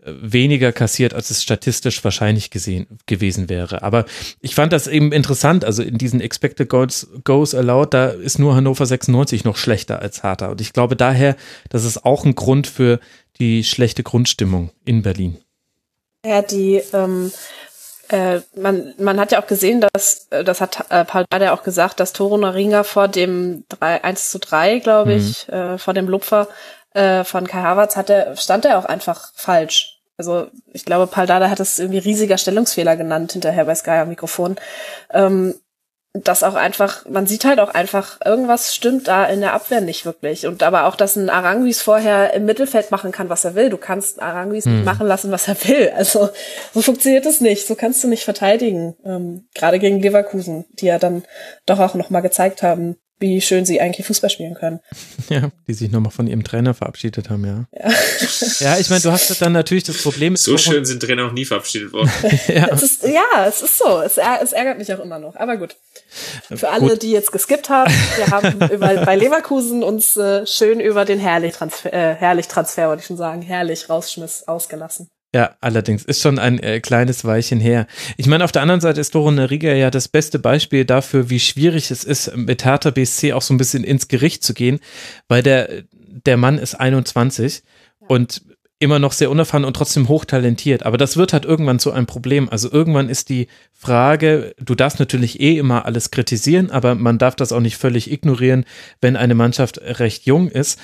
weniger 0.05 0.71
kassiert, 0.71 1.13
als 1.13 1.29
es 1.29 1.43
statistisch 1.43 2.03
wahrscheinlich 2.03 2.49
gesehen 2.49 2.87
gewesen 3.05 3.49
wäre. 3.49 3.81
Aber 3.81 4.05
ich 4.41 4.55
fand 4.55 4.73
das 4.73 4.87
eben 4.87 5.11
interessant. 5.11 5.65
Also 5.65 5.83
in 5.83 5.97
diesen 5.97 6.21
Expected 6.21 6.69
Goals, 6.69 7.07
Goals 7.23 7.53
Allowed, 7.53 7.93
da 7.93 8.07
ist 8.07 8.39
nur 8.39 8.55
Hannover 8.55 8.85
96 8.85 9.43
noch 9.43 9.57
schlechter 9.57 9.99
als 10.01 10.23
Hertha. 10.23 10.47
Und 10.47 10.61
ich 10.61 10.73
glaube 10.73 10.95
daher, 10.95 11.35
das 11.69 11.85
ist 11.85 12.05
auch 12.05 12.25
ein 12.25 12.35
Grund 12.35 12.67
für 12.67 12.99
die 13.39 13.63
schlechte 13.63 14.03
Grundstimmung 14.03 14.71
in 14.85 15.01
Berlin. 15.01 15.37
Ja, 16.25 16.41
die, 16.41 16.81
ähm, 16.93 17.31
äh, 18.09 18.41
man, 18.55 18.93
man 18.97 19.19
hat 19.19 19.31
ja 19.31 19.41
auch 19.41 19.47
gesehen, 19.47 19.85
dass, 19.93 20.27
äh, 20.31 20.43
das 20.43 20.61
hat 20.61 20.85
äh, 20.89 21.05
Paul 21.05 21.25
Dardai 21.29 21.51
auch 21.51 21.63
gesagt, 21.63 21.99
dass 21.99 22.11
Toro 22.11 22.37
Naringa 22.37 22.83
vor 22.83 23.07
dem 23.07 23.63
3, 23.69 24.03
1 24.03 24.31
zu 24.31 24.39
3, 24.39 24.79
glaube 24.79 25.13
ich, 25.13 25.47
äh, 25.49 25.77
vor 25.77 25.93
dem 25.93 26.09
Lupfer 26.09 26.47
äh, 26.93 27.23
von 27.23 27.47
Kai 27.47 27.61
Havertz 27.61 27.95
hatte, 27.95 28.33
stand 28.37 28.65
er 28.65 28.79
auch 28.79 28.85
einfach 28.85 29.31
falsch. 29.35 29.99
Also 30.17 30.47
ich 30.73 30.83
glaube, 30.83 31.07
Paul 31.07 31.27
Dardai 31.27 31.49
hat 31.49 31.59
es 31.59 31.79
irgendwie 31.79 31.99
riesiger 31.99 32.37
Stellungsfehler 32.37 32.97
genannt 32.97 33.31
hinterher 33.31 33.65
bei 33.65 33.75
Sky 33.75 33.91
am 33.91 34.09
Mikrofon. 34.09 34.57
Ähm, 35.11 35.55
dass 36.13 36.41
auch 36.41 36.55
einfach, 36.55 37.05
man 37.05 37.27
sieht 37.27 37.45
halt 37.45 37.59
auch 37.59 37.69
einfach, 37.69 38.17
irgendwas 38.25 38.73
stimmt 38.73 39.07
da 39.07 39.25
in 39.25 39.41
der 39.41 39.53
Abwehr 39.53 39.79
nicht 39.79 40.05
wirklich. 40.05 40.47
Und 40.47 40.63
aber 40.63 40.85
auch, 40.85 40.95
dass 40.95 41.15
ein 41.15 41.29
Aranguis 41.29 41.81
vorher 41.81 42.33
im 42.33 42.45
Mittelfeld 42.45 42.89
machen 42.89 43.11
kann, 43.11 43.29
was 43.29 43.45
er 43.45 43.53
will. 43.53 43.69
Du 43.69 43.77
kannst 43.77 44.19
Aranguis 44.19 44.65
nicht 44.65 44.85
machen 44.85 45.07
lassen, 45.07 45.31
was 45.31 45.47
er 45.47 45.55
will. 45.65 45.93
Also 45.95 46.29
so 46.73 46.81
funktioniert 46.81 47.27
es 47.27 47.41
nicht. 47.41 47.67
So 47.67 47.75
kannst 47.75 48.03
du 48.03 48.07
nicht 48.07 48.23
verteidigen. 48.23 48.95
Ähm, 49.05 49.47
gerade 49.53 49.77
gegen 49.77 50.01
Leverkusen, 50.01 50.65
die 50.71 50.87
ja 50.87 50.97
dann 50.97 51.23
doch 51.67 51.79
auch 51.79 51.93
nochmal 51.93 52.23
gezeigt 52.23 52.63
haben, 52.63 52.97
wie 53.19 53.41
schön 53.41 53.65
sie 53.65 53.81
eigentlich 53.81 54.05
Fußball 54.05 54.29
spielen 54.29 54.53
können. 54.53 54.79
Ja, 55.29 55.51
die 55.67 55.73
sich 55.73 55.91
nochmal 55.91 56.11
von 56.11 56.25
ihrem 56.25 56.43
Trainer 56.43 56.73
verabschiedet 56.73 57.29
haben, 57.29 57.45
ja. 57.45 57.65
Ja, 58.59 58.77
ich 58.79 58.89
meine, 58.89 59.01
du 59.01 59.11
hast 59.11 59.39
dann 59.41 59.53
natürlich 59.53 59.83
das 59.83 60.01
Problem. 60.01 60.35
So 60.35 60.57
schön 60.57 60.85
sind 60.85 61.03
Trainer 61.03 61.25
noch 61.25 61.33
nie 61.33 61.45
verabschiedet 61.45 61.93
worden. 61.93 62.09
ja. 62.47 62.67
Es 62.69 62.81
ist, 62.81 63.03
ja, 63.03 63.45
es 63.47 63.61
ist 63.61 63.77
so. 63.77 64.01
Es, 64.01 64.17
es 64.17 64.53
ärgert 64.53 64.79
mich 64.79 64.91
auch 64.91 64.99
immer 64.99 65.19
noch. 65.19 65.35
Aber 65.35 65.57
gut. 65.57 65.75
Für 66.55 66.69
alle, 66.69 66.89
Gut. 66.89 67.03
die 67.03 67.11
jetzt 67.11 67.31
geskippt 67.31 67.69
haben, 67.69 67.93
wir 68.15 68.27
haben 68.27 68.71
über, 68.71 69.05
bei 69.05 69.15
Leverkusen 69.15 69.83
uns 69.83 70.17
äh, 70.17 70.47
schön 70.47 70.79
über 70.79 71.05
den 71.05 71.19
Herrlich-Transfer, 71.19 71.93
äh, 71.93 72.15
Herrlich-Transfer, 72.15 72.87
wollte 72.87 73.01
ich 73.01 73.07
schon 73.07 73.17
sagen, 73.17 73.43
herrlich 73.43 73.89
rausschmiss 73.89 74.47
ausgelassen. 74.47 75.07
Ja, 75.33 75.55
allerdings 75.61 76.05
ist 76.05 76.21
schon 76.21 76.39
ein 76.39 76.57
äh, 76.59 76.79
kleines 76.79 77.23
Weilchen 77.23 77.59
her. 77.59 77.85
Ich 78.17 78.25
meine, 78.25 78.43
auf 78.43 78.51
der 78.51 78.63
anderen 78.63 78.81
Seite 78.81 78.99
ist 78.99 79.13
Doro 79.13 79.29
Riga 79.29 79.73
ja 79.73 79.91
das 79.91 80.07
beste 80.07 80.39
Beispiel 80.39 80.85
dafür, 80.85 81.29
wie 81.29 81.39
schwierig 81.39 81.91
es 81.91 82.03
ist, 82.03 82.35
mit 82.35 82.65
Hertha 82.65 82.89
BSC 82.89 83.33
auch 83.33 83.43
so 83.43 83.53
ein 83.53 83.59
bisschen 83.59 83.83
ins 83.83 84.07
Gericht 84.07 84.43
zu 84.43 84.55
gehen, 84.55 84.79
weil 85.27 85.43
der, 85.43 85.83
der 85.91 86.37
Mann 86.37 86.57
ist 86.57 86.75
21 86.75 87.61
und 87.99 88.41
immer 88.79 88.97
noch 88.97 89.11
sehr 89.11 89.29
unerfahren 89.29 89.65
und 89.65 89.75
trotzdem 89.75 90.07
hochtalentiert. 90.07 90.83
Aber 90.83 90.97
das 90.97 91.17
wird 91.17 91.33
halt 91.33 91.45
irgendwann 91.45 91.79
zu 91.79 91.91
einem 91.91 92.07
Problem. 92.07 92.49
Also 92.49 92.71
irgendwann 92.71 93.09
ist 93.09 93.29
die 93.29 93.47
Frage, 93.73 94.55
du 94.59 94.73
darfst 94.73 94.99
natürlich 94.99 95.39
eh 95.41 95.57
immer 95.57 95.85
alles 95.85 96.11
kritisieren, 96.11 96.71
aber 96.71 96.95
man 96.95 97.17
darf 97.17 97.35
das 97.35 97.51
auch 97.51 97.59
nicht 97.59 97.77
völlig 97.77 98.09
ignorieren, 98.09 98.65
wenn 99.01 99.17
eine 99.17 99.35
Mannschaft 99.35 99.79
recht 99.81 100.25
jung 100.25 100.47
ist. 100.47 100.79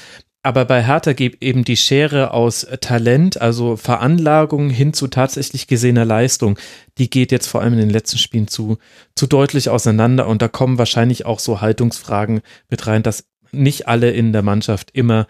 Aber 0.46 0.66
bei 0.66 0.84
Hertha 0.84 1.14
geht 1.14 1.42
eben 1.42 1.64
die 1.64 1.76
Schere 1.76 2.30
aus 2.30 2.68
Talent, 2.80 3.42
also 3.42 3.78
Veranlagung 3.78 4.70
hin 4.70 4.94
zu 4.94 5.08
tatsächlich 5.08 5.66
gesehener 5.66 6.06
Leistung, 6.06 6.60
die 7.00 7.10
geht 7.10 7.32
jetzt 7.32 7.48
vor 7.48 7.62
allem 7.62 7.74
in 7.74 7.80
den 7.80 7.90
letzten 7.90 8.20
Spielen 8.20 8.48
zu, 8.48 8.78
zu 9.16 9.26
deutlich 9.26 9.70
auseinander 9.70 10.28
und 10.28 10.44
da 10.44 10.48
kommen 10.48 10.78
wahrscheinlich 10.78 11.26
auch 11.26 11.40
so 11.40 11.62
Haltungsfragen 11.62 12.42
mit 12.70 12.86
rein, 12.86 13.02
dass 13.02 13.26
nicht 13.52 13.88
alle 13.88 14.12
in 14.12 14.34
der 14.34 14.44
Mannschaft 14.44 14.92
immer 14.94 15.26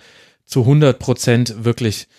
zu 0.45 0.63
100 0.63 0.99
Prozent 0.99 1.63
wirklich 1.63 2.09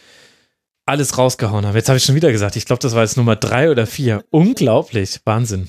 alles 0.87 1.19
rausgehauen 1.19 1.67
haben. 1.67 1.77
Jetzt 1.77 1.91
habe 1.91 1.99
ich 1.99 2.05
schon 2.05 2.15
wieder 2.15 2.33
gesagt, 2.33 2.57
ich 2.57 2.65
glaube, 2.65 2.81
das 2.81 2.95
war 2.95 3.03
jetzt 3.03 3.19
Nummer 3.19 3.37
drei 3.37 3.71
oder 3.71 3.87
vier. 3.87 4.25
Unglaublich, 4.31 5.21
Wahnsinn. 5.27 5.69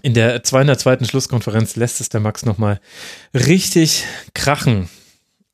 In 0.00 0.14
der 0.14 0.42
202. 0.42 1.04
Schlusskonferenz 1.04 1.76
lässt 1.76 2.00
es 2.00 2.08
der 2.08 2.20
Max 2.20 2.46
nochmal 2.46 2.80
richtig 3.34 4.06
krachen. 4.32 4.88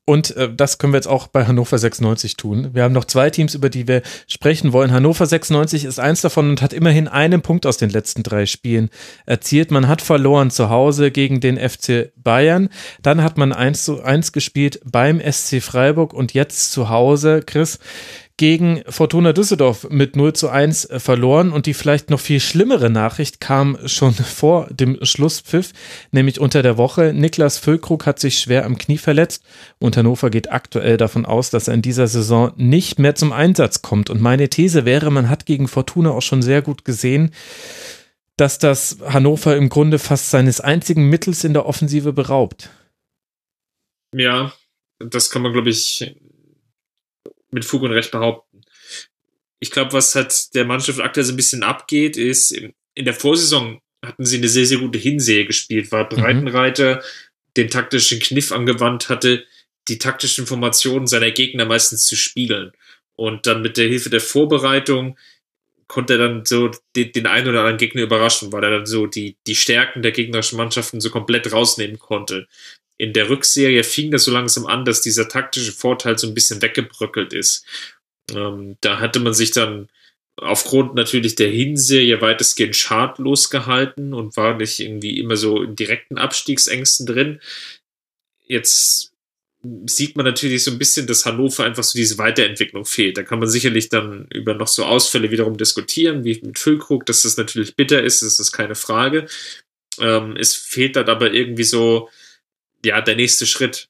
Und 0.09 0.37
äh, 0.37 0.49
das 0.53 0.77
können 0.77 0.93
wir 0.93 0.97
jetzt 0.99 1.09
auch 1.09 1.27
bei 1.27 1.45
Hannover 1.47 1.77
96 1.77 2.37
tun. 2.37 2.69
Wir 2.71 2.83
haben 2.83 2.93
noch 2.93 3.03
zwei 3.03 3.29
Teams, 3.29 3.55
über 3.55 3.69
die 3.69 3.89
wir 3.89 4.03
sprechen 4.25 4.71
wollen. 4.71 4.93
Hannover 4.93 5.25
96 5.25 5.83
ist 5.83 5.99
eins 5.99 6.21
davon 6.21 6.49
und 6.49 6.61
hat 6.61 6.71
immerhin 6.71 7.09
einen 7.09 7.41
Punkt 7.41 7.65
aus 7.65 7.75
den 7.75 7.89
letzten 7.89 8.23
drei 8.23 8.45
Spielen 8.45 8.89
erzielt. 9.25 9.69
Man 9.69 9.89
hat 9.89 10.01
verloren 10.01 10.49
zu 10.49 10.69
Hause 10.69 11.11
gegen 11.11 11.41
den 11.41 11.57
FC 11.57 12.13
Bayern. 12.15 12.69
Dann 13.01 13.21
hat 13.21 13.37
man 13.37 13.51
1 13.51 13.83
zu 13.83 14.01
1 14.01 14.31
gespielt 14.31 14.79
beim 14.85 15.19
SC 15.19 15.61
Freiburg 15.61 16.13
und 16.13 16.33
jetzt 16.33 16.71
zu 16.71 16.87
Hause, 16.87 17.41
Chris, 17.45 17.77
gegen 18.37 18.83
Fortuna 18.87 19.33
Düsseldorf 19.33 19.89
mit 19.89 20.15
0 20.15 20.33
zu 20.33 20.49
1 20.49 20.89
verloren 20.97 21.51
und 21.51 21.65
die 21.65 21.73
vielleicht 21.73 22.11
noch 22.11 22.19
viel 22.19 22.39
schlimmere 22.39 22.91
Nachricht 22.91 23.39
kam 23.41 23.77
schon 23.85 24.13
vor 24.13 24.67
dem 24.69 24.99
Schlusspfiff, 25.01 25.73
nämlich 26.11 26.39
unter 26.39 26.61
der 26.61 26.77
Woche. 26.77 27.13
Niklas 27.13 27.57
Füllkrug 27.57 28.05
hat 28.05 28.19
sich 28.19 28.39
schwer 28.39 28.65
am 28.65 28.77
Knie 28.77 28.99
verletzt 28.99 29.43
und 29.79 29.97
Hannover 29.97 30.29
geht 30.29 30.51
aktuell 30.51 30.97
davon 30.97 31.25
aus, 31.25 31.49
dass 31.49 31.67
er 31.67 31.73
in 31.73 31.81
dieser 31.81 32.07
Saison 32.07 32.53
nicht 32.55 32.99
mehr 32.99 33.15
zum 33.15 33.33
Einsatz 33.33 33.81
kommt. 33.81 34.11
Und 34.11 34.21
meine 34.21 34.49
These 34.49 34.85
wäre, 34.85 35.11
man 35.11 35.29
hat 35.29 35.47
gegen 35.47 35.67
Fortuna 35.67 36.11
auch 36.11 36.21
schon 36.21 36.43
sehr 36.43 36.61
gut 36.61 36.85
gesehen, 36.85 37.31
dass 38.37 38.59
das 38.59 38.99
Hannover 39.03 39.57
im 39.57 39.67
Grunde 39.67 39.97
fast 39.97 40.29
seines 40.29 40.61
einzigen 40.61 41.09
Mittels 41.09 41.43
in 41.43 41.53
der 41.53 41.65
Offensive 41.65 42.13
beraubt. 42.13 42.69
Ja, 44.13 44.53
das 44.99 45.31
kann 45.31 45.41
man, 45.41 45.53
glaube 45.53 45.71
ich, 45.71 46.15
mit 47.57 47.65
Fug 47.65 47.81
und 47.81 47.91
Recht 47.91 48.11
behaupten. 48.11 48.61
Ich 49.59 49.71
glaube, 49.71 49.93
was 49.93 50.13
halt 50.13 50.53
der 50.53 50.65
Mannschaft 50.65 50.99
aktuell 50.99 51.25
so 51.25 51.33
ein 51.33 51.37
bisschen 51.37 51.63
abgeht, 51.63 52.15
ist, 52.15 52.51
in 52.51 53.05
der 53.05 53.15
Vorsaison 53.15 53.81
hatten 54.05 54.25
sie 54.25 54.37
eine 54.37 54.47
sehr, 54.47 54.67
sehr 54.67 54.77
gute 54.77 54.99
Hinsehe 54.99 55.45
gespielt, 55.45 55.91
weil 55.91 56.05
Breitenreiter 56.05 57.01
den 57.57 57.69
taktischen 57.69 58.19
Kniff 58.19 58.51
angewandt 58.51 59.09
hatte, 59.09 59.45
die 59.87 59.97
taktischen 59.97 60.45
Formationen 60.45 61.07
seiner 61.07 61.31
Gegner 61.31 61.65
meistens 61.65 62.05
zu 62.05 62.15
spiegeln. 62.15 62.71
Und 63.15 63.47
dann 63.47 63.63
mit 63.63 63.77
der 63.77 63.87
Hilfe 63.87 64.11
der 64.11 64.21
Vorbereitung 64.21 65.17
konnte 65.87 66.13
er 66.13 66.19
dann 66.19 66.45
so 66.45 66.69
den, 66.95 67.11
den 67.13 67.25
einen 67.25 67.47
oder 67.47 67.59
anderen 67.59 67.77
Gegner 67.77 68.03
überraschen, 68.03 68.51
weil 68.51 68.63
er 68.63 68.71
dann 68.71 68.85
so 68.85 69.07
die, 69.07 69.37
die 69.47 69.55
Stärken 69.55 70.03
der 70.03 70.11
gegnerischen 70.11 70.57
Mannschaften 70.57 71.01
so 71.01 71.09
komplett 71.09 71.51
rausnehmen 71.51 71.97
konnte. 71.97 72.47
In 72.97 73.13
der 73.13 73.29
Rückserie 73.29 73.83
fing 73.83 74.11
das 74.11 74.23
so 74.23 74.31
langsam 74.31 74.65
an, 74.65 74.85
dass 74.85 75.01
dieser 75.01 75.27
taktische 75.27 75.71
Vorteil 75.71 76.17
so 76.17 76.27
ein 76.27 76.33
bisschen 76.33 76.61
weggebröckelt 76.61 77.33
ist. 77.33 77.65
Ähm, 78.33 78.77
da 78.81 78.99
hatte 78.99 79.19
man 79.19 79.33
sich 79.33 79.51
dann 79.51 79.89
aufgrund 80.35 80.95
natürlich 80.95 81.35
der 81.35 81.49
Hinserie 81.49 82.21
weitestgehend 82.21 82.75
schadlos 82.75 83.49
gehalten 83.49 84.13
und 84.13 84.37
war 84.37 84.55
nicht 84.55 84.79
irgendwie 84.79 85.19
immer 85.19 85.35
so 85.35 85.63
in 85.63 85.75
direkten 85.75 86.17
Abstiegsängsten 86.17 87.05
drin. 87.05 87.39
Jetzt 88.45 89.11
sieht 89.87 90.15
man 90.15 90.25
natürlich 90.25 90.63
so 90.63 90.71
ein 90.71 90.77
bisschen, 90.77 91.07
dass 91.07 91.25
Hannover 91.25 91.65
einfach 91.65 91.83
so 91.83 91.97
diese 91.97 92.17
Weiterentwicklung 92.17 92.85
fehlt. 92.85 93.17
Da 93.17 93.23
kann 93.23 93.39
man 93.39 93.49
sicherlich 93.49 93.89
dann 93.89 94.27
über 94.31 94.53
noch 94.53 94.67
so 94.67 94.85
Ausfälle 94.85 95.31
wiederum 95.31 95.57
diskutieren, 95.57 96.23
wie 96.23 96.39
mit 96.41 96.59
Füllkrug, 96.59 97.05
dass 97.05 97.23
das 97.23 97.37
natürlich 97.37 97.75
bitter 97.75 98.03
ist, 98.03 98.21
das 98.21 98.39
ist 98.39 98.51
keine 98.51 98.75
Frage. 98.75 99.27
Ähm, 99.99 100.35
es 100.37 100.55
fehlt 100.55 100.95
dann 100.95 101.09
aber 101.09 101.33
irgendwie 101.33 101.63
so, 101.63 102.09
ja, 102.83 103.01
der 103.01 103.15
nächste 103.15 103.45
Schritt. 103.45 103.89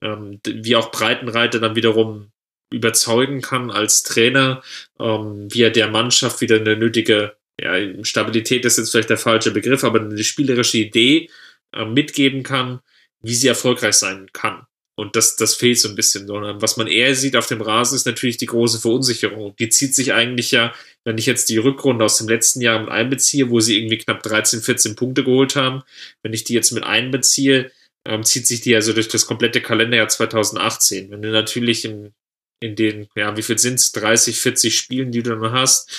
Ähm, 0.00 0.40
wie 0.46 0.76
auch 0.76 0.92
Breitenreiter 0.92 1.58
dann 1.58 1.74
wiederum 1.74 2.30
überzeugen 2.70 3.40
kann 3.40 3.70
als 3.70 4.02
Trainer, 4.02 4.62
ähm, 5.00 5.48
wie 5.52 5.62
er 5.62 5.70
der 5.70 5.88
Mannschaft 5.88 6.40
wieder 6.40 6.56
eine 6.56 6.76
nötige, 6.76 7.36
ja, 7.60 7.74
Stabilität 8.04 8.64
ist 8.64 8.78
jetzt 8.78 8.90
vielleicht 8.90 9.10
der 9.10 9.18
falsche 9.18 9.50
Begriff, 9.50 9.84
aber 9.84 10.00
eine 10.00 10.22
spielerische 10.22 10.78
Idee 10.78 11.30
äh, 11.72 11.84
mitgeben 11.84 12.42
kann, 12.42 12.80
wie 13.20 13.34
sie 13.34 13.48
erfolgreich 13.48 13.94
sein 13.94 14.28
kann. 14.32 14.66
Und 14.94 15.14
das, 15.14 15.36
das 15.36 15.54
fehlt 15.54 15.78
so 15.78 15.88
ein 15.88 15.94
bisschen, 15.94 16.26
sondern 16.26 16.60
was 16.60 16.76
man 16.76 16.88
eher 16.88 17.14
sieht 17.14 17.36
auf 17.36 17.46
dem 17.46 17.60
Rasen 17.60 17.94
ist 17.94 18.06
natürlich 18.06 18.36
die 18.36 18.46
große 18.46 18.80
Verunsicherung. 18.80 19.54
Die 19.56 19.68
zieht 19.68 19.94
sich 19.94 20.12
eigentlich 20.12 20.50
ja, 20.50 20.74
wenn 21.04 21.18
ich 21.18 21.26
jetzt 21.26 21.48
die 21.50 21.56
Rückrunde 21.56 22.04
aus 22.04 22.18
dem 22.18 22.28
letzten 22.28 22.60
Jahr 22.60 22.80
mit 22.80 22.88
einbeziehe, 22.88 23.48
wo 23.48 23.60
sie 23.60 23.78
irgendwie 23.78 23.98
knapp 23.98 24.24
13, 24.24 24.60
14 24.60 24.96
Punkte 24.96 25.22
geholt 25.22 25.54
haben, 25.54 25.84
wenn 26.22 26.32
ich 26.32 26.42
die 26.42 26.54
jetzt 26.54 26.72
mit 26.72 26.82
einbeziehe, 26.82 27.70
ähm, 28.06 28.24
zieht 28.24 28.46
sich 28.46 28.60
die 28.60 28.74
also 28.74 28.92
durch 28.92 29.08
das 29.08 29.26
komplette 29.26 29.60
Kalenderjahr 29.60 30.08
2018. 30.08 31.10
Wenn 31.10 31.22
du 31.22 31.30
natürlich 31.30 31.84
in, 31.84 32.12
in 32.60 32.76
den, 32.76 33.08
ja, 33.14 33.36
wie 33.36 33.42
viel 33.42 33.58
sind's, 33.58 33.92
30, 33.92 34.38
40 34.38 34.76
Spielen, 34.76 35.12
die 35.12 35.22
du 35.22 35.36
dann 35.36 35.52
hast, 35.52 35.90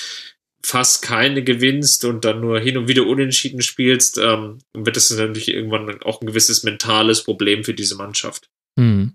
fast 0.62 1.02
keine 1.02 1.44
gewinnst 1.44 2.06
und 2.06 2.26
dann 2.26 2.42
nur 2.42 2.60
hin 2.60 2.78
und 2.78 2.88
wieder 2.88 3.06
unentschieden 3.06 3.62
spielst, 3.62 4.18
ähm, 4.18 4.60
wird 4.74 4.96
das 4.96 5.10
natürlich 5.10 5.50
irgendwann 5.50 6.02
auch 6.02 6.22
ein 6.22 6.28
gewisses 6.28 6.64
mentales 6.64 7.24
Problem 7.24 7.64
für 7.64 7.74
diese 7.74 7.96
Mannschaft. 7.96 8.50
Hm. 8.78 9.14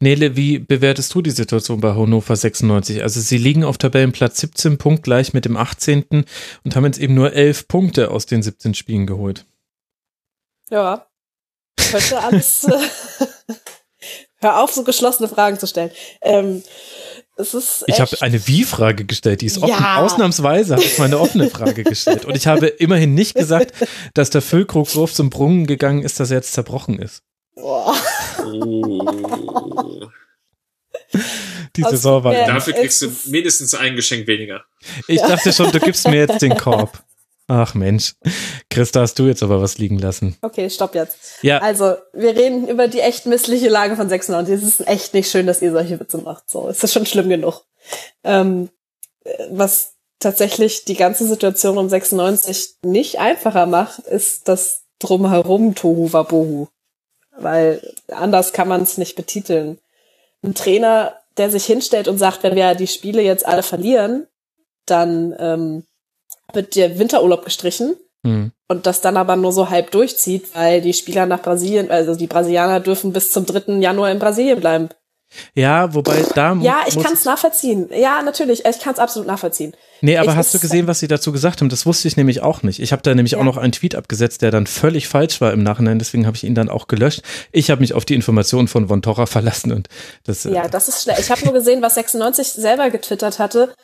Nele, 0.00 0.36
wie 0.36 0.60
bewertest 0.60 1.12
du 1.14 1.22
die 1.22 1.32
Situation 1.32 1.80
bei 1.80 1.94
Hannover 1.94 2.36
96? 2.36 3.02
Also 3.02 3.20
sie 3.20 3.38
liegen 3.38 3.64
auf 3.64 3.78
Tabellenplatz 3.78 4.40
17, 4.40 4.78
Punkt 4.78 5.02
gleich 5.02 5.32
mit 5.34 5.44
dem 5.44 5.56
18. 5.56 6.04
und 6.62 6.76
haben 6.76 6.84
jetzt 6.84 7.00
eben 7.00 7.14
nur 7.14 7.32
11 7.32 7.66
Punkte 7.66 8.10
aus 8.12 8.26
den 8.26 8.42
17 8.42 8.74
Spielen 8.74 9.06
geholt. 9.06 9.44
Ja, 10.70 11.06
könnte 11.90 12.20
alles. 12.20 12.66
Äh, 14.40 14.46
hör 14.46 14.62
auf, 14.62 14.72
so 14.72 14.84
geschlossene 14.84 15.28
Fragen 15.28 15.58
zu 15.58 15.66
stellen. 15.66 15.90
Ähm, 16.22 16.62
es 17.36 17.54
ist 17.54 17.82
ich 17.88 18.00
habe 18.00 18.16
eine 18.20 18.46
Wie-Frage 18.46 19.04
gestellt, 19.04 19.40
die 19.40 19.46
ist 19.46 19.58
offen. 19.58 19.70
Ja. 19.70 19.96
Ausnahmsweise 19.96 20.74
habe 20.76 20.84
ich 20.84 20.96
mal 20.98 21.06
eine 21.06 21.18
offene 21.18 21.50
Frage 21.50 21.82
gestellt. 21.82 22.24
Und 22.24 22.36
ich 22.36 22.46
habe 22.46 22.68
immerhin 22.68 23.14
nicht 23.14 23.34
gesagt, 23.34 23.72
dass 24.14 24.30
der 24.30 24.42
Füllkrug 24.42 24.88
so 24.88 25.02
oft 25.02 25.16
zum 25.16 25.30
Brunnen 25.30 25.66
gegangen 25.66 26.02
ist, 26.02 26.20
dass 26.20 26.30
er 26.30 26.36
jetzt 26.36 26.52
zerbrochen 26.52 27.00
ist. 27.00 27.24
Boah. 27.56 27.96
Oh. 28.44 29.02
Die 31.76 31.82
Saison 31.82 32.22
war 32.22 32.34
Dafür 32.34 32.74
kriegst 32.74 33.02
du 33.02 33.10
mindestens 33.26 33.74
ein 33.74 33.96
Geschenk 33.96 34.26
weniger. 34.28 34.64
Ich 35.06 35.20
dachte 35.20 35.52
schon, 35.52 35.72
du 35.72 35.80
gibst 35.80 36.06
mir 36.06 36.18
jetzt 36.18 36.40
den 36.42 36.56
Korb. 36.56 37.02
Ach 37.48 37.74
Mensch. 37.74 38.14
Christa, 38.70 39.00
hast 39.00 39.18
du 39.18 39.26
jetzt 39.26 39.42
aber 39.42 39.60
was 39.60 39.78
liegen 39.78 39.98
lassen? 39.98 40.36
Okay, 40.42 40.68
stopp 40.70 40.94
jetzt. 40.94 41.42
Ja. 41.42 41.58
Also, 41.58 41.96
wir 42.12 42.36
reden 42.36 42.68
über 42.68 42.88
die 42.88 43.00
echt 43.00 43.26
missliche 43.26 43.68
Lage 43.68 43.96
von 43.96 44.08
96. 44.08 44.54
Es 44.54 44.62
ist 44.62 44.86
echt 44.86 45.14
nicht 45.14 45.30
schön, 45.30 45.46
dass 45.46 45.62
ihr 45.62 45.72
solche 45.72 45.98
Witze 45.98 46.18
macht. 46.18 46.50
So, 46.50 46.68
es 46.68 46.84
ist 46.84 46.92
schon 46.92 47.06
schlimm 47.06 47.28
genug. 47.28 47.64
Ähm, 48.22 48.68
was 49.50 49.94
tatsächlich 50.20 50.84
die 50.84 50.96
ganze 50.96 51.26
Situation 51.26 51.78
um 51.78 51.88
96 51.88 52.76
nicht 52.82 53.18
einfacher 53.18 53.66
macht, 53.66 54.00
ist 54.00 54.48
das 54.48 54.82
drumherum 54.98 55.74
Tohu 55.74 56.12
Wabohu 56.12 56.68
weil 57.38 57.80
anders 58.08 58.52
kann 58.52 58.68
man 58.68 58.82
es 58.82 58.98
nicht 58.98 59.16
betiteln. 59.16 59.78
Ein 60.42 60.54
Trainer, 60.54 61.16
der 61.36 61.50
sich 61.50 61.64
hinstellt 61.64 62.08
und 62.08 62.18
sagt, 62.18 62.42
wenn 62.42 62.56
wir 62.56 62.74
die 62.74 62.86
Spiele 62.86 63.22
jetzt 63.22 63.46
alle 63.46 63.62
verlieren, 63.62 64.26
dann 64.86 65.34
ähm, 65.38 65.84
wird 66.52 66.76
der 66.76 66.98
Winterurlaub 66.98 67.44
gestrichen 67.44 67.96
mhm. 68.22 68.52
und 68.68 68.86
das 68.86 69.00
dann 69.00 69.16
aber 69.16 69.36
nur 69.36 69.52
so 69.52 69.70
halb 69.70 69.90
durchzieht, 69.90 70.54
weil 70.54 70.80
die 70.80 70.94
Spieler 70.94 71.26
nach 71.26 71.42
Brasilien, 71.42 71.90
also 71.90 72.14
die 72.14 72.26
Brasilianer 72.26 72.80
dürfen 72.80 73.12
bis 73.12 73.32
zum 73.32 73.46
3. 73.46 73.74
Januar 73.74 74.10
in 74.10 74.18
Brasilien 74.18 74.60
bleiben. 74.60 74.88
Ja, 75.54 75.92
wobei 75.92 76.24
da 76.34 76.54
Ja, 76.62 76.84
ich 76.86 76.98
kann 76.98 77.12
es 77.12 77.26
nachvollziehen. 77.26 77.90
Ja, 77.94 78.22
natürlich, 78.22 78.64
ich 78.64 78.78
kann 78.78 78.94
es 78.94 78.98
absolut 78.98 79.28
nachvollziehen. 79.28 79.74
Nee, 80.00 80.16
aber 80.16 80.30
ich 80.30 80.36
hast 80.36 80.54
du 80.54 80.58
gesehen, 80.58 80.86
was 80.86 81.00
sie 81.00 81.08
dazu 81.08 81.32
gesagt 81.32 81.60
haben? 81.60 81.68
Das 81.68 81.84
wusste 81.84 82.08
ich 82.08 82.16
nämlich 82.16 82.40
auch 82.40 82.62
nicht. 82.62 82.80
Ich 82.80 82.92
habe 82.92 83.02
da 83.02 83.14
nämlich 83.14 83.32
ja. 83.32 83.38
auch 83.38 83.44
noch 83.44 83.58
einen 83.58 83.72
Tweet 83.72 83.94
abgesetzt, 83.94 84.40
der 84.40 84.50
dann 84.50 84.66
völlig 84.66 85.06
falsch 85.06 85.40
war 85.42 85.52
im 85.52 85.62
Nachhinein, 85.62 85.98
deswegen 85.98 86.26
habe 86.26 86.36
ich 86.36 86.44
ihn 86.44 86.54
dann 86.54 86.70
auch 86.70 86.88
gelöscht. 86.88 87.22
Ich 87.52 87.70
habe 87.70 87.82
mich 87.82 87.92
auf 87.92 88.06
die 88.06 88.14
Informationen 88.14 88.68
von 88.68 88.88
Von 88.88 89.02
Torra 89.02 89.26
verlassen 89.26 89.72
und 89.72 89.88
das 90.24 90.46
äh, 90.46 90.54
Ja, 90.54 90.66
das 90.66 90.88
ist 90.88 91.02
schlecht. 91.02 91.20
Ich 91.20 91.30
habe 91.30 91.44
nur 91.44 91.52
gesehen, 91.52 91.82
was 91.82 91.94
96 91.96 92.48
selber 92.48 92.88
getwittert 92.88 93.38
hatte 93.38 93.74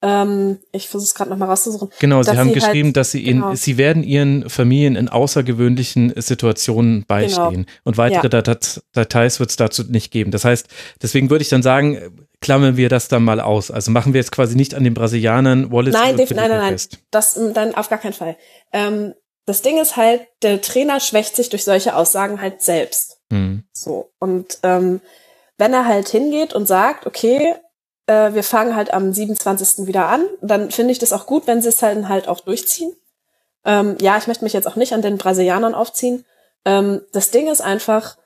ähm, 0.00 0.58
ich 0.70 0.88
versuche 0.88 1.08
es 1.08 1.14
gerade 1.14 1.30
nochmal 1.30 1.48
rauszusuchen. 1.48 1.90
Genau, 1.98 2.22
Sie 2.22 2.30
haben 2.30 2.36
sie 2.36 2.42
halt 2.42 2.54
geschrieben, 2.54 2.88
halt, 2.88 2.96
dass 2.96 3.10
Sie 3.10 3.24
genau. 3.24 3.50
in, 3.50 3.56
Sie 3.56 3.78
werden 3.78 4.04
Ihren 4.04 4.48
Familien 4.48 4.94
in 4.94 5.08
außergewöhnlichen 5.08 6.12
Situationen 6.16 7.04
beistehen. 7.06 7.50
Genau. 7.52 7.66
Und 7.84 7.98
weitere 7.98 8.28
ja. 8.30 8.42
Dat 8.42 8.82
Details 8.94 9.40
wird 9.40 9.50
es 9.50 9.56
dazu 9.56 9.82
nicht 9.84 10.12
geben. 10.12 10.30
Das 10.30 10.44
heißt, 10.44 10.68
deswegen 11.02 11.30
würde 11.30 11.42
ich 11.42 11.48
dann 11.48 11.62
sagen, 11.62 11.98
klammern 12.40 12.76
wir 12.76 12.88
das 12.88 13.08
dann 13.08 13.24
mal 13.24 13.40
aus. 13.40 13.70
Also 13.70 13.90
machen 13.90 14.12
wir 14.14 14.20
jetzt 14.20 14.30
quasi 14.30 14.56
nicht 14.56 14.74
an 14.74 14.84
den 14.84 14.94
Brasilianern 14.94 15.72
Wallace 15.72 15.94
nein, 15.94 16.18
und 16.18 16.30
nein, 16.30 16.50
nein, 16.50 16.58
nein, 16.58 16.72
fest. 16.72 16.98
Das 17.10 17.38
dann 17.54 17.74
auf 17.74 17.88
gar 17.88 17.98
keinen 17.98 18.12
Fall. 18.12 18.36
Ähm, 18.72 19.14
das 19.46 19.62
Ding 19.62 19.80
ist 19.80 19.96
halt, 19.96 20.20
der 20.42 20.60
Trainer 20.60 21.00
schwächt 21.00 21.34
sich 21.34 21.48
durch 21.48 21.64
solche 21.64 21.96
Aussagen 21.96 22.40
halt 22.40 22.62
selbst. 22.62 23.18
Hm. 23.32 23.64
So. 23.72 24.10
Und 24.18 24.58
ähm, 24.62 25.00
wenn 25.56 25.72
er 25.72 25.86
halt 25.86 26.08
hingeht 26.08 26.52
und 26.52 26.68
sagt, 26.68 27.06
okay, 27.06 27.54
äh, 28.08 28.34
wir 28.34 28.42
fangen 28.42 28.74
halt 28.74 28.92
am 28.92 29.12
27. 29.12 29.86
wieder 29.86 30.08
an, 30.08 30.26
dann 30.40 30.70
finde 30.70 30.92
ich 30.92 30.98
das 30.98 31.12
auch 31.12 31.26
gut, 31.26 31.46
wenn 31.46 31.62
sie 31.62 31.68
es 31.68 31.82
halt, 31.82 32.08
halt 32.08 32.26
auch 32.26 32.40
durchziehen. 32.40 32.96
Ähm, 33.64 33.96
ja, 34.00 34.16
ich 34.16 34.26
möchte 34.26 34.44
mich 34.44 34.54
jetzt 34.54 34.66
auch 34.66 34.76
nicht 34.76 34.94
an 34.94 35.02
den 35.02 35.18
Brasilianern 35.18 35.74
aufziehen. 35.74 36.24
Ähm, 36.64 37.02
das 37.12 37.30
Ding 37.30 37.48
ist 37.48 37.60
einfach, 37.60 38.16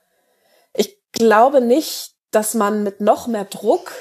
ich 0.72 0.98
glaube 1.12 1.60
nicht, 1.60 2.14
dass 2.30 2.54
man 2.54 2.82
mit 2.82 3.00
noch 3.00 3.26
mehr 3.26 3.44
Druck 3.44 3.92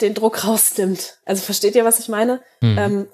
den 0.00 0.14
Druck 0.14 0.44
rausnimmt. 0.46 1.18
Also 1.24 1.42
versteht 1.42 1.76
ihr, 1.76 1.84
was 1.84 2.00
ich 2.00 2.08
meine? 2.08 2.42
Mhm. 2.60 2.78
Ähm, 2.78 3.08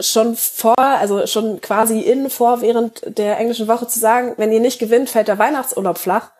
schon 0.00 0.36
vor, 0.36 0.78
also 0.78 1.26
schon 1.26 1.60
quasi 1.60 2.00
in, 2.00 2.30
vor, 2.30 2.60
während 2.60 3.18
der 3.18 3.38
englischen 3.38 3.68
Woche 3.68 3.88
zu 3.88 3.98
sagen, 3.98 4.34
wenn 4.36 4.52
ihr 4.52 4.60
nicht 4.60 4.78
gewinnt, 4.78 5.10
fällt 5.10 5.28
der 5.28 5.38
Weihnachtsurlaub 5.38 5.98
flach. 5.98 6.32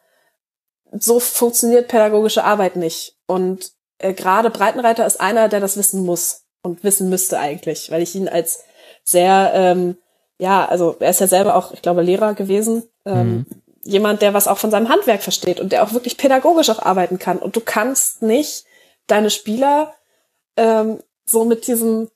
So 0.92 1.20
funktioniert 1.20 1.88
pädagogische 1.88 2.44
Arbeit 2.44 2.76
nicht. 2.76 3.16
Und 3.26 3.72
äh, 3.98 4.12
gerade 4.12 4.50
Breitenreiter 4.50 5.06
ist 5.06 5.20
einer, 5.20 5.48
der 5.48 5.60
das 5.60 5.76
wissen 5.76 6.04
muss 6.04 6.44
und 6.62 6.84
wissen 6.84 7.08
müsste 7.08 7.38
eigentlich, 7.38 7.90
weil 7.90 8.02
ich 8.02 8.14
ihn 8.14 8.28
als 8.28 8.64
sehr, 9.04 9.52
ähm, 9.54 9.96
ja, 10.38 10.66
also 10.66 10.96
er 11.00 11.10
ist 11.10 11.20
ja 11.20 11.26
selber 11.26 11.56
auch, 11.56 11.72
ich 11.72 11.82
glaube, 11.82 12.02
Lehrer 12.02 12.34
gewesen. 12.34 12.84
Ähm, 13.04 13.28
mhm. 13.28 13.46
Jemand, 13.84 14.22
der 14.22 14.34
was 14.34 14.48
auch 14.48 14.58
von 14.58 14.70
seinem 14.70 14.88
Handwerk 14.88 15.22
versteht 15.22 15.60
und 15.60 15.72
der 15.72 15.82
auch 15.82 15.92
wirklich 15.92 16.16
pädagogisch 16.16 16.68
auch 16.70 16.80
arbeiten 16.80 17.18
kann. 17.18 17.38
Und 17.38 17.56
du 17.56 17.60
kannst 17.60 18.22
nicht 18.22 18.64
deine 19.06 19.30
Spieler 19.30 19.94
ähm, 20.56 20.98
so 21.24 21.44
mit 21.44 21.66
diesem 21.66 22.10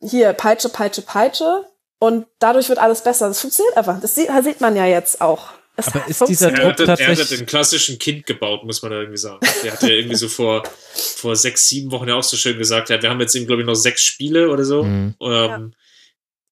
hier 0.00 0.32
Peitsche, 0.32 0.68
Peitsche, 0.68 1.02
Peitsche 1.02 1.64
und 1.98 2.26
dadurch 2.38 2.68
wird 2.68 2.78
alles 2.78 3.02
besser. 3.02 3.28
Das 3.28 3.40
funktioniert 3.40 3.76
einfach. 3.76 4.00
Das 4.00 4.14
sieht, 4.14 4.28
sieht 4.42 4.60
man 4.60 4.76
ja 4.76 4.84
jetzt 4.84 5.20
auch. 5.20 5.50
Es 5.74 5.88
aber 5.88 6.06
ist 6.06 6.28
dieser 6.28 6.50
Druck 6.50 6.60
er 6.60 6.68
hatte, 6.68 6.84
tatsächlich... 6.84 7.18
Er 7.18 7.24
hat 7.24 7.30
den 7.40 7.46
klassischen 7.46 7.98
Kind 7.98 8.26
gebaut, 8.26 8.64
muss 8.64 8.82
man 8.82 8.90
da 8.90 8.98
irgendwie 8.98 9.18
sagen. 9.18 9.40
Der 9.64 9.72
hat 9.72 9.82
ja 9.82 9.88
irgendwie 9.88 10.16
so 10.16 10.28
vor, 10.28 10.62
vor 10.94 11.34
sechs, 11.34 11.66
sieben 11.68 11.90
Wochen 11.92 12.08
ja 12.08 12.14
auch 12.14 12.22
so 12.22 12.36
schön 12.36 12.58
gesagt, 12.58 12.90
ja, 12.90 13.00
wir 13.00 13.08
haben 13.08 13.20
jetzt 13.20 13.34
eben, 13.34 13.46
glaube 13.46 13.62
ich, 13.62 13.66
noch 13.66 13.74
sechs 13.74 14.02
Spiele 14.02 14.50
oder 14.50 14.64
so. 14.64 14.82
Mhm. 14.82 15.14
Ähm, 15.20 15.28
ja. 15.30 15.70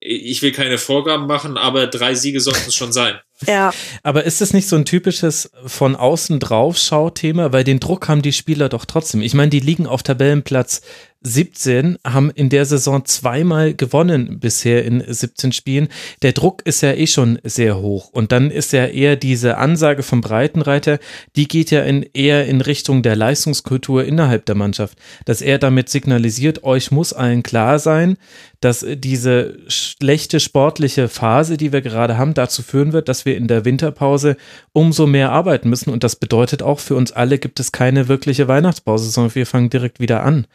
Ich 0.02 0.40
will 0.40 0.52
keine 0.52 0.78
Vorgaben 0.78 1.26
machen, 1.26 1.58
aber 1.58 1.86
drei 1.86 2.14
Siege 2.14 2.40
sollten 2.40 2.68
es 2.68 2.74
schon 2.74 2.90
sein. 2.90 3.20
Ja. 3.46 3.70
Aber 4.02 4.24
ist 4.24 4.40
es 4.40 4.54
nicht 4.54 4.66
so 4.66 4.76
ein 4.76 4.86
typisches 4.86 5.50
von 5.66 5.94
außen 5.94 6.40
drauf 6.40 6.78
Schau-Thema? 6.78 7.52
Weil 7.52 7.64
den 7.64 7.80
Druck 7.80 8.08
haben 8.08 8.22
die 8.22 8.32
Spieler 8.32 8.70
doch 8.70 8.86
trotzdem. 8.86 9.20
Ich 9.20 9.34
meine, 9.34 9.50
die 9.50 9.60
liegen 9.60 9.86
auf 9.86 10.02
Tabellenplatz 10.02 10.80
17, 11.22 11.98
haben 12.04 12.30
in 12.30 12.48
der 12.48 12.64
Saison 12.64 13.04
zweimal 13.04 13.74
gewonnen 13.74 14.40
bisher 14.40 14.84
in 14.84 15.04
17 15.06 15.52
Spielen. 15.52 15.88
Der 16.22 16.32
Druck 16.32 16.62
ist 16.64 16.80
ja 16.80 16.92
eh 16.92 17.06
schon 17.06 17.38
sehr 17.44 17.78
hoch. 17.78 18.08
Und 18.12 18.32
dann 18.32 18.50
ist 18.50 18.72
ja 18.72 18.86
eher 18.86 19.16
diese 19.16 19.58
Ansage 19.58 20.02
vom 20.02 20.22
Breitenreiter, 20.22 20.98
die 21.36 21.46
geht 21.46 21.70
ja 21.70 21.82
in, 21.82 22.06
eher 22.14 22.46
in 22.46 22.60
Richtung 22.62 23.02
der 23.02 23.16
Leistungskultur 23.16 24.04
innerhalb 24.04 24.46
der 24.46 24.54
Mannschaft. 24.54 24.96
Dass 25.26 25.42
er 25.42 25.58
damit 25.58 25.90
signalisiert, 25.90 26.64
euch 26.64 26.90
muss 26.90 27.12
allen 27.12 27.42
klar 27.42 27.78
sein, 27.78 28.16
dass 28.60 28.84
diese 28.86 29.58
schlechte 29.68 30.38
sportliche 30.38 31.08
Phase, 31.08 31.56
die 31.56 31.72
wir 31.72 31.80
gerade 31.80 32.18
haben, 32.18 32.34
dazu 32.34 32.62
führen 32.62 32.92
wird, 32.92 33.08
dass 33.08 33.24
wir 33.24 33.36
in 33.36 33.48
der 33.48 33.64
Winterpause 33.64 34.36
umso 34.72 35.06
mehr 35.06 35.32
arbeiten 35.32 35.70
müssen. 35.70 35.90
Und 35.90 36.04
das 36.04 36.16
bedeutet 36.16 36.62
auch, 36.62 36.78
für 36.78 36.94
uns 36.94 37.10
alle 37.12 37.38
gibt 37.38 37.58
es 37.58 37.72
keine 37.72 38.08
wirkliche 38.08 38.48
Weihnachtspause, 38.48 39.10
sondern 39.10 39.34
wir 39.34 39.46
fangen 39.46 39.70
direkt 39.70 39.98
wieder 39.98 40.22
an. 40.22 40.46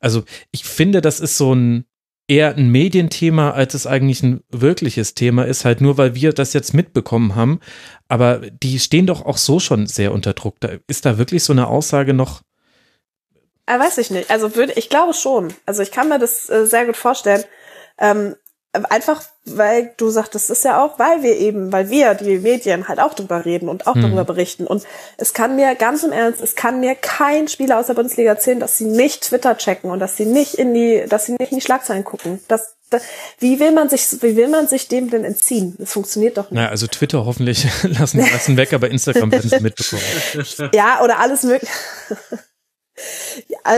Also 0.00 0.13
ich 0.50 0.64
finde, 0.64 1.00
das 1.00 1.20
ist 1.20 1.36
so 1.36 1.54
ein 1.54 1.84
eher 2.26 2.56
ein 2.56 2.70
Medienthema, 2.70 3.50
als 3.50 3.74
es 3.74 3.86
eigentlich 3.86 4.22
ein 4.22 4.40
wirkliches 4.48 5.14
Thema 5.14 5.44
ist, 5.44 5.64
halt 5.64 5.80
nur 5.82 5.98
weil 5.98 6.14
wir 6.14 6.32
das 6.32 6.54
jetzt 6.54 6.72
mitbekommen 6.72 7.34
haben. 7.34 7.60
Aber 8.08 8.38
die 8.38 8.78
stehen 8.78 9.06
doch 9.06 9.26
auch 9.26 9.36
so 9.36 9.60
schon 9.60 9.86
sehr 9.86 10.12
unter 10.12 10.32
Druck. 10.32 10.56
Da, 10.60 10.70
ist 10.86 11.04
da 11.04 11.18
wirklich 11.18 11.44
so 11.44 11.52
eine 11.52 11.66
Aussage 11.66 12.14
noch 12.14 12.42
äh, 13.66 13.78
weiß 13.78 13.98
ich 13.98 14.10
nicht. 14.10 14.30
Also 14.30 14.56
würde 14.56 14.74
ich 14.76 14.90
glaube 14.90 15.14
schon. 15.14 15.54
Also 15.66 15.82
ich 15.82 15.90
kann 15.90 16.08
mir 16.08 16.18
das 16.18 16.50
äh, 16.50 16.66
sehr 16.66 16.86
gut 16.86 16.96
vorstellen. 16.96 17.44
Ähm, 17.98 18.36
einfach, 18.74 19.22
weil 19.44 19.92
du 19.96 20.10
sagst, 20.10 20.34
das 20.34 20.50
ist 20.50 20.64
ja 20.64 20.82
auch, 20.82 20.98
weil 20.98 21.22
wir 21.22 21.36
eben, 21.36 21.72
weil 21.72 21.90
wir, 21.90 22.14
die 22.14 22.38
Medien, 22.38 22.88
halt 22.88 22.98
auch 22.98 23.14
drüber 23.14 23.44
reden 23.44 23.68
und 23.68 23.86
auch 23.86 23.94
hm. 23.94 24.02
darüber 24.02 24.24
berichten. 24.24 24.66
Und 24.66 24.84
es 25.16 25.32
kann 25.32 25.56
mir 25.56 25.74
ganz 25.74 26.02
im 26.02 26.12
Ernst, 26.12 26.40
es 26.40 26.56
kann 26.56 26.80
mir 26.80 26.94
kein 26.94 27.48
Spieler 27.48 27.78
aus 27.78 27.86
der 27.86 27.94
Bundesliga 27.94 28.30
erzählen, 28.30 28.60
dass 28.60 28.76
sie 28.76 28.86
nicht 28.86 29.24
Twitter 29.24 29.56
checken 29.56 29.90
und 29.90 30.00
dass 30.00 30.16
sie 30.16 30.26
nicht 30.26 30.54
in 30.54 30.74
die, 30.74 31.04
dass 31.08 31.26
sie 31.26 31.32
nicht 31.32 31.52
in 31.52 31.58
die 31.58 31.64
Schlagzeilen 31.64 32.04
gucken. 32.04 32.40
Das, 32.48 32.74
das 32.90 33.02
wie 33.38 33.60
will 33.60 33.72
man 33.72 33.88
sich, 33.88 34.06
wie 34.22 34.36
will 34.36 34.48
man 34.48 34.66
sich 34.66 34.88
dem 34.88 35.10
denn 35.10 35.24
entziehen? 35.24 35.76
Das 35.78 35.92
funktioniert 35.92 36.36
doch 36.36 36.50
nicht. 36.50 36.60
Na, 36.60 36.68
also 36.68 36.86
Twitter 36.86 37.24
hoffentlich 37.24 37.66
lassen, 37.82 38.20
lassen 38.20 38.56
weg, 38.56 38.72
aber 38.72 38.90
Instagram 38.90 39.30
werden 39.30 39.50
sie 39.50 39.60
mitbekommen. 39.60 40.02
ja, 40.72 41.02
oder 41.02 41.20
alles 41.20 41.42
mögliche. 41.42 41.72
Ja, 43.48 43.74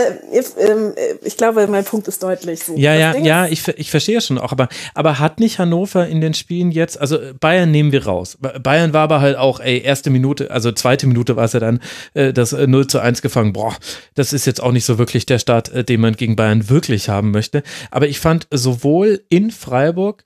ähm, 0.59 0.93
ich 1.23 1.37
glaube, 1.37 1.65
mein 1.67 1.83
Punkt 1.83 2.07
ist 2.07 2.21
deutlich. 2.21 2.63
So. 2.63 2.75
Ja, 2.75 2.93
ja, 2.93 3.15
ja, 3.15 3.47
ich, 3.47 3.67
ich 3.67 3.89
verstehe 3.89 4.21
schon 4.21 4.37
auch, 4.37 4.51
aber, 4.51 4.69
aber 4.93 5.17
hat 5.17 5.39
nicht 5.39 5.57
Hannover 5.57 6.07
in 6.07 6.21
den 6.21 6.35
Spielen 6.35 6.71
jetzt, 6.71 6.99
also 7.01 7.17
Bayern 7.39 7.71
nehmen 7.71 7.91
wir 7.91 8.05
raus. 8.05 8.37
Bayern 8.61 8.93
war 8.93 9.03
aber 9.03 9.19
halt 9.19 9.35
auch, 9.37 9.59
ey, 9.59 9.81
erste 9.81 10.11
Minute, 10.11 10.51
also 10.51 10.71
zweite 10.71 11.07
Minute 11.07 11.35
war 11.35 11.45
es 11.45 11.53
ja 11.53 11.59
dann, 11.59 11.79
äh, 12.13 12.31
das 12.31 12.51
0 12.51 12.83
äh, 12.83 12.87
zu 12.87 12.99
1 12.99 13.23
gefangen. 13.23 13.53
Boah, 13.53 13.75
das 14.13 14.33
ist 14.33 14.45
jetzt 14.45 14.61
auch 14.61 14.71
nicht 14.71 14.85
so 14.85 14.99
wirklich 14.99 15.25
der 15.25 15.39
Start, 15.39 15.69
äh, 15.69 15.83
den 15.83 15.99
man 15.99 16.15
gegen 16.15 16.35
Bayern 16.35 16.69
wirklich 16.69 17.09
haben 17.09 17.31
möchte. 17.31 17.63
Aber 17.89 18.07
ich 18.07 18.19
fand 18.19 18.47
sowohl 18.51 19.23
in 19.29 19.49
Freiburg, 19.49 20.23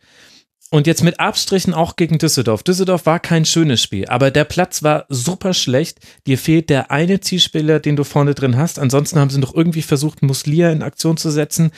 und 0.72 0.88
jetzt 0.88 1.04
mit 1.04 1.20
Abstrichen 1.20 1.74
auch 1.74 1.98
gegen 1.98 2.18
Düsseldorf. 2.18 2.64
Düsseldorf 2.64 3.06
war 3.06 3.20
kein 3.20 3.44
schönes 3.46 3.84
Spiel, 3.84 4.08
aber 4.08 4.32
der 4.32 4.46
Platz 4.46 4.82
war 4.82 5.06
super 5.10 5.54
schlecht. 5.54 6.00
Dir 6.26 6.38
fehlt 6.38 6.70
der 6.70 6.90
eine 6.90 7.20
Zielspieler, 7.20 7.82
den 7.82 7.98
du 7.98 8.06
vorne 8.06 8.34
drin 8.34 8.56
hast. 8.56 8.80
Ansonsten 8.80 9.20
haben 9.20 9.30
sie 9.30 9.40
noch 9.40 9.54
irgendwie 9.54 9.82
versucht, 9.82 10.24
Muslia 10.24 10.72
in 10.72 10.82
Aktion 10.82 11.18
zu 11.18 11.30
setzen. 11.30 11.72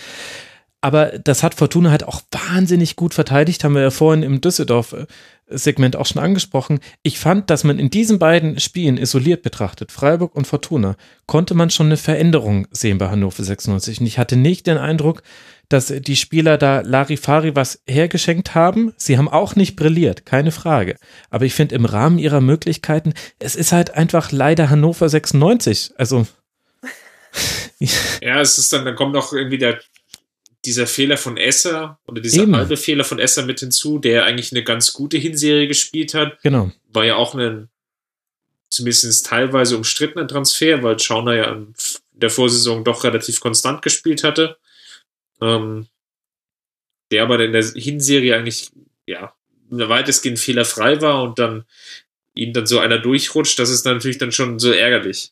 Aber 0.79 1.17
das 1.17 1.43
hat 1.43 1.55
Fortuna 1.55 1.89
halt 1.91 2.03
auch 2.03 2.21
wahnsinnig 2.31 2.95
gut 2.95 3.13
verteidigt, 3.13 3.63
haben 3.63 3.73
wir 3.73 3.81
ja 3.81 3.89
vorhin 3.89 4.21
im 4.21 4.41
Düsseldorf-Segment 4.41 5.95
auch 5.95 6.05
schon 6.05 6.21
angesprochen. 6.21 6.79
Ich 7.03 7.19
fand, 7.19 7.49
dass 7.49 7.63
man 7.63 7.79
in 7.79 7.89
diesen 7.89 8.19
beiden 8.19 8.59
Spielen 8.59 8.97
isoliert 8.97 9.43
betrachtet, 9.43 9.93
Freiburg 9.93 10.35
und 10.35 10.45
Fortuna, 10.45 10.97
konnte 11.25 11.55
man 11.55 11.69
schon 11.69 11.85
eine 11.85 11.97
Veränderung 11.97 12.67
sehen 12.71 12.97
bei 12.97 13.09
Hannover 13.09 13.43
96. 13.43 14.01
Und 14.01 14.07
ich 14.07 14.19
hatte 14.19 14.35
nicht 14.35 14.67
den 14.67 14.77
Eindruck, 14.77 15.23
dass 15.69 15.87
die 15.87 16.15
Spieler 16.15 16.57
da 16.57 16.81
Larifari 16.81 17.55
was 17.55 17.81
hergeschenkt 17.87 18.55
haben. 18.55 18.93
Sie 18.97 19.17
haben 19.17 19.27
auch 19.27 19.55
nicht 19.55 19.75
brilliert, 19.75 20.25
keine 20.25 20.51
Frage. 20.51 20.97
Aber 21.29 21.45
ich 21.45 21.53
finde 21.53 21.75
im 21.75 21.85
Rahmen 21.85 22.19
ihrer 22.19 22.41
Möglichkeiten, 22.41 23.13
es 23.39 23.55
ist 23.55 23.71
halt 23.71 23.91
einfach 23.91 24.31
leider 24.31 24.69
Hannover 24.69 25.09
96. 25.09 25.93
Also. 25.97 26.27
ja, 28.21 28.41
es 28.41 28.57
ist 28.57 28.71
dann, 28.73 28.85
dann 28.85 28.95
kommt 28.95 29.13
noch 29.13 29.33
irgendwie 29.33 29.57
der, 29.57 29.79
dieser 30.65 30.85
Fehler 30.85 31.17
von 31.17 31.37
Esser 31.37 31.99
oder 32.07 32.21
dieser 32.21 32.43
Eben. 32.43 32.55
halbe 32.55 32.77
Fehler 32.77 33.03
von 33.03 33.19
Esser 33.19 33.45
mit 33.45 33.59
hinzu, 33.59 33.99
der 33.99 34.25
eigentlich 34.25 34.51
eine 34.51 34.63
ganz 34.63 34.93
gute 34.93 35.17
Hinserie 35.17 35.67
gespielt 35.67 36.13
hat. 36.13 36.41
Genau. 36.43 36.71
War 36.91 37.05
ja 37.05 37.15
auch 37.15 37.35
ein 37.35 37.69
zumindest 38.69 39.25
teilweise 39.25 39.77
umstrittener 39.77 40.27
Transfer, 40.27 40.81
weil 40.81 40.99
Schauner 40.99 41.35
ja 41.35 41.51
in 41.51 41.73
der 42.11 42.29
Vorsaison 42.29 42.83
doch 42.83 43.03
relativ 43.03 43.39
konstant 43.39 43.81
gespielt 43.81 44.23
hatte 44.23 44.57
ähm, 45.43 45.87
der 47.11 47.23
aber 47.23 47.39
in 47.39 47.51
der 47.51 47.63
Hinserie 47.63 48.35
eigentlich, 48.35 48.71
ja, 49.05 49.33
weitestgehend 49.69 50.39
fehlerfrei 50.39 51.01
war 51.01 51.23
und 51.23 51.39
dann 51.39 51.65
ihm 52.33 52.53
dann 52.53 52.65
so 52.65 52.79
einer 52.79 52.99
durchrutscht, 52.99 53.59
das 53.59 53.69
ist 53.69 53.85
natürlich 53.85 54.17
dann 54.17 54.31
schon 54.31 54.59
so 54.59 54.71
ärgerlich. 54.71 55.31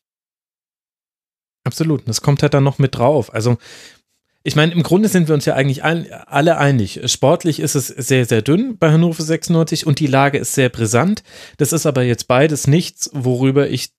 Absolut, 1.64 2.08
das 2.08 2.22
kommt 2.22 2.42
halt 2.42 2.54
dann 2.54 2.64
noch 2.64 2.80
mit 2.80 2.96
drauf. 2.96 3.34
Also, 3.34 3.58
ich 4.44 4.56
meine, 4.56 4.72
im 4.72 4.82
Grunde 4.82 5.08
sind 5.08 5.28
wir 5.28 5.36
uns 5.36 5.46
ja 5.46 5.54
eigentlich 5.54 5.84
ein, 5.84 6.12
alle 6.12 6.58
einig. 6.58 7.02
Sportlich 7.06 7.60
ist 7.60 7.76
es 7.76 7.88
sehr, 7.88 8.26
sehr 8.26 8.42
dünn 8.42 8.78
bei 8.78 8.92
Hannover 8.92 9.22
96 9.22 9.86
und 9.86 10.00
die 10.00 10.08
Lage 10.08 10.40
ist 10.40 10.56
sehr 10.56 10.70
brisant. 10.70 11.24
Das 11.58 11.74
ist 11.74 11.86
aber 11.86 12.02
jetzt 12.02 12.28
beides 12.28 12.66
nichts, 12.66 13.12
worüber 13.14 13.70
ich 13.70 13.90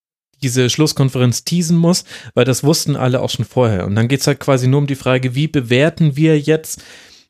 diese 0.43 0.69
Schlusskonferenz 0.71 1.45
teasen 1.45 1.77
muss, 1.77 2.05
weil 2.35 2.45
das 2.45 2.65
wussten 2.65 2.97
alle 2.97 3.21
auch 3.21 3.31
schon 3.31 3.45
vorher. 3.45 3.87
Und 3.87 3.95
dann 3.95 4.09
geht 4.09 4.21
es 4.21 4.27
halt 4.27 4.41
quasi 4.41 4.67
nur 4.67 4.79
um 4.79 4.87
die 4.87 4.95
Frage, 4.95 5.35
wie 5.35 5.49
bewerten 5.49 6.17
wir 6.17 6.39
jetzt, 6.39 6.83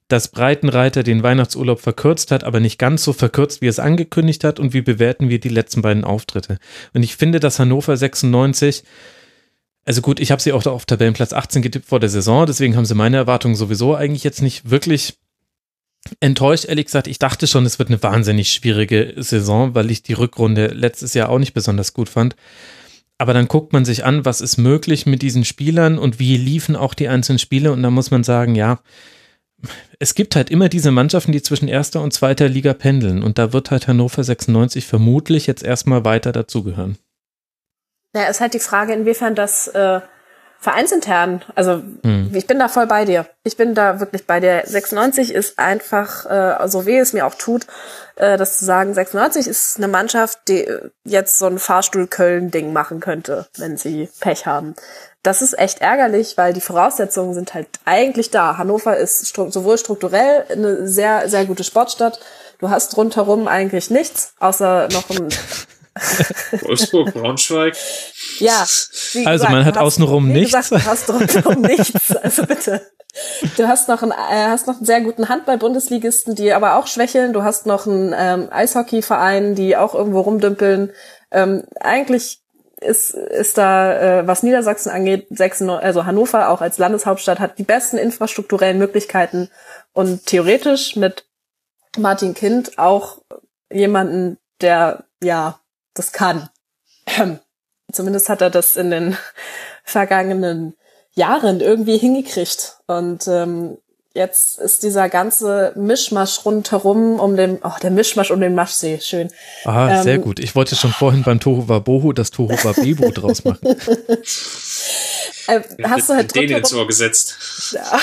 dass 0.09 0.29
Breitenreiter 0.29 1.03
den 1.03 1.23
Weihnachtsurlaub 1.23 1.81
verkürzt 1.81 2.31
hat, 2.31 2.45
aber 2.45 2.61
nicht 2.61 2.79
ganz 2.79 3.05
so 3.05 3.13
verkürzt, 3.13 3.63
wie 3.63 3.67
es 3.67 3.79
angekündigt 3.79 4.45
hat, 4.45 4.61
und 4.61 4.75
wie 4.75 4.83
bewerten 4.83 5.29
wir 5.29 5.41
die 5.41 5.49
letzten 5.49 5.83
beiden 5.83 6.05
Auftritte. 6.05 6.59
Und 6.93 7.03
ich 7.03 7.17
finde, 7.17 7.41
dass 7.41 7.59
Hannover 7.59 7.97
96 7.97 8.85
also 9.85 10.01
gut, 10.01 10.21
ich 10.21 10.31
habe 10.31 10.41
sie 10.41 10.53
auch 10.53 10.65
auf 10.67 10.87
Tabellenplatz 10.87 11.33
18 11.33 11.61
getippt 11.61 11.87
vor 11.87 11.99
der 11.99 12.09
Saison, 12.09 12.47
deswegen 12.47 12.77
haben 12.77 12.85
sie 12.85 12.95
meine 12.95 13.17
Erwartungen 13.17 13.57
sowieso 13.57 13.97
eigentlich 13.97 14.23
jetzt 14.23 14.41
nicht 14.41 14.71
wirklich 14.71 15.19
enttäuscht, 16.21 16.67
ehrlich 16.67 16.87
gesagt. 16.87 17.07
Ich 17.07 17.19
dachte 17.19 17.47
schon, 17.47 17.67
es 17.67 17.79
wird 17.79 17.89
eine 17.89 18.03
wahnsinnig 18.03 18.53
schwierige 18.53 19.15
Saison, 19.17 19.75
weil 19.75 19.91
ich 19.91 20.03
die 20.03 20.15
Rückrunde 20.15 20.69
letztes 20.69 21.15
Jahr 21.15 21.29
auch 21.29 21.39
nicht 21.39 21.55
besonders 21.55 21.95
gut 21.95 22.09
fand. 22.09 22.37
Aber 23.23 23.35
dann 23.35 23.47
guckt 23.47 23.73
man 23.73 23.85
sich 23.85 24.05
an, 24.05 24.25
was 24.25 24.41
ist 24.41 24.57
möglich 24.57 25.07
mit 25.07 25.23
diesen 25.23 25.45
Spielern 25.45 25.97
und 25.97 26.19
wie 26.19 26.37
liefen 26.37 26.75
auch 26.75 26.93
die 26.93 27.07
einzelnen 27.07 27.39
Spiele. 27.39 27.71
Und 27.71 27.81
da 27.85 27.89
muss 27.89 28.11
man 28.11 28.25
sagen, 28.25 28.57
ja, 28.57 28.81
es 30.01 30.17
gibt 30.17 30.35
halt 30.35 30.51
immer 30.51 30.69
diese 30.69 30.91
Mannschaften, 30.91 31.31
die 31.31 31.41
zwischen 31.41 31.69
erster 31.69 32.03
und 32.03 32.13
zweiter 32.13 32.49
Liga 32.49 32.75
pendeln. 32.75 33.23
Und 33.23 33.39
da 33.39 33.53
wird 33.53 33.71
halt 33.71 33.87
Hannover 33.87 34.25
96 34.25 34.89
vermutlich 34.89 35.47
jetzt 35.47 35.63
erstmal 35.63 36.05
weiter 36.05 36.33
dazugehören. 36.33 36.99
Ja, 38.13 38.25
ist 38.25 38.41
halt 38.41 38.55
die 38.55 38.59
Frage, 38.59 38.93
inwiefern 38.93 39.37
das 39.37 39.69
äh, 39.69 40.01
vereinsintern, 40.63 41.43
also 41.57 41.83
hm. 42.05 42.31
ich 42.33 42.47
bin 42.47 42.61
da 42.61 42.69
voll 42.69 42.87
bei 42.87 43.05
dir. 43.05 43.27
Ich 43.43 43.57
bin 43.57 43.75
da 43.75 43.99
wirklich 43.99 44.29
bei 44.29 44.39
dir. 44.39 44.63
96 44.65 45.35
ist 45.35 45.59
einfach, 45.59 46.25
äh, 46.25 46.69
so 46.69 46.87
weh 46.87 46.99
es 47.01 47.13
mir 47.13 47.27
auch 47.27 47.35
tut, 47.35 47.67
äh, 48.15 48.37
das 48.37 48.59
zu 48.59 48.65
sagen, 48.65 48.95
96 48.95 49.49
ist 49.49 49.79
eine 49.79 49.89
Mannschaft, 49.89 50.39
die 50.47 50.69
jetzt 51.03 51.39
so 51.39 51.47
ein 51.47 51.59
Fahrstuhl-Köln-Ding 51.59 52.73
machen 52.73 53.01
könnte, 53.01 53.49
wenn 53.59 53.77
sie 53.77 54.09
Pech 54.21 54.47
haben. 54.47 54.77
Das 55.25 55.43
ist 55.43 55.59
echt 55.59 55.81
ärgerlich, 55.81 56.39
weil 56.39 56.53
die 56.53 56.61
Voraussetzungen 56.61 57.35
sind 57.35 57.55
halt 57.55 57.67
eigentlich 57.85 58.31
da. 58.31 58.57
Hannover 58.57 58.97
ist 58.97 59.27
stru 59.27 59.51
sowohl 59.51 59.79
strukturell 59.79 60.45
eine 60.49 60.87
sehr, 60.87 61.29
sehr 61.29 61.45
gute 61.45 61.65
Sportstadt. 61.65 62.21
Du 62.61 62.71
hast 62.71 62.97
rundherum 62.97 63.49
eigentlich 63.49 63.91
nichts, 63.91 64.35
außer 64.39 64.87
noch 64.93 65.11
ein 65.11 65.29
Wolfsburg, 66.63 67.13
Braunschweig. 67.13 67.77
Ja. 68.39 68.61
also 68.61 68.91
gesagt, 69.25 69.51
man 69.51 69.65
hat 69.65 69.79
außenrum 69.79 70.29
nichts. 70.29 70.53
Gesagt, 70.53 70.71
du 70.71 70.91
hast 70.91 71.11
rundherum 71.11 71.61
nichts. 71.63 72.17
Also 72.17 72.47
bitte. 72.47 72.81
Du 73.57 73.69
hast 73.69 73.89
noch 73.89 74.03
einen, 74.03 74.13
äh, 74.13 74.49
hast 74.49 74.67
noch 74.67 74.77
einen 74.77 74.87
sehr 74.87 75.03
guten 75.03 75.29
Handball-Bundesligisten, 75.29 76.35
die 76.35 76.53
aber 76.53 76.77
auch 76.77 76.87
schwächeln. 76.87 77.35
Du 77.35 77.43
hast 77.43 77.67
noch 77.67 77.87
einen 77.87 78.15
ähm, 78.17 78.49
Eishockey-Verein, 78.51 79.55
die 79.55 79.77
auch 79.77 79.95
irgendwo 79.95 80.21
rumdümpeln. 80.21 80.93
Ähm, 81.31 81.65
eigentlich 81.79 82.41
ist, 82.81 83.15
ist 83.15 83.59
da, 83.59 84.21
äh, 84.21 84.27
was 84.27 84.43
Niedersachsen 84.43 84.91
angeht, 84.91 85.27
96, 85.31 85.85
also 85.85 86.07
Hannover 86.07 86.49
auch 86.49 86.61
als 86.61 86.79
Landeshauptstadt 86.79 87.39
hat 87.39 87.59
die 87.59 87.65
besten 87.65 87.99
infrastrukturellen 87.99 88.79
Möglichkeiten 88.79 89.51
und 89.93 90.27
theoretisch 90.27 90.97
mit 90.97 91.27
Martin 91.99 92.35
Kind 92.35 92.79
auch 92.79 93.19
jemanden, 93.71 94.39
der 94.61 95.05
ja 95.23 95.59
das 95.95 96.13
kann. 96.13 96.49
Zumindest 97.93 98.29
hat 98.29 98.41
er 98.41 98.51
das 98.51 98.77
in 98.77 98.91
den 98.91 99.17
vergangenen 99.85 100.75
Jahren 101.15 101.61
irgendwie 101.61 101.99
hingekriegt. 101.99 102.79
Und 102.87 103.27
ähm, 103.29 103.77
jetzt 104.15 104.59
ist 104.59 104.83
dieser 104.83 105.09
ganze 105.09 105.73
Mischmasch 105.77 106.45
rundherum 106.45 107.21
um 107.21 107.37
den, 107.37 107.59
oh, 107.63 107.73
der 107.83 107.91
Mischmasch 107.91 108.31
um 108.31 108.41
den 108.41 108.55
Maschsee, 108.55 109.01
schön. 109.01 109.31
Ah, 109.65 109.99
ähm, 109.99 110.03
sehr 110.03 110.19
gut. 110.19 110.39
Ich 110.39 110.55
wollte 110.55 110.77
schon 110.77 110.93
vorhin 110.93 111.23
beim 111.23 111.41
Tohu 111.41 111.69
Wabohu 111.69 112.13
das 112.13 112.31
Tohu 112.31 112.51
Wabebo 112.51 113.11
draus 113.11 113.45
machen. 113.45 113.67
äh, 115.47 115.61
hast 115.85 116.09
du 116.09 116.15
halt 116.15 116.35
den 116.35 116.51
ins 116.51 116.73
Ohr 116.73 116.87
gesetzt. 116.87 117.75
Ja. 117.75 118.01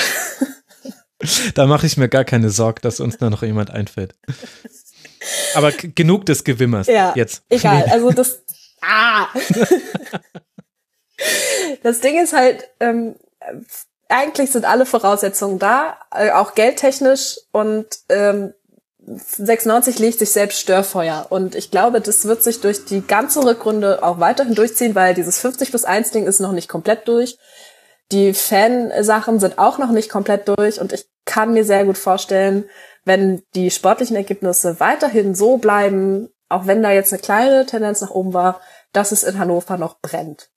da 1.54 1.66
mache 1.66 1.86
ich 1.86 1.96
mir 1.96 2.08
gar 2.08 2.24
keine 2.24 2.50
Sorge, 2.50 2.80
dass 2.80 3.00
uns 3.00 3.18
da 3.18 3.30
noch 3.30 3.42
jemand 3.42 3.70
einfällt. 3.70 4.14
Aber 5.54 5.72
genug 5.72 6.26
des 6.26 6.44
Gewimmers. 6.44 6.86
Ja, 6.86 7.12
jetzt. 7.16 7.42
Egal, 7.48 7.84
also 7.90 8.10
das. 8.10 8.42
Ah! 8.82 9.28
das 11.82 12.00
Ding 12.00 12.22
ist 12.22 12.32
halt, 12.32 12.68
ähm, 12.80 13.14
eigentlich 14.08 14.50
sind 14.50 14.64
alle 14.64 14.86
Voraussetzungen 14.86 15.58
da, 15.58 15.98
äh, 16.14 16.30
auch 16.30 16.54
geldtechnisch 16.54 17.38
und 17.52 17.86
ähm, 18.08 18.54
96 19.06 19.98
legt 19.98 20.18
sich 20.18 20.30
selbst 20.30 20.60
Störfeuer. 20.60 21.26
Und 21.30 21.54
ich 21.54 21.70
glaube, 21.70 22.00
das 22.00 22.26
wird 22.26 22.42
sich 22.42 22.60
durch 22.60 22.84
die 22.84 23.00
ganze 23.00 23.44
Rückrunde 23.44 24.02
auch 24.02 24.20
weiterhin 24.20 24.54
durchziehen, 24.54 24.94
weil 24.94 25.14
dieses 25.14 25.38
50 25.38 25.70
plus 25.70 25.84
1 25.84 26.10
Ding 26.10 26.26
ist 26.26 26.40
noch 26.40 26.52
nicht 26.52 26.68
komplett 26.68 27.08
durch. 27.08 27.38
Die 28.12 28.34
Fansachen 28.34 29.40
sind 29.40 29.58
auch 29.58 29.78
noch 29.78 29.90
nicht 29.90 30.10
komplett 30.10 30.48
durch. 30.48 30.80
Und 30.80 30.92
ich 30.92 31.06
kann 31.24 31.52
mir 31.52 31.64
sehr 31.64 31.84
gut 31.84 31.98
vorstellen, 31.98 32.64
wenn 33.04 33.42
die 33.54 33.70
sportlichen 33.70 34.16
Ergebnisse 34.16 34.80
weiterhin 34.80 35.34
so 35.34 35.56
bleiben, 35.56 36.28
auch 36.48 36.66
wenn 36.66 36.82
da 36.82 36.92
jetzt 36.92 37.12
eine 37.12 37.22
kleine 37.22 37.66
Tendenz 37.66 38.00
nach 38.00 38.10
oben 38.10 38.34
war, 38.34 38.60
dass 38.92 39.12
es 39.12 39.22
in 39.22 39.38
Hannover 39.38 39.76
noch 39.78 40.00
brennt. 40.00 40.50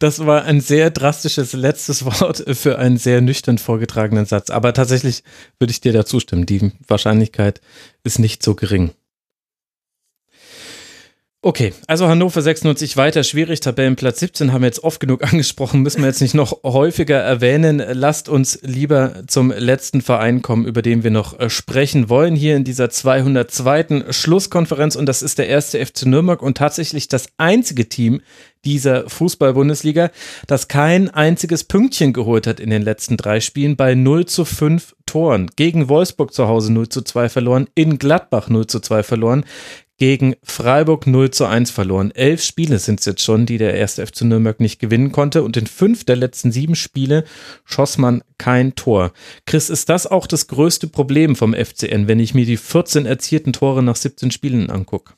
Das 0.00 0.24
war 0.24 0.44
ein 0.44 0.62
sehr 0.62 0.90
drastisches 0.90 1.52
letztes 1.52 2.04
Wort 2.06 2.42
für 2.56 2.78
einen 2.78 2.96
sehr 2.96 3.20
nüchtern 3.20 3.58
vorgetragenen 3.58 4.24
Satz. 4.24 4.48
Aber 4.48 4.72
tatsächlich 4.72 5.22
würde 5.58 5.72
ich 5.72 5.82
dir 5.82 5.92
da 5.92 6.06
zustimmen. 6.06 6.46
Die 6.46 6.72
Wahrscheinlichkeit 6.88 7.60
ist 8.02 8.18
nicht 8.18 8.42
so 8.42 8.54
gering. 8.54 8.92
Okay, 11.42 11.72
also 11.86 12.06
Hannover 12.06 12.42
96 12.42 12.98
weiter 12.98 13.24
schwierig, 13.24 13.60
Tabellenplatz 13.60 14.20
17 14.20 14.52
haben 14.52 14.60
wir 14.60 14.66
jetzt 14.66 14.84
oft 14.84 15.00
genug 15.00 15.24
angesprochen, 15.32 15.80
müssen 15.80 16.02
wir 16.02 16.08
jetzt 16.08 16.20
nicht 16.20 16.34
noch 16.34 16.62
häufiger 16.64 17.16
erwähnen. 17.16 17.82
Lasst 17.94 18.28
uns 18.28 18.58
lieber 18.60 19.22
zum 19.26 19.50
letzten 19.50 20.02
Verein 20.02 20.42
kommen, 20.42 20.66
über 20.66 20.82
den 20.82 21.02
wir 21.02 21.10
noch 21.10 21.40
äh, 21.40 21.48
sprechen 21.48 22.10
wollen, 22.10 22.36
hier 22.36 22.56
in 22.56 22.64
dieser 22.64 22.90
202. 22.90 24.12
Schlusskonferenz 24.12 24.96
und 24.96 25.06
das 25.06 25.22
ist 25.22 25.38
der 25.38 25.48
erste 25.48 25.84
FC 25.84 26.04
Nürnberg 26.04 26.42
und 26.42 26.58
tatsächlich 26.58 27.08
das 27.08 27.30
einzige 27.38 27.88
Team 27.88 28.20
dieser 28.66 29.08
Fußball-Bundesliga, 29.08 30.10
das 30.46 30.68
kein 30.68 31.08
einziges 31.08 31.64
Pünktchen 31.64 32.12
geholt 32.12 32.46
hat 32.46 32.60
in 32.60 32.68
den 32.68 32.82
letzten 32.82 33.16
drei 33.16 33.40
Spielen 33.40 33.76
bei 33.76 33.94
0 33.94 34.26
zu 34.26 34.44
5 34.44 34.94
Toren. 35.06 35.50
Gegen 35.56 35.88
Wolfsburg 35.88 36.34
zu 36.34 36.48
Hause 36.48 36.70
0 36.72 36.90
zu 36.90 37.00
2 37.00 37.30
verloren, 37.30 37.66
in 37.74 37.98
Gladbach 37.98 38.50
0 38.50 38.66
zu 38.66 38.80
2 38.80 39.02
verloren, 39.02 39.44
gegen 40.00 40.34
Freiburg 40.42 41.06
0 41.06 41.30
zu 41.30 41.44
1 41.44 41.70
verloren. 41.70 42.10
Elf 42.10 42.42
Spiele 42.42 42.78
sind 42.78 43.00
es 43.00 43.06
jetzt 43.06 43.22
schon, 43.22 43.44
die 43.44 43.58
der 43.58 43.74
erste 43.74 44.04
FC 44.06 44.22
Nürnberg 44.22 44.58
nicht 44.58 44.80
gewinnen 44.80 45.12
konnte. 45.12 45.42
Und 45.42 45.58
in 45.58 45.66
fünf 45.66 46.04
der 46.04 46.16
letzten 46.16 46.52
sieben 46.52 46.74
Spiele 46.74 47.24
schoss 47.66 47.98
man 47.98 48.24
kein 48.38 48.74
Tor. 48.74 49.12
Chris, 49.46 49.68
ist 49.68 49.90
das 49.90 50.06
auch 50.06 50.26
das 50.26 50.46
größte 50.46 50.88
Problem 50.88 51.36
vom 51.36 51.52
FCN, 51.52 52.08
wenn 52.08 52.18
ich 52.18 52.32
mir 52.32 52.46
die 52.46 52.56
14 52.56 53.04
erzielten 53.04 53.52
Tore 53.52 53.82
nach 53.82 53.96
17 53.96 54.30
Spielen 54.30 54.70
angucke? 54.70 55.12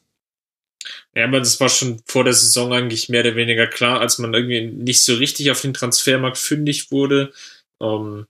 Ja, 1.14 1.26
aber 1.26 1.38
das 1.38 1.60
war 1.60 1.68
schon 1.68 2.02
vor 2.04 2.24
der 2.24 2.32
Saison 2.32 2.72
eigentlich 2.72 3.08
mehr 3.08 3.20
oder 3.20 3.36
weniger 3.36 3.68
klar, 3.68 4.00
als 4.00 4.18
man 4.18 4.34
irgendwie 4.34 4.66
nicht 4.66 5.04
so 5.04 5.14
richtig 5.14 5.52
auf 5.52 5.60
den 5.60 5.74
Transfermarkt 5.74 6.38
fündig 6.38 6.90
wurde. 6.90 7.32
Ähm, 7.80 8.26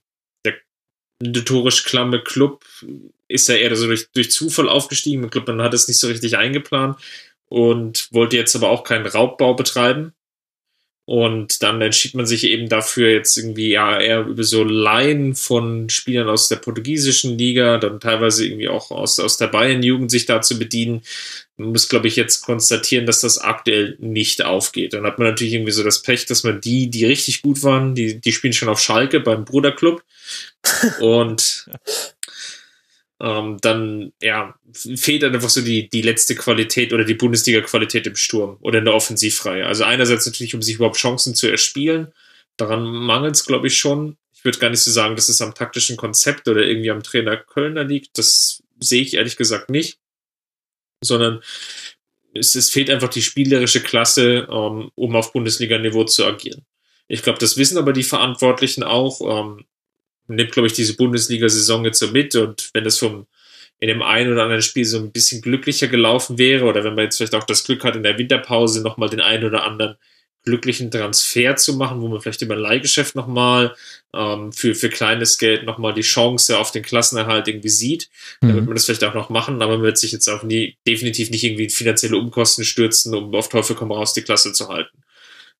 notorisch 1.23 1.83
klamme 1.83 2.21
Club 2.21 2.63
ist 3.27 3.49
er 3.49 3.59
eher 3.59 3.75
so 3.75 3.87
durch, 3.87 4.11
durch 4.11 4.31
Zufall 4.31 4.69
aufgestiegen. 4.69 5.23
Ich 5.23 5.31
glaube, 5.31 5.53
man 5.53 5.65
hat 5.65 5.73
es 5.73 5.87
nicht 5.87 5.99
so 5.99 6.07
richtig 6.07 6.37
eingeplant 6.37 6.97
und 7.47 8.07
wollte 8.11 8.37
jetzt 8.37 8.55
aber 8.55 8.69
auch 8.69 8.83
keinen 8.83 9.05
Raubbau 9.05 9.53
betreiben. 9.53 10.13
Und 11.05 11.61
dann 11.61 11.81
entschied 11.81 12.13
man 12.13 12.25
sich 12.25 12.45
eben 12.45 12.69
dafür, 12.69 13.11
jetzt 13.11 13.37
irgendwie 13.37 13.69
ja 13.69 13.99
eher 13.99 14.25
über 14.25 14.43
so 14.43 14.63
Laien 14.63 15.35
von 15.35 15.89
Spielern 15.89 16.29
aus 16.29 16.47
der 16.47 16.55
portugiesischen 16.55 17.37
Liga, 17.37 17.77
dann 17.77 17.99
teilweise 17.99 18.45
irgendwie 18.45 18.69
auch 18.69 18.89
aus, 18.89 19.19
aus 19.19 19.35
der 19.37 19.47
Bayern-Jugend 19.47 20.09
sich 20.09 20.25
da 20.25 20.41
zu 20.41 20.57
bedienen. 20.57 21.01
Man 21.57 21.69
muss, 21.69 21.87
glaube 21.87 22.07
ich, 22.07 22.15
jetzt 22.15 22.41
konstatieren, 22.41 23.05
dass 23.05 23.21
das 23.21 23.37
aktuell 23.37 23.95
nicht 23.99 24.43
aufgeht. 24.43 24.93
Dann 24.93 25.05
hat 25.05 25.19
man 25.19 25.27
natürlich 25.27 25.53
irgendwie 25.53 25.71
so 25.71 25.83
das 25.83 26.01
Pech, 26.01 26.25
dass 26.25 26.43
man 26.43 26.61
die, 26.61 26.89
die 26.89 27.05
richtig 27.05 27.43
gut 27.43 27.61
waren, 27.61 27.93
die, 27.93 28.19
die 28.19 28.31
spielen 28.31 28.53
schon 28.53 28.69
auf 28.69 28.79
Schalke 28.79 29.19
beim 29.19 29.45
Bruderclub. 29.45 30.03
Und 30.99 31.67
ähm, 33.23 33.57
dann 33.61 34.11
ja, 34.21 34.55
fehlt 34.73 35.23
dann 35.23 35.33
einfach 35.33 35.49
so 35.49 35.61
die, 35.61 35.89
die 35.89 36.01
letzte 36.01 36.35
Qualität 36.35 36.91
oder 36.91 37.05
die 37.05 37.13
Bundesliga-Qualität 37.13 38.07
im 38.07 38.15
Sturm 38.15 38.57
oder 38.59 38.79
in 38.79 38.85
der 38.85 38.95
Offensivreihe. 38.95 39.65
Also 39.65 39.85
einerseits 39.85 40.25
natürlich, 40.25 40.55
um 40.55 40.61
sich 40.61 40.75
überhaupt 40.75 40.97
Chancen 40.97 41.35
zu 41.35 41.47
erspielen. 41.47 42.11
Daran 42.57 42.83
mangelt 42.83 43.35
es, 43.35 43.45
glaube 43.45 43.67
ich, 43.67 43.77
schon. 43.77 44.17
Ich 44.33 44.43
würde 44.43 44.59
gar 44.59 44.69
nicht 44.69 44.81
so 44.81 44.91
sagen, 44.91 45.15
dass 45.15 45.29
es 45.29 45.41
am 45.41 45.55
taktischen 45.55 45.95
Konzept 45.95 46.47
oder 46.49 46.63
irgendwie 46.63 46.91
am 46.91 47.01
Trainer 47.01 47.37
Kölner 47.37 47.85
liegt. 47.85 48.17
Das 48.17 48.61
sehe 48.79 49.01
ich 49.01 49.13
ehrlich 49.13 49.37
gesagt 49.37 49.69
nicht. 49.69 49.99
Sondern 51.03 51.41
es, 52.33 52.55
es 52.55 52.69
fehlt 52.69 52.89
einfach 52.89 53.09
die 53.09 53.21
spielerische 53.21 53.81
Klasse, 53.81 54.47
ähm, 54.51 54.91
um 54.95 55.15
auf 55.15 55.33
Bundesliga-Niveau 55.33 56.03
zu 56.05 56.25
agieren. 56.25 56.65
Ich 57.07 57.21
glaube, 57.21 57.39
das 57.39 57.57
wissen 57.57 57.77
aber 57.77 57.93
die 57.93 58.03
Verantwortlichen 58.03 58.83
auch. 58.83 59.21
Ähm, 59.21 59.65
nimmt, 60.27 60.51
glaube 60.51 60.67
ich, 60.67 60.73
diese 60.73 60.95
Bundesliga-Saison 60.95 61.85
jetzt 61.85 61.99
so 61.99 62.07
mit 62.07 62.35
und 62.35 62.69
wenn 62.73 62.83
das 62.83 62.97
vom 62.97 63.27
in 63.79 63.89
dem 63.89 64.01
einen 64.01 64.31
oder 64.31 64.43
anderen 64.43 64.61
Spiel 64.61 64.85
so 64.85 64.97
ein 64.97 65.11
bisschen 65.11 65.41
glücklicher 65.41 65.89
gelaufen 65.89 66.37
wäre 66.37 66.65
oder 66.65 66.85
wenn 66.85 66.95
man 66.95 67.03
jetzt 67.03 67.17
vielleicht 67.17 67.35
auch 67.35 67.43
das 67.43 67.65
Glück 67.65 67.83
hat, 67.83 67.97
in 67.97 68.03
der 68.03 68.17
Winterpause 68.17 68.81
nochmal 68.81 69.09
den 69.09 69.19
einen 69.19 69.43
oder 69.43 69.65
anderen 69.65 69.97
glücklichen 70.43 70.91
Transfer 70.91 71.55
zu 71.55 71.75
machen, 71.75 72.01
wo 72.01 72.07
man 72.07 72.21
vielleicht 72.21 72.41
über 72.41 72.55
ein 72.55 72.61
Leihgeschäft 72.61 73.15
nochmal 73.15 73.75
ähm, 74.13 74.51
für, 74.51 74.75
für 74.75 74.89
kleines 74.89 75.37
Geld 75.37 75.63
nochmal 75.63 75.93
die 75.93 76.01
Chance 76.01 76.57
auf 76.57 76.71
den 76.71 76.83
Klassenerhalt 76.83 77.47
irgendwie 77.47 77.69
sieht, 77.69 78.09
mhm. 78.41 78.47
dann 78.47 78.55
wird 78.55 78.65
man 78.65 78.75
das 78.75 78.85
vielleicht 78.85 79.03
auch 79.05 79.13
noch 79.13 79.29
machen, 79.29 79.61
aber 79.61 79.73
man 79.73 79.83
wird 79.83 79.97
sich 79.97 80.11
jetzt 80.11 80.27
auch 80.27 80.43
nie, 80.43 80.77
definitiv 80.85 81.29
nicht 81.29 81.43
irgendwie 81.43 81.65
in 81.65 81.69
finanzielle 81.69 82.17
Umkosten 82.17 82.65
stürzen, 82.65 83.15
um 83.15 83.33
auf 83.33 83.49
Teufel 83.49 83.75
komm 83.75 83.91
raus 83.91 84.13
die 84.13 84.21
Klasse 84.21 84.53
zu 84.53 84.67
halten. 84.67 84.97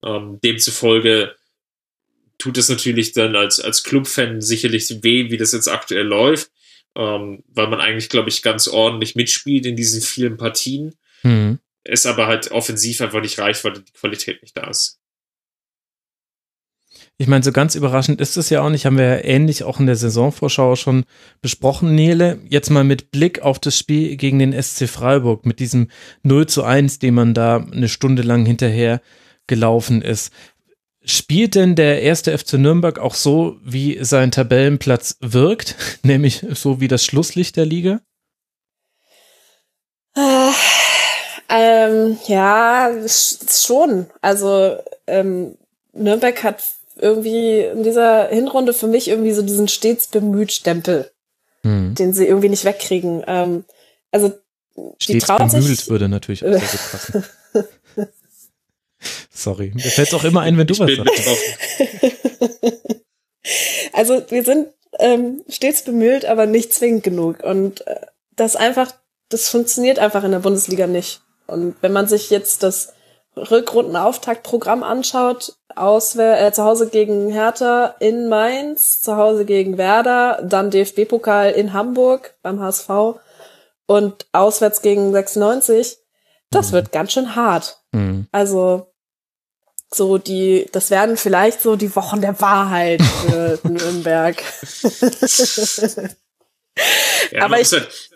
Ähm, 0.03 0.39
demzufolge 0.43 1.35
tut 2.37 2.57
es 2.57 2.67
natürlich 2.67 3.13
dann 3.13 3.37
als, 3.37 3.61
als 3.61 3.83
Clubfan 3.83 4.41
sicherlich 4.41 5.01
weh, 5.01 5.31
wie 5.31 5.37
das 5.37 5.53
jetzt 5.53 5.69
aktuell 5.69 6.05
läuft, 6.05 6.51
ähm, 6.95 7.43
weil 7.47 7.67
man 7.67 7.79
eigentlich, 7.79 8.09
glaube 8.09 8.27
ich, 8.27 8.41
ganz 8.41 8.67
ordentlich 8.67 9.15
mitspielt 9.15 9.65
in 9.65 9.77
diesen 9.77 10.01
vielen 10.01 10.35
Partien. 10.35 10.93
Mhm. 11.23 11.59
Es 11.83 12.05
aber 12.05 12.27
halt 12.27 12.51
offensiv 12.51 13.01
einfach 13.01 13.21
nicht 13.21 13.39
reicht, 13.39 13.63
weil 13.63 13.73
die 13.73 13.91
Qualität 13.93 14.41
nicht 14.41 14.55
da 14.55 14.69
ist. 14.69 14.99
Ich 17.17 17.27
meine, 17.27 17.43
so 17.43 17.51
ganz 17.51 17.75
überraschend 17.75 18.19
ist 18.21 18.37
es 18.37 18.49
ja 18.49 18.61
auch 18.61 18.69
nicht, 18.69 18.85
haben 18.85 18.97
wir 18.97 19.05
ja 19.05 19.23
ähnlich 19.23 19.63
auch 19.63 19.79
in 19.79 19.85
der 19.85 19.95
Saisonvorschau 19.95 20.75
schon 20.75 21.05
besprochen, 21.41 21.93
Nele. 21.95 22.39
Jetzt 22.49 22.69
mal 22.69 22.83
mit 22.83 23.11
Blick 23.11 23.41
auf 23.41 23.59
das 23.59 23.77
Spiel 23.77 24.15
gegen 24.17 24.39
den 24.39 24.53
SC 24.53 24.87
Freiburg, 24.89 25.45
mit 25.45 25.59
diesem 25.59 25.89
0 26.23 26.47
zu 26.47 26.63
1, 26.63 26.99
dem 26.99 27.15
man 27.15 27.33
da 27.33 27.57
eine 27.57 27.89
Stunde 27.89 28.23
lang 28.23 28.45
hinterher 28.45 29.01
gelaufen 29.47 30.01
ist. 30.01 30.33
Spielt 31.05 31.55
denn 31.55 31.75
der 31.75 32.01
erste 32.01 32.35
FC 32.37 32.53
Nürnberg 32.53 32.97
auch 32.97 33.15
so, 33.15 33.57
wie 33.63 34.03
sein 34.03 34.31
Tabellenplatz 34.31 35.17
wirkt, 35.19 35.75
nämlich 36.03 36.45
so 36.51 36.79
wie 36.79 36.87
das 36.87 37.05
Schlusslicht 37.05 37.57
der 37.57 37.65
Liga? 37.65 38.01
Äh, 41.49 41.87
ähm, 41.87 42.17
ja, 42.27 42.91
schon. 43.07 44.07
Also 44.21 44.77
ähm, 45.07 45.57
Nürnberg 45.93 46.43
hat 46.43 46.63
irgendwie 46.95 47.61
in 47.61 47.83
dieser 47.83 48.27
Hinrunde 48.27 48.73
für 48.73 48.87
mich 48.87 49.07
irgendwie 49.07 49.33
so 49.33 49.41
diesen 49.41 49.67
stets 49.67 50.07
bemüht 50.07 50.51
Stempel, 50.51 51.11
hm. 51.63 51.95
den 51.95 52.13
sie 52.13 52.25
irgendwie 52.27 52.49
nicht 52.49 52.65
wegkriegen. 52.65 53.23
Ähm, 53.27 53.65
also 54.11 54.33
stets 54.99 55.27
bemüht 55.27 55.51
sich, 55.51 55.89
würde 55.89 56.09
natürlich 56.09 56.43
auch 56.45 56.49
sehr 56.49 56.59
gut 56.59 56.91
passen. 56.91 57.25
Sorry, 59.31 59.71
mir 59.73 59.81
fällt 59.81 60.07
es 60.07 60.13
auch 60.13 60.23
immer 60.23 60.41
ein, 60.41 60.57
wenn 60.57 60.67
du 60.67 60.73
ich 60.73 60.79
was 60.79 60.89
sagst. 61.25 61.43
also 63.93 64.23
wir 64.29 64.43
sind 64.43 64.67
ähm, 64.99 65.43
stets 65.49 65.83
bemüht, 65.83 66.25
aber 66.25 66.45
nicht 66.45 66.73
zwingend 66.73 67.03
genug. 67.03 67.43
Und 67.43 67.85
äh, 67.87 67.99
das 68.35 68.55
einfach, 68.55 68.93
das 69.29 69.49
funktioniert 69.49 69.99
einfach 69.99 70.23
in 70.23 70.31
der 70.31 70.39
Bundesliga 70.39 70.87
nicht. 70.87 71.21
Und 71.47 71.75
wenn 71.81 71.93
man 71.93 72.07
sich 72.07 72.29
jetzt 72.29 72.63
das 72.63 72.93
Rückrundenauftaktprogramm 73.35 74.83
anschaut, 74.83 75.55
Auswehr, 75.75 76.45
äh, 76.45 76.51
zu 76.51 76.63
Hause 76.63 76.89
gegen 76.89 77.31
Hertha 77.31 77.95
in 77.99 78.29
Mainz, 78.29 79.01
zu 79.01 79.17
Hause 79.17 79.45
gegen 79.45 79.77
Werder, 79.77 80.39
dann 80.43 80.69
DFB-Pokal 80.69 81.51
in 81.51 81.73
Hamburg 81.73 82.35
beim 82.43 82.59
HSV 82.59 82.89
und 83.87 84.27
auswärts 84.31 84.81
gegen 84.81 85.11
96, 85.11 85.97
das 86.51 86.69
mhm. 86.69 86.73
wird 86.73 86.91
ganz 86.91 87.13
schön 87.13 87.35
hart. 87.35 87.79
Mhm. 87.91 88.27
Also 88.31 88.93
so 89.93 90.17
die, 90.17 90.67
das 90.71 90.89
werden 90.89 91.17
vielleicht 91.17 91.61
so 91.61 91.75
die 91.75 91.95
Wochen 91.95 92.21
der 92.21 92.39
Wahrheit 92.39 93.01
für 93.01 93.59
Nürnberg. 93.67 94.41
ja, 97.31 97.41
aber 97.41 97.59
ich, 97.59 97.71
halt, 97.71 98.12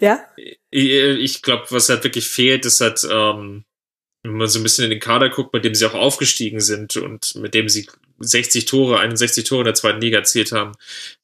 ja? 0.00 0.20
Ich, 0.36 0.90
ich 0.90 1.42
glaube, 1.42 1.66
was 1.70 1.88
halt 1.88 2.04
wirklich 2.04 2.28
fehlt, 2.28 2.66
ist 2.66 2.80
halt, 2.80 3.00
ähm, 3.10 3.64
wenn 4.22 4.36
man 4.36 4.48
so 4.48 4.58
ein 4.58 4.62
bisschen 4.62 4.84
in 4.84 4.90
den 4.90 5.00
Kader 5.00 5.30
guckt, 5.30 5.52
mit 5.54 5.64
dem 5.64 5.74
sie 5.74 5.86
auch 5.86 5.94
aufgestiegen 5.94 6.60
sind 6.60 6.96
und 6.96 7.34
mit 7.36 7.54
dem 7.54 7.68
sie 7.68 7.88
60 8.18 8.66
Tore, 8.66 9.00
61 9.00 9.44
Tore 9.44 9.62
in 9.62 9.66
der 9.66 9.74
zweiten 9.74 10.00
Liga 10.00 10.18
erzielt 10.18 10.52
haben, 10.52 10.72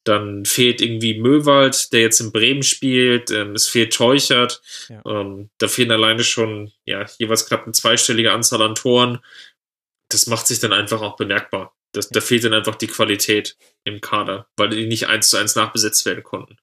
dann 0.04 0.46
fehlt 0.46 0.80
irgendwie 0.80 1.20
Möwald, 1.20 1.92
der 1.92 2.00
jetzt 2.00 2.20
in 2.20 2.32
Bremen 2.32 2.62
spielt, 2.62 3.30
ähm, 3.30 3.52
es 3.52 3.68
fehlt 3.68 3.92
Teuchert, 3.92 4.62
ja. 4.88 5.02
ähm, 5.04 5.50
da 5.58 5.68
fehlen 5.68 5.90
alleine 5.90 6.24
schon 6.24 6.72
ja 6.86 7.04
jeweils 7.18 7.46
knapp 7.46 7.64
eine 7.64 7.72
zweistellige 7.72 8.32
Anzahl 8.32 8.62
an 8.62 8.74
Toren 8.74 9.20
das 10.08 10.26
macht 10.26 10.46
sich 10.46 10.60
dann 10.60 10.72
einfach 10.72 11.02
auch 11.02 11.16
bemerkbar. 11.16 11.74
Das, 11.92 12.08
da 12.08 12.20
fehlt 12.20 12.44
dann 12.44 12.54
einfach 12.54 12.76
die 12.76 12.86
Qualität 12.86 13.56
im 13.84 14.00
Kader, 14.00 14.48
weil 14.56 14.70
die 14.70 14.86
nicht 14.86 15.08
eins 15.08 15.30
zu 15.30 15.36
eins 15.36 15.54
nachbesetzt 15.54 16.04
werden 16.06 16.22
konnten. 16.22 16.58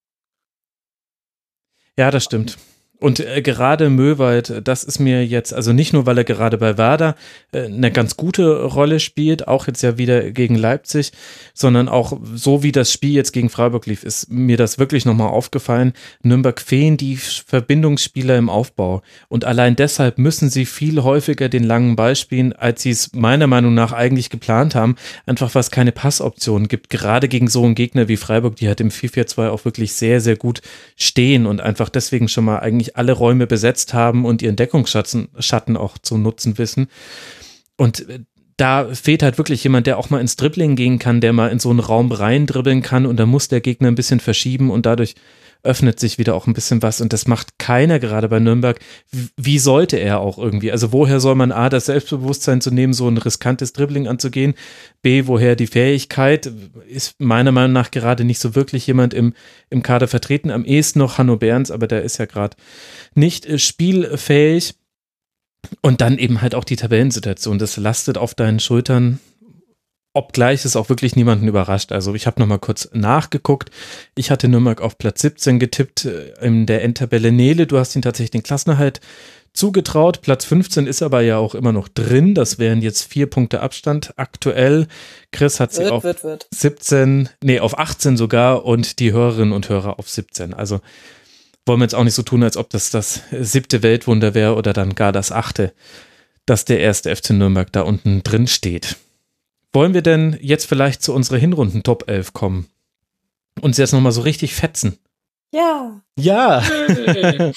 Ja, 1.98 2.10
das 2.10 2.24
stimmt. 2.24 2.58
Und 3.04 3.20
äh, 3.20 3.42
gerade 3.42 3.90
Möwald, 3.90 4.62
das 4.64 4.86
ist 4.86 4.98
mir 4.98 5.26
jetzt, 5.26 5.54
also 5.54 5.74
nicht 5.74 5.92
nur, 5.92 6.06
weil 6.06 6.20
er 6.20 6.24
gerade 6.24 6.58
bei 6.58 6.78
Werder 6.78 7.16
äh, 7.52 7.66
eine 7.66 7.92
ganz 7.92 8.16
gute 8.16 8.64
Rolle 8.64 9.02
spielt, 9.02 9.46
auch 9.46 9.68
jetzt 9.68 9.84
ja 9.84 9.98
wieder 9.98 10.32
gegen 10.32 10.56
Leipzig, 10.56 11.12
sondern 11.54 11.90
auch 11.90 12.18
so 12.34 12.64
wie 12.64 12.72
das 12.72 12.94
Spiel 12.94 13.12
jetzt 13.12 13.34
gegen 13.34 13.50
Freiburg 13.50 13.88
lief, 13.88 14.06
ist 14.06 14.32
mir 14.32 14.56
das 14.56 14.80
wirklich 14.80 15.04
nochmal 15.04 15.28
aufgefallen. 15.28 15.92
Nürnberg 16.22 16.62
fehlen 16.62 16.96
die 16.96 17.18
Verbindungsspieler 17.18 18.38
im 18.38 18.50
Aufbau. 18.50 19.02
Und 19.28 19.44
allein 19.44 19.76
deshalb 19.76 20.18
müssen 20.18 20.50
sie 20.50 20.66
viel 20.66 21.04
häufiger 21.04 21.50
den 21.50 21.66
langen 21.66 21.98
Ball 21.98 22.16
spielen, 22.16 22.54
als 22.54 22.84
sie 22.84 22.92
es 22.92 23.12
meiner 23.12 23.48
Meinung 23.48 23.74
nach 23.74 23.92
eigentlich 23.92 24.30
geplant 24.30 24.76
haben. 24.76 24.96
Einfach 25.26 25.54
was 25.56 25.72
keine 25.72 25.92
Passoptionen 25.92 26.70
gibt, 26.70 26.90
gerade 26.90 27.28
gegen 27.28 27.50
so 27.50 27.66
einen 27.66 27.76
Gegner 27.76 28.08
wie 28.08 28.16
Freiburg, 28.16 28.56
die 28.56 28.70
halt 28.70 28.80
im 28.80 28.92
4-4-2 28.92 29.50
auch 29.50 29.66
wirklich 29.66 29.92
sehr, 29.92 30.22
sehr 30.22 30.38
gut 30.38 30.62
stehen 30.96 31.46
und 31.46 31.60
einfach 31.60 31.90
deswegen 31.90 32.30
schon 32.30 32.46
mal 32.46 32.60
eigentlich 32.60 32.93
alle 32.94 33.14
Räume 33.14 33.48
besetzt 33.48 33.94
haben 33.94 34.26
und 34.26 34.42
ihren 34.42 34.56
Deckungsschatten 34.56 35.30
Schatten 35.40 35.78
auch 35.78 35.98
zu 35.98 36.18
nutzen 36.18 36.58
wissen. 36.58 36.88
Und 37.78 38.08
äh, 38.10 38.20
da 38.58 38.94
fehlt 38.94 39.24
halt 39.24 39.38
wirklich 39.38 39.64
jemand, 39.64 39.88
der 39.88 39.98
auch 39.98 40.10
mal 40.10 40.22
ins 40.22 40.36
Dribbling 40.36 40.76
gehen 40.76 41.00
kann, 41.00 41.22
der 41.22 41.34
mal 41.34 41.50
in 41.50 41.60
so 41.60 41.70
einen 41.70 41.80
Raum 41.80 42.12
rein 42.12 42.46
dribbeln 42.46 42.82
kann 42.82 43.06
und 43.06 43.18
da 43.18 43.26
muss 43.26 43.48
der 43.48 43.62
Gegner 43.62 43.88
ein 43.88 43.96
bisschen 43.96 44.20
verschieben 44.20 44.70
und 44.70 44.86
dadurch 44.86 45.16
öffnet 45.64 46.00
sich 46.00 46.18
wieder 46.18 46.36
auch 46.36 46.46
ein 46.46 46.54
bisschen 46.54 46.82
was 46.82 47.00
und 47.00 47.14
das 47.14 47.26
macht 47.26 47.58
keiner 47.58 48.00
gerade 48.00 48.28
bei 48.28 48.40
Nürnberg. 48.40 48.80
Wie 49.38 49.60
sollte 49.60 49.98
er 49.98 50.20
auch 50.20 50.38
irgendwie? 50.38 50.72
Also 50.72 50.92
woher 50.92 51.22
soll 51.22 51.36
man 51.36 51.54
A, 51.54 51.70
das 51.70 51.86
Selbstbewusstsein 51.86 52.60
zu 52.60 52.70
nehmen, 52.70 52.94
so 52.94 53.08
ein 53.08 53.18
riskantes 53.18 53.72
Dribbling 53.72 54.08
anzugehen? 54.08 54.56
B, 55.02 55.26
woher 55.26 55.56
die 55.56 55.68
Fähigkeit? 55.68 56.52
Ist 56.88 57.20
meiner 57.20 57.54
Meinung 57.54 57.72
nach 57.72 57.92
gerade 57.92 58.26
nicht 58.26 58.40
so 58.40 58.56
wirklich 58.56 58.86
jemand 58.88 59.14
im, 59.14 59.34
im 59.70 59.82
Kader 59.82 60.10
vertreten. 60.10 60.52
Am 60.52 60.66
ehesten 60.66 61.00
noch 61.00 61.18
Hanno 61.18 61.38
Berns, 61.38 61.72
aber 61.72 61.88
der 61.88 62.04
ist 62.04 62.18
ja 62.18 62.26
gerade 62.26 62.58
nicht 63.16 63.46
äh, 63.46 63.58
spielfähig. 63.58 64.76
Und 65.82 66.02
dann 66.02 66.18
eben 66.18 66.42
halt 66.42 66.56
auch 66.56 66.66
die 66.66 66.76
Tabellensituation. 66.76 67.58
Das 67.58 67.78
lastet 67.78 68.18
auf 68.18 68.36
deinen 68.36 68.60
Schultern 68.60 69.22
obgleich 70.14 70.64
es 70.64 70.76
auch 70.76 70.90
wirklich 70.90 71.16
niemanden 71.16 71.48
überrascht. 71.48 71.92
Also 71.92 72.14
ich 72.14 72.28
habe 72.28 72.40
nochmal 72.40 72.60
kurz 72.60 72.90
nachgeguckt. 72.94 73.72
Ich 74.16 74.32
hatte 74.32 74.48
Nürnberg 74.48 74.82
auf 74.82 74.98
Platz 74.98 75.22
17 75.22 75.60
getippt 75.60 76.06
äh, 76.06 76.34
in 76.42 76.66
der 76.66 76.84
Endtabelle. 76.84 77.32
Nele, 77.32 77.68
du 77.68 77.78
hast 77.78 77.96
ihn 77.96 78.02
tatsächlich 78.02 78.32
den 78.32 78.44
Klassenerhalt 78.44 79.02
zugetraut. 79.54 80.22
Platz 80.22 80.46
15 80.46 80.88
ist 80.88 81.02
aber 81.02 81.22
ja 81.22 81.38
auch 81.38 81.56
immer 81.56 81.72
noch 81.72 81.88
drin. 81.88 82.36
Das 82.36 82.60
wären 82.60 82.82
jetzt 82.82 83.04
vier 83.04 83.28
Punkte 83.28 83.62
Abstand 83.62 84.14
aktuell. 84.18 84.88
Chris 85.32 85.60
hat 85.60 85.74
sie 85.74 85.84
wird, 85.84 85.92
auf 85.92 86.04
wird, 86.04 86.24
wird. 86.24 86.48
17, 86.52 87.30
nee, 87.44 87.60
auf 87.60 87.78
18 87.78 88.18
sogar 88.18 88.66
und 88.66 89.00
die 89.00 89.12
Hörerinnen 89.14 89.54
und 89.54 89.70
Hörer 89.70 90.00
auf 90.00 90.10
17. 90.10 90.54
Also 90.54 90.80
wollen 91.66 91.80
wir 91.80 91.86
jetzt 91.86 91.96
auch 91.96 92.04
nicht 92.04 92.16
so 92.16 92.24
tun, 92.24 92.44
als 92.44 92.58
ob 92.58 92.70
das 92.70 92.90
das 92.90 93.22
siebte 93.32 93.84
Weltwunder 93.84 94.34
wäre 94.34 94.56
oder 94.56 94.74
dann 94.74 94.96
gar 94.96 95.12
das 95.12 95.32
achte, 95.32 95.74
dass 96.46 96.66
der 96.66 96.80
erste 96.80 97.16
FC 97.16 97.32
Nürnberg 97.32 97.72
da 97.72 97.82
unten 97.82 98.22
drin 98.24 98.48
steht. 98.48 98.98
Wollen 99.74 99.94
wir 99.96 100.04
denn 100.04 100.38
jetzt 100.40 100.66
vielleicht 100.66 101.02
zu 101.02 101.14
unserer 101.14 101.38
Hinrunden 101.38 101.84
Top 101.84 102.08
11 102.08 102.34
kommen? 102.34 102.68
Und 103.60 103.78
jetzt 103.78 103.92
nochmal 103.92 104.12
so 104.12 104.22
richtig 104.22 104.54
fetzen? 104.54 104.98
Ja. 105.52 106.02
Ja. 106.18 106.64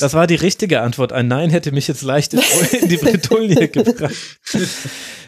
Das 0.00 0.12
war 0.12 0.26
die 0.26 0.34
richtige 0.34 0.80
Antwort. 0.80 1.12
Ein 1.12 1.28
Nein 1.28 1.50
hätte 1.50 1.70
mich 1.70 1.86
jetzt 1.86 2.02
leicht 2.02 2.34
in 2.34 2.88
die 2.88 2.96
Bretouille 3.02 3.68
gebracht. 3.68 4.12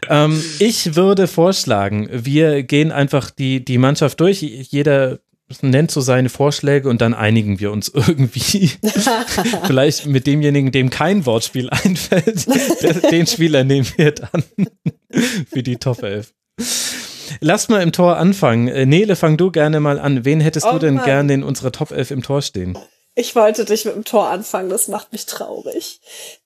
ähm, 0.09 0.43
ich 0.59 0.97
würde 0.97 1.29
vorschlagen, 1.29 2.09
wir 2.11 2.65
gehen 2.65 2.91
einfach 2.91 3.31
die, 3.31 3.65
die 3.65 3.79
Mannschaft 3.79 4.19
durch. 4.19 4.43
Jeder 4.43 5.21
nennt 5.63 5.93
so 5.93 6.01
seine 6.01 6.29
Vorschläge 6.31 6.89
und 6.89 7.01
dann 7.01 7.15
einigen 7.15 7.61
wir 7.61 7.71
uns 7.71 7.89
irgendwie. 7.89 8.73
Vielleicht 9.67 10.07
mit 10.07 10.27
demjenigen, 10.27 10.73
dem 10.73 10.91
kein 10.91 11.25
Wortspiel 11.27 11.71
einfällt, 11.71 12.47
den 13.13 13.29
Spieler 13.29 13.63
nehmen 13.63 13.87
wir 13.97 14.11
dann 14.11 14.43
für 15.51 15.63
die 15.63 15.77
Top 15.77 16.03
11. 16.03 16.33
Lass 17.41 17.69
mal 17.69 17.83
im 17.83 17.93
Tor 17.93 18.17
anfangen. 18.17 18.69
Äh, 18.69 18.87
Nele, 18.87 19.17
fang 19.17 19.37
du 19.37 19.51
gerne 19.51 19.81
mal 19.81 19.99
an. 19.99 20.25
Wen 20.25 20.41
hättest 20.41 20.67
oh 20.67 20.73
du 20.73 20.79
denn 20.79 20.95
Mann. 20.95 21.05
gerne 21.05 21.35
in 21.35 21.43
unserer 21.43 21.73
Top 21.73 21.91
11 21.91 22.11
im 22.13 22.23
Tor 22.23 22.43
stehen? 22.43 22.79
Ich 23.15 23.35
wollte 23.35 23.65
dich 23.65 23.85
mit 23.87 23.95
dem 23.95 24.05
Tor 24.05 24.29
anfangen, 24.29 24.69
das 24.69 24.89
macht 24.89 25.13
mich 25.13 25.25
traurig. 25.25 26.01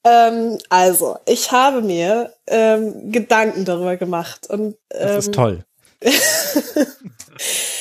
Ähm, 0.05 0.59
also, 0.69 1.19
ich 1.27 1.51
habe 1.51 1.83
mir 1.83 2.33
ähm, 2.47 3.11
Gedanken 3.11 3.65
darüber 3.65 3.97
gemacht. 3.97 4.49
Und, 4.49 4.77
ähm, 4.93 5.09
das 5.09 5.27
ist 5.27 5.27
ähm, 5.27 5.33
toll. 5.33 5.65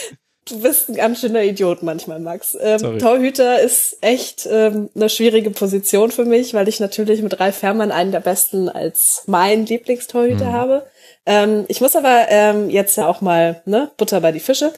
du 0.50 0.60
bist 0.60 0.90
ein 0.90 0.96
ganz 0.96 1.22
schöner 1.22 1.44
Idiot 1.44 1.84
manchmal, 1.84 2.20
Max. 2.20 2.58
Ähm, 2.60 3.00
Torhüter 3.00 3.60
ist 3.60 3.98
echt 4.02 4.48
ähm, 4.52 4.90
eine 4.96 5.10
schwierige 5.10 5.52
Position 5.52 6.12
für 6.12 6.26
mich, 6.26 6.54
weil 6.54 6.68
ich 6.68 6.80
natürlich 6.80 7.22
mit 7.22 7.40
Ralf 7.40 7.62
Herrmann 7.62 7.92
einen 7.92 8.12
der 8.12 8.20
besten 8.20 8.70
als 8.70 9.24
mein 9.28 9.66
Lieblingstorhüter 9.66 10.46
mhm. 10.46 10.54
habe. 10.54 10.86
Ähm, 11.26 11.66
ich 11.68 11.82
muss 11.82 11.96
aber 11.96 12.26
ähm, 12.30 12.70
jetzt 12.70 12.96
ja 12.98 13.08
auch 13.08 13.22
mal 13.22 13.62
ne, 13.66 13.92
Butter 13.98 14.22
bei 14.22 14.32
die 14.32 14.40
Fische. 14.40 14.74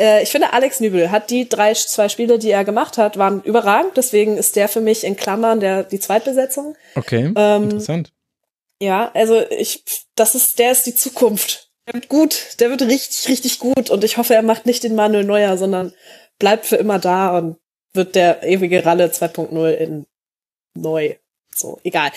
Äh, 0.00 0.22
ich 0.22 0.30
finde, 0.30 0.52
Alex 0.52 0.80
Nübel 0.80 1.10
hat 1.10 1.30
die 1.30 1.48
drei, 1.48 1.72
zwei 1.74 2.08
Spiele, 2.08 2.38
die 2.38 2.50
er 2.50 2.64
gemacht 2.64 2.98
hat, 2.98 3.16
waren 3.16 3.42
überragend. 3.42 3.96
Deswegen 3.96 4.36
ist 4.36 4.56
der 4.56 4.68
für 4.68 4.80
mich 4.80 5.04
in 5.04 5.16
Klammern 5.16 5.60
der 5.60 5.84
die 5.84 6.00
Zweitbesetzung. 6.00 6.76
Okay, 6.94 7.32
ähm, 7.36 7.64
interessant. 7.64 8.12
Ja, 8.80 9.10
also 9.14 9.40
ich, 9.50 9.84
das 10.14 10.34
ist, 10.34 10.58
der 10.58 10.72
ist 10.72 10.86
die 10.86 10.94
Zukunft 10.94 11.70
der 11.86 11.94
wird 11.94 12.08
gut, 12.08 12.60
der 12.60 12.70
wird 12.70 12.82
richtig, 12.82 13.28
richtig 13.28 13.58
gut 13.58 13.90
und 13.90 14.04
ich 14.04 14.16
hoffe, 14.16 14.34
er 14.34 14.42
macht 14.42 14.66
nicht 14.66 14.82
den 14.82 14.94
Manuel 14.94 15.24
Neuer, 15.24 15.56
sondern 15.58 15.92
bleibt 16.38 16.66
für 16.66 16.76
immer 16.76 16.98
da 16.98 17.36
und 17.36 17.56
wird 17.92 18.14
der 18.14 18.42
ewige 18.42 18.84
Ralle 18.84 19.06
2.0 19.06 19.70
in 19.70 20.06
neu. 20.74 21.14
So, 21.54 21.78
egal. 21.84 22.10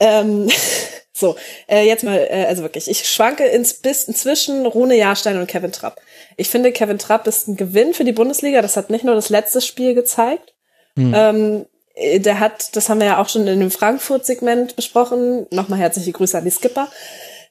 Ähm, 0.00 0.48
so, 1.12 1.36
äh, 1.68 1.86
jetzt 1.86 2.04
mal, 2.04 2.16
äh, 2.16 2.46
also 2.46 2.62
wirklich, 2.62 2.88
ich 2.88 3.08
schwanke 3.08 3.44
ins, 3.44 3.74
bis 3.74 4.04
inzwischen 4.04 4.64
Rune 4.66 4.96
Jahrstein 4.96 5.38
und 5.38 5.46
Kevin 5.46 5.72
Trapp. 5.72 6.00
Ich 6.36 6.48
finde, 6.48 6.72
Kevin 6.72 6.98
Trapp 6.98 7.26
ist 7.26 7.48
ein 7.48 7.56
Gewinn 7.56 7.92
für 7.92 8.04
die 8.04 8.12
Bundesliga. 8.12 8.62
Das 8.62 8.76
hat 8.76 8.90
nicht 8.90 9.04
nur 9.04 9.14
das 9.14 9.28
letzte 9.28 9.60
Spiel 9.60 9.94
gezeigt. 9.94 10.54
Mhm. 10.94 11.12
Ähm, 11.14 11.66
äh, 11.94 12.18
der 12.18 12.40
hat, 12.40 12.74
das 12.74 12.88
haben 12.88 13.00
wir 13.00 13.06
ja 13.06 13.18
auch 13.20 13.28
schon 13.28 13.46
in 13.46 13.60
dem 13.60 13.70
Frankfurt-Segment 13.70 14.76
besprochen. 14.76 15.46
Nochmal 15.50 15.78
herzliche 15.78 16.12
Grüße 16.12 16.38
an 16.38 16.44
die 16.44 16.50
Skipper. 16.50 16.90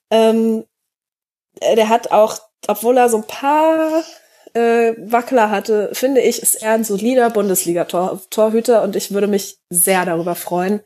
Ähm, 0.09 0.63
äh, 0.63 0.70
der 1.59 1.89
hat 1.89 2.11
auch, 2.11 2.38
obwohl 2.67 2.97
er 2.97 3.09
so 3.09 3.17
ein 3.17 3.27
paar 3.27 4.03
äh, 4.53 4.93
Wackler 4.97 5.49
hatte, 5.49 5.89
finde 5.93 6.21
ich, 6.21 6.41
ist 6.41 6.61
er 6.61 6.73
ein 6.73 6.83
solider 6.83 7.30
Bundesliga-Torhüter 7.30 8.83
und 8.83 8.95
ich 8.95 9.11
würde 9.11 9.27
mich 9.27 9.57
sehr 9.69 10.05
darüber 10.05 10.35
freuen, 10.35 10.81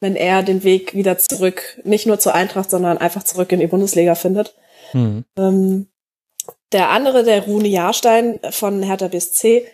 wenn 0.00 0.16
er 0.16 0.42
den 0.42 0.64
Weg 0.64 0.94
wieder 0.94 1.18
zurück, 1.18 1.80
nicht 1.84 2.06
nur 2.06 2.18
zur 2.18 2.34
Eintracht, 2.34 2.70
sondern 2.70 2.98
einfach 2.98 3.22
zurück 3.22 3.52
in 3.52 3.60
die 3.60 3.66
Bundesliga 3.66 4.14
findet. 4.14 4.54
Mhm. 4.92 5.24
Ähm, 5.36 5.88
der 6.72 6.90
andere, 6.90 7.24
der 7.24 7.44
Rune 7.44 7.68
Jahrstein 7.68 8.38
von 8.50 8.82
Hertha 8.82 9.08
BSC, 9.08 9.66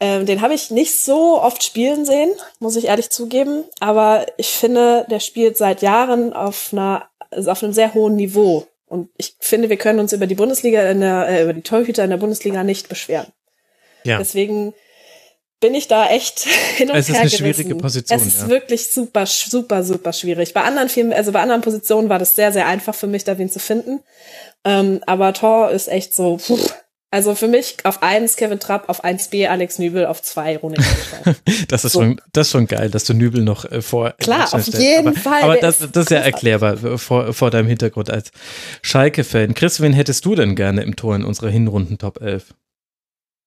ähm, 0.00 0.26
den 0.26 0.42
habe 0.42 0.54
ich 0.54 0.70
nicht 0.70 1.00
so 1.00 1.40
oft 1.40 1.62
spielen 1.62 2.04
sehen, 2.04 2.30
muss 2.58 2.76
ich 2.76 2.86
ehrlich 2.86 3.10
zugeben. 3.10 3.64
Aber 3.80 4.26
ich 4.36 4.50
finde, 4.50 5.06
der 5.10 5.20
spielt 5.20 5.56
seit 5.56 5.82
Jahren 5.82 6.32
auf 6.32 6.70
einer, 6.72 7.08
also 7.30 7.50
auf 7.50 7.62
einem 7.62 7.72
sehr 7.72 7.94
hohen 7.94 8.16
Niveau. 8.16 8.66
Und 8.94 9.10
ich 9.16 9.34
finde, 9.40 9.70
wir 9.70 9.76
können 9.76 9.98
uns 9.98 10.12
über 10.12 10.28
die 10.28 10.36
Bundesliga 10.36 10.88
in 10.88 11.00
der, 11.00 11.28
äh, 11.28 11.42
über 11.42 11.52
die 11.52 11.62
Torhüter 11.62 12.04
in 12.04 12.10
der 12.10 12.16
Bundesliga 12.16 12.62
nicht 12.62 12.88
beschweren. 12.88 13.26
Ja. 14.04 14.18
Deswegen 14.18 14.72
bin 15.58 15.74
ich 15.74 15.88
da 15.88 16.06
echt 16.06 16.38
hin 16.76 16.90
und 16.90 16.96
es 16.96 17.08
her 17.08 17.24
Es 17.24 17.32
ist 17.32 17.40
eine 17.42 17.52
schwierige 17.52 17.74
Position. 17.74 18.20
Es 18.20 18.24
ist 18.24 18.42
ja. 18.42 18.48
wirklich 18.48 18.92
super, 18.92 19.26
super, 19.26 19.82
super 19.82 20.12
schwierig. 20.12 20.54
Bei 20.54 20.62
anderen 20.62 20.88
Filmen, 20.88 21.12
also 21.12 21.32
bei 21.32 21.40
anderen 21.40 21.62
Positionen 21.62 22.08
war 22.08 22.20
das 22.20 22.36
sehr, 22.36 22.52
sehr 22.52 22.66
einfach 22.68 22.94
für 22.94 23.08
mich, 23.08 23.24
da 23.24 23.36
wen 23.36 23.50
zu 23.50 23.58
finden. 23.58 23.98
Ähm, 24.64 25.00
aber 25.06 25.32
Tor 25.32 25.72
ist 25.72 25.88
echt 25.88 26.14
so, 26.14 26.36
puh, 26.36 26.56
also 27.14 27.36
für 27.36 27.46
mich 27.46 27.76
auf 27.84 28.02
eins 28.02 28.34
Kevin 28.34 28.58
Trapp, 28.58 28.88
auf 28.88 29.04
eins 29.04 29.30
B 29.30 29.46
Alex 29.46 29.78
Nübel, 29.78 30.04
auf 30.04 30.20
zwei 30.20 30.56
Rune 30.56 30.74
Das 31.68 31.84
ist 31.84 31.92
so. 31.92 32.00
schon, 32.00 32.20
das 32.32 32.48
ist 32.48 32.50
schon 32.50 32.66
geil, 32.66 32.90
dass 32.90 33.04
du 33.04 33.14
Nübel 33.14 33.44
noch 33.44 33.70
äh, 33.70 33.82
vor. 33.82 34.16
Klar, 34.18 34.52
auf 34.52 34.66
jeden 34.66 35.06
aber, 35.06 35.16
Fall. 35.16 35.42
Aber 35.42 35.56
das, 35.58 35.78
das 35.78 36.06
ist 36.06 36.10
ja 36.10 36.18
erklärbar 36.18 36.82
äh, 36.82 36.98
vor, 36.98 37.32
vor 37.32 37.52
deinem 37.52 37.68
Hintergrund 37.68 38.10
als 38.10 38.32
Schalke-Fan. 38.82 39.54
Chris, 39.54 39.80
wen 39.80 39.92
hättest 39.92 40.24
du 40.24 40.34
denn 40.34 40.56
gerne 40.56 40.82
im 40.82 40.96
Tor 40.96 41.14
in 41.14 41.22
unserer 41.22 41.50
Hinrunden 41.50 41.98
Top 41.98 42.20
11? 42.20 42.52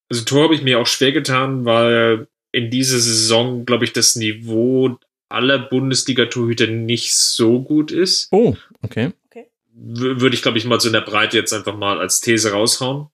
Also 0.10 0.24
Tor 0.24 0.46
habe 0.46 0.56
ich 0.56 0.62
mir 0.62 0.80
auch 0.80 0.88
schwer 0.88 1.12
getan, 1.12 1.66
weil 1.66 2.28
in 2.54 2.70
dieser 2.70 3.00
Saison, 3.00 3.66
glaube 3.66 3.84
ich, 3.84 3.92
das 3.92 4.16
Niveau 4.16 4.98
aller 5.28 5.60
Bundesliga-Torhüter 5.60 6.68
nicht 6.68 7.18
so 7.18 7.62
gut 7.62 7.92
ist. 7.92 8.30
Oh, 8.32 8.56
okay. 8.82 9.12
okay. 9.26 9.48
Würde 9.74 10.36
ich, 10.38 10.42
glaube 10.42 10.58
ich, 10.58 10.64
mal 10.64 10.80
so 10.80 10.88
in 10.88 10.94
der 10.94 11.02
Breite 11.02 11.36
jetzt 11.36 11.52
einfach 11.52 11.76
mal 11.76 12.00
als 12.00 12.22
These 12.22 12.54
raushauen. 12.54 13.10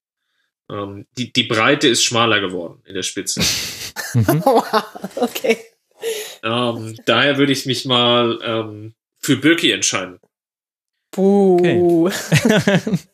Ähm, 0.69 1.05
die, 1.17 1.33
die 1.33 1.43
Breite 1.43 1.87
ist 1.87 2.03
schmaler 2.03 2.39
geworden 2.39 2.81
in 2.85 2.93
der 2.93 3.03
Spitze. 3.03 3.41
mhm. 4.13 4.43
okay. 5.15 5.57
Ähm, 6.43 6.97
daher 7.05 7.37
würde 7.37 7.51
ich 7.51 7.65
mich 7.65 7.85
mal 7.85 8.39
ähm, 8.43 8.93
für 9.19 9.37
Birki 9.37 9.71
entscheiden. 9.71 10.19
Buh. 11.11 12.07
Okay. 12.07 12.79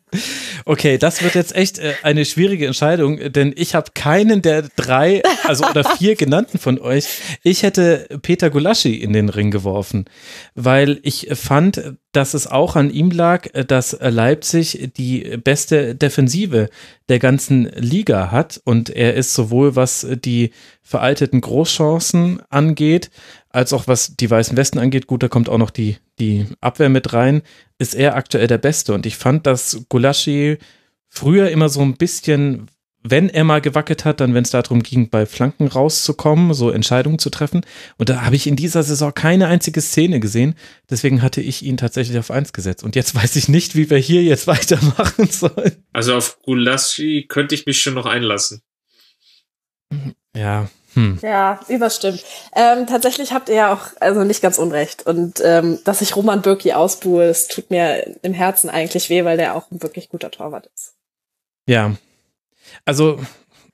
Okay, 0.66 0.98
das 0.98 1.24
wird 1.24 1.36
jetzt 1.36 1.56
echt 1.56 1.80
äh, 1.80 1.94
eine 2.04 2.26
schwierige 2.26 2.68
Entscheidung, 2.68 3.32
denn 3.32 3.54
ich 3.56 3.76
habe 3.76 3.92
keinen 3.94 4.42
der 4.42 4.64
drei, 4.76 5.22
also 5.46 5.66
oder 5.66 5.84
vier 5.98 6.16
genannten 6.16 6.58
von 6.58 6.80
euch. 6.80 7.08
Ich 7.44 7.64
hätte 7.64 8.08
Peter 8.22 8.50
Gulaschi 8.50 8.96
in 8.96 9.14
den 9.14 9.30
Ring 9.30 9.52
geworfen, 9.52 10.06
weil 10.56 11.00
ich 11.04 11.30
fand, 11.34 11.96
dass 12.12 12.34
es 12.34 12.48
auch 12.48 12.76
an 12.76 12.90
ihm 12.90 13.12
lag, 13.12 13.48
dass 13.68 13.98
Leipzig 14.00 14.92
die 14.98 15.38
beste 15.38 15.96
Defensive 15.96 16.70
der 17.08 17.20
ganzen 17.20 17.66
Liga 17.76 18.32
hat 18.32 18.60
und 18.64 18.90
er 18.90 19.14
ist 19.14 19.34
sowohl 19.34 19.76
was 19.76 20.08
die 20.10 20.52
veralteten 20.82 21.42
Großchancen 21.42 22.42
angeht, 22.50 23.12
als 23.50 23.74
auch 23.74 23.88
was 23.88 24.16
die 24.16 24.30
Weißen 24.30 24.56
Westen 24.58 24.80
angeht, 24.80 25.08
gut, 25.08 25.24
da 25.24 25.28
kommt 25.28 25.50
auch 25.50 25.58
noch 25.58 25.72
die, 25.72 25.98
die 26.20 26.46
Abwehr 26.62 26.90
mit 26.90 27.14
rein, 27.14 27.42
ist 27.78 27.96
er 27.96 28.16
aktuell 28.16 28.48
der 28.48 28.60
Beste. 28.60 28.94
Und 28.94 29.06
ich 29.06 29.18
fand, 29.18 29.48
dass 29.48 29.86
Gulaschi 29.90 30.58
früher 31.08 31.50
immer 31.50 31.70
so 31.70 31.82
ein 31.82 31.96
bisschen, 31.96 32.68
wenn 33.02 33.28
er 33.30 33.44
mal 33.44 33.62
gewackelt 33.62 34.06
hat, 34.06 34.20
dann 34.20 34.36
wenn 34.36 34.44
es 34.44 34.52
darum 34.52 34.84
ging, 34.84 35.10
bei 35.10 35.26
Flanken 35.26 35.68
rauszukommen, 35.68 36.54
so 36.54 36.70
Entscheidungen 36.70 37.18
zu 37.18 37.32
treffen. 37.32 37.66
Und 37.98 38.10
da 38.10 38.22
habe 38.22 38.36
ich 38.36 38.46
in 38.46 38.56
dieser 38.56 38.84
Saison 38.84 39.14
keine 39.14 39.48
einzige 39.48 39.82
Szene 39.82 40.20
gesehen. 40.20 40.54
Deswegen 40.88 41.24
hatte 41.24 41.42
ich 41.42 41.64
ihn 41.64 41.78
tatsächlich 41.78 42.20
auf 42.20 42.30
eins 42.30 42.54
gesetzt. 42.54 42.84
Und 42.84 42.96
jetzt 42.96 43.16
weiß 43.16 43.36
ich 43.36 43.50
nicht, 43.50 43.76
wie 43.76 43.90
wir 43.90 43.98
hier 43.98 44.22
jetzt 44.22 44.46
weitermachen 44.48 45.28
sollen. 45.28 45.84
Also 45.92 46.16
auf 46.16 46.40
Gulaschi 46.44 47.26
könnte 47.28 47.56
ich 47.56 47.66
mich 47.66 47.82
schon 47.82 47.96
noch 47.96 48.06
einlassen. 48.06 48.62
Ja, 50.36 50.70
hm. 50.94 51.20
Ja, 51.22 51.60
überstimmt. 51.68 52.24
Ähm, 52.56 52.88
tatsächlich 52.88 53.32
habt 53.34 53.50
ihr 53.50 53.56
ja 53.56 53.74
auch 53.74 53.90
also 54.00 54.24
nicht 54.24 54.42
ganz 54.42 54.58
unrecht. 54.58 55.06
Und 55.06 55.42
ähm, 55.44 55.80
dass 55.84 56.02
ich 56.02 56.16
Roman 56.16 56.42
Birki 56.42 56.74
ausbuhe, 56.74 57.28
das 57.28 57.48
tut 57.48 57.70
mir 57.70 58.18
im 58.22 58.34
Herzen 58.34 58.70
eigentlich 58.70 59.10
weh, 59.10 59.24
weil 59.24 59.38
der 59.38 59.56
auch 59.56 59.70
ein 59.72 59.82
wirklich 59.84 60.10
guter 60.10 60.32
Torwart 60.32 60.68
ist. 60.74 60.96
Ja. 61.68 61.96
Also 62.86 63.20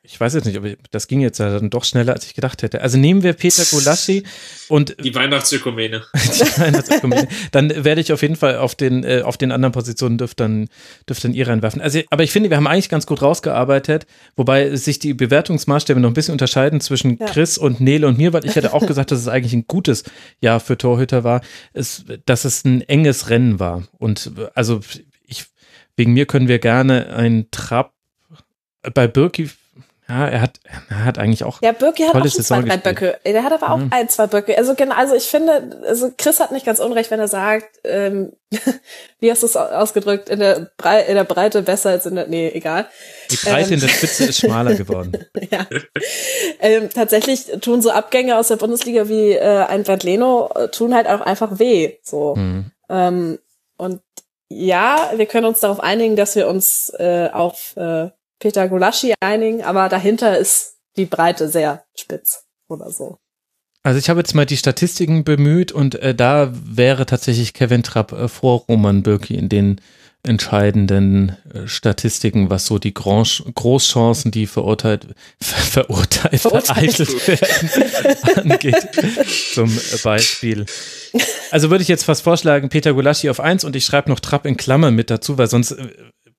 ich 0.06 0.20
weiß 0.20 0.34
jetzt 0.34 0.46
nicht, 0.46 0.58
aber 0.58 0.70
das 0.92 1.08
ging 1.08 1.22
jetzt 1.22 1.40
dann 1.40 1.70
doch 1.70 1.84
schneller, 1.84 2.14
als 2.14 2.26
ich 2.26 2.34
gedacht 2.34 2.62
hätte. 2.64 2.82
Also 2.82 2.98
nehmen 2.98 3.24
wir 3.24 3.34
Peter 3.34 3.64
Golaschi 3.70 4.24
und 4.70 4.96
die 5.04 5.14
Weihnachtsökumene. 5.14 6.04
die 6.14 6.62
Weihnachtsökumene. 6.62 7.28
Dann 7.52 7.84
werde 7.84 8.02
ich 8.02 8.14
auf 8.14 8.22
jeden 8.22 8.36
Fall 8.36 8.58
auf 8.58 8.76
den 8.76 9.04
äh, 9.04 9.22
auf 9.24 9.38
den 9.38 9.52
anderen 9.52 9.72
Positionen 9.74 10.18
dürft 10.18 10.40
dann 10.40 10.68
dürft 11.10 11.24
dann 11.24 11.34
ihr 11.34 11.48
reinwerfen. 11.48 11.82
Also, 11.82 12.02
aber 12.10 12.24
ich 12.24 12.32
finde, 12.32 12.50
wir 12.50 12.58
haben 12.58 12.68
eigentlich 12.68 12.90
ganz 12.90 13.06
gut 13.06 13.22
rausgearbeitet, 13.22 14.06
wobei 14.36 14.76
sich 14.76 15.00
die 15.00 15.14
Bewertungsmaßstäbe 15.14 16.00
noch 16.00 16.10
ein 16.10 16.14
bisschen 16.14 16.34
unterscheiden 16.34 16.82
zwischen 16.82 17.18
ja. 17.18 17.26
Chris 17.26 17.58
und 17.58 17.82
Nele 17.82 18.08
und 18.08 18.18
mir, 18.18 18.34
weil 18.34 18.46
ich 18.46 18.56
hätte 18.56 18.74
auch 18.74 18.86
gesagt, 18.86 19.12
dass 19.12 19.20
es 19.20 19.28
eigentlich 19.28 19.54
ein 19.54 19.66
gutes 19.68 20.04
Jahr 20.42 20.60
für 20.60 20.78
Torhüter 20.78 21.24
war, 21.24 21.42
es, 21.74 22.06
dass 22.26 22.46
es 22.46 22.64
ein 22.66 22.82
enges 22.82 23.30
Rennen 23.30 23.60
war. 23.60 23.84
Und 23.98 24.32
also 24.54 24.82
ich 25.26 25.46
wegen 25.98 26.14
mir 26.14 26.26
können 26.26 26.48
wir 26.48 26.60
gerne 26.60 27.14
ein 27.16 27.48
Trab 27.52 27.94
bei 28.94 29.08
Birki 29.08 29.50
ja, 30.08 30.28
er 30.28 30.42
hat, 30.42 30.60
er 30.90 31.04
hat 31.04 31.18
eigentlich 31.18 31.44
auch. 31.44 31.62
Ja, 31.64 31.72
Birki 31.72 32.04
hat 32.04 32.16
auch 32.16 32.28
schon 32.28 32.44
zwei, 32.44 32.62
drei 32.62 32.78
Böcke. 32.78 33.18
Der 33.26 33.44
hat 33.44 33.54
aber 33.54 33.72
auch 33.72 33.78
mhm. 33.78 33.88
ein, 33.90 34.08
zwei 34.08 34.28
Böcke. 34.28 34.56
Also 34.56 34.76
genau, 34.76 34.94
also 34.94 35.16
ich 35.16 35.24
finde, 35.24 35.82
also 35.88 36.12
Chris 36.16 36.40
hat 36.40 36.52
nicht 36.52 36.66
ganz 36.66 36.80
unrecht, 36.80 37.10
wenn 37.10 37.20
er 37.20 37.28
sagt, 37.28 37.80
ähm, 37.84 38.34
wie 39.20 39.32
hast 39.32 39.42
du 39.42 39.48
es 39.48 39.56
ausgedrückt, 39.56 40.30
in 40.30 40.40
der, 40.40 40.70
Brei 40.78 41.02
in 41.02 41.16
der 41.16 41.24
Breite 41.24 41.64
besser 41.64 41.90
als 41.90 42.06
in 42.06 42.16
der, 42.16 42.28
nee, 42.28 42.50
egal. 42.50 42.88
Die 43.32 43.38
Breite 43.38 43.70
ähm. 43.70 43.74
in 43.74 43.80
der 43.80 43.90
ähm. 43.90 43.96
Spitze 43.96 44.26
ist 44.26 44.40
schmaler 44.40 44.76
geworden. 44.76 45.26
ja. 45.50 45.66
Ähm, 46.60 46.90
tatsächlich 46.94 47.46
tun 47.62 47.82
so 47.82 47.90
Abgänge 47.90 48.38
aus 48.38 48.50
der 48.50 48.58
Bundesliga 48.58 49.10
wie 49.10 49.32
äh, 49.32 49.66
ein 49.66 49.84
Leno 49.84 50.52
äh, 50.54 50.68
tun 50.68 50.94
halt 50.94 51.08
auch 51.08 51.22
einfach 51.22 51.58
weh. 51.58 51.96
So. 52.04 52.36
Mhm. 52.36 52.72
Ähm, 52.90 53.40
und 53.78 54.02
ja, 54.50 55.12
wir 55.16 55.26
können 55.26 55.48
uns 55.48 55.62
darauf 55.62 55.80
einigen, 55.80 56.16
dass 56.16 56.36
wir 56.36 56.48
uns 56.48 56.92
äh, 57.00 57.30
auf 57.34 57.76
äh, 57.78 58.10
Peter 58.40 58.68
Gulaschi 58.68 59.14
einigen, 59.20 59.64
aber 59.64 59.90
dahinter 59.90 60.38
ist 60.38 60.78
die 60.98 61.06
Breite 61.06 61.50
sehr 61.50 61.86
spitz 61.96 62.46
oder 62.68 62.90
so. 62.92 63.18
Also 63.84 64.00
ich 64.00 64.10
habe 64.10 64.20
jetzt 64.20 64.34
mal 64.34 64.48
die 64.48 64.58
Statistiken 64.58 65.24
bemüht 65.24 65.72
und 65.72 65.96
äh, 65.96 66.16
da 66.16 66.52
wäre 66.52 67.06
tatsächlich 67.06 67.54
Kevin 67.54 67.84
Trapp 67.84 68.14
äh, 68.14 68.28
vor 68.28 68.66
Roman 68.68 69.04
Bürki 69.04 69.36
in 69.36 69.48
den 69.48 69.80
entscheidenden 70.24 71.38
äh, 71.54 71.68
Statistiken, 71.68 72.50
was 72.50 72.66
so 72.66 72.80
die 72.80 72.94
Grand 72.94 73.44
Großchancen, 73.54 74.32
die 74.32 74.48
verurteilt, 74.48 75.08
ver 75.40 75.84
verurteilt, 75.84 76.42
vereitelt 76.42 77.28
werden, 77.28 78.52
angeht. 78.52 78.88
Zum 79.54 79.72
Beispiel. 80.04 80.66
Also 81.52 81.70
würde 81.70 81.84
ich 81.84 81.88
jetzt 81.88 82.06
fast 82.06 82.24
vorschlagen, 82.24 82.70
Peter 82.70 82.94
Gulaschi 82.94 83.30
auf 83.30 83.40
eins 83.40 83.64
und 83.64 83.76
ich 83.76 83.86
schreibe 83.86 84.10
noch 84.10 84.20
Trapp 84.20 84.46
in 84.48 84.58
Klammern 84.58 84.96
mit 84.96 85.10
dazu, 85.10 85.38
weil 85.38 85.48
sonst 85.48 85.72
äh, 85.72 85.90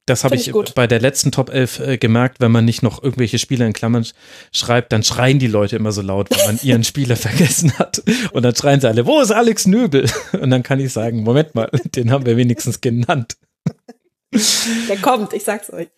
das 0.06 0.22
habe 0.22 0.36
ich, 0.36 0.48
ich 0.48 0.74
bei 0.74 0.86
der 0.86 1.00
letzten 1.00 1.32
Top 1.32 1.50
11 1.50 1.80
äh, 1.80 1.98
gemerkt, 1.98 2.40
wenn 2.40 2.52
man 2.52 2.64
nicht 2.64 2.82
noch 2.82 3.02
irgendwelche 3.02 3.40
Spieler 3.40 3.66
in 3.66 3.72
Klammern 3.72 4.06
schreibt, 4.52 4.92
dann 4.92 5.02
schreien 5.02 5.40
die 5.40 5.48
Leute 5.48 5.74
immer 5.74 5.90
so 5.90 6.00
laut, 6.00 6.30
wenn 6.30 6.46
man 6.46 6.60
ihren 6.62 6.84
Spieler 6.84 7.16
vergessen 7.16 7.76
hat. 7.76 8.02
Und 8.30 8.44
dann 8.44 8.54
schreien 8.54 8.80
sie 8.80 8.88
alle, 8.88 9.04
wo 9.04 9.20
ist 9.20 9.32
Alex 9.32 9.66
Nöbel? 9.66 10.08
Und 10.40 10.50
dann 10.50 10.62
kann 10.62 10.78
ich 10.78 10.92
sagen, 10.92 11.24
Moment 11.24 11.56
mal, 11.56 11.68
den 11.96 12.12
haben 12.12 12.24
wir 12.24 12.36
wenigstens 12.36 12.80
genannt. 12.80 13.36
Der 14.88 14.96
kommt, 14.98 15.32
ich 15.32 15.42
sag's 15.44 15.72
euch. 15.72 15.88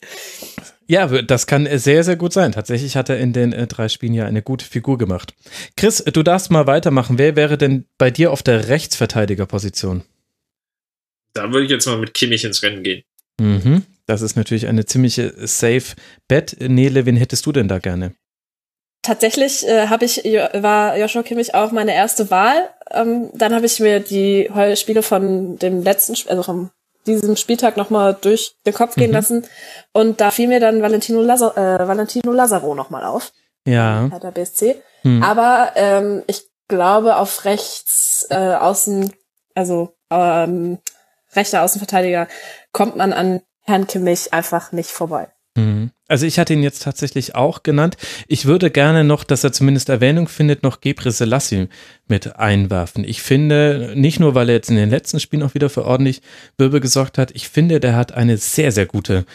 Ja, 0.87 1.07
das 1.07 1.47
kann 1.47 1.69
sehr, 1.79 2.03
sehr 2.03 2.17
gut 2.17 2.33
sein. 2.33 2.53
Tatsächlich 2.53 2.97
hat 2.97 3.11
er 3.11 3.19
in 3.19 3.35
den 3.35 3.53
äh, 3.53 3.67
drei 3.67 3.91
Spielen 3.91 4.15
ja 4.15 4.25
eine 4.25 4.41
gute 4.41 4.65
Figur 4.65 4.97
gemacht. 4.97 5.35
Chris, 5.77 6.03
du 6.03 6.23
darfst 6.23 6.51
mal 6.51 6.67
weitermachen. 6.67 7.19
Wer 7.19 7.37
wäre 7.37 7.59
denn 7.59 7.85
bei 7.99 8.11
dir 8.11 8.33
auf 8.33 8.43
der 8.43 8.69
Rechtsverteidigerposition? 8.69 10.03
Da 11.35 11.53
würde 11.53 11.65
ich 11.67 11.71
jetzt 11.71 11.87
mal 11.87 11.99
mit 11.99 12.15
Kimmich 12.15 12.45
ins 12.45 12.63
Rennen 12.63 12.83
gehen. 12.83 13.03
Mhm. 13.39 13.85
Das 14.09 14.23
ist 14.23 14.37
natürlich 14.37 14.67
eine 14.67 14.87
ziemliche 14.87 15.35
safe 15.47 15.95
Bet. 16.29 16.57
Nele, 16.61 17.05
wen 17.05 17.17
hättest 17.17 17.45
du 17.45 17.53
denn 17.53 17.69
da 17.69 17.79
gerne? 17.79 18.15
Tatsächlich 19.03 19.69
äh, 19.69 19.89
habe 19.89 20.07
ich 20.07 20.25
war 20.25 20.97
Joshua 20.97 21.23
Kimmich 21.23 21.55
auch 21.55 21.73
meine 21.73 21.95
erste 21.95 22.31
Wahl. 22.31 22.71
Ähm, 22.91 23.29
dann 23.35 23.55
habe 23.55 23.67
ich 23.67 23.79
mir 23.81 24.01
die 24.01 24.51
Spiele 24.77 25.03
von 25.03 25.59
dem 25.59 25.83
letzten, 25.83 26.17
also 26.29 26.43
von 26.43 26.71
diesem 27.07 27.37
Spieltag 27.37 27.77
nochmal 27.77 28.17
durch 28.19 28.57
den 28.67 28.73
Kopf 28.73 28.95
gehen 28.95 29.11
mhm. 29.11 29.15
lassen 29.15 29.47
und 29.93 30.23
da 30.23 30.31
fiel 30.31 30.49
mir 30.49 30.61
dann 30.61 30.81
Valentino, 30.81 31.21
Lazar, 31.21 31.57
äh, 31.57 31.87
Valentino 31.87 32.33
Lazaro 32.33 32.75
nochmal 32.75 33.05
auf. 33.05 33.33
Ja. 33.67 34.09
Der 34.09 34.31
BSC. 34.31 34.77
Mhm. 35.03 35.23
Aber 35.23 35.73
ähm, 35.75 36.23
ich 36.27 36.45
glaube 36.69 37.17
auf 37.17 37.45
rechts 37.45 38.27
äh, 38.31 38.55
außen, 38.55 39.13
also 39.55 39.95
ähm, 40.11 40.79
rechter 41.37 41.63
Außenverteidiger 41.63 42.27
kommt 42.73 42.97
man 42.97 43.13
an 43.13 43.43
Herrn 43.69 43.87
Kimmich 43.87 44.33
einfach 44.33 44.73
nicht 44.73 44.91
vorbei. 44.91 45.29
Mhm. 45.57 45.91
Also 46.07 46.25
ich 46.25 46.39
hatte 46.39 46.55
ihn 46.55 46.63
jetzt 46.63 46.83
tatsächlich 46.83 47.35
auch 47.35 47.63
genannt. 47.63 47.97
Ich 48.29 48.47
würde 48.47 48.71
gerne 48.71 49.05
noch, 49.05 49.25
dass 49.25 49.45
er 49.45 49.53
zumindest 49.53 49.89
Erwähnung 49.91 50.29
findet, 50.29 50.63
noch 50.63 50.81
Gebre 50.81 51.11
Selassie 51.11 51.69
mit 52.07 52.37
einwerfen. 52.37 53.05
Ich 53.05 53.21
finde, 53.21 53.93
nicht 53.95 54.21
nur, 54.21 54.35
weil 54.35 54.49
er 54.49 54.55
jetzt 54.55 54.71
in 54.71 54.77
den 54.77 54.89
letzten 54.89 55.21
Spielen 55.21 55.43
auch 55.43 55.55
wieder 55.55 55.69
für 55.69 55.85
ordentlich 55.85 56.23
Wirbel 56.57 56.81
gesorgt 56.81 57.19
hat, 57.19 57.33
ich 57.33 57.49
finde, 57.49 57.81
der 57.81 57.95
hat 57.95 58.13
eine 58.13 58.39
sehr, 58.39 58.73
sehr 58.73 58.87
gute 58.87 59.27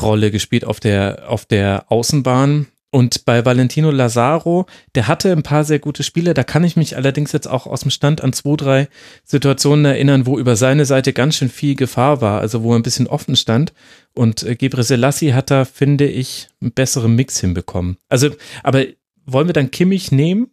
Rolle 0.00 0.30
gespielt 0.30 0.66
auf 0.66 0.80
der, 0.80 1.24
auf 1.28 1.46
der 1.46 1.86
Außenbahn. 1.88 2.66
Und 2.90 3.24
bei 3.24 3.44
Valentino 3.44 3.90
Lazaro, 3.90 4.66
der 4.94 5.08
hatte 5.08 5.32
ein 5.32 5.42
paar 5.42 5.64
sehr 5.64 5.80
gute 5.80 6.02
Spiele. 6.02 6.34
Da 6.34 6.44
kann 6.44 6.64
ich 6.64 6.76
mich 6.76 6.96
allerdings 6.96 7.32
jetzt 7.32 7.48
auch 7.48 7.66
aus 7.66 7.80
dem 7.80 7.90
Stand 7.90 8.22
an 8.22 8.32
zwei, 8.32 8.56
drei 8.56 8.88
Situationen 9.24 9.84
erinnern, 9.84 10.24
wo 10.24 10.38
über 10.38 10.56
seine 10.56 10.84
Seite 10.86 11.12
ganz 11.12 11.36
schön 11.36 11.48
viel 11.48 11.74
Gefahr 11.74 12.20
war, 12.20 12.40
also 12.40 12.62
wo 12.62 12.72
er 12.72 12.78
ein 12.78 12.84
bisschen 12.84 13.08
offen 13.08 13.36
stand. 13.36 13.72
Und 14.14 14.44
äh, 14.44 14.54
Gebre 14.54 14.84
Selassie 14.84 15.34
hat 15.34 15.50
da, 15.50 15.64
finde 15.64 16.06
ich, 16.06 16.48
einen 16.60 16.72
besseren 16.72 17.14
Mix 17.14 17.40
hinbekommen. 17.40 17.98
Also, 18.08 18.30
aber 18.62 18.86
wollen 19.26 19.48
wir 19.48 19.52
dann 19.52 19.70
Kimmich 19.70 20.12
nehmen? 20.12 20.50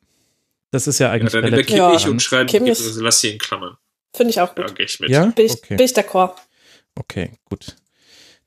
Das 0.71 0.87
ist 0.87 0.99
ja 0.99 1.11
eigentlich. 1.11 1.33
Ja, 1.33 1.41
dann 1.41 1.51
nehmen 1.51 1.57
wir 1.57 1.65
Kimmich 1.65 2.03
ja, 2.03 2.09
und 2.09 2.21
schreiben 2.21 2.49
Kimmich. 2.49 2.77
Gebre 2.77 2.93
Selassie 2.93 3.29
in 3.29 3.37
Klammern. 3.37 3.77
Finde 4.15 4.31
ich 4.31 4.41
auch 4.41 4.55
gut. 4.55 4.67
Ja, 4.67 4.73
gehe 4.73 4.85
ich 4.87 4.99
mit. 4.99 5.09
Ja? 5.11 5.27
Bin 5.27 5.45
ich, 5.45 5.53
okay. 5.53 5.75
bin 5.75 5.85
ich 5.85 5.95
d'accord. 5.95 6.33
Okay, 6.95 7.31
gut 7.49 7.75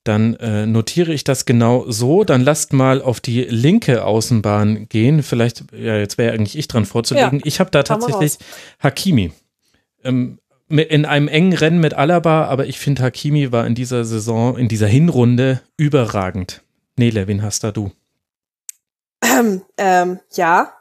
dann 0.08 0.34
äh, 0.34 0.66
notiere 0.66 1.12
ich 1.12 1.24
das 1.24 1.44
genau 1.44 1.84
so. 1.88 2.24
Dann 2.24 2.42
lasst 2.42 2.72
mal 2.72 3.02
auf 3.02 3.20
die 3.20 3.42
linke 3.42 4.04
Außenbahn 4.04 4.88
gehen. 4.88 5.22
Vielleicht, 5.22 5.64
ja, 5.72 5.96
jetzt 5.96 6.18
wäre 6.18 6.32
eigentlich 6.32 6.56
ich 6.56 6.68
dran 6.68 6.84
vorzulegen. 6.84 7.40
Ja, 7.40 7.46
ich 7.46 7.60
habe 7.60 7.70
da 7.70 7.82
tatsächlich 7.82 8.38
Hakimi. 8.80 9.32
Ähm, 10.04 10.38
in 10.68 11.04
einem 11.04 11.28
engen 11.28 11.52
Rennen 11.52 11.78
mit 11.78 11.94
Alaba, 11.94 12.46
aber 12.46 12.66
ich 12.66 12.78
finde, 12.78 13.02
Hakimi 13.02 13.52
war 13.52 13.66
in 13.66 13.74
dieser 13.74 14.04
Saison, 14.04 14.56
in 14.56 14.68
dieser 14.68 14.88
Hinrunde 14.88 15.60
überragend. 15.76 16.62
Nele, 16.96 17.28
wen 17.28 17.42
hast 17.42 17.62
da 17.62 17.70
du? 17.70 17.92
Ähm, 19.22 19.62
ähm, 19.76 20.18
ja, 20.34 20.72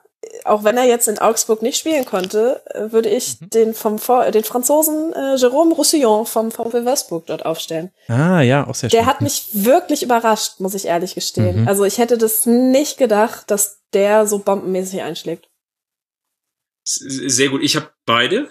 auch 0.45 0.64
wenn 0.64 0.77
er 0.77 0.85
jetzt 0.85 1.07
in 1.07 1.19
Augsburg 1.19 1.61
nicht 1.61 1.77
spielen 1.77 2.06
konnte, 2.06 2.61
äh, 2.69 2.91
würde 2.91 3.09
ich 3.09 3.41
mhm. 3.41 3.49
den 3.49 3.74
vom 3.74 3.98
den 4.32 4.43
Franzosen 4.43 5.14
äh, 5.14 5.35
Jérôme 5.35 5.74
Roussillon 5.74 6.25
vom 6.25 6.51
VfL 6.51 6.85
Wolfsburg 6.85 7.25
dort 7.25 7.45
aufstellen. 7.45 7.91
Ah, 8.07 8.41
ja, 8.41 8.67
auch 8.67 8.75
sehr 8.75 8.90
schön. 8.90 8.99
Der 8.99 9.07
hat 9.07 9.22
mich 9.22 9.49
wirklich 9.53 10.03
überrascht, 10.03 10.59
muss 10.59 10.75
ich 10.75 10.85
ehrlich 10.85 11.15
gestehen. 11.15 11.61
Mhm. 11.61 11.67
Also 11.67 11.83
ich 11.83 11.98
hätte 11.98 12.17
das 12.17 12.45
nicht 12.45 12.98
gedacht, 12.98 13.49
dass 13.49 13.80
der 13.93 14.27
so 14.27 14.40
bombenmäßig 14.40 15.01
einschlägt. 15.01 15.49
Sehr 16.88 17.50
gut. 17.50 17.64
Ich 17.64 17.76
habe 17.76 17.90
beide. 18.06 18.50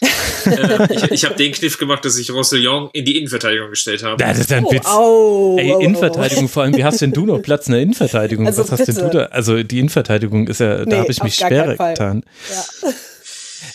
äh, 0.46 0.94
ich 0.94 1.02
ich 1.12 1.24
habe 1.26 1.34
den 1.36 1.52
Kniff 1.52 1.76
gemacht, 1.78 2.04
dass 2.04 2.16
ich 2.16 2.30
Roussillon 2.30 2.88
in 2.94 3.04
die 3.04 3.18
Innenverteidigung 3.18 3.70
gestellt 3.70 4.02
habe. 4.02 4.16
Das 4.22 4.38
ist 4.38 4.50
ein 4.52 4.64
Oh, 4.64 4.72
Witz. 4.72 4.86
au, 4.86 5.56
Ey. 5.58 5.84
Innenverteidigung, 5.84 6.48
vor 6.48 6.62
allem, 6.62 6.74
wie 6.76 6.84
hast 6.84 7.00
denn 7.02 7.12
du 7.12 7.26
noch 7.26 7.40
Platz 7.40 7.66
in 7.66 7.72
der 7.72 7.82
Innenverteidigung? 7.82 8.46
Also 8.46 8.62
Was 8.62 8.72
hast 8.72 8.86
denn 8.88 8.94
bitte. 8.94 9.10
du 9.10 9.18
da? 9.18 9.24
Also 9.26 9.62
die 9.62 9.78
Innenverteidigung 9.78 10.48
ist 10.48 10.60
ja, 10.60 10.78
da 10.78 10.84
Nee, 10.84 10.96
habe 10.96 11.12
ich 11.12 11.22
mich 11.22 11.34
schwerer 11.34 11.76
getan. 11.76 12.24
Ja. 12.50 12.90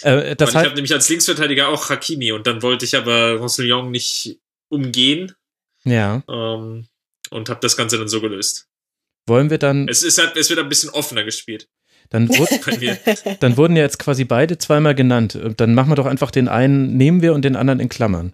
Äh, 0.03 0.35
das 0.35 0.49
und 0.49 0.59
ich 0.61 0.65
habe 0.65 0.75
nämlich 0.75 0.93
als 0.93 1.09
Linksverteidiger 1.09 1.67
auch 1.69 1.89
Hakimi 1.89 2.31
und 2.31 2.47
dann 2.47 2.61
wollte 2.63 2.85
ich 2.85 2.95
aber 2.95 3.33
Roussillon 3.35 3.91
nicht 3.91 4.39
umgehen 4.69 5.33
ja, 5.83 6.23
ähm, 6.29 6.87
und 7.29 7.49
habe 7.49 7.59
das 7.61 7.77
Ganze 7.77 7.97
dann 7.99 8.07
so 8.07 8.21
gelöst. 8.21 8.67
wollen 9.27 9.49
wir 9.51 9.57
dann, 9.59 9.87
Es 9.87 10.01
ist 10.01 10.17
halt, 10.17 10.35
es 10.37 10.49
wird 10.49 10.59
ein 10.59 10.69
bisschen 10.69 10.89
offener 10.91 11.23
gespielt 11.23 11.67
dann, 12.11 12.29
wurde, 12.29 12.99
dann 13.39 13.57
wurden 13.57 13.75
ja 13.75 13.83
jetzt 13.83 13.97
quasi 13.97 14.25
beide 14.25 14.57
zweimal 14.57 14.93
genannt. 14.93 15.35
Äh, 15.35 15.53
Dann 15.55 15.73
machen 15.73 15.89
wir 15.89 15.95
doch 15.95 16.05
einfach 16.05 16.29
den 16.29 16.47
einen, 16.47 16.95
nehmen 16.97 17.21
wir 17.21 17.33
und 17.33 17.43
den 17.43 17.55
anderen 17.55 17.79
in 17.79 17.89
Klammern. 17.89 18.33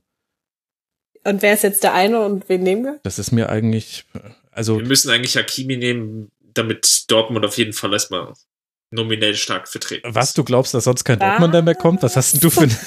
Und 1.23 1.41
wer 1.41 1.53
ist 1.53 1.63
jetzt 1.63 1.83
der 1.83 1.93
eine 1.93 2.25
und 2.25 2.49
wen 2.49 2.63
nehmen 2.63 2.83
wir? 2.83 2.99
Das 3.03 3.19
ist 3.19 3.31
mir 3.31 3.49
eigentlich, 3.49 4.05
äh, 4.15 4.19
also 4.51 4.79
Wir 4.79 4.87
müssen 4.87 5.11
eigentlich 5.11 5.37
Hakimi 5.37 5.77
nehmen, 5.77 6.29
damit 6.53 7.05
Dortmund 7.07 7.45
auf 7.45 7.57
jeden 7.57 7.73
Fall 7.73 7.93
erstmal 7.93 8.33
nominell 8.89 9.35
stark 9.35 9.67
vertreten 9.67 10.15
Was, 10.15 10.33
du 10.33 10.43
glaubst, 10.43 10.73
dass 10.73 10.85
sonst 10.85 11.03
kein 11.03 11.19
Was? 11.19 11.27
Dortmunder 11.27 11.61
mehr 11.61 11.75
kommt? 11.75 12.01
Was 12.03 12.15
hast 12.15 12.33
denn 12.33 12.41
du 12.41 12.49
für 12.49 12.61
ein 12.61 12.69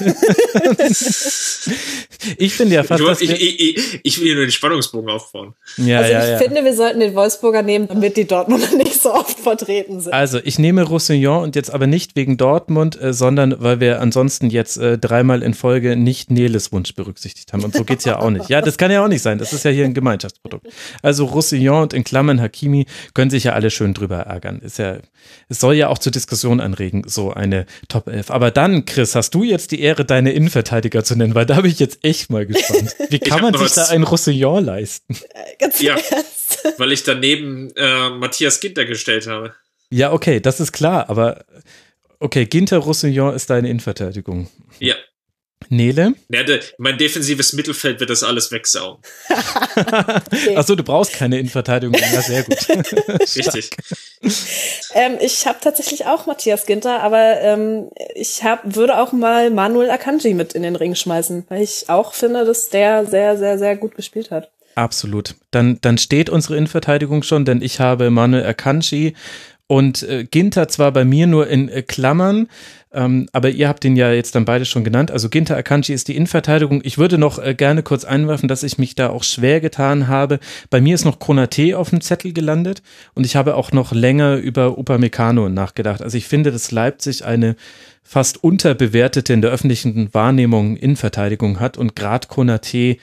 Ich 2.39 2.55
finde 2.55 2.75
ja 2.75 2.83
fast, 2.83 3.23
ich, 3.23 3.29
wir, 3.29 3.37
ich, 3.37 3.61
ich, 3.61 4.01
ich 4.03 4.19
will 4.19 4.27
hier 4.27 4.35
nur 4.35 4.45
den 4.45 4.53
Spannungsbogen 4.53 5.11
aufbauen. 5.11 5.55
ja, 5.77 5.99
also 5.99 6.13
ja, 6.13 6.25
ich 6.25 6.31
ja. 6.31 6.39
finde, 6.39 6.65
wir 6.65 6.75
sollten 6.75 7.01
den 7.01 7.15
Wolfsburger 7.15 7.63
nehmen, 7.63 7.89
damit 7.89 8.17
die 8.17 8.27
Dortmunder 8.27 8.71
nicht 8.77 9.01
so 9.01 9.13
oft 9.13 9.39
vertreten 9.39 10.01
sind. 10.01 10.13
Also, 10.13 10.39
ich 10.43 10.59
nehme 10.59 10.83
Roussillon 10.83 11.43
und 11.43 11.57
jetzt 11.57 11.73
aber 11.73 11.87
nicht 11.87 12.17
wegen 12.17 12.37
Dortmund, 12.37 13.01
äh, 13.01 13.13
sondern 13.13 13.61
weil 13.61 13.81
wir 13.81 14.01
ansonsten 14.01 14.51
jetzt 14.51 14.79
äh, 14.79 14.99
dreimal 14.99 15.43
in 15.43 15.55
Folge 15.55 15.97
nicht 15.97 16.31
Neles 16.31 16.73
Wunsch 16.73 16.95
berücksichtigt 16.95 17.53
haben. 17.53 17.65
Und 17.65 17.75
so 17.75 17.85
geht's 17.85 18.05
ja 18.05 18.19
auch 18.19 18.31
nicht. 18.31 18.49
Ja, 18.49 18.61
das 18.61 18.79
kann 18.79 18.91
ja 18.91 19.05
auch 19.05 19.09
nicht 19.09 19.23
sein. 19.23 19.39
Das 19.39 19.53
ist 19.53 19.65
ja 19.65 19.71
hier 19.71 19.85
ein 19.85 19.95
Gemeinschaftsprodukt. 19.95 20.67
Also 21.03 21.27
Roussillon 21.27 21.83
und 21.83 21.93
in 21.93 22.05
Klammern 22.05 22.41
Hakimi 22.41 22.87
können 23.15 23.31
sich 23.31 23.45
ja 23.45 23.53
alle 23.53 23.71
schön 23.71 23.95
drüber 23.95 24.19
ärgern. 24.19 24.61
Ist 24.61 24.79
ja, 24.79 24.99
es 25.49 25.61
soll 25.61 25.75
ja 25.75 25.89
auch 25.91 25.99
zur 25.99 26.13
Diskussion 26.13 26.61
anregen, 26.61 27.05
so 27.07 27.33
eine 27.33 27.67
Top 27.89 28.09
11. 28.09 28.31
Aber 28.31 28.51
dann, 28.51 28.87
Chris, 28.87 29.15
hast 29.15 29.35
du 29.35 29.43
jetzt 29.43 29.73
die 29.73 29.81
Ehre, 29.81 30.05
deine 30.05 30.33
Innenverteidiger 30.33 31.05
zu 31.05 31.17
nennen, 31.17 31.35
weil 31.35 31.47
da 31.47 31.61
bin 31.61 31.71
ich 31.71 31.79
jetzt 31.79 32.05
echt 32.05 32.31
mal 32.31 32.47
gespannt. 32.47 32.95
Wie 33.11 33.19
kann 33.19 33.43
man 33.43 33.57
sich 33.57 33.73
da 33.73 33.87
ein 33.87 34.03
Roussillon 34.03 34.65
leisten? 34.65 35.17
Ganz 35.59 35.81
Ja. 35.81 35.97
Weil 36.79 36.93
ich 36.93 37.05
daneben 37.05 37.73
äh, 37.77 38.11
Matthias 38.11 38.61
Ginter 38.61 38.85
gestellt 38.85 39.27
habe. 39.27 39.55
Ja, 39.91 40.13
okay, 40.13 40.41
das 40.41 40.61
ist 40.61 40.73
klar, 40.73 41.11
aber 41.11 41.45
okay, 42.21 42.47
Ginter 42.47 42.79
Roussillon 42.79 43.35
ist 43.35 43.51
deine 43.51 43.69
Innenverteidigung. 43.69 44.49
Ja. 44.79 44.95
Nele? 45.71 46.15
Ja, 46.29 46.43
der, 46.43 46.61
mein 46.79 46.99
defensives 46.99 47.53
Mittelfeld 47.53 48.01
wird 48.01 48.11
das 48.11 48.23
alles 48.23 48.51
wegsaugen. 48.51 49.03
Achso, 50.57 50.75
du 50.75 50.83
brauchst 50.83 51.13
keine 51.13 51.39
Innenverteidigung. 51.39 51.99
Ja, 51.99 52.21
sehr 52.21 52.43
gut. 52.43 52.59
Richtig. 53.37 53.71
Ähm, 54.95 55.17
ich 55.21 55.47
habe 55.47 55.59
tatsächlich 55.61 56.07
auch 56.07 56.27
Matthias 56.27 56.67
Ginter, 56.67 57.01
aber 57.03 57.41
ähm, 57.41 57.91
ich 58.15 58.43
hab, 58.43 58.75
würde 58.75 58.99
auch 58.99 59.13
mal 59.13 59.51
Manuel 59.51 59.91
Akanji 59.91 60.35
mit 60.35 60.55
in 60.55 60.63
den 60.63 60.75
Ring 60.75 60.95
schmeißen, 60.95 61.45
weil 61.49 61.63
ich 61.63 61.89
auch 61.89 62.15
finde, 62.15 62.45
dass 62.45 62.69
der 62.69 63.07
sehr, 63.07 63.39
sehr, 63.39 63.59
sehr 63.59 63.77
gut 63.77 63.95
gespielt 63.95 64.33
hat. 64.33 64.51
Absolut. 64.75 65.37
Dann, 65.53 65.79
dann 65.81 65.99
steht 65.99 66.31
unsere 66.31 66.57
Innenverteidigung 66.57 67.23
schon, 67.23 67.45
denn 67.45 67.63
ich 67.63 67.81
habe 67.81 68.11
Manuel 68.11 68.45
Akanji 68.45 69.15
und 69.71 70.03
äh, 70.03 70.25
Ginter 70.25 70.67
zwar 70.67 70.91
bei 70.91 71.05
mir 71.05 71.29
nur 71.29 71.47
in 71.47 71.69
äh, 71.69 71.83
Klammern, 71.83 72.49
ähm, 72.93 73.29
aber 73.33 73.51
ihr 73.51 73.69
habt 73.69 73.85
den 73.85 73.95
ja 73.95 74.13
jetzt 74.13 74.35
dann 74.35 74.45
beide 74.45 74.65
schon 74.65 74.83
genannt. 74.83 75.11
Also 75.13 75.29
Ginter 75.29 75.57
Akanji 75.57 75.95
ist 75.95 76.09
die 76.09 76.17
Innenverteidigung. 76.17 76.81
Ich 76.85 76.99
würde 76.99 77.19
noch 77.19 77.39
äh, 77.39 77.55
gerne 77.55 77.85
kurz 77.85 78.05
einwerfen, 78.05 78.49
dass 78.49 78.65
ich 78.65 78.79
mich 78.79 78.97
da 78.97 79.11
auch 79.11 79.23
schwer 79.23 79.61
getan 79.61 80.09
habe. 80.09 80.41
Bei 80.71 80.81
mir 80.81 80.95
ist 80.95 81.05
noch 81.05 81.21
Konate 81.21 81.79
auf 81.79 81.91
dem 81.91 82.01
Zettel 82.01 82.33
gelandet 82.33 82.83
und 83.15 83.25
ich 83.25 83.37
habe 83.37 83.55
auch 83.55 83.71
noch 83.71 83.93
länger 83.93 84.37
über 84.37 84.77
Upamecano 84.77 85.49
nachgedacht. 85.49 86.03
Also 86.03 86.17
ich 86.17 86.27
finde, 86.27 86.51
dass 86.51 86.73
Leipzig 86.73 87.25
eine 87.25 87.55
fast 88.03 88.43
unterbewertete 88.43 89.33
in 89.33 89.43
der 89.43 89.53
öffentlichen 89.53 90.13
Wahrnehmung 90.13 90.77
Innenverteidigung 90.77 91.61
hat 91.61 91.79
und 91.79 91.95
gerade 91.95 92.27
Konate 92.27 92.97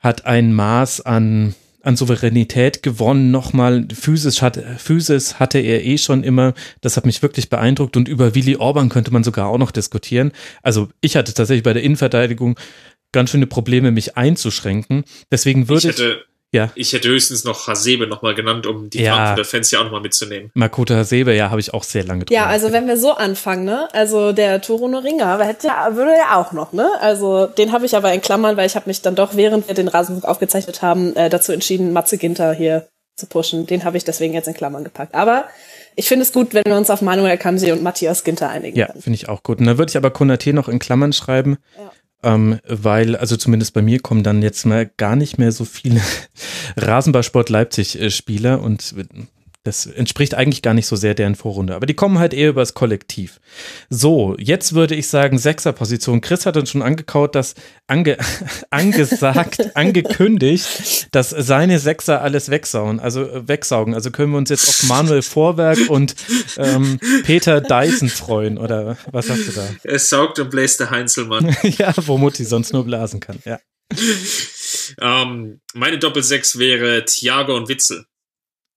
hat 0.00 0.26
ein 0.26 0.52
Maß 0.52 1.02
an, 1.02 1.54
an 1.82 1.96
Souveränität 1.96 2.82
gewonnen, 2.82 3.30
nochmal. 3.30 3.86
Physisch, 3.92 4.42
hat, 4.42 4.58
Physis 4.78 5.38
hatte 5.38 5.58
er 5.58 5.84
eh 5.84 5.98
schon 5.98 6.24
immer. 6.24 6.54
Das 6.80 6.96
hat 6.96 7.06
mich 7.06 7.22
wirklich 7.22 7.48
beeindruckt. 7.50 7.96
Und 7.96 8.08
über 8.08 8.34
Willi 8.34 8.56
Orban 8.56 8.88
könnte 8.88 9.12
man 9.12 9.24
sogar 9.24 9.48
auch 9.48 9.58
noch 9.58 9.70
diskutieren. 9.70 10.32
Also 10.62 10.88
ich 11.00 11.16
hatte 11.16 11.34
tatsächlich 11.34 11.64
bei 11.64 11.72
der 11.72 11.82
Innenverteidigung 11.82 12.58
ganz 13.12 13.30
schöne 13.30 13.46
Probleme, 13.46 13.90
mich 13.90 14.16
einzuschränken. 14.16 15.04
Deswegen 15.30 15.68
würde 15.68 15.90
ich, 15.90 15.98
hätte, 15.98 16.24
ja, 16.52 16.70
ich 16.74 16.92
hätte 16.92 17.08
höchstens 17.08 17.44
noch 17.44 17.66
Hasebe 17.66 18.06
nochmal 18.06 18.34
genannt, 18.34 18.66
um 18.66 18.90
die 18.90 19.02
Ja. 19.02 19.14
Frankfurter 19.14 19.44
Fans 19.44 19.70
ja 19.70 19.80
auch 19.80 19.84
nochmal 19.84 20.02
mitzunehmen. 20.02 20.50
Makoto 20.54 20.94
Hasebe, 20.94 21.34
ja, 21.34 21.50
habe 21.50 21.60
ich 21.60 21.72
auch 21.72 21.82
sehr 21.82 22.04
lange 22.04 22.24
drüber 22.24 22.34
Ja, 22.34 22.46
also 22.46 22.72
wenn 22.72 22.86
wir 22.86 22.96
so 22.96 23.12
anfangen, 23.12 23.64
ne? 23.64 23.88
Also 23.92 24.32
der 24.32 24.60
Toro 24.60 24.86
Ringer 24.86 25.38
hätte 25.44 25.68
ja, 25.68 25.96
würde 25.96 26.12
ja 26.12 26.36
auch 26.36 26.52
noch, 26.52 26.72
ne? 26.72 26.90
Also 27.00 27.46
den 27.46 27.72
habe 27.72 27.86
ich 27.86 27.96
aber 27.96 28.12
in 28.12 28.20
Klammern, 28.20 28.56
weil 28.56 28.66
ich 28.66 28.76
habe 28.76 28.88
mich 28.88 29.00
dann 29.02 29.14
doch, 29.14 29.34
während 29.36 29.66
wir 29.66 29.74
den 29.74 29.88
Rasenflug 29.88 30.28
aufgezeichnet 30.28 30.82
haben, 30.82 31.16
äh, 31.16 31.30
dazu 31.30 31.52
entschieden, 31.52 31.92
Matze 31.92 32.18
Ginter 32.18 32.52
hier 32.52 32.86
zu 33.16 33.26
pushen. 33.26 33.66
Den 33.66 33.84
habe 33.84 33.96
ich 33.96 34.04
deswegen 34.04 34.34
jetzt 34.34 34.48
in 34.48 34.54
Klammern 34.54 34.84
gepackt. 34.84 35.14
Aber 35.14 35.44
ich 35.96 36.08
finde 36.08 36.24
es 36.24 36.32
gut, 36.32 36.54
wenn 36.54 36.64
wir 36.66 36.76
uns 36.76 36.90
auf 36.90 37.02
Manuel 37.02 37.36
Kanji 37.36 37.72
und 37.72 37.82
Matthias 37.82 38.24
Ginter 38.24 38.48
einigen 38.48 38.78
Ja, 38.78 38.88
finde 38.98 39.14
ich 39.14 39.28
auch 39.28 39.42
gut. 39.42 39.58
Und 39.60 39.66
dann 39.66 39.78
würde 39.78 39.90
ich 39.90 39.96
aber 39.96 40.10
Konate 40.10 40.52
noch 40.52 40.68
in 40.68 40.78
Klammern 40.78 41.12
schreiben, 41.12 41.58
ähm, 42.22 42.58
weil, 42.66 43.16
also 43.16 43.36
zumindest 43.36 43.74
bei 43.74 43.82
mir 43.82 44.00
kommen 44.00 44.22
dann 44.22 44.42
jetzt 44.42 44.64
mal 44.64 44.90
gar 44.96 45.16
nicht 45.16 45.38
mehr 45.38 45.52
so 45.52 45.64
viele 45.64 46.00
Rasenballsport 46.76 47.48
Leipzig-Spieler 47.48 48.60
und 48.60 48.94
das 49.64 49.86
entspricht 49.86 50.34
eigentlich 50.34 50.62
gar 50.62 50.74
nicht 50.74 50.88
so 50.88 50.96
sehr 50.96 51.14
deren 51.14 51.36
Vorrunde. 51.36 51.76
Aber 51.76 51.86
die 51.86 51.94
kommen 51.94 52.18
halt 52.18 52.34
eher 52.34 52.48
übers 52.48 52.74
Kollektiv. 52.74 53.40
So, 53.90 54.34
jetzt 54.38 54.74
würde 54.74 54.96
ich 54.96 55.06
sagen, 55.06 55.38
Sechserposition. 55.38 56.20
Chris 56.20 56.46
hat 56.46 56.56
uns 56.56 56.70
schon 56.70 56.82
angekaut, 56.82 57.36
dass 57.36 57.54
ange, 57.86 58.18
angesagt, 58.70 59.58
angekündigt, 59.76 61.08
dass 61.12 61.30
seine 61.30 61.78
Sechser 61.78 62.22
alles 62.22 62.50
wegsaugen, 62.50 62.98
also 62.98 63.22
äh, 63.22 63.46
wegsaugen. 63.46 63.94
Also 63.94 64.10
können 64.10 64.32
wir 64.32 64.38
uns 64.38 64.50
jetzt 64.50 64.68
auf 64.68 64.88
Manuel 64.88 65.22
Vorwerk 65.22 65.88
und 65.88 66.16
ähm, 66.56 66.98
Peter 67.22 67.60
Dyson 67.60 68.08
freuen, 68.08 68.58
oder 68.58 68.96
was 69.12 69.30
hast 69.30 69.46
du 69.46 69.52
da? 69.52 69.68
Es 69.84 70.08
saugt 70.10 70.40
und 70.40 70.50
bläst 70.50 70.80
der 70.80 70.90
Heinzelmann. 70.90 71.56
ja, 71.62 71.94
wo 72.06 72.18
Mutti 72.18 72.44
sonst 72.44 72.72
nur 72.72 72.84
blasen 72.84 73.20
kann. 73.20 73.38
Ja. 73.44 73.60
ähm, 75.00 75.60
meine 75.74 75.98
Doppelsechs 75.98 76.58
wäre 76.58 77.04
Thiago 77.04 77.56
und 77.56 77.68
Witzel. 77.68 78.06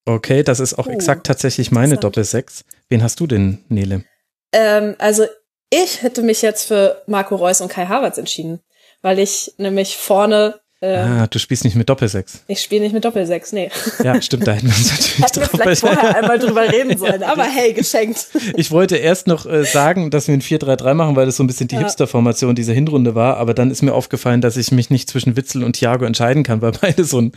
Okay, 0.06 0.44
das 0.44 0.60
ist 0.60 0.76
auch 0.78 0.88
Oh, 0.88 0.92
exakt 0.92 1.26
tatsächlich 1.26 1.72
meine. 1.72 1.98
Doppelsechs. 1.98 2.64
Wen 2.90 3.02
hast 3.02 3.20
du 3.20 3.28
denn, 3.28 3.60
Nele? 3.70 4.04
Ähm, 4.52 4.96
also 5.00 5.26
ich 5.72 6.04
hätte 6.04 6.22
mich 6.22 6.42
jetzt 6.44 6.68
für 6.68 7.02
Marco 7.08 7.36
Reus 7.36 7.60
und 7.62 7.70
Kai 7.70 7.88
Havertz 7.88 8.18
entschieden, 8.18 8.60
weil 9.02 9.18
ich 9.20 9.54
nämlich 9.58 9.98
vorne, 9.98 10.60
äh, 10.82 10.96
Ah, 10.98 11.28
du 11.28 11.40
spielst 11.40 11.64
nicht 11.64 11.76
mit 11.76 11.90
Doppelsechs. 11.90 12.44
ich 12.48 12.62
spiele 12.62 12.82
nicht 12.84 12.94
mit 12.94 13.04
Doppelsechs, 13.04 13.52
nee. 13.52 13.72
Ja, 14.04 14.22
stimmt, 14.22 14.46
da 14.46 14.52
hätten 14.54 14.68
wir 14.68 14.76
uns 14.76 14.92
natürlich 14.92 15.20
Hätten 15.26 15.42
wir 15.42 15.48
vielleicht 15.60 15.82
vorher 15.82 16.16
einmal 16.16 16.38
drüber 16.38 16.62
reden 16.72 16.96
sollen, 16.98 17.24
aber 17.24 17.44
hey, 17.44 17.74
geschenkt. 17.74 18.28
Ich 18.56 18.70
wollte 18.70 18.98
erst 18.98 19.26
noch 19.26 19.48
äh, 19.48 19.64
sagen, 19.66 20.12
dass 20.12 20.28
wir 20.28 20.36
ein 20.36 20.42
4-3-3 20.44 20.94
machen, 20.94 21.16
weil 21.16 21.26
das 21.26 21.38
so 21.38 21.44
ein 21.44 21.48
bisschen 21.48 21.68
die 21.68 21.76
Ja. 21.76 21.82
Hipster-Formation 21.82 22.54
dieser 22.54 22.74
Hinrunde 22.74 23.16
war, 23.16 23.38
aber 23.38 23.56
dann 23.56 23.72
ist 23.72 23.82
mir 23.82 23.94
aufgefallen, 23.94 24.42
dass 24.42 24.56
ich 24.56 24.72
mich 24.72 24.92
nicht 24.92 25.10
zwischen 25.10 25.36
Witzel 25.36 25.64
und 25.64 25.74
Thiago 25.74 26.06
entscheiden 26.06 26.44
kann, 26.44 26.62
weil 26.62 26.72
beide 26.80 27.04
so 27.06 27.20
ein, 27.20 27.32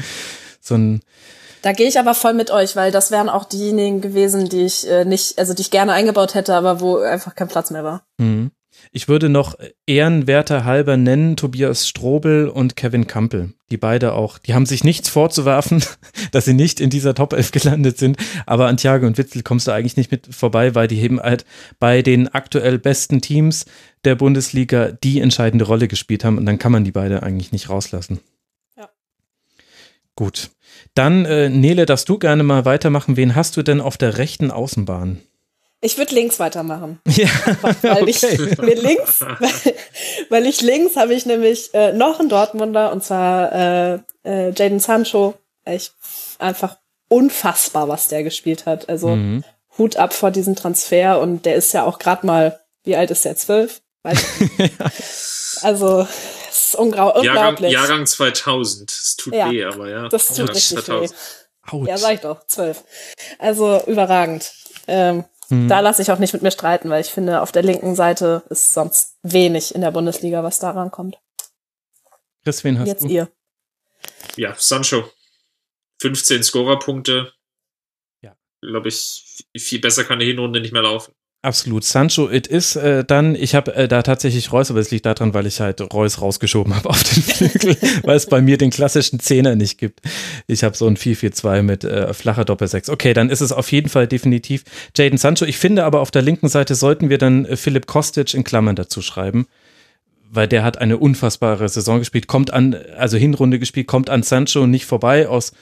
so 0.60 0.74
ein 0.74 1.00
Da 1.62 1.72
gehe 1.72 1.88
ich 1.88 1.98
aber 1.98 2.14
voll 2.14 2.34
mit 2.34 2.50
euch, 2.50 2.76
weil 2.76 2.90
das 2.90 3.10
wären 3.10 3.28
auch 3.28 3.44
diejenigen 3.44 4.00
gewesen, 4.00 4.48
die 4.48 4.64
ich 4.64 4.88
äh, 4.88 5.04
nicht, 5.04 5.38
also 5.38 5.54
die 5.54 5.62
ich 5.62 5.70
gerne 5.70 5.92
eingebaut 5.92 6.34
hätte, 6.34 6.54
aber 6.54 6.80
wo 6.80 6.98
einfach 6.98 7.34
kein 7.34 7.48
Platz 7.48 7.70
mehr 7.70 7.84
war. 7.84 8.02
Mhm. 8.18 8.50
Ich 8.92 9.08
würde 9.08 9.28
noch 9.28 9.56
Ehrenwerter 9.86 10.64
halber 10.64 10.96
nennen, 10.96 11.36
Tobias 11.36 11.88
Strobel 11.88 12.48
und 12.48 12.76
Kevin 12.76 13.06
Campbell. 13.06 13.52
Die 13.70 13.76
beide 13.76 14.14
auch, 14.14 14.38
die 14.38 14.54
haben 14.54 14.66
sich 14.66 14.82
nichts 14.82 15.08
vorzuwerfen, 15.08 15.82
dass 16.32 16.46
sie 16.46 16.54
nicht 16.54 16.80
in 16.80 16.88
dieser 16.88 17.14
Top 17.14 17.32
11 17.32 17.52
gelandet 17.52 17.98
sind. 17.98 18.16
Aber 18.46 18.66
an 18.66 18.76
Thiago 18.76 19.06
und 19.06 19.18
Witzel 19.18 19.42
kommst 19.42 19.66
du 19.66 19.72
eigentlich 19.72 19.96
nicht 19.96 20.10
mit 20.10 20.34
vorbei, 20.34 20.74
weil 20.74 20.88
die 20.88 21.00
eben 21.00 21.20
halt 21.20 21.44
bei 21.78 22.02
den 22.02 22.28
aktuell 22.28 22.78
besten 22.78 23.20
Teams 23.20 23.66
der 24.04 24.14
Bundesliga 24.14 24.92
die 24.92 25.20
entscheidende 25.20 25.66
Rolle 25.66 25.88
gespielt 25.88 26.24
haben. 26.24 26.38
Und 26.38 26.46
dann 26.46 26.58
kann 26.58 26.72
man 26.72 26.84
die 26.84 26.92
beide 26.92 27.22
eigentlich 27.22 27.52
nicht 27.52 27.68
rauslassen. 27.68 28.20
Ja. 28.76 28.88
Gut. 30.14 30.50
Dann, 30.98 31.24
äh, 31.26 31.48
Nele, 31.48 31.86
darfst 31.86 32.08
du 32.08 32.18
gerne 32.18 32.42
mal 32.42 32.64
weitermachen. 32.64 33.16
Wen 33.16 33.36
hast 33.36 33.56
du 33.56 33.62
denn 33.62 33.80
auf 33.80 33.96
der 33.96 34.18
rechten 34.18 34.50
Außenbahn? 34.50 35.20
Ich 35.80 35.96
würde 35.96 36.12
links 36.12 36.40
weitermachen. 36.40 36.98
Ja, 37.08 37.28
Weil 37.82 38.08
ich 38.08 38.24
okay. 38.24 38.56
mir 38.62 38.74
links, 38.74 39.20
weil, 39.20 39.74
weil 40.28 40.46
ich 40.46 40.60
links 40.60 40.96
habe 40.96 41.14
ich 41.14 41.24
nämlich 41.24 41.72
äh, 41.72 41.92
noch 41.92 42.18
einen 42.18 42.28
Dortmunder 42.28 42.90
und 42.90 43.04
zwar 43.04 43.52
äh, 43.52 43.98
äh, 44.24 44.50
Jaden 44.50 44.80
Sancho. 44.80 45.34
Ich 45.64 45.92
einfach 46.40 46.78
unfassbar, 47.08 47.88
was 47.88 48.08
der 48.08 48.24
gespielt 48.24 48.66
hat. 48.66 48.88
Also 48.88 49.10
Mhm. 49.10 49.44
Hut 49.78 49.96
ab 49.96 50.12
vor 50.12 50.32
diesem 50.32 50.56
Transfer 50.56 51.20
und 51.20 51.46
der 51.46 51.54
ist 51.54 51.72
ja 51.72 51.84
auch 51.84 52.00
gerade 52.00 52.26
mal, 52.26 52.58
Wie 52.82 52.96
alt 52.96 53.12
ist 53.12 53.24
der? 53.24 53.36
Zwölf? 53.36 53.80
also, 55.62 56.00
es 56.00 56.37
ist 56.68 56.74
unglaublich. 56.76 57.24
Jahrgang, 57.24 57.64
Jahrgang 57.70 58.06
2000. 58.06 58.90
Es 58.90 59.16
tut 59.16 59.34
Ja, 59.34 59.50
weh, 59.50 59.64
aber 59.64 59.88
ja. 59.88 60.08
Das 60.08 60.26
tut 60.28 60.38
Jahrgang 60.38 60.54
richtig 60.54 60.88
weh. 60.88 61.08
Autsch. 61.70 61.88
Ja, 61.88 61.98
sag 61.98 62.14
ich 62.14 62.20
doch, 62.20 62.46
zwölf. 62.46 62.84
Also 63.38 63.82
überragend. 63.86 64.52
Ähm, 64.86 65.24
Hm. 65.50 65.68
Da 65.68 65.80
lasse 65.80 66.02
ich 66.02 66.10
auch 66.10 66.18
nicht 66.18 66.34
mit 66.34 66.42
mir 66.42 66.50
streiten, 66.50 66.90
weil 66.90 67.00
ich 67.00 67.08
finde, 67.08 67.40
auf 67.40 67.52
der 67.52 67.62
linken 67.62 67.94
Seite 67.94 68.42
ist 68.50 68.74
sonst 68.74 69.16
wenig 69.22 69.74
in 69.74 69.80
der 69.80 69.90
Bundesliga, 69.90 70.44
was 70.44 70.58
daran 70.58 70.90
kommt. 70.90 71.18
Chris, 72.44 72.64
wen 72.64 72.78
hast 72.78 72.86
Jetzt 72.86 73.04
du? 73.04 73.08
ihr. 73.08 73.32
Ja, 74.36 74.54
Sancho. 74.58 75.10
15 76.00 76.42
Scorerpunkte. 76.44 77.32
Ja. 78.20 78.36
Glaube 78.60 78.88
ich, 78.88 79.46
viel 79.56 79.80
besser 79.80 80.04
kann 80.04 80.18
die 80.18 80.26
Hinrunde 80.26 80.60
nicht 80.60 80.72
mehr 80.72 80.82
laufen. 80.82 81.14
Absolut. 81.40 81.84
Sancho, 81.84 82.28
it 82.28 82.48
is 82.48 82.74
äh, 82.74 83.04
dann, 83.04 83.36
ich 83.36 83.54
habe 83.54 83.72
äh, 83.76 83.86
da 83.86 84.02
tatsächlich 84.02 84.50
Reus, 84.52 84.72
aber 84.72 84.80
es 84.80 84.90
liegt 84.90 85.06
daran, 85.06 85.34
weil 85.34 85.46
ich 85.46 85.60
halt 85.60 85.80
Reus 85.94 86.20
rausgeschoben 86.20 86.74
habe 86.76 86.90
auf 86.90 87.04
den 87.04 87.22
Flügel, 87.22 87.76
weil 88.02 88.16
es 88.16 88.26
bei 88.26 88.40
mir 88.40 88.58
den 88.58 88.70
klassischen 88.70 89.20
Zehner 89.20 89.54
nicht 89.54 89.78
gibt. 89.78 90.00
Ich 90.48 90.64
habe 90.64 90.76
so 90.76 90.88
ein 90.88 90.96
4-4-2 90.96 91.62
mit 91.62 91.84
äh, 91.84 92.12
flacher 92.12 92.44
Doppel-6. 92.44 92.90
Okay, 92.90 93.14
dann 93.14 93.30
ist 93.30 93.40
es 93.40 93.52
auf 93.52 93.70
jeden 93.70 93.88
Fall 93.88 94.08
definitiv 94.08 94.64
Jaden 94.96 95.16
Sancho. 95.16 95.44
Ich 95.44 95.58
finde 95.58 95.84
aber 95.84 96.00
auf 96.00 96.10
der 96.10 96.22
linken 96.22 96.48
Seite 96.48 96.74
sollten 96.74 97.08
wir 97.08 97.18
dann 97.18 97.44
äh, 97.44 97.56
Philipp 97.56 97.86
Kostic 97.86 98.34
in 98.34 98.42
Klammern 98.42 98.74
dazu 98.74 99.00
schreiben, 99.00 99.46
weil 100.28 100.48
der 100.48 100.64
hat 100.64 100.78
eine 100.78 100.96
unfassbare 100.96 101.68
Saison 101.68 102.00
gespielt, 102.00 102.26
kommt 102.26 102.52
an, 102.52 102.76
also 102.96 103.16
Hinrunde 103.16 103.60
gespielt, 103.60 103.86
kommt 103.86 104.10
an 104.10 104.24
Sancho 104.24 104.66
nicht 104.66 104.86
vorbei 104.86 105.28
aus 105.28 105.52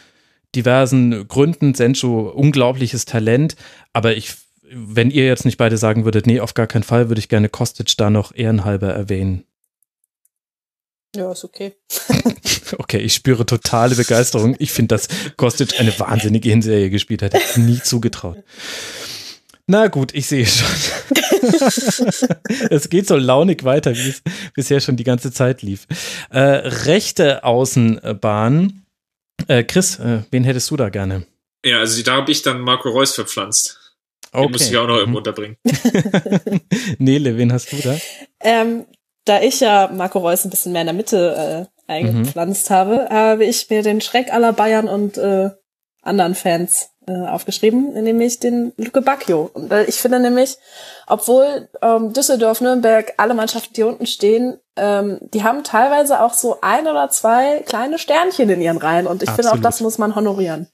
diversen 0.55 1.29
Gründen. 1.29 1.75
Sancho, 1.75 2.31
unglaubliches 2.31 3.05
Talent, 3.05 3.57
aber 3.93 4.17
ich 4.17 4.46
wenn 4.71 5.11
ihr 5.11 5.27
jetzt 5.27 5.45
nicht 5.45 5.59
beide 5.59 5.77
sagen 5.77 6.05
würdet, 6.05 6.27
nee, 6.27 6.41
auf 6.41 6.55
gar 6.55 6.67
keinen 6.67 6.83
Fall, 6.83 7.09
würde 7.09 7.19
ich 7.19 7.29
gerne 7.29 7.49
Kostic 7.49 7.97
da 7.97 8.11
noch 8.11 8.35
ehrenhalber 8.35 8.93
erwähnen. 8.93 9.45
Ja, 11.15 11.33
ist 11.33 11.45
okay. 11.45 11.75
Okay, 12.79 12.99
ich 12.99 13.15
spüre 13.15 13.47
totale 13.47 13.95
Begeisterung. 13.95 14.57
Ich 14.59 14.73
finde, 14.73 14.97
dass 14.97 15.07
Kostic 15.37 15.79
eine 15.79 15.97
wahnsinnige 16.01 16.49
Hinserie 16.49 16.91
gespielt 16.91 17.23
hat. 17.23 17.33
Hätte 17.33 17.45
ich 17.49 17.57
nie 17.59 17.81
zugetraut. 17.81 18.43
Na 19.69 19.87
gut, 19.87 20.13
ich 20.15 20.27
sehe 20.27 20.47
schon. 20.47 20.67
es 22.71 22.89
geht 22.89 23.07
so 23.07 23.17
launig 23.17 23.63
weiter, 23.63 23.95
wie 23.95 24.09
es 24.09 24.23
bisher 24.55 24.81
schon 24.81 24.97
die 24.97 25.05
ganze 25.05 25.31
Zeit 25.33 25.63
lief. 25.63 25.87
Äh, 26.31 26.41
rechte 26.41 27.45
Außenbahn. 27.45 28.85
Äh, 29.47 29.63
Chris, 29.63 30.01
äh, 30.01 30.23
wen 30.31 30.43
hättest 30.43 30.71
du 30.73 30.77
da 30.77 30.89
gerne? 30.89 31.25
Ja, 31.65 31.79
also 31.79 32.03
da 32.03 32.17
habe 32.17 32.33
ich 32.33 32.43
dann 32.43 32.61
Marco 32.61 32.89
Reus 32.89 33.15
verpflanzt. 33.15 33.86
Den 34.45 34.53
muss 34.53 34.71
ich 34.71 34.77
auch 34.77 34.87
noch 34.87 34.97
irgendwo 34.97 35.19
unterbringen. 35.19 35.57
Nele, 36.99 37.37
wen 37.37 37.53
hast 37.53 37.73
du 37.73 37.77
da? 37.77 37.97
Ähm, 38.41 38.87
da 39.25 39.41
ich 39.41 39.61
ja 39.61 39.91
Marco 39.93 40.19
Reus 40.19 40.45
ein 40.45 40.51
bisschen 40.51 40.73
mehr 40.73 40.83
in 40.83 40.87
der 40.87 40.95
Mitte 40.95 41.69
äh, 41.89 41.93
eingepflanzt 41.93 42.71
habe, 42.71 43.09
habe 43.11 43.45
ich 43.45 43.69
mir 43.71 43.83
den 43.83 44.01
Schreck 44.01 44.33
aller 44.33 44.53
Bayern 44.53 44.89
und 44.89 45.19
äh, 45.19 45.51
anderen 46.03 46.35
Fans 46.35 46.91
äh, 47.07 47.13
aufgeschrieben, 47.13 47.93
nämlich 47.93 48.41
den 48.41 48.73
Luke 48.77 49.03
Bacchio. 49.03 49.51
Und 49.53 49.71
weil 49.71 49.89
ich 49.89 49.97
finde 49.97 50.21
nämlich, 50.21 50.57
obwohl 51.07 51.69
ähm, 51.83 52.13
Düsseldorf, 52.13 52.61
Nürnberg, 52.61 53.15
alle 53.17 53.35
Mannschaften, 53.35 53.75
die 53.75 53.83
unten 53.83 54.07
stehen, 54.07 54.59
ähm, 54.77 55.19
die 55.21 55.43
haben 55.43 55.65
teilweise 55.65 56.21
auch 56.21 56.33
so 56.33 56.59
ein 56.63 56.87
oder 56.87 57.09
zwei 57.11 57.63
kleine 57.67 57.99
Sternchen 57.99 58.51
in 58.51 58.61
ihren 58.61 58.79
Reihen. 58.79 59.07
Und 59.07 59.23
ich 59.23 59.31
finde, 59.31 59.49
auch 59.49 59.55
Absolut. 59.55 59.65
das 59.65 59.81
muss 59.81 59.99
man 59.99 60.15
honorieren. 60.15 60.69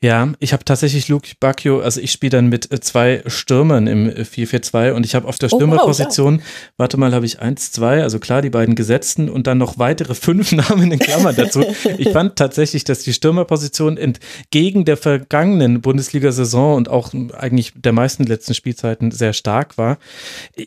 Ja, 0.00 0.32
ich 0.38 0.52
habe 0.52 0.64
tatsächlich 0.64 1.08
Luke 1.08 1.28
Bacchio, 1.40 1.80
also 1.80 2.00
ich 2.00 2.12
spiele 2.12 2.30
dann 2.30 2.46
mit 2.46 2.70
äh, 2.70 2.78
zwei 2.78 3.20
Stürmern 3.26 3.88
im 3.88 4.08
äh, 4.08 4.20
4-4-2 4.22 4.92
und 4.92 5.04
ich 5.04 5.16
habe 5.16 5.26
auf 5.26 5.38
der 5.38 5.48
Oh, 5.48 5.52
wow, 5.52 5.58
Stürmerposition, 5.58 6.42
warte 6.76 6.96
mal, 6.98 7.12
habe 7.12 7.26
ich 7.26 7.40
eins, 7.40 7.72
zwei, 7.72 8.04
also 8.04 8.20
klar, 8.20 8.40
die 8.40 8.50
beiden 8.50 8.76
gesetzten 8.76 9.28
und 9.28 9.48
dann 9.48 9.58
noch 9.58 9.80
weitere 9.80 10.14
fünf 10.14 10.52
Namen 10.68 10.92
in 10.92 11.00
Klammern 11.00 11.34
dazu. 11.34 11.64
Ich 11.98 12.10
fand 12.10 12.36
tatsächlich, 12.36 12.84
dass 12.84 13.00
die 13.00 13.12
Stürmerposition 13.12 13.96
entgegen 13.96 14.84
der 14.84 14.98
vergangenen 14.98 15.80
Bundesliga-Saison 15.80 16.76
und 16.76 16.88
auch 16.88 17.12
eigentlich 17.36 17.72
der 17.74 17.92
meisten 17.92 18.22
letzten 18.22 18.54
Spielzeiten 18.54 19.10
sehr 19.10 19.32
stark 19.32 19.78
war. 19.78 19.98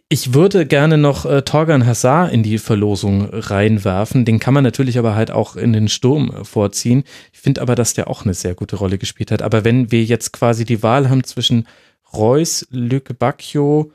Ich 0.10 0.34
würde 0.34 0.66
gerne 0.66 0.98
noch 0.98 1.26
äh, 1.26 1.42
Torgan 1.44 1.86
Hazard 1.86 2.34
in 2.34 2.44
die 2.44 2.58
Verlosung 2.58 3.30
reinwerfen. 3.32 4.26
Den 4.26 4.40
kann 4.40 4.54
man 4.54 4.66
natürlich 4.66 5.00
aber 5.00 5.16
halt 5.16 5.32
auch 5.32 5.56
in 5.56 5.72
den 5.72 5.88
Sturm 5.88 6.34
äh, 6.36 6.44
vorziehen. 6.44 7.06
Ich 7.32 7.40
finde 7.40 7.62
aber, 7.62 7.76
dass 7.76 7.94
der 7.94 8.10
auch 8.10 8.26
eine 8.26 8.34
sehr 8.34 8.56
gute 8.56 8.76
Rolle 8.76 8.98
gespielt 8.98 9.21
hat. 9.30 9.44
Aber 9.44 9.64
wenn 9.64 9.92
wir 9.92 10.04
jetzt 10.04 10.34
quasi 10.34 10.66
die 10.66 10.82
Wahl 10.82 11.10
haben 11.10 11.24
zwischen 11.24 11.68
Reus, 12.14 12.66
Lücke 12.72 13.14
Bacchio 13.14 13.92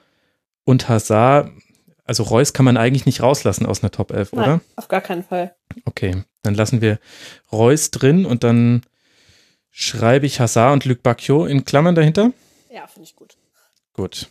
und 0.64 0.88
Hazard, 0.88 1.50
also 2.04 2.22
Reus 2.22 2.52
kann 2.52 2.64
man 2.64 2.76
eigentlich 2.76 3.06
nicht 3.06 3.22
rauslassen 3.22 3.66
aus 3.66 3.82
einer 3.82 3.90
Top 3.90 4.12
11, 4.12 4.32
oder? 4.32 4.46
Nein, 4.46 4.60
auf 4.76 4.86
gar 4.86 5.00
keinen 5.00 5.24
Fall. 5.24 5.56
Okay, 5.84 6.22
dann 6.42 6.54
lassen 6.54 6.80
wir 6.80 7.00
Reus 7.50 7.90
drin 7.90 8.24
und 8.26 8.44
dann 8.44 8.82
schreibe 9.70 10.26
ich 10.26 10.38
Hazard 10.38 10.72
und 10.72 10.84
Luc 10.84 11.02
Bacchio 11.02 11.46
in 11.46 11.64
Klammern 11.64 11.96
dahinter. 11.96 12.32
Ja, 12.72 12.86
finde 12.86 13.08
ich 13.08 13.16
gut. 13.16 13.36
Gut. 13.92 14.28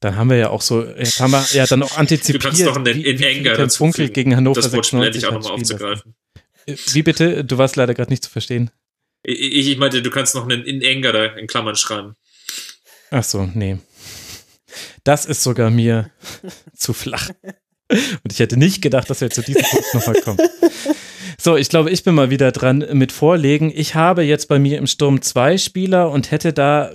Dann 0.00 0.16
haben 0.16 0.30
wir 0.30 0.36
ja 0.36 0.50
auch 0.50 0.62
so, 0.62 0.84
jetzt 0.84 1.20
haben 1.20 1.30
wir 1.30 1.44
ja 1.52 1.64
dann 1.64 1.82
auch 1.82 1.96
antizipiert, 1.96 2.42
Du 2.42 2.48
kannst 2.48 2.76
einen 2.76 2.84
wie, 2.86 3.06
in 3.06 3.22
Enger 3.22 3.54
dazu 3.54 3.78
Funkel 3.78 4.08
gegen 4.08 4.34
Hannover 4.34 4.60
Das 4.60 4.72
Wort 4.72 4.86
hätte 4.86 5.12
96 5.12 5.22
ich 5.22 5.28
auch 5.28 5.32
nochmal 5.32 5.52
aufzugreifen. 5.52 6.14
Äh, 6.66 6.76
Wie 6.92 7.02
bitte? 7.02 7.44
Du 7.44 7.58
warst 7.58 7.76
leider 7.76 7.94
gerade 7.94 8.10
nicht 8.10 8.24
zu 8.24 8.30
verstehen. 8.30 8.70
Ich, 9.22 9.68
ich 9.68 9.78
meinte, 9.78 10.02
du 10.02 10.10
kannst 10.10 10.34
noch 10.34 10.44
einen 10.44 10.64
in 10.64 10.82
Enger 10.82 11.12
da 11.12 11.24
in 11.24 11.46
Klammern 11.46 11.76
schreiben. 11.76 12.16
Ach 13.10 13.24
so, 13.24 13.48
nee. 13.54 13.78
Das 15.04 15.26
ist 15.26 15.42
sogar 15.42 15.70
mir 15.70 16.10
zu 16.76 16.92
flach. 16.92 17.30
Und 17.90 18.32
ich 18.32 18.38
hätte 18.38 18.56
nicht 18.56 18.80
gedacht, 18.80 19.10
dass 19.10 19.20
wir 19.20 19.30
zu 19.30 19.42
diesem 19.42 19.62
Punkt 19.62 19.94
nochmal 19.94 20.20
kommen. 20.22 20.38
So, 21.38 21.56
ich 21.56 21.68
glaube, 21.68 21.90
ich 21.90 22.04
bin 22.04 22.14
mal 22.14 22.30
wieder 22.30 22.52
dran 22.52 22.86
mit 22.92 23.12
Vorlegen. 23.12 23.72
Ich 23.74 23.94
habe 23.94 24.22
jetzt 24.22 24.48
bei 24.48 24.58
mir 24.58 24.78
im 24.78 24.86
Sturm 24.86 25.20
zwei 25.22 25.58
Spieler 25.58 26.10
und 26.10 26.30
hätte 26.30 26.52
da, 26.52 26.90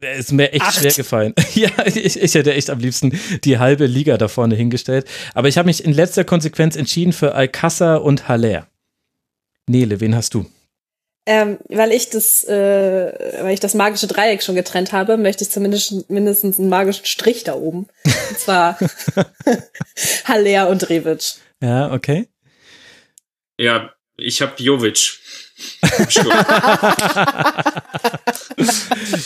äh, 0.00 0.18
ist 0.18 0.32
mir 0.32 0.52
echt 0.52 0.62
Acht. 0.62 0.78
schwer 0.78 0.92
gefallen. 0.92 1.34
Ja, 1.54 1.68
ich, 1.84 2.20
ich 2.20 2.34
hätte 2.34 2.54
echt 2.54 2.70
am 2.70 2.78
liebsten 2.78 3.18
die 3.44 3.58
halbe 3.58 3.86
Liga 3.86 4.16
da 4.16 4.28
vorne 4.28 4.54
hingestellt. 4.54 5.06
Aber 5.34 5.48
ich 5.48 5.58
habe 5.58 5.66
mich 5.66 5.84
in 5.84 5.92
letzter 5.92 6.24
Konsequenz 6.24 6.76
entschieden 6.76 7.12
für 7.12 7.34
Alcázar 7.34 8.02
und 8.02 8.28
Haller. 8.28 8.68
Nele, 9.68 10.00
wen 10.00 10.14
hast 10.14 10.34
du? 10.34 10.46
Ähm, 11.24 11.58
weil 11.68 11.92
ich 11.92 12.10
das, 12.10 12.42
äh, 12.44 13.42
weil 13.42 13.54
ich 13.54 13.60
das 13.60 13.74
magische 13.74 14.08
Dreieck 14.08 14.42
schon 14.42 14.56
getrennt 14.56 14.92
habe, 14.92 15.16
möchte 15.16 15.44
ich 15.44 15.50
zumindest 15.50 16.10
mindestens 16.10 16.58
einen 16.58 16.68
magischen 16.68 17.06
Strich 17.06 17.44
da 17.44 17.54
oben. 17.54 17.86
Und 18.04 18.38
zwar 18.38 18.76
Haller 20.24 20.68
und 20.68 20.88
Revic. 20.88 21.34
Ja, 21.60 21.92
okay. 21.92 22.28
Ja, 23.56 23.92
ich 24.16 24.42
habe 24.42 24.60
Jovic. 24.60 24.98
Stimmt. 26.08 26.34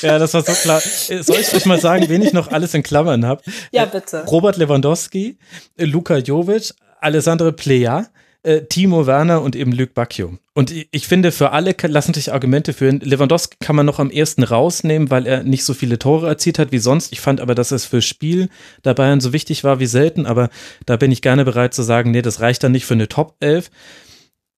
Ja, 0.02 0.18
das 0.18 0.32
war 0.34 0.42
so 0.42 0.52
klar. 0.52 0.80
Soll 0.80 1.40
ich 1.40 1.52
euch 1.54 1.66
mal 1.66 1.80
sagen, 1.80 2.08
wen 2.08 2.22
ich 2.22 2.32
noch 2.32 2.48
alles 2.48 2.74
in 2.74 2.82
Klammern 2.82 3.26
habe? 3.26 3.42
Ja, 3.72 3.84
bitte. 3.84 4.24
Robert 4.24 4.56
Lewandowski, 4.56 5.38
Luka 5.76 6.18
Jovic, 6.18 6.72
Alessandro 7.00 7.52
Plea, 7.52 8.06
äh, 8.46 8.64
Timo 8.66 9.06
Werner 9.06 9.42
und 9.42 9.56
eben 9.56 9.72
Luc 9.72 9.92
Bacchio. 9.94 10.38
Und 10.54 10.70
ich, 10.70 10.88
ich 10.92 11.08
finde, 11.08 11.32
für 11.32 11.50
alle 11.50 11.74
lassen 11.82 12.14
sich 12.14 12.32
Argumente 12.32 12.72
führen. 12.72 13.00
Lewandowski 13.00 13.56
kann 13.60 13.74
man 13.74 13.84
noch 13.84 13.98
am 13.98 14.10
ersten 14.10 14.44
rausnehmen, 14.44 15.10
weil 15.10 15.26
er 15.26 15.42
nicht 15.42 15.64
so 15.64 15.74
viele 15.74 15.98
Tore 15.98 16.28
erzielt 16.28 16.58
hat 16.58 16.70
wie 16.70 16.78
sonst. 16.78 17.12
Ich 17.12 17.20
fand 17.20 17.40
aber, 17.40 17.54
dass 17.54 17.72
es 17.72 17.84
für 17.84 18.00
Spiel 18.00 18.48
der 18.84 18.94
Bayern 18.94 19.20
so 19.20 19.32
wichtig 19.32 19.64
war 19.64 19.80
wie 19.80 19.86
selten. 19.86 20.26
Aber 20.26 20.48
da 20.86 20.96
bin 20.96 21.10
ich 21.10 21.22
gerne 21.22 21.44
bereit 21.44 21.74
zu 21.74 21.82
sagen, 21.82 22.12
nee, 22.12 22.22
das 22.22 22.40
reicht 22.40 22.62
dann 22.62 22.72
nicht 22.72 22.86
für 22.86 22.94
eine 22.94 23.08
Top 23.08 23.34
11. 23.40 23.70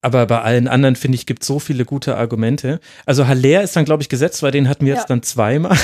Aber 0.03 0.27
bei 0.27 0.43
allen 0.43 0.69
anderen, 0.69 0.95
finde 0.95 1.17
ich, 1.17 1.27
gibt 1.27 1.43
es 1.43 1.49
so 1.49 1.59
viele 1.59 1.85
gute 1.85 2.17
Argumente. 2.17 2.81
Also 3.07 3.27
Haller 3.27 3.63
ist 3.63 3.75
dann, 3.75 3.85
glaube 3.87 4.03
ich, 4.03 4.09
gesetzt, 4.09 4.43
weil 4.43 4.53
den 4.53 4.69
hatten 4.69 4.85
wir 4.85 4.93
Ja. 4.93 5.01
jetzt 5.01 5.11
dann 5.11 5.23
zweimal. 5.23 5.77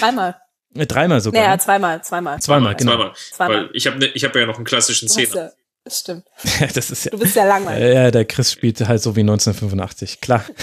Dreimal. 0.00 0.36
Äh, 0.76 0.86
Dreimal 0.86 1.20
sogar. 1.20 1.42
Naja, 1.42 1.54
ne? 1.54 1.60
zweimal, 1.60 2.02
zweimal. 2.02 2.40
Zweimal, 2.40 2.74
genau. 2.74 2.92
Zweimal. 2.92 3.12
Zweimal. 3.32 3.56
Weil 3.64 3.70
ich 3.74 3.86
habe 3.86 3.98
ne, 3.98 4.06
ich 4.06 4.24
hab 4.24 4.34
ja 4.34 4.46
noch 4.46 4.56
einen 4.56 4.64
klassischen 4.64 5.08
ja, 5.08 5.50
das 5.84 6.00
stimmt. 6.00 6.24
das 6.74 6.90
ist 6.90 7.04
ja. 7.04 7.10
Du 7.10 7.18
bist 7.18 7.36
ja 7.36 7.44
langweilig. 7.44 7.94
Ja, 7.94 8.10
der 8.10 8.24
Chris 8.24 8.50
spielt 8.50 8.80
halt 8.80 9.02
so 9.02 9.14
wie 9.16 9.20
1985, 9.20 10.20
klar. 10.20 10.42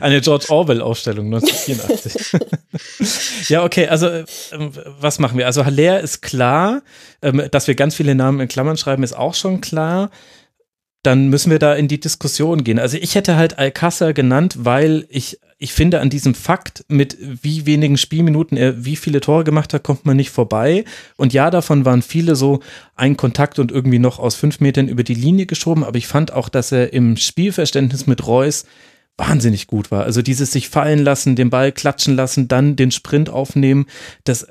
Eine 0.00 0.20
George 0.20 0.46
Orwell-Ausstellung 0.48 1.34
1984. 1.34 3.48
ja, 3.48 3.64
okay, 3.64 3.88
also 3.88 4.06
äh, 4.08 4.24
ähm, 4.52 4.72
was 5.00 5.18
machen 5.18 5.38
wir? 5.38 5.46
Also 5.46 5.64
Haller 5.64 5.98
ist 6.00 6.22
klar, 6.22 6.82
ähm, 7.22 7.42
dass 7.50 7.66
wir 7.66 7.74
ganz 7.74 7.96
viele 7.96 8.14
Namen 8.14 8.38
in 8.40 8.48
Klammern 8.48 8.76
schreiben, 8.76 9.02
ist 9.02 9.14
auch 9.14 9.34
schon 9.34 9.60
klar. 9.60 10.10
Dann 11.02 11.28
müssen 11.28 11.50
wir 11.50 11.58
da 11.58 11.74
in 11.74 11.88
die 11.88 12.00
Diskussion 12.00 12.62
gehen. 12.62 12.78
Also 12.78 12.98
ich 12.98 13.14
hätte 13.14 13.36
halt 13.36 13.58
Alcázar 13.58 14.12
genannt, 14.12 14.56
weil 14.58 15.06
ich, 15.08 15.38
ich 15.58 15.72
finde, 15.72 16.00
an 16.00 16.10
diesem 16.10 16.34
Fakt, 16.34 16.84
mit 16.88 17.16
wie 17.20 17.64
wenigen 17.64 17.96
Spielminuten 17.96 18.58
er 18.58 18.84
wie 18.84 18.96
viele 18.96 19.20
Tore 19.20 19.44
gemacht 19.44 19.72
hat, 19.72 19.82
kommt 19.82 20.04
man 20.04 20.16
nicht 20.16 20.30
vorbei. 20.30 20.84
Und 21.16 21.32
ja, 21.32 21.50
davon 21.50 21.86
waren 21.86 22.02
viele 22.02 22.36
so 22.36 22.60
ein 22.96 23.16
Kontakt 23.16 23.58
und 23.58 23.72
irgendwie 23.72 23.98
noch 23.98 24.18
aus 24.18 24.34
fünf 24.34 24.60
Metern 24.60 24.88
über 24.88 25.02
die 25.02 25.14
Linie 25.14 25.46
geschoben. 25.46 25.84
Aber 25.84 25.96
ich 25.96 26.06
fand 26.06 26.32
auch, 26.32 26.50
dass 26.50 26.70
er 26.70 26.92
im 26.92 27.16
Spielverständnis 27.16 28.06
mit 28.06 28.26
Reus 28.26 28.66
wahnsinnig 29.16 29.66
gut 29.66 29.90
war. 29.90 30.04
Also 30.04 30.22
dieses 30.22 30.52
sich 30.52 30.68
fallen 30.68 30.98
lassen, 30.98 31.36
den 31.36 31.50
Ball 31.50 31.72
klatschen 31.72 32.16
lassen, 32.16 32.48
dann 32.48 32.76
den 32.76 32.90
Sprint 32.90 33.28
aufnehmen, 33.28 33.86
das 34.24 34.46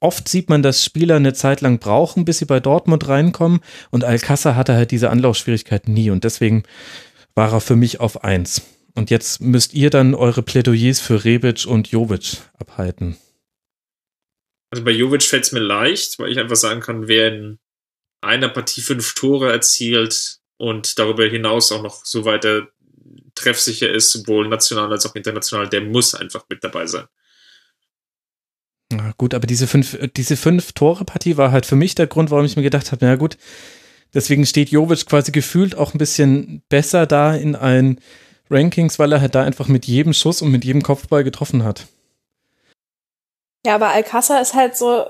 oft 0.00 0.28
sieht 0.28 0.48
man, 0.48 0.62
dass 0.62 0.84
Spieler 0.84 1.16
eine 1.16 1.34
Zeit 1.34 1.60
lang 1.60 1.78
brauchen, 1.78 2.24
bis 2.24 2.38
sie 2.38 2.44
bei 2.44 2.60
Dortmund 2.60 3.08
reinkommen. 3.08 3.60
Und 3.90 4.04
Alcázar 4.04 4.54
hatte 4.54 4.74
halt 4.74 4.90
diese 4.90 5.10
Anlaufschwierigkeiten 5.10 5.92
nie. 5.92 6.10
Und 6.10 6.24
deswegen 6.24 6.64
war 7.34 7.52
er 7.52 7.60
für 7.60 7.76
mich 7.76 8.00
auf 8.00 8.24
eins. 8.24 8.62
Und 8.94 9.10
jetzt 9.10 9.40
müsst 9.40 9.74
ihr 9.74 9.90
dann 9.90 10.14
eure 10.14 10.42
Plädoyers 10.42 11.00
für 11.00 11.24
Rebic 11.24 11.66
und 11.66 11.88
Jovic 11.88 12.38
abhalten. 12.58 13.16
Also 14.70 14.84
bei 14.84 14.90
Jovic 14.90 15.22
fällt 15.22 15.44
es 15.44 15.52
mir 15.52 15.60
leicht, 15.60 16.18
weil 16.18 16.32
ich 16.32 16.38
einfach 16.38 16.56
sagen 16.56 16.80
kann, 16.80 17.06
wer 17.08 17.28
in 17.28 17.58
einer 18.22 18.48
Partie 18.48 18.80
fünf 18.80 19.14
Tore 19.14 19.52
erzielt 19.52 20.38
und 20.56 20.98
darüber 20.98 21.24
hinaus 21.26 21.70
auch 21.72 21.82
noch 21.82 22.04
so 22.04 22.24
weiter 22.24 22.68
treffsicher 23.34 23.90
ist, 23.90 24.10
sowohl 24.10 24.48
national 24.48 24.90
als 24.90 25.06
auch 25.06 25.14
international, 25.14 25.68
der 25.68 25.82
muss 25.82 26.14
einfach 26.14 26.44
mit 26.48 26.64
dabei 26.64 26.86
sein. 26.86 27.06
Ja, 28.92 29.12
gut, 29.18 29.34
aber 29.34 29.46
diese 29.46 29.66
fünf, 29.66 29.98
diese 30.16 30.36
fünf 30.36 30.72
Tore 30.72 31.04
Partie 31.04 31.36
war 31.36 31.50
halt 31.50 31.66
für 31.66 31.76
mich 31.76 31.94
der 31.94 32.06
Grund, 32.06 32.30
warum 32.30 32.44
ich 32.44 32.56
mir 32.56 32.62
gedacht 32.62 32.92
habe, 32.92 33.04
na 33.04 33.16
gut, 33.16 33.36
deswegen 34.14 34.46
steht 34.46 34.70
Jovic 34.70 35.06
quasi 35.06 35.32
gefühlt 35.32 35.76
auch 35.76 35.92
ein 35.92 35.98
bisschen 35.98 36.62
besser 36.68 37.06
da 37.06 37.34
in 37.34 37.56
allen 37.56 38.00
Rankings, 38.48 38.98
weil 38.98 39.12
er 39.12 39.20
halt 39.20 39.34
da 39.34 39.42
einfach 39.42 39.66
mit 39.66 39.86
jedem 39.86 40.12
Schuss 40.12 40.40
und 40.40 40.52
mit 40.52 40.64
jedem 40.64 40.82
Kopfball 40.82 41.24
getroffen 41.24 41.64
hat. 41.64 41.86
Ja, 43.66 43.74
aber 43.74 43.88
Alcázar 43.88 44.40
ist 44.40 44.54
halt 44.54 44.76
so, 44.76 45.04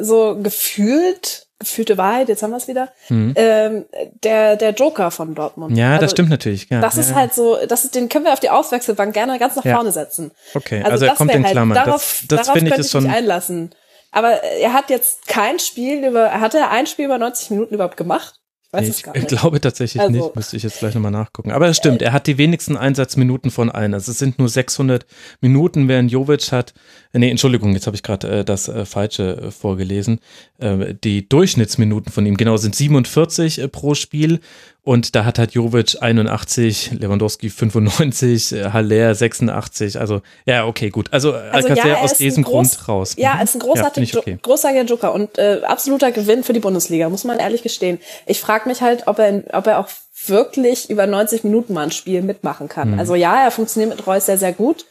so 0.00 0.40
gefühlt, 0.42 1.47
gefühlte 1.58 1.98
Wahrheit, 1.98 2.28
jetzt 2.28 2.42
haben 2.42 2.50
wir 2.50 2.56
es 2.58 2.68
wieder, 2.68 2.88
Hm. 3.08 3.32
ähm, 3.36 3.84
der, 4.22 4.56
der 4.56 4.70
Joker 4.70 5.10
von 5.10 5.34
Dortmund. 5.34 5.76
Ja, 5.76 5.94
das 5.94 6.02
Also, 6.02 6.12
stimmt 6.14 6.30
natürlich. 6.30 6.68
Ja, 6.70 6.80
Das 6.80 6.94
ja, 6.94 7.00
ist 7.02 7.10
ja. 7.10 7.16
halt 7.16 7.34
so, 7.34 7.56
das 7.66 7.84
ist, 7.84 7.94
den 7.94 8.08
können 8.08 8.24
wir 8.26 8.32
auf 8.32 8.40
die 8.40 8.50
Auswechselbank 8.50 9.12
gerne 9.12 9.38
ganz 9.38 9.56
nach 9.56 9.64
vorne 9.64 9.90
setzen. 9.92 10.30
Okay, 10.54 10.78
Also, 10.78 10.92
also, 10.92 11.04
er 11.06 11.08
das 11.10 11.18
kommt 11.18 11.32
in 11.34 11.42
halt, 11.44 11.52
Klammern. 11.52 11.74
darauf, 11.74 12.18
das 12.20 12.24
das 12.28 12.40
darauf 12.46 12.52
finde 12.54 12.68
ich 12.68 12.74
könnte 12.74 12.80
ist 12.86 12.92
schon. 12.92 13.04
mich 13.04 13.12
einlassen. 13.12 13.70
Aber 14.10 14.30
er 14.42 14.72
hat 14.72 14.88
jetzt 14.90 15.26
kein 15.26 15.58
Spiel 15.58 16.04
über, 16.06 16.30
hat 16.40 16.54
er 16.54 16.70
ein 16.70 16.86
Spiel 16.86 17.06
über 17.06 17.18
90 17.18 17.50
Minuten 17.50 17.74
überhaupt 17.74 17.96
gemacht? 17.96 18.34
Ich 18.70 18.72
weiß 18.74 18.86
es 18.88 18.96
Ich 18.98 19.02
gar 19.02 19.12
nicht. 19.14 19.28
glaube 19.28 19.62
tatsächlich 19.62 20.02
Also- 20.02 20.12
nicht, 20.12 20.36
müsste 20.36 20.54
ich 20.58 20.62
jetzt 20.62 20.78
gleich 20.78 20.94
nochmal 20.94 21.10
nachgucken. 21.10 21.52
Aber 21.52 21.68
es 21.68 21.78
stimmt, 21.78 22.02
er 22.02 22.12
hat 22.12 22.26
die 22.26 22.36
wenigsten 22.36 22.76
Einsatzminuten 22.76 23.50
von 23.50 23.70
allen. 23.70 23.94
Also 23.94 24.12
es 24.12 24.18
sind 24.18 24.38
nur 24.38 24.50
600 24.50 25.06
Minuten, 25.40 25.88
während 25.88 26.12
Jovic 26.12 26.52
hat, 26.52 26.74
äh, 27.07 27.07
nee, 27.12 27.30
Entschuldigung, 27.30 27.72
jetzt 27.74 27.86
habe 27.86 27.96
ich 27.96 28.02
gerade 28.02 28.28
äh, 28.40 28.44
das 28.44 28.68
äh, 28.68 28.84
Falsche 28.84 29.36
äh, 29.36 29.50
vorgelesen. 29.50 30.20
Äh, 30.58 30.94
die 31.02 31.28
Durchschnittsminuten 31.28 32.12
von 32.12 32.24
ihm, 32.26 32.36
genau, 32.36 32.56
sind 32.56 32.74
47 32.74 33.60
äh, 33.60 33.68
pro 33.68 33.94
Spiel 33.94 34.40
und 34.82 35.14
da 35.14 35.24
hat 35.24 35.38
halt 35.38 35.52
Jovic 35.52 35.96
81, 36.00 36.92
Lewandowski 36.98 37.50
95, 37.50 38.52
äh, 38.52 38.70
Haller 38.70 39.14
86, 39.14 39.98
also 40.00 40.22
ja, 40.46 40.66
okay, 40.66 40.90
gut. 40.90 41.08
Also, 41.12 41.32
Also, 41.34 41.68
Alcacer 41.68 41.88
ja, 41.88 41.96
aus 41.98 42.14
diesem 42.14 42.44
groß- 42.44 42.48
Grund 42.50 42.88
raus. 42.88 43.14
Ja, 43.18 43.34
Mhm. 43.34 43.42
ist 43.42 43.54
ein 43.54 43.60
Ja, 43.60 43.66
großartig, 43.66 43.92
finde 43.94 44.08
ich 44.10 44.16
okay. 44.34 44.38
großartiger 44.42 44.84
Joker 44.84 45.12
und 45.14 45.38
äh, 45.38 45.60
absoluter 45.64 46.10
Gewinn 46.12 46.42
für 46.44 46.52
die 46.52 46.60
Bundesliga, 46.60 47.08
muss 47.10 47.24
man 47.24 47.38
ehrlich 47.38 47.62
gestehen. 47.62 47.98
Ich 48.26 48.40
frage 48.40 48.68
mich 48.68 48.80
halt, 48.80 49.06
ob 49.06 49.18
er, 49.18 49.42
ob 49.52 49.66
er 49.66 49.78
auch 49.80 49.88
wirklich 50.26 50.90
über 50.90 51.06
90 51.06 51.44
Minuten 51.44 51.74
mal 51.74 51.82
ein 51.84 51.92
Spiel 51.92 52.22
mitmachen 52.22 52.68
kann. 52.68 52.92
Mhm. 52.92 52.98
Also 52.98 53.14
ja, 53.14 53.44
er 53.44 53.50
funktioniert 53.50 53.96
mit 53.96 54.06
Reus 54.06 54.26
sehr, 54.26 54.38
sehr 54.38 54.52
gut. 54.52 54.84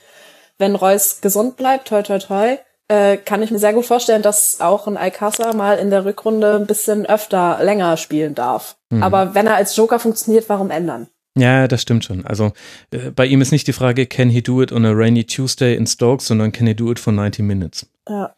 Wenn 0.57 0.75
Reus 0.75 1.21
gesund 1.21 1.57
bleibt, 1.57 1.87
toi, 1.87 2.01
toi, 2.01 2.19
toi, 2.19 2.57
äh, 2.87 3.17
kann 3.17 3.43
ich 3.43 3.51
mir 3.51 3.59
sehr 3.59 3.73
gut 3.73 3.85
vorstellen, 3.85 4.21
dass 4.21 4.61
auch 4.61 4.87
ein 4.87 4.97
Alcázar 4.97 5.53
mal 5.53 5.77
in 5.77 5.89
der 5.89 6.05
Rückrunde 6.05 6.55
ein 6.55 6.67
bisschen 6.67 7.05
öfter 7.05 7.59
länger 7.61 7.97
spielen 7.97 8.33
darf. 8.33 8.77
Mhm. 8.89 9.03
Aber 9.03 9.35
wenn 9.35 9.47
er 9.47 9.55
als 9.55 9.75
Joker 9.75 9.99
funktioniert, 9.99 10.47
warum 10.47 10.71
ändern? 10.71 11.07
Ja, 11.37 11.67
das 11.67 11.83
stimmt 11.83 12.03
schon. 12.03 12.25
Also 12.25 12.53
äh, 12.91 13.11
bei 13.11 13.25
ihm 13.25 13.41
ist 13.41 13.51
nicht 13.51 13.67
die 13.67 13.73
Frage, 13.73 14.07
can 14.07 14.29
he 14.29 14.41
do 14.41 14.61
it 14.61 14.71
on 14.71 14.85
a 14.85 14.91
rainy 14.91 15.25
Tuesday 15.25 15.75
in 15.75 15.85
Stoke, 15.85 16.23
sondern 16.23 16.51
can 16.51 16.65
he 16.65 16.73
do 16.73 16.91
it 16.91 16.99
for 16.99 17.13
90 17.13 17.43
minutes. 17.43 17.85
Ja. 18.09 18.33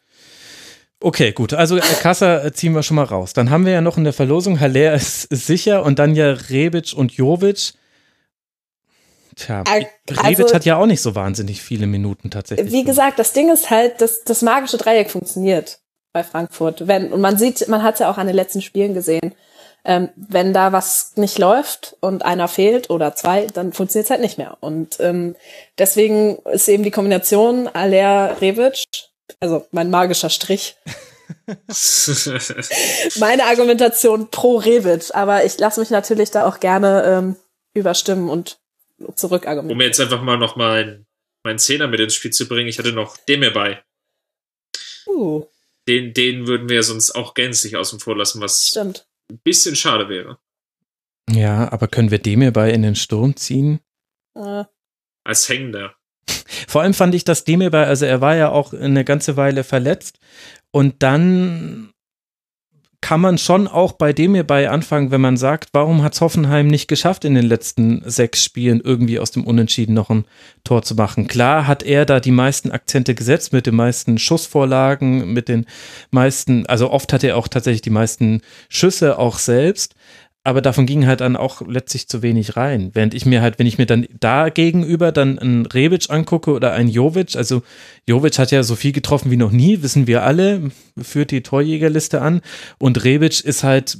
Okay, 1.02 1.32
gut. 1.32 1.54
Also 1.54 1.78
Kassa 2.02 2.44
äh, 2.44 2.52
ziehen 2.52 2.74
wir 2.74 2.82
schon 2.82 2.96
mal 2.96 3.04
raus. 3.04 3.32
Dann 3.32 3.48
haben 3.48 3.64
wir 3.64 3.72
ja 3.72 3.80
noch 3.80 3.96
in 3.96 4.04
der 4.04 4.12
Verlosung, 4.12 4.60
Haller 4.60 4.94
ist 4.94 5.22
sicher 5.30 5.84
und 5.84 5.98
dann 5.98 6.14
ja 6.14 6.32
Rebic 6.32 6.92
und 6.94 7.12
Jovic. 7.12 7.72
Tja, 9.40 9.64
also- 9.66 10.54
hat 10.54 10.64
ja 10.66 10.76
auch 10.76 10.86
nicht 10.86 11.00
so 11.00 11.14
wahnsinnig 11.14 11.62
viele 11.62 11.86
Minuten 11.86 12.30
tatsächlich. 12.30 12.70
Wie 12.72 12.84
gesagt, 12.84 13.18
das 13.18 13.32
Ding 13.32 13.50
ist 13.50 13.70
halt, 13.70 14.00
dass 14.02 14.22
das 14.22 14.42
magische 14.42 14.76
Dreieck 14.76 15.10
funktioniert 15.10 15.80
bei 16.12 16.22
Frankfurt. 16.22 16.86
Wenn, 16.86 17.10
und 17.12 17.22
man 17.22 17.38
sieht, 17.38 17.66
man 17.68 17.82
hat 17.82 17.94
es 17.94 18.00
ja 18.00 18.10
auch 18.10 18.18
an 18.18 18.26
den 18.26 18.36
letzten 18.36 18.60
Spielen 18.60 18.92
gesehen. 18.92 19.34
Ähm, 19.82 20.10
wenn 20.14 20.52
da 20.52 20.72
was 20.72 21.12
nicht 21.16 21.38
läuft 21.38 21.96
und 22.00 22.22
einer 22.22 22.48
fehlt 22.48 22.90
oder 22.90 23.14
zwei, 23.14 23.46
dann 23.46 23.72
funktioniert 23.72 24.04
es 24.04 24.10
halt 24.10 24.20
nicht 24.20 24.36
mehr. 24.36 24.58
Und 24.60 25.00
ähm, 25.00 25.36
deswegen 25.78 26.36
ist 26.52 26.68
eben 26.68 26.82
die 26.84 26.90
Kombination 26.90 27.66
Aller 27.66 28.42
Rebic, 28.42 28.82
also 29.40 29.66
mein 29.70 29.88
magischer 29.88 30.28
Strich, 30.28 30.76
meine 33.18 33.44
Argumentation 33.44 34.28
pro 34.30 34.56
Rebic. 34.56 35.14
Aber 35.14 35.46
ich 35.46 35.58
lasse 35.58 35.80
mich 35.80 35.88
natürlich 35.88 36.30
da 36.30 36.46
auch 36.46 36.60
gerne 36.60 37.04
ähm, 37.06 37.36
überstimmen 37.72 38.28
und 38.28 38.59
zurückargumentieren. 39.14 39.80
um 39.80 39.86
jetzt 39.86 40.00
einfach 40.00 40.22
mal 40.22 40.36
noch 40.36 40.56
meinen 40.56 41.06
mein 41.42 41.58
Zehner 41.58 41.88
mit 41.88 42.00
ins 42.00 42.14
Spiel 42.14 42.32
zu 42.32 42.46
bringen, 42.46 42.68
ich 42.68 42.78
hatte 42.78 42.92
noch 42.92 43.16
Demir 43.16 43.52
bei. 43.52 43.82
Uh, 45.06 45.46
Den, 45.88 46.12
den 46.12 46.46
würden 46.46 46.68
wir 46.68 46.82
sonst 46.82 47.12
auch 47.12 47.34
gänzlich 47.34 47.76
außen 47.76 47.98
vor 48.00 48.16
lassen, 48.16 48.40
was 48.40 48.68
stimmt. 48.68 49.08
ein 49.30 49.38
bisschen 49.38 49.74
schade 49.74 50.08
wäre. 50.08 50.38
Ja, 51.30 51.72
aber 51.72 51.88
können 51.88 52.10
wir 52.10 52.18
dem 52.18 52.42
hierbei 52.42 52.70
in 52.72 52.82
den 52.82 52.94
Sturm 52.96 53.36
ziehen? 53.36 53.80
Äh, 54.34 54.64
Als 55.24 55.48
Hängender. 55.48 55.94
Vor 56.68 56.82
allem 56.82 56.94
fand 56.94 57.14
ich 57.14 57.24
das 57.24 57.44
Demirbay, 57.44 57.84
also 57.86 58.04
er 58.04 58.20
war 58.20 58.36
ja 58.36 58.50
auch 58.50 58.72
eine 58.72 59.04
ganze 59.04 59.36
Weile 59.36 59.64
verletzt 59.64 60.18
und 60.72 61.02
dann 61.02 61.92
kann 63.00 63.20
man 63.20 63.38
schon 63.38 63.66
auch 63.66 63.92
bei 63.92 64.12
Demirbay 64.12 64.66
anfangen, 64.66 65.10
wenn 65.10 65.20
man 65.20 65.36
sagt, 65.36 65.70
warum 65.72 66.02
hat 66.02 66.20
Hoffenheim 66.20 66.66
nicht 66.66 66.86
geschafft, 66.86 67.24
in 67.24 67.34
den 67.34 67.46
letzten 67.46 68.02
sechs 68.04 68.44
Spielen 68.44 68.80
irgendwie 68.82 69.18
aus 69.18 69.30
dem 69.30 69.44
Unentschieden 69.44 69.94
noch 69.94 70.10
ein 70.10 70.26
Tor 70.64 70.82
zu 70.82 70.94
machen. 70.94 71.26
Klar 71.26 71.66
hat 71.66 71.82
er 71.82 72.04
da 72.04 72.20
die 72.20 72.30
meisten 72.30 72.70
Akzente 72.70 73.14
gesetzt 73.14 73.52
mit 73.52 73.66
den 73.66 73.74
meisten 73.74 74.18
Schussvorlagen, 74.18 75.32
mit 75.32 75.48
den 75.48 75.66
meisten, 76.10 76.66
also 76.66 76.90
oft 76.90 77.12
hat 77.12 77.24
er 77.24 77.36
auch 77.36 77.48
tatsächlich 77.48 77.82
die 77.82 77.90
meisten 77.90 78.42
Schüsse 78.68 79.18
auch 79.18 79.38
selbst, 79.38 79.94
aber 80.42 80.62
davon 80.62 80.86
ging 80.86 81.06
halt 81.06 81.20
dann 81.20 81.36
auch 81.36 81.60
letztlich 81.66 82.08
zu 82.08 82.22
wenig 82.22 82.56
rein. 82.56 82.90
Während 82.94 83.12
ich 83.12 83.26
mir 83.26 83.42
halt, 83.42 83.58
wenn 83.58 83.66
ich 83.66 83.76
mir 83.76 83.86
dann 83.86 84.06
da 84.18 84.48
gegenüber 84.48 85.12
dann 85.12 85.38
einen 85.38 85.66
Rebic 85.66 86.08
angucke 86.08 86.52
oder 86.52 86.72
einen 86.72 86.88
Jovic, 86.88 87.36
also 87.36 87.62
Jovic 88.06 88.38
hat 88.38 88.50
ja 88.50 88.62
so 88.62 88.74
viel 88.74 88.92
getroffen 88.92 89.30
wie 89.30 89.36
noch 89.36 89.50
nie, 89.50 89.82
wissen 89.82 90.06
wir 90.06 90.22
alle, 90.22 90.70
führt 91.00 91.30
die 91.30 91.42
Torjägerliste 91.42 92.22
an 92.22 92.40
und 92.78 93.04
Rebic 93.04 93.44
ist 93.44 93.64
halt, 93.64 93.98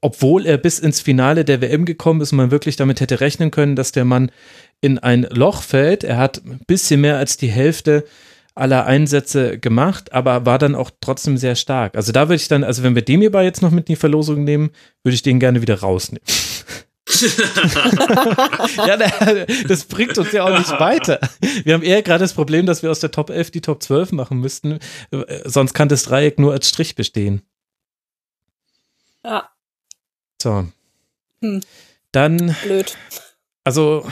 obwohl 0.00 0.46
er 0.46 0.58
bis 0.58 0.78
ins 0.78 1.00
Finale 1.00 1.44
der 1.44 1.60
WM 1.60 1.86
gekommen 1.86 2.20
ist 2.20 2.30
und 2.30 2.38
man 2.38 2.50
wirklich 2.52 2.76
damit 2.76 3.00
hätte 3.00 3.20
rechnen 3.20 3.50
können, 3.50 3.74
dass 3.74 3.90
der 3.90 4.04
Mann 4.04 4.30
in 4.80 5.00
ein 5.00 5.26
Loch 5.30 5.62
fällt, 5.62 6.04
er 6.04 6.18
hat 6.18 6.44
ein 6.44 6.60
bisschen 6.68 7.00
mehr 7.00 7.16
als 7.16 7.36
die 7.36 7.48
Hälfte 7.48 8.04
aller 8.54 8.86
Einsätze 8.86 9.58
gemacht, 9.58 10.12
aber 10.12 10.46
war 10.46 10.58
dann 10.58 10.74
auch 10.74 10.90
trotzdem 11.00 11.36
sehr 11.36 11.56
stark. 11.56 11.96
Also 11.96 12.12
da 12.12 12.28
würde 12.28 12.36
ich 12.36 12.48
dann, 12.48 12.62
also 12.62 12.82
wenn 12.82 12.94
wir 12.94 13.02
dem 13.02 13.20
hierbei 13.20 13.44
jetzt 13.44 13.62
noch 13.62 13.70
mit 13.70 13.88
in 13.88 13.94
die 13.94 14.00
Verlosung 14.00 14.44
nehmen, 14.44 14.70
würde 15.02 15.14
ich 15.14 15.22
den 15.22 15.40
gerne 15.40 15.60
wieder 15.60 15.80
rausnehmen. 15.80 16.24
ja, 18.86 18.96
das 19.68 19.84
bringt 19.84 20.16
uns 20.16 20.32
ja 20.32 20.44
auch 20.44 20.58
nicht 20.58 20.70
weiter. 20.70 21.20
Wir 21.64 21.74
haben 21.74 21.82
eher 21.82 22.02
gerade 22.02 22.24
das 22.24 22.32
Problem, 22.32 22.64
dass 22.64 22.82
wir 22.82 22.90
aus 22.90 23.00
der 23.00 23.10
Top 23.10 23.28
11 23.30 23.50
die 23.50 23.60
Top 23.60 23.82
12 23.82 24.12
machen 24.12 24.38
müssten. 24.40 24.78
Äh, 25.10 25.42
Sonst 25.44 25.74
kann 25.74 25.88
das 25.88 26.04
Dreieck 26.04 26.38
nur 26.38 26.52
als 26.52 26.68
Strich 26.68 26.94
bestehen. 26.94 27.42
ja, 29.24 29.48
So. 30.40 30.66
Hm. 31.42 31.60
Dann, 32.12 32.56
blöd. 32.62 32.96
also 33.64 34.08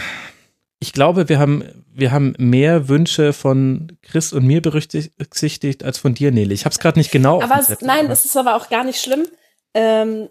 ich 0.83 0.93
glaube, 0.93 1.29
wir 1.29 1.39
haben, 1.39 1.65
wir 1.95 2.11
haben 2.11 2.35
mehr 2.39 2.89
Wünsche 2.89 3.33
von 3.33 3.97
Chris 4.03 4.33
und 4.33 4.45
mir 4.45 4.61
berücksichtigt 4.61 5.85
als 5.85 5.97
von 5.97 6.13
dir, 6.13 6.33
Nele. 6.33 6.53
Ich 6.53 6.65
habe 6.65 6.73
es 6.73 6.81
gerade 6.81 6.99
nicht 6.99 7.13
genau. 7.13 7.41
Aber 7.41 7.55
dem 7.55 7.61
es, 7.61 7.67
Zettel, 7.69 7.87
nein, 7.87 8.07
aber- 8.07 8.13
es 8.13 8.25
ist 8.25 8.37
aber 8.37 8.57
auch 8.57 8.69
gar 8.69 8.83
nicht 8.83 9.01
schlimm. 9.01 9.25
Ähm, 9.75 10.29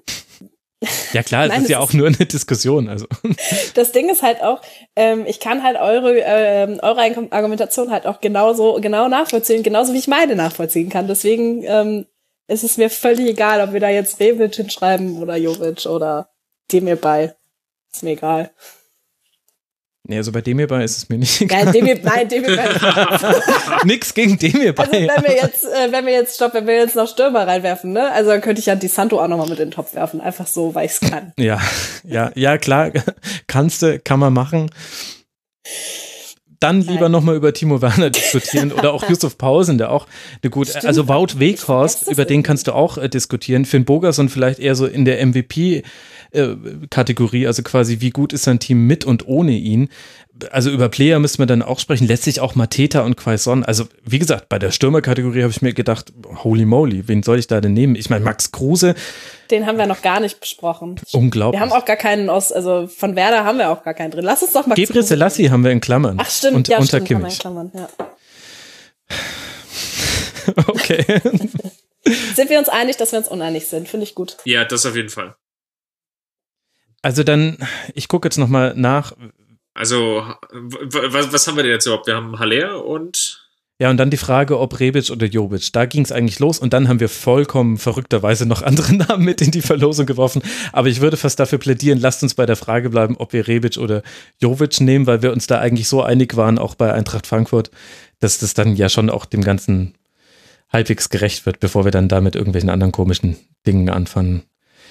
ja 1.14 1.24
klar, 1.24 1.46
es 1.50 1.64
ist 1.64 1.70
ja 1.70 1.80
auch 1.80 1.94
nur 1.94 2.08
eine 2.08 2.18
Diskussion. 2.18 2.90
Also 2.90 3.08
das 3.76 3.94
Ding 3.94 4.10
ist 4.10 4.24
halt 4.24 4.44
auch, 4.44 4.62
ähm, 4.98 5.26
ich 5.26 5.40
kann 5.40 5.64
halt 5.64 5.78
eure, 5.80 6.20
ähm, 6.20 6.80
eure 6.82 7.32
Argumentation 7.32 7.90
halt 7.90 8.06
auch 8.06 8.20
genauso 8.20 8.74
genau 8.82 9.08
nachvollziehen, 9.08 9.64
genauso 9.64 9.94
wie 9.94 10.00
ich 10.00 10.10
meine 10.10 10.36
nachvollziehen 10.36 10.90
kann. 10.90 11.08
Deswegen 11.08 11.64
ähm, 11.64 12.08
ist 12.48 12.66
es 12.66 12.76
mir 12.76 12.90
völlig 12.90 13.26
egal, 13.26 13.66
ob 13.66 13.72
wir 13.72 13.80
da 13.80 13.88
jetzt 13.88 14.20
Rebic 14.20 14.54
hinschreiben 14.54 15.22
oder 15.24 15.38
Jovic 15.38 15.86
oder 15.86 16.28
Demir 16.70 16.98
bei. 16.98 17.36
Ist 17.94 18.04
mir 18.04 18.12
egal. 18.12 18.52
Nee, 20.12 20.18
also 20.18 20.32
bei 20.32 20.42
dem 20.42 20.58
hierbei 20.58 20.84
ist 20.84 20.98
es 20.98 21.10
mir 21.10 21.18
nicht 21.18 21.42
egal. 21.42 21.66
Nein, 21.66 21.74
Demir, 21.74 22.00
nein, 22.04 22.28
Demir 22.28 22.56
bei. 22.58 23.86
Nix 23.86 24.14
gegen 24.14 24.38
dem 24.38 24.52
hierbei. 24.52 24.84
Also 24.84 24.94
wenn 24.94 25.24
wir 25.24 25.36
jetzt, 25.36 25.64
äh, 25.64 25.92
wenn 25.92 26.06
wir 26.06 26.14
jetzt, 26.14 26.36
stopp, 26.36 26.54
wenn 26.54 26.68
wir 26.68 26.76
jetzt 26.76 26.96
noch 26.96 27.08
Stürmer 27.08 27.48
reinwerfen, 27.48 27.94
ne? 27.94 28.12
Also 28.12 28.30
dann 28.30 28.42
könnte 28.42 28.60
ich 28.60 28.66
ja 28.66 28.76
Di 28.76 28.88
Santo 28.88 29.22
auch 29.22 29.28
nochmal 29.28 29.48
mit 29.48 29.60
in 29.60 29.70
den 29.70 29.72
Topf 29.72 29.96
werfen. 29.96 30.22
Einfach 30.22 30.48
so, 30.48 30.76
weil 30.76 30.86
ich's 30.86 31.00
kann. 31.00 31.34
Ja, 31.42 31.60
ja, 32.04 32.32
ja, 32.36 32.58
klar, 32.58 32.92
kannst 33.48 33.82
du, 33.82 34.00
kann 34.00 34.20
man 34.20 34.34
machen. 34.34 34.70
dann 36.60 36.82
lieber 36.82 37.10
nochmal 37.10 37.36
über 37.36 37.54
Timo 37.54 37.82
Werner 37.82 38.10
diskutieren 38.10 38.72
oder 38.72 38.94
auch 38.94 39.10
Yusuf 39.10 39.38
Pausen, 39.38 39.78
der 39.78 39.92
auch 39.92 40.08
eine 40.44 40.52
gute, 40.52 40.72
Stimmt. 40.72 40.86
also 40.86 41.08
Wout 41.08 41.40
Weghorst, 41.40 42.12
über 42.12 42.26
den 42.26 42.44
kannst 42.44 42.68
du 42.68 42.74
auch 42.74 42.98
äh, 42.98 43.10
diskutieren. 43.10 43.66
Finn 43.66 43.86
Bogerson 43.86 44.30
vielleicht 44.30 44.60
eher 44.60 44.76
so 44.76 44.86
in 44.86 45.06
der 45.06 45.26
MVP 45.26 45.84
äh, 46.32 46.56
Kategorie, 46.90 47.48
also 47.48 47.64
quasi 47.64 48.00
wie 48.00 48.10
gut 48.10 48.34
ist 48.34 48.44
sein 48.44 48.60
Team 48.60 48.88
mit 48.88 49.06
und 49.06 49.28
ohne 49.28 49.52
ihn. 49.52 49.90
Also 50.50 50.72
über 50.72 50.90
Player 50.90 51.20
müssen 51.20 51.40
wir 51.40 51.46
dann 51.46 51.62
auch 51.62 51.80
sprechen. 51.80 52.08
Letztlich 52.08 52.40
auch 52.40 52.56
Mateta 52.56 53.02
und 53.02 53.16
Quaison. 53.16 53.64
Also 53.64 53.86
wie 54.04 54.18
gesagt, 54.18 54.50
bei 54.50 54.58
der 54.58 54.72
Stürmerkategorie 54.72 55.42
habe 55.42 55.52
ich 55.52 55.62
mir 55.62 55.74
gedacht, 55.74 56.12
holy 56.44 56.66
moly, 56.66 57.08
wen 57.08 57.22
soll 57.22 57.38
ich 57.38 57.48
da 57.48 57.62
denn 57.62 57.74
nehmen? 57.74 57.96
Ich 57.96 58.10
meine, 58.10 58.26
Max 58.26 58.52
Kruse. 58.52 58.96
Den 59.52 59.68
haben 59.68 59.78
wir 59.78 59.86
noch 59.86 60.02
gar 60.02 60.20
nicht 60.20 60.40
besprochen. 60.40 61.00
Unglaublich. 61.12 61.60
Wir 61.60 61.70
haben 61.70 61.74
auch 61.74 61.86
gar 61.86 61.98
keinen 61.98 62.30
aus, 62.30 62.52
also 62.52 62.88
von 62.88 63.16
Werder 63.16 63.44
haben 63.44 63.58
wir 63.58 63.70
auch 63.70 63.84
gar 63.84 63.94
keinen 63.94 64.12
drin. 64.12 64.24
Lass 64.24 64.42
uns 64.42 64.54
doch 64.54 64.66
mal. 64.66 64.76
Gebre 64.76 65.04
Selassie 65.04 65.52
haben 65.52 65.64
wir 65.64 65.72
in 65.72 65.82
Klammern. 65.82 66.18
Ach 66.20 66.30
stimmt, 66.30 66.56
und, 66.56 66.68
ja, 66.70 66.78
unter 66.78 66.88
stimmt, 66.88 67.08
Kimmich. 67.08 67.40
haben 67.44 67.56
wir 67.56 67.62
in 67.62 67.72
Klammern, 67.72 67.90
ja. 67.98 68.08
okay. 70.68 71.06
sind 72.36 72.50
wir 72.50 72.58
uns 72.58 72.70
einig, 72.70 72.98
dass 72.98 73.12
wir 73.12 73.20
uns 73.20 73.28
uneinig 73.28 73.68
sind? 73.68 73.88
Finde 73.88 74.06
ich 74.06 74.16
gut. 74.16 74.38
Ja, 74.46 74.66
das 74.66 74.86
auf 74.86 74.96
jeden 74.96 75.10
Fall. 75.10 75.36
Also 77.02 77.24
dann, 77.24 77.58
ich 77.94 78.08
gucke 78.08 78.28
jetzt 78.28 78.38
nochmal 78.38 78.74
nach. 78.76 79.14
Also, 79.74 80.24
was, 80.52 81.34
was 81.34 81.48
haben 81.48 81.56
wir 81.56 81.64
denn 81.64 81.72
jetzt 81.72 81.86
überhaupt? 81.86 82.08
Wir 82.08 82.16
haben 82.16 82.38
Haller 82.40 82.86
und. 82.86 83.48
Ja, 83.80 83.90
und 83.90 83.98
dann 83.98 84.12
die 84.12 84.18
Frage, 84.18 84.60
ob 84.60 84.80
Rebic 84.80 85.10
oder 85.10 85.26
Jovic. 85.26 85.74
Da 85.74 85.86
ging 85.86 86.04
es 86.04 86.12
eigentlich 86.12 86.38
los 86.38 86.60
und 86.60 86.72
dann 86.72 86.88
haben 86.88 87.00
wir 87.00 87.10
vollkommen 87.10 87.80
verrückterweise 87.80 88.46
noch 88.46 88.62
andere 88.62 88.94
Namen 89.08 89.26
mit 89.26 89.42
in 89.42 89.50
die 89.50 89.64
Verlosung 89.64 90.06
geworfen. 90.06 90.44
Aber 90.72 90.88
ich 90.88 91.02
würde 91.02 91.18
fast 91.18 91.40
dafür 91.40 91.58
plädieren, 91.58 92.00
lasst 92.00 92.22
uns 92.22 92.36
bei 92.36 92.46
der 92.46 92.58
Frage 92.58 92.92
bleiben, 92.92 93.18
ob 93.18 93.34
wir 93.34 93.48
Rebic 93.48 93.78
oder 93.80 94.04
Jovic 94.40 94.80
nehmen, 94.82 95.08
weil 95.08 95.24
wir 95.24 95.32
uns 95.32 95.48
da 95.48 95.60
eigentlich 95.60 95.88
so 95.88 96.04
einig 96.04 96.38
waren, 96.38 96.60
auch 96.60 96.76
bei 96.76 96.94
Eintracht 96.94 97.26
Frankfurt, 97.26 97.72
dass 98.20 98.38
das 98.38 98.54
dann 98.54 98.76
ja 98.76 98.88
schon 98.88 99.10
auch 99.10 99.26
dem 99.26 99.42
Ganzen 99.42 99.96
halbwegs 100.72 101.10
gerecht 101.10 101.48
wird, 101.48 101.60
bevor 101.60 101.84
wir 101.84 101.92
dann 101.92 102.08
da 102.08 102.22
mit 102.22 102.36
irgendwelchen 102.36 102.70
anderen 102.70 102.92
komischen 102.92 103.36
Dingen 103.66 103.90
anfangen. 103.90 104.44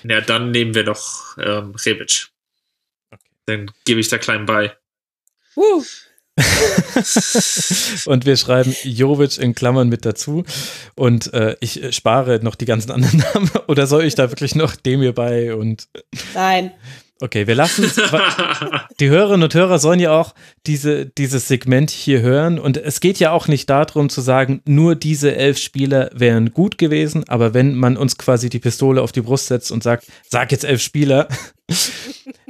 Ja, 0.05 0.20
dann 0.20 0.51
nehmen 0.51 0.75
wir 0.75 0.85
doch 0.85 1.37
ähm, 1.39 1.75
Rebic. 1.75 2.29
Okay. 3.11 3.23
Dann 3.47 3.70
gebe 3.85 4.01
ich 4.01 4.09
da 4.09 4.19
klein 4.19 4.47
bei. 4.47 4.77
Uh. 5.57 5.85
und 8.07 8.27
wir 8.27 8.37
schreiben 8.37 8.75
Jovic 8.83 9.39
in 9.39 9.55
Klammern 9.55 9.89
mit 9.89 10.05
dazu. 10.05 10.45
Und 10.95 11.33
äh, 11.35 11.57
ich 11.61 11.95
spare 11.95 12.41
noch 12.43 12.55
die 12.55 12.65
ganzen 12.65 12.91
anderen 12.91 13.19
Namen. 13.35 13.51
Oder 13.69 13.87
soll 13.87 14.05
ich 14.05 14.15
da 14.15 14.31
wirklich 14.31 14.55
noch 14.55 14.77
dem 14.77 15.01
hier 15.01 15.15
bei 15.15 15.55
und. 15.55 15.89
Nein. 16.35 16.73
Okay, 17.23 17.47
wir 17.47 17.55
lassen 17.55 17.84
es. 17.84 17.97
Die 19.00 19.10
Hörerinnen 19.10 19.42
und 19.42 19.55
Hörer 19.55 19.78
sollen 19.78 20.00
ja 20.00 20.18
auch 20.18 20.34
diese, 20.66 21.05
dieses 21.05 21.49
Segment 21.49 21.90
hier 21.90 22.23
hören. 22.23 22.58
Und 22.58 22.78
es 22.78 23.00
geht 23.00 23.18
ja 23.18 23.31
auch 23.32 23.47
nicht 23.47 23.68
darum 23.68 24.08
zu 24.08 24.23
sagen, 24.23 24.62
nur 24.65 24.94
diese 24.94 25.36
elf 25.36 25.58
Spieler 25.58 26.10
wären 26.15 26.52
gut 26.52 26.78
gewesen. 26.78 27.28
Aber 27.28 27.52
wenn 27.52 27.74
man 27.74 27.99
uns 27.99 28.16
quasi 28.16 28.49
die 28.49 28.58
Pistole 28.58 29.02
auf 29.02 29.12
die 29.12 29.20
Brust 29.20 29.49
setzt 29.49 29.70
und 29.70 29.82
sagt, 29.82 30.07
sag 30.28 30.50
jetzt 30.50 30.65
elf 30.65 30.81
Spieler, 30.81 31.28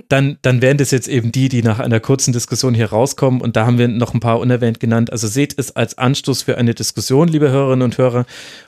dann, 0.08 0.38
dann 0.42 0.60
wären 0.60 0.76
das 0.76 0.90
jetzt 0.90 1.08
eben 1.08 1.30
die, 1.32 1.48
die 1.48 1.62
nach 1.62 1.78
einer 1.78 2.00
kurzen 2.00 2.32
Diskussion 2.32 2.74
hier 2.74 2.90
rauskommen. 2.90 3.40
Und 3.40 3.56
da 3.56 3.66
haben 3.66 3.78
wir 3.78 3.88
noch 3.88 4.12
ein 4.12 4.20
paar 4.20 4.40
unerwähnt 4.40 4.80
genannt. 4.80 5.12
Also 5.12 5.28
seht 5.28 5.58
es 5.58 5.76
als 5.76 5.98
Anstoß 5.98 6.42
für 6.42 6.58
eine 6.58 6.74
Diskussion, 6.74 7.28
liebe 7.28 7.50
Hörerinnen 7.50 7.82
und 7.82 7.98
Hörer. 7.98 8.26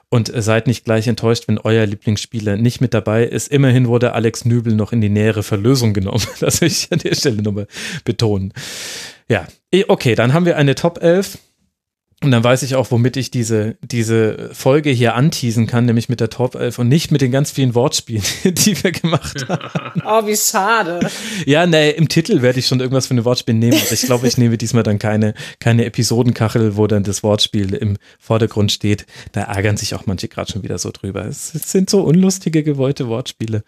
Und 0.08 0.30
seid 0.34 0.66
nicht 0.66 0.84
gleich 0.84 1.08
enttäuscht, 1.08 1.48
wenn 1.48 1.58
euer 1.58 1.86
Lieblingsspieler 1.86 2.56
nicht 2.56 2.80
mit 2.80 2.94
dabei 2.94 3.24
ist. 3.24 3.48
Immerhin 3.48 3.88
wurde 3.88 4.12
Alex 4.12 4.44
Nübel 4.44 4.74
noch 4.74 4.92
in 4.92 5.00
die 5.00 5.08
nähere 5.08 5.42
Verlösung 5.42 5.94
genommen. 5.94 6.22
Das 6.40 6.60
will 6.60 6.68
ich 6.68 6.92
an 6.92 6.98
der 6.98 7.14
Stelle 7.14 7.42
nochmal 7.42 7.66
betonen. 8.04 8.52
Ja, 9.28 9.46
okay, 9.88 10.14
dann 10.14 10.32
haben 10.32 10.44
wir 10.44 10.56
eine 10.56 10.74
Top 10.74 11.02
11. 11.02 11.38
Und 12.22 12.30
dann 12.30 12.44
weiß 12.44 12.62
ich 12.62 12.76
auch, 12.76 12.90
womit 12.92 13.16
ich 13.16 13.32
diese, 13.32 13.76
diese 13.82 14.50
Folge 14.52 14.90
hier 14.90 15.16
anteasen 15.16 15.66
kann, 15.66 15.86
nämlich 15.86 16.08
mit 16.08 16.20
der 16.20 16.30
Top 16.30 16.54
11 16.54 16.78
und 16.78 16.88
nicht 16.88 17.10
mit 17.10 17.20
den 17.20 17.32
ganz 17.32 17.50
vielen 17.50 17.74
Wortspielen, 17.74 18.22
die 18.44 18.82
wir 18.82 18.92
gemacht 18.92 19.44
haben. 19.48 20.02
Oh, 20.06 20.26
wie 20.26 20.36
schade. 20.36 21.00
Ja, 21.46 21.66
ne, 21.66 21.90
im 21.90 22.08
Titel 22.08 22.40
werde 22.40 22.60
ich 22.60 22.66
schon 22.66 22.78
irgendwas 22.78 23.08
für 23.08 23.12
eine 23.14 23.24
Wortspiel 23.24 23.54
nehmen, 23.54 23.76
aber 23.84 23.92
ich 23.92 24.02
glaube, 24.02 24.28
ich 24.28 24.38
nehme 24.38 24.56
diesmal 24.56 24.84
dann 24.84 25.00
keine, 25.00 25.34
keine 25.58 25.84
Episodenkachel, 25.84 26.76
wo 26.76 26.86
dann 26.86 27.02
das 27.02 27.24
Wortspiel 27.24 27.74
im 27.74 27.96
Vordergrund 28.20 28.70
steht. 28.70 29.04
Da 29.32 29.42
ärgern 29.42 29.76
sich 29.76 29.94
auch 29.96 30.06
manche 30.06 30.28
gerade 30.28 30.52
schon 30.52 30.62
wieder 30.62 30.78
so 30.78 30.92
drüber. 30.92 31.24
Es 31.24 31.48
sind 31.48 31.90
so 31.90 32.02
unlustige, 32.02 32.62
gewollte 32.62 33.08
Wortspiele. 33.08 33.64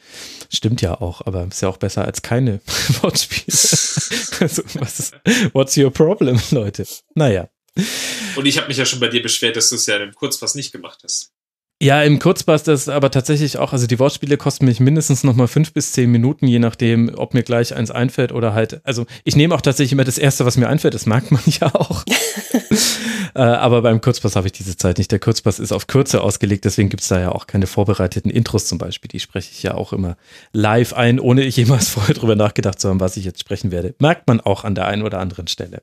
Stimmt 0.49 0.81
ja 0.81 1.00
auch, 1.00 1.23
aber 1.26 1.49
ist 1.49 1.60
ja 1.60 1.68
auch 1.68 1.78
besser 1.78 2.05
als 2.05 2.23
keine 2.23 2.60
Wortspiele. 3.02 3.57
also, 4.41 4.62
was 4.74 5.00
ist, 5.00 5.15
what's 5.52 5.76
your 5.76 5.91
problem, 5.91 6.39
Leute? 6.52 6.84
Naja. 7.16 7.49
Und 8.36 8.46
ich 8.46 8.56
habe 8.58 8.68
mich 8.68 8.76
ja 8.76 8.84
schon 8.84 9.00
bei 9.00 9.08
dir 9.08 9.22
beschwert, 9.22 9.56
dass 9.56 9.70
du 9.70 9.76
es 9.76 9.86
ja 9.86 9.96
im 9.96 10.14
Kurzpass 10.14 10.54
nicht 10.54 10.72
gemacht 10.72 11.00
hast. 11.04 11.32
Ja, 11.82 12.02
im 12.02 12.20
Kurzpass 12.20 12.62
das 12.62 12.88
aber 12.88 13.10
tatsächlich 13.10 13.58
auch, 13.58 13.72
also 13.72 13.86
die 13.86 13.98
Wortspiele 13.98 14.36
kosten 14.36 14.64
mich 14.64 14.78
mindestens 14.78 15.24
nochmal 15.24 15.48
fünf 15.48 15.72
bis 15.72 15.92
zehn 15.92 16.10
Minuten, 16.10 16.46
je 16.46 16.60
nachdem, 16.60 17.12
ob 17.16 17.34
mir 17.34 17.42
gleich 17.42 17.74
eins 17.74 17.90
einfällt 17.90 18.32
oder 18.32 18.54
halt, 18.54 18.80
also 18.86 19.06
ich 19.24 19.34
nehme 19.34 19.54
auch 19.54 19.60
tatsächlich 19.60 19.92
immer 19.92 20.04
das 20.04 20.16
Erste, 20.16 20.46
was 20.46 20.56
mir 20.56 20.68
einfällt, 20.68 20.94
das 20.94 21.04
mag 21.04 21.30
man 21.32 21.42
ja 21.46 21.74
auch. 21.74 22.04
äh, 23.34 23.40
aber 23.40 23.82
beim 23.82 24.00
Kurzpass 24.00 24.36
habe 24.36 24.46
ich 24.46 24.52
diese 24.52 24.76
Zeit 24.76 24.98
nicht. 24.98 25.10
Der 25.10 25.18
Kurzpass 25.18 25.58
ist 25.58 25.72
auf 25.72 25.88
Kürze 25.88 26.22
ausgelegt, 26.22 26.64
deswegen 26.64 26.88
gibt 26.88 27.02
es 27.02 27.08
da 27.08 27.20
ja 27.20 27.32
auch 27.32 27.48
keine 27.48 27.66
vorbereiteten 27.66 28.30
Intros 28.30 28.66
zum 28.66 28.78
Beispiel. 28.78 29.08
Die 29.08 29.20
spreche 29.20 29.50
ich 29.52 29.62
ja 29.64 29.74
auch 29.74 29.92
immer 29.92 30.16
live 30.52 30.92
ein, 30.92 31.18
ohne 31.18 31.42
ich 31.42 31.56
jemals 31.56 31.88
vorher 31.88 32.14
drüber 32.14 32.36
nachgedacht 32.36 32.80
zu 32.80 32.88
haben, 32.88 33.00
was 33.00 33.16
ich 33.16 33.24
jetzt 33.24 33.40
sprechen 33.40 33.72
werde. 33.72 33.94
Merkt 33.98 34.28
man 34.28 34.40
auch 34.40 34.64
an 34.64 34.76
der 34.76 34.86
einen 34.86 35.02
oder 35.02 35.18
anderen 35.18 35.48
Stelle. 35.48 35.82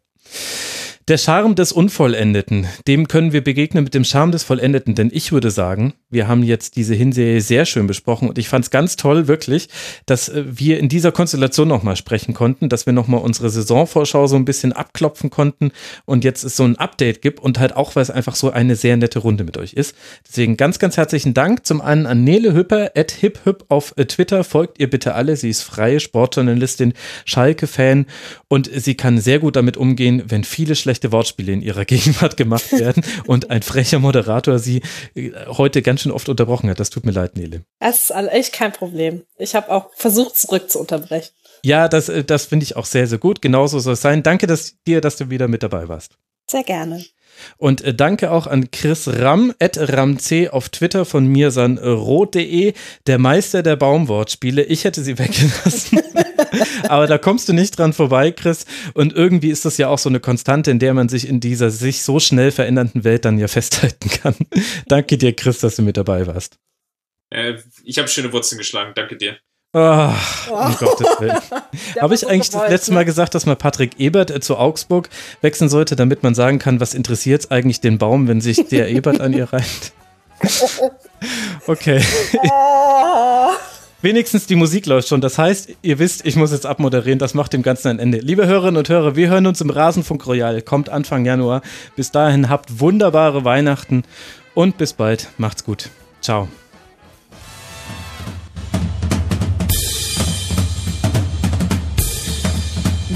Der 1.12 1.18
Charme 1.18 1.56
des 1.56 1.74
Unvollendeten, 1.74 2.68
dem 2.88 3.10
können 3.10 3.34
wir 3.34 3.44
begegnen 3.44 3.84
mit 3.84 3.94
dem 3.94 4.06
Charme 4.06 4.32
des 4.32 4.46
Vollendeten, 4.46 4.96
denn 4.96 5.10
ich 5.12 5.34
würde 5.34 5.52
sagen, 5.52 5.94
wir 6.12 6.28
haben 6.28 6.44
jetzt 6.44 6.76
diese 6.76 6.94
Hinserie 6.94 7.42
sehr 7.42 7.66
schön 7.66 7.88
besprochen 7.88 8.30
und 8.30 8.38
ich 8.38 8.48
fand 8.48 8.66
es 8.66 8.72
ganz 8.72 8.96
toll, 8.96 9.28
wirklich, 9.28 9.68
dass 10.06 10.30
äh, 10.30 10.44
wir 10.48 10.80
in 10.80 10.88
dieser 10.88 11.12
Konstellation 11.12 11.68
nochmal 11.68 11.96
sprechen 11.96 12.34
konnten, 12.34 12.70
dass 12.70 12.86
wir 12.86 12.94
nochmal 12.94 13.22
unsere 13.22 13.50
Saisonvorschau 13.50 14.28
so 14.28 14.36
ein 14.36 14.46
bisschen 14.46 14.74
abklopfen 14.74 15.30
konnten 15.30 15.72
und 16.06 16.24
jetzt 16.24 16.44
es 16.44 16.56
so 16.56 16.64
ein 16.64 16.78
Update 16.78 17.22
gibt 17.22 17.40
und 17.40 17.60
halt 17.60 17.76
auch, 17.76 17.96
weil 17.96 18.04
es 18.04 18.12
einfach 18.12 18.36
so 18.36 18.52
eine 18.52 18.76
sehr 18.76 18.96
nette 18.96 19.20
Runde 19.20 19.44
mit 19.44 19.58
euch 19.58 19.74
ist. 19.74 19.96
Deswegen 20.28 20.58
ganz, 20.58 20.80
ganz 20.80 20.98
herzlichen 20.98 21.34
Dank. 21.34 21.66
Zum 21.66 21.82
einen 21.82 22.06
an 22.06 22.24
Nele 22.24 22.54
Hüpper, 22.54 22.92
at 22.96 23.12
hiphüp 23.12 23.66
auf 23.70 23.94
äh, 23.98 24.06
Twitter, 24.06 24.44
folgt 24.44 24.80
ihr 24.80 24.90
bitte 24.90 25.16
alle, 25.16 25.36
sie 25.36 25.50
ist 25.50 25.64
freie 25.64 26.00
Sportjournalistin, 26.00 26.94
Schalke-Fan 27.26 28.06
und 28.48 28.70
sie 28.74 28.96
kann 28.96 29.18
sehr 29.18 29.40
gut 29.40 29.56
damit 29.56 29.78
umgehen, 29.78 30.24
wenn 30.28 30.44
viele 30.44 30.76
schlechte 30.76 30.92
schlechte 30.92 31.12
Wortspiele 31.12 31.54
in 31.54 31.62
ihrer 31.62 31.86
Gegenwart 31.92 32.38
gemacht 32.38 32.72
werden 32.72 33.04
und 33.26 33.50
ein 33.50 33.62
frecher 33.62 34.00
Moderator 34.00 34.60
sie 34.60 34.82
äh, 35.16 35.32
heute 35.48 35.82
ganz 35.82 36.01
schön 36.02 36.12
oft 36.12 36.30
unterbrochen 36.30 36.70
hat. 36.70 36.80
Das 36.80 36.90
tut 36.90 37.06
mir 37.06 37.12
leid, 37.12 37.38
Nele. 37.38 37.64
Das 37.80 38.10
ist 38.10 38.12
echt 38.12 38.54
kein 38.54 38.74
Problem. 38.74 39.24
Ich 39.38 39.56
habe 39.56 39.70
auch 39.72 39.90
versucht, 39.96 40.38
zurück 40.38 40.70
zu 40.70 40.80
unterbrechen. 40.80 41.32
Ja, 41.64 41.88
das, 41.88 42.10
äh, 42.10 42.24
das 42.24 42.46
finde 42.46 42.64
ich 42.64 42.76
auch 42.76 42.86
sehr, 42.86 43.08
sehr 43.08 43.18
gut. 43.18 43.42
Genauso 43.42 43.80
soll 43.80 43.94
es 43.94 44.02
sein. 44.02 44.24
Danke 44.24 44.48
dass, 44.48 44.76
dir, 44.88 45.02
dass 45.02 45.18
du 45.18 45.30
wieder 45.30 45.48
mit 45.48 45.64
dabei 45.64 45.88
warst. 45.88 46.18
Sehr 46.50 46.64
gerne. 46.64 47.06
Und 47.58 47.82
äh, 47.82 47.94
danke 47.94 48.32
auch 48.32 48.48
an 48.48 48.72
Chris 48.72 49.08
Ram, 49.08 49.54
at 49.60 49.78
ramc 49.78 50.50
auf 50.52 50.70
Twitter 50.70 51.06
von 51.06 51.28
mirsanrot.de, 51.28 52.74
der 53.08 53.18
Meister 53.18 53.64
der 53.64 53.76
Baumwortspiele. 53.76 54.64
Ich 54.64 54.84
hätte 54.84 55.02
sie 55.02 55.18
weggelassen. 55.18 56.00
Aber 56.88 57.08
da 57.08 57.18
kommst 57.18 57.50
du 57.50 57.54
nicht 57.54 57.78
dran 57.78 57.94
vorbei, 57.94 58.32
Chris. 58.32 58.66
Und 58.94 59.14
irgendwie 59.14 59.50
ist 59.50 59.66
das 59.66 59.78
ja 59.78 59.88
auch 59.88 60.00
so 60.00 60.10
eine 60.10 60.20
Konstante, 60.20 60.72
in 60.72 60.80
der 60.80 60.94
man 60.94 61.10
sich 61.10 61.28
in 61.28 61.40
dieser 61.40 61.72
sich 61.72 62.04
so 62.04 62.20
schnell 62.20 62.52
verändernden 62.52 63.04
Welt 63.04 63.26
dann 63.26 63.38
ja 63.38 63.48
festhalten 63.48 64.10
kann. 64.10 64.36
danke 64.88 65.18
dir, 65.18 65.36
Chris, 65.36 65.60
dass 65.60 65.76
du 65.76 65.82
mit 65.82 65.98
dabei 65.98 66.28
warst. 66.28 66.58
Äh, 67.30 67.56
ich 67.84 67.98
habe 67.98 68.08
schöne 68.08 68.32
Wurzeln 68.34 68.58
geschlagen. 68.58 68.94
Danke 68.96 69.18
dir. 69.18 69.38
Oh, 69.74 69.80
um 70.50 70.76
Gottes 70.76 71.08
Willen. 71.20 71.38
Habe 72.02 72.14
ich 72.14 72.28
eigentlich 72.28 72.50
das 72.50 72.70
letzte 72.70 72.92
Mal 72.92 73.06
gesagt, 73.06 73.36
dass 73.36 73.46
man 73.46 73.56
Patrick 73.58 74.00
Ebert 74.00 74.30
äh, 74.30 74.42
zu 74.42 74.58
Augsburg 74.58 75.10
wechseln 75.40 75.70
sollte, 75.70 75.96
damit 75.96 76.24
man 76.24 76.36
sagen 76.36 76.60
kann, 76.60 76.82
was 76.82 76.94
interessiert 76.94 77.44
es 77.44 77.52
eigentlich 77.52 77.80
den 77.80 77.98
Baum, 77.98 78.28
wenn 78.28 78.42
sich 78.42 78.68
der 78.68 78.90
Ebert 78.90 79.22
an 79.22 79.32
ihr 79.32 79.52
reiht? 79.54 79.94
Okay. 81.68 82.02
Wenigstens 84.02 84.48
die 84.48 84.56
Musik 84.56 84.88
läuft 84.88 85.08
schon. 85.08 85.22
Das 85.22 85.38
heißt, 85.38 85.76
ihr 85.84 86.00
wisst, 86.00 86.26
ich 86.26 86.36
muss 86.36 86.52
jetzt 86.52 86.66
abmoderieren. 86.66 87.20
Das 87.20 87.36
macht 87.36 87.54
dem 87.54 87.62
Ganzen 87.62 87.90
ein 87.90 88.00
Ende. 88.00 88.18
Liebe 88.18 88.48
Hörerinnen 88.48 88.78
und 88.78 88.90
Hörer, 88.90 89.16
wir 89.16 89.30
hören 89.30 89.46
uns 89.46 89.62
im 89.62 89.70
Rasenfunk 89.70 90.26
Royal. 90.26 90.62
Kommt 90.64 90.90
Anfang 90.90 91.24
Januar. 91.24 91.62
Bis 91.96 92.12
dahin 92.12 92.50
habt 92.50 92.80
wunderbare 92.80 93.46
Weihnachten 93.46 94.04
und 94.56 94.78
bis 94.78 94.94
bald. 94.94 95.30
Macht's 95.38 95.64
gut. 95.64 95.90
Ciao. 96.20 96.48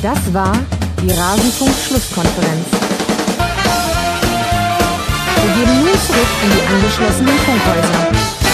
Das 0.03 0.33
war 0.33 0.55
die 1.01 1.09
Rasenfunk-Schlusskonferenz. 1.09 2.67
Wir 5.41 5.65
gehen 5.65 5.80
nun 5.80 5.93
zurück 6.05 6.27
in 6.43 6.51
die 6.51 6.75
angeschlossenen 6.75 7.38
Funkhäuser. 7.39 8.44